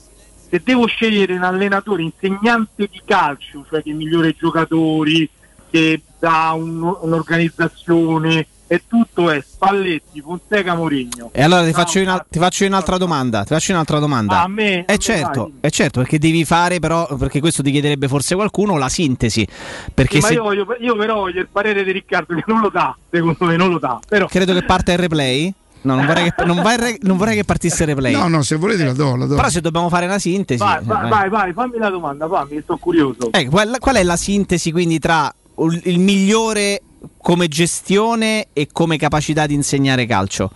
Se 0.48 0.60
devo 0.64 0.86
scegliere 0.86 1.34
un 1.34 1.44
allenatore 1.44 2.02
insegnante 2.02 2.88
di 2.90 3.00
calcio, 3.04 3.64
cioè 3.68 3.82
che 3.82 3.92
migliora 3.92 4.26
i 4.26 4.34
giocatori, 4.36 5.28
che 5.70 6.00
dà 6.18 6.52
un- 6.54 6.96
un'organizzazione 7.00 8.46
e 8.66 8.82
tutto 8.86 9.30
è 9.30 9.42
Spalletti, 9.44 10.20
Fonseca, 10.20 10.76
Mourinho. 10.76 11.30
E 11.32 11.42
allora 11.42 11.64
ti 11.64 11.72
faccio, 11.72 12.00
una- 12.00 12.24
ti 12.28 12.38
faccio 12.38 12.64
un'altra 12.66 12.98
domanda. 12.98 13.42
Ti 13.42 13.48
faccio 13.54 13.72
un'altra 13.72 13.98
domanda. 13.98 14.40
Ah, 14.40 14.42
a 14.44 14.48
me? 14.48 14.62
Eh 14.78 14.80
A 14.80 14.84
me, 14.88 14.98
certo, 14.98 15.52
è 15.60 15.70
certo, 15.70 16.00
perché 16.00 16.18
devi 16.18 16.44
fare 16.44 16.78
però, 16.78 17.16
perché 17.16 17.40
questo 17.40 17.62
ti 17.62 17.72
chiederebbe 17.72 18.06
forse 18.06 18.36
qualcuno, 18.36 18.76
la 18.78 18.88
sintesi. 18.88 19.46
Perché 19.92 20.16
Sì, 20.16 20.20
ma 20.20 20.26
se- 20.28 20.34
io, 20.34 20.42
voglio- 20.44 20.76
io 20.78 20.94
però 20.96 21.14
voglio 21.16 21.40
il 21.40 21.48
parere 21.50 21.82
di 21.82 21.90
Riccardo 21.90 22.34
che 22.34 22.44
non 22.46 22.60
lo 22.60 22.68
dà, 22.68 22.96
secondo 23.10 23.44
me 23.44 23.56
non 23.56 23.70
lo 23.70 23.78
dà. 23.80 23.98
Però 24.08 24.26
credo 24.26 24.52
che 24.54 24.62
parte 24.62 24.92
il 24.92 24.98
replay. 24.98 25.52
No, 25.82 25.94
non 25.94 26.04
vorrei 26.04 26.24
che, 26.30 26.44
non 26.44 26.60
vorrei- 26.60 26.98
non 27.00 27.16
vorrei 27.16 27.34
che 27.36 27.44
partisse 27.44 27.82
il 27.84 27.88
replay. 27.88 28.12
No, 28.12 28.28
no, 28.28 28.42
se 28.42 28.54
volete 28.56 28.84
la 28.84 28.92
do, 28.92 29.16
la 29.16 29.24
do. 29.24 29.34
Però 29.34 29.48
se 29.48 29.62
dobbiamo 29.62 29.88
fare 29.88 30.04
una 30.04 30.18
sintesi. 30.18 30.62
vai, 30.62 30.76
eh, 30.76 30.82
vai, 30.84 31.00
vai. 31.00 31.10
vai, 31.10 31.28
vai, 31.30 31.52
fammi 31.54 31.78
la 31.78 31.88
domanda, 31.88 32.28
fammi, 32.28 32.62
sono 32.66 32.76
curioso. 32.78 33.30
Ecco, 33.32 33.50
qual, 33.50 33.76
qual 33.80 33.96
è 33.96 34.02
la 34.04 34.16
sintesi 34.16 34.70
quindi 34.72 34.98
tra 34.98 35.34
il 35.66 35.98
migliore 35.98 36.82
come 37.18 37.48
gestione 37.48 38.48
e 38.52 38.68
come 38.72 38.96
capacità 38.96 39.46
di 39.46 39.54
insegnare 39.54 40.06
calcio? 40.06 40.50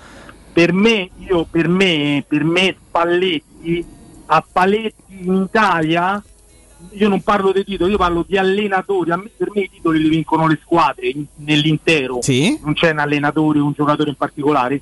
Per 0.52 0.72
me, 0.72 1.10
io, 1.28 1.46
per 1.50 1.68
me, 1.68 2.24
per 2.26 2.44
me 2.44 2.76
Spalletti, 2.88 3.84
a 4.26 4.44
Paletti 4.50 5.18
in 5.24 5.42
Italia, 5.46 6.22
io 6.90 7.08
non 7.08 7.22
parlo 7.22 7.50
dei 7.50 7.64
titoli, 7.64 7.90
io 7.92 7.96
parlo 7.98 8.24
di 8.26 8.36
allenatori. 8.38 9.10
A 9.10 9.16
me- 9.16 9.30
per 9.36 9.50
me 9.54 9.62
i 9.62 9.70
titoli 9.70 10.00
li 10.00 10.08
vincono 10.08 10.46
le 10.46 10.58
squadre 10.62 11.08
in- 11.08 11.24
nell'intero. 11.36 12.18
Sì. 12.22 12.58
Non 12.62 12.74
c'è 12.74 12.90
un 12.90 12.98
allenatore, 13.00 13.58
un 13.58 13.72
giocatore 13.72 14.10
in 14.10 14.16
particolare. 14.16 14.80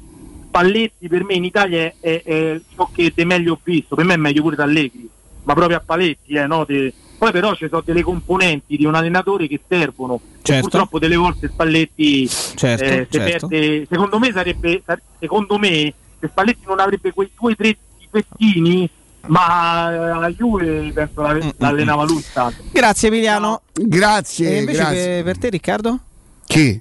Spalletti 0.49 1.09
per 1.09 1.25
me 1.25 1.35
in 1.35 1.45
Italia 1.45 1.79
è, 1.85 1.95
è- 2.01 2.23
è 2.23 2.61
ciò 2.77 2.91
che 2.93 3.11
di 3.15 3.25
meglio 3.25 3.55
ho 3.55 3.61
visto, 3.63 3.95
per 3.95 4.05
me 4.05 4.15
è 4.15 4.19
meglio 4.19 4.43
pure 4.43 4.57
D'Allegri, 4.57 5.09
ma 5.45 5.55
proprio 5.55 5.79
a 5.79 5.83
Paletti, 5.85 6.35
eh, 6.35 6.47
no? 6.47 6.65
De- 6.67 6.93
poi 7.23 7.31
però 7.31 7.55
ci 7.55 7.69
sono 7.69 7.83
delle 7.85 8.03
componenti 8.03 8.77
di 8.77 8.85
un 8.85 8.97
allenatore 8.97 9.47
che 9.47 9.61
servono. 9.69 10.21
Certo. 10.43 10.63
Purtroppo 10.63 10.99
delle 10.99 11.15
volte 11.15 11.47
Spalletti 11.47 12.27
Certo, 12.29 12.83
eh, 12.83 13.07
se 13.09 13.19
certo. 13.21 13.47
perde, 13.47 13.87
secondo 13.89 14.19
me 14.19 14.33
sarebbe 14.33 14.83
sare- 14.85 15.03
secondo 15.21 15.57
me 15.57 15.95
se 16.19 16.27
Spalletti 16.29 16.65
non 16.67 16.81
avrebbe 16.81 17.13
quei 17.13 17.31
due 17.39 17.53
o 17.53 17.55
tre 17.55 17.77
difettini 17.97 18.91
ma 19.27 20.17
a 20.19 20.29
Juve 20.33 20.91
penso 20.93 21.21
Mm, 21.21 21.25
l'ave- 21.25 21.55
l'allenava 21.59 22.03
lui 22.03 22.25
tanto. 22.33 22.61
Grazie 22.73 23.07
Emiliano. 23.07 23.63
Grazie, 23.73 24.51
E 24.51 24.59
invece 24.59 24.79
grazie. 24.81 25.05
per, 25.05 25.23
per 25.23 25.39
te 25.39 25.49
Riccardo? 25.51 25.99
Che? 26.45 26.81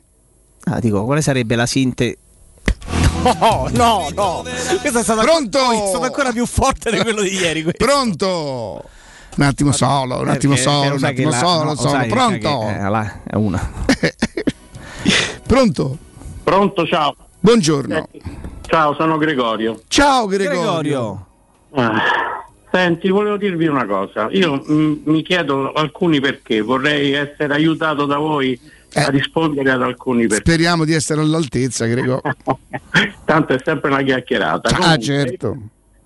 Ah, 0.64 0.80
dico, 0.80 1.06
quale 1.06 1.22
sarebbe 1.22 1.56
la 1.56 1.68
sintesi? 1.68 2.18
No, 3.24 3.70
no, 3.74 4.08
no. 4.16 4.44
Questo 4.82 4.98
è 4.98 5.04
stato, 5.04 5.22
Pronto? 5.22 5.60
è 5.72 5.88
stato 5.90 6.04
ancora 6.06 6.32
più 6.32 6.48
forte 6.48 6.90
di 6.90 6.98
quello 6.98 7.22
di 7.22 7.32
ieri. 7.32 7.62
questo. 7.62 7.86
Pronto? 7.86 8.84
Un 9.34 9.44
attimo 9.44 9.72
solo, 9.72 10.20
un 10.20 10.28
attimo 10.28 10.56
solo, 10.56 10.90
lo 10.90 10.96
un 10.96 11.04
attimo 11.04 11.30
la- 11.30 11.38
solo, 11.38 11.76
solo. 11.76 12.06
Pronto? 12.08 12.60
che, 12.60 12.76
eh, 12.76 12.90
là, 12.90 13.22
è 13.24 13.36
una. 13.36 13.72
Pronto? 15.48 15.98
Pronto, 16.44 16.86
ciao. 16.86 17.16
Buongiorno. 17.40 18.08
Ciao, 18.68 18.94
sono 18.96 19.18
Gregorio. 19.18 19.80
Ciao 19.88 20.28
Gregorio. 20.28 20.62
Gregorio. 20.62 21.26
Ah, 21.72 22.02
Senti, 22.72 23.10
volevo 23.10 23.38
dirvi 23.38 23.68
una 23.68 23.86
cosa. 23.86 24.28
Io 24.32 24.64
mm, 24.70 24.94
mi 25.04 25.24
chiedo 25.24 25.72
alcuni 25.74 26.20
perché, 26.20 26.62
vorrei 26.62 27.14
essere 27.14 27.54
aiutato 27.54 28.06
da 28.06 28.18
voi 28.18 28.60
a 28.94 29.10
rispondere 29.10 29.72
ad 29.72 29.82
alcuni 29.82 30.28
perché. 30.28 30.50
Speriamo 30.50 30.86
di 30.86 30.94
essere 30.94 31.22
all'altezza, 31.22 31.86
Gregorio. 31.86 32.22
Tanto 33.26 33.54
è 33.54 33.62
sempre 33.64 33.92
una 33.92 34.02
chiacchierata. 34.02 34.70
Ah, 34.70 34.76
Comunque, 34.78 35.04
certo. 35.04 35.58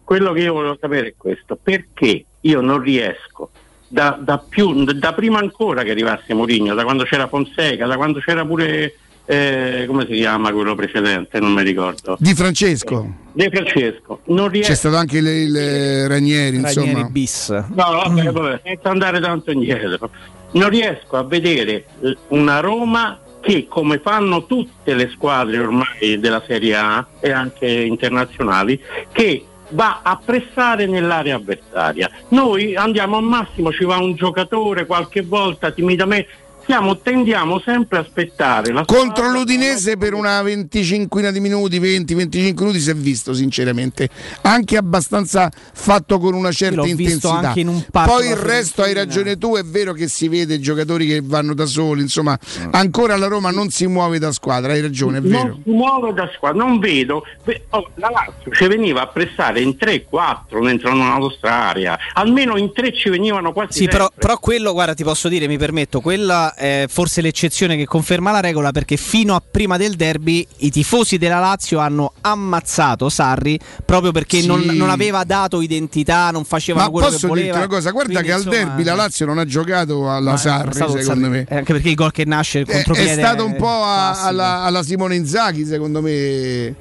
Quello 0.04 0.34
che 0.34 0.42
io 0.42 0.54
volevo 0.54 0.78
sapere 0.80 1.08
è 1.10 1.14
questo: 1.18 1.58
perché 1.62 2.26
io 2.46 2.62
non 2.62 2.80
riesco 2.82 3.50
da, 3.88 4.18
da 4.20 4.38
più, 4.38 4.84
da 4.84 5.14
prima 5.14 5.40
ancora 5.40 5.84
che 5.84 5.92
arrivasse 5.92 6.34
Mourinho, 6.34 6.74
da 6.74 6.84
quando 6.84 7.04
c'era 7.04 7.28
Fonseca, 7.28 7.86
da 7.86 7.96
quando 7.96 8.20
c'era 8.20 8.46
pure 8.46 8.96
eh, 9.26 9.86
come 9.88 10.06
si 10.08 10.14
chiama 10.14 10.52
quello 10.52 10.76
precedente, 10.76 11.40
non 11.40 11.54
mi 11.54 11.64
ricordo. 11.64 12.16
Di 12.20 12.34
Francesco. 12.34 13.24
De 13.32 13.50
Francesco, 13.50 14.22
non 14.26 14.50
riesco. 14.50 14.70
C'è 14.70 14.76
stato 14.76 14.96
anche 14.96 15.18
il, 15.18 15.28
il 15.28 16.08
Ranieri, 16.08 16.58
insomma. 16.58 16.86
Ranieri 16.88 17.10
bis. 17.10 17.50
No, 17.50 17.66
vabbè, 17.74 18.32
vabbè, 18.32 18.62
senza 18.64 18.90
andare 18.90 19.20
tanto 19.20 19.52
indietro. 19.52 20.10
Non 20.52 20.70
riesco 20.70 21.18
a 21.18 21.24
vedere 21.24 21.86
eh, 22.02 22.18
una 22.30 22.60
Roma 22.60 23.20
che, 23.42 23.68
come 23.68 24.00
fanno 24.00 24.46
tutte 24.46 24.94
le 24.94 25.10
squadre 25.14 25.60
ormai 25.60 26.20
della 26.20 26.44
Serie 26.46 26.76
A 26.76 27.08
e 27.20 27.32
anche 27.32 27.68
internazionali, 27.68 28.80
che 29.12 29.46
va 29.70 30.02
a 30.04 30.20
pressare 30.24 30.86
nell'area 30.86 31.36
avversaria. 31.36 32.10
Noi 32.30 32.76
andiamo 32.76 33.18
al 33.18 33.24
massimo, 33.24 33.72
ci 33.72 33.86
va 33.86 33.98
un 33.98 34.16
giocatore 34.16 34.86
qualche 34.86 35.22
volta 35.22 35.72
timidamente. 35.72 36.28
Siamo, 36.66 36.98
tendiamo 36.98 37.60
sempre 37.60 38.00
a 38.00 38.02
aspettare 38.02 38.74
la 38.74 38.86
Contro 38.86 39.30
l'Udinese 39.30 39.98
per 39.98 40.16
una 40.16 40.42
venticinquina 40.42 41.30
di 41.30 41.40
minuti, 41.40 41.80
20-25 41.80 42.54
minuti 42.60 42.80
si 42.80 42.90
è 42.90 42.96
visto 42.96 43.36
sinceramente, 43.36 44.10
anche 44.42 44.76
abbastanza 44.76 45.52
fatto 45.74 46.18
con 46.18 46.34
una 46.34 46.52
certa 46.52 46.88
intensità. 46.88 47.54
in 47.56 47.86
Poi 47.92 48.30
il 48.30 48.36
resto 48.36 48.82
hai 48.82 48.94
ragione 48.94 49.38
tu, 49.38 49.56
è 49.56 49.64
vero 49.64 49.94
che 49.94 50.08
si 50.08 50.28
vede 50.28 50.60
giocatori 50.60 51.06
che 51.06 51.22
vanno 51.24 51.54
da 51.54 51.68
soli, 51.68 52.02
insomma, 52.02 52.36
ancora 52.72 53.16
la 53.16 53.28
Roma 53.28 53.52
non 53.52 53.70
si 53.70 53.86
muove 53.86 54.18
da 54.18 54.32
squadra, 54.32 54.74
hai 54.74 54.82
ragione, 54.82 55.20
è 55.20 55.22
vero. 55.22 55.44
non 55.44 55.62
si 55.64 55.70
muove 55.70 56.14
da 56.14 56.28
squadra, 56.36 56.64
non 56.64 56.80
vedo. 56.80 57.24
Oh, 57.70 57.92
la 57.96 58.10
Lazio 58.10 58.52
ci 58.52 58.68
veniva 58.68 59.02
a 59.04 59.08
pressare 59.08 59.62
in 59.62 59.78
3-4 59.80 60.66
dentro 60.66 60.92
nella 60.94 61.18
nostra 61.18 61.68
area, 61.68 61.96
almeno 62.14 62.58
in 62.58 62.74
3 62.74 62.92
ci 62.94 63.10
venivano 63.10 63.54
quasi. 63.54 63.82
Sì, 63.82 63.88
però, 63.88 64.12
però 64.18 64.40
quello, 64.40 64.74
guarda, 64.74 64.96
ti 64.96 65.04
posso 65.04 65.30
dire, 65.30 65.48
mi 65.48 65.60
permetto, 65.60 66.02
quella 66.02 66.54
è 66.56 66.86
forse 66.88 67.22
l'eccezione 67.22 67.76
che 67.78 67.86
conferma 67.86 68.32
la 68.32 68.40
regola 68.40 68.72
perché 68.72 68.98
fino 68.98 69.36
a 69.36 69.42
prima 69.50 69.78
del 69.78 69.96
derby 69.96 70.46
i 70.60 70.72
tifosi 70.72 71.18
della 71.18 71.40
Lazio 71.40 71.80
hanno 71.80 72.14
ammazzato 72.22 73.10
Sarri 73.10 73.60
proprio 73.86 74.12
perché 74.12 74.40
Sì. 74.42 74.48
non, 74.48 74.62
non 74.62 74.90
aveva 74.90 75.24
dato 75.24 75.62
identità, 75.62 76.32
non 76.32 76.46
facevano 76.46 76.86
Ma 76.86 76.92
quello 76.92 77.08
posso 77.08 77.20
che 77.20 77.28
voleva. 77.28 77.46
dirti 77.48 77.60
una 77.60 77.68
cosa, 77.76 77.92
guarda 77.92 78.12
Quindi, 78.12 78.28
che 78.30 78.34
al 78.34 78.44
insomma, 78.46 78.64
derby 78.66 78.84
la 78.84 78.96
Lazio 78.96 79.26
non 79.26 79.38
ha 79.38 79.46
giocato 79.46 80.10
alla 80.12 80.34
è 80.34 80.38
Sarri, 80.38 80.74
secondo 80.74 81.02
Sarri. 81.04 81.22
me. 81.30 81.46
Eh, 81.48 81.56
Anche 81.58 81.74
perché 81.74 81.90
il 81.90 81.96
gol 81.96 82.12
che 82.12 82.26
nasce 82.26 82.60
il 82.60 82.68
È, 82.68 82.72
contropiede 82.74 83.12
è 83.12 83.14
stato 83.18 83.46
un 83.46 83.56
po' 83.56 83.84
a- 83.84 84.24
alla, 84.24 84.62
alla 84.64 84.82
Simone 84.84 85.16
Inzaghi, 85.16 85.66
secondo 85.66 86.02
me. 86.02 86.76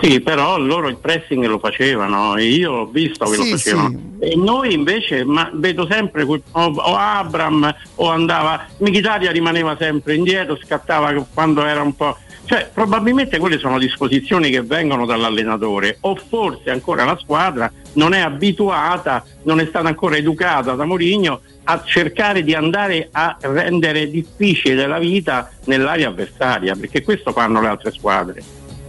Sì, 0.00 0.20
però 0.20 0.58
loro 0.58 0.88
il 0.88 0.96
pressing 0.96 1.44
lo 1.46 1.58
facevano 1.58 2.36
e 2.36 2.44
io 2.44 2.72
ho 2.72 2.86
visto 2.86 3.24
che 3.24 3.36
Sì, 3.36 3.50
lo 3.50 3.56
facevano. 3.56 4.00
E 4.18 4.36
noi 4.36 4.74
invece 4.74 5.24
ma 5.24 5.50
vedo 5.52 5.86
sempre 5.88 6.24
quel- 6.24 6.42
o, 6.52 6.60
o 6.60 6.96
Abram 6.96 7.74
o 7.96 8.10
andava, 8.10 8.66
Michitaria 8.78 9.30
rimaneva 9.30 9.76
sempre 9.78 10.14
indietro, 10.14 10.58
scattava 10.62 11.12
quando 11.32 11.64
era 11.64 11.82
un 11.82 11.94
po'. 11.94 12.16
Cioè, 12.46 12.70
probabilmente 12.74 13.38
quelle 13.38 13.58
sono 13.58 13.78
disposizioni 13.78 14.50
che 14.50 14.60
vengono 14.60 15.06
dall'allenatore, 15.06 15.96
o 16.00 16.14
forse 16.14 16.70
ancora 16.70 17.04
la 17.04 17.16
squadra 17.18 17.72
non 17.94 18.12
è 18.12 18.20
abituata, 18.20 19.24
non 19.44 19.60
è 19.60 19.66
stata 19.66 19.88
ancora 19.88 20.16
educata 20.16 20.74
da 20.74 20.84
Mourinho 20.84 21.40
a 21.64 21.82
cercare 21.82 22.42
di 22.42 22.52
andare 22.54 23.08
a 23.12 23.38
rendere 23.40 24.10
difficile 24.10 24.86
la 24.86 24.98
vita 24.98 25.50
nell'area 25.64 26.08
avversaria, 26.08 26.76
perché 26.76 27.02
questo 27.02 27.32
fanno 27.32 27.62
le 27.62 27.68
altre 27.68 27.92
squadre. 27.92 28.42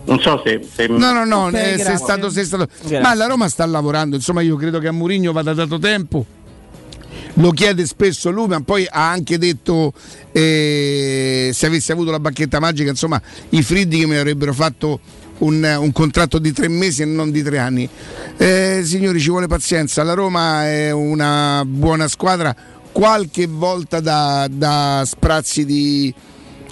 Non 0.06 0.20
so 0.20 0.42
se. 0.46 0.62
se- 0.74 0.88
No, 0.88 1.12
no, 1.14 1.26
no, 1.26 1.46
Ok, 1.46 1.54
eh, 1.54 1.78
sei 1.80 1.98
stato, 1.98 2.30
sei 2.30 2.46
stato- 2.46 2.68
Grazie. 2.80 3.00
Ma 3.00 3.14
la 3.16 3.26
Roma 3.26 3.50
sta 3.50 3.66
lavorando, 3.66 4.16
insomma 4.16 4.42
io 4.42 4.56
credo 4.56 4.80
che 4.80 4.88
a 4.88 4.92
Mourinho 4.92 5.32
vada 5.32 5.54
dato 5.54 5.80
tempo. 5.80 6.26
Lo 7.38 7.52
chiede 7.52 7.86
spesso 7.86 8.30
lui, 8.30 8.48
ma 8.48 8.62
poi 8.62 8.88
ha 8.90 9.10
anche 9.10 9.38
detto 9.38 9.92
eh, 10.32 11.50
se 11.54 11.66
avessi 11.66 11.92
avuto 11.92 12.12
la 12.12 12.20
bacchetta 12.20 12.60
magica, 12.60 12.90
insomma, 12.90 13.22
i 13.50 13.62
Friddi 13.62 14.00
che 14.00 14.06
mi 14.06 14.16
avrebbero 14.16 14.54
fatto 14.54 15.00
un, 15.40 15.76
un 15.80 15.92
contratto 15.92 16.38
di 16.40 16.54
tre 16.54 16.70
mesi 16.70 17.02
e 17.02 17.06
non 17.06 17.32
di 17.32 17.44
tre 17.44 17.58
anni. 17.58 17.90
Eh, 18.38 18.82
signori, 18.86 19.20
ci 19.20 19.30
vuole 19.30 19.48
pazienza. 19.48 20.04
La 20.04 20.14
Roma 20.14 20.66
è 20.66 20.92
una 20.92 21.64
buona 21.66 22.08
squadra, 22.08 22.56
qualche 22.92 23.48
volta 23.48 24.00
da, 24.00 24.48
da 24.50 25.04
sprazzi 25.06 25.66
di, 25.66 26.14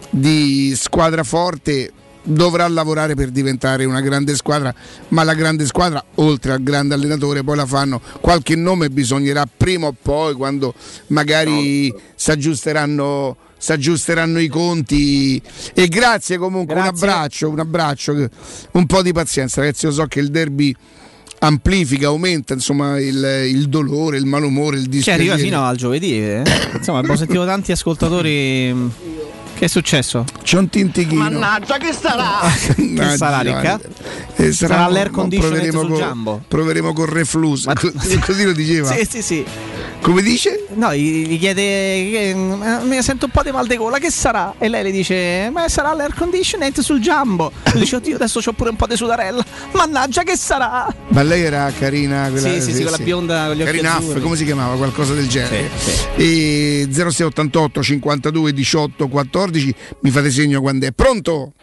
di 0.10 0.74
squadra 0.78 1.24
forte 1.24 1.92
dovrà 2.24 2.68
lavorare 2.68 3.16
per 3.16 3.30
diventare 3.30 3.85
una 3.85 4.02
grande 4.02 4.35
squadra, 4.35 4.74
ma 5.10 5.24
la 5.24 5.34
grande 5.34 5.66
squadra, 5.66 6.03
oltre 6.16 6.53
al 6.53 6.64
grande 6.64 6.93
allenatore, 6.93 7.43
poi 7.43 7.56
la 7.58 7.66
fanno 7.66 8.02
qualche 8.22 8.56
nome 8.56 8.90
bisognerà 8.90 9.45
prima 9.45 9.88
o 9.88 9.95
poi, 10.00 10.34
quando 10.34 10.74
magari 11.08 11.93
si 12.16 12.32
aggiusteranno 12.32 13.38
si 13.64 13.72
aggiusteranno 13.72 14.40
i 14.40 14.50
conti 14.50 15.42
e 15.74 15.88
grazie 15.88 16.38
comunque 16.38 16.76
un 16.76 16.82
abbraccio 16.82 17.48
un 17.48 17.60
abbraccio 17.60 18.30
un 18.72 18.85
po' 18.85 19.02
di 19.02 19.14
pazienza 19.14 19.61
ragazzi 19.61 19.85
io 19.85 19.93
so 19.93 20.06
che 20.06 20.19
il 20.19 20.30
derby 20.30 20.76
amplifica 21.40 22.08
aumenta 22.08 22.53
insomma 22.53 23.00
il, 23.00 23.45
il 23.48 23.69
dolore 23.69 24.18
il 24.18 24.26
malumore 24.26 24.77
il 24.77 24.88
dispiacere 24.88 25.30
arriva 25.30 25.38
fino 25.38 25.64
al 25.66 25.77
giovedì. 25.77 26.19
eh. 26.19 26.43
Insomma, 26.74 27.00
abbiamo 27.00 27.18
sentito 27.18 27.45
tanti 27.45 27.72
ascoltatori. 27.72 28.74
Che 29.64 29.69
è 29.69 29.72
successo? 29.72 30.25
C'è 30.43 30.58
un 30.58 30.67
tintichino. 30.67 31.24
Mannaggia, 31.24 31.77
che 31.77 31.93
sarà? 31.93 32.40
che 32.75 32.82
Mannaggia, 32.82 33.16
sarà, 33.16 33.40
Ricca? 33.40 33.80
Eh, 34.35 34.51
Sarà 34.51 34.90
l'air 34.90 35.09
no, 35.09 35.14
conditioner 35.14 35.59
proveremo 35.69 35.80
sul 35.85 35.95
Jumbo. 35.95 36.43
proveremo 36.48 36.92
con 36.92 37.06
reflus 37.06 37.67
così, 37.74 38.17
così 38.25 38.43
lo 38.43 38.51
diceva 38.51 38.92
Sì, 38.92 39.06
sì, 39.09 39.22
sì. 39.22 39.45
come 40.01 40.22
dice? 40.22 40.66
No, 40.74 40.93
gli, 40.93 41.40
chiede 41.40 41.61
che, 41.61 42.33
mm, 42.35 42.88
mi 42.90 43.01
sento 43.01 43.25
un 43.27 43.32
po' 43.32 43.42
di 43.43 43.51
mal 43.51 43.66
di 43.67 43.77
gola, 43.77 44.00
che 44.00 44.11
sarà? 44.11 44.56
E 44.58 44.67
lei 44.67 44.83
le 44.83 44.92
dice, 44.92 45.50
ma 45.53 45.69
sarà 45.69 45.93
l'air 45.93 46.14
conditioning 46.14 46.77
sul 46.80 47.00
Jumbo. 47.00 47.51
Lui 47.72 47.82
dice, 47.82 47.95
oddio, 47.98 48.16
adesso 48.16 48.42
c'ho 48.42 48.51
pure 48.51 48.72
un 48.72 48.75
po' 48.75 48.88
di 48.88 48.98
sudarella. 48.98 49.45
Mannaggia, 49.74 50.24
che 50.24 50.35
sarà? 50.35 50.93
ma 51.09 51.22
lei 51.22 51.43
era 51.43 51.72
carina 51.77 52.27
quella, 52.30 52.50
Sì, 52.50 52.59
sì, 52.59 52.74
sì, 52.74 52.82
quella 52.82 52.98
bionda 52.98 53.45
con 53.45 53.56
gli 53.56 53.61
occhi 53.61 53.72
Carina 53.72 54.01
come 54.19 54.35
si 54.35 54.43
chiamava 54.45 54.75
qualcosa 54.75 55.14
del 55.14 55.27
genere 55.30 55.69
Sì, 55.77 55.92
sì. 55.92 56.06
e 56.16 56.88
0688 56.92 57.83
52 57.83 58.51
18 58.51 59.08
14 59.08 59.52
mi 59.99 60.09
fate 60.09 60.30
segno 60.32 60.61
quando 60.61 60.85
è 60.88 60.91
pronto? 60.91 61.53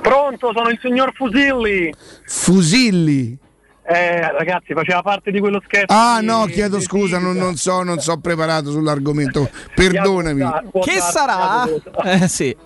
Pronto, 0.00 0.52
sono 0.54 0.68
il 0.68 0.78
signor 0.82 1.12
Fusilli. 1.14 1.92
Fusilli 2.26 3.38
Eh, 3.84 4.20
ragazzi, 4.32 4.72
faceva 4.74 5.02
parte 5.02 5.30
di 5.30 5.40
quello 5.40 5.60
scherzo. 5.64 5.94
ah 5.94 6.18
di- 6.20 6.26
no 6.26 6.44
chiedo 6.46 6.80
scusa 6.80 7.18
non, 7.18 7.36
non 7.36 7.56
so 7.56 7.82
non 7.82 7.98
so 7.98 8.16
preparato 8.18 8.70
sull'argomento 8.70 9.48
perdonami 9.74 10.40
Può 10.70 10.82
Che 10.82 10.94
darsi 10.94 11.10
sarà? 11.12 11.64
Eh, 12.04 12.28
sì. 12.28 12.56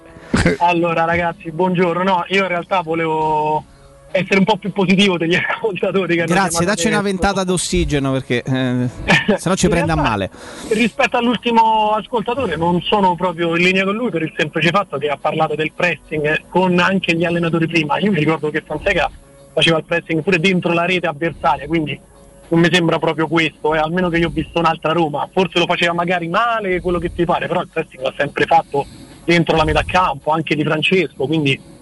Allora, 0.58 1.05
ragazzi, 1.05 1.50
buongiorno. 1.52 2.02
No, 2.02 2.24
io 2.28 2.42
in 2.42 2.48
realtà 2.48 2.80
volevo 2.82 3.64
essere 4.17 4.39
un 4.39 4.45
po' 4.45 4.57
più 4.57 4.73
positivo 4.73 5.17
degli 5.17 5.35
ascoltatori 5.35 6.17
che 6.17 6.25
Grazie, 6.25 6.65
dacci 6.65 6.86
una 6.89 7.03
ventata 7.03 7.45
d'ossigeno 7.45 8.12
perché 8.12 8.43
eh, 8.43 8.89
se 9.36 9.49
no 9.49 9.57
ci 9.57 9.69
prende 9.69 9.93
a 9.93 9.97
male. 9.97 10.31
Rispetto 10.69 11.17
all'ultimo 11.17 11.93
ascoltatore, 11.93 12.57
non 12.57 12.81
sono 12.83 13.15
proprio 13.15 13.55
in 13.57 13.62
linea 13.62 13.85
con 13.85 13.95
lui 13.95 14.11
per 14.11 14.23
il 14.23 14.33
semplice 14.36 14.70
fatto 14.70 14.99
che 14.99 15.09
ha 15.09 15.17
parlato 15.17 15.55
del 15.55 15.73
pressing 15.73 16.49
con 16.49 16.78
anche 16.78 17.15
gli 17.15 17.25
allenatori 17.25 17.67
prima. 17.67 17.99
Io 17.99 18.11
mi 18.11 18.19
ricordo 18.19 18.51
che 18.51 18.62
Fonseca 18.67 19.11
faceva 19.53 19.78
il 19.78 19.85
pressing 19.85 20.23
pure 20.23 20.39
dentro 20.39 20.73
la 20.73 20.85
rete 20.85 21.07
avversaria, 21.07 21.67
quindi 21.67 21.99
non 22.49 22.61
mi 22.61 22.69
sembra 22.70 22.99
proprio 22.99 23.27
questo, 23.27 23.75
eh, 23.75 23.78
almeno 23.78 24.09
che 24.09 24.19
io 24.19 24.28
ho 24.28 24.33
visto 24.33 24.59
un'altra 24.59 24.93
Roma. 24.93 25.28
Forse 25.33 25.59
lo 25.59 25.67
faceva 25.67 25.93
magari 25.93 26.28
male, 26.28 26.81
quello 26.81 26.99
che 26.99 27.12
ti 27.12 27.25
pare, 27.25 27.47
però 27.47 27.61
il 27.61 27.69
pressing 27.73 28.03
l'ha 28.03 28.15
sempre 28.17 28.45
fatto 28.47 28.86
dentro 29.25 29.57
la 29.57 29.65
metà 29.65 29.83
campo, 29.85 30.31
anche 30.31 30.55
di 30.55 30.62
Francesco, 30.62 31.27
quindi 31.27 31.75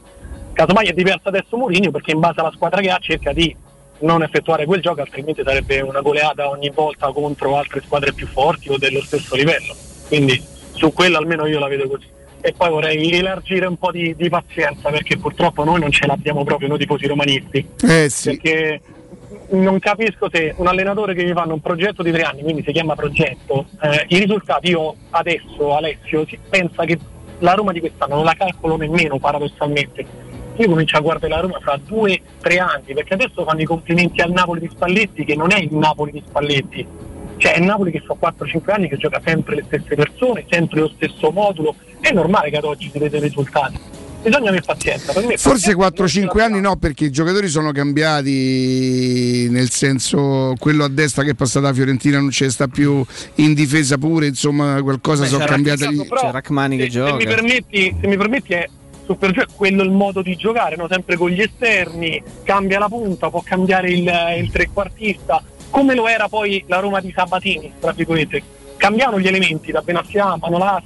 casomai 0.55 0.87
è 0.87 0.93
diverso 0.93 1.29
adesso 1.29 1.57
Mourinho 1.57 1.91
perché 1.91 2.13
in 2.13 2.21
base 2.21 2.41
alla 2.41 2.53
squadra 2.55 2.81
che 2.81 2.91
ha 2.91 2.99
cerca 2.99 3.33
di 3.33 3.55
non 4.01 4.23
effettuare 4.23 4.65
quel 4.65 4.81
gioco, 4.81 5.01
altrimenti 5.01 5.43
sarebbe 5.45 5.81
una 5.81 6.01
goleata 6.01 6.49
ogni 6.49 6.71
volta 6.75 7.11
contro 7.13 7.57
altre 7.57 7.83
squadre 7.85 8.13
più 8.13 8.27
forti 8.27 8.71
o 8.71 8.79
dello 8.79 9.03
stesso 9.03 9.37
livello. 9.37 9.75
Quindi 10.09 10.43
su 10.73 10.93
quello 10.93 11.19
almeno 11.19 11.47
io 11.47 11.59
la 11.59 11.69
vedo 11.69 11.89
così. 11.89 12.07
E 12.41 12.53
poi 12.53 12.69
vorrei 12.69 13.11
elargire 13.13 13.67
un 13.67 13.79
po' 13.79 13.91
di, 13.91 14.15
di 14.17 14.29
pazienza 14.29 14.91
perché 14.91 15.17
purtroppo 15.17 15.65
noi 15.65 15.81
non 15.81 15.91
ce 15.91 16.07
l'abbiamo 16.07 16.45
proprio 16.45 16.69
noi 16.69 16.79
tifosi 16.79 17.07
romanisti. 17.07 17.67
eh 17.89 18.09
sì 18.11 18.37
Perché 18.37 18.81
non 19.51 19.79
capisco 19.79 20.29
se 20.31 20.55
un 20.57 20.67
allenatore 20.67 21.15
che 21.15 21.25
mi 21.25 21.33
fanno 21.33 21.55
un 21.55 21.61
progetto 21.61 22.03
di 22.03 22.13
tre 22.13 22.23
anni, 22.23 22.43
quindi 22.43 22.63
si 22.63 22.73
chiama 22.73 22.95
progetto, 22.95 23.67
eh, 23.81 24.05
i 24.09 24.19
risultati 24.19 24.71
io 24.71 24.95
adesso 25.11 25.75
Alessio 25.75 26.27
si 26.27 26.39
pensa 26.49 26.85
che 26.85 26.99
la 27.39 27.53
Roma 27.53 27.73
di 27.73 27.81
quest'anno 27.81 28.17
non 28.17 28.25
la 28.25 28.35
calcolo 28.35 28.77
nemmeno 28.77 29.19
paradossalmente. 29.19 30.05
Io 30.57 30.69
comincio 30.69 30.97
a 30.97 31.01
guardare 31.01 31.33
la 31.33 31.41
Roma 31.41 31.59
fra 31.61 31.79
due, 31.85 32.21
tre 32.41 32.59
anni, 32.59 32.95
perché 32.95 33.15
adesso 33.15 33.45
fanno 33.45 33.61
i 33.61 33.65
complimenti 33.65 34.21
al 34.21 34.31
Napoli 34.31 34.61
di 34.61 34.71
Spalletti, 34.73 35.25
che 35.25 35.35
non 35.35 35.51
è 35.53 35.59
il 35.59 35.75
Napoli 35.75 36.13
di 36.13 36.23
Spalletti, 36.27 36.87
cioè 37.39 37.55
è 37.55 37.59
il 37.59 37.65
Napoli 37.65 37.91
che 37.91 38.01
fa 38.01 38.17
4-5 38.21 38.71
anni 38.71 38.89
che 38.89 38.97
gioca 38.97 39.21
sempre 39.25 39.57
le 39.57 39.65
stesse 39.67 39.95
persone, 39.97 40.45
sempre 40.49 40.81
lo 40.81 40.93
stesso 40.95 41.31
modulo, 41.33 41.75
è 42.01 42.13
normale 42.13 42.51
che 42.51 42.57
ad 42.59 42.65
oggi 42.65 42.89
si 42.93 42.99
vede 42.99 43.17
i 43.17 43.21
risultati. 43.21 43.79
Bisogna 44.23 44.49
avere 44.49 44.63
pazienza. 44.65 45.13
Per 45.13 45.27
me 45.27 45.37
Forse 45.37 45.75
pazienza, 45.77 46.33
4-5 46.33 46.41
anni 46.41 46.61
no, 46.61 46.77
perché 46.77 47.07
i 47.07 47.11
giocatori 47.11 47.49
sono 47.49 47.73
cambiati, 47.73 49.49
nel 49.51 49.71
senso 49.71 50.55
quello 50.59 50.85
a 50.85 50.89
destra 50.89 51.25
che 51.25 51.31
è 51.31 51.35
passato 51.35 51.67
alla 51.67 51.75
Fiorentina 51.75 52.19
non 52.21 52.29
c'è 52.31 52.49
sta 52.49 52.69
più 52.69 53.05
in 53.37 53.53
difesa 53.55 53.99
pure, 53.99 54.29
insomma 54.29 54.81
qualcosa 54.83 55.25
Beh, 55.25 55.29
sono 55.29 55.45
cambiate 55.45 55.89
lì. 55.89 56.09
C'è 56.09 56.31
Rachmani 56.31 56.77
che 56.77 56.85
se, 56.85 56.91
se 56.93 57.01
mi 57.01 57.09
gioca. 57.11 57.25
permetti, 57.35 57.97
se 58.01 58.07
mi 58.07 58.17
permetti 58.17 58.53
è 58.55 58.69
super 59.05 59.31
gioco, 59.31 59.53
è 59.53 59.55
quello 59.57 59.83
il 59.83 59.91
modo 59.91 60.23
di 60.23 60.37
giocare, 60.37 60.77
no? 60.77 60.87
sempre 60.89 61.17
con 61.17 61.31
gli 61.31 61.41
esterni, 61.41 62.23
cambia 62.43 62.79
la 62.79 62.89
punta, 62.89 63.31
può 63.31 63.43
cambiare 63.43 63.91
il, 63.91 64.11
il 64.39 64.51
trequartista, 64.51 65.43
come 65.71 65.95
lo 65.95 66.07
era 66.09 66.29
poi 66.29 66.65
la 66.67 66.79
Roma 66.79 67.01
di 67.01 67.13
Sabatini, 67.15 67.73
tra 67.81 67.93
virgolette. 67.93 68.43
Cambiano 68.77 69.19
gli 69.19 69.27
elementi 69.27 69.73
da 69.73 69.81
Benassia, 69.81 70.37
Manolas, 70.37 70.85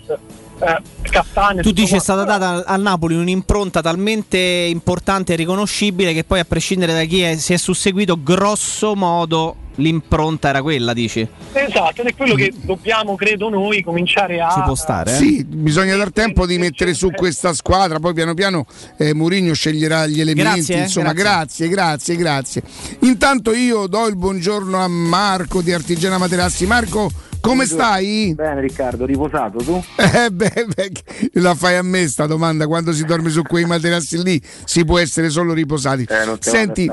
eh, 0.60 0.82
Castagne. 1.02 1.62
Tu 1.62 1.72
dici 1.72 1.97
è 1.97 1.98
stata 1.98 2.24
data 2.24 2.64
al 2.64 2.80
Napoli 2.80 3.14
un'impronta 3.14 3.80
talmente 3.80 4.38
importante 4.38 5.32
e 5.32 5.36
riconoscibile 5.36 6.12
che 6.12 6.24
poi 6.24 6.40
a 6.40 6.44
prescindere 6.44 6.92
da 6.92 7.05
chi 7.05 7.22
è- 7.22 7.36
si 7.36 7.52
è 7.52 7.56
susseguito, 7.56 8.22
grosso 8.22 8.94
modo 8.94 9.56
l'impronta 9.78 10.48
era 10.48 10.62
quella, 10.62 10.92
dici? 10.92 11.26
Esatto, 11.52 12.02
ed 12.02 12.08
è 12.08 12.15
quello 12.15 12.34
che 12.34 12.52
dobbiamo, 12.62 13.16
credo 13.16 13.48
noi, 13.48 13.82
cominciare 13.82 14.40
a... 14.40 14.50
Ci 14.50 14.60
può 14.65 14.74
stare, 14.74 15.12
eh? 15.12 15.16
Sì, 15.16 15.44
bisogna 15.44 15.97
dar 15.97 16.12
tempo 16.12 16.47
di 16.47 16.58
mettere 16.58 16.94
su 16.94 17.10
questa 17.10 17.52
squadra, 17.52 17.98
poi 17.98 18.15
piano 18.15 18.34
piano 18.34 18.66
eh, 18.97 19.15
Mourinho 19.15 19.55
sceglierà 19.55 20.07
gli 20.07 20.20
elementi, 20.20 20.50
Grazie, 20.50 20.76
eh, 20.76 20.81
insomma, 20.82 21.12
grazie, 21.12 21.68
grazie, 21.68 22.16
grazie. 22.16 22.62
Intanto 23.00 23.52
io 23.52 23.86
do 23.86 24.07
il 24.07 24.16
buongiorno 24.16 24.78
a 24.78 24.89
Marco 24.89 25.62
di 25.62 25.73
Artigiana 25.73 26.18
Materassi. 26.18 26.66
Marco, 26.66 27.10
come 27.41 27.67
stai? 27.67 28.34
Bene 28.34 28.60
Riccardo, 28.60 29.05
riposato 29.05 29.58
tu? 29.58 29.83
Eh 30.18 30.31
beh, 30.31 30.67
beh, 30.75 30.91
la 31.34 31.55
fai 31.55 31.76
a 31.76 31.83
me 31.83 32.07
sta 32.08 32.26
domanda, 32.26 32.67
quando 32.67 32.92
si 32.92 33.05
dorme 33.05 33.31
su 33.31 33.42
quei 33.42 33.65
materassi 33.65 34.23
lì 34.23 34.41
si 34.65 34.84
può 34.84 34.99
essere 34.99 35.28
solo 35.31 35.52
riposati. 35.52 36.07
Eh, 36.08 36.36
Senti. 36.41 36.91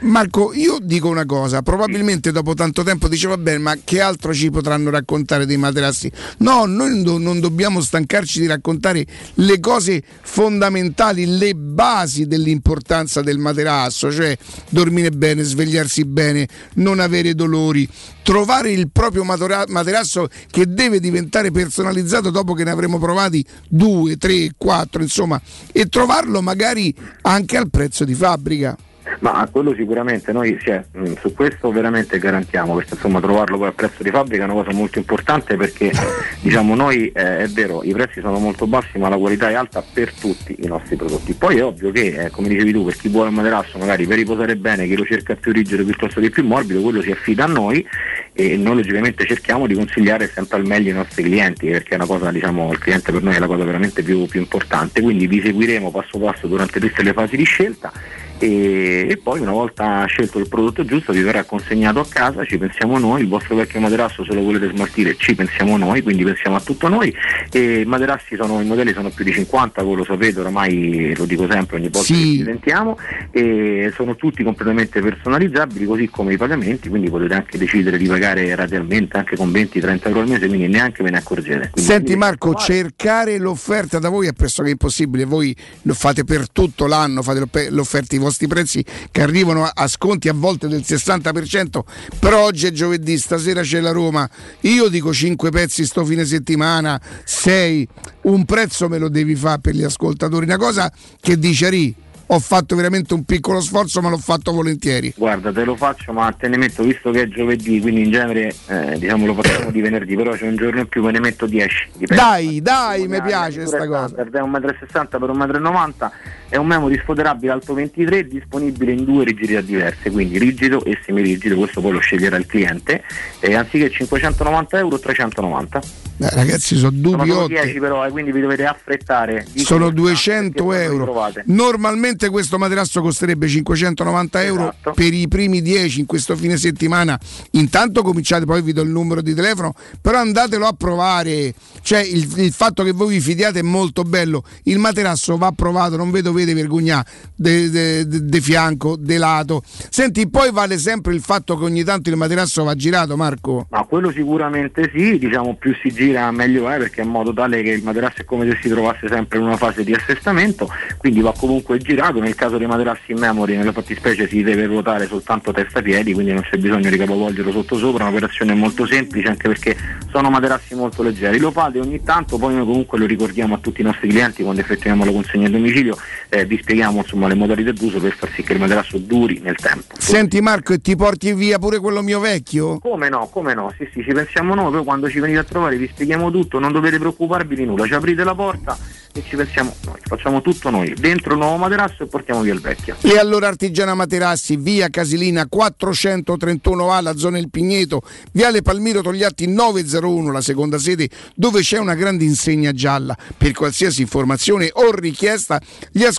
Marco, 0.00 0.52
io 0.54 0.78
dico 0.80 1.08
una 1.08 1.26
cosa, 1.26 1.62
probabilmente 1.62 2.32
dopo 2.32 2.54
tanto 2.54 2.82
tempo 2.82 3.08
diceva 3.08 3.36
bene, 3.36 3.58
ma 3.58 3.76
che 3.82 4.00
altro 4.00 4.32
ci 4.32 4.50
potranno 4.50 4.90
raccontare 4.90 5.46
dei 5.46 5.56
materassi? 5.56 6.10
No, 6.38 6.64
noi 6.64 6.90
non, 6.90 7.02
do- 7.02 7.18
non 7.18 7.40
dobbiamo 7.40 7.80
stancarci 7.80 8.40
di 8.40 8.46
raccontare 8.46 9.04
le 9.34 9.60
cose 9.60 10.02
fondamentali, 10.22 11.26
le 11.38 11.54
basi 11.54 12.26
dell'importanza 12.26 13.20
del 13.20 13.38
materasso, 13.38 14.10
cioè 14.12 14.36
dormire 14.70 15.10
bene, 15.10 15.42
svegliarsi 15.42 16.04
bene, 16.04 16.46
non 16.74 17.00
avere 17.00 17.34
dolori, 17.34 17.88
trovare 18.22 18.70
il 18.70 18.90
proprio 18.90 19.24
matora- 19.24 19.57
materasso 19.68 20.28
che 20.50 20.72
deve 20.72 21.00
diventare 21.00 21.50
personalizzato 21.50 22.30
dopo 22.30 22.54
che 22.54 22.64
ne 22.64 22.70
avremo 22.70 22.98
provati 22.98 23.44
due, 23.68 24.16
tre, 24.16 24.52
quattro, 24.56 25.02
insomma, 25.02 25.40
e 25.72 25.86
trovarlo 25.88 26.40
magari 26.42 26.94
anche 27.22 27.56
al 27.56 27.70
prezzo 27.70 28.04
di 28.04 28.14
fabbrica. 28.14 28.76
Ma 29.20 29.32
a 29.34 29.48
quello 29.48 29.74
sicuramente 29.74 30.32
noi 30.32 30.58
sì, 30.62 30.70
mh, 30.70 31.14
su 31.20 31.34
questo 31.34 31.70
veramente 31.70 32.18
garantiamo, 32.18 32.74
perché 32.74 32.94
insomma 32.94 33.20
trovarlo 33.20 33.58
poi 33.58 33.68
a 33.68 33.72
prezzo 33.72 34.02
di 34.02 34.10
fabbrica 34.10 34.42
è 34.42 34.44
una 34.44 34.54
cosa 34.54 34.72
molto 34.72 34.98
importante 34.98 35.56
perché 35.56 35.90
diciamo 36.40 36.74
noi 36.74 37.10
eh, 37.12 37.38
è 37.38 37.46
vero, 37.48 37.82
i 37.82 37.92
prezzi 37.92 38.20
sono 38.20 38.38
molto 38.38 38.66
bassi 38.66 38.98
ma 38.98 39.08
la 39.08 39.16
qualità 39.16 39.50
è 39.50 39.54
alta 39.54 39.82
per 39.92 40.12
tutti 40.12 40.56
i 40.60 40.66
nostri 40.66 40.96
prodotti. 40.96 41.32
Poi 41.34 41.56
è 41.58 41.64
ovvio 41.64 41.90
che, 41.90 42.24
eh, 42.24 42.30
come 42.30 42.48
dicevi 42.48 42.72
tu, 42.72 42.84
per 42.84 42.96
chi 42.96 43.08
vuole 43.08 43.28
un 43.28 43.34
materasso 43.34 43.78
magari 43.78 44.06
per 44.06 44.16
riposare 44.16 44.56
bene, 44.56 44.86
chi 44.86 44.96
lo 44.96 45.04
cerca 45.04 45.34
più 45.34 45.52
rigido 45.52 45.84
piuttosto 45.84 46.20
che 46.20 46.30
più 46.30 46.44
morbido, 46.44 46.80
quello 46.80 47.02
si 47.02 47.10
affida 47.10 47.44
a 47.44 47.48
noi 47.48 47.86
e 48.32 48.56
noi 48.56 48.76
logicamente 48.76 49.26
cerchiamo 49.26 49.66
di 49.66 49.74
consigliare 49.74 50.28
sempre 50.28 50.58
al 50.58 50.66
meglio 50.66 50.90
i 50.90 50.94
nostri 50.94 51.24
clienti 51.24 51.68
perché 51.68 51.90
è 51.90 51.94
una 51.96 52.06
cosa, 52.06 52.30
diciamo, 52.30 52.70
il 52.70 52.78
cliente 52.78 53.10
per 53.10 53.22
noi 53.22 53.34
è 53.34 53.38
la 53.38 53.46
cosa 53.46 53.64
veramente 53.64 54.02
più, 54.02 54.26
più 54.26 54.40
importante, 54.40 55.00
quindi 55.00 55.26
vi 55.26 55.40
seguiremo 55.40 55.90
passo 55.90 56.18
passo 56.18 56.46
durante 56.46 56.78
tutte 56.78 57.02
le 57.02 57.12
fasi 57.12 57.36
di 57.36 57.44
scelta 57.44 57.92
e, 58.38 59.06
e 59.08 59.16
poi 59.16 59.40
una 59.40 59.52
volta 59.52 60.04
scelto 60.06 60.38
il 60.38 60.48
prodotto 60.48 60.84
giusto 60.84 61.12
vi 61.12 61.22
verrà 61.22 61.44
consegnato 61.44 62.00
a 62.00 62.06
casa, 62.08 62.44
ci 62.44 62.58
pensiamo 62.58 62.98
noi, 62.98 63.22
il 63.22 63.28
vostro 63.28 63.54
vecchio 63.56 63.80
materasso 63.80 64.24
se 64.24 64.32
lo 64.34 64.42
volete 64.42 64.70
smaltire 64.74 65.16
ci 65.16 65.34
pensiamo 65.34 65.76
noi, 65.76 66.02
quindi 66.02 66.24
pensiamo 66.24 66.56
a 66.56 66.60
tutto 66.60 66.88
noi 66.88 67.14
e 67.50 67.80
i 67.80 67.84
materassi 67.84 68.36
sono, 68.36 68.60
i 68.60 68.64
modelli 68.64 68.92
sono 68.92 69.10
più 69.10 69.24
di 69.24 69.32
50, 69.32 69.82
voi 69.82 69.96
lo 69.96 70.04
sapete, 70.04 70.40
oramai 70.40 71.14
lo 71.16 71.24
dico 71.24 71.46
sempre 71.50 71.76
ogni 71.76 71.88
volta 71.88 72.06
Sì. 72.06 72.14
che 72.14 72.20
ci 72.38 72.44
sentiamo 72.44 72.96
e 73.30 73.92
sono 73.94 74.16
tutti 74.16 74.42
completamente 74.42 75.00
personalizzabili 75.00 75.84
così 75.86 76.08
come 76.08 76.34
i 76.34 76.36
pagamenti, 76.36 76.88
quindi 76.88 77.10
potete 77.10 77.34
anche 77.34 77.58
decidere 77.58 77.98
di 77.98 78.06
pagare 78.06 78.54
radialmente 78.54 79.16
anche 79.16 79.36
con 79.36 79.50
20-30 79.50 80.06
euro 80.08 80.20
al 80.20 80.28
mese, 80.28 80.46
quindi 80.48 80.68
neanche 80.68 81.02
ve 81.02 81.10
ne 81.10 81.18
accorgete. 81.18 81.70
Quindi 81.70 81.90
Senti 81.90 82.16
Marco, 82.16 82.54
cercare 82.54 83.38
l'offerta 83.38 83.98
da 83.98 84.08
voi 84.08 84.28
è 84.28 84.32
pressoché 84.32 84.70
impossibile, 84.70 85.24
voi 85.24 85.54
lo 85.82 85.94
fate 85.94 86.24
per 86.24 86.50
tutto 86.50 86.86
l'anno, 86.86 87.22
fate 87.22 87.40
l'off- 87.40 87.68
l'offerta, 87.70 88.14
i 88.28 88.30
vostri 88.30 88.46
prezzi 88.46 88.84
che 89.10 89.22
arrivano 89.22 89.64
a, 89.64 89.86
sconti 89.88 90.28
a 90.28 90.34
volte 90.34 90.68
del 90.68 90.82
60%, 90.84 91.80
però 92.18 92.44
oggi 92.44 92.66
è 92.66 92.70
giovedì, 92.70 93.18
stasera 93.18 93.62
c'è 93.62 93.80
la 93.80 93.92
Roma, 93.92 94.28
io 94.60 94.88
dico 94.88 95.12
5 95.12 95.50
pezzi 95.50 95.84
sto 95.84 96.04
fine 96.04 96.24
settimana, 96.24 97.00
6, 97.24 97.88
un 98.22 98.44
prezzo 98.44 98.88
me 98.88 98.98
lo 98.98 99.08
devi 99.08 99.34
fare 99.34 99.60
per 99.60 99.74
gli 99.74 99.84
ascoltatori, 99.84 100.44
una 100.44 100.56
cosa 100.56 100.92
che 101.20 101.38
dice 101.38 101.66
Ari, 101.66 101.94
ho 102.30 102.38
fatto 102.40 102.76
veramente 102.76 103.14
un 103.14 103.24
piccolo 103.24 103.60
sforzo 103.60 104.00
ma 104.02 104.10
l'ho 104.10 104.18
fatto 104.18 104.52
volentieri. 104.52 105.14
Guarda, 105.16 105.52
te 105.52 105.64
lo 105.64 105.76
faccio, 105.76 106.12
ma 106.12 106.30
te 106.32 106.48
ne 106.48 106.56
metto, 106.56 106.82
visto 106.82 107.10
che 107.10 107.22
è 107.22 107.28
giovedì, 107.28 107.80
quindi 107.80 108.02
in 108.02 108.10
genere 108.10 108.54
eh, 108.66 108.98
diciamo 108.98 109.26
lo 109.26 109.34
facciamo 109.34 109.70
di 109.70 109.80
venerdì, 109.80 110.14
però 110.14 110.32
c'è 110.32 110.46
un 110.46 110.56
giorno 110.56 110.80
in 110.80 110.88
più, 110.88 111.02
me 111.02 111.12
ne 111.12 111.20
metto 111.20 111.46
10. 111.46 111.90
dipende. 111.96 112.22
Dai, 112.22 112.60
dai, 112.60 113.08
mi 113.08 113.22
piace 113.22 113.60
Misura 113.60 113.78
sta 113.78 113.86
cosa. 113.86 114.08
standard 114.08 114.34
È 114.34 114.40
1,60 114.40 115.00
m 115.00 115.08
per 115.08 115.30
1,90 115.30 116.10
m, 116.47 116.47
è 116.48 116.56
un 116.56 116.66
memory 116.66 116.98
sfoderabile 116.98 117.52
alto 117.52 117.74
23, 117.74 118.26
disponibile 118.26 118.92
in 118.92 119.04
due 119.04 119.24
rigidità 119.24 119.60
diverse, 119.60 120.10
quindi 120.10 120.38
rigido 120.38 120.84
e 120.84 120.98
semirigido, 121.04 121.56
questo 121.56 121.80
poi 121.80 121.92
lo 121.92 121.98
sceglierà 122.00 122.36
il 122.36 122.46
cliente, 122.46 123.02
e 123.40 123.54
anziché 123.54 123.90
590 123.90 124.78
euro 124.78 124.98
390. 124.98 126.06
Eh, 126.20 126.30
ragazzi, 126.30 126.74
sono 126.76 126.90
Sono 126.90 127.10
solo 127.10 127.16
dubiotti. 127.16 127.52
10 127.52 127.78
però, 127.78 128.04
eh, 128.04 128.10
quindi 128.10 128.32
vi 128.32 128.40
dovete 128.40 128.64
affrettare. 128.64 129.46
Sono 129.54 129.86
perché 129.86 130.00
200 130.00 130.64
non 130.64 130.72
li 130.72 130.82
euro. 130.82 131.32
Normalmente 131.44 132.28
questo 132.28 132.58
materasso 132.58 133.00
costerebbe 133.00 133.46
590 133.46 134.42
euro 134.42 134.62
Esatto. 134.62 134.92
per 134.92 135.12
i 135.12 135.28
primi 135.28 135.62
10 135.62 136.00
in 136.00 136.06
questo 136.06 136.34
fine 136.34 136.56
settimana. 136.56 137.18
Intanto 137.52 138.02
cominciate, 138.02 138.46
poi 138.46 138.62
vi 138.62 138.72
do 138.72 138.82
il 138.82 138.88
numero 138.88 139.22
di 139.22 139.32
telefono, 139.32 139.74
però 140.00 140.18
andatelo 140.18 140.66
a 140.66 140.72
provare. 140.72 141.54
Cioè 141.82 142.00
il, 142.00 142.28
il 142.38 142.52
fatto 142.52 142.82
che 142.82 142.90
voi 142.90 143.14
vi 143.14 143.20
fidiate 143.20 143.60
è 143.60 143.62
molto 143.62 144.02
bello. 144.02 144.42
Il 144.64 144.78
materasso 144.78 145.36
va 145.36 145.52
provato, 145.52 145.96
non 145.96 146.10
vedo 146.10 146.32
vede 146.38 146.54
vergogna 146.54 147.04
de, 147.34 147.70
de- 147.70 148.06
de- 148.06 148.24
de 148.24 148.40
fianco, 148.40 148.96
de 148.96 149.18
lato. 149.18 149.62
Senti, 149.90 150.28
poi 150.28 150.50
vale 150.50 150.78
sempre 150.78 151.14
il 151.14 151.20
fatto 151.20 151.56
che 151.58 151.64
ogni 151.64 151.84
tanto 151.84 152.10
il 152.10 152.16
materasso 152.16 152.64
va 152.64 152.74
girato, 152.74 153.16
Marco. 153.16 153.66
Ma 153.70 153.84
quello 153.84 154.10
sicuramente 154.10 154.90
sì, 154.94 155.18
diciamo 155.18 155.54
più 155.54 155.74
si 155.82 155.92
gira 155.92 156.30
meglio 156.30 156.68
è 156.68 156.78
perché 156.78 157.02
è 157.02 157.04
in 157.04 157.10
modo 157.10 157.32
tale 157.32 157.62
che 157.62 157.70
il 157.70 157.82
materasso 157.82 158.22
è 158.22 158.24
come 158.24 158.48
se 158.48 158.58
si 158.62 158.68
trovasse 158.68 159.08
sempre 159.08 159.38
in 159.38 159.44
una 159.44 159.56
fase 159.56 159.84
di 159.84 159.92
assestamento, 159.92 160.68
quindi 160.96 161.20
va 161.20 161.32
comunque 161.36 161.78
girato, 161.78 162.20
nel 162.20 162.34
caso 162.34 162.58
dei 162.58 162.66
materassi 162.66 163.12
in 163.12 163.18
memory 163.18 163.56
nella 163.56 163.72
fattispecie 163.72 164.28
si 164.28 164.42
deve 164.42 164.66
ruotare 164.66 165.06
soltanto 165.06 165.52
testa 165.52 165.82
piedi, 165.82 166.12
quindi 166.12 166.32
non 166.32 166.42
c'è 166.42 166.56
bisogno 166.56 166.90
di 166.90 166.96
capovolgerlo 166.96 167.50
sotto 167.50 167.76
sopra, 167.76 168.04
un'operazione 168.04 168.54
molto 168.54 168.86
semplice 168.86 169.28
anche 169.28 169.48
perché 169.48 169.76
sono 170.10 170.30
materassi 170.30 170.74
molto 170.74 171.02
leggeri, 171.02 171.38
lo 171.38 171.50
fate 171.50 171.78
ogni 171.78 172.02
tanto, 172.02 172.38
poi 172.38 172.54
noi 172.54 172.64
comunque 172.64 172.98
lo 172.98 173.06
ricordiamo 173.06 173.54
a 173.54 173.58
tutti 173.58 173.80
i 173.80 173.84
nostri 173.84 174.08
clienti 174.08 174.42
quando 174.42 174.60
effettuiamo 174.60 175.04
la 175.04 175.12
consegna 175.12 175.46
a 175.46 175.50
domicilio, 175.50 175.96
eh, 176.28 176.44
vi 176.44 176.58
spieghiamo 176.58 176.98
insomma 176.98 177.26
le 177.28 177.34
modalità 177.34 177.72
d'uso 177.72 177.98
per 177.98 178.14
far 178.14 178.30
sì 178.34 178.42
che 178.42 178.52
il 178.52 178.58
materasso 178.58 178.98
duri 178.98 179.40
nel 179.42 179.56
tempo. 179.56 179.94
Senti 179.98 180.40
Marco, 180.40 180.72
e 180.72 180.78
ti 180.78 180.96
porti 180.96 181.32
via 181.32 181.58
pure 181.58 181.78
quello 181.78 182.02
mio 182.02 182.20
vecchio? 182.20 182.78
Come 182.78 183.08
no, 183.08 183.28
come 183.28 183.54
no, 183.54 183.72
sì 183.76 183.88
sì, 183.92 184.02
ci 184.02 184.12
pensiamo 184.12 184.54
noi, 184.54 184.70
poi 184.72 184.84
quando 184.84 185.08
ci 185.08 185.20
venite 185.20 185.38
a 185.38 185.44
trovare 185.44 185.76
vi 185.76 185.88
spieghiamo 185.88 186.30
tutto, 186.30 186.58
non 186.58 186.72
dovete 186.72 186.98
preoccuparvi 186.98 187.54
di 187.54 187.64
nulla, 187.64 187.86
ci 187.86 187.94
aprite 187.94 188.24
la 188.24 188.34
porta 188.34 188.76
e 189.12 189.22
ci 189.26 189.36
pensiamo 189.36 189.74
noi, 189.84 189.98
facciamo 190.02 190.40
tutto 190.42 190.70
noi, 190.70 190.94
dentro 190.94 191.32
il 191.32 191.38
nuovo 191.38 191.56
materasso 191.56 192.02
e 192.02 192.06
portiamo 192.06 192.42
via 192.42 192.52
il 192.52 192.60
vecchio. 192.60 192.96
E 193.00 193.18
allora 193.18 193.48
Artigiana 193.48 193.94
Materassi, 193.94 194.56
via 194.56 194.88
Casilina 194.88 195.48
431A, 195.50 197.02
la 197.02 197.16
zona 197.16 197.38
Il 197.38 197.50
Pigneto, 197.50 198.02
viale 198.32 198.62
Palmiro 198.62 199.00
Togliatti 199.00 199.46
901, 199.46 200.30
la 200.30 200.40
seconda 200.40 200.78
sede, 200.78 201.08
dove 201.34 201.60
c'è 201.60 201.78
una 201.78 201.94
grande 201.94 202.24
insegna 202.24 202.72
gialla. 202.72 203.16
Per 203.36 203.52
qualsiasi 203.52 204.02
informazione 204.02 204.70
o 204.72 204.92
richiesta, 204.92 205.60
gli 205.90 206.04
ascoltatori 206.04 206.17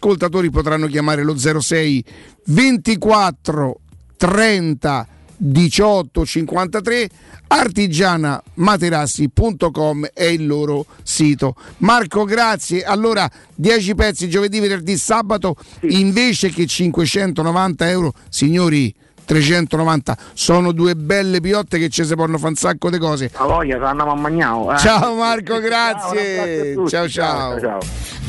potranno 0.49 0.87
chiamare 0.87 1.23
lo 1.23 1.37
06 1.37 2.03
24 2.45 3.79
30 4.17 5.07
18 5.41 6.25
53 6.25 7.09
artigianamaterassi.com 7.47 10.07
è 10.13 10.25
il 10.25 10.45
loro 10.45 10.85
sito. 11.03 11.55
Marco, 11.77 12.25
grazie. 12.25 12.83
Allora, 12.83 13.29
10 13.55 13.95
pezzi 13.95 14.29
giovedì, 14.29 14.59
venerdì, 14.59 14.97
sabato, 14.97 15.55
invece 15.81 16.49
che 16.49 16.65
590 16.65 17.89
euro, 17.89 18.13
signori. 18.29 18.93
390 19.29 20.17
sono 20.33 20.71
due 20.71 20.95
belle 20.95 21.39
piotte 21.39 21.77
che 21.77 21.89
ci 21.89 22.03
si 22.03 22.15
possono 22.15 22.39
fare 22.39 22.49
un 22.49 22.55
sacco 22.55 22.89
di 22.89 22.97
cose. 22.97 23.29
A 23.35 23.45
voglia, 23.45 23.75
andiamo 23.87 24.13
a 24.13 24.15
Magnao. 24.15 24.73
eh. 24.73 24.77
Ciao 24.79 25.13
Marco, 25.13 25.53
Ciao, 25.53 25.61
grazie. 25.61 26.71
a 26.71 26.73
tutti. 26.73 26.89
Ciao 26.89 27.07
ciao. 27.07 27.59
ciao. 27.59 28.28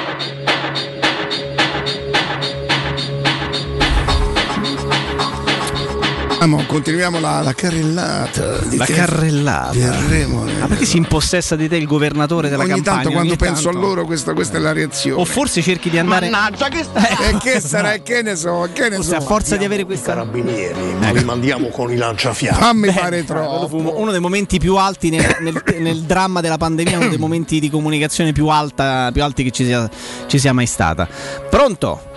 Amo, 6.41 6.63
continuiamo 6.65 7.19
la, 7.19 7.41
la 7.41 7.53
carrellata. 7.53 8.57
di 8.65 8.75
La 8.75 8.85
te- 8.85 8.93
carrellata. 8.93 9.73
di 9.73 9.85
Remo, 10.09 10.43
Ma 10.59 10.65
perché 10.65 10.85
si 10.85 10.97
impossessa 10.97 11.55
di 11.55 11.69
te 11.69 11.75
il 11.75 11.85
governatore 11.85 12.49
della 12.49 12.63
Ogni 12.63 12.71
campagna? 12.71 12.95
tanto 12.95 13.11
quando 13.11 13.29
Ogni 13.33 13.37
penso 13.37 13.63
tanto. 13.65 13.77
a 13.77 13.81
loro 13.81 14.05
questa, 14.05 14.33
questa 14.33 14.57
è 14.57 14.59
la 14.59 14.71
reazione. 14.73 15.21
O 15.21 15.25
forse 15.25 15.61
cerchi 15.61 15.91
di 15.91 15.99
andare. 15.99 16.29
Mannaggia, 16.31 16.67
che 16.69 16.79
E 16.79 17.37
che 17.37 17.59
sarà? 17.61 17.91
Che 17.97 18.23
ne 18.23 18.35
so? 18.35 18.67
Che 18.73 18.89
ne 18.89 18.95
Forse 18.95 19.09
so? 19.11 19.15
a 19.17 19.21
forza 19.21 19.55
di 19.55 19.65
avere 19.65 19.85
questa. 19.85 20.13
Carabinieri, 20.13 20.95
ma 20.99 21.11
li 21.11 21.23
mandiamo 21.23 21.67
con 21.67 21.91
i 21.91 21.95
lanciafiamme. 21.95 22.57
Fammi 22.59 22.85
Beh, 22.87 22.91
fare 22.93 23.19
fu 23.19 23.25
troppo. 23.27 23.99
uno 23.99 24.09
dei 24.09 24.19
momenti 24.19 24.57
più 24.57 24.77
alti 24.77 25.11
nel, 25.11 25.37
nel- 25.41 25.63
nel 25.77 25.99
dramma 26.01 26.41
della 26.41 26.57
pandemia, 26.57 26.97
uno 26.97 27.09
dei 27.09 27.19
momenti 27.19 27.59
di 27.59 27.69
comunicazione 27.69 28.31
più, 28.31 28.47
alta, 28.47 29.11
più 29.13 29.21
alti 29.21 29.43
che 29.43 29.51
ci 29.51 29.63
sia, 29.63 29.87
ci 30.25 30.39
sia 30.39 30.53
mai 30.53 30.65
stata. 30.65 31.07
Pronto? 31.51 32.09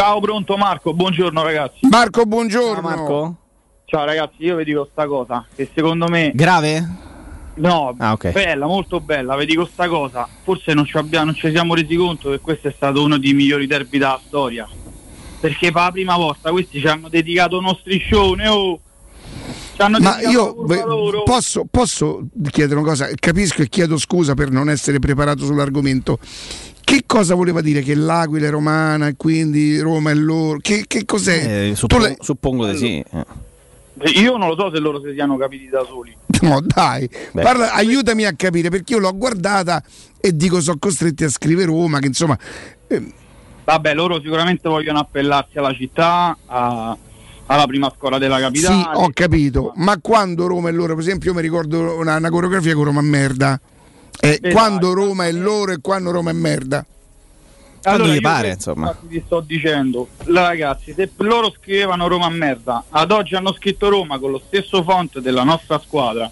Ciao, 0.00 0.18
pronto 0.18 0.56
Marco, 0.56 0.94
buongiorno 0.94 1.42
ragazzi. 1.42 1.86
Marco, 1.90 2.24
buongiorno. 2.24 2.72
Ciao 2.72 2.80
Marco? 2.80 3.36
Ciao 3.84 4.04
ragazzi, 4.06 4.36
io 4.38 4.56
vi 4.56 4.64
dico 4.64 4.88
sta 4.90 5.06
cosa, 5.06 5.44
che 5.54 5.68
secondo 5.74 6.08
me... 6.08 6.32
Grave? 6.34 6.88
No, 7.56 7.94
Ah, 7.98 8.12
ok. 8.12 8.30
bella, 8.32 8.64
molto 8.64 9.02
bella, 9.02 9.36
vi 9.36 9.44
dico 9.44 9.66
sta 9.66 9.88
cosa, 9.88 10.26
forse 10.42 10.72
non 10.72 10.86
ci, 10.86 10.96
abbiamo, 10.96 11.26
non 11.26 11.34
ci 11.34 11.50
siamo 11.50 11.74
resi 11.74 11.96
conto 11.96 12.30
che 12.30 12.40
questo 12.40 12.68
è 12.68 12.72
stato 12.74 13.02
uno 13.02 13.18
dei 13.18 13.34
migliori 13.34 13.66
derby 13.66 13.98
della 13.98 14.18
storia. 14.26 14.66
Perché 15.38 15.70
per 15.70 15.82
la 15.82 15.90
prima 15.90 16.16
volta 16.16 16.50
questi 16.50 16.80
ci 16.80 16.86
hanno 16.86 17.10
dedicato 17.10 17.58
uno 17.58 17.76
striscione, 17.78 18.48
oh! 18.48 18.80
Ci 19.74 19.82
hanno 19.82 19.98
Ma 19.98 20.16
dedicato 20.16 20.32
io 20.34 20.64
beh, 20.64 20.82
posso, 21.24 21.66
posso 21.70 22.26
chiedere 22.50 22.80
una 22.80 22.88
cosa? 22.88 23.06
Capisco 23.14 23.60
e 23.60 23.68
chiedo 23.68 23.98
scusa 23.98 24.32
per 24.32 24.50
non 24.50 24.70
essere 24.70 24.98
preparato 24.98 25.44
sull'argomento. 25.44 26.18
Che 26.90 27.04
cosa 27.06 27.36
voleva 27.36 27.60
dire 27.60 27.82
che 27.82 27.94
l'Aquila 27.94 28.48
è 28.48 28.50
romana 28.50 29.06
e 29.06 29.14
quindi 29.16 29.78
Roma 29.78 30.10
è 30.10 30.14
loro? 30.14 30.58
Che, 30.60 30.86
che 30.88 31.04
cos'è? 31.04 31.68
Eh, 31.70 31.74
suppongo, 31.76 32.04
le- 32.04 32.16
suppongo 32.18 32.66
di 32.66 32.76
sì. 32.76 32.98
eh. 33.12 34.18
Io 34.18 34.36
non 34.36 34.48
lo 34.48 34.56
so 34.56 34.72
se 34.74 34.80
loro 34.80 35.00
si 35.00 35.12
siano 35.14 35.36
capiti 35.36 35.68
da 35.68 35.84
soli. 35.88 36.16
No, 36.42 36.60
dai. 36.60 37.08
Parla- 37.32 37.74
aiutami 37.74 38.24
a 38.24 38.32
capire 38.34 38.70
perché 38.70 38.94
io 38.94 38.98
l'ho 38.98 39.16
guardata 39.16 39.80
e 40.18 40.34
dico 40.34 40.60
sono 40.60 40.78
costretti 40.80 41.22
a 41.22 41.28
scrivere 41.28 41.66
Roma, 41.66 42.00
che 42.00 42.06
insomma 42.08 42.36
eh, 42.88 43.12
Vabbè, 43.62 43.94
loro 43.94 44.20
sicuramente 44.20 44.68
vogliono 44.68 44.98
appellarsi 44.98 45.58
alla 45.58 45.72
città, 45.72 46.36
a- 46.46 46.96
alla 47.46 47.66
prima 47.66 47.92
scuola 47.96 48.18
della 48.18 48.38
sì, 48.38 48.42
capitale. 48.42 48.96
ho 48.96 49.10
capito, 49.14 49.72
ma 49.76 49.96
quando 50.00 50.48
Roma 50.48 50.70
è 50.70 50.72
loro, 50.72 50.94
per 50.94 51.04
esempio, 51.04 51.30
io 51.30 51.36
mi 51.36 51.42
ricordo 51.42 51.98
una, 52.00 52.16
una 52.16 52.30
coreografia 52.30 52.74
con 52.74 52.82
Roma 52.84 53.00
merda. 53.00 53.60
Eh, 54.20 54.28
Esatto. 54.28 54.50
quando 54.50 54.92
Roma 54.92 55.26
è 55.26 55.32
loro 55.32 55.72
e 55.72 55.78
quando 55.80 56.10
Roma 56.10 56.30
è 56.30 56.34
merda. 56.34 56.84
Quando 57.82 58.08
gli 58.08 58.14
io 58.14 58.20
pare, 58.20 58.50
insomma. 58.50 58.94
Ti 59.08 59.22
sto 59.24 59.40
dicendo, 59.40 60.08
ragazzi, 60.24 60.92
se 60.92 61.10
loro 61.16 61.54
scrivevano 61.58 62.08
Roma 62.08 62.26
a 62.26 62.30
merda, 62.30 62.84
ad 62.90 63.10
oggi 63.10 63.34
hanno 63.34 63.54
scritto 63.54 63.88
Roma 63.88 64.18
con 64.18 64.32
lo 64.32 64.42
stesso 64.46 64.82
font 64.82 65.18
della 65.20 65.44
nostra 65.44 65.78
squadra. 65.78 66.30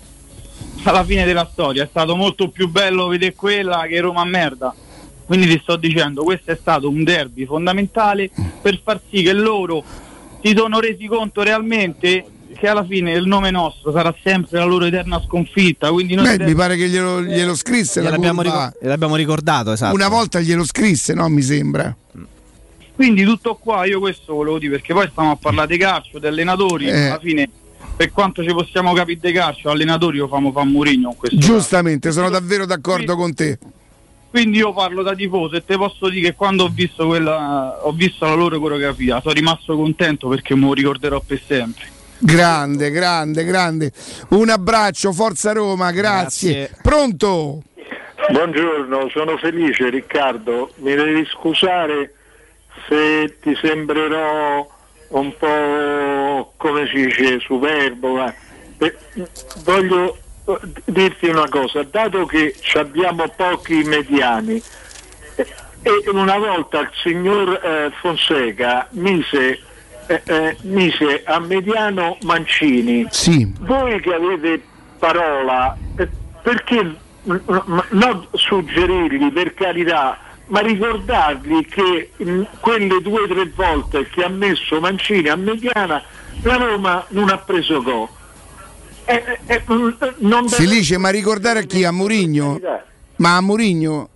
Alla 0.83 1.05
fine 1.05 1.25
della 1.25 1.49
storia 1.51 1.85
è 1.85 1.87
stato 1.89 2.15
molto 2.17 2.51
più 2.51 2.69
bello 2.69 3.07
vedere 3.07 3.35
quella 3.35 3.87
che 3.87 4.01
Roma 4.01 4.21
a 4.21 4.27
merda. 4.27 4.75
Quindi 5.25 5.47
ti 5.47 5.59
sto 5.63 5.77
dicendo, 5.77 6.23
questo 6.23 6.51
è 6.51 6.57
stato 6.57 6.89
un 6.89 7.03
derby 7.05 7.47
fondamentale 7.47 8.31
per 8.61 8.81
far 8.83 9.01
sì 9.11 9.23
che 9.23 9.33
loro 9.33 9.83
si 10.43 10.55
sono 10.57 10.81
resi 10.81 11.07
conto 11.07 11.43
realmente 11.43 12.25
che 12.59 12.67
alla 12.69 12.85
fine 12.85 13.13
il 13.13 13.27
nome 13.27 13.51
nostro 13.51 13.93
sarà 13.93 14.15
sempre 14.23 14.59
la 14.59 14.65
loro 14.65 14.85
eterna 14.87 15.21
sconfitta. 15.25 15.91
Quindi 15.93 16.15
noi 16.15 16.37
Beh, 16.37 16.45
mi 16.45 16.55
pare 16.55 16.77
che 16.77 16.89
glielo, 16.89 17.23
glielo 17.23 17.55
scrisse 17.55 18.01
la 18.01 18.09
Gliel'abbiamo, 18.11 18.43
curva. 18.43 18.67
ricor- 18.73 18.89
l'abbiamo 18.89 19.17
ricordato, 19.17 19.73
esatto. 19.73 19.95
Una 19.95 20.09
volta 20.09 20.41
glielo 20.41 20.65
scrisse, 20.65 21.15
no? 21.15 21.29
Mi 21.29 21.43
sembra. 21.43 21.95
Quindi 22.95 23.23
tutto 23.23 23.55
qua, 23.55 23.85
io 23.87 24.01
questo 24.01 24.35
volevo 24.35 24.59
dire, 24.59 24.73
perché 24.73 24.93
poi 24.93 25.09
stiamo 25.11 25.31
a 25.31 25.37
parlare 25.37 25.69
di 25.69 25.77
calcio, 25.79 26.19
di 26.19 26.27
allenatori, 26.27 26.87
Eh. 26.89 27.07
alla 27.07 27.21
fine 27.21 27.49
per 27.97 28.11
quanto 28.13 28.43
ci 28.43 28.53
possiamo 28.53 28.93
capire 28.93 29.19
di 29.23 29.33
calcio, 29.33 29.71
allenatori 29.71 30.19
lo 30.19 30.27
famo 30.29 30.51
fa 30.51 30.65
Mourinho 30.65 31.11
in 31.11 31.17
questo 31.17 31.37
Giustamente, 31.39 32.11
sono 32.11 32.29
davvero 32.29 32.67
d'accordo 32.67 33.15
con 33.17 33.35
te. 33.35 33.59
Quindi 34.31 34.59
io 34.59 34.73
parlo 34.75 35.03
da 35.03 35.15
tifoso 35.15 35.55
e 35.57 35.65
te 35.65 35.77
posso 35.77 36.09
dire 36.11 36.31
che 36.31 36.35
quando 36.37 36.65
ho 36.65 36.69
visto 36.69 37.07
quella 37.07 37.79
ho 37.83 37.93
visto 37.93 38.25
la 38.27 38.35
loro 38.35 38.59
coreografia, 38.61 39.21
sono 39.21 39.33
rimasto 39.33 39.75
contento 39.77 40.29
perché 40.29 40.55
me 40.55 40.67
lo 40.67 40.73
ricorderò 40.75 41.21
per 41.25 41.41
sempre. 41.47 41.87
Grande, 42.21 42.91
grande, 42.91 43.45
grande. 43.45 43.93
Un 44.31 44.49
abbraccio, 44.49 45.13
Forza 45.13 45.53
Roma, 45.53 45.93
grazie. 45.93 46.71
Pronto? 46.83 47.63
Buongiorno, 48.31 49.09
sono 49.09 49.39
felice 49.39 49.89
Riccardo, 49.89 50.73
mi 50.77 50.95
devi 50.95 51.25
scusare 51.27 52.13
se 52.87 53.39
ti 53.41 53.57
sembrerò 53.61 54.69
un 55.09 55.37
po' 55.39 56.53
come 56.57 56.87
si 56.89 57.07
dice 57.07 57.41
superbo, 57.41 58.17
ma 58.17 58.35
eh, 58.79 58.95
voglio 59.65 60.19
eh, 60.45 60.59
dirti 60.85 61.29
una 61.29 61.49
cosa, 61.49 61.83
dato 61.85 62.27
che 62.27 62.55
ci 62.61 62.77
abbiamo 62.77 63.27
pochi 63.35 63.83
mediani 63.85 64.63
eh, 65.37 65.47
e 65.83 66.11
una 66.11 66.37
volta 66.37 66.81
il 66.81 66.91
signor 67.03 67.61
eh, 67.63 67.91
Fonseca 68.01 68.89
mise, 68.91 69.61
eh, 70.09 70.23
eh, 70.27 70.57
mise 70.63 71.23
a 71.25 71.39
mediano 71.39 72.17
Mancini, 72.23 73.07
Sì. 73.11 73.53
voi 73.61 74.01
che 74.01 74.13
avete 74.15 74.63
parola, 74.99 75.77
eh, 75.97 76.09
perché 76.43 76.97
non 77.91 78.27
suggerirgli 78.33 79.31
per 79.33 79.53
carità, 79.55 80.19
ma 80.47 80.61
ricordargli 80.61 81.67
che 81.67 82.11
mh, 82.17 82.43
quelle 82.61 83.01
due 83.03 83.21
o 83.23 83.29
tre 83.29 83.51
volte 83.55 84.09
che 84.09 84.25
ha 84.25 84.29
messo 84.29 84.81
Mancini 84.81 85.29
a 85.29 85.37
mediana, 85.37 86.03
la 86.43 86.57
Roma 86.57 87.05
non 87.11 87.29
ha 87.29 87.39
preso 87.39 87.83
gol. 87.83 88.09
Eh, 89.05 89.23
eh, 89.47 89.55
eh, 89.55 89.63
deve- 89.67 90.49
Felice, 90.49 90.97
ma 90.99 91.11
ricordare 91.11 91.61
a 91.61 91.63
chi? 91.63 91.85
A 91.85 91.93
Murigno? 91.93 92.59
Ma 93.17 93.37
a 93.37 93.41
Murigno? 93.41 94.09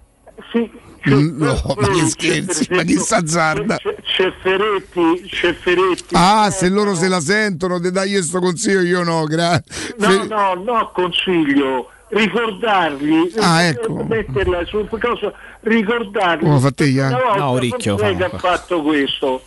Sì. 0.52 0.70
Mm, 1.10 1.42
No, 1.42 1.60
ma 1.78 1.88
che 1.88 2.06
scherzi, 2.06 2.66
ma 2.70 2.82
che 2.82 2.96
s'azzarda. 2.98 3.76
C'è 3.76 4.32
Ferretti. 4.40 6.14
Ah, 6.14 6.50
se 6.50 6.68
loro 6.68 6.94
se 6.94 7.08
la 7.08 7.20
sentono, 7.20 7.78
di 7.80 7.90
dargli 7.90 8.12
questo 8.12 8.38
consiglio, 8.40 8.80
io 8.82 9.02
no, 9.02 9.24
grazie. 9.24 9.94
No, 9.98 10.24
no, 10.24 10.54
no, 10.54 10.90
consiglio. 10.94 11.88
Ricordargli, 12.08 13.32
Ah, 13.40 13.62
ecco. 13.62 14.04
metterla 14.04 14.64
su 14.66 14.86
cosa, 14.88 15.32
ricordargli. 15.60 16.44
Oh? 16.44 16.58
Una 16.58 16.60
volta 16.60 17.36
No, 17.36 17.58
Fonseca 17.58 18.28
fa- 18.28 18.36
ha 18.36 18.38
fatto 18.38 18.82
questo. 18.82 19.42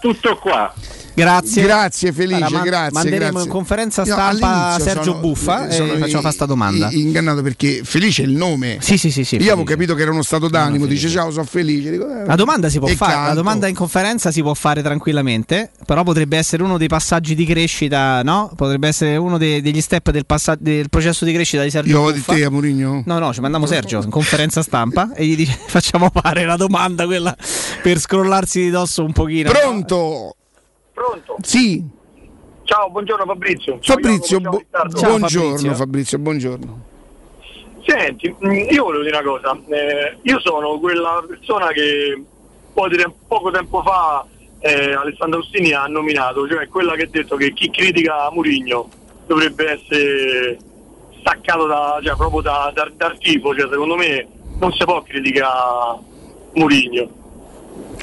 Tutto 0.00 0.36
qua. 0.36 0.72
Grazie. 1.12 1.62
Grazie 1.64 2.12
Felice, 2.12 2.44
Allora, 2.44 2.62
grazie. 2.62 2.92
manderemo 2.92 3.30
grazie. 3.30 3.42
in 3.46 3.48
conferenza 3.50 4.02
Io 4.04 4.12
stampa 4.12 4.48
all'inizio 4.48 4.84
Sergio 4.84 5.02
sono- 5.10 5.18
Buffa 5.20 5.68
e 5.68 5.72
sono 5.72 5.96
facciamo 5.98 6.22
fare 6.22 6.34
sta 6.34 6.46
domanda. 6.46 6.88
Ingannato 6.92 7.42
perché 7.42 7.80
Felice 7.84 8.22
è 8.22 8.26
il 8.26 8.32
nome. 8.36 8.78
Sì, 8.80 8.96
sì, 8.96 9.10
sì, 9.10 9.24
sì, 9.24 9.36
Io 9.36 9.52
avevo 9.52 9.64
capito 9.64 9.94
che 9.94 10.02
era 10.02 10.12
uno 10.12 10.22
stato 10.22 10.48
d'animo, 10.48 10.86
dice 10.86 11.08
ciao, 11.10 11.30
sono 11.30 11.44
felice. 11.44 11.90
Dico, 11.90 12.08
eh, 12.08 12.24
La 12.24 12.36
domanda 12.36 12.68
si 12.70 12.78
può 12.78 12.88
e 12.88 12.94
fare, 12.94 13.12
la 13.12 13.18
canto. 13.18 13.34
domanda 13.34 13.66
in 13.66 13.74
conferenza 13.74 14.30
si 14.30 14.40
può 14.40 14.54
fare 14.54 14.80
tranquillamente, 14.82 15.70
però 15.84 16.04
potrebbe 16.04 16.38
essere 16.38 16.62
uno 16.62 16.78
dei 16.78 16.88
passaggi 16.88 17.34
di 17.34 17.44
crescita, 17.44 18.22
no? 18.22 18.50
Potrebbe 18.56 18.88
essere 18.88 19.16
uno 19.16 19.36
dei- 19.36 19.60
degli 19.60 19.80
step 19.82 20.10
del, 20.12 20.24
passa- 20.24 20.56
del 20.58 20.88
processo 20.88 21.24
di 21.26 21.32
crescita 21.34 21.62
di 21.62 21.70
Sergio 21.70 21.90
Io 21.90 22.00
voglio 22.00 22.12
di 22.12 22.18
Buffa. 22.20 22.34
te 22.34 22.44
a 22.44 22.50
Murigno. 22.50 23.02
No, 23.04 23.18
no, 23.18 23.34
ci 23.34 23.40
mandiamo 23.40 23.66
Sergio 23.66 24.00
in 24.02 24.10
conferenza 24.10 24.62
stampa 24.62 25.12
e 25.12 25.26
gli 25.26 25.36
dice, 25.36 25.58
facciamo 25.66 26.10
fare 26.14 26.46
la 26.46 26.56
domanda 26.56 27.04
quella 27.04 27.36
per 27.82 27.98
scrollarsi 28.00 28.60
di 28.62 28.70
dosso 28.70 29.04
un 29.04 29.12
pochino. 29.12 29.50
Pronto? 29.50 29.89
Pronto? 29.96 31.36
Sì. 31.42 31.84
Ciao, 32.64 32.88
buongiorno 32.90 33.24
Fabrizio. 33.24 33.78
Ciao, 33.80 33.96
Fabrizio, 33.96 34.40
bu- 34.40 34.62
ciao, 34.70 35.16
buongiorno 35.18 35.74
Fabrizio, 35.74 36.18
buongiorno. 36.18 36.80
Senti, 37.84 38.32
mh, 38.38 38.66
io 38.70 38.84
volevo 38.84 39.02
dire 39.02 39.18
una 39.18 39.28
cosa. 39.28 39.58
Eh, 39.68 40.18
io 40.22 40.38
sono 40.40 40.78
quella 40.78 41.24
persona 41.26 41.68
che 41.72 42.12
un 42.16 42.24
po' 42.72 42.86
di 42.88 42.96
tem- 42.96 43.12
poco 43.26 43.50
tempo 43.50 43.82
fa 43.82 44.24
eh, 44.60 44.92
Alessandro 44.92 45.40
Ostini 45.40 45.72
ha 45.72 45.86
nominato, 45.86 46.46
cioè 46.46 46.68
quella 46.68 46.94
che 46.94 47.02
ha 47.04 47.08
detto 47.10 47.34
che 47.36 47.52
chi 47.52 47.70
critica 47.70 48.30
Murigno 48.30 48.88
dovrebbe 49.26 49.70
essere 49.72 50.58
staccato 51.20 51.66
da, 51.66 51.98
cioè, 52.04 52.14
proprio 52.14 52.42
da- 52.42 52.70
da- 52.72 52.90
dal 52.94 53.18
tifo. 53.18 53.52
Cioè, 53.56 53.68
secondo 53.68 53.96
me 53.96 54.28
non 54.60 54.70
si 54.72 54.84
può 54.84 55.02
criticare 55.02 55.98
Murigno. 56.52 57.18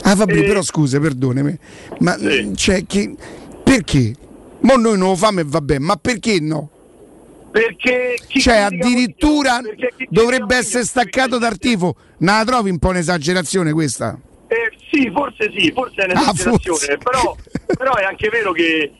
Ah, 0.09 0.15
vabbè, 0.15 0.37
Eh, 0.37 0.43
però 0.43 0.61
scusa, 0.61 0.99
perdonami. 0.99 1.57
Ma 1.99 2.15
cioè, 2.55 2.85
che, 2.85 3.13
perché? 3.63 4.13
Mo 4.61 4.75
noi 4.77 4.97
non 4.97 5.09
lo 5.09 5.15
famo 5.15 5.41
e 5.41 5.43
vabbè, 5.45 5.79
ma 5.79 5.95
perché 5.97 6.39
no? 6.39 6.69
Perché 7.51 8.15
chi 8.27 8.39
Cioè, 8.39 8.57
addirittura 8.57 9.59
perché 9.61 10.07
dovrebbe 10.09 10.55
essere 10.55 10.83
staccato 10.85 11.37
dal 11.37 11.57
tifo. 11.57 11.95
Non 12.19 12.37
la 12.37 12.43
trovi 12.45 12.69
un 12.69 12.79
po' 12.79 12.89
un'esagerazione 12.89 13.71
questa? 13.73 14.17
Eh, 14.47 14.77
sì, 14.89 15.09
forse 15.11 15.51
sì, 15.55 15.71
forse 15.73 16.05
è 16.05 16.09
Ah, 16.13 16.21
un'esagerazione, 16.21 16.97
però, 16.97 17.35
però 17.77 17.93
è 17.95 18.03
anche 18.03 18.29
vero 18.29 18.51
che 18.53 18.91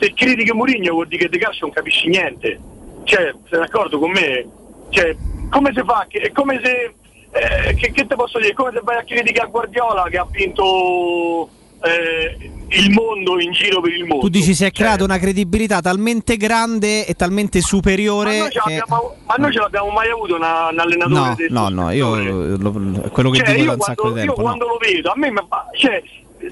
se 0.00 0.12
critichi 0.14 0.52
Mourinho 0.52 0.92
vuol 0.92 1.06
dire 1.06 1.24
che 1.24 1.28
De 1.28 1.38
calcio 1.38 1.66
non 1.66 1.74
capisci 1.74 2.08
niente. 2.08 2.58
Cioè, 3.04 3.32
sei 3.48 3.58
d'accordo 3.60 3.98
con 4.00 4.10
me? 4.10 4.44
Cioè, 4.90 5.14
come 5.50 5.72
si 5.74 5.82
fa? 5.84 6.06
È 6.08 6.32
come 6.32 6.60
se 6.64 6.94
eh, 7.32 7.74
che, 7.74 7.90
che 7.92 8.06
te 8.06 8.14
posso 8.14 8.38
dire? 8.38 8.52
Come 8.54 8.70
se 8.72 8.80
vai 8.82 8.96
a 8.98 9.04
criticare 9.04 9.48
Guardiola 9.50 10.04
che 10.10 10.18
ha 10.18 10.26
vinto 10.30 11.48
eh, 11.82 12.50
il 12.68 12.90
mondo 12.90 13.40
in 13.40 13.52
giro 13.52 13.80
per 13.80 13.92
il 13.92 14.04
mondo. 14.04 14.24
Tu 14.24 14.28
dici 14.30 14.54
si 14.54 14.64
è 14.64 14.70
creata 14.70 15.02
una 15.04 15.18
credibilità 15.18 15.80
talmente 15.80 16.36
grande 16.36 17.04
e 17.06 17.14
talmente 17.14 17.58
ma, 17.58 17.64
superiore 17.64 18.38
noi 18.38 18.50
ce 18.50 18.60
che... 18.64 18.76
l'abbiamo, 18.76 19.14
ma 19.26 19.34
noi 19.36 19.52
ce 19.52 19.58
l'abbiamo 19.58 19.90
mai 19.90 20.08
avuto 20.10 20.36
una- 20.36 20.68
un 20.70 20.78
allenatore 20.78 21.46
No, 21.50 21.68
no, 21.68 21.82
no, 21.82 21.90
io 21.90 22.16
lo- 22.16 22.56
lo- 22.56 23.10
quello 23.10 23.30
che 23.30 23.38
Cioè, 23.38 23.54
dico 23.54 23.56
da 23.56 23.62
io 23.64 23.72
un 23.72 23.80
sacco 23.80 24.02
quando, 24.02 24.18
di 24.20 24.24
io 24.26 24.32
tempo. 24.34 24.40
no. 24.40 24.46
quando 24.46 24.66
lo 24.66 24.76
vedo, 24.78 25.10
a 25.10 25.14
me 25.16 25.32
cioè, 25.76 26.02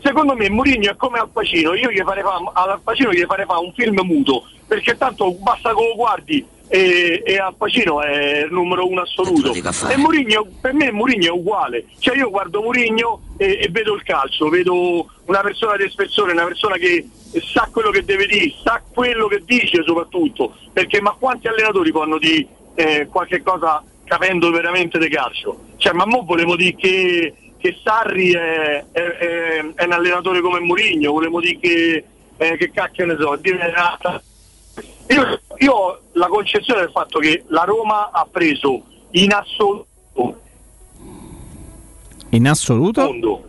secondo 0.03 0.35
me 0.35 0.51
Mourinho 0.51 0.91
è 0.91 0.97
come 0.97 1.19
Al 1.19 1.29
Pacino, 1.31 1.75
io 1.75 1.91
gli 1.91 2.01
farei 2.03 2.23
fa, 2.23 2.41
al 2.53 2.81
Pacino 2.83 3.13
gli 3.13 3.25
farei 3.27 3.45
fare 3.47 3.61
un 3.61 3.73
film 3.75 4.01
muto, 4.03 4.45
perché 4.67 4.97
tanto 4.97 5.33
basta 5.35 5.71
che 5.75 5.75
lo 5.75 5.95
guardi 5.95 6.45
e, 6.73 7.21
e 7.27 7.37
Al 7.39 7.57
Pacino 7.57 8.01
è 8.01 8.45
il 8.45 8.53
numero 8.53 8.87
uno 8.87 9.01
assoluto. 9.01 9.49
E 9.93 9.97
Mourinho, 9.97 10.47
per 10.61 10.73
me 10.73 10.93
Mourinho 10.93 11.27
è 11.27 11.31
uguale, 11.31 11.85
cioè 11.99 12.17
io 12.17 12.31
guardo 12.31 12.63
Mourinho 12.63 13.23
e, 13.37 13.59
e 13.63 13.69
vedo 13.71 13.95
il 13.95 14.03
calcio, 14.05 14.49
vedo 14.49 15.07
una 15.25 15.41
persona 15.41 15.77
di 15.77 15.83
espressione, 15.85 16.31
una 16.33 16.45
persona 16.45 16.77
che 16.77 17.09
sa 17.43 17.69
quello 17.73 17.91
che 17.91 18.05
deve 18.05 18.27
dire, 18.27 18.53
sa 18.63 18.81
quello 18.93 19.27
che 19.27 19.43
dice 19.45 19.83
soprattutto, 19.85 20.55
perché 20.73 21.01
ma 21.01 21.11
quanti 21.19 21.49
allenatori 21.49 21.91
possono 21.91 22.19
dire 22.19 22.47
eh, 22.77 23.09
qualche 23.11 23.43
cosa 23.43 23.83
capendo 24.05 24.51
veramente 24.53 24.99
di 24.99 25.09
calcio? 25.09 25.59
Cioè, 25.77 25.93
ma 25.93 26.07
mo 26.07 26.23
volevo 26.25 26.55
dire 26.55 26.77
che, 26.77 27.35
che 27.59 27.77
Sarri 27.83 28.31
è, 28.33 28.85
è- 28.93 29.01
è- 29.01 29.65
è 29.75 29.85
un 29.85 29.93
allenatore 29.93 30.41
come 30.41 30.61
Mourinho, 30.61 31.11
volevo 31.11 31.41
dire 31.41 31.59
che, 31.61 32.05
eh, 32.37 32.57
che 32.57 32.71
cacchio 32.71 33.07
ne 33.07 33.17
so, 33.19 33.35
dire 33.41 33.57
un'altra- 33.57 34.23
io, 35.09 35.41
io 35.59 36.01
la 36.21 36.29
concezione 36.29 36.81
del 36.83 36.91
fatto 36.91 37.19
che 37.19 37.45
la 37.49 37.65
Roma 37.65 38.11
ha 38.13 38.29
preso 38.31 38.83
in 39.13 39.33
assoluto 39.33 39.89
In 42.29 42.47
assoluto? 42.47 43.01
mondo. 43.03 43.45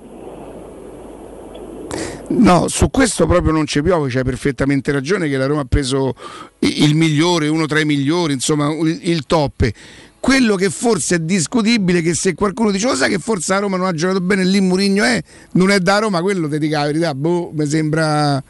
No, 2.29 2.69
su 2.69 2.89
questo 2.89 3.27
proprio 3.27 3.51
non 3.51 3.65
ci 3.67 3.81
piove, 3.81 4.09
c'hai 4.09 4.23
perfettamente 4.23 4.93
ragione 4.93 5.27
che 5.27 5.35
la 5.35 5.47
Roma 5.47 5.61
ha 5.61 5.65
preso 5.65 6.13
il 6.59 6.95
migliore, 6.95 7.49
uno 7.49 7.65
tra 7.65 7.81
i 7.81 7.85
migliori, 7.85 8.31
insomma 8.31 8.73
il, 8.73 8.99
il 9.03 9.25
top. 9.25 9.69
Quello 10.17 10.55
che 10.55 10.69
forse 10.69 11.15
è 11.15 11.19
discutibile 11.19 11.99
è 11.99 12.01
che 12.01 12.13
se 12.13 12.33
qualcuno 12.33 12.71
dice, 12.71 12.87
lo 12.87 12.95
sai 12.95 13.09
che 13.09 13.19
forse 13.19 13.51
la 13.53 13.59
Roma 13.59 13.75
non 13.75 13.87
ha 13.87 13.93
giocato 13.93 14.21
bene, 14.21 14.45
lì 14.45 14.61
Murigno 14.61 15.03
è, 15.03 15.21
non 15.53 15.71
è 15.71 15.79
da 15.79 15.99
Roma, 15.99 16.21
quello 16.21 16.47
ti 16.47 16.57
dica 16.57 16.79
la 16.79 16.85
verità, 16.85 17.13
boh, 17.13 17.51
mi 17.53 17.65
sembra... 17.67 18.41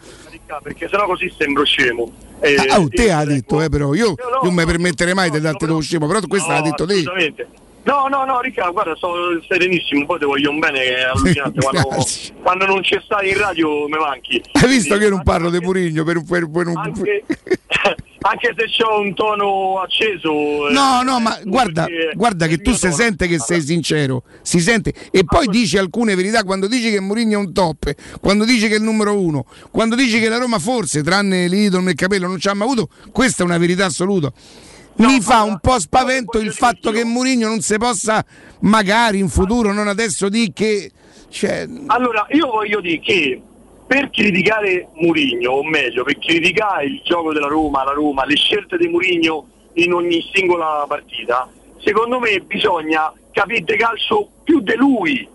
Perché 0.62 0.88
sennò 0.90 1.06
così 1.06 1.32
sembro 1.38 1.64
scemo. 1.64 2.12
Eh, 2.40 2.56
Ah, 2.56 2.80
oh, 2.80 2.88
te 2.88 3.04
io- 3.04 3.16
ha 3.16 3.24
detto, 3.24 3.62
eh, 3.62 3.70
però 3.70 3.94
io 3.94 4.16
non 4.42 4.54
mi 4.54 4.66
permetterei 4.66 5.14
mai 5.14 5.30
di 5.30 5.40
darti 5.40 5.66
lo 5.68 5.80
scemo, 5.80 6.08
però 6.08 6.20
questo 6.28 6.52
l'ha 6.52 6.62
detto 6.62 6.86
te. 6.86 6.94
assolutamente. 6.94 7.48
No, 7.84 8.08
no, 8.08 8.26
no, 8.26 8.40
Riccardo, 8.42 8.72
guarda, 8.74 8.96
sto 8.96 9.14
serenissimo, 9.48 10.06
poi 10.06 10.20
ti 10.20 10.26
voglio 10.26 10.52
un 10.52 10.60
bene 10.60 10.80
che 10.80 10.96
è 10.98 11.02
allucinante. 11.02 11.60
quando, 11.62 12.06
quando 12.42 12.66
non 12.68 12.82
c'è 12.82 13.02
stai 13.04 13.30
in 13.30 13.38
radio 13.40 13.88
mi 13.88 13.98
manchi. 13.98 14.42
Hai 14.52 14.68
visto 14.70 14.98
che 14.98 15.04
io 15.06 15.10
non 15.10 15.24
parlo 15.24 15.50
di 15.50 15.60
Murigno 15.60 16.04
per, 16.04 16.22
per, 16.24 16.50
per 16.50 16.68
un... 16.68 16.78
Anche, 16.78 17.24
anche 18.22 18.54
se 18.56 18.66
c'ho 18.78 19.00
un 19.00 19.16
tono 19.16 19.80
acceso. 19.80 20.68
eh, 20.70 20.72
No, 20.74 21.02
no, 21.02 21.20
ma 21.20 21.40
guarda, 21.44 21.86
perché 21.86 22.12
guarda 22.16 22.46
che 22.46 22.60
tu 22.60 22.72
si 22.74 22.82
tono- 22.82 22.94
sente 22.94 23.28
che 23.28 23.40
sei 23.40 23.62
sincero, 23.62 24.24
si 24.44 24.60
sente 24.60 24.94
e 25.10 25.24
poi 25.26 25.48
dici 25.48 25.80
alcune 25.80 26.14
verità 26.14 26.44
quando 26.44 26.68
dici 26.68 26.92
che 26.92 27.00
Mourinho 27.00 27.34
è 27.34 27.38
un 27.38 27.52
top, 27.52 27.92
quando 28.22 28.46
dici 28.46 28.68
che 28.68 28.76
è 28.76 28.78
il 28.78 28.84
numero 28.84 29.20
uno, 29.20 29.46
quando 29.72 29.96
dici 29.96 30.20
che 30.20 30.30
la 30.30 30.38
Roma 30.38 30.60
forse, 30.60 31.02
tranne 31.02 31.48
l'idolo 31.48 31.84
nel 31.84 31.96
capello, 31.96 32.28
non 32.28 32.38
ci 32.40 32.48
ha 32.48 32.54
mai 32.54 32.68
avuto, 32.68 32.90
questa 33.12 33.42
è 33.42 33.46
una 33.46 33.58
verità 33.58 33.86
assoluta. 33.86 34.32
Mi 35.02 35.20
fa 35.20 35.42
un 35.42 35.60
po' 35.60 35.80
spavento 35.80 36.38
il 36.38 36.52
fatto 36.52 36.92
che 36.92 37.04
Mourinho 37.04 37.48
non 37.48 37.62
si 37.62 37.78
possa, 37.78 38.24
magari 38.60 39.20
in 39.20 39.30
futuro, 39.30 39.74
non 39.74 39.88
adesso, 39.88 40.30
di 40.30 40.52
che. 40.54 40.92
Cioè, 41.30 41.68
Allora, 41.88 42.28
io 42.32 42.48
voglio 42.48 42.82
dire 42.82 43.00
che 43.00 43.42
per 43.88 44.10
criticare 44.10 44.90
Murigno, 44.96 45.52
o 45.52 45.64
meglio, 45.64 46.04
per 46.04 46.18
criticare 46.20 46.86
il 46.86 47.02
gioco 47.04 47.34
della 47.34 47.48
Roma, 47.48 47.84
la 47.84 47.94
Roma, 47.94 48.26
le 48.26 48.36
scelte 48.36 48.78
di 48.78 48.88
Murigno 48.88 49.48
in 49.74 49.94
ogni 49.94 50.22
singola 50.34 50.86
partita, 50.88 51.50
secondo 51.84 52.20
me 52.20 52.40
bisogna 52.42 53.12
capire 53.32 53.62
di 53.62 53.76
calcio 53.78 54.30
più 54.44 54.60
di 54.60 54.76
lui. 54.76 55.28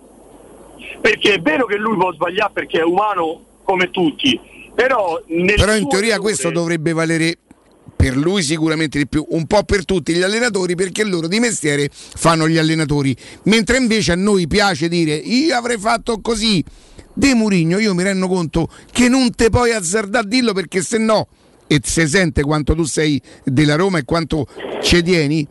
Perché 1.01 1.35
è 1.35 1.41
vero 1.41 1.67
che 1.67 1.77
lui 1.77 1.97
può 1.97 2.13
sbagliare 2.13 2.53
perché 2.53 2.81
è 2.81 2.85
umano 2.85 3.45
come 3.65 3.91
tutti, 3.91 4.39
però 4.75 5.21
Però 5.27 5.75
in 5.75 5.89
teoria 5.89 6.15
errore- 6.15 6.21
questo 6.21 6.51
dovrebbe 6.51 6.93
valere 6.93 7.39
per 7.95 8.17
lui 8.17 8.43
sicuramente 8.43 8.99
di 8.99 9.07
più, 9.07 9.25
un 9.31 9.47
po' 9.47 9.63
per 9.65 9.85
tutti 9.85 10.13
gli 10.15 10.23
allenatori 10.23 10.75
perché 10.75 11.05
loro 11.05 11.29
di 11.29 11.39
mestiere 11.39 11.89
fanno 11.91 12.49
gli 12.49 12.59
allenatori, 12.59 13.17
mentre 13.45 13.79
invece 13.79 14.13
a 14.13 14.17
noi 14.17 14.47
piace 14.47 14.89
dire 14.89 15.15
io 15.15 15.57
avrei 15.57 15.79
fatto 15.79 16.21
così. 16.21 16.65
De 17.19 17.35
Murigno 17.35 17.79
io 17.79 17.95
mi 17.95 18.03
rendo 18.03 18.29
conto 18.29 18.69
che 18.93 19.09
non 19.09 19.35
te 19.35 19.49
puoi 19.49 19.73
azzardare 19.73 20.25
a 20.25 20.29
dirlo 20.29 20.53
perché 20.53 20.83
se 20.83 20.99
no, 20.99 21.29
e 21.67 21.81
si 21.83 22.07
sente 22.07 22.43
quanto 22.43 22.75
tu 22.75 22.85
sei 22.85 23.21
della 23.43 23.75
Roma 23.75 23.99
e 23.99 24.05
quanto 24.05 24.47
ci 24.83 25.03
tieni, 25.03 25.47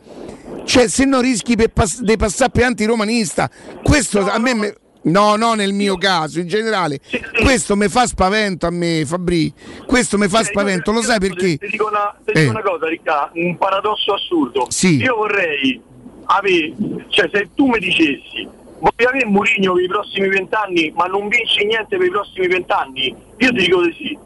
cioè 0.64 0.88
se 0.88 1.04
no 1.04 1.20
rischi 1.20 1.56
di 1.56 1.68
pass- 1.68 2.00
di 2.00 2.16
passare 2.16 2.50
per 2.50 2.64
antiromanista. 2.64 3.50
Questo 3.82 4.20
a 4.28 4.38
me... 4.38 4.54
me- 4.54 4.76
No, 5.06 5.36
no, 5.36 5.54
nel 5.54 5.72
mio 5.72 5.96
caso, 5.98 6.40
in 6.40 6.48
generale. 6.48 7.00
Questo 7.40 7.76
mi 7.76 7.88
fa 7.88 8.06
spavento 8.06 8.66
a 8.66 8.70
me, 8.70 9.04
Fabri. 9.06 9.52
Questo 9.86 10.18
mi 10.18 10.26
fa 10.28 10.38
Cioè, 10.38 10.46
io- 10.46 10.50
spavento, 10.52 10.90
lo 10.92 11.00
sai 11.02 11.18
perché? 11.20 11.56
Ti 11.58 11.68
dico 11.70 11.86
una, 11.86 12.14
ti 12.24 12.32
dico 12.32 12.38
Eh. 12.46 12.48
una 12.48 12.62
cosa, 12.62 12.88
Ricca, 12.88 13.30
un 13.34 13.56
paradosso 13.56 14.14
assurdo. 14.14 14.66
Sì. 14.68 14.96
Io 14.96 15.14
vorrei 15.16 15.80
avere, 16.24 16.74
cioè 17.08 17.28
se 17.32 17.50
tu 17.54 17.66
mi 17.66 17.78
dicessi 17.78 18.48
voglio 18.78 19.08
avere 19.08 19.24
Mourinho 19.26 19.72
per 19.74 19.82
i 19.84 19.88
prossimi 19.88 20.28
vent'anni, 20.28 20.92
ma 20.96 21.06
non 21.06 21.28
vinci 21.28 21.64
niente 21.64 21.96
per 21.96 22.06
i 22.06 22.10
prossimi 22.10 22.46
vent'anni, 22.48 23.14
io 23.38 23.48
ti 23.52 23.54
dico 23.54 23.82
di 23.82 23.92
sì. 23.96 24.18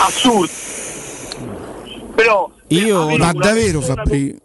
Assurdo. 0.00 0.52
Però 2.14 2.50
Io 2.68 3.16
Ma 3.16 3.32
davvero, 3.32 3.78
persona 3.78 4.02
Fabri? 4.02 4.36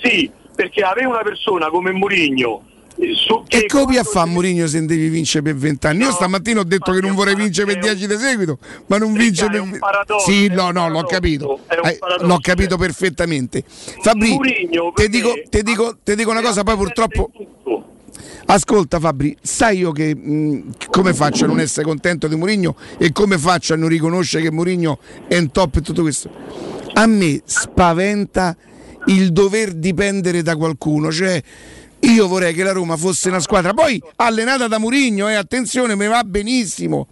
Sì, 0.00 0.30
perché 0.54 0.82
avere 0.82 1.06
una 1.06 1.22
persona 1.22 1.68
come 1.68 1.90
Mourinho 1.92 2.56
eh, 2.56 2.62
su, 2.62 2.73
E 3.48 3.66
come 3.66 3.98
a 3.98 4.04
fa 4.04 4.24
Mourinho 4.24 4.66
se 4.66 4.84
devi 4.84 5.08
vincere 5.08 5.42
per 5.42 5.56
vent'anni? 5.56 6.02
Io 6.04 6.12
stamattina 6.12 6.60
ho 6.60 6.64
detto 6.64 6.92
che 6.92 7.00
non 7.00 7.14
vorrei 7.14 7.34
vincere 7.34 7.72
per 7.72 7.82
dieci 7.82 8.06
di 8.06 8.16
seguito, 8.16 8.58
ma 8.86 8.98
non 8.98 9.12
vince 9.12 9.48
per 9.48 9.60
un 9.60 9.76
paradosso, 9.78 10.30
Sì, 10.30 10.46
è 10.46 10.54
no, 10.54 10.70
no, 10.70 10.88
l'ho 10.88 11.02
capito. 11.04 11.60
Eh, 11.68 11.98
l'ho 12.20 12.38
capito 12.40 12.76
perfettamente. 12.76 13.64
Fabri, 13.66 14.38
ti 14.94 15.08
dico, 15.08 15.32
ti 15.48 15.62
dico, 15.62 15.96
ti 16.02 16.14
dico 16.14 16.30
una 16.30 16.40
cosa, 16.42 16.62
poi 16.62 16.76
purtroppo. 16.76 17.30
Ascolta 18.46 19.00
Fabri, 19.00 19.36
sai 19.40 19.78
io 19.78 19.90
che 19.92 20.14
mh, 20.14 20.74
come 20.90 21.14
faccio 21.14 21.44
a 21.44 21.48
non 21.48 21.60
essere 21.60 21.86
contento 21.86 22.28
di 22.28 22.36
Mourinho 22.36 22.76
e 22.98 23.10
come 23.10 23.38
faccio 23.38 23.72
a 23.72 23.76
non 23.76 23.88
riconoscere 23.88 24.42
che 24.42 24.50
Mourinho 24.50 24.98
è 25.26 25.36
in 25.36 25.50
top 25.50 25.76
e 25.76 25.80
tutto 25.80 26.02
questo? 26.02 26.30
A 26.92 27.06
me 27.06 27.40
spaventa 27.44 28.54
il 29.06 29.32
dover 29.32 29.72
dipendere 29.72 30.42
da 30.42 30.56
qualcuno, 30.56 31.10
cioè 31.10 31.42
io 32.04 32.28
vorrei 32.28 32.52
che 32.54 32.62
la 32.62 32.72
Roma 32.72 32.96
fosse 32.96 33.28
una 33.28 33.40
squadra 33.40 33.72
poi 33.72 34.02
allenata 34.16 34.68
da 34.68 34.78
Mourinho 34.78 35.28
e 35.28 35.34
attenzione, 35.34 35.94
mi 35.94 36.06
va 36.06 36.22
benissimo. 36.24 37.08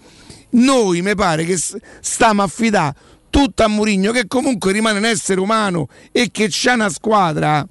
Noi 0.51 1.01
mi 1.01 1.15
pare 1.15 1.45
che 1.45 1.59
stiamo 2.01 2.43
a 2.43 2.45
affidare 2.45 2.95
tutto 3.31 3.62
a 3.62 3.69
Mourinho 3.69 4.12
che 4.12 4.27
comunque 4.27 4.73
rimane 4.73 4.99
un 4.99 5.07
essere 5.07 5.41
umano 5.41 5.89
e 6.11 6.31
che 6.31 6.49
c'ha 6.51 6.75
una 6.75 6.91
squadra 6.91 7.67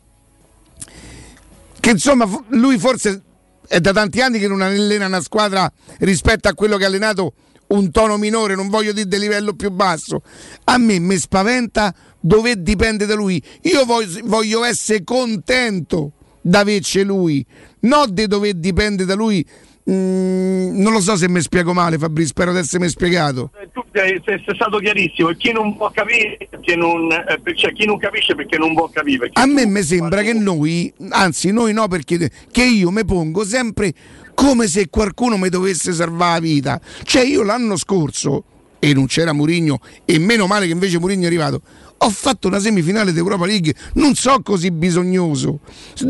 che 1.79 1.89
insomma 1.89 2.27
lui 2.49 2.79
forse 2.79 3.21
è 3.67 3.79
da 3.79 3.93
tanti 3.93 4.21
anni 4.21 4.39
che 4.39 4.47
non 4.47 4.61
allena 4.61 5.05
una 5.05 5.21
squadra 5.21 5.71
rispetto 5.99 6.47
a 6.47 6.53
quello 6.55 6.77
che 6.77 6.85
ha 6.85 6.87
allenato 6.87 7.33
un 7.67 7.91
tono 7.91 8.17
minore, 8.17 8.55
non 8.55 8.69
voglio 8.69 8.91
dire 8.91 9.07
di 9.07 9.17
livello 9.17 9.53
più 9.53 9.69
basso. 9.71 10.23
A 10.65 10.77
me 10.77 10.99
mi 10.99 11.17
spaventa 11.17 11.93
dove 12.19 12.61
dipende 12.61 13.05
da 13.05 13.15
lui. 13.15 13.41
Io 13.61 13.85
voglio, 13.85 14.19
voglio 14.25 14.63
essere 14.63 15.03
contento 15.03 16.13
d'averci 16.41 17.03
lui, 17.03 17.45
non 17.81 18.13
di 18.13 18.27
dove 18.27 18.59
dipende 18.59 19.05
da 19.05 19.15
lui. 19.15 19.45
Mm, 19.89 20.79
non 20.79 20.93
lo 20.93 21.01
so 21.01 21.15
se 21.15 21.27
mi 21.27 21.41
spiego 21.41 21.73
male, 21.73 21.97
Fabri, 21.97 22.25
spero 22.25 22.51
di 22.51 22.59
essermi 22.59 22.87
spiegato. 22.87 23.49
Eh, 23.59 23.67
tu 23.73 23.83
sei, 23.91 24.21
sei- 24.23 24.41
sei 24.45 24.55
stato 24.55 24.77
chiarissimo 24.77 25.29
e 25.29 25.37
chi 25.37 25.51
non 25.51 25.75
può 25.75 25.89
capire 25.89 26.37
perché 26.49 26.75
non, 26.75 27.11
eh, 27.11 27.55
cioè, 27.55 27.73
chi 27.73 27.85
non 27.85 27.97
capisce 27.97 28.35
perché 28.35 28.57
non 28.57 28.75
può 28.75 28.89
capire 28.89 29.31
A 29.33 29.45
me 29.47 29.65
mi 29.65 29.81
sembra 29.81 30.21
che 30.21 30.33
noi, 30.33 30.93
anzi 31.09 31.51
noi 31.51 31.73
no 31.73 31.87
perché 31.87 32.29
che 32.51 32.63
io 32.63 32.91
mi 32.91 33.03
pongo 33.05 33.43
sempre 33.43 33.91
come 34.35 34.67
se 34.67 34.87
qualcuno 34.89 35.37
mi 35.37 35.49
dovesse 35.49 35.93
salvare 35.93 36.33
la 36.33 36.39
vita. 36.39 36.81
Cioè 37.03 37.23
io 37.23 37.43
l'anno 37.43 37.75
scorso, 37.75 38.43
e 38.79 38.93
non 38.93 39.07
c'era 39.07 39.33
Murigno, 39.33 39.79
e 40.05 40.19
meno 40.19 40.45
male 40.45 40.67
che 40.67 40.73
invece 40.73 40.99
Murigno 40.99 41.23
è 41.23 41.27
arrivato, 41.27 41.61
ho 42.03 42.09
fatto 42.09 42.47
una 42.47 42.59
semifinale 42.59 43.11
d'Europa 43.11 43.45
League, 43.45 43.73
non 43.95 44.15
so 44.15 44.41
così 44.41 44.71
bisognoso. 44.71 45.59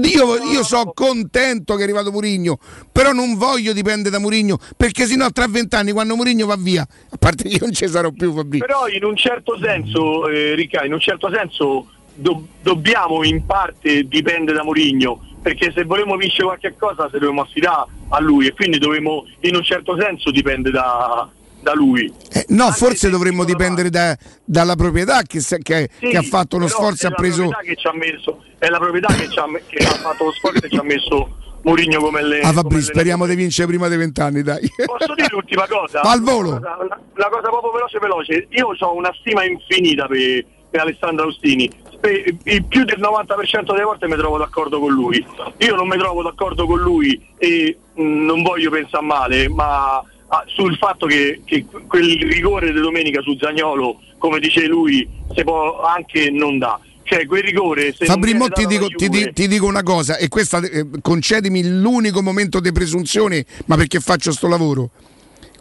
Io, 0.04 0.38
io 0.52 0.64
so 0.64 0.92
contento 0.94 1.76
che 1.76 1.82
è 1.82 1.84
arrivato 1.84 2.12
Murigno, 2.12 2.58
però 2.92 3.12
non 3.12 3.36
voglio 3.36 3.74
dipendere 3.74 4.10
da 4.10 4.20
Murigno, 4.20 4.58
perché 4.78 5.06
sennò 5.06 5.30
tra 5.32 5.48
vent'anni 5.48 5.92
quando 5.92 6.16
Murigno 6.16 6.46
va 6.46 6.56
via, 6.58 6.82
a 6.82 7.18
parte 7.18 7.44
che 7.44 7.56
io 7.56 7.60
non 7.62 7.74
ci 7.74 7.88
sarò 7.88 8.12
più 8.12 8.34
Fabrizio. 8.34 8.66
Però 8.66 8.88
in 8.88 9.04
un 9.04 9.16
certo 9.16 9.58
senso, 9.62 10.28
eh, 10.28 10.56
Ricca, 10.56 10.86
in 10.86 10.94
un 10.94 11.00
certo 11.00 11.30
senso 11.34 11.88
do- 12.14 12.48
dobbiamo 12.62 13.24
in 13.24 13.46
parte 13.46 14.04
dipendere 14.04 14.58
da 14.58 14.64
Mourinho, 14.64 15.20
perché 15.42 15.72
se 15.74 15.84
volevamo 15.84 16.16
vincere 16.16 16.44
qualche 16.44 16.76
cosa 16.78 17.10
se 17.12 17.18
dobbiamo 17.18 17.42
affidare 17.42 17.90
a 18.10 18.20
lui 18.20 18.48
e 18.48 18.54
quindi 18.54 18.78
dovremmo 18.78 19.26
in 19.42 19.56
un 19.56 19.64
certo 19.64 19.98
senso 20.00 20.30
dipendere 20.32 20.76
da, 20.76 21.30
da 21.62 21.74
lui. 21.74 22.12
Eh, 22.32 22.46
no, 22.50 22.72
forse 22.72 23.10
dovremmo 23.10 23.44
dipendere 23.44 23.90
da- 23.90 24.18
dalla 24.44 24.76
proprietà 24.76 25.22
che, 25.24 25.40
se- 25.40 25.60
che- 25.60 25.90
Sì, 26.00 26.08
che 26.10 26.18
ha 26.18 26.22
fatto 26.22 26.56
uno 26.58 26.66
però 26.66 26.78
sforzo 26.78 27.08
e 27.08 27.10
ha 27.10 27.14
preso. 27.14 27.44
La 27.44 27.50
proprietà 27.50 27.74
che 27.74 27.76
ci 27.80 27.88
ha 27.88 27.94
messo, 27.94 28.44
è 28.60 28.68
la 28.70 28.78
proprietà 28.80 29.14
che, 29.14 29.30
ci 29.30 29.40
ha, 29.40 29.46
che 29.68 29.86
ha 29.86 29.90
fatto 29.96 30.24
lo 30.26 30.32
sforzo 30.32 30.66
e 30.66 30.70
ci 30.70 30.78
ha 30.78 30.84
messo 30.84 31.36
Mourinho 31.64 32.00
come 32.02 32.24
le. 32.24 32.40
Ah, 32.42 32.52
Fabri, 32.54 32.82
speriamo 32.82 33.28
di 33.28 33.36
vincere 33.36 33.68
prima 33.68 33.88
dei 33.88 33.98
vent'anni, 33.98 34.42
dai. 34.42 34.68
Posso 34.86 35.14
dire 35.14 35.28
l'ultima 35.32 35.68
cosa? 35.68 36.02
Al 36.10 36.22
volo. 36.22 36.56
Una- 36.56 36.78
una 36.80 37.30
cosa 37.30 37.50
proprio 37.50 37.72
veloce 37.72 38.00
veloce. 38.00 38.48
Io 38.50 38.70
ho 38.78 38.96
una 38.96 39.12
stima 39.20 39.44
infinita 39.46 40.08
per, 40.08 40.44
per 40.72 40.80
Alessandro 40.82 41.26
Austini. 41.26 41.70
Spe- 41.94 42.36
il 42.46 42.66
più 42.66 42.84
del 42.84 43.00
90% 43.00 43.74
delle 43.74 43.84
volte 43.84 44.08
mi 44.08 44.16
trovo 44.16 44.40
d'accordo 44.40 44.80
con 44.80 44.92
lui. 44.92 45.24
Io 45.58 45.76
non 45.76 45.88
mi 45.88 45.98
trovo 46.00 46.24
d'accordo 46.24 46.66
con 46.66 46.80
lui 46.80 47.24
e 47.38 47.78
mh, 47.94 48.02
non 48.02 48.42
voglio 48.42 48.72
pensare 48.72 49.06
male, 49.06 49.48
ma 49.48 50.04
ah, 50.32 50.44
sul 50.48 50.76
fatto 50.78 51.06
che, 51.06 51.42
che 51.46 51.66
quel 51.88 52.18
rigore 52.22 52.72
di 52.74 52.80
domenica 52.80 53.22
su 53.22 53.38
Zagnolo, 53.40 54.00
come 54.18 54.40
dice 54.40 54.66
lui, 54.66 55.08
si 55.36 55.44
può 55.44 55.82
anche 55.84 56.30
non 56.32 56.58
dà. 56.58 56.80
Cioè 57.04 57.26
quel 57.26 57.44
rigore 57.44 57.94
se 57.94 58.06
Fabri, 58.06 58.38
ti 58.54 58.66
dico, 58.66 58.88
ti, 58.88 59.10
Juve- 59.10 59.26
di- 59.26 59.34
ti 59.34 59.48
dico 59.48 59.66
una 59.66 59.84
cosa, 59.84 60.16
e 60.18 60.30
questa 60.30 60.60
eh, 60.60 60.86
concedimi 61.02 61.68
l'unico 61.68 62.22
momento 62.22 62.60
di 62.62 62.72
presunzione, 62.72 63.46
ma 63.66 63.76
perché 63.76 64.00
faccio 64.00 64.32
sto 64.32 64.48
lavoro. 64.48 64.92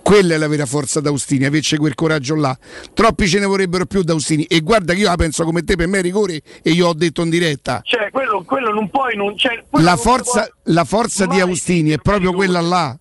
Quella 0.03 0.35
è 0.35 0.39
la 0.39 0.49
vera 0.49 0.65
forza 0.67 1.01
d'Austini, 1.01 1.45
averci 1.45 1.77
quel 1.77 1.95
coraggio 1.95 2.35
là. 2.35 2.57
Troppi 2.95 3.29
ce 3.29 3.39
ne 3.39 3.47
vorrebbero 3.47 3.85
più 3.85 4.03
d'Austini. 4.03 4.45
E 4.45 4.61
guarda 4.61 4.95
che 4.95 5.01
io 5.01 5.09
la 5.09 5.17
penso 5.17 5.45
come 5.45 5.63
te, 5.63 5.77
per 5.77 5.89
me 5.89 5.99
è 5.99 6.03
rigore 6.03 6.41
e 6.63 6.71
io 6.71 6.87
ho 6.89 6.95
detto 6.95 7.23
in 7.23 7.31
diretta. 7.31 7.81
Cioè, 7.85 8.11
quello, 8.11 8.43
quello 8.45 8.73
non 8.73 8.89
puoi, 8.89 9.15
non 9.17 9.35
c'è. 9.35 9.63
quello 9.69 9.85
La 9.85 9.97
forza, 9.97 10.49
può- 10.63 10.73
la 10.73 10.85
forza 10.85 11.27
di 11.27 11.39
Austini 11.41 11.91
è 11.91 11.99
proprio 11.99 12.33
quella 12.33 12.61
là. 12.61 12.99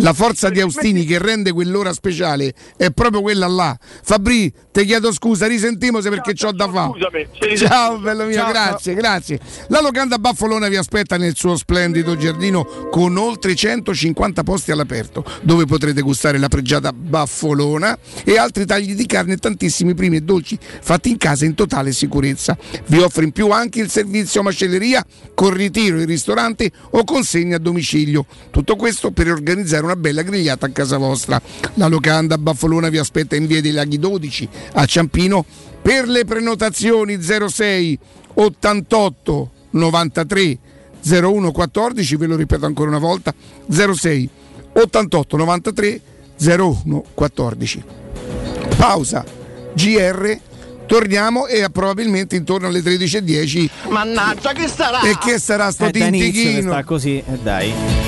La 0.00 0.12
forza 0.12 0.48
di 0.48 0.60
Austini 0.60 1.04
che 1.04 1.18
rende 1.18 1.50
quell'ora 1.50 1.92
speciale 1.92 2.54
è 2.76 2.90
proprio 2.90 3.20
quella 3.20 3.48
là. 3.48 3.76
Fabri, 3.80 4.52
ti 4.70 4.84
chiedo 4.84 5.12
scusa, 5.12 5.48
risentimose 5.48 6.08
perché 6.08 6.34
c'ho 6.34 6.52
da 6.52 6.70
fare. 6.70 7.56
Ciao 7.56 7.98
bello 7.98 8.24
mio, 8.24 8.34
Ciao, 8.34 8.48
grazie, 8.48 8.94
grazie. 8.94 9.40
La 9.68 9.80
locanda 9.80 10.18
Baffolona 10.18 10.68
vi 10.68 10.76
aspetta 10.76 11.16
nel 11.16 11.34
suo 11.34 11.56
splendido 11.56 12.16
giardino 12.16 12.88
con 12.90 13.16
oltre 13.16 13.56
150 13.56 14.44
posti 14.44 14.70
all'aperto, 14.70 15.24
dove 15.42 15.64
potrete 15.64 16.00
gustare 16.00 16.38
la 16.38 16.48
pregiata 16.48 16.92
Baffolona 16.92 17.98
e 18.24 18.38
altri 18.38 18.66
tagli 18.66 18.94
di 18.94 19.06
carne 19.06 19.32
e 19.32 19.38
tantissimi 19.38 19.94
primi 19.94 20.18
e 20.18 20.20
dolci 20.20 20.56
fatti 20.80 21.10
in 21.10 21.16
casa 21.16 21.44
in 21.44 21.54
totale 21.54 21.90
sicurezza. 21.90 22.56
Vi 22.86 22.98
offre 22.98 23.24
in 23.24 23.32
più 23.32 23.50
anche 23.50 23.80
il 23.80 23.90
servizio 23.90 24.42
macelleria 24.42 25.04
con 25.34 25.50
ritiro 25.50 25.98
in 25.98 26.06
ristorante 26.06 26.70
o 26.90 27.02
consegna 27.02 27.56
a 27.56 27.58
domicilio. 27.60 28.26
Tutto 28.50 28.76
questo 28.76 29.10
per 29.10 29.28
organizzare 29.28 29.86
una 29.88 29.96
bella 29.96 30.22
grigliata 30.22 30.66
a 30.66 30.70
casa 30.70 30.96
vostra. 30.98 31.40
La 31.74 31.86
locanda 31.88 32.34
a 32.36 32.38
Baffolona 32.38 32.88
vi 32.88 32.98
aspetta 32.98 33.36
in 33.36 33.46
via 33.46 33.60
dei 33.60 33.72
Laghi 33.72 33.98
12 33.98 34.48
a 34.74 34.84
Ciampino 34.84 35.44
per 35.82 36.06
le 36.08 36.24
prenotazioni 36.24 37.18
06 37.20 37.98
88 38.34 39.50
93 39.70 40.58
01 41.04 41.52
14, 41.52 42.16
ve 42.16 42.26
lo 42.26 42.36
ripeto 42.36 42.66
ancora 42.66 42.88
una 42.90 42.98
volta, 42.98 43.32
06 43.68 44.28
88 44.74 45.36
93 45.36 46.00
01 46.40 47.04
14. 47.14 47.82
Pausa, 48.76 49.24
GR, 49.74 50.38
torniamo 50.86 51.46
e 51.46 51.68
probabilmente 51.70 52.36
intorno 52.36 52.66
alle 52.68 52.80
13.10 52.80 53.68
Mannaggia, 53.88 54.52
che 54.52 54.68
sarà? 54.68 55.00
e 55.02 55.16
che 55.18 55.38
sarà 55.38 55.70
sto 55.70 55.86
Eh, 55.86 55.90
tintichino? 55.92 56.70
sta 56.72 56.84
così, 56.84 57.18
eh, 57.18 57.38
dai. 57.42 58.07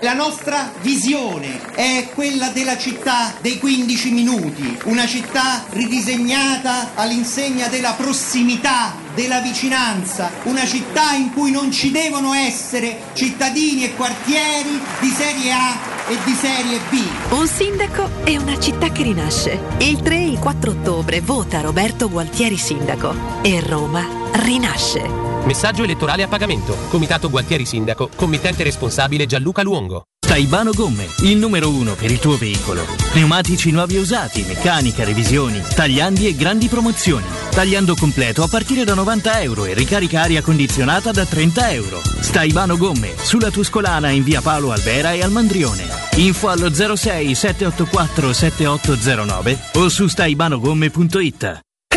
La 0.00 0.14
nostra 0.14 0.72
visione 0.80 1.60
è 1.74 2.08
quella 2.14 2.48
della 2.48 2.78
città 2.78 3.34
dei 3.40 3.58
15 3.58 4.10
minuti, 4.10 4.78
una 4.84 5.06
città 5.06 5.64
ridisegnata 5.68 6.92
all'insegna 6.94 7.68
della 7.68 7.92
prossimità, 7.92 8.94
della 9.14 9.40
vicinanza, 9.40 10.30
una 10.44 10.66
città 10.66 11.12
in 11.12 11.32
cui 11.32 11.50
non 11.50 11.70
ci 11.70 11.90
devono 11.90 12.32
essere 12.32 13.10
cittadini 13.12 13.84
e 13.84 13.94
quartieri 13.94 14.80
di 14.98 15.08
serie 15.08 15.52
A 15.52 15.76
e 16.08 16.16
di 16.24 16.34
serie 16.34 16.80
B. 16.88 17.32
Un 17.34 17.46
sindaco 17.46 18.08
e 18.24 18.38
una 18.38 18.58
città 18.58 18.90
che 18.90 19.02
rinasce. 19.02 19.60
Il 19.78 20.00
3 20.00 20.16
e 20.16 20.26
il 20.30 20.38
4 20.38 20.70
ottobre 20.70 21.20
vota 21.20 21.60
Roberto 21.60 22.08
Gualtieri 22.10 22.56
sindaco 22.56 23.14
e 23.42 23.60
Roma 23.60 24.04
rinasce. 24.32 25.31
Messaggio 25.44 25.82
elettorale 25.82 26.22
a 26.22 26.28
pagamento. 26.28 26.76
Comitato 26.88 27.28
Gualtieri 27.28 27.66
Sindaco. 27.66 28.08
Committente 28.14 28.62
responsabile 28.62 29.26
Gianluca 29.26 29.62
Luongo. 29.62 30.04
Staibano 30.24 30.72
Gomme, 30.72 31.06
il 31.24 31.36
numero 31.36 31.68
uno 31.68 31.94
per 31.94 32.10
il 32.10 32.18
tuo 32.18 32.38
veicolo. 32.38 32.86
Pneumatici 33.10 33.70
nuovi 33.70 33.96
e 33.96 33.98
usati, 33.98 34.42
meccanica, 34.44 35.04
revisioni, 35.04 35.60
tagliandi 35.74 36.26
e 36.26 36.34
grandi 36.34 36.68
promozioni. 36.68 37.26
Tagliando 37.50 37.94
completo 37.94 38.42
a 38.42 38.48
partire 38.48 38.84
da 38.84 38.94
90 38.94 39.42
euro 39.42 39.66
e 39.66 39.74
ricarica 39.74 40.22
aria 40.22 40.40
condizionata 40.40 41.10
da 41.10 41.26
30 41.26 41.72
euro. 41.72 42.00
Staibano 42.20 42.78
Gomme, 42.78 43.14
sulla 43.20 43.50
Tuscolana 43.50 44.08
in 44.08 44.22
via 44.22 44.40
Paolo 44.40 44.72
Albera 44.72 45.12
e 45.12 45.22
al 45.22 45.30
Mandrione. 45.30 45.84
Info 46.16 46.48
allo 46.48 46.72
06 46.72 47.34
784 47.34 48.32
7809 48.32 49.58
o 49.74 49.88
su 49.90 50.06
staibanogomme.it. 50.06 51.60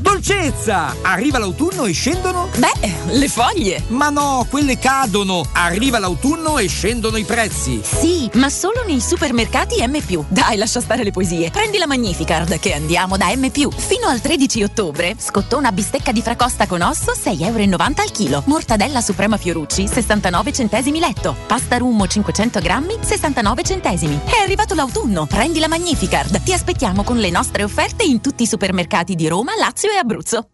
Dolcezza! 0.00 0.96
Arriva 1.02 1.38
l'autunno 1.38 1.84
e 1.84 1.92
scendono? 1.92 2.48
Beh, 2.56 3.12
le 3.12 3.28
foglie. 3.28 3.82
Ma 3.88 4.08
no, 4.08 4.46
quelle 4.48 4.78
cadono! 4.78 5.46
Arriva 5.52 5.98
l'autunno 5.98 6.56
e 6.58 6.68
scendono 6.68 7.18
i 7.18 7.24
prezzi. 7.24 7.82
Sì, 7.82 8.30
ma 8.34 8.48
solo 8.48 8.82
nei 8.86 9.00
supermercati 9.00 9.86
M. 9.86 9.98
Dai, 10.28 10.56
lascia 10.56 10.80
stare 10.80 11.04
le 11.04 11.10
poesie. 11.10 11.50
Prendi 11.50 11.76
la 11.76 11.86
Magnificard 11.86 12.58
che 12.58 12.72
andiamo 12.72 13.18
da 13.18 13.26
M. 13.34 13.50
Fino 13.50 14.06
al 14.08 14.20
13 14.20 14.62
ottobre, 14.62 15.16
scottona 15.18 15.70
bistecca 15.70 16.12
di 16.12 16.22
fracosta 16.22 16.66
con 16.66 16.80
osso 16.80 17.12
6,90 17.12 17.44
euro 17.44 17.72
al 18.02 18.10
chilo. 18.10 18.42
Mortadella 18.46 19.02
Suprema 19.02 19.36
Fiorucci 19.36 19.86
69 19.86 20.52
centesimi 20.52 20.98
letto. 20.98 21.36
Pasta 21.46 21.76
Rummo 21.76 22.06
500 22.06 22.60
grammi 22.60 22.96
69 23.00 23.62
centesimi. 23.62 24.20
È 24.24 24.42
arrivato 24.42 24.74
l'autunno. 24.74 25.26
Prendi 25.26 25.58
la 25.58 25.68
Magnificard. 25.68 26.42
Ti 26.42 26.54
aspettiamo 26.54 27.02
con 27.02 27.18
le 27.18 27.28
nostre 27.28 27.64
offerte 27.64 28.04
in 28.04 28.22
tutti 28.22 28.44
i 28.44 28.46
supermercati 28.46 29.14
di 29.14 29.28
Roma, 29.28 29.52
Lazio 29.58 29.89
e 29.92 29.98
Abruzzo. 29.98 30.48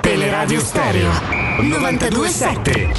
Teleradio 0.00 0.60
Stereo 0.60 1.10
927. 1.60 2.92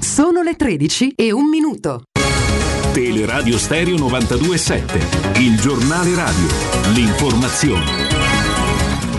Sono 0.00 0.42
le 0.42 0.54
13 0.54 1.12
e 1.16 1.32
un 1.32 1.48
minuto. 1.48 2.04
Teleradio 2.92 3.58
Stereo 3.58 3.96
927. 3.96 5.40
Il 5.40 5.60
giornale 5.60 6.14
radio. 6.14 6.46
L'informazione. 6.92 8.03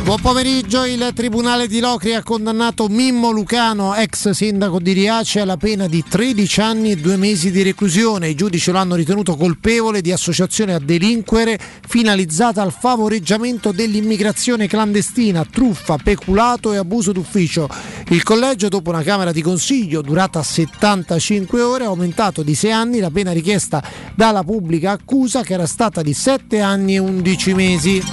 Buon 0.06 0.22
pomeriggio, 0.22 0.86
il 0.86 1.14
Tribunale 1.16 1.66
di 1.66 1.80
Locri 1.80 2.14
ha 2.14 2.22
condannato 2.22 2.88
Mimmo 2.88 3.32
Lucano, 3.32 3.96
ex 3.96 4.30
sindaco 4.30 4.80
di 4.80 4.92
Riace, 4.92 5.40
alla 5.40 5.58
pena 5.58 5.88
di 5.88 6.04
13 6.08 6.62
anni 6.62 6.92
e 6.92 6.96
2 6.98 7.18
mesi 7.18 7.50
di 7.50 7.64
reclusione. 7.64 8.30
I 8.30 8.36
giudici 8.36 8.70
lo 8.70 8.78
hanno 8.78 8.94
ritenuto 8.94 9.36
colpevole 9.36 10.02
di 10.02 10.12
associazione 10.12 10.76
a 10.76 10.80
delinquere 10.80 11.58
finalizzata 11.88 12.62
al 12.62 12.72
favoreggiamento 12.72 13.72
dell'immigrazione 13.72 14.68
clandestina, 14.68 15.44
truffa, 15.44 15.98
peculato 15.98 16.72
e 16.72 16.78
abuso 16.78 17.12
d'ufficio. 17.12 17.68
Il 18.10 18.22
collegio, 18.22 18.68
dopo 18.68 18.92
una 18.92 19.02
Camera 19.02 19.32
di 19.32 19.42
Consiglio 19.42 20.04
durata 20.04 20.44
75 20.44 21.62
ore, 21.62 21.86
ha 21.86 21.88
aumentato 21.88 22.44
di 22.44 22.54
6 22.54 22.72
anni 22.72 23.00
la 23.00 23.10
pena 23.10 23.32
richiesta 23.32 23.84
dalla 24.14 24.44
pubblica 24.44 24.92
accusa 24.92 25.42
che 25.42 25.54
era 25.54 25.66
stata 25.66 26.04
di 26.04 26.14
7 26.14 26.60
anni 26.60 26.94
e 26.94 27.00
11 27.00 27.54
mesi. 27.56 28.04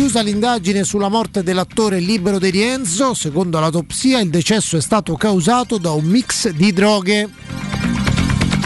Chiusa 0.00 0.22
l'indagine 0.22 0.82
sulla 0.82 1.10
morte 1.10 1.42
dell'attore 1.42 1.98
Libero 1.98 2.38
De 2.38 2.48
Rienzo, 2.48 3.12
secondo 3.12 3.60
l'autopsia 3.60 4.18
il 4.20 4.30
decesso 4.30 4.78
è 4.78 4.80
stato 4.80 5.14
causato 5.14 5.76
da 5.76 5.90
un 5.90 6.06
mix 6.06 6.48
di 6.48 6.72
droghe. 6.72 7.28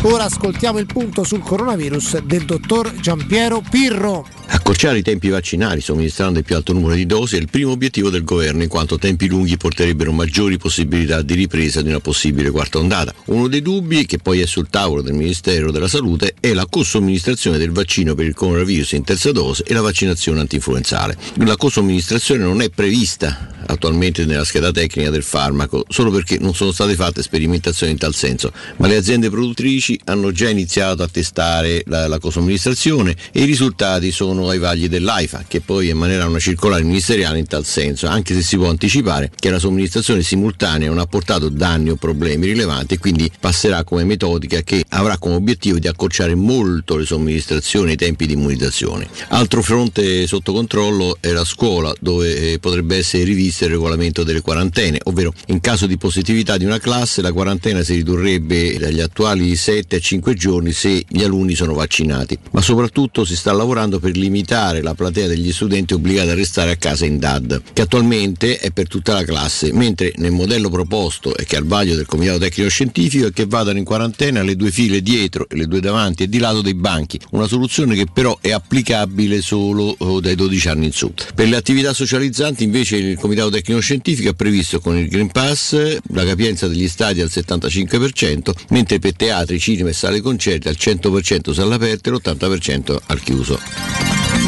Ora 0.07 0.25
ascoltiamo 0.25 0.79
il 0.79 0.85
punto 0.85 1.25
sul 1.25 1.41
coronavirus 1.41 2.19
del 2.25 2.45
dottor 2.45 2.93
Giampiero 3.01 3.63
Pirro. 3.71 4.29
Accorciare 4.49 4.99
i 4.99 5.03
tempi 5.03 5.31
vaccinali 5.31 5.81
somministrando 5.81 6.39
il 6.39 6.45
più 6.45 6.57
alto 6.57 6.75
numero 6.75 6.95
di 6.95 7.07
dosi 7.07 7.37
è 7.37 7.39
il 7.39 7.49
primo 7.49 7.71
obiettivo 7.71 8.11
del 8.11 8.23
governo 8.23 8.63
in 8.63 8.69
quanto 8.69 8.99
tempi 8.99 9.29
lunghi 9.29 9.57
porterebbero 9.57 10.13
maggiori 10.13 10.59
possibilità 10.59 11.23
di 11.23 11.33
ripresa 11.33 11.81
di 11.81 11.89
una 11.89 12.01
possibile 12.01 12.51
quarta 12.51 12.79
ondata. 12.79 13.15
Uno 13.27 13.49
dei 13.49 13.63
dubbi 13.63 14.05
che 14.05 14.19
poi 14.19 14.41
è 14.41 14.47
sul 14.47 14.69
tavolo 14.69 15.01
del 15.01 15.15
Ministero 15.15 15.71
della 15.71 15.89
Salute 15.89 16.35
è 16.39 16.53
la 16.53 16.67
cosomministrazione 16.69 17.57
del 17.57 17.71
vaccino 17.71 18.15
per 18.15 18.27
il 18.27 18.35
coronavirus 18.35 18.93
in 18.93 19.05
terza 19.05 19.33
dose 19.33 19.65
e 19.67 19.73
la 19.73 19.81
vaccinazione 19.81 20.41
antinfluenzale. 20.41 21.17
La 21.37 21.57
cosomministrazione 21.57 22.45
non 22.45 22.61
è 22.61 22.69
prevista 22.69 23.53
attualmente 23.67 24.25
nella 24.25 24.45
scheda 24.45 24.71
tecnica 24.71 25.11
del 25.11 25.23
farmaco 25.23 25.85
solo 25.89 26.11
perché 26.11 26.39
non 26.39 26.55
sono 26.55 26.73
state 26.73 26.95
fatte 26.95 27.23
sperimentazioni 27.23 27.93
in 27.93 27.99
tal 27.99 28.15
senso, 28.15 28.53
ma 28.77 28.87
le 28.87 28.97
aziende 28.97 29.31
produttrici 29.31 29.99
hanno 30.05 30.33
già 30.33 30.49
iniziato 30.49 31.03
a 31.03 31.09
testare 31.09 31.83
la, 31.87 32.07
la 32.09 32.19
cosomministrazione 32.19 33.17
e 33.33 33.43
i 33.43 33.45
risultati 33.45 34.11
sono 34.11 34.49
ai 34.49 34.59
vagli 34.59 34.89
dell'AIFA, 34.89 35.45
che 35.49 35.61
poi 35.61 35.89
emanerà 35.89 36.27
una 36.27 36.39
circolare 36.39 36.83
ministeriale 36.83 37.39
in 37.39 37.47
tal 37.47 37.65
senso, 37.65 38.07
anche 38.07 38.35
se 38.35 38.43
si 38.43 38.57
può 38.57 38.69
anticipare 38.69 39.31
che 39.35 39.51
la 39.51 39.59
somministrazione 39.59 40.23
simultanea 40.23 40.89
non 40.89 40.99
ha 40.99 41.07
portato 41.07 41.49
danni 41.49 41.91
o 41.91 41.97
problemi 41.97 42.47
rilevanti 42.47 42.95
e 42.95 42.99
quindi 42.99 43.31
passerà 43.39 43.85
come 43.85 44.05
metodica 44.05 44.63
che 44.63 44.85
avrà 44.91 45.19
come 45.19 45.35
obiettivo 45.35 45.79
di 45.79 45.89
accorciare 45.89 46.35
molto 46.35 46.97
le 46.97 47.05
somministrazioni 47.05 47.91
e 47.91 47.93
i 47.95 47.97
tempi 47.97 48.27
di 48.27 48.35
immunizzazione. 48.35 49.09
Altro 49.29 49.63
fronte 49.63 50.27
sotto 50.27 50.53
controllo 50.53 51.17
è 51.21 51.31
la 51.31 51.45
scuola, 51.45 51.93
dove 52.01 52.53
eh, 52.53 52.59
potrebbe 52.59 52.97
essere 52.97 53.25
rivisto 53.55 53.65
il 53.65 53.71
regolamento 53.71 54.25
delle 54.25 54.41
quarantene, 54.41 54.99
ovvero 55.05 55.33
in 55.47 55.61
caso 55.61 55.87
di 55.87 55.97
positività 55.97 56.57
di 56.57 56.65
una 56.65 56.79
classe 56.79 57.23
la 57.23 57.33
quarantena 57.33 57.83
si 57.83 57.95
ridurrebbe 57.95 58.79
dagli 58.79 59.01
attuali 59.01 59.55
7 59.55 59.97
a 59.97 59.99
5 60.01 60.35
giorni 60.35 60.73
se 60.73 61.05
gli 61.09 61.23
alunni 61.23 61.55
sono 61.55 61.75
vaccinati, 61.75 62.37
ma 62.51 62.61
soprattutto 62.61 63.25
si 63.25 63.37
sta 63.37 63.53
lavorando 63.53 64.01
per 64.01 64.17
limitare 64.17 64.83
la 64.83 64.95
platea 64.95 65.29
degli 65.29 65.53
studenti 65.53 65.95
obbligati 65.95 66.31
a 66.31 66.35
restare 66.35 66.73
a 66.73 66.77
casa 66.77 67.05
in 67.05 67.19
DAD, 67.19 67.63
che 67.73 67.83
attualmente 67.83 68.59
è 68.59 68.71
per 68.71 68.89
tutta 68.89 69.15
la 69.15 69.25
classe, 69.25 69.73
mentre 69.73 70.13
nel 70.17 70.33
modello 70.33 70.69
proposto 70.69 71.37
e 71.37 71.45
che 71.45 71.57
è 71.57 71.59
al 71.59 71.67
vaglio 71.67 71.95
del 71.95 72.07
Comitato 72.07 72.39
Tecnico 72.39 72.69
Scientifico 72.69 73.27
è 73.27 73.33
che 73.33 73.47
vadano 73.47 73.79
in 73.79 73.85
quarantena 73.85 74.43
le 74.43 74.57
due 74.57 74.71
file 74.71 75.01
dietro 75.01 75.47
e 75.49 75.57
le 75.57 75.67
due 75.67 75.81
davanti 75.81 76.25
e 76.25 76.29
di 76.29 76.39
lato 76.39 76.61
dei 76.61 76.75
banchi, 76.75 77.21
una 77.31 77.47
soluzione 77.47 77.95
che 77.95 78.07
però 78.13 78.37
è 78.41 78.51
applicabile 78.51 79.41
solo 79.41 79.95
oh, 79.99 80.21
dai 80.21 80.35
12 80.35 80.69
anni 80.69 80.87
in 80.87 80.93
su. 80.93 81.13
Per 81.35 81.49
le 81.49 81.57
attività 81.57 81.93
socializzanti 81.93 82.65
invece 82.65 82.97
il 82.97 83.19
Comitato 83.19 83.44
Tecnico 83.51 83.81
Scientifico 83.81 84.31
ha 84.31 84.35
previsto 84.35 84.81
con 84.81 84.97
il 84.97 85.09
Green 85.09 85.31
Pass 85.31 85.99
la 86.09 86.25
capienza 86.25 86.69
degli 86.69 86.89
stadi 86.89 87.21
al 87.21 87.31
75%, 87.31 88.53
mentre 88.71 88.99
per 88.99 89.15
teatri, 89.15 89.59
cinema 89.59 89.91
e 89.91 89.93
sale 89.93 90.21
concerti 90.21 90.69
al 90.69 90.77
100% 90.79 91.53
sale 91.53 91.75
aperte 91.75 92.11
e 92.11 92.13
l'80% 92.13 92.99
al 93.07 93.21
chiuso. 93.21 93.61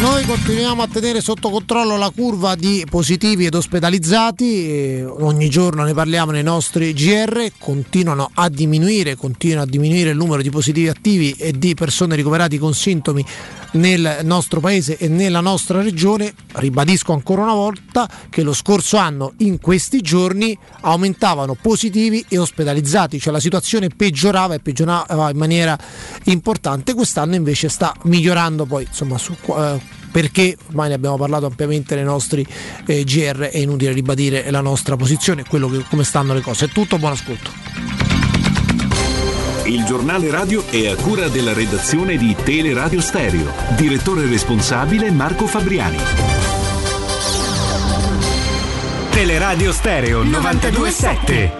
Noi 0.00 0.24
continuiamo 0.26 0.82
a 0.82 0.88
tenere 0.88 1.22
sotto 1.22 1.48
controllo 1.48 1.96
la 1.96 2.12
curva 2.14 2.54
di 2.54 2.84
positivi 2.88 3.46
ed 3.46 3.54
ospedalizzati, 3.54 4.68
e 4.68 5.04
ogni 5.04 5.48
giorno 5.48 5.84
ne 5.84 5.94
parliamo 5.94 6.32
nei 6.32 6.42
nostri 6.42 6.92
GR, 6.92 7.50
continuano 7.58 8.30
a 8.34 8.50
diminuire, 8.50 9.16
continua 9.16 9.62
a 9.62 9.66
diminuire 9.66 10.10
il 10.10 10.16
numero 10.16 10.42
di 10.42 10.50
positivi 10.50 10.88
attivi 10.88 11.32
e 11.38 11.52
di 11.52 11.74
persone 11.74 12.14
ricoverate 12.14 12.58
con 12.58 12.74
sintomi 12.74 13.24
nel 13.72 14.20
nostro 14.22 14.60
paese 14.60 14.96
e 14.96 15.08
nella 15.08 15.40
nostra 15.40 15.80
regione. 15.80 16.32
Ribadisco 16.52 17.12
ancora 17.12 17.42
una 17.42 17.54
volta 17.54 18.08
che 18.28 18.42
lo 18.42 18.52
scorso 18.52 18.85
anno 18.94 19.32
in 19.38 19.58
questi 19.60 20.00
giorni 20.00 20.56
aumentavano 20.82 21.54
positivi 21.54 22.24
e 22.28 22.38
ospedalizzati, 22.38 23.18
cioè 23.18 23.32
la 23.32 23.40
situazione 23.40 23.88
peggiorava 23.88 24.54
e 24.54 24.60
peggiorava 24.60 25.30
in 25.30 25.36
maniera 25.36 25.76
importante, 26.24 26.94
quest'anno 26.94 27.34
invece 27.34 27.68
sta 27.68 27.94
migliorando 28.02 28.64
poi 28.64 28.84
insomma 28.84 29.18
su, 29.18 29.34
eh, 29.46 29.80
perché 30.16 30.56
ormai 30.68 30.88
ne 30.88 30.94
abbiamo 30.94 31.16
parlato 31.16 31.46
ampiamente 31.46 31.94
nei 31.94 32.04
nostri 32.04 32.46
eh, 32.86 33.04
GR, 33.04 33.40
è 33.50 33.58
inutile 33.58 33.92
ribadire 33.92 34.50
la 34.50 34.62
nostra 34.62 34.96
posizione, 34.96 35.44
quello 35.44 35.68
che, 35.68 35.84
come 35.90 36.04
stanno 36.04 36.32
le 36.32 36.40
cose. 36.40 36.64
È 36.64 36.68
tutto, 36.68 36.98
buon 36.98 37.12
ascolto. 37.12 37.50
Il 39.66 39.84
giornale 39.84 40.30
radio 40.30 40.64
è 40.68 40.86
a 40.86 40.94
cura 40.94 41.28
della 41.28 41.52
redazione 41.52 42.16
di 42.16 42.34
Teleradio 42.42 43.00
Stereo. 43.00 43.52
Direttore 43.76 44.26
responsabile 44.26 45.10
Marco 45.10 45.46
Fabriani. 45.46 46.45
Teleradio 49.16 49.72
Stereo 49.72 50.22
927. 50.24 51.52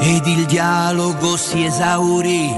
Ed 0.00 0.26
il 0.26 0.46
dialogo 0.46 1.36
si 1.36 1.64
esaurì, 1.64 2.52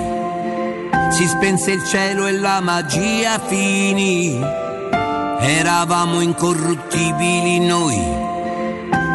si 1.10 1.26
spense 1.26 1.73
il 1.73 1.84
cielo 1.84 2.26
e 2.26 2.33
la 2.33 2.60
magia 2.62 3.39
finì. 3.39 4.41
Eravamo 5.41 6.23
incorruttibili 6.23 7.59
noi, 7.59 8.31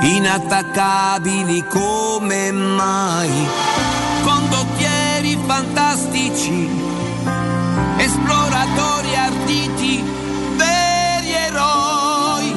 inattaccabili 0.01 1.66
come 1.67 2.51
mai. 2.51 3.48
Condottieri 4.24 5.38
fantastici, 5.45 6.69
esploratori 7.98 9.16
arditi, 9.16 10.03
veri 10.56 11.32
eroi. 11.32 12.56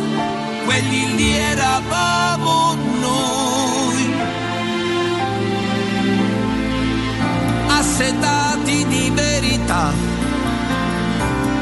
Quelli 0.65 1.15
lì 1.17 1.37
eravamo 1.37 2.75
noi. 3.01 3.31
assetati 7.81 8.87
di 8.87 9.11
verità. 9.15 9.93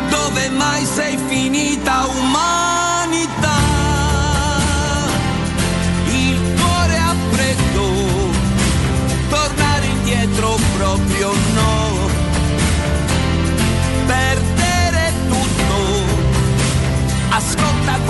Dove 0.09 0.49
mai 0.51 0.85
sei 0.85 1.19
finita 1.27 2.07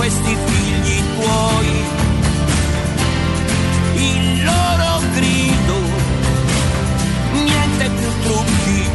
questi 0.09 0.37
figli 0.47 1.03
tuoi. 1.20 1.85
Il 3.97 4.43
loro 4.43 5.03
grido 5.12 5.77
niente 7.33 7.91
più 7.91 8.09
trucchi. 8.23 8.91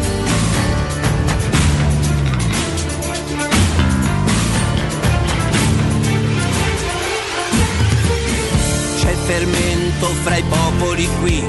C'è 8.95 9.14
fermento 9.14 10.08
fra 10.24 10.35
i 10.38 10.43
popoli 10.50 11.08
qui, 11.22 11.43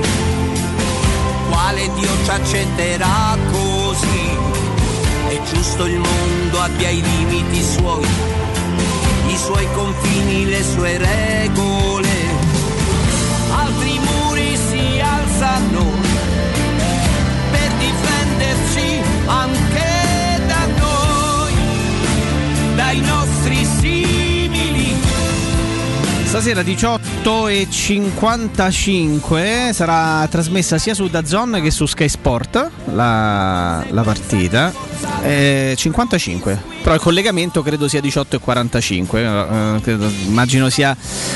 quale 1.48 1.90
Dio 1.94 2.10
ci 2.24 2.30
accetterà 2.30 3.38
così? 3.50 4.28
È 5.28 5.40
giusto 5.50 5.86
il 5.86 5.98
mondo 5.98 6.60
abbia 6.60 6.90
i 6.90 7.00
limiti 7.00 7.62
suoi, 7.62 8.06
suoi 9.44 9.68
confini, 9.74 10.46
le 10.46 10.62
sue 10.62 10.96
regole. 10.96 12.08
Altri 13.54 13.98
muri 13.98 14.56
si 14.56 14.98
alzano 15.00 15.90
per 17.50 17.72
difenderci 17.78 19.02
anche 19.26 20.40
da 20.46 20.66
noi, 20.78 21.52
dai 22.74 23.00
nostri 23.00 23.66
simili. 23.66 24.96
Stasera 26.24 26.40
sera 26.40 26.62
18 26.62 27.48
e 27.48 27.66
55 27.68 29.70
sarà 29.74 30.26
trasmessa 30.28 30.78
sia 30.78 30.94
su 30.94 31.06
Dazon 31.08 31.60
che 31.62 31.70
su 31.70 31.84
Sky 31.84 32.08
Sport 32.08 32.70
la, 32.94 33.84
la 33.90 34.02
partita. 34.02 34.72
Eh, 35.22 35.74
55, 35.76 36.73
però 36.84 36.96
il 36.96 37.00
collegamento 37.00 37.62
credo 37.62 37.88
sia 37.88 38.02
18 38.02 38.36
e 38.36 38.38
45. 38.40 39.22
eh, 39.22 39.80
credo- 39.80 40.06
immagino 40.26 40.68
sia, 40.68 40.94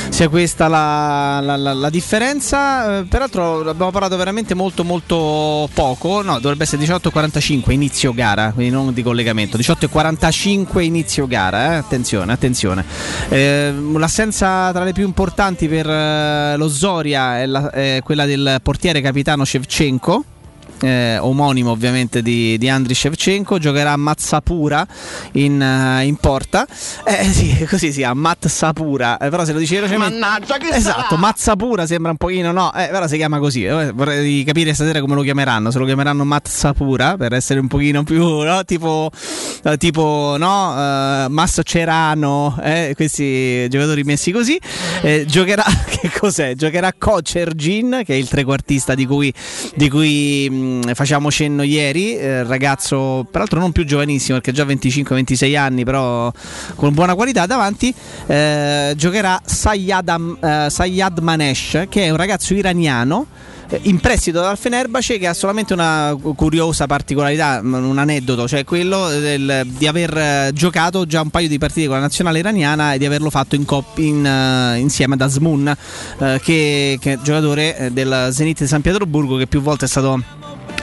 sia 0.09 0.29
questa 0.29 0.67
la, 0.67 1.39
la- 1.41 1.57
la- 1.57 1.73
la 1.73 1.89
differenza. 1.89 2.99
Eh, 2.99 3.03
peraltro 3.05 3.67
abbiamo 3.67 3.89
parlato 3.89 4.15
veramente 4.15 4.53
molto 4.53 4.83
molto 4.83 5.67
poco. 5.73 6.21
No, 6.21 6.37
dovrebbe 6.37 6.65
essere 6.65 6.77
18 6.77 7.07
e 7.09 7.11
45 7.11 7.73
inizio 7.73 8.13
gara, 8.13 8.51
quindi 8.53 8.71
non 8.71 8.93
di 8.93 9.01
collegamento. 9.01 9.57
18 9.57 9.85
e 9.85 9.89
45 9.89 10.83
inizio 10.83 11.25
gara, 11.25 11.73
eh. 11.73 11.77
attenzione, 11.77 12.31
attenzione. 12.31 12.85
Eh, 13.29 13.73
l'assenza 13.95 14.71
tra 14.71 14.83
le 14.83 14.93
più 14.93 15.03
importanti 15.03 15.67
per 15.67 15.89
eh, 15.89 16.57
lo 16.57 16.69
Zoria 16.69 17.39
è, 17.41 17.49
è 17.49 18.01
quella 18.03 18.25
del 18.27 18.59
portiere 18.61 19.01
capitano 19.01 19.43
Shevchenko. 19.45 20.23
Eh, 20.81 21.17
omonimo 21.17 21.71
ovviamente 21.71 22.21
di, 22.21 22.57
di 22.57 22.69
Andriy 22.69 22.95
Shevchenko 22.95 23.57
giocherà 23.57 23.95
Mazzapura 23.95 24.85
in, 25.33 25.61
eh, 25.61 26.05
in 26.05 26.15
porta 26.15 26.65
eh 27.03 27.23
sì 27.31 27.65
così 27.69 27.91
si 27.91 27.99
chiama 27.99 28.19
Mazzapura 28.19 29.17
eh, 29.17 29.29
però 29.29 29.45
se 29.45 29.53
lo 29.53 29.59
dici 29.59 29.75
velocemente 29.75 30.17
Mannaggia 30.17 30.57
che 30.57 30.69
esatto 30.69 31.01
sarà? 31.01 31.17
Mazzapura 31.17 31.85
sembra 31.85 32.11
un 32.11 32.17
pochino 32.17 32.51
no 32.51 32.73
eh, 32.73 32.87
però 32.91 33.07
si 33.07 33.17
chiama 33.17 33.39
così 33.39 33.65
eh, 33.65 33.91
vorrei 33.91 34.43
capire 34.43 34.73
stasera 34.73 34.99
come 34.99 35.15
lo 35.15 35.21
chiameranno 35.21 35.71
se 35.71 35.79
lo 35.79 35.85
chiameranno 35.85 36.23
Mazzapura 36.23 37.17
per 37.17 37.33
essere 37.33 37.59
un 37.59 37.67
pochino 37.67 38.03
più 38.03 38.23
no? 38.23 38.63
tipo, 38.65 39.09
eh, 39.63 39.77
tipo 39.77 40.35
no 40.37 40.75
eh, 40.75 41.25
Mascerano 41.29 42.57
eh, 42.63 42.93
questi 42.95 43.67
giocatori 43.69 44.03
messi 44.03 44.31
così 44.31 44.59
giocherà 45.25 45.63
che 45.89 46.11
cos'è? 46.17 46.55
giocherà 46.55 46.93
Kocergin 46.97 48.01
che 48.05 48.13
è 48.13 48.17
il 48.17 48.27
trequartista 48.27 48.95
di 48.95 49.05
cui, 49.05 49.33
di 49.75 49.89
cui 49.89 50.49
mh, 50.77 50.93
facciamo 50.93 51.31
cenno 51.31 51.63
ieri 51.63 52.15
eh, 52.17 52.43
ragazzo 52.43 53.25
peraltro 53.29 53.59
non 53.59 53.71
più 53.71 53.85
giovanissimo 53.85 54.39
perché 54.39 54.51
già 54.51 54.63
25-26 54.65 55.57
anni 55.57 55.83
però 55.83 56.31
con 56.75 56.93
buona 56.93 57.15
qualità 57.15 57.45
davanti 57.45 57.93
eh, 58.27 58.93
giocherà 58.95 59.41
Sayyad, 59.43 60.09
Am- 60.09 60.37
eh, 60.41 60.67
Sayyad 60.69 61.19
Manesh 61.19 61.85
che 61.89 62.05
è 62.05 62.09
un 62.09 62.17
ragazzo 62.17 62.53
iraniano 62.53 63.25
eh, 63.69 63.79
in 63.83 63.99
prestito 63.99 64.41
dal 64.41 64.57
Fenerbahce 64.57 65.19
che 65.19 65.27
ha 65.27 65.33
solamente 65.33 65.73
una 65.73 66.17
cu- 66.19 66.35
curiosa 66.35 66.87
particolarità, 66.87 67.61
m- 67.61 67.73
un 67.75 67.97
aneddoto, 67.99 68.47
cioè 68.47 68.63
quello 68.63 69.09
del- 69.09 69.61
di 69.67 69.85
aver 69.85 70.17
eh, 70.17 70.51
giocato 70.55 71.05
già 71.05 71.21
un 71.21 71.29
paio 71.29 71.47
di 71.47 71.59
partite 71.59 71.85
con 71.85 71.95
la 71.97 72.01
nazionale 72.01 72.39
iraniana 72.39 72.93
e 72.93 72.97
di 72.97 73.05
averlo 73.05 73.29
fatto 73.29 73.53
in 73.55 73.65
coppia 73.65 74.05
in, 74.05 74.25
eh, 74.25 74.79
insieme 74.79 75.13
ad 75.13 75.21
Asmun, 75.21 75.67
eh, 76.19 76.39
che, 76.43 76.97
che 76.99 77.13
è 77.13 77.19
giocatore 77.21 77.89
del 77.91 78.29
Zenit 78.31 78.61
di 78.61 78.67
San 78.67 78.81
Pietroburgo 78.81 79.37
che 79.37 79.45
più 79.45 79.61
volte 79.61 79.85
è 79.85 79.87
stato 79.87 80.19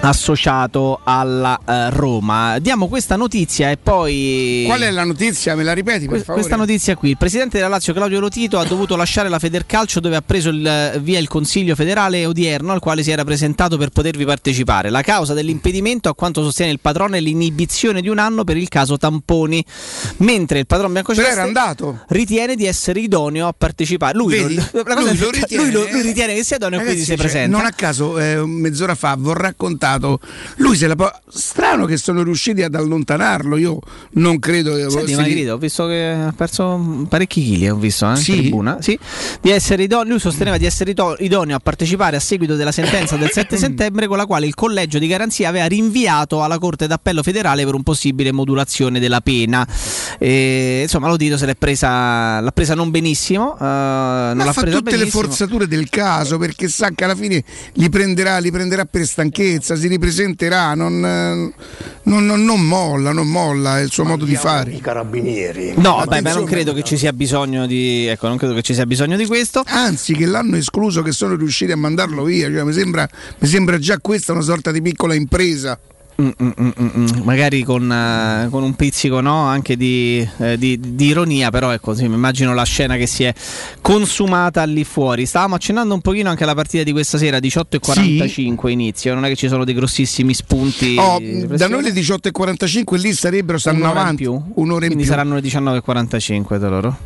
associato 0.08 1.00
alla 1.04 1.58
eh, 1.66 1.90
Roma. 1.90 2.58
Diamo 2.58 2.88
questa 2.88 3.16
notizia 3.16 3.70
e 3.70 3.76
poi 3.76 4.64
Qual 4.66 4.80
è 4.80 4.90
la 4.90 5.04
notizia? 5.04 5.54
Me 5.54 5.62
la 5.64 5.72
ripeti 5.72 6.06
per 6.06 6.18
favore? 6.20 6.34
Questa 6.40 6.56
notizia 6.56 6.96
qui, 6.96 7.10
il 7.10 7.16
presidente 7.16 7.56
della 7.58 7.68
Lazio 7.68 7.92
Claudio 7.92 8.20
Lotito 8.20 8.58
ha 8.58 8.64
dovuto 8.64 8.96
lasciare 8.96 9.28
la 9.28 9.38
Federcalcio 9.38 10.00
dove 10.00 10.16
ha 10.16 10.22
preso 10.22 10.48
il- 10.50 11.00
via 11.02 11.18
il 11.18 11.28
consiglio 11.28 11.74
federale 11.74 12.24
odierno 12.26 12.72
al 12.72 12.80
quale 12.80 13.02
si 13.02 13.10
era 13.10 13.24
presentato 13.24 13.76
per 13.76 13.90
potervi 13.90 14.24
partecipare. 14.24 14.90
La 14.90 15.02
causa 15.02 15.34
dell'impedimento, 15.34 16.08
a 16.08 16.14
quanto 16.14 16.42
sostiene 16.42 16.70
il 16.72 16.80
padrone, 16.80 17.18
è 17.18 17.20
l'inibizione 17.20 18.00
di 18.00 18.08
un 18.08 18.18
anno 18.18 18.44
per 18.44 18.56
il 18.56 18.68
caso 18.68 18.96
Tamponi, 18.96 19.64
mentre 20.18 20.60
il 20.60 20.66
padrone 20.66 21.02
andato. 21.38 22.04
ritiene 22.08 22.54
di 22.54 22.66
essere 22.66 23.00
idoneo 23.00 23.46
a 23.48 23.54
partecipare. 23.56 24.16
Lui, 24.16 24.36
Vedi? 24.38 24.54
lo, 24.72 24.82
Lui 24.94 25.16
lo 25.18 25.30
ritiene, 25.30 25.62
lui 25.64 25.72
lo- 25.72 25.86
eh. 25.86 25.92
lui 25.92 26.02
ritiene 26.02 26.34
che 26.34 26.44
sia 26.44 26.56
idoneo 26.56 26.80
e 26.80 26.82
quindi 26.84 27.00
si 27.00 27.06
cioè, 27.08 27.16
presenta. 27.16 27.56
non 27.56 27.66
a 27.66 27.72
caso, 27.72 28.18
eh, 28.18 28.44
mezz'ora 28.46 28.94
fa, 28.94 29.16
vi 29.18 29.28
ho 29.28 29.32
raccontato. 29.96 30.20
Lui 30.56 30.76
se 30.76 30.86
la 30.86 30.94
può. 30.96 31.10
Strano 31.28 31.86
che 31.86 31.96
sono 31.96 32.22
riusciti 32.22 32.62
ad 32.62 32.74
allontanarlo. 32.74 33.56
Io 33.56 33.78
non 34.12 34.38
credo 34.38 34.74
che 34.74 34.88
Si 34.90 34.96
è 34.96 35.00
si- 35.00 35.06
dimagrito, 35.06 35.52
ho 35.52 35.58
visto 35.58 35.86
che 35.86 36.10
ha 36.10 36.32
perso 36.36 37.06
parecchi 37.08 37.42
chili, 37.42 37.68
ho 37.68 37.76
visto 37.76 38.10
eh, 38.10 38.16
Sì? 38.16 38.32
tribuna. 38.38 38.78
Sì, 38.80 38.98
di 39.40 39.50
essere 39.50 39.82
idoneo, 39.84 40.10
lui 40.10 40.20
sosteneva 40.20 40.56
di 40.58 40.66
essere 40.66 40.94
idoneo 41.18 41.56
a 41.56 41.60
partecipare 41.60 42.16
a 42.16 42.20
seguito 42.20 42.54
della 42.56 42.72
sentenza 42.72 43.16
del 43.16 43.30
7 43.30 43.56
settembre 43.58 44.06
con 44.06 44.16
la 44.16 44.26
quale 44.26 44.46
il 44.46 44.54
collegio 44.54 44.98
di 44.98 45.06
garanzia 45.06 45.48
aveva 45.48 45.66
rinviato 45.66 46.42
alla 46.42 46.58
Corte 46.58 46.86
d'Appello 46.86 47.22
federale 47.22 47.64
per 47.64 47.74
un 47.74 47.82
possibile 47.82 48.32
modulazione 48.32 49.00
della 49.00 49.20
pena. 49.20 49.66
E, 50.18 50.80
insomma, 50.82 51.08
Lodito 51.08 51.36
se 51.36 51.46
l'è 51.46 51.54
presa, 51.56 52.40
l'ha 52.40 52.52
presa 52.52 52.74
non 52.74 52.90
benissimo. 52.90 53.54
eh, 53.54 53.64
non 53.64 54.36
Ma 54.36 54.44
l'ha 54.44 54.52
fa 54.52 54.62
presa 54.62 54.76
tutte 54.78 54.90
le 54.92 54.96
benissimo. 54.98 55.22
forzature 55.22 55.66
del 55.68 55.88
caso 55.88 56.38
perché 56.38 56.68
sa 56.68 56.90
che 56.90 57.04
alla 57.04 57.14
fine 57.14 57.42
li 57.74 57.88
prenderà, 57.88 58.38
li 58.38 58.50
prenderà 58.50 58.84
per 58.84 59.04
stanchezza, 59.06 59.75
si 59.76 59.88
ripresenterà, 59.88 60.74
non, 60.74 61.04
eh, 61.04 61.52
non- 62.04 62.26
non- 62.26 62.44
non 62.44 62.60
molla, 62.66 63.12
non 63.12 63.28
molla, 63.28 63.78
è 63.78 63.82
il 63.82 63.90
suo 63.90 64.04
modo 64.04 64.24
di 64.24 64.34
fare. 64.36 64.72
I 64.72 64.80
carabinieri. 64.80 65.74
No, 65.76 65.96
vabbè, 65.96 66.20
ma 66.22 66.32
non 66.32 66.44
credo 66.44 66.72
che 66.72 66.82
ci 66.82 66.96
sia 66.96 67.12
bisogno 67.12 67.66
di. 67.66 68.06
Ecco, 68.06 68.28
non 68.28 68.36
credo 68.36 68.54
che 68.54 68.62
ci 68.62 68.74
sia 68.74 68.86
bisogno 68.86 69.16
di 69.16 69.26
questo. 69.26 69.62
Anzi, 69.66 70.14
che 70.14 70.26
l'hanno 70.26 70.56
escluso, 70.56 71.02
che 71.02 71.12
sono 71.12 71.36
riusciti 71.36 71.72
a 71.72 71.76
mandarlo 71.76 72.24
via. 72.24 72.48
Cioè, 72.50 72.62
mi, 72.64 72.72
sembra, 72.72 73.08
mi 73.38 73.48
sembra 73.48 73.78
già 73.78 73.98
questa 74.00 74.32
una 74.32 74.40
sorta 74.42 74.70
di 74.70 74.80
piccola 74.82 75.14
impresa. 75.14 75.78
Mm, 76.20 76.28
mm, 76.42 76.68
mm, 76.80 77.06
magari 77.24 77.62
con, 77.62 77.92
eh, 77.92 78.48
con 78.50 78.62
un 78.62 78.74
pizzico 78.74 79.20
no? 79.20 79.42
anche 79.42 79.76
di, 79.76 80.26
eh, 80.38 80.56
di- 80.56 80.80
di 80.80 81.04
ironia, 81.08 81.50
però 81.50 81.72
ecco, 81.72 81.94
sì, 81.94 82.08
mi 82.08 82.14
immagino 82.14 82.54
la 82.54 82.62
scena 82.64 82.96
che 82.96 83.06
si 83.06 83.24
è 83.24 83.34
consumata 83.82 84.64
lì 84.64 84.82
fuori. 84.84 85.26
Stavamo 85.26 85.56
accennando 85.56 85.92
un 85.92 86.00
pochino 86.00 86.30
anche 86.30 86.44
alla 86.44 86.54
partita 86.54 86.82
di 86.84 86.92
questa 86.92 87.18
sera, 87.18 87.36
18.45 87.38 88.68
inizio, 88.70 89.12
non 89.12 89.26
è 89.26 89.28
che 89.28 89.36
ci 89.36 89.48
sono 89.48 89.64
dei 89.64 89.74
grossissimi 89.74 90.32
spunti. 90.32 90.96
Oh, 90.98 91.20
da 91.54 91.68
noi 91.68 91.82
le 91.82 91.92
18.45 91.92 92.96
lì 92.98 93.12
sarebbero, 93.12 93.58
stanno 93.58 93.76
Un'ora 93.78 93.90
in 93.92 93.98
avanti. 93.98 94.22
più? 94.22 94.32
Un'ora 94.54 94.86
in 94.86 94.92
Quindi 94.92 95.04
più. 95.04 95.12
saranno 95.12 95.34
le 95.34 95.42
19.45 95.42 96.56
da 96.58 96.68
loro. 96.70 96.98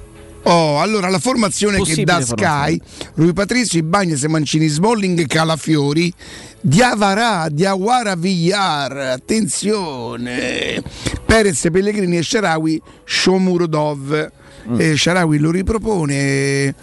Oh, 0.44 0.80
allora 0.80 1.08
la 1.08 1.18
formazione 1.18 1.76
Possibile 1.76 2.04
che 2.04 2.12
da 2.12 2.20
Sky, 2.22 2.80
Rui 3.14 3.32
Patrizio, 3.32 3.78
Ibagnez, 3.78 4.24
Mancini, 4.24 4.68
Smalling, 4.68 5.26
Calafiori, 5.26 6.12
Diavarà, 6.60 7.48
Diawara 7.50 8.16
Villar, 8.16 8.96
attenzione, 8.96 10.82
Perez, 11.26 11.68
Pellegrini 11.70 12.16
e 12.16 12.22
Sharawi, 12.22 12.80
Shomurodov. 13.04 14.30
Mm. 14.68 14.80
E 14.80 14.96
Sharawi 14.96 15.38
lo 15.38 15.50
ripropone. 15.50 16.74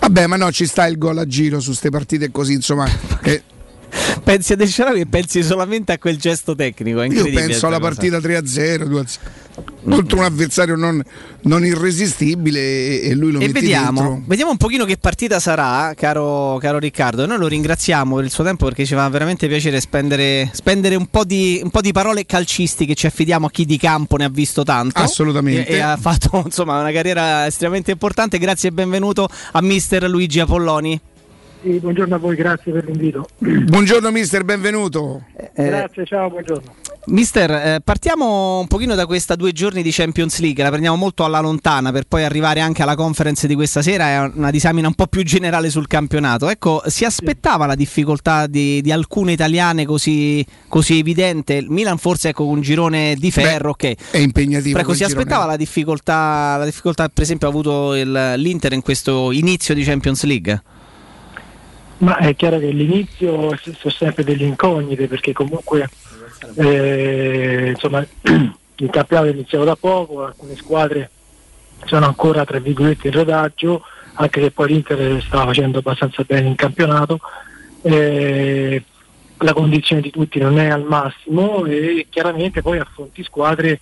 Vabbè, 0.00 0.26
ma 0.26 0.36
no, 0.36 0.52
ci 0.52 0.66
sta 0.66 0.86
il 0.86 0.96
gol 0.96 1.18
a 1.18 1.26
giro 1.26 1.60
su 1.60 1.68
queste 1.68 1.90
partite 1.90 2.30
così, 2.30 2.52
insomma. 2.52 2.88
eh, 3.22 3.42
Pensi 4.22 4.52
a 4.52 4.56
De 4.56 4.66
Sharawi 4.66 5.00
e 5.00 5.06
pensi 5.06 5.42
solamente 5.42 5.92
a 5.92 5.98
quel 5.98 6.18
gesto 6.18 6.54
tecnico. 6.54 7.02
Io 7.02 7.24
penso 7.30 7.66
alla 7.66 7.80
partita 7.80 8.18
3-0, 8.18 8.84
2-0. 8.84 9.18
Contro 9.82 10.18
un 10.18 10.24
avversario 10.24 10.76
non, 10.76 11.02
non 11.42 11.64
irresistibile 11.64 12.58
e, 12.60 13.00
e 13.10 13.14
lui 13.14 13.32
lo 13.32 13.38
E 13.38 13.46
mette 13.46 13.60
vediamo, 13.60 14.00
dentro. 14.02 14.22
vediamo 14.26 14.50
un 14.50 14.56
pochino 14.56 14.84
che 14.84 14.96
partita 14.98 15.38
sarà, 15.40 15.92
caro, 15.94 16.58
caro 16.60 16.78
Riccardo. 16.78 17.26
Noi 17.26 17.38
lo 17.38 17.46
ringraziamo 17.46 18.16
per 18.16 18.24
il 18.24 18.30
suo 18.30 18.44
tempo 18.44 18.64
perché 18.66 18.84
ci 18.84 18.94
fa 18.94 19.08
veramente 19.08 19.46
piacere 19.48 19.80
spendere, 19.80 20.50
spendere 20.52 20.94
un, 20.96 21.06
po 21.06 21.24
di, 21.24 21.60
un 21.62 21.70
po' 21.70 21.80
di 21.80 21.92
parole 21.92 22.26
calcistiche. 22.26 22.94
Ci 22.94 23.06
affidiamo 23.06 23.46
a 23.46 23.50
chi 23.50 23.64
di 23.64 23.78
campo 23.78 24.16
ne 24.16 24.24
ha 24.24 24.28
visto 24.30 24.62
tanto. 24.64 25.00
Assolutamente. 25.00 25.66
E, 25.68 25.74
e 25.76 25.80
ha 25.80 25.96
fatto 25.96 26.42
insomma, 26.46 26.80
una 26.80 26.92
carriera 26.92 27.46
estremamente 27.46 27.92
importante. 27.92 28.38
Grazie 28.38 28.70
e 28.70 28.72
benvenuto 28.72 29.28
a 29.52 29.62
mister 29.62 30.08
Luigi 30.08 30.40
Apolloni. 30.40 31.00
Sì, 31.62 31.70
buongiorno 31.80 32.14
a 32.14 32.18
voi, 32.18 32.36
grazie 32.36 32.70
per 32.72 32.84
l'invito. 32.84 33.28
Buongiorno 33.38 34.10
mister, 34.12 34.44
benvenuto. 34.44 35.22
Grazie, 35.54 36.04
ciao, 36.06 36.30
buongiorno. 36.30 36.72
Mister, 37.10 37.50
eh, 37.50 37.80
partiamo 37.82 38.58
un 38.58 38.66
pochino 38.66 38.94
da 38.94 39.06
questa 39.06 39.34
due 39.34 39.52
giorni 39.52 39.82
di 39.82 39.90
Champions 39.90 40.40
League, 40.40 40.62
la 40.62 40.68
prendiamo 40.68 40.96
molto 40.96 41.24
alla 41.24 41.40
lontana 41.40 41.90
per 41.90 42.04
poi 42.06 42.22
arrivare 42.22 42.60
anche 42.60 42.82
alla 42.82 42.96
conference 42.96 43.46
di 43.46 43.54
questa 43.54 43.80
sera, 43.80 44.08
è 44.08 44.30
una 44.34 44.50
disamina 44.50 44.88
un 44.88 44.94
po' 44.94 45.06
più 45.06 45.22
generale 45.22 45.70
sul 45.70 45.86
campionato. 45.86 46.50
Ecco, 46.50 46.82
si 46.86 47.06
aspettava 47.06 47.64
la 47.64 47.74
difficoltà 47.76 48.46
di, 48.46 48.82
di 48.82 48.92
alcune 48.92 49.32
italiane 49.32 49.86
così, 49.86 50.44
così 50.68 50.98
evidente? 50.98 51.54
Il 51.54 51.70
Milan 51.70 51.96
forse 51.96 52.28
ecco 52.28 52.44
con 52.44 52.56
un 52.56 52.60
girone 52.60 53.14
di 53.18 53.30
ferro, 53.30 53.70
ok. 53.70 54.10
È 54.10 54.18
impegnativo. 54.18 54.76
Però 54.76 54.80
ecco, 54.80 54.92
si 54.92 55.04
girone. 55.04 55.16
aspettava 55.22 55.46
la 55.46 55.56
difficoltà, 55.56 56.56
la 56.58 56.64
difficoltà 56.66 57.08
per 57.08 57.22
esempio 57.22 57.46
ha 57.46 57.50
avuto 57.50 57.94
il- 57.94 58.34
l'Inter 58.36 58.74
in 58.74 58.82
questo 58.82 59.32
inizio 59.32 59.72
di 59.72 59.82
Champions 59.82 60.24
League? 60.24 60.62
Ma 61.98 62.16
è 62.18 62.36
chiaro 62.36 62.58
che 62.58 62.68
l'inizio 62.70 63.56
s- 63.56 63.72
sono 63.78 63.92
sempre 63.92 64.24
delle 64.24 64.44
incognite 64.44 65.08
perché 65.08 65.32
comunque 65.32 65.88
eh, 66.56 67.70
insomma, 67.70 68.06
il 68.22 68.90
campionato 68.90 69.28
è 69.28 69.32
iniziato 69.32 69.64
da 69.64 69.76
poco, 69.76 70.24
alcune 70.24 70.56
squadre 70.56 71.10
sono 71.84 72.06
ancora 72.06 72.44
tra 72.44 72.58
virgolette 72.58 73.08
in 73.08 73.14
rodaggio, 73.14 73.82
anche 74.14 74.42
se 74.42 74.50
poi 74.50 74.68
l'Inter 74.68 75.22
stava 75.22 75.46
facendo 75.46 75.78
abbastanza 75.78 76.22
bene 76.24 76.48
in 76.48 76.54
campionato. 76.54 77.20
Eh, 77.82 78.82
la 79.38 79.52
condizione 79.52 80.02
di 80.02 80.10
tutti 80.10 80.40
non 80.40 80.58
è 80.58 80.68
al 80.68 80.82
massimo 80.82 81.64
e 81.64 82.06
chiaramente 82.10 82.60
poi 82.60 82.78
affronti 82.78 83.22
squadre 83.22 83.80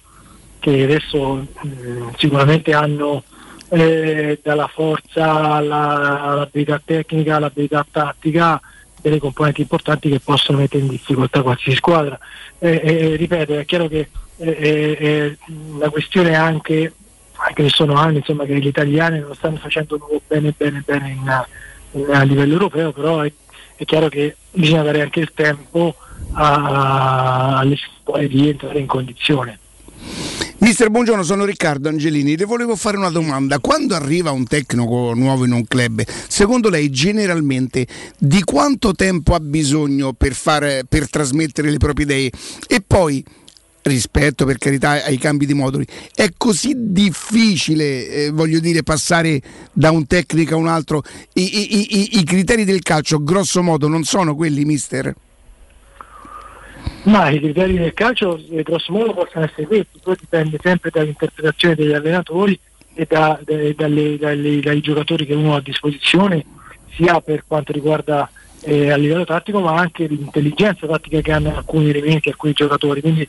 che 0.59 0.83
adesso 0.83 1.35
mh, 1.35 2.11
sicuramente 2.19 2.75
hanno 2.75 3.23
eh, 3.69 4.39
dalla 4.43 4.67
forza 4.67 5.55
alla- 5.55 6.23
all'abilità 6.23 6.81
tecnica, 6.85 7.37
all'abilità 7.37 7.87
tattica, 7.91 8.61
delle 9.09 9.21
componenti 9.21 9.61
importanti 9.61 10.09
che 10.09 10.19
possono 10.21 10.59
mettere 10.59 10.83
in 10.83 10.89
difficoltà 10.89 11.43
qualsiasi 11.43 11.79
squadra. 11.79 12.19
Eh, 12.59 12.81
eh, 12.83 13.17
ripeto, 13.17 13.57
è 13.57 13.65
chiaro 13.65 13.87
che 13.87 14.09
eh, 14.39 14.49
eh, 14.49 14.97
eh, 14.99 15.39
la 15.79 15.91
questione 15.91 16.31
è 16.31 16.35
anche, 16.35 16.93
anche 17.37 17.63
se 17.63 17.69
sono 17.69 17.95
anni 17.95 18.17
insomma, 18.19 18.45
che 18.45 18.59
gli 18.59 18.67
italiani 18.67 19.21
non 19.21 19.35
stanno 19.35 19.57
facendo 19.57 19.99
bene 20.27 20.53
bene 20.57 20.83
bene 20.85 21.11
in- 21.11 21.45
in- 21.93 22.11
a 22.13 22.23
livello 22.23 22.55
europeo, 22.55 22.93
però 22.93 23.21
è, 23.21 23.33
è 23.77 23.85
chiaro 23.85 24.09
che 24.09 24.37
bisogna 24.51 24.83
dare 24.83 25.03
anche 25.03 25.21
il 25.21 25.33
tempo 25.33 25.95
alle 26.33 27.77
scuole 27.77 28.27
di 28.27 28.49
entrare 28.49 28.79
in 28.79 28.87
condizione. 28.87 29.59
Mister, 30.59 30.91
buongiorno, 30.91 31.23
sono 31.23 31.45
Riccardo 31.45 31.89
Angelini. 31.89 32.37
Le 32.37 32.45
volevo 32.45 32.77
fare 32.77 32.97
una 32.97 33.11
domanda. 33.11 33.59
Quando 33.59 33.95
arriva 33.95 34.31
un 34.31 34.47
tecnico 34.47 35.13
nuovo 35.15 35.45
in 35.45 35.53
un 35.53 35.67
club, 35.67 36.03
secondo 36.29 36.69
lei 36.71 36.91
generalmente 36.91 37.87
di 38.19 38.43
quanto 38.43 38.93
tempo 38.93 39.35
ha 39.35 39.41
bisogno 39.41 40.13
per, 40.13 40.35
fare, 40.35 40.85
per 40.89 41.09
trasmettere 41.11 41.71
le 41.71 41.77
proprie 41.77 42.07
idee? 42.07 42.31
E 42.67 42.83
poi, 42.85 43.23
rispetto 43.83 44.45
per 44.45 44.59
carità 44.59 45.05
ai 45.05 45.19
cambi 45.19 45.47
di 45.47 45.55
moduli, 45.55 45.87
è 46.15 46.31
così 46.37 46.75
difficile, 46.77 48.09
eh, 48.09 48.31
voglio 48.31 48.59
dire, 48.59 48.83
passare 48.83 49.41
da 49.73 49.91
un 49.91 50.07
tecnico 50.07 50.55
a 50.55 50.59
un 50.59 50.69
altro? 50.69 51.03
I, 51.35 51.43
i- 51.43 52.01
i- 52.01 52.19
i 52.19 52.25
criteri 52.25 52.65
del 52.65 52.83
calcio, 52.83 53.23
grosso 53.23 53.63
modo, 53.63 53.87
non 53.89 54.05
sono 54.05 54.35
quelli, 54.35 54.65
mister? 54.65 55.15
Ma 57.05 57.29
i 57.31 57.39
criteri 57.39 57.77
del 57.77 57.95
calcio 57.95 58.41
eh, 58.51 58.63
grosso 58.63 58.93
modo 58.93 59.15
possono 59.15 59.45
essere 59.45 59.67
questi, 59.67 60.01
poi 60.03 60.17
dipende 60.19 60.59
sempre 60.61 60.91
dall'interpretazione 60.91 61.75
degli 61.77 61.93
allenatori 61.93 62.59
e 62.95 63.07
da- 63.09 63.39
da- 63.45 63.73
dalle- 63.77 64.17
dalle- 64.17 64.61
dai 64.61 64.81
giocatori 64.81 65.25
che 65.25 65.35
uno 65.35 65.55
ha 65.55 65.59
a 65.59 65.63
disposizione, 65.63 66.45
sia 66.97 67.21
per 67.21 67.45
quanto 67.47 67.73
riguarda 67.73 68.29
eh, 68.63 68.91
a 68.91 68.97
livello 68.97 69.25
tattico 69.25 69.61
ma 69.61 69.77
anche 69.77 70.07
l'intelligenza 70.07 70.89
tattica 70.89 71.21
che 71.21 71.31
hanno 71.31 71.55
alcuni 71.55 71.91
elementi, 71.91 72.29
alcuni 72.31 72.53
giocatori. 72.53 73.01
Quindi 73.01 73.29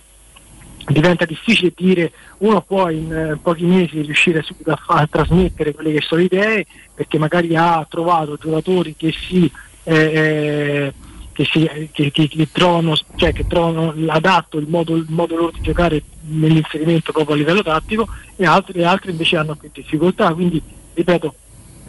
diventa 0.88 1.26
difficile 1.26 1.74
dire 1.76 2.12
uno 2.40 2.62
può 2.62 2.90
in 2.90 3.12
eh, 3.12 3.40
pochi 3.42 3.66
mesi 3.66 4.02
riuscire 4.02 4.42
subito 4.42 4.72
a, 4.72 4.76
fa- 4.78 4.96
a 4.96 5.08
trasmettere 5.08 5.74
quelle 5.74 5.92
che 5.92 6.02
sono 6.02 6.22
idee 6.22 6.66
perché 6.96 7.20
magari 7.20 7.56
ha 7.56 7.86
trovato 7.88 8.38
giocatori 8.42 8.96
che 8.98 9.12
si, 9.12 9.52
eh, 9.84 9.96
eh, 9.96 10.94
che, 11.38 11.46
si 11.46 11.90
che, 11.92 12.10
che- 12.10 12.28
che 12.28 12.50
trovano, 12.52 12.96
cioè, 13.14 13.32
che 13.32 13.46
trovano 13.46 13.94
l'adatto, 13.96 14.58
il 14.58 14.68
modo, 14.68 14.96
il 14.96 15.06
modo 15.08 15.36
loro 15.36 15.52
di 15.52 15.60
giocare 15.62 16.02
nell'inserimento 16.22 17.12
proprio 17.12 17.36
a 17.36 17.38
livello 17.38 17.62
tattico 17.62 18.08
e 18.36 18.46
altri, 18.48 18.80
e 18.80 18.84
altri 18.84 19.12
invece 19.12 19.38
hanno 19.38 19.56
più 19.56 19.70
difficoltà. 19.72 20.34
Quindi 20.34 20.60
ripeto, 20.94 21.36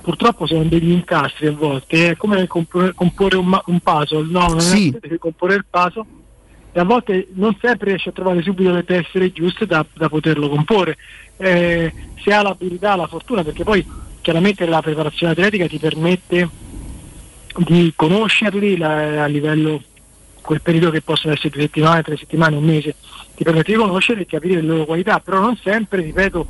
purtroppo 0.03 0.47
sono 0.47 0.65
degli 0.65 0.91
incastri 0.91 1.47
a 1.47 1.53
volte, 1.53 2.11
è 2.11 2.17
come 2.17 2.47
comporre, 2.47 2.93
comporre 2.93 3.39
un, 3.39 3.59
un 3.65 3.81
puzzle, 3.81 4.27
no? 4.31 4.49
Non 4.49 4.61
Sì. 4.61 4.91
è 4.95 4.99
devi 5.01 5.17
comporre 5.17 5.55
il 5.55 5.67
puzzle 5.69 6.05
e 6.71 6.79
a 6.81 6.85
volte 6.85 7.29
non 7.33 7.57
sempre 7.59 7.89
riesce 7.89 8.11
a 8.11 8.13
trovare 8.13 8.43
subito 8.43 8.71
le 8.71 8.85
tessere 8.85 9.33
giuste 9.33 9.65
da, 9.65 9.85
da 9.95 10.11
poterlo 10.11 10.51
comporre. 10.51 10.97
Eh, 11.39 11.95
se 12.23 12.35
ha 12.35 12.43
l'abilità, 12.43 12.97
la 12.97 13.07
fortuna, 13.07 13.43
perché 13.43 13.65
poi 13.65 13.83
chiaramente 14.21 14.67
la 14.67 14.83
preparazione 14.83 15.33
atletica 15.33 15.67
ti 15.67 15.79
permette 15.79 16.51
di 17.59 17.93
conoscerli 17.95 18.77
la- 18.77 19.25
a 19.25 19.27
livello 19.27 19.83
quel 20.41 20.63
periodo 20.63 20.91
che 20.91 21.03
possono 21.03 21.35
essere 21.35 21.51
due 21.51 21.63
settimane, 21.63 22.03
tre 22.03 22.17
settimane, 22.17 22.57
un 22.57 22.65
mese, 22.65 22.97
ti 23.35 23.45
permette 23.45 23.73
di 23.73 23.79
conoscere 23.79 24.23
e 24.23 24.27
capire 24.27 24.61
le 24.61 24.67
loro 24.67 24.85
qualità, 24.87 25.21
però 25.21 25.41
non 25.41 25.57
sempre, 25.57 26.01
ripeto, 26.01 26.49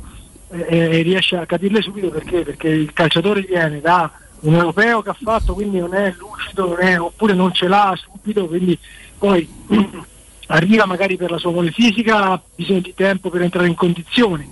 eh, 0.51 0.65
eh, 0.69 1.01
riesce 1.01 1.35
a 1.35 1.45
capirle 1.45 1.81
subito 1.81 2.09
perché? 2.09 2.43
Perché 2.43 2.69
il 2.69 2.93
calciatore 2.93 3.41
viene 3.41 3.81
da 3.81 4.11
un 4.41 4.53
europeo 4.55 5.01
che 5.01 5.09
ha 5.09 5.17
fatto, 5.21 5.53
quindi 5.53 5.79
non 5.79 5.93
è 5.93 6.13
lucido, 6.17 6.69
non 6.69 6.79
è- 6.79 6.99
oppure 6.99 7.33
non 7.33 7.51
ce 7.53 7.67
l'ha 7.67 7.93
subito, 8.01 8.47
quindi 8.47 8.77
poi 9.17 9.47
arriva 10.47 10.85
magari 10.85 11.17
per 11.17 11.31
la 11.31 11.37
sua 11.37 11.51
mole 11.51 11.71
fisica, 11.71 12.31
ha 12.31 12.41
bisogno 12.55 12.79
di 12.79 12.93
tempo 12.93 13.29
per 13.29 13.41
entrare 13.41 13.67
in 13.67 13.75
condizione. 13.75 14.49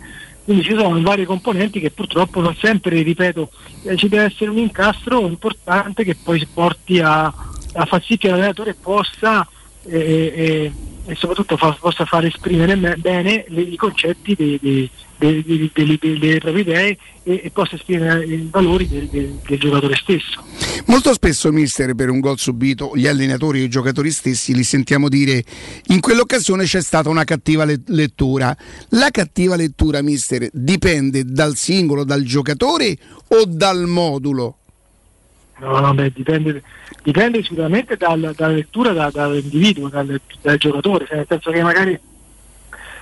Quindi 0.48 0.64
ci 0.64 0.78
sono 0.78 1.02
varie 1.02 1.26
componenti 1.26 1.82
che 1.82 1.92
purtroppo 1.92 2.40
non 2.40 2.56
sempre, 2.56 3.02
ripeto, 3.02 3.52
eh, 3.82 3.98
ci 3.98 4.08
deve 4.08 4.24
essere 4.32 4.50
un 4.50 4.58
incastro 4.58 5.28
importante 5.28 6.06
che 6.06 6.16
poi 6.16 6.48
porti 6.54 7.02
a, 7.02 7.26
a 7.26 7.86
far 7.86 8.02
sì 8.02 8.16
che 8.16 8.30
l'allenatore 8.30 8.76
possa 8.76 9.46
eh, 9.84 10.00
eh, 10.38 10.76
e 11.04 11.16
soprattutto 11.16 11.58
fa- 11.58 11.78
possa 11.78 12.06
far 12.06 12.24
esprimere 12.24 12.76
me- 12.78 12.96
bene 12.96 13.44
i 13.50 13.76
concetti 13.76 14.36
dei- 14.36 14.58
dei- 14.62 14.90
dei- 15.18 15.72
delle, 15.74 15.98
delle 16.00 16.38
proprie 16.40 16.62
idee 16.62 16.98
e, 17.24 17.42
e 17.46 17.50
possa 17.52 17.76
esprimere 17.76 18.26
i 18.26 18.48
valori 18.50 18.88
del, 18.88 19.08
del- 19.08 19.40
del 19.46 19.60
giocatore 19.60 19.96
stesso. 19.96 20.44
Molto 20.86 21.14
spesso, 21.14 21.52
mister, 21.52 21.94
per 21.96 22.10
un 22.10 22.20
gol 22.20 22.38
subito, 22.38 22.92
gli 22.96 23.08
allenatori 23.08 23.60
e 23.60 23.64
i 23.64 23.70
giocatori 23.70 24.12
stessi 24.12 24.54
li 24.54 24.64
sentiamo 24.64 25.10
dire 25.10 25.44
in 25.88 26.00
quell'occasione 26.00 26.64
c'è 26.64 26.82
stata 26.82 27.10
una 27.10 27.24
cattiva 27.24 27.66
le- 27.66 27.82
lettura. 27.88 28.56
La 28.90 29.10
cattiva 29.12 29.56
lettura, 29.56 30.02
mister, 30.02 30.48
dipende 30.52 31.26
dal 31.26 31.56
singolo, 31.56 32.04
dal 32.04 32.24
giocatore 32.24 32.98
o 33.30 33.44
dal 33.46 33.86
modulo? 33.86 34.58
No, 35.60 35.80
no, 35.80 35.94
beh, 35.94 36.12
dipende, 36.14 36.62
dipende 37.04 37.42
sicuramente 37.42 37.98
dal- 37.98 38.34
dalla 38.36 38.54
lettura 38.54 38.94
da- 38.94 39.10
dall'individuo, 39.12 39.90
dal, 39.90 40.22
dal 40.42 40.58
giocatore, 40.58 41.06
cioè, 41.08 41.18
nel 41.18 41.26
senso 41.28 41.50
che 41.50 41.64
magari 41.64 42.00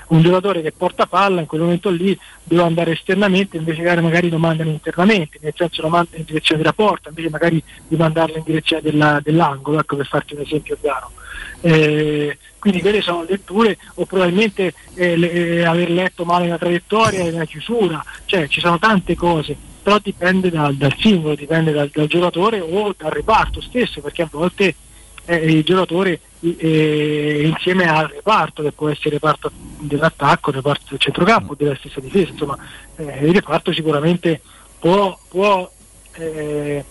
un 0.07 0.21
giocatore 0.21 0.61
che 0.61 0.71
porta 0.71 1.05
palla 1.05 1.41
in 1.41 1.47
quel 1.47 1.61
momento 1.61 1.89
lì 1.89 2.17
deve 2.43 2.61
andare 2.63 2.91
esternamente 2.91 3.57
invece 3.57 3.81
che 3.81 4.01
magari 4.01 4.29
lo 4.29 4.37
mandano 4.37 4.69
internamente, 4.69 5.39
nel 5.41 5.53
senso 5.55 5.81
lo 5.81 5.89
mandano 5.89 6.17
in 6.17 6.25
direzione 6.25 6.61
della 6.61 6.73
porta, 6.73 7.09
invece 7.09 7.29
magari 7.29 7.63
di 7.87 7.95
mandarlo 7.95 8.37
in 8.37 8.43
direzione 8.43 8.81
della- 8.81 9.19
dell'angolo, 9.23 9.79
ecco 9.79 9.95
per 9.95 10.07
farti 10.07 10.35
un 10.35 10.41
esempio 10.41 10.77
chiaro. 10.79 11.11
Eh, 11.61 12.37
quindi 12.59 12.81
quelle 12.81 13.01
sono 13.01 13.25
letture 13.27 13.77
o 13.95 14.05
probabilmente 14.05 14.73
eh, 14.95 15.15
le- 15.15 15.31
eh, 15.31 15.63
aver 15.65 15.89
letto 15.89 16.25
male 16.25 16.47
la 16.47 16.57
traiettoria 16.57 17.23
e 17.23 17.31
la 17.31 17.45
chiusura, 17.45 18.03
cioè 18.25 18.47
ci 18.47 18.59
sono 18.59 18.77
tante 18.79 19.15
cose, 19.15 19.55
però 19.81 19.99
dipende 20.01 20.49
dal, 20.49 20.75
dal 20.75 20.95
singolo, 20.97 21.35
dipende 21.35 21.71
dal, 21.71 21.89
dal 21.93 22.07
giocatore 22.07 22.59
o 22.59 22.93
dal 22.97 23.11
reparto 23.11 23.61
stesso, 23.61 24.01
perché 24.01 24.23
a 24.23 24.29
volte 24.31 24.75
eh, 25.25 25.35
il 25.35 25.63
giocatore 25.63 26.19
eh, 26.41 27.41
insieme 27.45 27.87
al 27.89 28.07
reparto, 28.07 28.63
che 28.63 28.71
può 28.71 28.89
essere 28.89 29.11
reparto 29.11 29.51
dell'attacco, 29.79 30.51
reparto 30.51 30.85
del 30.89 30.99
centrocampo, 30.99 31.55
della 31.55 31.75
stessa 31.75 31.99
difesa, 31.99 32.31
insomma 32.31 32.57
eh, 32.95 33.25
il 33.25 33.33
reparto 33.33 33.73
sicuramente 33.73 34.41
può, 34.79 35.17
può 35.27 35.69
eh, 36.13 36.83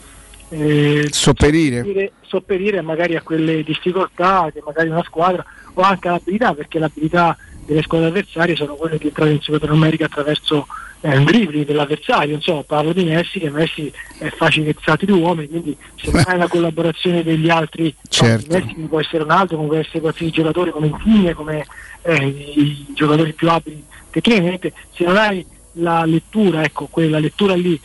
eh, 0.49 1.09
Sopperire. 1.11 2.13
sopperire, 2.27 2.81
magari 2.81 3.17
a 3.17 3.23
quelle 3.23 3.63
difficoltà 3.63 4.51
che 4.53 4.63
magari 4.65 4.89
una 4.89 5.03
squadra 5.03 5.45
o 5.75 5.83
anche 5.83 6.09
l'abilità, 6.09 6.55
perché 6.55 6.79
l'abilità 6.79 7.37
delle 7.65 7.83
squadre 7.83 8.09
avversarie 8.09 8.55
sono 8.55 8.75
quelle 8.75 8.99
di 8.99 9.07
entrare 9.07 9.33
in 9.33 9.41
superiorità 9.41 9.73
numerica 9.73 10.05
attraverso 10.05 10.67
eh, 11.05 11.19
un 11.19 11.25
dribbling 11.25 11.67
dell'avversario, 11.67 12.35
insomma 12.35 12.63
parlo 12.63 12.95
di 12.95 13.05
Messi 13.05 13.39
che 13.39 13.51
Messi 13.51 13.93
è 14.17 14.33
salti 14.39 15.05
due 15.05 15.19
uomini, 15.19 15.49
quindi 15.49 15.77
se 15.97 16.11
non 16.11 16.23
hai 16.27 16.39
la 16.39 16.49
collaborazione 16.49 17.23
degli 17.23 17.51
altri, 17.51 17.95
no, 17.95 18.09
Certo. 18.09 18.47
Messi 18.51 18.75
può 18.89 19.01
essere 19.01 19.23
un 19.23 19.31
altro, 19.31 19.57
come 19.57 19.69
può 19.69 19.77
essere 19.77 20.01
qualsiasi 20.01 20.33
giocatore 20.33 20.71
come 20.71 20.87
Insigne, 20.87 21.35
come 21.35 21.67
eh, 22.03 22.27
i 22.27 22.87
giocatori 22.95 23.35
più 23.35 23.51
abili 23.51 23.85
tecnicamente, 24.09 24.73
se 24.95 25.05
non 25.05 25.19
hai 25.19 25.45
la 25.73 26.07
lettura, 26.07 26.63
ecco, 26.63 26.87
quella 26.87 27.19
lettura 27.19 27.55
lì 27.55 27.79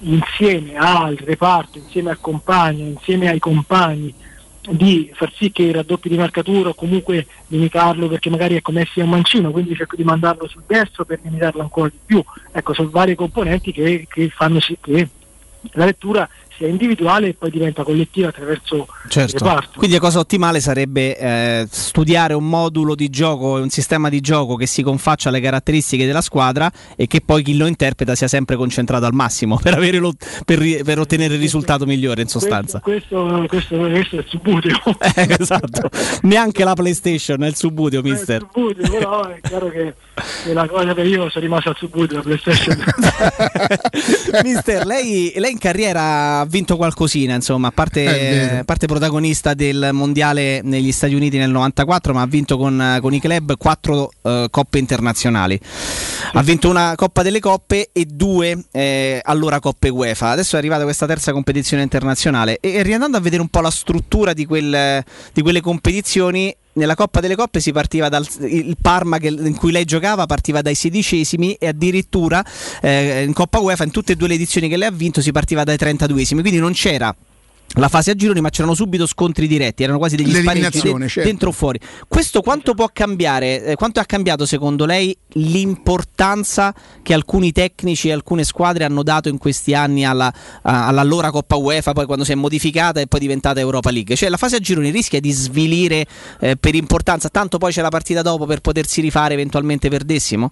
insieme 0.00 0.74
al 0.76 1.16
reparto, 1.16 1.78
insieme 1.78 2.10
al 2.10 2.20
compagno, 2.20 2.84
insieme 2.84 3.30
ai 3.30 3.38
compagni 3.38 4.12
di 4.70 5.10
far 5.14 5.32
sì 5.34 5.52
che 5.52 5.70
raddoppi 5.72 6.08
di 6.08 6.16
marcatura 6.16 6.70
o 6.70 6.74
comunque 6.74 7.26
limitarlo 7.48 8.08
perché 8.08 8.30
magari 8.30 8.56
ecco 8.56 8.72
Messi 8.72 9.00
è 9.00 9.02
un 9.02 9.10
mancino, 9.10 9.50
quindi 9.50 9.74
cerco 9.74 9.96
di 9.96 10.04
mandarlo 10.04 10.48
sul 10.48 10.64
destro 10.66 11.04
per 11.04 11.20
limitarlo 11.22 11.62
ancora 11.62 11.88
di 11.88 11.98
più. 12.04 12.22
Ecco, 12.52 12.74
sono 12.74 12.90
varie 12.90 13.14
componenti 13.14 13.72
che, 13.72 14.06
che 14.08 14.28
fanno 14.30 14.60
sì 14.60 14.76
che 14.80 15.08
la 15.72 15.84
lettura 15.84 16.28
sia 16.56 16.68
individuale 16.68 17.28
e 17.28 17.34
poi 17.34 17.50
diventa 17.50 17.82
collettiva 17.82 18.28
attraverso 18.28 18.88
il 19.04 19.10
Certo. 19.10 19.44
reparto. 19.44 19.78
Quindi 19.78 19.96
la 19.96 20.02
cosa 20.02 20.18
ottimale 20.18 20.60
sarebbe 20.60 21.16
eh, 21.16 21.66
studiare 21.70 22.34
un 22.34 22.48
modulo 22.48 22.94
di 22.94 23.08
gioco, 23.10 23.52
un 23.54 23.70
sistema 23.70 24.08
di 24.08 24.20
gioco 24.20 24.56
che 24.56 24.66
si 24.66 24.82
confaccia 24.82 25.28
alle 25.28 25.40
caratteristiche 25.40 26.06
della 26.06 26.20
squadra 26.20 26.70
e 26.96 27.06
che 27.06 27.20
poi 27.20 27.42
chi 27.42 27.56
lo 27.56 27.66
interpreta 27.66 28.14
sia 28.14 28.28
sempre 28.28 28.56
concentrato 28.56 29.04
al 29.04 29.12
massimo 29.14 29.58
per, 29.62 29.74
avere 29.74 29.98
lo- 29.98 30.14
per, 30.44 30.82
per 30.82 30.98
ottenere 30.98 31.34
il 31.34 31.40
risultato 31.40 31.86
migliore 31.86 32.22
in 32.22 32.28
sostanza. 32.28 32.80
Questo, 32.80 33.44
questo, 33.48 33.76
questo 33.76 34.16
è 34.16 34.18
il 34.20 34.24
subbuteo. 34.28 34.74
Eh, 35.16 35.36
esatto. 35.38 35.88
Neanche 36.22 36.64
la 36.64 36.74
PlayStation 36.74 37.42
è 37.42 37.46
il 37.46 37.54
subbuteo, 37.56 38.02
mister. 38.02 38.46
Subbuteo, 38.52 38.90
però 38.90 39.26
è 39.28 39.40
chiaro 39.40 39.68
che, 39.68 39.94
che 40.44 40.52
la 40.52 40.66
cosa 40.68 40.92
che 40.94 41.02
io 41.02 41.28
sono 41.30 41.44
rimasto 41.44 41.70
al 41.70 41.76
subbuteo, 41.76 42.16
la 42.18 42.22
PlayStation. 42.22 42.84
Mister, 44.42 44.84
lei, 44.86 45.32
lei 45.36 45.52
in 45.52 45.58
carriera 45.58 46.45
vinto 46.46 46.76
qualcosina, 46.76 47.34
insomma, 47.34 47.68
a 47.68 47.70
parte, 47.70 48.58
a 48.60 48.64
parte 48.64 48.86
protagonista 48.86 49.54
del 49.54 49.90
mondiale 49.92 50.60
negli 50.62 50.92
Stati 50.92 51.14
Uniti 51.14 51.38
nel 51.38 51.50
94, 51.50 52.12
ma 52.12 52.22
ha 52.22 52.26
vinto 52.26 52.56
con, 52.56 52.98
con 53.00 53.14
i 53.14 53.20
club 53.20 53.56
quattro 53.56 54.10
eh, 54.22 54.46
coppe 54.50 54.78
internazionali. 54.78 55.58
Ha 56.32 56.42
vinto 56.42 56.68
una 56.68 56.94
Coppa 56.96 57.22
delle 57.22 57.40
Coppe 57.40 57.90
e 57.92 58.04
due 58.06 58.64
eh, 58.72 59.20
allora 59.22 59.60
Coppe 59.60 59.88
UEFA. 59.88 60.30
Adesso 60.30 60.56
è 60.56 60.58
arrivata 60.58 60.84
questa 60.84 61.06
terza 61.06 61.32
competizione 61.32 61.82
internazionale 61.82 62.58
e, 62.60 62.74
e 62.74 62.82
riandando 62.82 63.16
a 63.16 63.20
vedere 63.20 63.42
un 63.42 63.48
po' 63.48 63.60
la 63.60 63.70
struttura 63.70 64.32
di, 64.32 64.46
quel- 64.46 65.02
di 65.32 65.42
quelle 65.42 65.60
competizioni. 65.60 66.54
Nella 66.76 66.94
Coppa 66.94 67.20
delle 67.20 67.36
Coppe 67.36 67.60
si 67.60 67.72
partiva 67.72 68.10
dal 68.10 68.26
il 68.40 68.76
Parma 68.80 69.16
che- 69.16 69.28
in 69.28 69.54
cui 69.56 69.72
lei 69.72 69.86
giocava 69.86 70.26
partiva 70.26 70.60
dai 70.60 70.74
sedicesimi 70.74 71.54
e 71.54 71.68
addirittura 71.68 72.44
eh, 72.82 73.22
in 73.22 73.32
Coppa 73.32 73.60
UEFA 73.60 73.84
in 73.84 73.90
tutte 73.90 74.12
e 74.12 74.16
due 74.16 74.28
le 74.28 74.34
edizioni 74.34 74.68
che 74.68 74.76
lei 74.76 74.88
ha 74.88 74.92
vinto 74.92 75.22
si 75.22 75.32
partiva 75.32 75.64
dai 75.64 75.76
32esimi, 75.76 76.40
quindi 76.40 76.58
non 76.58 76.72
c'era 76.72 77.14
la 77.74 77.88
fase 77.88 78.12
a 78.12 78.14
gironi, 78.14 78.40
ma 78.40 78.48
c'erano 78.48 78.74
subito 78.74 79.06
scontri 79.06 79.46
diretti, 79.46 79.82
erano 79.82 79.98
quasi 79.98 80.16
degli 80.16 80.34
spareggi 80.34 80.80
de- 80.80 81.08
certo. 81.08 81.28
dentro 81.28 81.48
o 81.50 81.52
fuori. 81.52 81.78
Questo 82.08 82.40
quanto 82.40 82.74
può 82.74 82.88
cambiare? 82.92 83.64
eh, 83.64 83.74
quanto 83.74 84.00
ha 84.00 84.04
cambiato 84.04 84.46
secondo 84.46 84.86
lei 84.86 85.16
l'importanza 85.34 86.74
che 87.02 87.12
alcuni 87.12 87.52
tecnici 87.52 88.08
e 88.08 88.12
alcune 88.12 88.44
squadre 88.44 88.84
hanno 88.84 89.02
dato 89.02 89.28
in 89.28 89.36
questi 89.36 89.74
anni 89.74 90.04
alla, 90.06 90.32
a- 90.62 90.86
all'allora 90.86 91.30
Coppa 91.30 91.56
UEFA, 91.56 91.92
poi 91.92 92.06
quando 92.06 92.24
si 92.24 92.32
è 92.32 92.34
modificata 92.34 93.00
e 93.00 93.06
poi 93.06 93.20
diventata 93.20 93.60
Europa 93.60 93.90
League? 93.90 94.16
Cioè 94.16 94.28
la 94.30 94.36
fase 94.38 94.56
a 94.56 94.60
gironi 94.60 94.90
rischia 94.90 95.20
di 95.20 95.30
svilire 95.30 96.06
eh, 96.40 96.56
per 96.56 96.74
importanza, 96.74 97.28
tanto 97.28 97.58
poi 97.58 97.72
c'è 97.72 97.82
la 97.82 97.90
partita 97.90 98.22
dopo 98.22 98.46
per 98.46 98.60
potersi 98.60 99.00
rifare 99.00 99.34
eventualmente 99.34 99.90
perdessimo? 99.90 100.50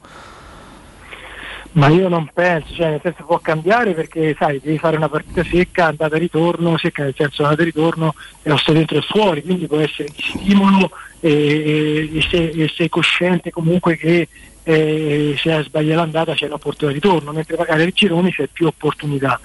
Ma 1.74 1.88
io 1.88 2.08
non 2.08 2.30
penso, 2.32 2.72
cioè 2.72 2.90
nel 2.90 3.00
senso 3.02 3.24
può 3.24 3.38
cambiare 3.40 3.94
perché 3.94 4.36
sai, 4.38 4.60
devi 4.62 4.78
fare 4.78 4.96
una 4.96 5.08
partita 5.08 5.42
secca, 5.42 5.86
andata 5.86 6.14
e 6.14 6.20
ritorno, 6.20 6.78
secca 6.78 7.02
nel 7.02 7.14
senso 7.16 7.42
andata 7.42 7.62
e 7.62 7.64
ritorno 7.64 8.14
e 8.42 8.48
lo 8.48 8.56
sto 8.56 8.72
dentro 8.72 8.96
e 8.96 9.00
fuori, 9.00 9.42
quindi 9.42 9.66
può 9.66 9.78
essere 9.78 10.08
di 10.14 10.22
stimolo 10.22 10.90
e, 11.18 11.30
e- 11.32 12.10
e 12.16 12.22
sei, 12.30 12.50
e 12.50 12.68
sei 12.68 12.88
cosciente 12.88 13.50
comunque 13.50 13.96
che 13.96 14.28
eh, 14.62 15.34
se 15.36 15.62
sbaglia 15.64 15.96
l'andata 15.96 16.34
c'è 16.34 16.46
un'opportunità 16.46 16.96
di 16.96 17.04
ritorno, 17.04 17.32
mentre 17.32 17.56
magari 17.56 17.82
al 17.82 17.90
girone 17.92 18.30
c'è 18.30 18.46
più 18.46 18.66
opportunità. 18.66 19.40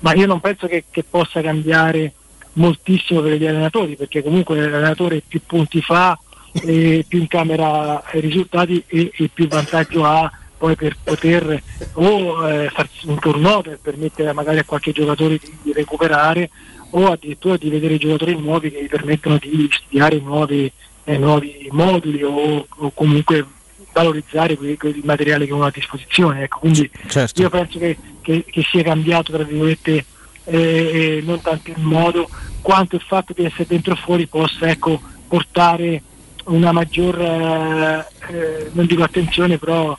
Ma 0.00 0.14
io 0.14 0.26
non 0.26 0.40
penso 0.40 0.66
che, 0.66 0.84
che 0.90 1.04
possa 1.04 1.42
cambiare 1.42 2.12
moltissimo 2.54 3.20
per 3.20 3.34
gli 3.34 3.46
allenatori, 3.46 3.94
perché 3.94 4.22
comunque 4.22 4.58
l'allenatore 4.58 5.22
più 5.26 5.40
punti 5.44 5.82
fa, 5.82 6.18
e 6.62 7.04
più 7.06 7.18
in 7.18 7.26
camera 7.26 8.02
i 8.12 8.20
risultati 8.20 8.82
e, 8.86 9.10
e 9.14 9.28
più 9.32 9.48
vantaggio 9.48 10.04
ha 10.04 10.30
poi 10.64 10.76
per 10.76 10.96
poter 11.02 11.62
o 11.92 12.48
eh, 12.48 12.70
farsi 12.70 13.06
un 13.06 13.18
turnover 13.18 13.78
per 13.78 13.92
permettere 13.92 14.32
magari 14.32 14.58
a 14.58 14.64
qualche 14.64 14.92
giocatore 14.92 15.38
di, 15.38 15.72
recuperare 15.74 16.48
o 16.90 17.10
addirittura 17.10 17.58
di 17.58 17.68
vedere 17.68 17.98
giocatori 17.98 18.34
nuovi 18.34 18.70
che 18.70 18.82
gli 18.82 18.88
permettono 18.88 19.36
di 19.36 19.68
studiare 19.70 20.18
nuovi, 20.20 20.72
eh, 21.04 21.18
nuovi 21.18 21.68
moduli 21.70 22.22
o, 22.22 22.66
o 22.66 22.90
comunque 22.94 23.46
valorizzare 23.92 24.56
quel, 24.56 24.78
quel 24.78 25.00
materiale 25.04 25.44
che 25.44 25.52
uno 25.52 25.64
ha 25.64 25.68
a 25.68 25.72
disposizione. 25.72 26.44
Ecco, 26.44 26.60
quindi 26.60 26.90
Certo. 27.08 27.42
io 27.42 27.50
penso 27.50 27.78
che, 27.78 27.98
che- 28.22 28.44
che 28.48 28.62
sia 28.62 28.82
cambiato 28.82 29.32
tra 29.32 29.42
virgolette 29.42 30.04
eh, 30.44 30.56
eh, 30.56 31.22
non 31.24 31.42
tanto 31.42 31.70
il 31.70 31.80
modo 31.80 32.28
quanto 32.62 32.96
il 32.96 33.02
fatto 33.02 33.34
di 33.34 33.44
essere 33.44 33.66
dentro 33.68 33.92
e 33.92 33.96
fuori 33.96 34.26
possa 34.26 34.66
ecco, 34.70 34.98
portare 35.28 36.02
una 36.46 36.72
maggior 36.72 37.20
eh, 37.20 38.06
eh, 38.30 38.70
non 38.72 38.86
dico 38.86 39.02
attenzione 39.02 39.58
però 39.58 39.96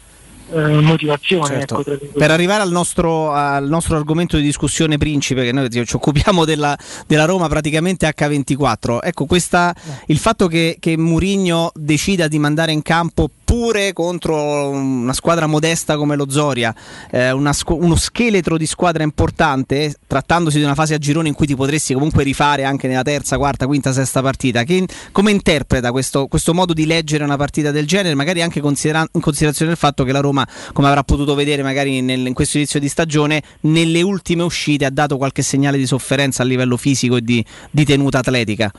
motivazione 0.51 1.47
Certo. 1.47 1.79
ecco. 1.85 2.17
Per 2.17 2.31
arrivare 2.31 2.61
al 2.61 2.71
nostro, 2.71 3.31
al 3.31 3.67
nostro 3.67 3.95
argomento 3.95 4.37
di 4.37 4.43
discussione 4.43 4.97
principe, 4.97 5.43
che 5.43 5.51
noi 5.51 5.69
ci 5.69 5.95
occupiamo 5.95 6.45
della, 6.45 6.77
della 7.07 7.25
Roma 7.25 7.47
praticamente 7.47 8.07
H24, 8.07 8.99
ecco 9.01 9.25
questa, 9.25 9.73
il 10.07 10.17
fatto 10.17 10.47
che, 10.47 10.77
che 10.79 10.97
Murigno 10.97 11.71
decida 11.73 12.27
di 12.27 12.39
mandare 12.39 12.71
in 12.71 12.81
campo 12.81 13.29
pure 13.55 13.93
contro 13.93 14.69
una 14.69 15.13
squadra 15.13 15.47
modesta 15.47 15.95
come 15.95 16.17
lo 16.17 16.29
Zoria, 16.29 16.75
eh, 17.09 17.33
squ- 17.51 17.81
uno 17.81 17.95
scheletro 17.95 18.57
di 18.57 18.65
squadra 18.65 19.03
importante, 19.03 19.95
trattandosi 20.05 20.57
di 20.57 20.65
una 20.65 20.75
fase 20.75 20.93
a 20.93 20.97
girone 20.97 21.29
in 21.29 21.33
cui 21.33 21.47
ti 21.47 21.55
potresti 21.55 21.93
comunque 21.93 22.23
rifare 22.23 22.65
anche 22.65 22.89
nella 22.89 23.01
terza, 23.01 23.37
quarta, 23.37 23.65
quinta, 23.65 23.93
sesta 23.93 24.21
partita, 24.21 24.63
che, 24.63 24.85
come 25.13 25.31
interpreta 25.31 25.91
questo, 25.91 26.27
questo 26.27 26.53
modo 26.53 26.73
di 26.73 26.85
leggere 26.85 27.23
una 27.23 27.37
partita 27.37 27.71
del 27.71 27.87
genere, 27.87 28.13
magari 28.13 28.41
anche 28.41 28.59
considera- 28.59 29.07
in 29.09 29.21
considerazione 29.21 29.71
del 29.71 29.79
fatto 29.79 30.03
che 30.03 30.11
la 30.11 30.19
Roma, 30.19 30.45
come 30.73 30.89
avrà 30.89 31.03
potuto 31.03 31.33
vedere 31.33 31.63
magari 31.63 32.01
nel- 32.01 32.27
in 32.27 32.33
questo 32.33 32.57
inizio 32.57 32.81
di 32.81 32.89
stagione, 32.89 33.41
nelle 33.61 34.01
ultime 34.01 34.43
uscite 34.43 34.83
ha 34.83 34.91
dato 34.91 35.15
qualche 35.15 35.41
segnale 35.41 35.77
di 35.77 35.85
sofferenza 35.85 36.43
a 36.43 36.45
livello 36.45 36.75
fisico 36.75 37.15
e 37.15 37.21
di, 37.21 37.43
di 37.71 37.85
tenuta 37.85 38.19
atletica. 38.19 38.71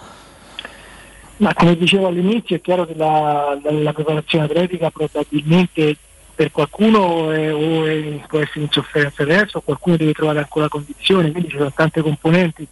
Ma 1.39 1.53
come 1.53 1.77
dicevo 1.77 2.07
all'inizio 2.07 2.57
è 2.57 2.61
chiaro 2.61 2.87
che 2.87 2.95
la, 2.97 3.59
la- 3.63 3.71
la 3.71 3.93
preparazione 3.93 4.47
atletica 4.47 4.91
probabilmente 4.91 5.97
per 6.35 6.51
qualcuno 6.51 7.31
è- 7.31 7.53
o 7.53 7.85
è- 7.87 8.21
può 8.27 8.39
essere 8.41 8.61
in 8.61 8.71
sofferenza 8.71 9.23
adesso, 9.23 9.61
qualcuno 9.61 9.97
deve 9.97 10.13
trovare 10.13 10.39
ancora 10.39 10.69
condizioni, 10.69 11.31
quindi 11.33 11.51
ci 11.51 11.57
sono 11.59 11.73
tante 11.75 12.01
componenti 12.01 12.67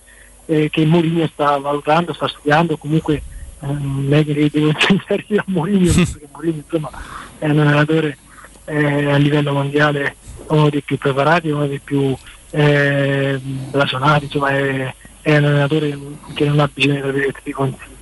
eh, 0.47 0.69
che 0.71 0.85
Mourinho 0.87 1.27
sta 1.29 1.57
valutando, 1.59 2.13
sta 2.15 2.27
studiando, 2.29 2.77
comunque 2.77 3.23
non 3.61 4.09
è 4.11 4.25
che 4.25 4.49
devo 4.51 4.69
insegnare 4.69 5.25
io 5.29 5.41
a 5.41 5.45
Mourinho, 5.47 5.93
perché 5.93 6.29
Mourinho 6.33 6.63
insomma 6.65 6.91
è 7.39 7.49
un 7.49 7.59
allenatore 7.61 8.19
eh, 8.67 9.11
a 9.11 9.17
livello 9.17 9.53
mondiale 9.53 10.17
uno 10.49 10.69
dei 10.71 10.83
più 10.83 10.97
preparati, 10.99 11.49
uno 11.51 11.67
dei 11.67 11.81
più 11.81 12.15
eh, 12.51 13.39
blasonati, 13.43 14.25
insomma 14.25 14.51
è, 14.51 14.95
è 15.23 15.37
un 15.37 15.45
allenatore 15.45 15.99
che 16.35 16.45
non 16.47 16.61
ha 16.61 16.71
bisogno 16.73 17.01
di 17.03 17.09
avere 17.09 17.33
tutti 17.33 17.49
i 17.49 17.53
consigli 17.53 17.93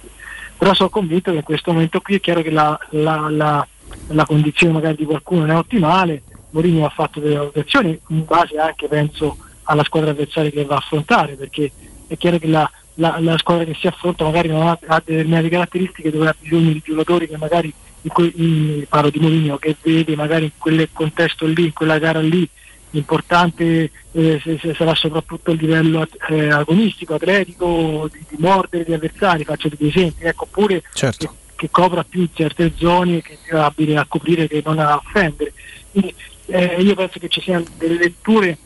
però 0.62 0.74
sono 0.74 0.90
convinto 0.90 1.32
che 1.32 1.38
in 1.38 1.42
questo 1.42 1.72
momento 1.72 2.00
qui 2.00 2.14
è 2.14 2.20
chiaro 2.20 2.40
che 2.40 2.52
la, 2.52 2.78
la- 2.90 3.28
la- 3.28 3.66
la 4.06 4.24
condizione 4.24 4.72
magari 4.72 4.94
di 4.94 5.04
qualcuno 5.04 5.40
non 5.40 5.50
è 5.50 5.56
ottimale, 5.56 6.22
Mourinho 6.50 6.86
ha 6.86 6.90
fatto 6.90 7.18
delle 7.18 7.34
valutazioni 7.34 7.98
in 8.10 8.24
base 8.24 8.56
anche 8.58 8.86
penso 8.86 9.38
alla 9.64 9.82
squadra 9.82 10.10
avversaria 10.12 10.50
che 10.50 10.64
va 10.64 10.76
a 10.76 10.78
affrontare, 10.78 11.34
perché 11.34 11.72
è 12.06 12.16
chiaro 12.16 12.38
che 12.38 12.46
la, 12.46 12.70
la- 12.94 13.16
la 13.18 13.36
squadra 13.38 13.64
che 13.64 13.74
si 13.74 13.88
affronta 13.88 14.22
magari 14.22 14.50
non 14.50 14.68
ha, 14.68 14.78
ha 14.86 15.02
determinate 15.04 15.48
caratteristiche 15.48 16.12
dove 16.12 16.28
ha 16.28 16.36
bisogno 16.38 16.70
di 16.70 16.82
giocatori 16.84 17.26
che 17.26 17.36
magari 17.38 17.72
in 18.02 18.10
que- 18.12 18.32
in- 18.36 18.84
parlo 18.88 19.10
di 19.10 19.18
Mourinho 19.18 19.56
che 19.56 19.76
vede 19.82 20.14
magari 20.14 20.44
in 20.44 20.52
quel 20.58 20.88
contesto 20.92 21.44
lì, 21.44 21.64
in 21.64 21.72
quella 21.72 21.98
gara 21.98 22.20
lì 22.20 22.48
l'importante 22.92 23.90
eh, 24.12 24.40
se- 24.42 24.58
se 24.58 24.74
sarà 24.74 24.94
soprattutto 24.94 25.50
il 25.50 25.58
livello 25.60 26.06
eh, 26.28 26.50
agonistico, 26.50 27.14
atletico, 27.14 28.08
di, 28.12 28.24
di 28.28 28.36
mordere 28.38 28.84
gli 28.86 28.92
avversari, 28.92 29.44
faccio 29.44 29.68
degli 29.68 29.88
esempi, 29.88 30.24
ecco, 30.24 30.44
oppure 30.44 30.82
Certo. 30.94 31.26
che, 31.26 31.32
che 31.56 31.70
copra 31.70 32.04
più 32.04 32.26
certe 32.32 32.72
zone 32.76 33.20
che 33.22 33.38
sia 33.44 33.64
abile 33.66 33.96
a 33.96 34.06
coprire 34.08 34.46
che 34.48 34.62
non 34.64 34.78
a 34.78 34.96
offendere. 34.96 35.52
Quindi 35.90 36.14
eh, 36.46 36.76
io 36.80 36.94
penso 36.94 37.18
che 37.18 37.28
ci 37.28 37.40
siano 37.40 37.64
delle 37.76 37.96
letture 37.98 38.56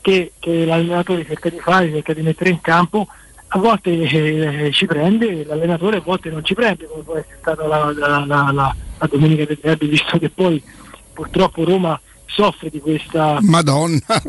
che, 0.00 0.32
che 0.38 0.64
l'allenatore 0.64 1.24
cerca 1.26 1.48
di 1.48 1.58
fare, 1.58 1.90
cerca 1.90 2.12
di 2.14 2.22
mettere 2.22 2.50
in 2.50 2.60
campo, 2.60 3.06
a 3.50 3.58
volte 3.58 3.90
eh, 3.92 4.70
ci 4.72 4.86
prende, 4.86 5.44
l'allenatore 5.44 5.98
a 5.98 6.00
volte 6.00 6.30
non 6.30 6.44
ci 6.44 6.54
prende, 6.54 6.86
come 6.86 7.02
può 7.02 7.14
essere 7.16 7.36
stata 7.40 7.66
la, 7.66 7.92
la- 7.92 8.24
la- 8.26 8.50
la- 8.52 8.74
la 8.98 9.06
domenica 9.10 9.44
del 9.44 9.58
derby, 9.60 9.86
visto 9.88 10.18
che 10.18 10.28
poi 10.28 10.62
purtroppo 11.12 11.64
Roma 11.64 11.98
soffre 12.28 12.68
di 12.68 12.78
questa 12.78 13.38
Madonna, 13.40 13.98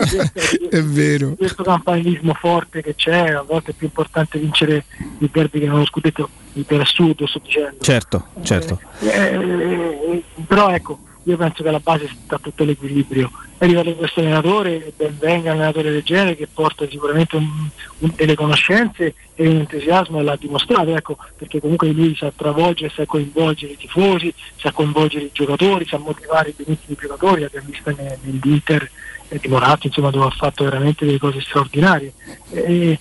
è 0.69 0.81
vero. 0.81 1.35
questo 1.35 1.63
campanilismo 1.63 2.33
forte 2.33 2.81
che 2.81 2.95
c'è, 2.95 3.31
a 3.31 3.41
volte 3.41 3.71
è 3.71 3.73
più 3.73 3.87
importante 3.87 4.39
vincere 4.39 4.85
il 5.19 5.29
derby 5.31 5.59
che 5.59 5.67
non 5.67 5.79
lo 5.79 5.85
scudetto, 5.85 6.29
per 6.65 6.81
assurdo 6.81 7.27
sto 7.27 7.39
dicendo. 7.43 7.77
Certo, 7.81 8.27
certo. 8.41 8.79
Eh, 9.01 10.23
però 10.47 10.69
ecco, 10.71 10.99
io 11.23 11.37
penso 11.37 11.61
che 11.63 11.69
alla 11.69 11.79
base 11.79 12.09
sta 12.25 12.37
tutto 12.39 12.63
l'equilibrio. 12.63 13.29
È 13.57 13.65
arrivato 13.65 13.93
questo 13.95 14.21
allenatore, 14.21 14.93
ben 14.95 15.17
venga 15.19 15.51
un 15.51 15.57
allenatore 15.57 15.91
del 15.91 16.03
genere 16.03 16.35
che 16.35 16.47
porta 16.47 16.87
sicuramente 16.89 17.35
un- 17.35 17.67
un- 17.99 18.13
delle 18.15 18.35
conoscenze 18.35 19.13
e 19.35 19.47
un 19.47 19.57
entusiasmo 19.57 20.19
e 20.19 20.23
l'ha 20.23 20.37
dimostrato, 20.37 20.95
ecco, 20.95 21.17
perché 21.35 21.59
comunque 21.59 21.91
lui 21.91 22.15
sa 22.15 22.31
travolgere, 22.33 22.91
sa 22.95 23.05
coinvolgere 23.05 23.73
i 23.73 23.77
tifosi, 23.77 24.33
sa 24.55 24.71
coinvolgere 24.71 25.25
i 25.25 25.29
giocatori, 25.33 25.85
sa 25.85 25.97
motivare 25.97 26.53
benissimo 26.55 26.93
i 26.93 26.97
giocatori, 26.99 27.41
l'abbiamo 27.41 27.67
visto 27.69 27.89
ne- 27.95 28.17
nell'Inter 28.21 28.89
eh, 29.31 29.37
di 29.39 29.47
Moratti, 29.49 29.87
insomma, 29.87 30.09
dove 30.09 30.25
ha 30.25 30.29
fatto 30.31 30.63
veramente 30.63 31.05
delle 31.05 31.19
cose 31.19 31.41
straordinarie. 31.41 32.13
Eh, 32.51 32.97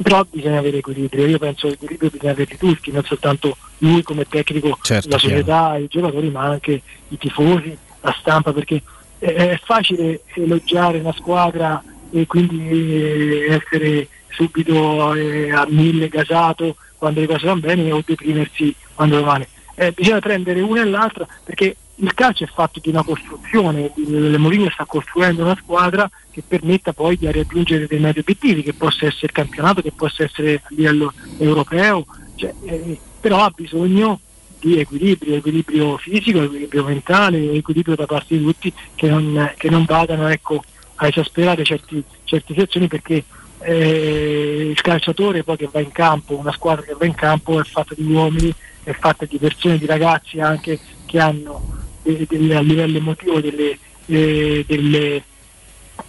però 0.00 0.24
bisogna 0.30 0.58
avere 0.58 0.78
equilibrio, 0.78 1.26
io 1.26 1.38
penso 1.38 1.68
che 1.68 1.74
equilibrio 1.74 2.10
bisogna 2.10 2.32
averli 2.32 2.56
tutti, 2.56 2.90
non 2.90 3.04
soltanto 3.04 3.56
lui 3.78 4.02
come 4.02 4.26
tecnico, 4.28 4.78
Certo, 4.80 5.08
la 5.08 5.16
chiaro. 5.16 5.34
società, 5.36 5.76
i 5.76 5.86
giocatori, 5.88 6.30
ma 6.30 6.42
anche 6.42 6.82
i 7.08 7.18
tifosi, 7.18 7.76
la 8.00 8.16
stampa, 8.18 8.52
perché 8.52 8.82
è, 9.18 9.26
è 9.26 9.60
facile 9.62 10.22
elogiare 10.34 10.98
una 10.98 11.12
squadra 11.12 11.82
e 12.10 12.26
quindi 12.26 12.68
eh, 12.72 13.52
essere 13.52 14.08
subito 14.28 15.14
eh, 15.14 15.52
a 15.52 15.66
mille 15.68 16.08
gasato 16.08 16.76
quando 16.96 17.20
le 17.20 17.26
cose 17.26 17.46
vanno 17.46 17.60
bene 17.60 17.92
o 17.92 18.02
deprimersi 18.04 18.74
quando 18.94 19.20
va 19.20 19.26
male. 19.26 19.48
Eh, 19.74 19.92
bisogna 19.92 20.20
prendere 20.20 20.60
una 20.60 20.82
e 20.82 20.84
l'altra 20.84 21.26
perché 21.44 21.76
il 22.02 22.14
calcio 22.14 22.42
è 22.44 22.48
fatto 22.48 22.80
di 22.80 22.88
una 22.88 23.04
costruzione, 23.04 23.92
il 23.94 24.34
Mourinho 24.36 24.68
sta 24.70 24.84
costruendo 24.84 25.42
una 25.42 25.56
squadra 25.56 26.10
che 26.30 26.42
permetta 26.46 26.92
poi 26.92 27.16
di 27.16 27.30
raggiungere 27.30 27.82
determinati 27.82 28.18
obiettivi, 28.18 28.62
che 28.62 28.74
possa 28.74 29.06
essere 29.06 29.26
il 29.26 29.32
campionato, 29.32 29.82
che 29.82 29.92
possa 29.92 30.24
essere 30.24 30.56
a 30.56 30.66
livello 30.70 31.12
europeo, 31.38 32.04
cioè, 32.34 32.52
eh, 32.64 32.98
però 33.20 33.44
ha 33.44 33.52
bisogno 33.54 34.18
di 34.58 34.80
equilibrio, 34.80 35.36
equilibrio 35.36 35.96
fisico, 35.96 36.42
equilibrio 36.42 36.84
mentale, 36.84 37.52
equilibrio 37.52 37.94
da 37.94 38.06
parte 38.06 38.36
di 38.36 38.44
tutti 38.44 38.72
che 38.96 39.08
non, 39.08 39.52
che 39.56 39.70
non 39.70 39.84
vadano 39.84 40.26
ecco, 40.26 40.62
a 40.96 41.06
esasperare 41.06 41.62
certi, 41.64 42.02
certe 42.24 42.52
situazioni 42.52 42.88
perché 42.88 43.24
eh, 43.60 44.66
il 44.70 44.80
calciatore 44.80 45.44
poi 45.44 45.56
che 45.56 45.68
va 45.70 45.78
in 45.78 45.92
campo, 45.92 46.36
una 46.36 46.52
squadra 46.52 46.82
che 46.82 46.96
va 46.98 47.06
in 47.06 47.14
campo 47.14 47.60
è 47.60 47.64
fatta 47.64 47.94
di 47.96 48.10
uomini, 48.10 48.52
è 48.82 48.92
fatta 48.92 49.24
di 49.24 49.38
persone, 49.38 49.78
di 49.78 49.86
ragazzi 49.86 50.40
anche 50.40 50.80
che 51.06 51.20
hanno 51.20 51.81
eh, 52.02 52.26
delle, 52.28 52.56
a 52.56 52.60
livello 52.60 52.98
emotivo 52.98 53.40
delle, 53.40 53.78
eh, 54.06 54.64
delle, 54.66 55.22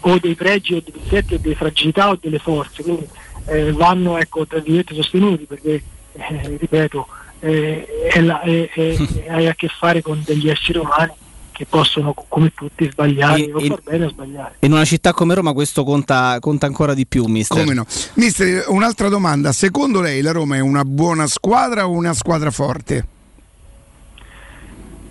o 0.01 0.17
dei 0.19 0.35
pregi 0.35 0.75
o 0.75 0.83
dei 0.83 0.93
difetti 1.01 1.35
o 1.35 1.39
delle 1.39 1.55
fragilità 1.55 2.09
o 2.09 2.17
delle 2.19 2.39
forze, 2.39 2.83
quindi 2.83 3.07
eh, 3.45 3.71
vanno 3.71 4.17
ecco, 4.17 4.45
tra 4.45 4.59
virgolette 4.59 4.95
sostenuti 4.95 5.45
perché, 5.45 5.83
eh, 6.13 6.57
ripeto, 6.57 7.07
eh, 7.39 7.85
è 8.09 8.21
la, 8.21 8.41
è, 8.41 8.69
è, 8.69 8.97
hai 9.29 9.47
a 9.47 9.53
che 9.55 9.67
fare 9.67 10.01
con 10.01 10.21
degli 10.25 10.49
esseri 10.49 10.79
umani 10.79 11.11
che 11.53 11.65
possono 11.67 12.13
come 12.27 12.51
tutti 12.53 12.89
sbagliare 12.91 13.45
E- 13.45 13.53
o 13.53 13.59
far 13.59 13.81
bene 13.81 14.05
o 14.05 14.09
sbagliare. 14.09 14.55
In 14.59 14.73
una 14.73 14.85
città 14.85 15.13
come 15.13 15.35
Roma 15.35 15.53
questo 15.53 15.83
conta, 15.83 16.37
conta 16.39 16.65
ancora 16.65 16.93
di 16.93 17.05
più, 17.05 17.25
mister. 17.25 17.59
Come 17.59 17.73
no? 17.73 17.85
Mister, 18.15 18.65
un'altra 18.67 19.07
domanda. 19.07 19.51
Secondo 19.51 20.01
lei 20.01 20.21
la 20.21 20.31
Roma 20.31 20.57
è 20.57 20.59
una 20.59 20.83
buona 20.83 21.27
squadra 21.27 21.87
o 21.87 21.91
una 21.91 22.13
squadra 22.13 22.51
forte? 22.51 23.07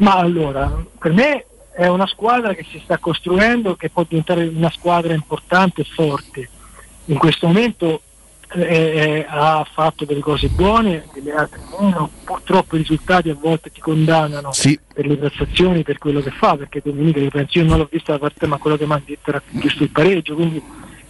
Ma 0.02 0.16
allora, 0.16 0.84
per 0.98 1.12
me 1.12 1.44
è 1.72 1.86
una 1.86 2.08
squadra 2.08 2.54
che 2.54 2.66
si 2.68 2.80
sta 2.82 2.98
costruendo, 2.98 3.76
che 3.76 3.88
può 3.88 4.04
diventare 4.06 4.44
una 4.46 4.70
squadra 4.70 5.14
importante 5.14 5.82
e 5.82 5.84
forte. 5.84 6.48
In 7.06 7.18
questo 7.18 7.46
momento 7.46 8.02
eh, 8.50 8.60
eh, 8.60 9.26
ha 9.28 9.64
fatto 9.72 10.04
delle 10.04 10.20
cose 10.20 10.48
buone, 10.48 11.06
delle 11.14 11.32
altre 11.32 11.60
meno. 11.78 12.10
Purtroppo 12.24 12.74
i 12.74 12.80
risultati 12.80 13.30
a 13.30 13.36
volte 13.38 13.70
ti 13.70 13.80
condannano 13.80 14.50
per 14.92 15.06
le 15.06 15.16
prestazioni, 15.16 15.84
per 15.84 15.98
quello 15.98 16.20
che 16.20 16.32
fa, 16.32 16.56
perché 16.56 16.80
Domenica 16.82 17.20
io 17.20 17.30
penso, 17.30 17.58
io 17.60 17.64
non 17.64 17.78
l'ho 17.78 17.88
vista 17.88 18.12
la 18.12 18.18
partita, 18.18 18.48
ma 18.48 18.58
quello 18.58 18.76
che 18.76 18.86
mi 18.86 18.92
hanno 18.94 19.04
detto 19.06 19.30
era 19.30 19.42
giusto 19.50 19.84
il 19.84 19.90
pareggio, 19.90 20.34
quindi 20.34 20.60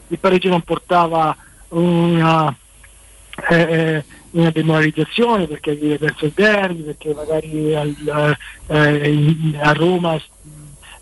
il 0.09 0.19
pareggio 0.19 0.51
non 0.51 0.61
portava 0.61 1.35
una, 1.69 2.55
eh, 3.49 3.57
eh, 3.57 4.05
una 4.33 4.51
demoralizzazione 4.51 5.47
perché 5.47 5.71
avevi 5.71 5.99
perso 5.99 6.25
il 6.27 6.33
derby, 6.35 6.83
perché 6.83 7.15
magari 7.15 7.75
al- 7.75 8.37
eh, 8.69 9.59
a 9.61 9.73
Roma 9.73 10.21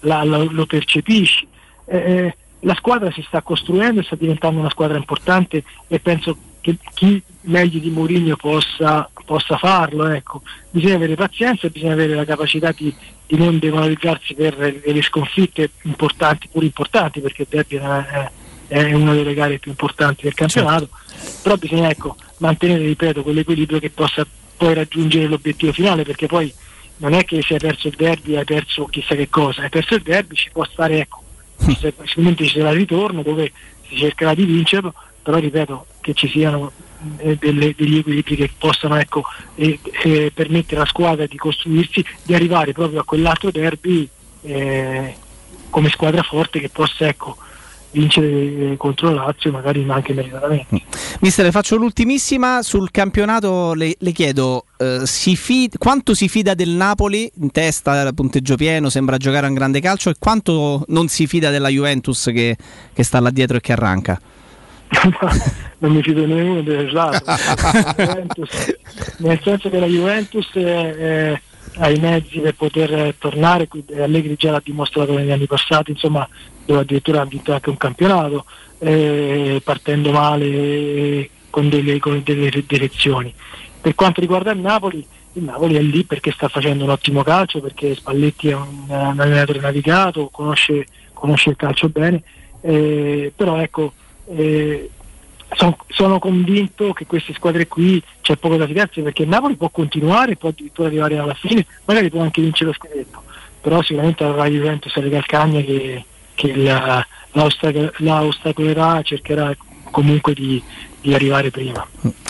la- 0.01 0.25
la- 0.25 0.39
lo 0.39 0.67
percepisci. 0.67 1.47
Eh, 1.87 1.97
eh, 1.97 2.37
la 2.61 2.75
squadra 2.75 3.11
si 3.11 3.23
sta 3.27 3.43
costruendo 3.43 4.01
e 4.01 4.05
sta 4.05 4.17
diventando 4.17 4.61
una 4.61 4.71
squadra 4.71 4.97
importante 4.97 5.65
e 5.89 5.99
penso 5.99 6.37
che 6.61 6.77
chi 6.93 7.23
meglio 7.43 7.79
di 7.79 7.89
Mourinho 7.89 8.37
possa, 8.37 9.09
possa 9.25 9.57
farlo. 9.57 10.07
Ecco. 10.09 10.43
Bisogna 10.71 10.97
avere 10.97 11.15
pazienza 11.15 11.67
e 11.67 11.71
bisogna 11.71 11.95
avere 11.95 12.15
la 12.15 12.25
capacità 12.27 12.73
di, 12.77 12.95
di 13.27 13.37
non 13.39 13.59
demoralizzarsi 13.59 14.35
per 14.35 14.81
delle 14.85 15.03
sconfitte 15.03 15.71
importanti, 15.83 16.49
pur 16.53 16.63
importanti, 16.65 17.21
perché 17.21 17.43
il 17.43 17.49
derby 17.49 17.77
è, 17.77 18.31
è 18.69 18.93
una 18.93 19.15
delle 19.15 19.33
gare 19.35 19.59
più 19.59 19.71
importanti 19.71 20.25
del 20.25 20.35
campionato, 20.35 20.91
però 21.43 21.57
bisogna 21.57 21.89
ecco, 21.89 22.17
mantenere, 22.41 22.85
ripeto, 22.85 23.23
quell'equilibrio 23.23 23.79
che 23.79 23.91
possa 23.91 24.27
poi 24.57 24.75
raggiungere 24.75 25.27
l'obiettivo 25.27 25.73
finale, 25.73 26.03
perché 26.03 26.27
poi 26.27 26.53
non 26.99 27.15
è 27.15 27.25
che 27.25 27.41
se 27.43 27.55
hai 27.55 27.61
perso 27.61 27.89
il 27.89 27.95
derby 27.97 28.37
hai 28.37 28.45
perso 28.45 28.85
chissà 28.87 29.15
che 29.15 29.29
cosa, 29.31 29.63
hai 29.63 29.71
perso 29.71 29.95
il 29.95 30.03
derby 30.03 30.35
ci 30.35 30.51
può 30.51 30.65
stare, 30.65 31.01
ecco, 31.01 31.23
se- 31.79 31.95
sicuramente 32.05 32.45
ci 32.47 32.59
sarà 32.59 32.71
il 32.71 32.77
ritorno 32.77 33.23
dove 33.23 33.53
si 33.89 33.97
cercherà 33.97 34.35
di 34.35 34.45
vincerlo, 34.45 34.93
però 35.23 35.39
ripeto 35.39 35.87
che 36.01 36.13
ci 36.15 36.29
siano 36.29 36.73
eh, 37.19 37.37
delle- 37.37 37.75
degli 37.75 37.99
equilibri 37.99 38.37
che 38.37 38.51
possano 38.57 38.97
ecco, 38.97 39.25
eh, 39.55 39.79
eh, 40.03 40.31
permettere 40.35 40.77
alla 40.77 40.87
squadra 40.87 41.27
di 41.27 41.37
costruirsi, 41.37 42.05
di 42.23 42.35
arrivare 42.35 42.73
proprio 42.73 43.01
a 43.01 43.05
quell'altro 43.05 43.51
derby 43.51 44.07
eh, 44.43 45.17
come 45.71 45.89
squadra 45.89 46.23
forte 46.23 46.61
che 46.61 46.69
possa 46.69 47.07
ecco, 47.07 47.37
vincere 47.93 48.77
contro 48.77 49.11
la 49.13 49.25
Lazio 49.25 49.51
magari 49.51 49.85
anche 49.89 50.13
meritatamente. 50.13 50.83
Mister, 51.21 51.45
le 51.45 51.51
faccio 51.51 51.77
l'ultimissima 51.77 52.63
sul 52.63 52.91
campionato. 52.91 53.75
Le, 53.75 53.95
le 53.99 54.13
chiedo 54.13 54.65
eh, 54.77 55.01
si 55.05 55.37
fi- 55.37 55.71
quanto 55.77 56.15
si 56.15 56.29
fida 56.29 56.55
del 56.55 56.71
Napoli 56.71 57.31
in 57.41 57.51
testa, 57.51 58.11
punteggio 58.13 58.57
pieno, 58.57 58.89
sembra 58.89 59.17
giocare 59.17 59.47
a 59.47 59.49
un 59.49 59.55
grande 59.55 59.81
calcio, 59.81 60.11
e 60.11 60.15
quanto 60.19 60.85
non 60.89 61.09
si 61.09 61.27
fida 61.27 61.51
della 61.51 61.69
Juventus 61.69 62.31
che, 62.33 62.57
che 62.93 63.03
sta 63.03 63.21
là 63.21 63.31
dietro 63.31 63.57
e 63.57 63.61
che 63.61 63.73
arranca. 63.73 64.21
non 65.79 65.93
mi 65.93 66.03
fido 66.03 66.27
nemmeno 66.27 66.63
Juventus, 67.97 68.75
nel 69.19 69.41
senso 69.43 69.71
che 69.71 69.79
la 69.79 69.87
Juventus 69.87 70.49
eh, 70.55 70.61
eh, 70.63 71.43
ha 71.77 71.89
i 71.89 71.99
mezzi 71.99 72.41
per 72.41 72.55
poter 72.55 73.15
tornare 73.19 73.69
Allegri 73.99 74.35
già 74.37 74.51
l'ha 74.51 74.63
dimostrato 74.63 75.17
negli 75.17 75.31
anni 75.31 75.47
passati 75.47 75.93
insomma 75.93 76.29
dove 76.65 76.81
addirittura 76.81 77.21
ha 77.21 77.25
vinto 77.25 77.53
anche 77.53 77.71
un 77.71 77.77
campionato 77.77 78.45
eh, 78.79 79.61
partendo 79.65 80.11
male 80.13 80.47
eh, 80.47 81.31
con 81.51 81.69
delle, 81.69 81.99
con 81.99 82.21
delle 82.25 82.51
direzioni. 82.67 83.33
Per 83.81 83.95
quanto 83.95 84.21
riguarda 84.21 84.53
il 84.53 84.61
Napoli 84.61 85.07
il 85.35 85.45
Napoli 85.45 85.77
è 85.77 85.81
lì 85.81 86.05
perché 86.05 86.33
sta 86.33 86.49
facendo 86.49 86.85
un 86.85 86.91
ottimo 86.91 87.23
calcio 87.23 87.61
perché 87.61 87.95
Spalletti 87.95 88.49
è 88.49 88.55
un, 88.55 88.85
un 88.89 89.21
allenatore 89.21 89.61
navigato 89.61 90.29
conosce, 90.29 90.87
conosce 91.13 91.51
il 91.51 91.57
calcio 91.57 91.89
bene 91.89 92.23
eh, 92.63 93.33
però 93.35 93.61
ecco 93.61 93.93
eh, 94.35 94.91
son- 95.57 95.77
sono 95.89 96.19
convinto 96.19 96.93
che 96.93 97.07
queste 97.07 97.33
squadre 97.35 97.67
qui 97.67 98.03
c'è 98.21 98.37
poco 98.37 98.57
da 98.57 98.67
fidarsi 98.67 99.01
perché 99.01 99.25
Napoli 99.25 99.57
può 99.57 99.69
continuare, 99.69 100.37
può 100.37 100.51
addirittura 100.51 100.89
arrivare 100.89 101.19
alla 101.19 101.35
fine, 101.35 101.67
magari 101.85 102.11
può 102.11 102.23
anche 102.23 102.41
vincere 102.41 102.71
lo 102.71 102.77
scudetto, 102.77 103.23
però 103.61 103.83
sicuramente 103.83 104.25
avrà 104.25 104.47
Juventus 104.47 104.95
alle 104.97 105.11
calcagna 105.11 105.61
che, 105.61 106.05
che 106.35 106.57
la, 106.57 107.05
la, 107.33 107.45
ostac- 107.45 107.99
la 108.01 108.23
ostacolerà, 108.23 109.03
cercherà 109.03 109.55
comunque 109.91 110.35
di, 110.35 110.63
di 111.01 111.15
arrivare 111.15 111.51
prima. 111.51 111.87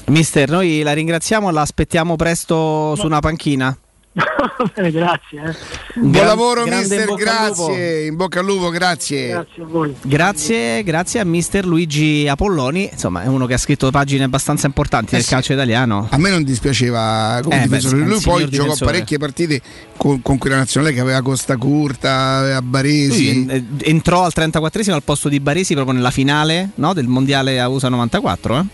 Mister, 0.07 0.49
noi 0.49 0.83
la 0.83 0.93
ringraziamo, 0.93 1.51
la 1.51 1.61
aspettiamo 1.61 2.17
presto 2.17 2.95
su 2.97 3.07
una 3.07 3.21
panchina. 3.21 3.77
Bene, 4.75 4.91
grazie. 4.91 5.41
eh. 5.41 5.55
Buon 5.95 6.11
Gran- 6.11 6.27
lavoro 6.27 6.67
in 6.67 6.75
mister, 6.77 7.01
lupo. 7.07 7.15
grazie. 7.15 8.07
In 8.07 8.17
bocca 8.17 8.41
al 8.41 8.45
lupo, 8.47 8.69
grazie. 8.71 9.29
Grazie 9.29 9.63
a 9.63 9.67
voi. 9.67 9.95
Grazie, 10.03 10.83
grazie 10.83 11.21
a 11.21 11.25
mister 11.25 11.65
Luigi 11.65 12.27
Apolloni, 12.29 12.89
insomma 12.91 13.23
è 13.23 13.29
uno 13.29 13.47
che 13.47 13.55
ha 13.55 13.59
scritto 13.59 13.89
pagine 13.93 14.25
abbastanza 14.25 14.67
importanti 14.67 15.13
del 15.13 15.21
Eh 15.21 15.23
sì. 15.23 15.29
calcio 15.31 15.53
italiano. 15.53 16.09
A 16.11 16.19
me 16.19 16.31
non 16.31 16.43
dispiaceva 16.43 17.39
come 17.43 17.57
Eh, 17.59 17.63
difensore. 17.63 17.97
beh, 17.97 18.03
Lui 18.03 18.21
poi 18.21 18.21
signor 18.21 18.49
giocò 18.49 18.63
difensore. 18.65 18.91
parecchie 18.91 19.19
partite 19.19 19.61
con, 19.97 20.23
con 20.23 20.39
quella 20.39 20.57
nazionale 20.57 20.93
che 20.93 21.01
aveva 21.01 21.23
Costa 21.23 21.57
Curta, 21.57 22.39
aveva 22.39 22.63
Baresi. 22.63 23.45
Lui 23.45 23.55
eh, 23.55 23.65
entrò 23.91 24.25
al 24.25 24.33
34esimo 24.35 24.93
al 24.93 25.05
posto 25.05 25.29
di 25.29 25.39
Baresi 25.39 25.75
proprio 25.75 25.95
nella 25.95 26.11
finale 26.11 26.71
no, 26.75 26.93
del 26.95 27.07
mondiale 27.07 27.61
a 27.61 27.69
USA 27.69 27.89
94. 27.89 28.59
eh. 28.59 28.65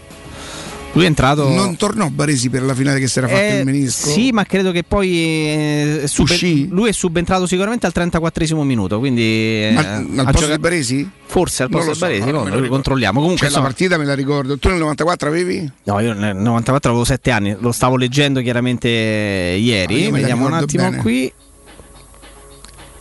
Lui 0.97 1.05
è 1.05 1.09
entrato. 1.09 1.49
Non 1.51 1.77
tornò 1.77 2.09
Baresi 2.09 2.49
per 2.49 2.63
la 2.63 2.75
finale 2.75 2.99
che 2.99 3.07
si 3.07 3.19
era 3.19 3.29
fatto 3.29 3.39
Eh, 3.41 3.59
il 3.59 3.65
menisco. 3.67 4.09
Sì, 4.09 4.31
ma 4.33 4.45
credo 4.45 4.73
che 4.73 4.83
poi 4.83 5.11
eh, 5.19 6.03
sub- 6.07 6.27
Uscì? 6.29 6.69
lui 6.69 6.89
è 6.89 6.93
subentrato 6.93 7.47
sicuramente 7.47 7.85
al 7.85 7.93
34esimo 7.95 8.63
minuto. 8.63 8.99
Quindi 8.99 9.23
eh, 9.23 9.75
ha 9.77 9.97
al 9.97 10.05
posto 10.07 10.23
giocato- 10.33 10.47
di 10.53 10.59
Baresi? 10.59 11.11
Forse 11.27 11.65
al 11.65 11.69
posto 11.69 11.87
lo 11.89 11.93
di 11.93 11.99
so, 11.99 12.07
Baresi, 12.07 12.31
no, 12.31 12.45
no, 12.45 12.49
lo 12.49 12.61
lo 12.61 12.69
controlliamo. 12.69 13.21
Comunque 13.21 13.47
Cioè, 13.47 13.51
la 13.51 13.59
insomma, 13.59 13.67
partita 13.67 13.99
me 13.99 14.05
la 14.07 14.15
ricordo. 14.15 14.57
Tu 14.57 14.69
nel 14.69 14.79
94 14.79 15.29
avevi? 15.29 15.71
No, 15.85 16.01
io 16.01 16.15
nel 16.15 16.35
94 16.35 16.89
avevo 16.91 17.05
7 17.05 17.31
anni, 17.31 17.57
lo 17.59 17.73
stavo 17.73 17.97
leggendo 17.97 18.41
chiaramente 18.41 18.89
ieri. 18.89 20.07
Ah, 20.07 20.11
me 20.11 20.11
la 20.13 20.17
Vediamo 20.19 20.47
un 20.47 20.55
attimo 20.55 20.89
bene. 20.89 21.03
qui. 21.03 21.33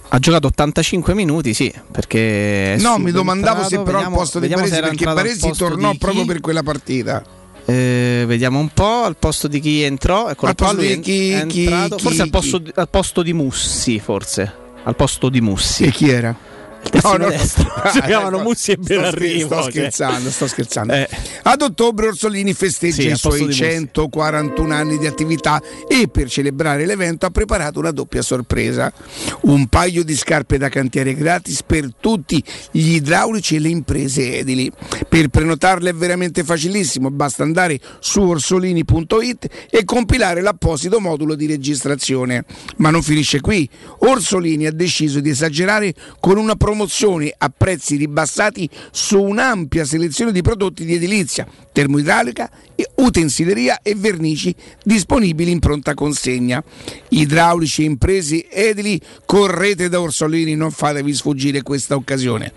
Ha 0.09 0.19
giocato 0.19 0.48
85 0.48 1.14
minuti, 1.14 1.53
sì, 1.53 1.74
perché 1.91 2.77
No, 2.80 2.98
mi 2.99 3.11
domandavo 3.11 3.67
se 3.67 3.80
però 3.80 3.99
al 3.99 4.11
posto 4.11 4.40
di 4.40 4.48
Baresi, 4.48 4.80
perché 4.80 5.06
al 5.06 5.14
Baresi 5.15 5.51
tornò 5.57 5.93
proprio 5.98 6.25
per 6.25 6.40
quella 6.41 6.64
partita. 6.64 7.24
Eh, 8.21 8.25
vediamo 8.25 8.59
un 8.59 8.69
po' 8.69 9.03
al 9.03 9.15
posto 9.17 9.47
di 9.47 9.59
chi 9.59 9.81
entrò. 9.81 10.29
Eccolo 10.29 10.51
Al 10.51 10.55
qua, 10.57 10.67
posto 10.67 10.75
lui 10.81 10.95
di 10.95 10.99
chi- 11.01 11.29
è 11.31 11.39
entrato, 11.41 11.95
chi- 11.95 12.01
forse 12.03 12.19
al 12.21 12.25
chi? 12.25 12.31
posto, 12.31 12.57
di- 12.59 12.71
al 12.75 12.89
posto 12.89 13.21
di 13.21 13.33
Mussi, 13.33 13.99
forse. 13.99 14.53
Al 14.83 14.95
posto 14.95 15.29
di 15.29 15.41
Mussi. 15.41 15.83
E 15.85 15.91
chi 15.91 16.09
era? 16.09 16.35
Terzino 16.89 17.17
no, 17.17 17.30
destro. 17.30 17.64
no. 17.64 17.91
Giocavano 17.91 18.38
Sto- 18.38 18.43
Mussi 18.47 18.72
e 18.72 18.77
sto 18.81 18.93
Benarrivo. 18.93 19.47
Sto 19.47 19.61
cioè. 19.64 19.72
scherzando, 19.72 20.30
sto 20.30 20.47
scherzando. 20.47 20.93
Eh. 20.93 21.09
Ad 21.43 21.61
ottobre 21.61 22.07
Orsolini 22.07 22.53
festeggia 22.53 23.01
Sì, 23.01 23.07
i 23.11 23.15
suoi 23.15 23.39
di 23.39 23.45
Mussi. 23.45 23.64
141 23.64 24.73
anni 24.73 24.97
di 24.97 25.07
attività 25.07 25.61
e 25.88 26.07
per 26.07 26.30
celebrare 26.30 26.85
l'evento 26.85 27.25
ha 27.25 27.30
preparato 27.30 27.80
una 27.80 27.91
doppia 27.91 28.22
sorpresa. 28.22 28.91
Un 29.41 29.67
paio 29.67 30.03
di 30.03 30.15
scarpe 30.15 30.57
da 30.57 30.69
cantiere 30.69 31.14
gratis 31.15 31.64
per 31.64 31.89
tutti 31.99 32.43
gli 32.72 32.93
idraulici 32.95 33.55
e 33.55 33.59
le 33.59 33.69
imprese 33.69 34.38
edili. 34.39 34.72
Per 35.07 35.27
prenotarle 35.30 35.89
è 35.89 35.93
veramente 35.93 36.43
facilissimo, 36.43 37.09
basta 37.11 37.43
andare 37.43 37.80
su 37.99 38.22
orsolini.it 38.22 39.67
e 39.69 39.83
compilare 39.85 40.41
l'apposito 40.41 40.99
modulo 40.99 41.35
di 41.35 41.45
registrazione. 41.47 42.45
Ma 42.77 42.89
non 42.89 43.01
finisce 43.01 43.41
qui. 43.41 43.67
Orsolini 43.99 44.65
ha 44.67 44.72
deciso 44.72 45.19
di 45.19 45.30
esagerare 45.30 45.93
con 46.19 46.38
una 46.38 46.55
promozione 46.55 46.74
a 47.37 47.51
prezzi 47.55 47.95
ribassati 47.95 48.69
su 48.91 49.21
un'ampia 49.21 49.85
selezione 49.85 50.31
di 50.31 50.41
prodotti 50.41 50.85
di 50.85 50.95
edilizia, 50.95 51.47
termoidraulica, 51.71 52.49
utensileria 52.95 53.79
e 53.81 53.95
vernici 53.95 54.53
disponibili 54.83 55.51
in 55.51 55.59
pronta 55.59 55.93
consegna. 55.93 56.63
Idraulici 57.09 57.83
e 57.83 57.85
imprese 57.85 58.49
edili, 58.49 58.99
correte 59.25 59.89
da 59.89 60.01
Orsolini, 60.01 60.55
non 60.55 60.71
fatevi 60.71 61.13
sfuggire 61.13 61.61
questa 61.61 61.95
occasione. 61.95 62.51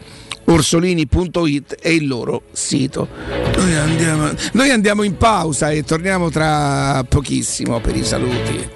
Orsolini.it 0.44 1.76
è 1.76 1.88
il 1.88 2.06
loro 2.06 2.44
sito. 2.52 3.08
Noi 3.56 3.74
andiamo, 3.74 4.30
noi 4.52 4.70
andiamo 4.70 5.02
in 5.02 5.16
pausa 5.16 5.70
e 5.70 5.82
torniamo 5.82 6.30
tra 6.30 7.04
pochissimo 7.08 7.80
per 7.80 7.96
i 7.96 8.04
saluti. 8.04 8.68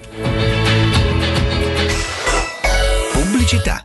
Pubblicità. 3.13 3.85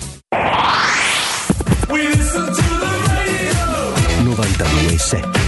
92.7 5.11 5.39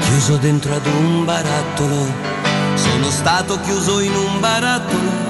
Chiuso 0.00 0.36
dentro 0.38 0.74
ad 0.74 0.86
un 0.86 1.24
barattolo, 1.24 2.06
sono 2.74 3.10
stato 3.10 3.60
chiuso 3.60 4.00
in 4.00 4.14
un 4.14 4.40
barattolo 4.40 5.24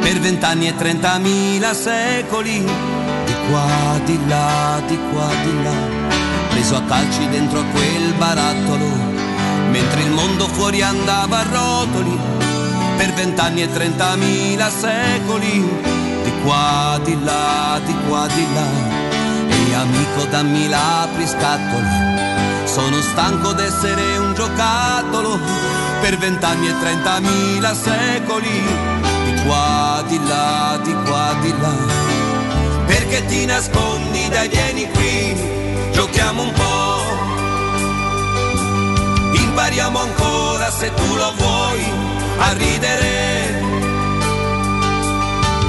per 0.00 0.18
vent'anni 0.18 0.68
e 0.68 0.76
trentamila 0.76 1.72
secoli, 1.72 2.58
di 2.60 3.34
qua, 3.48 3.98
di 4.04 4.18
là, 4.26 4.80
di 4.86 4.98
qua, 5.10 5.28
di 5.42 5.62
là, 5.62 5.99
preso 6.60 6.76
a 6.76 6.82
calci 6.82 7.26
dentro 7.30 7.60
a 7.60 7.64
quel 7.72 8.12
barattolo, 8.18 8.86
mentre 9.70 10.02
il 10.02 10.10
mondo 10.10 10.46
fuori 10.46 10.82
andava 10.82 11.38
a 11.38 11.46
rotoli, 11.50 12.18
per 12.98 13.14
vent'anni 13.14 13.62
e 13.62 13.72
trentamila 13.72 14.68
secoli, 14.68 15.66
di 16.22 16.32
qua, 16.42 17.00
di 17.02 17.16
là, 17.24 17.80
di 17.82 17.94
qua, 18.06 18.26
di 18.26 18.46
là. 18.52 18.66
Ehi 19.48 19.72
amico 19.72 20.24
dammi 20.28 20.68
l'apri 20.68 21.26
scatole, 21.26 22.66
sono 22.66 23.00
stanco 23.00 23.52
d'essere 23.52 24.18
un 24.18 24.34
giocattolo, 24.34 25.38
per 26.02 26.18
vent'anni 26.18 26.68
e 26.68 26.78
trentamila 26.78 27.74
secoli, 27.74 28.62
di 29.24 29.42
qua, 29.46 30.04
di 30.06 30.20
là, 30.28 30.78
di 30.82 30.94
qua, 31.06 31.34
di 31.40 31.54
là. 31.58 31.74
Perché 32.84 33.24
ti 33.24 33.46
nascondi, 33.46 34.28
dai 34.28 34.48
vieni 34.48 34.90
qui, 34.90 35.59
giochiamo 36.00 36.42
un 36.42 36.52
po'. 36.52 36.98
Impariamo 39.34 39.98
ancora 39.98 40.70
se 40.70 40.90
tu 40.94 41.14
lo 41.14 41.34
vuoi 41.36 41.84
a 42.38 42.52
ridere. 42.52 43.62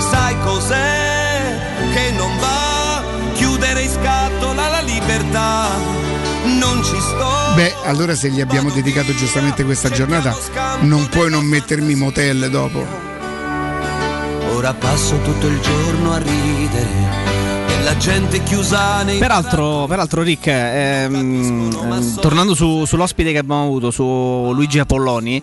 Sai 0.10 0.40
cos'è 0.40 1.60
che 1.94 2.12
non 2.12 2.38
va? 2.38 3.04
Chiudere 3.34 3.82
in 3.82 3.90
scatola 3.90 4.70
la 4.70 4.80
libertà. 4.80 5.68
Non 6.46 6.82
ci 6.82 6.98
sto. 7.00 7.54
Beh, 7.56 7.76
allora 7.84 8.16
se 8.16 8.30
gli 8.30 8.40
abbiamo 8.40 8.70
dedicato 8.70 9.14
giustamente 9.14 9.66
questa 9.66 9.90
giornata, 9.90 10.34
non 10.80 11.10
puoi 11.10 11.30
non 11.30 11.44
mettermi 11.44 11.94
motel 11.96 12.50
dopo. 12.50 12.88
Ora 14.54 14.74
passo 14.74 15.20
tutto 15.24 15.48
il 15.48 15.60
giorno 15.60 16.14
a 16.14 16.18
ridere. 16.20 17.61
La 17.84 17.98
gente 17.98 18.44
chiusa 18.44 19.02
nei 19.04 19.18
Peraltro, 19.18 19.86
peraltro 19.88 20.22
Rick, 20.22 20.48
ehm, 20.48 21.70
ehm, 21.74 22.20
tornando 22.20 22.54
su- 22.54 22.86
sull'ospite 22.86 23.32
che 23.32 23.40
abbiamo 23.40 23.64
avuto, 23.64 23.92
su 23.92 24.04
Luigi 24.54 24.80
Apolloni, 24.80 25.42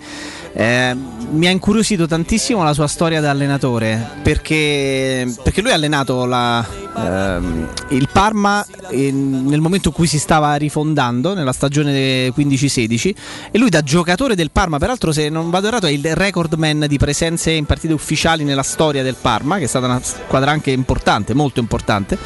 eh, 0.53 0.97
mi 1.31 1.47
ha 1.47 1.51
incuriosito 1.51 2.07
tantissimo 2.07 2.63
la 2.65 2.73
sua 2.73 2.87
storia 2.87 3.21
da 3.21 3.31
allenatore, 3.31 4.21
perché, 4.23 5.33
perché 5.43 5.61
lui 5.61 5.71
ha 5.71 5.75
allenato 5.75 6.25
la, 6.25 6.65
ehm, 6.97 7.69
il 7.91 8.09
Parma 8.11 8.65
in- 8.91 9.45
nel 9.47 9.61
momento 9.61 9.89
in 9.89 9.95
cui 9.95 10.07
si 10.07 10.19
stava 10.19 10.55
rifondando, 10.55 11.35
nella 11.35 11.53
stagione 11.53 12.33
15-16, 12.33 13.15
e 13.51 13.59
lui 13.59 13.69
da 13.69 13.83
giocatore 13.83 14.35
del 14.35 14.51
Parma, 14.51 14.79
peraltro 14.79 15.13
se 15.13 15.29
non 15.29 15.51
vado 15.51 15.67
errato 15.67 15.87
è 15.87 15.91
il 15.91 16.15
record 16.15 16.55
man 16.55 16.87
di 16.89 16.97
presenze 16.99 17.51
in 17.51 17.67
partite 17.67 17.93
ufficiali 17.93 18.43
nella 18.45 18.63
storia 18.63 19.03
del 19.03 19.17
Parma, 19.21 19.59
che 19.59 19.65
è 19.65 19.69
stata 19.69 19.87
una 19.87 20.01
squadra 20.03 20.51
anche 20.51 20.71
importante, 20.71 21.35
molto 21.35 21.61
importante, 21.61 22.17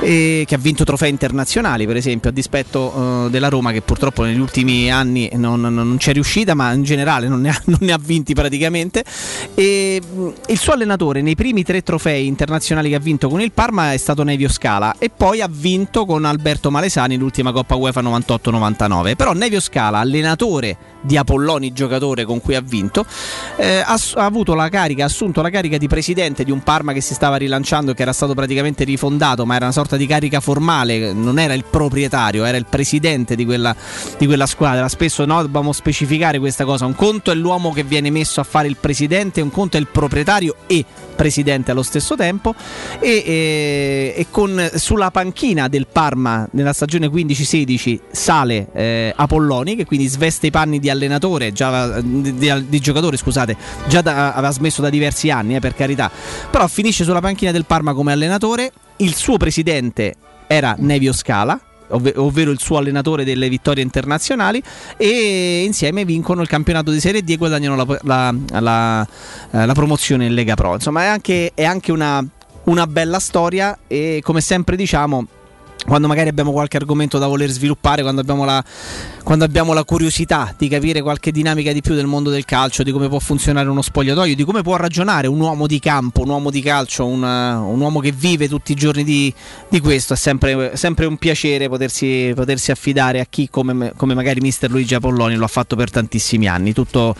che 0.00 0.46
ha 0.50 0.58
vinto 0.58 0.84
trofei 0.84 1.10
internazionali, 1.10 1.86
per 1.86 1.96
esempio, 1.96 2.30
a 2.30 2.32
dispetto 2.32 3.26
eh, 3.26 3.30
della 3.30 3.48
Roma 3.48 3.72
che 3.72 3.82
purtroppo 3.82 4.22
negli 4.22 4.38
ultimi 4.38 4.90
anni 4.90 5.28
non, 5.34 5.60
non- 5.60 5.74
non 5.74 5.98
ci 5.98 6.12
riuscita, 6.12 6.54
ma 6.54 6.72
in 6.72 6.82
generale 6.82 7.28
non 7.28 7.40
ne 7.40 7.50
ha, 7.50 7.60
non 7.66 7.78
ne 7.82 7.92
ha 7.92 7.98
vinti 8.00 8.34
praticamente. 8.34 9.04
E 9.54 10.00
mh, 10.00 10.28
il 10.48 10.58
suo 10.58 10.72
allenatore 10.72 11.20
nei 11.22 11.34
primi 11.34 11.62
tre 11.62 11.82
trofei 11.82 12.26
internazionali 12.26 12.88
che 12.88 12.94
ha 12.94 13.00
vinto 13.00 13.28
con 13.28 13.40
il 13.40 13.52
Parma 13.52 13.92
è 13.92 13.96
stato 13.96 14.22
Nevio 14.22 14.48
Scala 14.48 14.94
e 14.98 15.10
poi 15.14 15.40
ha 15.40 15.48
vinto 15.50 16.04
con 16.06 16.24
Alberto 16.24 16.70
Malesani 16.70 17.16
l'ultima 17.16 17.52
Coppa 17.52 17.74
UEFA 17.74 18.02
98-99. 18.02 19.16
Però 19.16 19.32
Nevio 19.32 19.60
Scala, 19.60 19.98
allenatore 19.98 20.76
di 21.00 21.16
Apolloni, 21.16 21.72
giocatore 21.72 22.24
con 22.24 22.40
cui 22.40 22.54
ha 22.54 22.60
vinto, 22.60 23.04
eh, 23.56 23.78
ha, 23.78 23.98
ha 24.14 24.24
avuto 24.24 24.54
la 24.54 24.68
carica, 24.68 25.04
ha 25.04 25.06
assunto 25.06 25.42
la 25.42 25.50
carica 25.50 25.78
di 25.78 25.88
presidente 25.88 26.44
di 26.44 26.50
un 26.50 26.62
Parma 26.62 26.92
che 26.92 27.00
si 27.00 27.14
stava 27.14 27.36
rilanciando, 27.36 27.94
che 27.94 28.02
era 28.02 28.12
stato 28.12 28.34
praticamente 28.34 28.84
rifondato, 28.84 29.46
ma 29.46 29.56
era 29.56 29.64
una 29.64 29.74
sorta 29.74 29.96
di 29.96 30.06
carica 30.06 30.40
formale, 30.40 31.12
non 31.12 31.38
era 31.38 31.54
il 31.54 31.64
proprietario, 31.68 32.44
era 32.44 32.56
il 32.56 32.66
presidente 32.68 33.34
di 33.34 33.44
quella, 33.44 33.74
di 34.18 34.26
quella 34.26 34.46
squadra. 34.46 34.88
Spesso 34.88 35.24
no, 35.24 35.40
dobbiamo 35.42 35.72
specificare 35.72 36.38
questa 36.38 36.64
cosa. 36.64 36.86
Un 36.86 36.94
conto 36.94 37.30
è 37.30 37.34
l'uomo 37.34 37.72
che 37.72 37.82
viene 37.82 38.10
messo 38.10 38.40
a 38.40 38.44
fare 38.44 38.68
il 38.68 38.76
presidente, 38.78 39.40
un 39.40 39.50
conto 39.50 39.76
è 39.76 39.80
il 39.80 39.86
proprietario 39.86 40.56
e 40.66 40.84
presidente 41.20 41.70
allo 41.70 41.82
stesso 41.82 42.16
tempo. 42.16 42.54
E, 42.98 43.22
e- 43.26 44.14
e 44.16 44.26
con, 44.30 44.70
sulla 44.76 45.10
panchina 45.10 45.68
del 45.68 45.86
Parma 45.86 46.48
nella 46.52 46.72
stagione 46.72 47.08
15-16 47.08 47.98
sale 48.10 48.68
eh, 48.72 49.12
Apolloni, 49.14 49.76
che 49.76 49.84
quindi 49.84 50.06
sveste 50.06 50.46
i 50.46 50.50
panni 50.50 50.78
di 50.78 50.88
allenatore, 50.88 51.52
già, 51.52 52.00
di, 52.00 52.34
di- 52.34 52.68
di 52.68 52.80
giocatore, 52.80 53.18
scusate, 53.18 53.54
già 53.86 54.00
da- 54.00 54.32
aveva 54.32 54.50
smesso 54.50 54.80
da 54.80 54.88
diversi 54.88 55.30
anni, 55.30 55.56
eh, 55.56 55.60
per 55.60 55.74
carità, 55.74 56.10
però 56.50 56.66
finisce 56.68 57.04
sulla 57.04 57.20
panchina 57.20 57.50
del 57.52 57.66
Parma 57.66 57.92
come 57.92 58.12
allenatore. 58.12 58.72
Il 58.96 59.14
suo 59.14 59.36
presidente 59.36 60.14
era 60.46 60.74
Nevio 60.78 61.12
Scala, 61.12 61.58
ovve- 61.90 62.14
ovvero 62.16 62.50
il 62.50 62.58
suo 62.58 62.78
allenatore 62.78 63.24
delle 63.24 63.48
vittorie 63.48 63.82
internazionali, 63.82 64.62
e 64.96 65.62
insieme 65.64 66.04
vincono 66.04 66.42
il 66.42 66.48
campionato 66.48 66.90
di 66.90 67.00
Serie 67.00 67.22
D 67.22 67.30
e 67.30 67.36
guadagnano 67.36 67.76
la, 67.76 67.98
la- 68.02 68.34
la- 68.60 69.08
eh, 69.52 69.66
la 69.66 69.72
promozione 69.74 70.26
in 70.26 70.34
Lega 70.34 70.54
Pro. 70.54 70.74
Insomma, 70.74 71.02
è 71.02 71.06
anche, 71.06 71.52
è 71.54 71.64
anche 71.64 71.92
una, 71.92 72.24
una 72.64 72.86
bella 72.86 73.18
storia 73.18 73.78
e 73.86 74.20
come 74.22 74.40
sempre 74.40 74.76
diciamo 74.76 75.26
quando 75.86 76.08
magari 76.08 76.28
abbiamo 76.28 76.52
qualche 76.52 76.76
argomento 76.76 77.16
da 77.16 77.26
voler 77.26 77.48
sviluppare, 77.48 78.02
quando 78.02 78.20
abbiamo, 78.20 78.44
la, 78.44 78.62
quando 79.22 79.44
abbiamo 79.44 79.72
la 79.72 79.84
curiosità 79.84 80.54
di 80.56 80.68
capire 80.68 81.02
qualche 81.02 81.30
dinamica 81.30 81.72
di 81.72 81.80
più 81.80 81.94
del 81.94 82.06
mondo 82.06 82.30
del 82.30 82.44
calcio, 82.44 82.82
di 82.82 82.90
come 82.90 83.08
può 83.08 83.18
funzionare 83.18 83.68
uno 83.68 83.82
spogliatoio, 83.82 84.34
di 84.34 84.44
come 84.44 84.62
può 84.62 84.76
ragionare 84.76 85.26
un 85.26 85.40
uomo 85.40 85.66
di 85.66 85.78
campo, 85.78 86.22
un 86.22 86.28
uomo 86.30 86.50
di 86.50 86.60
calcio, 86.62 87.06
un, 87.06 87.22
un 87.22 87.80
uomo 87.80 88.00
che 88.00 88.12
vive 88.12 88.48
tutti 88.48 88.72
i 88.72 88.74
giorni 88.74 89.04
di, 89.04 89.32
di 89.68 89.80
questo, 89.80 90.14
è 90.14 90.16
sempre, 90.16 90.76
sempre 90.76 91.06
un 91.06 91.16
piacere 91.16 91.68
potersi, 91.68 92.32
potersi 92.34 92.70
affidare 92.70 93.20
a 93.20 93.26
chi 93.28 93.48
come, 93.50 93.72
me- 93.72 93.92
come 93.96 94.14
magari 94.14 94.40
mister 94.40 94.70
Luigi 94.70 94.94
Apolloni 94.94 95.34
lo 95.36 95.44
ha 95.44 95.48
fatto 95.48 95.76
per 95.76 95.90
tantissimi 95.90 96.48
anni. 96.48 96.72
Tutto, 96.72 97.14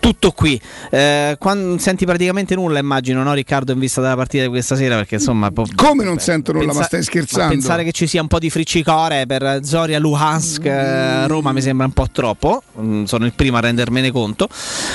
tutto 0.00 0.32
qui. 0.32 0.60
Eh, 0.90 1.36
quan- 1.38 1.78
senti 1.78 2.04
praticamente 2.04 2.54
nulla, 2.54 2.78
immagino, 2.78 3.22
no, 3.22 3.32
Riccardo, 3.32 3.72
in 3.72 3.78
vista 3.78 4.00
della 4.00 4.16
partita 4.16 4.42
di 4.42 4.48
questa 4.48 4.76
sera? 4.76 4.96
Perché 4.96 5.16
insomma. 5.16 5.50
po- 5.50 5.66
Come 5.74 6.04
non 6.04 6.18
sento 6.18 6.52
nulla, 6.52 6.66
pensa- 6.66 6.80
ma 6.80 6.86
stai 6.86 7.02
scherzando? 7.02 7.52
pensare 7.52 7.84
che 7.84 7.92
ci 7.92 8.06
sia 8.06 8.20
un 8.20 8.28
po' 8.28 8.38
di 8.38 8.50
friccicore 8.50 9.26
per 9.26 9.60
Zoria 9.62 9.98
Luhansk 9.98 10.64
eh, 10.64 11.26
Roma 11.36 11.52
mi 11.52 11.60
sembra 11.62 11.86
un 11.86 11.92
po' 11.92 12.06
troppo. 12.10 12.62
Mm, 12.80 13.04
sono 13.04 13.24
il 13.26 13.32
primo 13.34 13.56
a 13.58 13.60
rendermene 13.60 14.10
conto. 14.10 14.48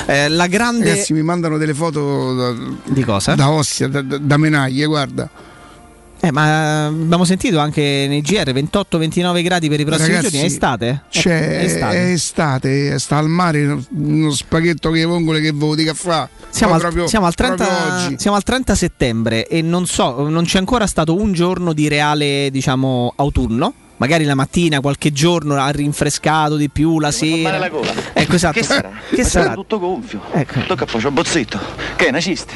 Eh, 0.07 0.27
la 0.29 0.47
grande. 0.47 0.89
Ragazzi, 0.89 1.13
mi 1.13 1.21
mandano 1.23 1.57
delle 1.57 1.73
foto 1.73 2.33
da, 2.33 2.53
di 2.85 3.03
cosa? 3.03 3.35
da 3.35 3.49
Ostia, 3.49 3.87
da, 3.87 4.01
da- 4.01 4.37
Menaglie, 4.37 4.85
guarda. 4.85 5.29
Eh, 6.23 6.31
ma 6.31 6.85
abbiamo 6.85 7.23
sentito 7.25 7.57
anche 7.57 7.81
nei 8.07 8.21
GR 8.21 8.51
28-29 8.51 9.41
gradi 9.41 9.69
per 9.69 9.79
i 9.79 9.85
prossimi 9.85 10.09
Ragazzi, 10.09 10.29
giorni. 10.29 10.41
È 10.41 10.45
estate? 10.51 11.03
C'è, 11.09 11.59
È 11.59 11.63
estate. 11.63 11.95
è 11.97 12.11
estate, 12.11 12.99
sta 12.99 13.17
al 13.17 13.27
mare 13.27 13.79
uno 13.89 14.31
spaghetto 14.31 14.91
che 14.91 15.03
vongole 15.03 15.41
che 15.41 15.51
vuoi 15.51 15.75
dica 15.77 15.95
fa. 15.95 16.29
Siamo 16.49 16.75
al, 16.75 16.79
proprio- 16.79 17.07
siamo 17.07 17.25
al 17.25 17.33
30, 17.33 17.65
proprio 17.65 17.93
oggi. 18.05 18.15
siamo 18.19 18.35
al 18.37 18.43
30 18.43 18.75
settembre 18.75 19.47
e 19.47 19.63
non 19.63 19.87
so, 19.87 20.27
non 20.29 20.43
c'è 20.43 20.59
ancora 20.59 20.85
stato 20.85 21.15
un 21.19 21.33
giorno 21.33 21.73
di 21.73 21.87
reale, 21.87 22.49
diciamo, 22.51 23.13
autunno. 23.15 23.73
Magari 24.01 24.23
la 24.23 24.33
mattina, 24.33 24.79
qualche 24.79 25.11
giorno 25.11 25.53
ha 25.61 25.69
rinfrescato 25.69 26.55
di 26.55 26.69
più, 26.71 26.99
la 26.99 27.11
sera. 27.11 27.59
la 27.59 27.69
gola. 27.69 27.93
Ecco, 28.13 28.33
esatto. 28.33 28.59
Che 28.59 28.63
sarà? 28.65 28.91
Che 29.07 29.21
Ma 29.21 29.27
sarà? 29.27 29.53
tutto 29.53 29.77
gonfio. 29.77 30.21
Ecco. 30.31 30.61
Tocca 30.65 30.85
poi, 30.85 30.99
c'ho 30.99 31.11
bozzetto. 31.11 31.59
Che 31.95 32.07
è 32.07 32.09
nacisti? 32.09 32.51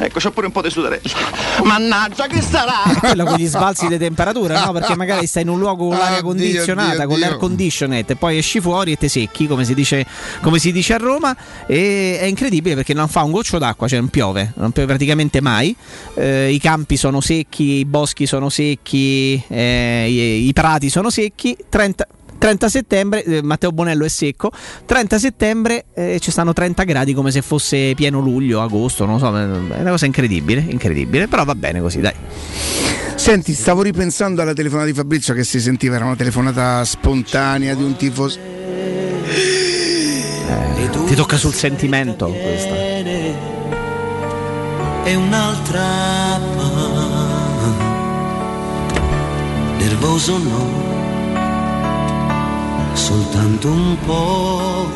Ecco, 0.00 0.18
c'ho 0.18 0.32
pure 0.32 0.46
un 0.46 0.52
po' 0.52 0.60
di 0.60 0.70
sudarella. 0.70 1.08
Mannaggia, 1.62 2.26
che 2.26 2.40
sarà? 2.40 2.82
quello 2.98 3.26
con 3.26 3.36
gli 3.36 3.46
sbalzi 3.46 3.86
di 3.86 3.96
temperatura, 3.96 4.64
no? 4.64 4.72
Perché 4.72 4.96
magari 4.98 5.28
stai 5.28 5.42
in 5.42 5.50
un 5.50 5.60
luogo 5.60 5.86
con 5.86 5.98
l'aria 5.98 6.20
condizionata, 6.20 6.94
oddio, 6.94 7.06
con 7.06 7.18
l'air 7.20 7.36
conditioned, 7.36 8.10
e 8.10 8.16
poi 8.16 8.38
esci 8.38 8.60
fuori 8.60 8.90
e 8.90 8.96
te 8.96 9.08
secchi, 9.08 9.46
come 9.46 9.64
si 9.64 9.74
dice, 9.74 10.04
come 10.42 10.58
si 10.58 10.72
dice 10.72 10.94
a 10.94 10.98
Roma. 10.98 11.36
E 11.68 12.18
è 12.18 12.24
incredibile 12.24 12.74
perché 12.74 12.92
non 12.92 13.06
fa 13.06 13.22
un 13.22 13.30
goccio 13.30 13.58
d'acqua, 13.58 13.86
cioè 13.86 14.00
non 14.00 14.08
piove, 14.08 14.50
non 14.56 14.72
piove 14.72 14.88
praticamente 14.88 15.40
mai. 15.40 15.76
Eh, 16.14 16.50
I 16.50 16.58
campi 16.58 16.96
sono 16.96 17.20
secchi, 17.20 17.78
i 17.78 17.84
boschi 17.84 18.26
sono 18.26 18.48
secchi, 18.48 19.40
eh, 19.46 20.06
i, 20.08 20.48
i 20.48 20.52
prati 20.52 20.86
sono 20.88 21.10
secchi. 21.10 21.56
30 21.68 22.06
30 22.38 22.68
settembre, 22.68 23.24
eh, 23.24 23.42
Matteo 23.42 23.72
Bonello 23.72 24.04
è 24.04 24.08
secco, 24.08 24.52
30 24.86 25.18
settembre 25.18 25.86
eh, 25.92 26.18
ci 26.20 26.30
stanno 26.30 26.52
30 26.52 26.84
gradi 26.84 27.12
come 27.12 27.32
se 27.32 27.42
fosse 27.42 27.94
pieno 27.96 28.20
luglio, 28.20 28.62
agosto, 28.62 29.04
non 29.04 29.14
lo 29.14 29.20
so, 29.20 29.36
è 29.36 29.80
una 29.80 29.90
cosa 29.90 30.06
incredibile, 30.06 30.64
incredibile, 30.66 31.26
però 31.26 31.44
va 31.44 31.56
bene 31.56 31.80
così, 31.80 31.98
dai. 32.00 32.14
Senti, 33.16 33.52
stavo 33.52 33.82
ripensando 33.82 34.40
alla 34.40 34.52
telefonata 34.52 34.86
di 34.86 34.94
Fabrizio 34.94 35.34
che 35.34 35.42
si 35.42 35.60
sentiva, 35.60 35.96
era 35.96 36.04
una 36.04 36.14
telefonata 36.14 36.84
spontanea 36.84 37.74
di 37.74 37.82
un 37.82 37.96
tifoso. 37.96 38.38
Ti 41.06 41.14
tocca 41.14 41.36
sul 41.36 41.52
sentimento 41.52 42.28
questa. 42.28 42.74
e 45.04 45.14
un'altra 45.16 46.38
pa. 46.56 46.87
nervoso 49.98 50.38
no, 50.38 50.66
soltanto 52.92 53.68
un 53.68 53.96
po', 54.06 54.90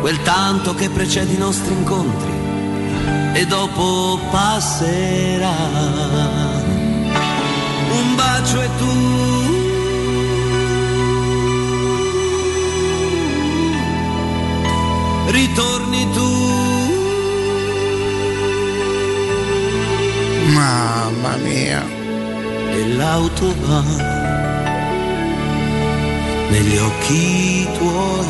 quel 0.00 0.22
tanto 0.22 0.74
che 0.74 0.88
precede 0.90 1.32
i 1.32 1.38
nostri 1.38 1.74
incontri 1.74 2.32
e 3.32 3.44
dopo 3.46 4.20
passerà. 4.30 5.56
Un 7.90 8.14
bacio 8.16 8.60
e 8.60 8.68
tu 8.78 8.92
ritorni 15.30 16.10
tu. 16.12 16.52
Mamma 20.52 21.36
mia. 21.36 22.03
L'auto 22.96 23.54
va 23.66 23.82
negli 26.50 26.76
occhi 26.76 27.68
tuoi. 27.78 28.26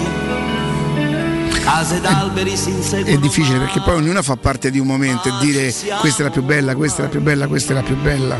Case 1.62 2.00
d'alberi 2.00 2.56
si 2.56 2.70
inseguono. 2.70 3.16
È 3.16 3.20
difficile 3.20 3.58
perché 3.58 3.80
poi 3.80 3.96
ognuna 3.96 4.22
fa 4.22 4.36
parte 4.36 4.70
di 4.70 4.78
un 4.78 4.86
momento 4.86 5.28
e 5.28 5.32
dire 5.40 5.74
questa 6.00 6.22
è 6.22 6.24
la 6.24 6.30
più 6.30 6.42
bella, 6.42 6.74
questa 6.74 7.02
è 7.02 7.04
la 7.04 7.10
più 7.10 7.20
bella, 7.20 7.46
questa 7.46 7.72
è 7.72 7.74
la 7.74 7.82
più 7.82 7.96
bella. 7.96 8.38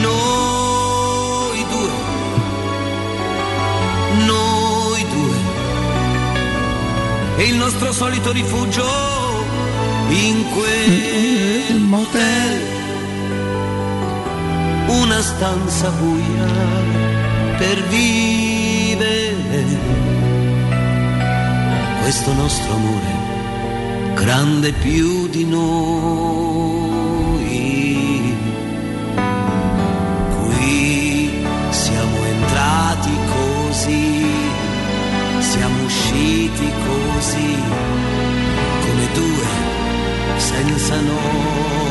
Noi 0.00 1.64
due, 1.70 1.90
noi 4.24 5.06
due, 5.10 5.36
e 7.36 7.44
il 7.44 7.56
nostro 7.56 7.92
solito 7.92 8.32
rifugio 8.32 8.86
in 10.08 10.44
quel 10.50 11.80
motel, 11.80 12.81
una 14.88 15.20
stanza 15.22 15.90
buia 15.90 16.46
per 17.58 17.82
vivere 17.88 19.32
questo 22.00 22.32
nostro 22.34 22.74
amore, 22.74 24.14
grande 24.14 24.72
più 24.72 25.28
di 25.28 25.44
noi. 25.44 25.70
Qui 30.40 31.30
siamo 31.70 32.16
entrati 32.24 33.10
così, 33.34 34.26
siamo 35.38 35.84
usciti 35.84 36.72
così, 36.86 37.56
come 38.80 39.08
due 39.14 39.46
senza 40.36 41.00
nome. 41.00 41.81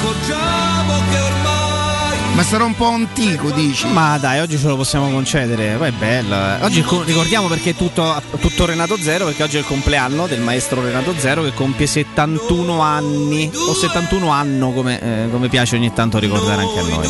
Accorgiamo 0.00 0.94
che 1.10 1.18
ormai 1.20 2.18
Ma 2.34 2.42
sarà 2.42 2.64
un 2.64 2.74
po' 2.74 2.88
antico, 2.88 3.50
dici? 3.50 3.86
Ma 3.88 4.16
dai, 4.18 4.40
oggi 4.40 4.56
ce 4.58 4.66
lo 4.66 4.76
possiamo 4.76 5.10
concedere, 5.10 5.76
poi 5.76 5.88
è 5.88 5.92
bello. 5.92 6.34
eh. 6.34 6.64
Oggi 6.64 6.84
ricordiamo 7.04 7.48
perché 7.48 7.70
è 7.70 7.74
tutto, 7.74 8.20
tutto 8.40 8.64
Renato 8.66 8.96
Zero, 8.96 9.26
perché 9.26 9.42
oggi 9.42 9.56
è 9.56 9.58
il 9.60 9.66
compleanno 9.66 10.26
del 10.26 10.40
maestro 10.40 10.82
Renato 10.82 11.14
Zero 11.18 11.42
che 11.42 11.52
compie 11.52 11.86
71 11.86 12.80
anni, 12.80 13.50
o 13.54 13.74
71 13.74 14.30
anno 14.30 14.72
come, 14.72 15.00
eh, 15.00 15.28
come 15.30 15.48
piace 15.48 15.76
ogni 15.76 15.92
tanto 15.92 16.18
ricordare 16.18 16.62
anche 16.62 16.78
a 16.78 16.82
noi. 16.82 17.06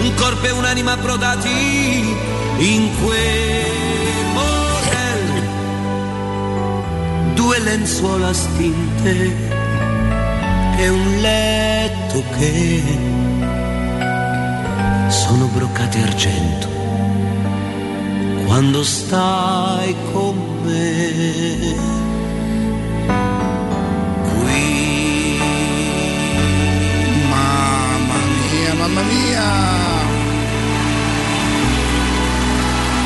un 0.00 0.14
corpo 0.16 0.46
e 0.46 0.50
un'anima 0.50 0.92
approdati 0.92 1.48
in 2.58 2.90
quel 3.02 4.26
motel. 4.32 5.42
Due 7.34 7.58
lenzuola 7.60 8.32
stinte 8.32 9.62
e 10.76 10.88
un 10.88 11.20
letto 11.20 12.22
che 12.38 12.82
sono 15.08 15.46
broccati 15.46 15.98
argento 16.00 16.68
quando 18.46 18.84
stai 18.84 19.96
con 20.12 20.36
me. 20.62 21.74
Qui 24.22 25.38
Mamma 27.28 28.18
mia, 28.50 28.74
mamma 28.74 29.02
mia. 29.02 29.42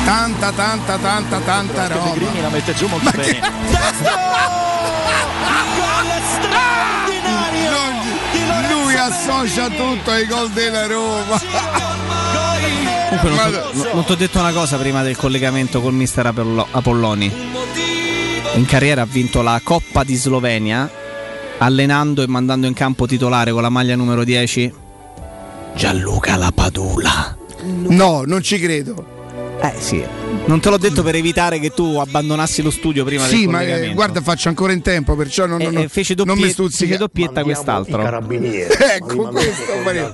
Tanta, 0.05 0.51
tanta, 0.51 0.97
tanta, 0.97 1.39
tanta 1.39 1.87
roba. 1.87 2.41
la 2.41 2.49
mette 2.49 2.73
giù 2.73 2.87
molto 2.87 3.11
bene. 3.11 3.39
Lui 8.69 8.95
associa 8.95 9.69
tutto 9.69 10.11
ai 10.11 10.25
gol 10.25 10.49
della 10.51 10.87
Roma. 10.87 11.39
Comunque 13.21 13.63
non, 13.93 14.05
ti 14.05 14.11
ho 14.11 14.15
detto 14.15 14.39
una 14.39 14.51
cosa 14.51 14.77
prima 14.77 15.01
del 15.01 15.17
collegamento 15.17 15.81
con 15.81 15.95
mister 15.95 16.25
Apollo- 16.27 16.67
Apolloni. 16.71 17.31
In 18.55 18.65
carriera 18.65 19.01
ha 19.03 19.05
vinto 19.05 19.41
la 19.41 19.59
Coppa 19.63 20.03
di 20.03 20.15
Slovenia 20.15 20.89
allenando 21.59 22.21
e 22.21 22.27
mandando 22.27 22.67
in 22.67 22.73
campo 22.73 23.05
titolare 23.05 23.51
con 23.51 23.61
la 23.61 23.69
maglia 23.69 23.95
numero 23.95 24.23
10 24.23 24.73
Gianluca 25.75 26.35
Lapadula. 26.35 27.37
No, 27.63 28.23
non 28.25 28.41
ci 28.41 28.59
credo. 28.59 29.17
Eh 29.61 29.73
sì, 29.77 30.01
non 30.45 30.61
te 30.61 30.69
l'ho 30.69 30.77
detto 30.77 31.03
per 31.03 31.15
evitare 31.15 31.59
che 31.59 31.71
tu 31.71 31.97
abbandonassi 31.99 32.61
lo 32.61 32.71
studio 32.71 33.03
prima 33.03 33.25
Sì, 33.25 33.39
del 33.41 33.49
ma 33.49 33.61
eh, 33.61 33.93
guarda, 33.93 34.21
faccio 34.21 34.47
ancora 34.47 34.71
in 34.71 34.81
tempo, 34.81 35.15
perché 35.17 35.45
non, 35.45 35.59
E- 35.59 35.65
non, 35.65 35.77
e 35.83 35.87
fece 35.89 36.13
non 36.15 36.27
doppie- 36.27 36.45
mi 36.45 36.51
stuzzica. 36.51 36.85
fece 36.85 36.97
doppietta 36.97 37.43
quest'altro. 37.43 38.01
ecco 38.01 39.27
questo. 39.29 39.63
Maria. 39.83 40.11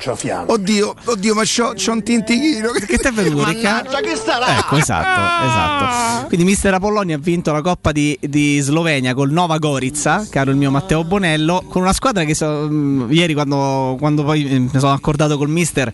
Oddio, 0.48 0.96
oddio, 1.06 1.34
ma 1.36 1.44
c'ho, 1.44 1.74
c'ho 1.76 1.92
un 1.92 2.02
tintichino. 2.04 2.72
Che 2.72 2.98
ti 2.98 3.08
è 3.08 3.12
venuto, 3.12 3.46
Riccardo? 3.46 3.98
Che 4.02 4.16
sarà? 4.16 4.58
Ecco, 4.58 4.78
esatto, 4.78 5.46
esatto. 5.46 6.28
Quindi 6.28 6.46
mister 6.46 6.74
Apolloni 6.74 7.14
ha 7.14 7.18
vinto 7.20 7.52
la 7.52 7.62
Coppa 7.62 7.92
di, 7.92 8.18
di 8.20 8.60
Slovenia 8.62 9.14
col 9.14 9.30
Nova 9.32 9.58
Gorica, 9.60 10.26
caro 10.28 10.50
il 10.50 10.58
mio 10.58 10.72
Matteo 10.72 11.04
Bonello, 11.04 11.64
con 11.70 11.84
una 11.84 11.94
squadra 11.94 12.24
che 12.24 12.34
so- 12.34 12.68
mh, 12.68 13.08
ieri 13.12 13.34
quando, 13.36 13.96
quando 14.00 14.24
poi 14.24 14.50
eh, 14.50 14.60
mi 14.60 14.70
sono 14.74 14.92
accordato 14.94 15.38
col 15.38 15.50
mister 15.50 15.94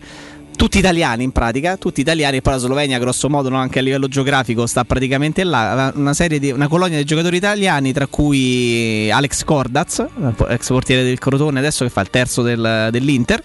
tutti 0.62 0.78
italiani 0.78 1.24
in 1.24 1.32
pratica, 1.32 1.76
tutti 1.76 2.02
italiani, 2.02 2.36
e 2.36 2.40
poi 2.40 2.52
la 2.52 2.58
Slovenia, 2.60 3.00
grosso 3.00 3.28
modo, 3.28 3.48
no, 3.48 3.56
anche 3.56 3.80
a 3.80 3.82
livello 3.82 4.06
geografico, 4.06 4.64
sta 4.66 4.84
praticamente 4.84 5.42
là. 5.42 5.90
Una, 5.96 6.14
serie 6.14 6.38
di, 6.38 6.52
una 6.52 6.68
colonia 6.68 6.98
di 6.98 7.04
giocatori 7.04 7.36
italiani, 7.36 7.92
tra 7.92 8.06
cui 8.06 9.10
Alex 9.10 9.42
Cordaz, 9.42 10.06
ex 10.48 10.68
portiere 10.68 11.02
del 11.02 11.18
Crotone, 11.18 11.58
adesso 11.58 11.82
che 11.82 11.90
fa 11.90 12.00
il 12.02 12.10
terzo 12.10 12.42
del- 12.42 12.90
dell'Inter, 12.92 13.42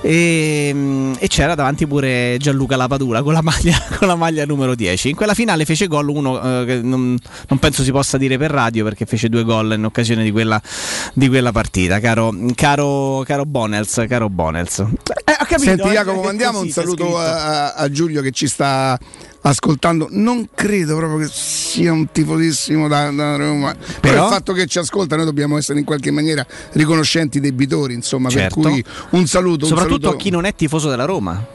e, 0.00 0.70
mm, 0.72 1.14
e 1.18 1.26
c'era 1.26 1.56
davanti 1.56 1.88
pure 1.88 2.36
Gianluca 2.38 2.76
Lapadula 2.76 3.24
con 3.24 3.32
la, 3.32 3.42
maglia, 3.42 3.76
con 3.98 4.06
la 4.06 4.14
maglia 4.14 4.44
numero 4.44 4.76
10. 4.76 5.08
In 5.08 5.16
quella 5.16 5.34
finale 5.34 5.64
fece 5.64 5.88
gol 5.88 6.08
uno 6.08 6.60
eh, 6.60 6.66
che 6.66 6.80
non, 6.82 7.18
non 7.48 7.58
penso 7.58 7.82
si 7.82 7.90
possa 7.90 8.16
dire 8.16 8.38
per 8.38 8.52
radio 8.52 8.84
perché 8.84 9.06
fece 9.06 9.28
due 9.28 9.42
gol 9.42 9.72
in 9.76 9.84
occasione 9.84 10.22
di 10.22 10.30
quella, 10.30 10.62
di 11.14 11.26
quella 11.26 11.50
partita, 11.50 11.98
caro, 11.98 12.32
caro, 12.54 13.24
caro 13.26 13.44
Bonels. 13.44 14.04
Caro 14.06 14.28
Bonels. 14.28 14.78
Eh, 14.78 15.32
ho 15.32 15.44
capito, 15.46 15.58
Senti 15.58 15.88
eh, 15.88 15.92
Jacopo, 15.92 16.20
che 16.20 16.26
mandiamo 16.26 16.43
così 16.52 16.64
un 16.66 16.70
saluto 16.70 17.18
a, 17.18 17.72
a 17.74 17.90
Giulio 17.90 18.20
che 18.22 18.30
ci 18.30 18.46
sta 18.46 18.98
ascoltando. 19.42 20.08
Non 20.10 20.48
credo 20.54 20.96
proprio 20.96 21.18
che 21.26 21.30
sia 21.32 21.92
un 21.92 22.10
tifosissimo 22.10 22.88
da, 22.88 23.10
da 23.10 23.36
Roma. 23.36 23.74
Però, 23.74 23.98
Però? 24.00 24.26
il 24.26 24.32
fatto 24.32 24.52
che 24.52 24.66
ci 24.66 24.78
ascolta 24.78 25.16
noi 25.16 25.24
dobbiamo 25.26 25.56
essere 25.58 25.78
in 25.78 25.84
qualche 25.84 26.10
maniera 26.10 26.46
riconoscenti 26.72 27.40
debitori, 27.40 27.94
insomma, 27.94 28.28
Certo. 28.30 28.60
per 28.60 28.70
cui 28.70 28.84
un 29.10 29.26
saluto. 29.26 29.64
un 29.64 29.70
Soprattutto 29.70 30.00
saluto. 30.02 30.18
a 30.18 30.20
chi 30.22 30.30
non 30.30 30.44
è 30.44 30.54
tifoso 30.54 30.88
della 30.88 31.04
Roma. 31.04 31.53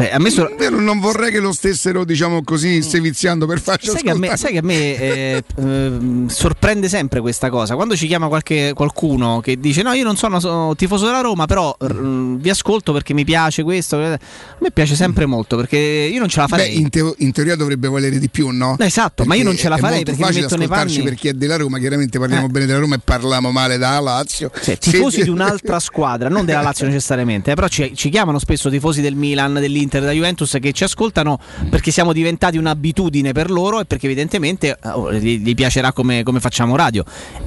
Beh, 0.00 0.30
so- 0.30 0.48
Io 0.58 0.70
non 0.70 0.98
vorrei 0.98 1.30
che 1.30 1.40
lo 1.40 1.52
stessero, 1.52 2.04
diciamo 2.04 2.42
così, 2.42 2.80
seviziando 2.80 3.44
per 3.46 3.60
farci 3.60 3.90
Sai 3.90 4.02
che 4.02 4.10
a 4.10 4.14
me, 4.16 4.28
ascoltare. 4.28 4.36
sai 4.38 4.52
che 4.52 4.58
a 4.58 4.62
me, 4.62 4.96
eh, 4.98 5.44
ehm, 5.58 6.28
sorprende 6.28 6.88
sempre 6.88 7.20
questa 7.20 7.50
cosa. 7.50 7.74
Quando 7.74 7.94
ci 7.96 8.06
chiama 8.06 8.28
qualche, 8.28 8.72
qualcuno 8.74 9.40
che 9.40 9.58
dice: 9.60 9.82
No, 9.82 9.92
io 9.92 10.04
non 10.04 10.16
sono 10.16 10.40
so- 10.40 10.72
tifoso 10.76 11.04
della 11.04 11.20
Roma, 11.20 11.44
però 11.46 11.76
mm, 11.92 12.36
vi 12.36 12.48
ascolto 12.48 12.92
perché 12.94 13.12
mi 13.12 13.24
piace 13.24 13.62
questo. 13.62 13.96
A 13.98 14.18
me 14.58 14.70
piace 14.72 14.94
sempre 14.94 15.26
molto 15.26 15.56
perché 15.56 15.76
io 15.76 16.18
non 16.18 16.28
ce 16.28 16.38
la 16.40 16.46
Beh, 16.46 16.50
farei. 16.56 16.78
in, 16.78 16.88
teo- 16.88 17.14
in 17.18 17.32
teoria 17.32 17.54
dovrebbe 17.56 17.88
valere 17.88 18.18
di 18.18 18.30
più, 18.30 18.48
no? 18.48 18.76
No, 18.78 18.84
esatto, 18.84 19.24
ma 19.24 19.34
io 19.34 19.44
non 19.44 19.56
ce 19.56 19.68
la 19.68 19.76
farei 19.76 20.02
perché 20.04 20.24
mi 20.24 20.40
metto 20.40 20.56
nei 20.56 20.68
panni- 20.68 21.02
per 21.02 21.14
chi 21.14 21.28
è 21.28 21.32
della 21.34 21.56
Roma, 21.56 21.78
chiaramente 21.78 22.18
parliamo 22.18 22.46
Eh. 22.46 22.48
bene 22.48 22.64
della 22.66 22.78
Roma 22.78 22.94
e 22.94 23.00
parliamo 23.04 23.50
male 23.50 23.76
da 23.76 24.00
Lazio. 24.00 24.50
Cioè, 24.62 24.78
tifosi 24.78 25.22
di 25.24 25.28
un'altra 25.28 25.78
squadra, 25.78 26.28
non 26.30 26.46
della 26.46 26.62
Lazio 26.62 26.86
necessariamente, 26.88 27.50
eh, 27.50 27.54
però 27.54 27.68
ci, 27.68 27.92
ci 27.94 28.08
chiamano 28.08 28.38
spesso 28.38 28.70
tifosi 28.70 29.00
del 29.02 29.14
Milan, 29.14 29.52
dell'Inter, 29.54 29.88
della 29.98 30.12
Juventus 30.12 30.56
che 30.60 30.72
ci 30.72 30.84
ascoltano 30.84 31.38
perché 31.68 31.90
siamo 31.90 32.12
diventati 32.12 32.58
un'abitudine 32.58 33.32
per 33.32 33.50
loro 33.50 33.80
e 33.80 33.84
perché 33.84 34.06
evidentemente 34.06 34.68
eh, 34.70 34.88
oh, 34.90 35.12
gli, 35.12 35.38
gli 35.40 35.54
piacerà 35.54 35.92
come, 35.92 36.22
come 36.22 36.38
facciamo 36.40 36.76
radio. 36.76 37.02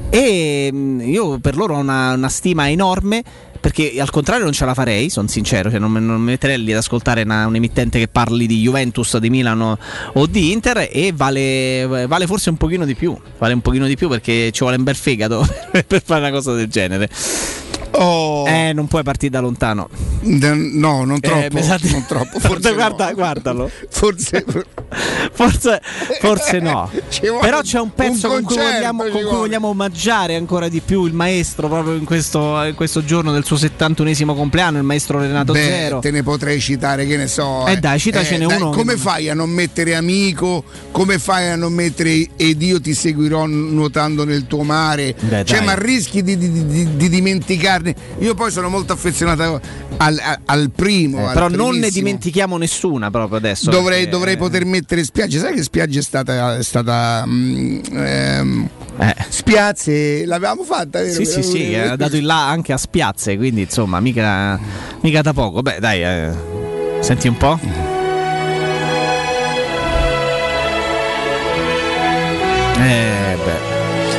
E 0.10 0.70
mh, 0.72 1.02
io 1.06 1.40
per 1.40 1.56
loro 1.56 1.76
ho 1.76 1.80
una, 1.80 2.14
una 2.14 2.30
stima 2.30 2.70
enorme. 2.70 3.24
Perché 3.64 3.94
al 3.98 4.10
contrario 4.10 4.44
non 4.44 4.52
ce 4.52 4.66
la 4.66 4.74
farei, 4.74 5.10
sono 5.10 5.30
sincero, 5.30 5.70
cioè 5.70 5.80
non, 5.80 5.94
non 5.94 6.20
mi 6.20 6.32
metterei 6.32 6.62
lì 6.62 6.74
ad 6.74 6.80
ascoltare 6.80 7.22
una- 7.22 7.48
un 7.48 7.56
emittente 7.56 7.98
che 7.98 8.10
parli 8.10 8.46
di 8.46 8.60
Juventus, 8.60 9.16
di 9.20 9.30
Milano 9.30 9.78
o 10.16 10.26
di 10.28 10.52
Inter 10.52 10.90
e 10.92 11.14
vale, 11.16 12.06
vale 12.06 12.28
forse 12.28 12.50
un 12.50 12.58
pochino 12.58 12.84
di 12.84 12.94
più, 12.94 13.18
vale 13.38 13.54
un 13.54 13.62
pochino 13.62 13.88
di 13.88 13.96
più 13.96 14.10
perché 14.10 14.52
ci 14.52 14.60
vuole 14.60 14.76
un 14.76 14.84
bel 14.84 14.98
fegato 14.98 15.48
per 15.88 16.02
fare 16.04 16.20
una 16.20 16.32
cosa 16.32 16.52
del 16.54 16.68
genere. 16.68 17.10
Oh. 17.96 18.48
Eh, 18.48 18.72
non 18.74 18.88
puoi 18.88 19.04
partire 19.04 19.32
da 19.32 19.40
lontano. 19.40 19.88
No, 20.22 21.04
non 21.04 21.20
troppo. 21.20 21.40
Eh, 21.40 21.50
mi 21.52 21.62
sa 21.64 21.78
di- 21.80 21.92
non 21.92 22.06
troppo. 22.08 22.40
Forse 22.40 22.74
guarda- 22.74 23.10
no. 23.10 23.14
guardalo. 23.16 23.70
Forse, 23.90 24.44
Forse, 25.34 25.82
forse 26.20 26.60
no. 26.60 26.90
Però 27.42 27.62
c'è 27.62 27.80
un 27.80 27.94
pezzo 27.94 28.28
un 28.30 28.36
con, 28.36 28.44
cui 28.44 28.56
vogliamo, 28.58 29.04
con 29.04 29.12
cui 29.12 29.24
vogliamo 29.24 29.68
omaggiare 29.70 30.36
ancora 30.36 30.68
di 30.70 30.82
più 30.82 31.06
il 31.06 31.14
maestro 31.14 31.68
proprio 31.68 31.94
in 31.96 32.06
questo, 32.06 32.62
in 32.64 32.76
questo 32.76 33.04
giorno 33.04 33.32
del 33.32 33.44
suo 33.44 33.58
71esimo 33.58 34.36
compleanno, 34.36 34.78
il 34.78 34.84
maestro 34.84 35.20
Renato 35.20 35.54
Beh, 35.54 35.64
Zero. 35.64 36.00
te 36.00 36.12
ne 36.12 36.24
potrei 36.24 36.60
citare, 36.60 37.06
che 37.06 37.18
ne 37.18 37.28
so. 37.28 37.66
Eh, 37.68 37.78
dai, 37.78 38.00
citacene 38.00 38.46
dai, 38.46 38.58
uno 38.58 38.70
Come 38.72 38.98
fai 38.98 39.30
a 39.30 39.34
non 39.34 39.50
mettere 39.50 39.96
amico? 39.96 40.64
Come 40.92 41.18
fai 41.20 41.50
a 41.50 41.56
non 41.56 41.74
mettere 41.74 42.28
ed 42.36 42.62
io 42.62 42.80
ti 42.80 42.94
seguirò 42.94 43.46
nuotando 43.46 44.26
nel 44.26 44.46
tuo 44.48 44.64
mare? 44.64 45.16
Beh, 45.20 45.44
cioè, 45.46 45.58
dai. 45.58 45.66
ma 45.66 45.74
rischi 45.76 46.22
di, 46.22 46.38
di- 46.38 46.66
di- 46.68 46.96
di 46.96 47.10
dimenticarne. 47.84 48.26
Io 48.26 48.34
poi 48.34 48.52
sono 48.52 48.70
molto 48.70 48.94
affezionato 48.94 49.62
al, 49.98 50.20
al- 50.20 50.40
al 50.46 50.72
primo. 50.76 51.20
Eh, 51.20 51.26
al 51.26 51.34
però 51.34 51.48
non 51.50 51.58
ne 51.58 51.64
primissimo. 51.80 51.92
dimentichiamo 52.04 52.58
nessuna 52.58 53.12
proprio 53.12 53.38
adesso. 53.38 53.70
Dovrei, 53.70 54.00
perché- 54.04 54.10
dovrei 54.12 54.38
poter 54.38 54.66
mettere 54.66 55.04
spiagge. 55.04 55.40
Sai 55.40 55.54
che 55.54 55.64
spiagge 55.64 56.00
è 56.00 56.04
stata. 56.04 56.58
È 56.58 56.64
stata 56.64 57.24
mm, 57.28 57.80
ehm, 57.92 58.70
Spiazze 59.28 60.24
l'avevamo 60.26 60.64
fatta, 60.64 61.02
vero? 61.02 61.20
Eh. 61.20 61.26
Sì, 61.26 61.26
sì, 61.26 61.42
sì, 61.44 61.76
ha 61.76 61.96
dato 61.96 62.16
il 62.16 62.26
là 62.26 62.48
anche 62.48 62.74
a 62.74 62.78
spiazze, 62.78 63.36
quindi 63.38 63.62
insomma, 63.62 64.00
mica, 64.00 64.60
mica 65.02 65.22
da 65.22 65.34
poco. 65.34 65.62
Beh, 65.64 65.78
dai, 65.80 66.04
eh, 66.04 66.32
senti 67.00 67.28
un 67.28 67.36
po'. 67.38 67.60
Eh, 72.76 73.38
beh, 73.46 73.72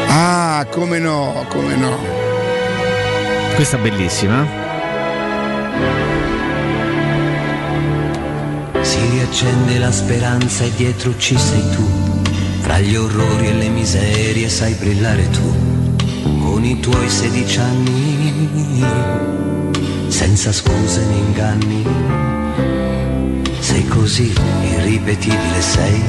Ah, 0.09 0.67
come 0.70 0.99
no, 0.99 1.44
come 1.49 1.76
no. 1.76 2.24
Questa 3.55 3.76
è 3.76 3.81
bellissima. 3.81 4.47
Si 8.81 8.99
riaccende 9.10 9.78
la 9.78 9.92
speranza 9.92 10.65
e 10.65 10.73
dietro 10.76 11.16
ci 11.16 11.39
sei 11.39 11.62
tu. 11.70 11.89
Fra 12.60 12.81
gli 12.81 12.97
orrori 12.97 13.49
e 13.49 13.55
le 13.55 13.68
miserie 13.68 14.49
sai 14.49 14.74
brillare 14.74 15.28
tu. 15.31 15.55
Con 16.41 16.65
i 16.65 16.81
tuoi 16.81 17.08
sedici 17.08 17.58
anni, 17.58 18.84
senza 20.08 20.52
scuse 20.52 21.05
né 21.05 21.15
inganni. 21.15 21.86
Sei 23.60 23.86
così 23.86 24.33
irripetibile, 24.62 25.60
sei. 25.60 26.02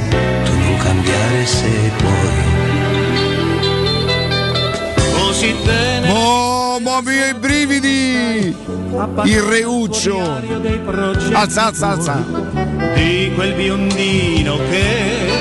Tu 0.43 0.51
non 0.51 0.77
cambiare 0.77 1.45
se 1.45 1.91
puoi. 1.97 2.43
Così 5.13 5.55
bene. 5.63 5.94
Oh, 6.75 6.79
ma 6.81 6.99
via 6.99 7.29
i 7.29 7.33
brividi! 7.33 8.53
Il 9.23 9.41
reuccio! 9.41 10.19
Alza, 11.31 11.67
alza, 11.67 11.87
alza! 11.87 12.25
di 12.95 13.31
quel 13.33 13.53
biondino 13.53 14.57
che 14.69 15.31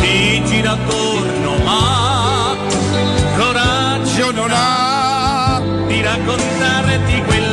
ti 0.00 0.44
gira 0.44 0.72
attorno 0.72 1.56
ma 1.64 2.56
coraggio 3.36 4.30
non 4.30 4.50
ha 4.52 5.60
di 5.88 6.02
raccontarti 6.02 7.22
quella 7.26 7.45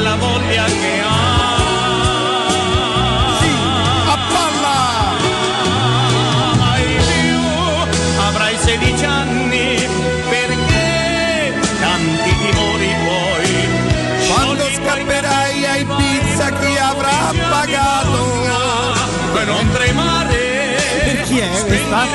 questa? 21.64 22.08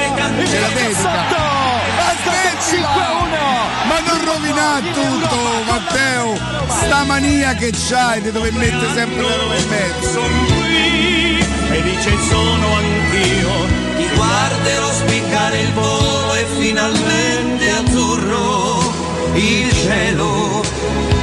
Ce 0.47 0.61
la 0.61 0.69
dedica! 0.69 1.37
Ma 3.89 3.99
non 4.07 4.25
rovinare 4.25 4.91
tutto, 4.93 5.37
Matteo! 5.67 6.37
Sta 6.69 7.05
mania 7.05 7.55
che 7.55 7.73
c'hai 7.73 8.21
di 8.21 8.31
dover 8.31 8.53
mettere 8.53 8.93
sempre 8.95 9.23
la 9.23 9.37
roba 9.37 9.57
in 9.57 9.69
mezzo! 9.69 10.11
Sono 10.13 10.45
qui 10.47 11.47
e 11.71 11.83
dice 11.83 12.17
sono 12.29 12.75
anch'io. 12.75 13.87
Ti 13.97 14.09
guarderò 14.15 14.93
spiccare 14.93 15.61
il 15.61 15.73
volo 15.73 16.35
e 16.35 16.47
finalmente 16.59 17.71
azzurro 17.71 18.93
il 19.35 19.73
cielo. 19.73 20.63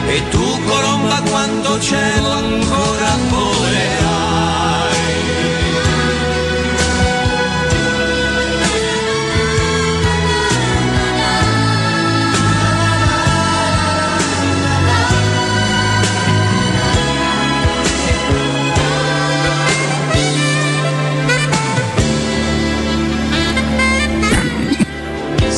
E 0.08 0.28
tu 0.30 0.64
colomba 0.66 1.22
quanto 1.30 1.80
cielo 1.80 2.32
ancora 2.32 3.18
volerai. 3.30 4.05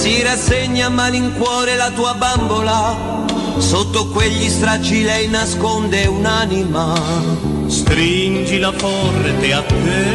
Si 0.08 0.24
rassegna 0.24 0.86
a 0.86 0.90
malincuore 0.90 1.76
la 1.76 1.92
tua 1.92 2.14
bambola, 2.14 3.26
sotto 3.58 4.08
quegli 4.08 4.48
stracci 4.48 5.04
lei 5.04 5.28
nasconde 5.28 6.06
un'anima. 6.06 6.94
Stringila 7.68 8.72
forte 8.72 9.52
a 9.52 9.62
te, 9.64 10.06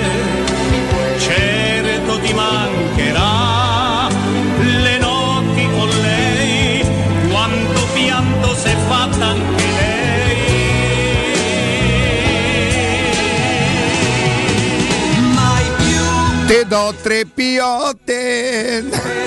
certo 1.18 2.18
ti 2.20 2.32
mancherà. 2.32 4.08
Le 4.60 4.98
notti 4.98 5.68
con 5.76 5.88
lei, 6.00 6.82
quanto 7.28 7.86
pianto 7.92 8.54
s'è 8.54 8.74
fatta 8.88 9.26
anche 9.26 9.64
lei. 9.76 10.36
Mai 15.34 15.64
più 15.76 16.46
Te 16.46 16.64
do 16.66 16.94
tre 17.02 17.26
piotte! 17.26 19.20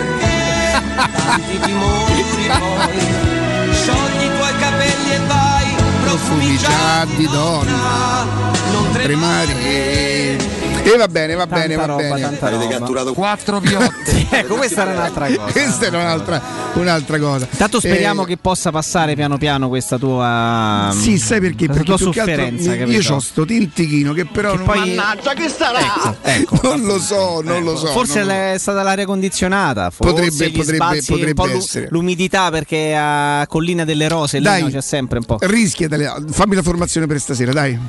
Tanti 0.96 1.60
timori 1.60 2.24
poi. 2.48 3.74
Sciogli 3.74 4.24
i 4.24 4.36
tuoi 4.36 4.58
capelli 4.60 5.12
e 5.12 5.20
vai, 5.28 5.76
profumi 6.04 6.58
già 6.58 7.06
di 7.06 7.28
donna! 7.28 8.26
non 8.72 8.92
Tremare! 8.92 10.65
E 10.86 10.98
va 10.98 11.08
bene, 11.08 11.34
va 11.34 11.48
bene, 11.48 11.76
va 11.76 11.86
roba, 11.86 12.02
bene. 12.02 12.38
roba. 12.40 12.68
catturato 12.68 13.14
quattro 13.14 13.60
piotte. 13.60 14.28
ecco, 14.30 14.56
questa 14.56 14.84
era 14.84 14.92
un'altra 14.92 15.28
cosa. 15.28 15.52
Questa 15.52 15.86
era 15.88 15.98
un'altra, 15.98 16.42
un'altra 16.74 17.20
cosa. 17.20 17.48
Intanto 17.50 17.80
speriamo 17.80 18.24
Eh, 18.24 18.28
che 18.28 18.38
possa 18.38 18.70
passare 18.72 19.16
piano 19.16 19.38
piano 19.38 19.68
questa 19.68 19.98
tua 19.98 20.94
Sì, 20.96 21.18
sai 21.18 21.40
perché? 21.40 21.66
Perché 21.68 21.84
tua 21.84 21.98
che 21.98 22.04
altro 22.04 22.14
sofferenza, 22.14 22.74
io 22.76 23.14
ho 23.16 23.20
sto 23.20 23.46
tintichino 23.46 24.14
che 24.14 24.26
però 24.26 24.52
Che 24.52 24.58
non, 24.58 24.66
poi- 24.66 24.78
Mannaggia 24.96 25.34
che 25.34 25.50
sarà! 25.50 26.16
Ecco, 26.22 26.60
non 26.68 26.82
lo 26.82 27.00
so, 27.00 27.42
non 27.44 27.64
lo 27.64 27.76
so. 27.76 27.88
Forse 27.88 28.20
non 28.20 28.32
è 28.32 28.56
stata 28.60 28.84
l'aria 28.84 29.06
condizionata, 29.06 29.90
forse 29.90 30.14
Potrebbe- 30.14 30.50
gli 30.50 30.56
potrebbe- 30.58 30.76
spazi, 30.76 31.12
un 31.12 31.18
potrebbe 31.18 31.54
essere. 31.58 31.88
l'umidità 31.90 32.50
perché 32.52 32.96
a 32.96 33.46
Collina 33.48 33.86
delle 33.86 34.08
Rose 34.08 34.38
lì 34.38 34.44
Dai. 34.44 34.62
no, 34.62 34.70
c'è 34.70 34.82
sempre 34.82 35.18
un 35.18 35.26
po'. 35.26 35.38
Rischia, 35.42 35.90
fammi 36.30 36.54
la 36.56 36.62
formazione 36.62 37.08
per 37.08 37.20
stasera, 37.20 37.52
dai. 37.52 37.80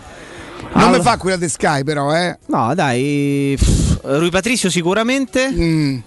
Non 0.77 0.89
Allora- 0.89 0.99
mi 0.99 1.05
fa 1.05 1.17
quella 1.17 1.37
di 1.37 1.49
Sky, 1.49 1.83
però, 1.85 2.15
eh. 2.15 2.39
No, 2.47 2.75
dai, 2.75 3.55
pff, 3.59 4.01
Rui 4.03 4.31
Patricio 4.31 4.69
sicuramente. 4.71 6.03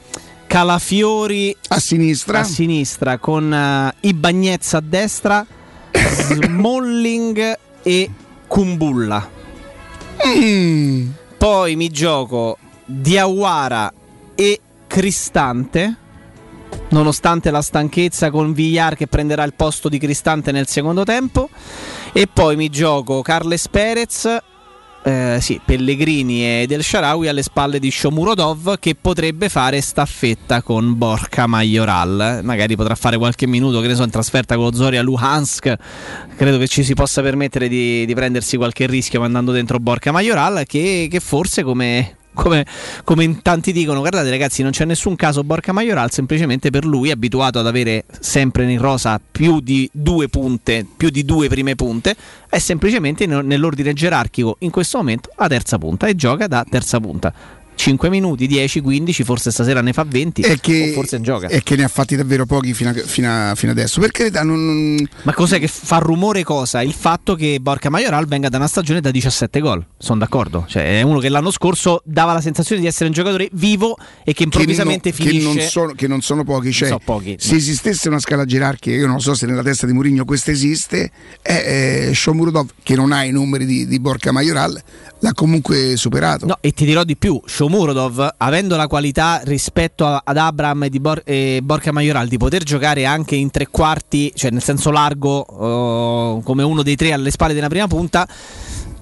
Calafiori 0.46 1.56
Mm. 1.56 1.62
a 1.70 1.80
sinistra, 1.80 2.40
a 2.40 2.44
sinistra 2.44 3.18
con 3.18 3.54
eh, 3.54 3.94
Ibagnez 4.02 4.74
a 4.74 4.80
destra, 4.80 5.46
Smalling 5.94 7.58
e 7.84 8.10
Kumbulla. 8.48 9.30
Mm. 10.28 11.10
Poi 11.38 11.76
mi 11.76 11.90
gioco 11.90 12.58
Diawara 12.86 13.92
e 14.36 14.60
Cristante. 14.88 15.96
Nonostante 16.90 17.52
la 17.52 17.62
stanchezza 17.62 18.32
con 18.32 18.54
Villar 18.54 18.96
che 18.96 19.06
prenderà 19.08 19.44
il 19.44 19.54
posto 19.54 19.90
di 19.90 20.00
Cristante 20.00 20.52
nel 20.52 20.68
secondo 20.68 21.04
tempo. 21.04 21.50
E 22.12 22.28
poi 22.32 22.56
mi 22.56 22.70
gioco 22.70 23.22
Carles 23.22 23.68
Perez, 23.70 24.38
eh, 25.04 25.38
sì, 25.40 25.62
Pellegrini 25.64 26.62
e 26.62 26.66
Del 26.68 26.84
Sharawi 26.84 27.28
alle 27.28 27.42
spalle 27.42 27.80
di 27.80 27.90
Shomurodov 27.90 28.80
che 28.80 28.96
potrebbe 29.00 29.48
fare 29.48 29.80
staffetta 29.82 30.62
con 30.62 30.98
Borca 30.98 31.48
Majoral. 31.48 32.42
Magari 32.44 32.76
potrà 32.76 32.96
fare 32.96 33.18
qualche 33.18 33.48
minuto, 33.48 33.80
che 33.80 33.88
in 33.90 34.10
trasferta 34.10 34.56
con 34.56 34.66
lo 34.66 34.74
Zoria 34.74 35.02
Luhansk. 35.02 35.76
Credo 36.36 36.58
che 36.58 36.68
ci 36.68 36.84
si 36.84 36.94
possa 36.94 37.22
permettere 37.22 37.68
di, 37.68 38.06
di 38.06 38.14
prendersi 38.14 38.58
qualche 38.58 38.88
rischio 38.88 39.20
mandando 39.22 39.52
dentro 39.52 39.80
Borca 39.80 40.12
Majoral 40.12 40.66
che, 40.66 41.08
che 41.10 41.20
forse 41.20 41.64
come, 41.64 42.18
come, 42.40 42.66
come 43.04 43.24
in 43.26 43.42
tanti 43.42 43.74
dicono, 43.74 44.00
guardate 44.00 44.30
ragazzi, 44.30 44.64
non 44.64 44.72
c'è 44.72 44.86
nessun 44.86 45.16
caso 45.16 45.44
Borca 45.44 45.74
Majoral, 45.74 46.10
semplicemente 46.10 46.70
per 46.70 46.86
lui, 46.86 47.12
abituato 47.12 47.60
ad 47.60 47.68
avere 47.68 48.06
sempre 48.20 48.72
in 48.72 48.80
rosa 48.80 49.20
più 49.20 49.60
di 49.60 49.90
due 49.92 50.30
punte, 50.30 50.86
più 50.96 51.10
di 51.10 51.26
due 51.26 51.50
prime 51.50 51.76
punte, 51.76 52.16
è 52.50 52.58
semplicemente 52.58 53.26
in- 53.26 53.42
nell'ordine 53.44 53.94
gerarchico 53.94 54.56
in 54.60 54.72
questo 54.72 54.98
momento 54.98 55.30
a 55.36 55.48
terza 55.48 55.78
punta 55.78 56.08
e 56.08 56.16
gioca 56.16 56.48
da 56.48 56.66
terza 56.68 57.00
punta. 57.00 57.34
5 57.80 58.10
minuti, 58.10 58.46
10, 58.46 58.82
15, 58.82 59.24
forse 59.24 59.52
stasera 59.52 59.80
ne 59.82 59.94
fa 59.94 60.04
20 60.06 60.42
E 60.42 60.60
che, 60.60 60.90
o 60.90 60.94
forse 60.96 61.22
gioca. 61.22 61.48
e 61.48 61.64
che 61.64 61.78
ne 61.78 61.86
ha 61.86 61.88
fatti 61.88 62.18
davvero 62.18 62.46
pochi 62.46 62.74
fino, 62.74 62.90
a- 62.90 62.94
fino 62.94 63.30
a- 63.32 63.56
fino 63.56 63.72
adesso. 63.72 64.02
Per 64.02 64.12
carità, 64.12 64.44
non- 64.44 65.08
Ma 65.22 65.34
cos'è 65.34 65.60
che 65.60 65.70
fa 65.70 65.98
rumore 66.00 66.44
cosa? 66.44 66.82
Il 66.82 66.92
fatto 66.92 67.36
che 67.36 67.60
Borca 67.62 67.90
Majoral 67.90 68.26
venga 68.28 68.50
da 68.50 68.58
una 68.58 68.68
stagione 68.68 69.00
da 69.00 69.12
17 69.12 69.62
gol. 69.62 69.86
Sono 69.98 70.20
d'accordo. 70.20 70.66
Cioè, 70.68 71.00
è 71.00 71.02
uno 71.04 71.20
che 71.20 71.30
l'anno 71.30 71.52
scorso 71.52 72.02
dava 72.04 72.34
la 72.34 72.42
sensazione 72.42 72.82
di 72.82 72.88
essere 72.88 73.06
un 73.06 73.14
giocatore 73.14 73.48
vivo 73.54 73.96
e 74.26 74.34
che 74.34 74.44
improvvisamente 74.44 75.14
che, 75.14 75.24
non, 75.24 75.28
finisce. 75.32 75.48
che 75.48 75.56
non 75.62 75.68
sono, 75.70 75.94
che 75.94 76.08
non 76.10 76.22
sono 76.22 76.44
pochi. 76.44 76.74
Cioè, 76.74 76.90
so 76.90 77.00
pochi. 77.02 77.38
Se 77.40 77.56
esistesse 77.56 78.10
una 78.10 78.20
scala 78.20 78.44
gerarchica, 78.44 78.94
io 78.94 79.08
non 79.08 79.22
so 79.22 79.34
se 79.36 79.46
nella 79.46 79.64
testa 79.64 79.86
di 79.88 79.94
Mourinho 79.94 80.26
questa 80.26 80.52
esiste, 80.52 81.12
è, 81.42 82.08
è 82.10 82.14
Shomurodov, 82.14 82.72
che 82.84 82.96
non 82.98 83.14
ha 83.14 83.24
i 83.24 83.32
numeri 83.32 83.66
di, 83.66 83.88
di 83.88 84.00
Borca 84.02 84.34
Majoral, 84.34 84.84
l'ha 85.22 85.34
comunque 85.34 85.96
superato. 85.96 86.46
No, 86.46 86.58
e 86.60 86.72
ti 86.74 86.84
dirò 86.84 87.06
di 87.06 87.16
più: 87.16 87.40
Shomurodov, 87.46 87.68
avendo 88.38 88.76
la 88.76 88.88
qualità 88.88 89.42
rispetto 89.44 90.06
ad 90.06 90.38
Abram 90.38 90.84
e, 90.84 90.90
Bor- 91.00 91.22
e 91.26 91.60
Borca 91.64 91.92
Majoral 91.92 92.28
di 92.28 92.38
poter 92.38 92.64
giocare 92.64 93.06
anche 93.06 93.36
in 93.36 93.52
tre 93.52 93.68
quarti, 93.68 94.32
cioè 94.36 94.52
nel 94.52 94.62
senso 94.62 94.92
largo, 94.92 95.40
oh, 95.40 96.42
come 96.42 96.64
uno 96.64 96.84
dei 96.84 96.96
tre 96.96 97.14
alle 97.14 97.32
spalle 97.32 97.54
della 97.54 97.70
prima 97.70 97.88
punta, 97.88 98.28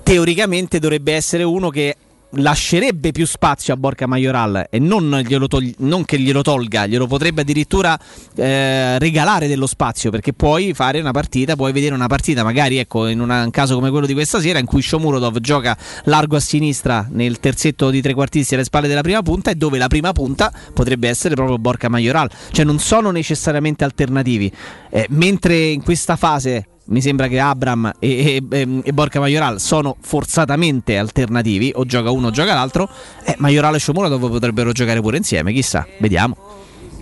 teoricamente 0.04 0.80
dovrebbe 0.80 1.14
essere 1.14 1.44
uno 1.44 1.70
che 1.70 1.96
lascerebbe 2.32 3.12
più 3.12 3.26
spazio 3.26 3.74
a 3.74 3.78
Borca 3.78 4.06
Majoral 4.06 4.68
e 4.70 4.80
non, 4.80 5.26
togli- 5.48 5.74
non 5.80 6.04
che 6.06 6.20
glielo 6.20 6.42
tolga, 6.42 6.86
glielo 6.86 7.08
potrebbe 7.08 7.42
addirittura 7.42 7.98
eh, 8.36 9.00
regalare 9.00 9.48
dello 9.48 9.66
spazio 9.66 10.12
perché 10.12 10.34
puoi 10.34 10.74
fare 10.74 11.00
una 11.00 11.12
partita, 11.12 11.56
puoi 11.56 11.72
vedere 11.72 11.96
una 11.96 12.08
partita 12.08 12.44
magari 12.44 12.78
ecco 12.78 13.08
in 13.08 13.22
una- 13.22 13.44
un 13.44 13.52
caso 13.52 13.76
come 13.76 13.90
quello 13.90 14.06
di 14.06 14.14
questa 14.14 14.40
sera 14.42 14.60
in 14.60 14.66
cui 14.66 14.82
Shomurodov 14.82 15.40
gioca 15.40 15.78
largo 16.06 16.36
a 16.36 16.42
sinistra 16.42 17.08
nel 17.10 17.40
terzetto 17.40 17.90
di 17.90 18.02
trequartisti 18.02 18.56
alle 18.56 18.64
spalle 18.66 18.88
della 18.88 19.02
prima 19.02 19.22
punta 19.22 19.52
e 19.52 19.56
dove 19.56 19.78
la 19.78 19.88
prima 19.88 20.12
punta 20.12 20.52
potrebbe 20.74 21.08
essere 21.08 21.36
proprio 21.36 21.58
Borca 21.58 21.88
Majoral, 21.90 22.30
cioè 22.52 22.66
non 22.66 22.80
sono 22.80 23.12
necessariamente 23.12 23.84
alternativi, 23.84 24.52
Eh, 24.90 25.06
mentre 25.10 25.58
in 25.68 25.84
questa 25.84 26.16
fase 26.16 26.68
mi 26.88 27.02
sembra 27.02 27.28
che 27.28 27.40
Abram 27.40 27.92
e, 28.00 28.42
e- 28.50 28.82
e 28.84 28.94
Borca 28.94 29.20
Majoral 29.20 29.60
sono 29.60 29.96
forzatamente 30.00 30.98
alternativi, 30.98 31.72
o 31.76 31.86
gioca 31.86 32.10
uno 32.12 32.28
o 32.28 32.32
gioca 32.32 32.54
l'altro. 32.54 32.90
Eh, 33.24 33.36
Majoral 33.38 33.76
e 33.76 33.80
Shomurodov 33.80 34.30
potrebbero 34.30 34.72
giocare 34.72 35.02
pure 35.02 35.18
insieme, 35.18 35.52
chissà, 35.54 35.86
vediamo. 36.00 36.36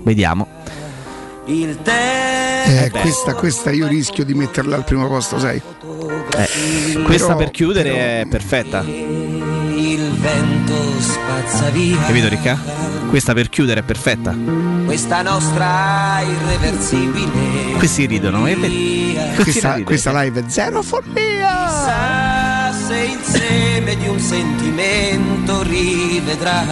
Vediamo. 0.03 0.47
Il 1.45 1.77
Eh, 2.67 2.89
questa, 2.89 3.35
questa 3.35 3.69
io 3.71 3.85
rischio 3.87 4.25
di 4.25 4.33
metterla 4.33 4.75
al 4.75 4.83
primo 4.83 5.07
posto, 5.07 5.37
sai. 5.37 5.57
Eh, 5.57 7.01
questa 7.03 7.27
Però- 7.27 7.37
per 7.37 7.51
chiudere 7.51 8.21
è 8.21 8.25
perfetta. 8.27 8.83
Vento 10.25 10.99
spazza 11.01 11.69
via 11.69 11.99
Capito 11.99 12.27
Ricca? 12.29 12.57
Questa 13.09 13.33
per 13.33 13.47
chiudere 13.49 13.81
è 13.81 13.83
perfetta. 13.83 14.35
questa 14.85 15.21
nostra 15.21 16.19
irreversibile 16.21 17.73
Questi 17.77 18.07
ridono, 18.07 18.47
e 18.47 18.55
vedi? 18.55 19.13
Questi 19.15 19.43
Questa, 19.43 19.73
ride. 19.73 19.83
questa 19.85 20.21
live 20.21 20.39
è 20.39 20.43
zero 20.47 20.81
follia. 20.81 21.67
Chissà 21.67 22.73
se 22.87 22.95
il 22.97 23.19
seme 23.21 23.95
di 23.97 24.07
un 24.07 24.19
sentimento 24.19 25.61
rivedrà 25.61 26.63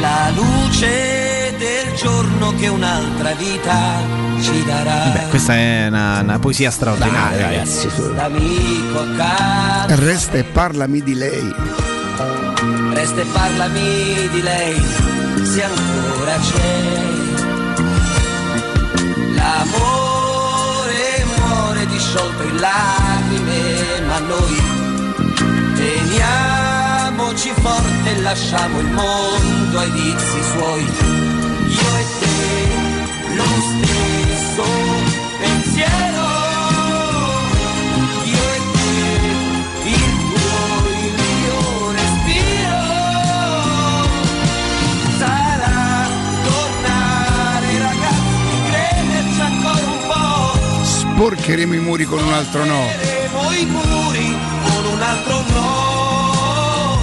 la 0.00 0.30
luce 0.34 1.54
del 1.58 1.94
giorno 1.96 2.54
che 2.54 2.68
un'altra 2.68 3.32
vita 3.32 4.00
ci 4.40 4.64
darà. 4.64 5.10
Beh, 5.12 5.28
questa 5.28 5.54
è 5.56 5.86
una, 5.88 6.20
una 6.20 6.38
poesia 6.38 6.70
straordinaria, 6.70 7.46
Dai, 7.46 7.56
ragazzi. 7.56 7.88
Resta 9.88 10.38
e 10.38 10.44
parlami 10.44 11.02
di 11.02 11.14
lei. 11.14 11.54
Resta 12.92 13.20
e 13.20 13.24
parlami 13.26 14.28
di 14.30 14.42
lei, 14.42 14.82
se 15.42 15.62
ancora 15.62 16.36
c'è. 16.38 17.18
L'amore 19.34 21.24
muore 21.36 21.86
disciolto 21.86 22.42
in 22.42 22.56
lacrime, 22.60 24.00
ma 24.06 24.18
noi 24.18 24.62
teniamoci 25.74 27.52
forte 27.60 28.10
e 28.10 28.20
lasciamo 28.20 28.80
il 28.80 28.88
mondo 28.88 29.78
ai 29.78 29.90
vizi 29.90 30.42
suoi. 30.52 30.82
Io 31.66 31.96
e 31.96 32.06
te, 32.18 33.34
lo 33.34 33.44
stesso 33.68 34.64
pensiero. 35.38 36.09
Sporcheremo 51.20 51.74
i 51.74 51.80
muri 51.80 52.04
con 52.06 52.18
un 52.18 52.32
altro 52.32 52.64
no. 52.64 52.80
Faremo 52.80 53.52
i 53.52 53.66
muri 53.66 54.38
con 54.64 54.86
un 54.86 55.02
altro 55.02 55.44
no. 55.52 56.98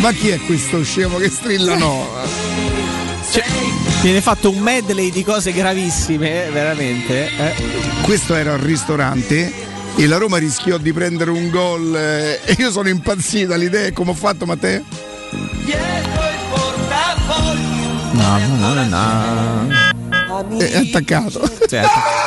Ma 0.00 0.10
chi 0.12 0.28
è 0.30 0.40
questo 0.40 0.82
scemo 0.82 1.18
che 1.18 1.28
strilla 1.28 1.76
no? 1.76 2.08
Cioè, 3.30 3.44
viene 4.00 4.22
fatto 4.22 4.48
un 4.48 4.56
medley 4.60 5.10
di 5.10 5.22
cose 5.22 5.52
gravissime, 5.52 6.46
eh, 6.46 6.50
veramente. 6.50 7.28
eh. 7.36 7.54
Questo 8.00 8.34
era 8.34 8.54
al 8.54 8.60
ristorante 8.60 9.52
e 9.96 10.06
la 10.06 10.16
Roma 10.16 10.38
rischiò 10.38 10.78
di 10.78 10.94
prendere 10.94 11.30
un 11.30 11.50
gol 11.50 11.94
eh, 11.94 12.40
e 12.42 12.56
io 12.56 12.70
sono 12.70 12.88
impazzito 12.88 13.52
all'idea 13.52 13.92
come 13.92 14.12
ho 14.12 14.14
fatto 14.14 14.46
Matteo? 14.46 14.82
No, 18.16 18.38
no, 18.56 18.74
no, 18.74 18.84
no. 18.84 20.58
È 20.58 20.76
attaccato. 20.76 21.48
Certo. 21.68 22.24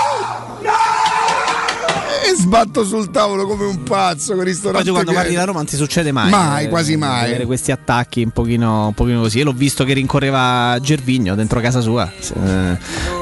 E 2.22 2.36
sbatto 2.36 2.84
sul 2.86 3.10
tavolo 3.10 3.48
come 3.48 3.66
un 3.66 3.82
pazzo 3.84 4.28
con 4.34 4.38
Poi 4.38 4.46
ristorante. 4.46 4.86
tu 4.88 4.92
quando 4.94 5.12
pieno. 5.14 5.38
la 5.38 5.44
Roma 5.46 5.58
non 5.60 5.68
ti 5.68 5.76
succede 5.76 6.12
mai. 6.12 6.30
Mai, 6.30 6.66
eh, 6.66 6.70
quasi 6.70 6.96
mai. 6.96 7.26
Avere 7.30 7.46
questi 7.46 7.72
attacchi 7.72 8.22
un 8.22 8.30
pochino, 8.32 8.88
un 8.88 8.94
pochino 8.94 9.22
così. 9.22 9.40
Io 9.40 9.46
l'ho 9.46 9.54
visto 9.54 9.84
che 9.84 9.94
rincorreva 9.94 10.78
Gervigno 10.82 11.34
dentro 11.36 11.60
casa 11.60 11.82
sua. 11.82 12.10
eh, 12.12 12.78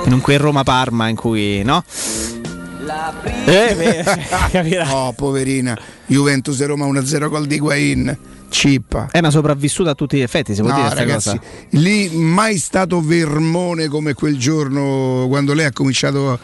in 0.06 0.20
quel 0.22 0.40
Roma-Parma 0.40 1.08
in 1.08 1.16
cui, 1.16 1.64
no? 1.64 1.84
Eh, 3.46 3.76
beh, 3.76 4.04
capirà. 4.52 4.94
Oh, 4.94 5.14
poverina. 5.14 5.78
Juventus 6.08 6.60
e 6.62 6.66
Roma 6.66 6.86
1-0 6.88 7.30
gol 7.30 7.46
di 7.46 7.56
Higuain. 7.56 8.18
Cippa. 8.50 9.10
È 9.12 9.18
una 9.20 9.30
sopravvissuta 9.30 9.90
a 9.90 9.94
tutti 9.94 10.18
gli 10.18 10.22
effetti, 10.22 10.56
si 10.56 10.62
può 10.62 10.70
No, 10.70 10.76
dire 10.82 10.96
ragazzi, 10.96 11.38
cosa. 11.38 11.42
lì 11.72 12.10
mai 12.16 12.58
stato 12.58 13.02
vermone 13.02 13.88
come 13.90 14.14
quel 14.14 14.38
giorno 14.38 15.26
quando 15.28 15.54
lei 15.54 15.66
ha 15.66 15.72
cominciato 15.74 16.40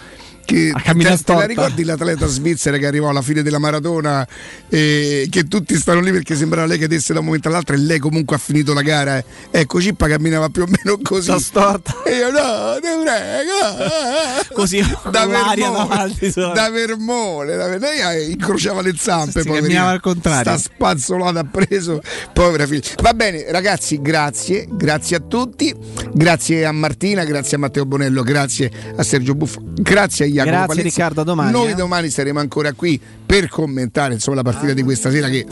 che 0.45 0.71
A 0.73 0.81
camminare 0.81 1.17
te, 1.17 1.23
te 1.23 1.33
la 1.33 1.45
ricordi 1.45 1.83
l'atleta 1.83 2.27
svizzera 2.27 2.77
che 2.77 2.85
arrivò 2.85 3.09
alla 3.09 3.21
fine 3.21 3.41
della 3.41 3.59
maratona 3.59 4.27
e 4.69 5.27
che 5.29 5.45
tutti 5.45 5.75
stanno 5.75 6.01
lì 6.01 6.11
perché 6.11 6.35
sembrava 6.35 6.67
lei 6.67 6.77
che 6.77 6.87
desse 6.87 7.13
da 7.13 7.19
un 7.19 7.25
momento 7.25 7.47
all'altro 7.47 7.75
e 7.75 7.79
lei 7.79 7.99
comunque 7.99 8.35
ha 8.35 8.39
finito 8.39 8.73
la 8.73 8.81
gara 8.81 9.17
eh. 9.17 9.25
ecco 9.51 9.79
Cippa 9.81 10.07
camminava 10.07 10.49
più 10.49 10.63
o 10.63 10.65
meno 10.67 10.99
così 11.01 11.23
Sta 11.25 11.39
storta. 11.39 12.01
e 12.05 12.15
io 12.15 12.31
no 12.31 12.77
te 12.81 12.89
prego 13.03 14.53
Così 14.53 14.79
da 15.09 15.25
Vermone, 15.25 15.55
davanti, 15.55 16.31
da 16.31 16.69
Vermone 16.69 17.55
da- 17.55 17.77
lei 17.77 17.99
eh, 17.99 18.31
incrociava 18.31 18.81
le 18.81 18.93
zampe 18.97 19.41
Sì, 19.41 19.47
poverina. 19.47 19.61
camminava 19.61 19.89
al 19.91 19.99
contrario. 20.01 20.43
sta 20.43 20.57
spazzolata 20.57 21.39
ha 21.39 21.45
preso 21.49 22.01
povera 22.33 22.65
figlia 22.67 22.81
va 23.01 23.13
bene 23.13 23.45
ragazzi 23.51 24.01
grazie 24.01 24.67
grazie 24.69 25.17
a 25.17 25.19
tutti 25.19 25.73
grazie 26.13 26.65
a 26.65 26.71
Martina 26.71 27.23
grazie 27.23 27.57
a 27.57 27.59
Matteo 27.59 27.85
Bonello 27.85 28.21
grazie 28.23 28.71
a 28.95 29.03
Sergio 29.03 29.33
Buffo 29.35 29.61
grazie 29.63 30.25
a 30.25 30.27
Jacopo 30.33 30.51
Grazie, 30.51 30.67
Palizzi. 30.67 30.87
Riccardo, 30.87 31.21
a 31.21 31.23
domani, 31.23 31.51
noi 31.51 31.71
eh. 31.71 31.75
domani 31.75 32.09
saremo 32.09 32.39
ancora 32.39 32.73
qui 32.73 32.99
per 33.25 33.47
commentare 33.47 34.13
insomma, 34.13 34.37
la 34.37 34.43
partita 34.43 34.73
di 34.73 34.83
questa 34.83 35.09
sera 35.09 35.29
che 35.29 35.45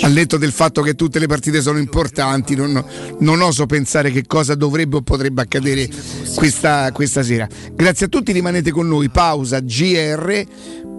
al 0.00 0.12
netto 0.12 0.36
del 0.36 0.52
fatto 0.52 0.82
che 0.82 0.94
tutte 0.94 1.18
le 1.18 1.26
partite 1.26 1.60
sono 1.60 1.78
importanti 1.78 2.54
non, 2.54 2.84
non 3.20 3.40
oso 3.40 3.66
pensare 3.66 4.10
che 4.10 4.26
cosa 4.26 4.54
dovrebbe 4.54 4.96
o 4.96 5.02
potrebbe 5.02 5.42
accadere 5.42 5.88
questa, 6.34 6.90
questa 6.92 7.22
sera 7.22 7.48
grazie 7.72 8.06
a 8.06 8.08
tutti 8.08 8.32
rimanete 8.32 8.70
con 8.70 8.88
noi 8.88 9.08
pausa 9.08 9.60
GR 9.60 10.44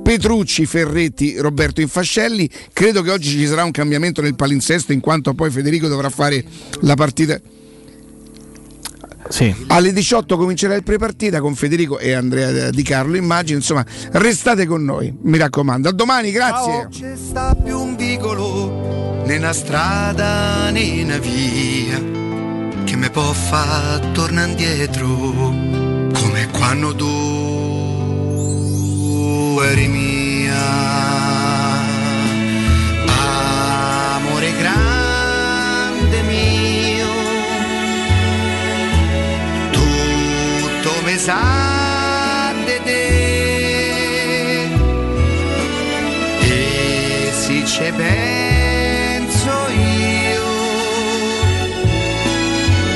Petrucci, 0.07 0.65
Ferretti, 0.65 1.35
Roberto 1.37 1.81
Infascelli. 1.81 2.49
Credo 2.71 3.01
che 3.01 3.11
oggi 3.11 3.29
ci 3.29 3.45
sarà 3.45 3.65
un 3.65 3.71
cambiamento 3.71 4.21
nel 4.21 4.35
palinsesto 4.35 4.93
in 4.93 5.01
quanto 5.01 5.33
poi 5.33 5.51
Federico 5.51 5.89
dovrà 5.89 6.09
fare 6.09 6.45
la 6.83 6.95
partita. 6.95 7.37
Sì. 9.29 9.53
Alle 9.67 9.93
18 9.93 10.37
comincerà 10.37 10.75
il 10.75 10.83
prepartita 10.83 11.39
con 11.41 11.55
Federico 11.55 11.99
e 11.99 12.13
Andrea 12.13 12.69
Di 12.69 12.83
Carlo, 12.83 13.15
immagino. 13.17 13.57
Insomma, 13.57 13.85
restate 14.11 14.65
con 14.65 14.83
noi, 14.83 15.13
mi 15.23 15.37
raccomando. 15.37 15.89
A 15.89 15.91
domani, 15.91 16.31
grazie. 16.31 16.87
C'è 16.89 17.15
sta 17.15 17.55
più 17.55 17.79
un 17.79 17.95
vicolo 17.95 19.21
né 19.25 19.37
una 19.37 19.53
strada 19.53 20.69
né 20.71 21.03
una 21.03 21.17
via 21.17 22.01
che 22.85 22.95
mi 22.95 23.09
può 23.09 23.33
far 23.33 23.99
tornare 24.13 24.49
indietro 24.49 25.07
come 25.07 26.47
quando 26.51 26.95
tu 26.95 27.05
eri 29.61 29.87
mia. 29.87 31.26
Tutto 41.27 41.33
mi 41.33 41.33
sa 41.33 42.53
di 42.65 42.77
te. 42.83 43.05
E 46.41 47.31
se 47.31 47.65
ci 47.65 47.91
penso 47.95 49.51
io. 49.69 50.45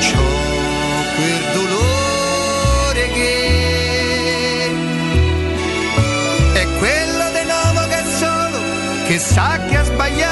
C'ho 0.04 0.30
quel 1.16 1.42
dolore 1.52 3.04
che 3.16 3.34
è 6.54 6.64
quello 6.78 7.26
di 7.36 7.44
nuovo 7.52 7.80
che 7.88 8.02
solo 8.18 8.58
che 9.06 9.18
sa 9.18 9.58
che 9.68 9.76
ha 9.76 9.84
sbagliato 9.84 10.31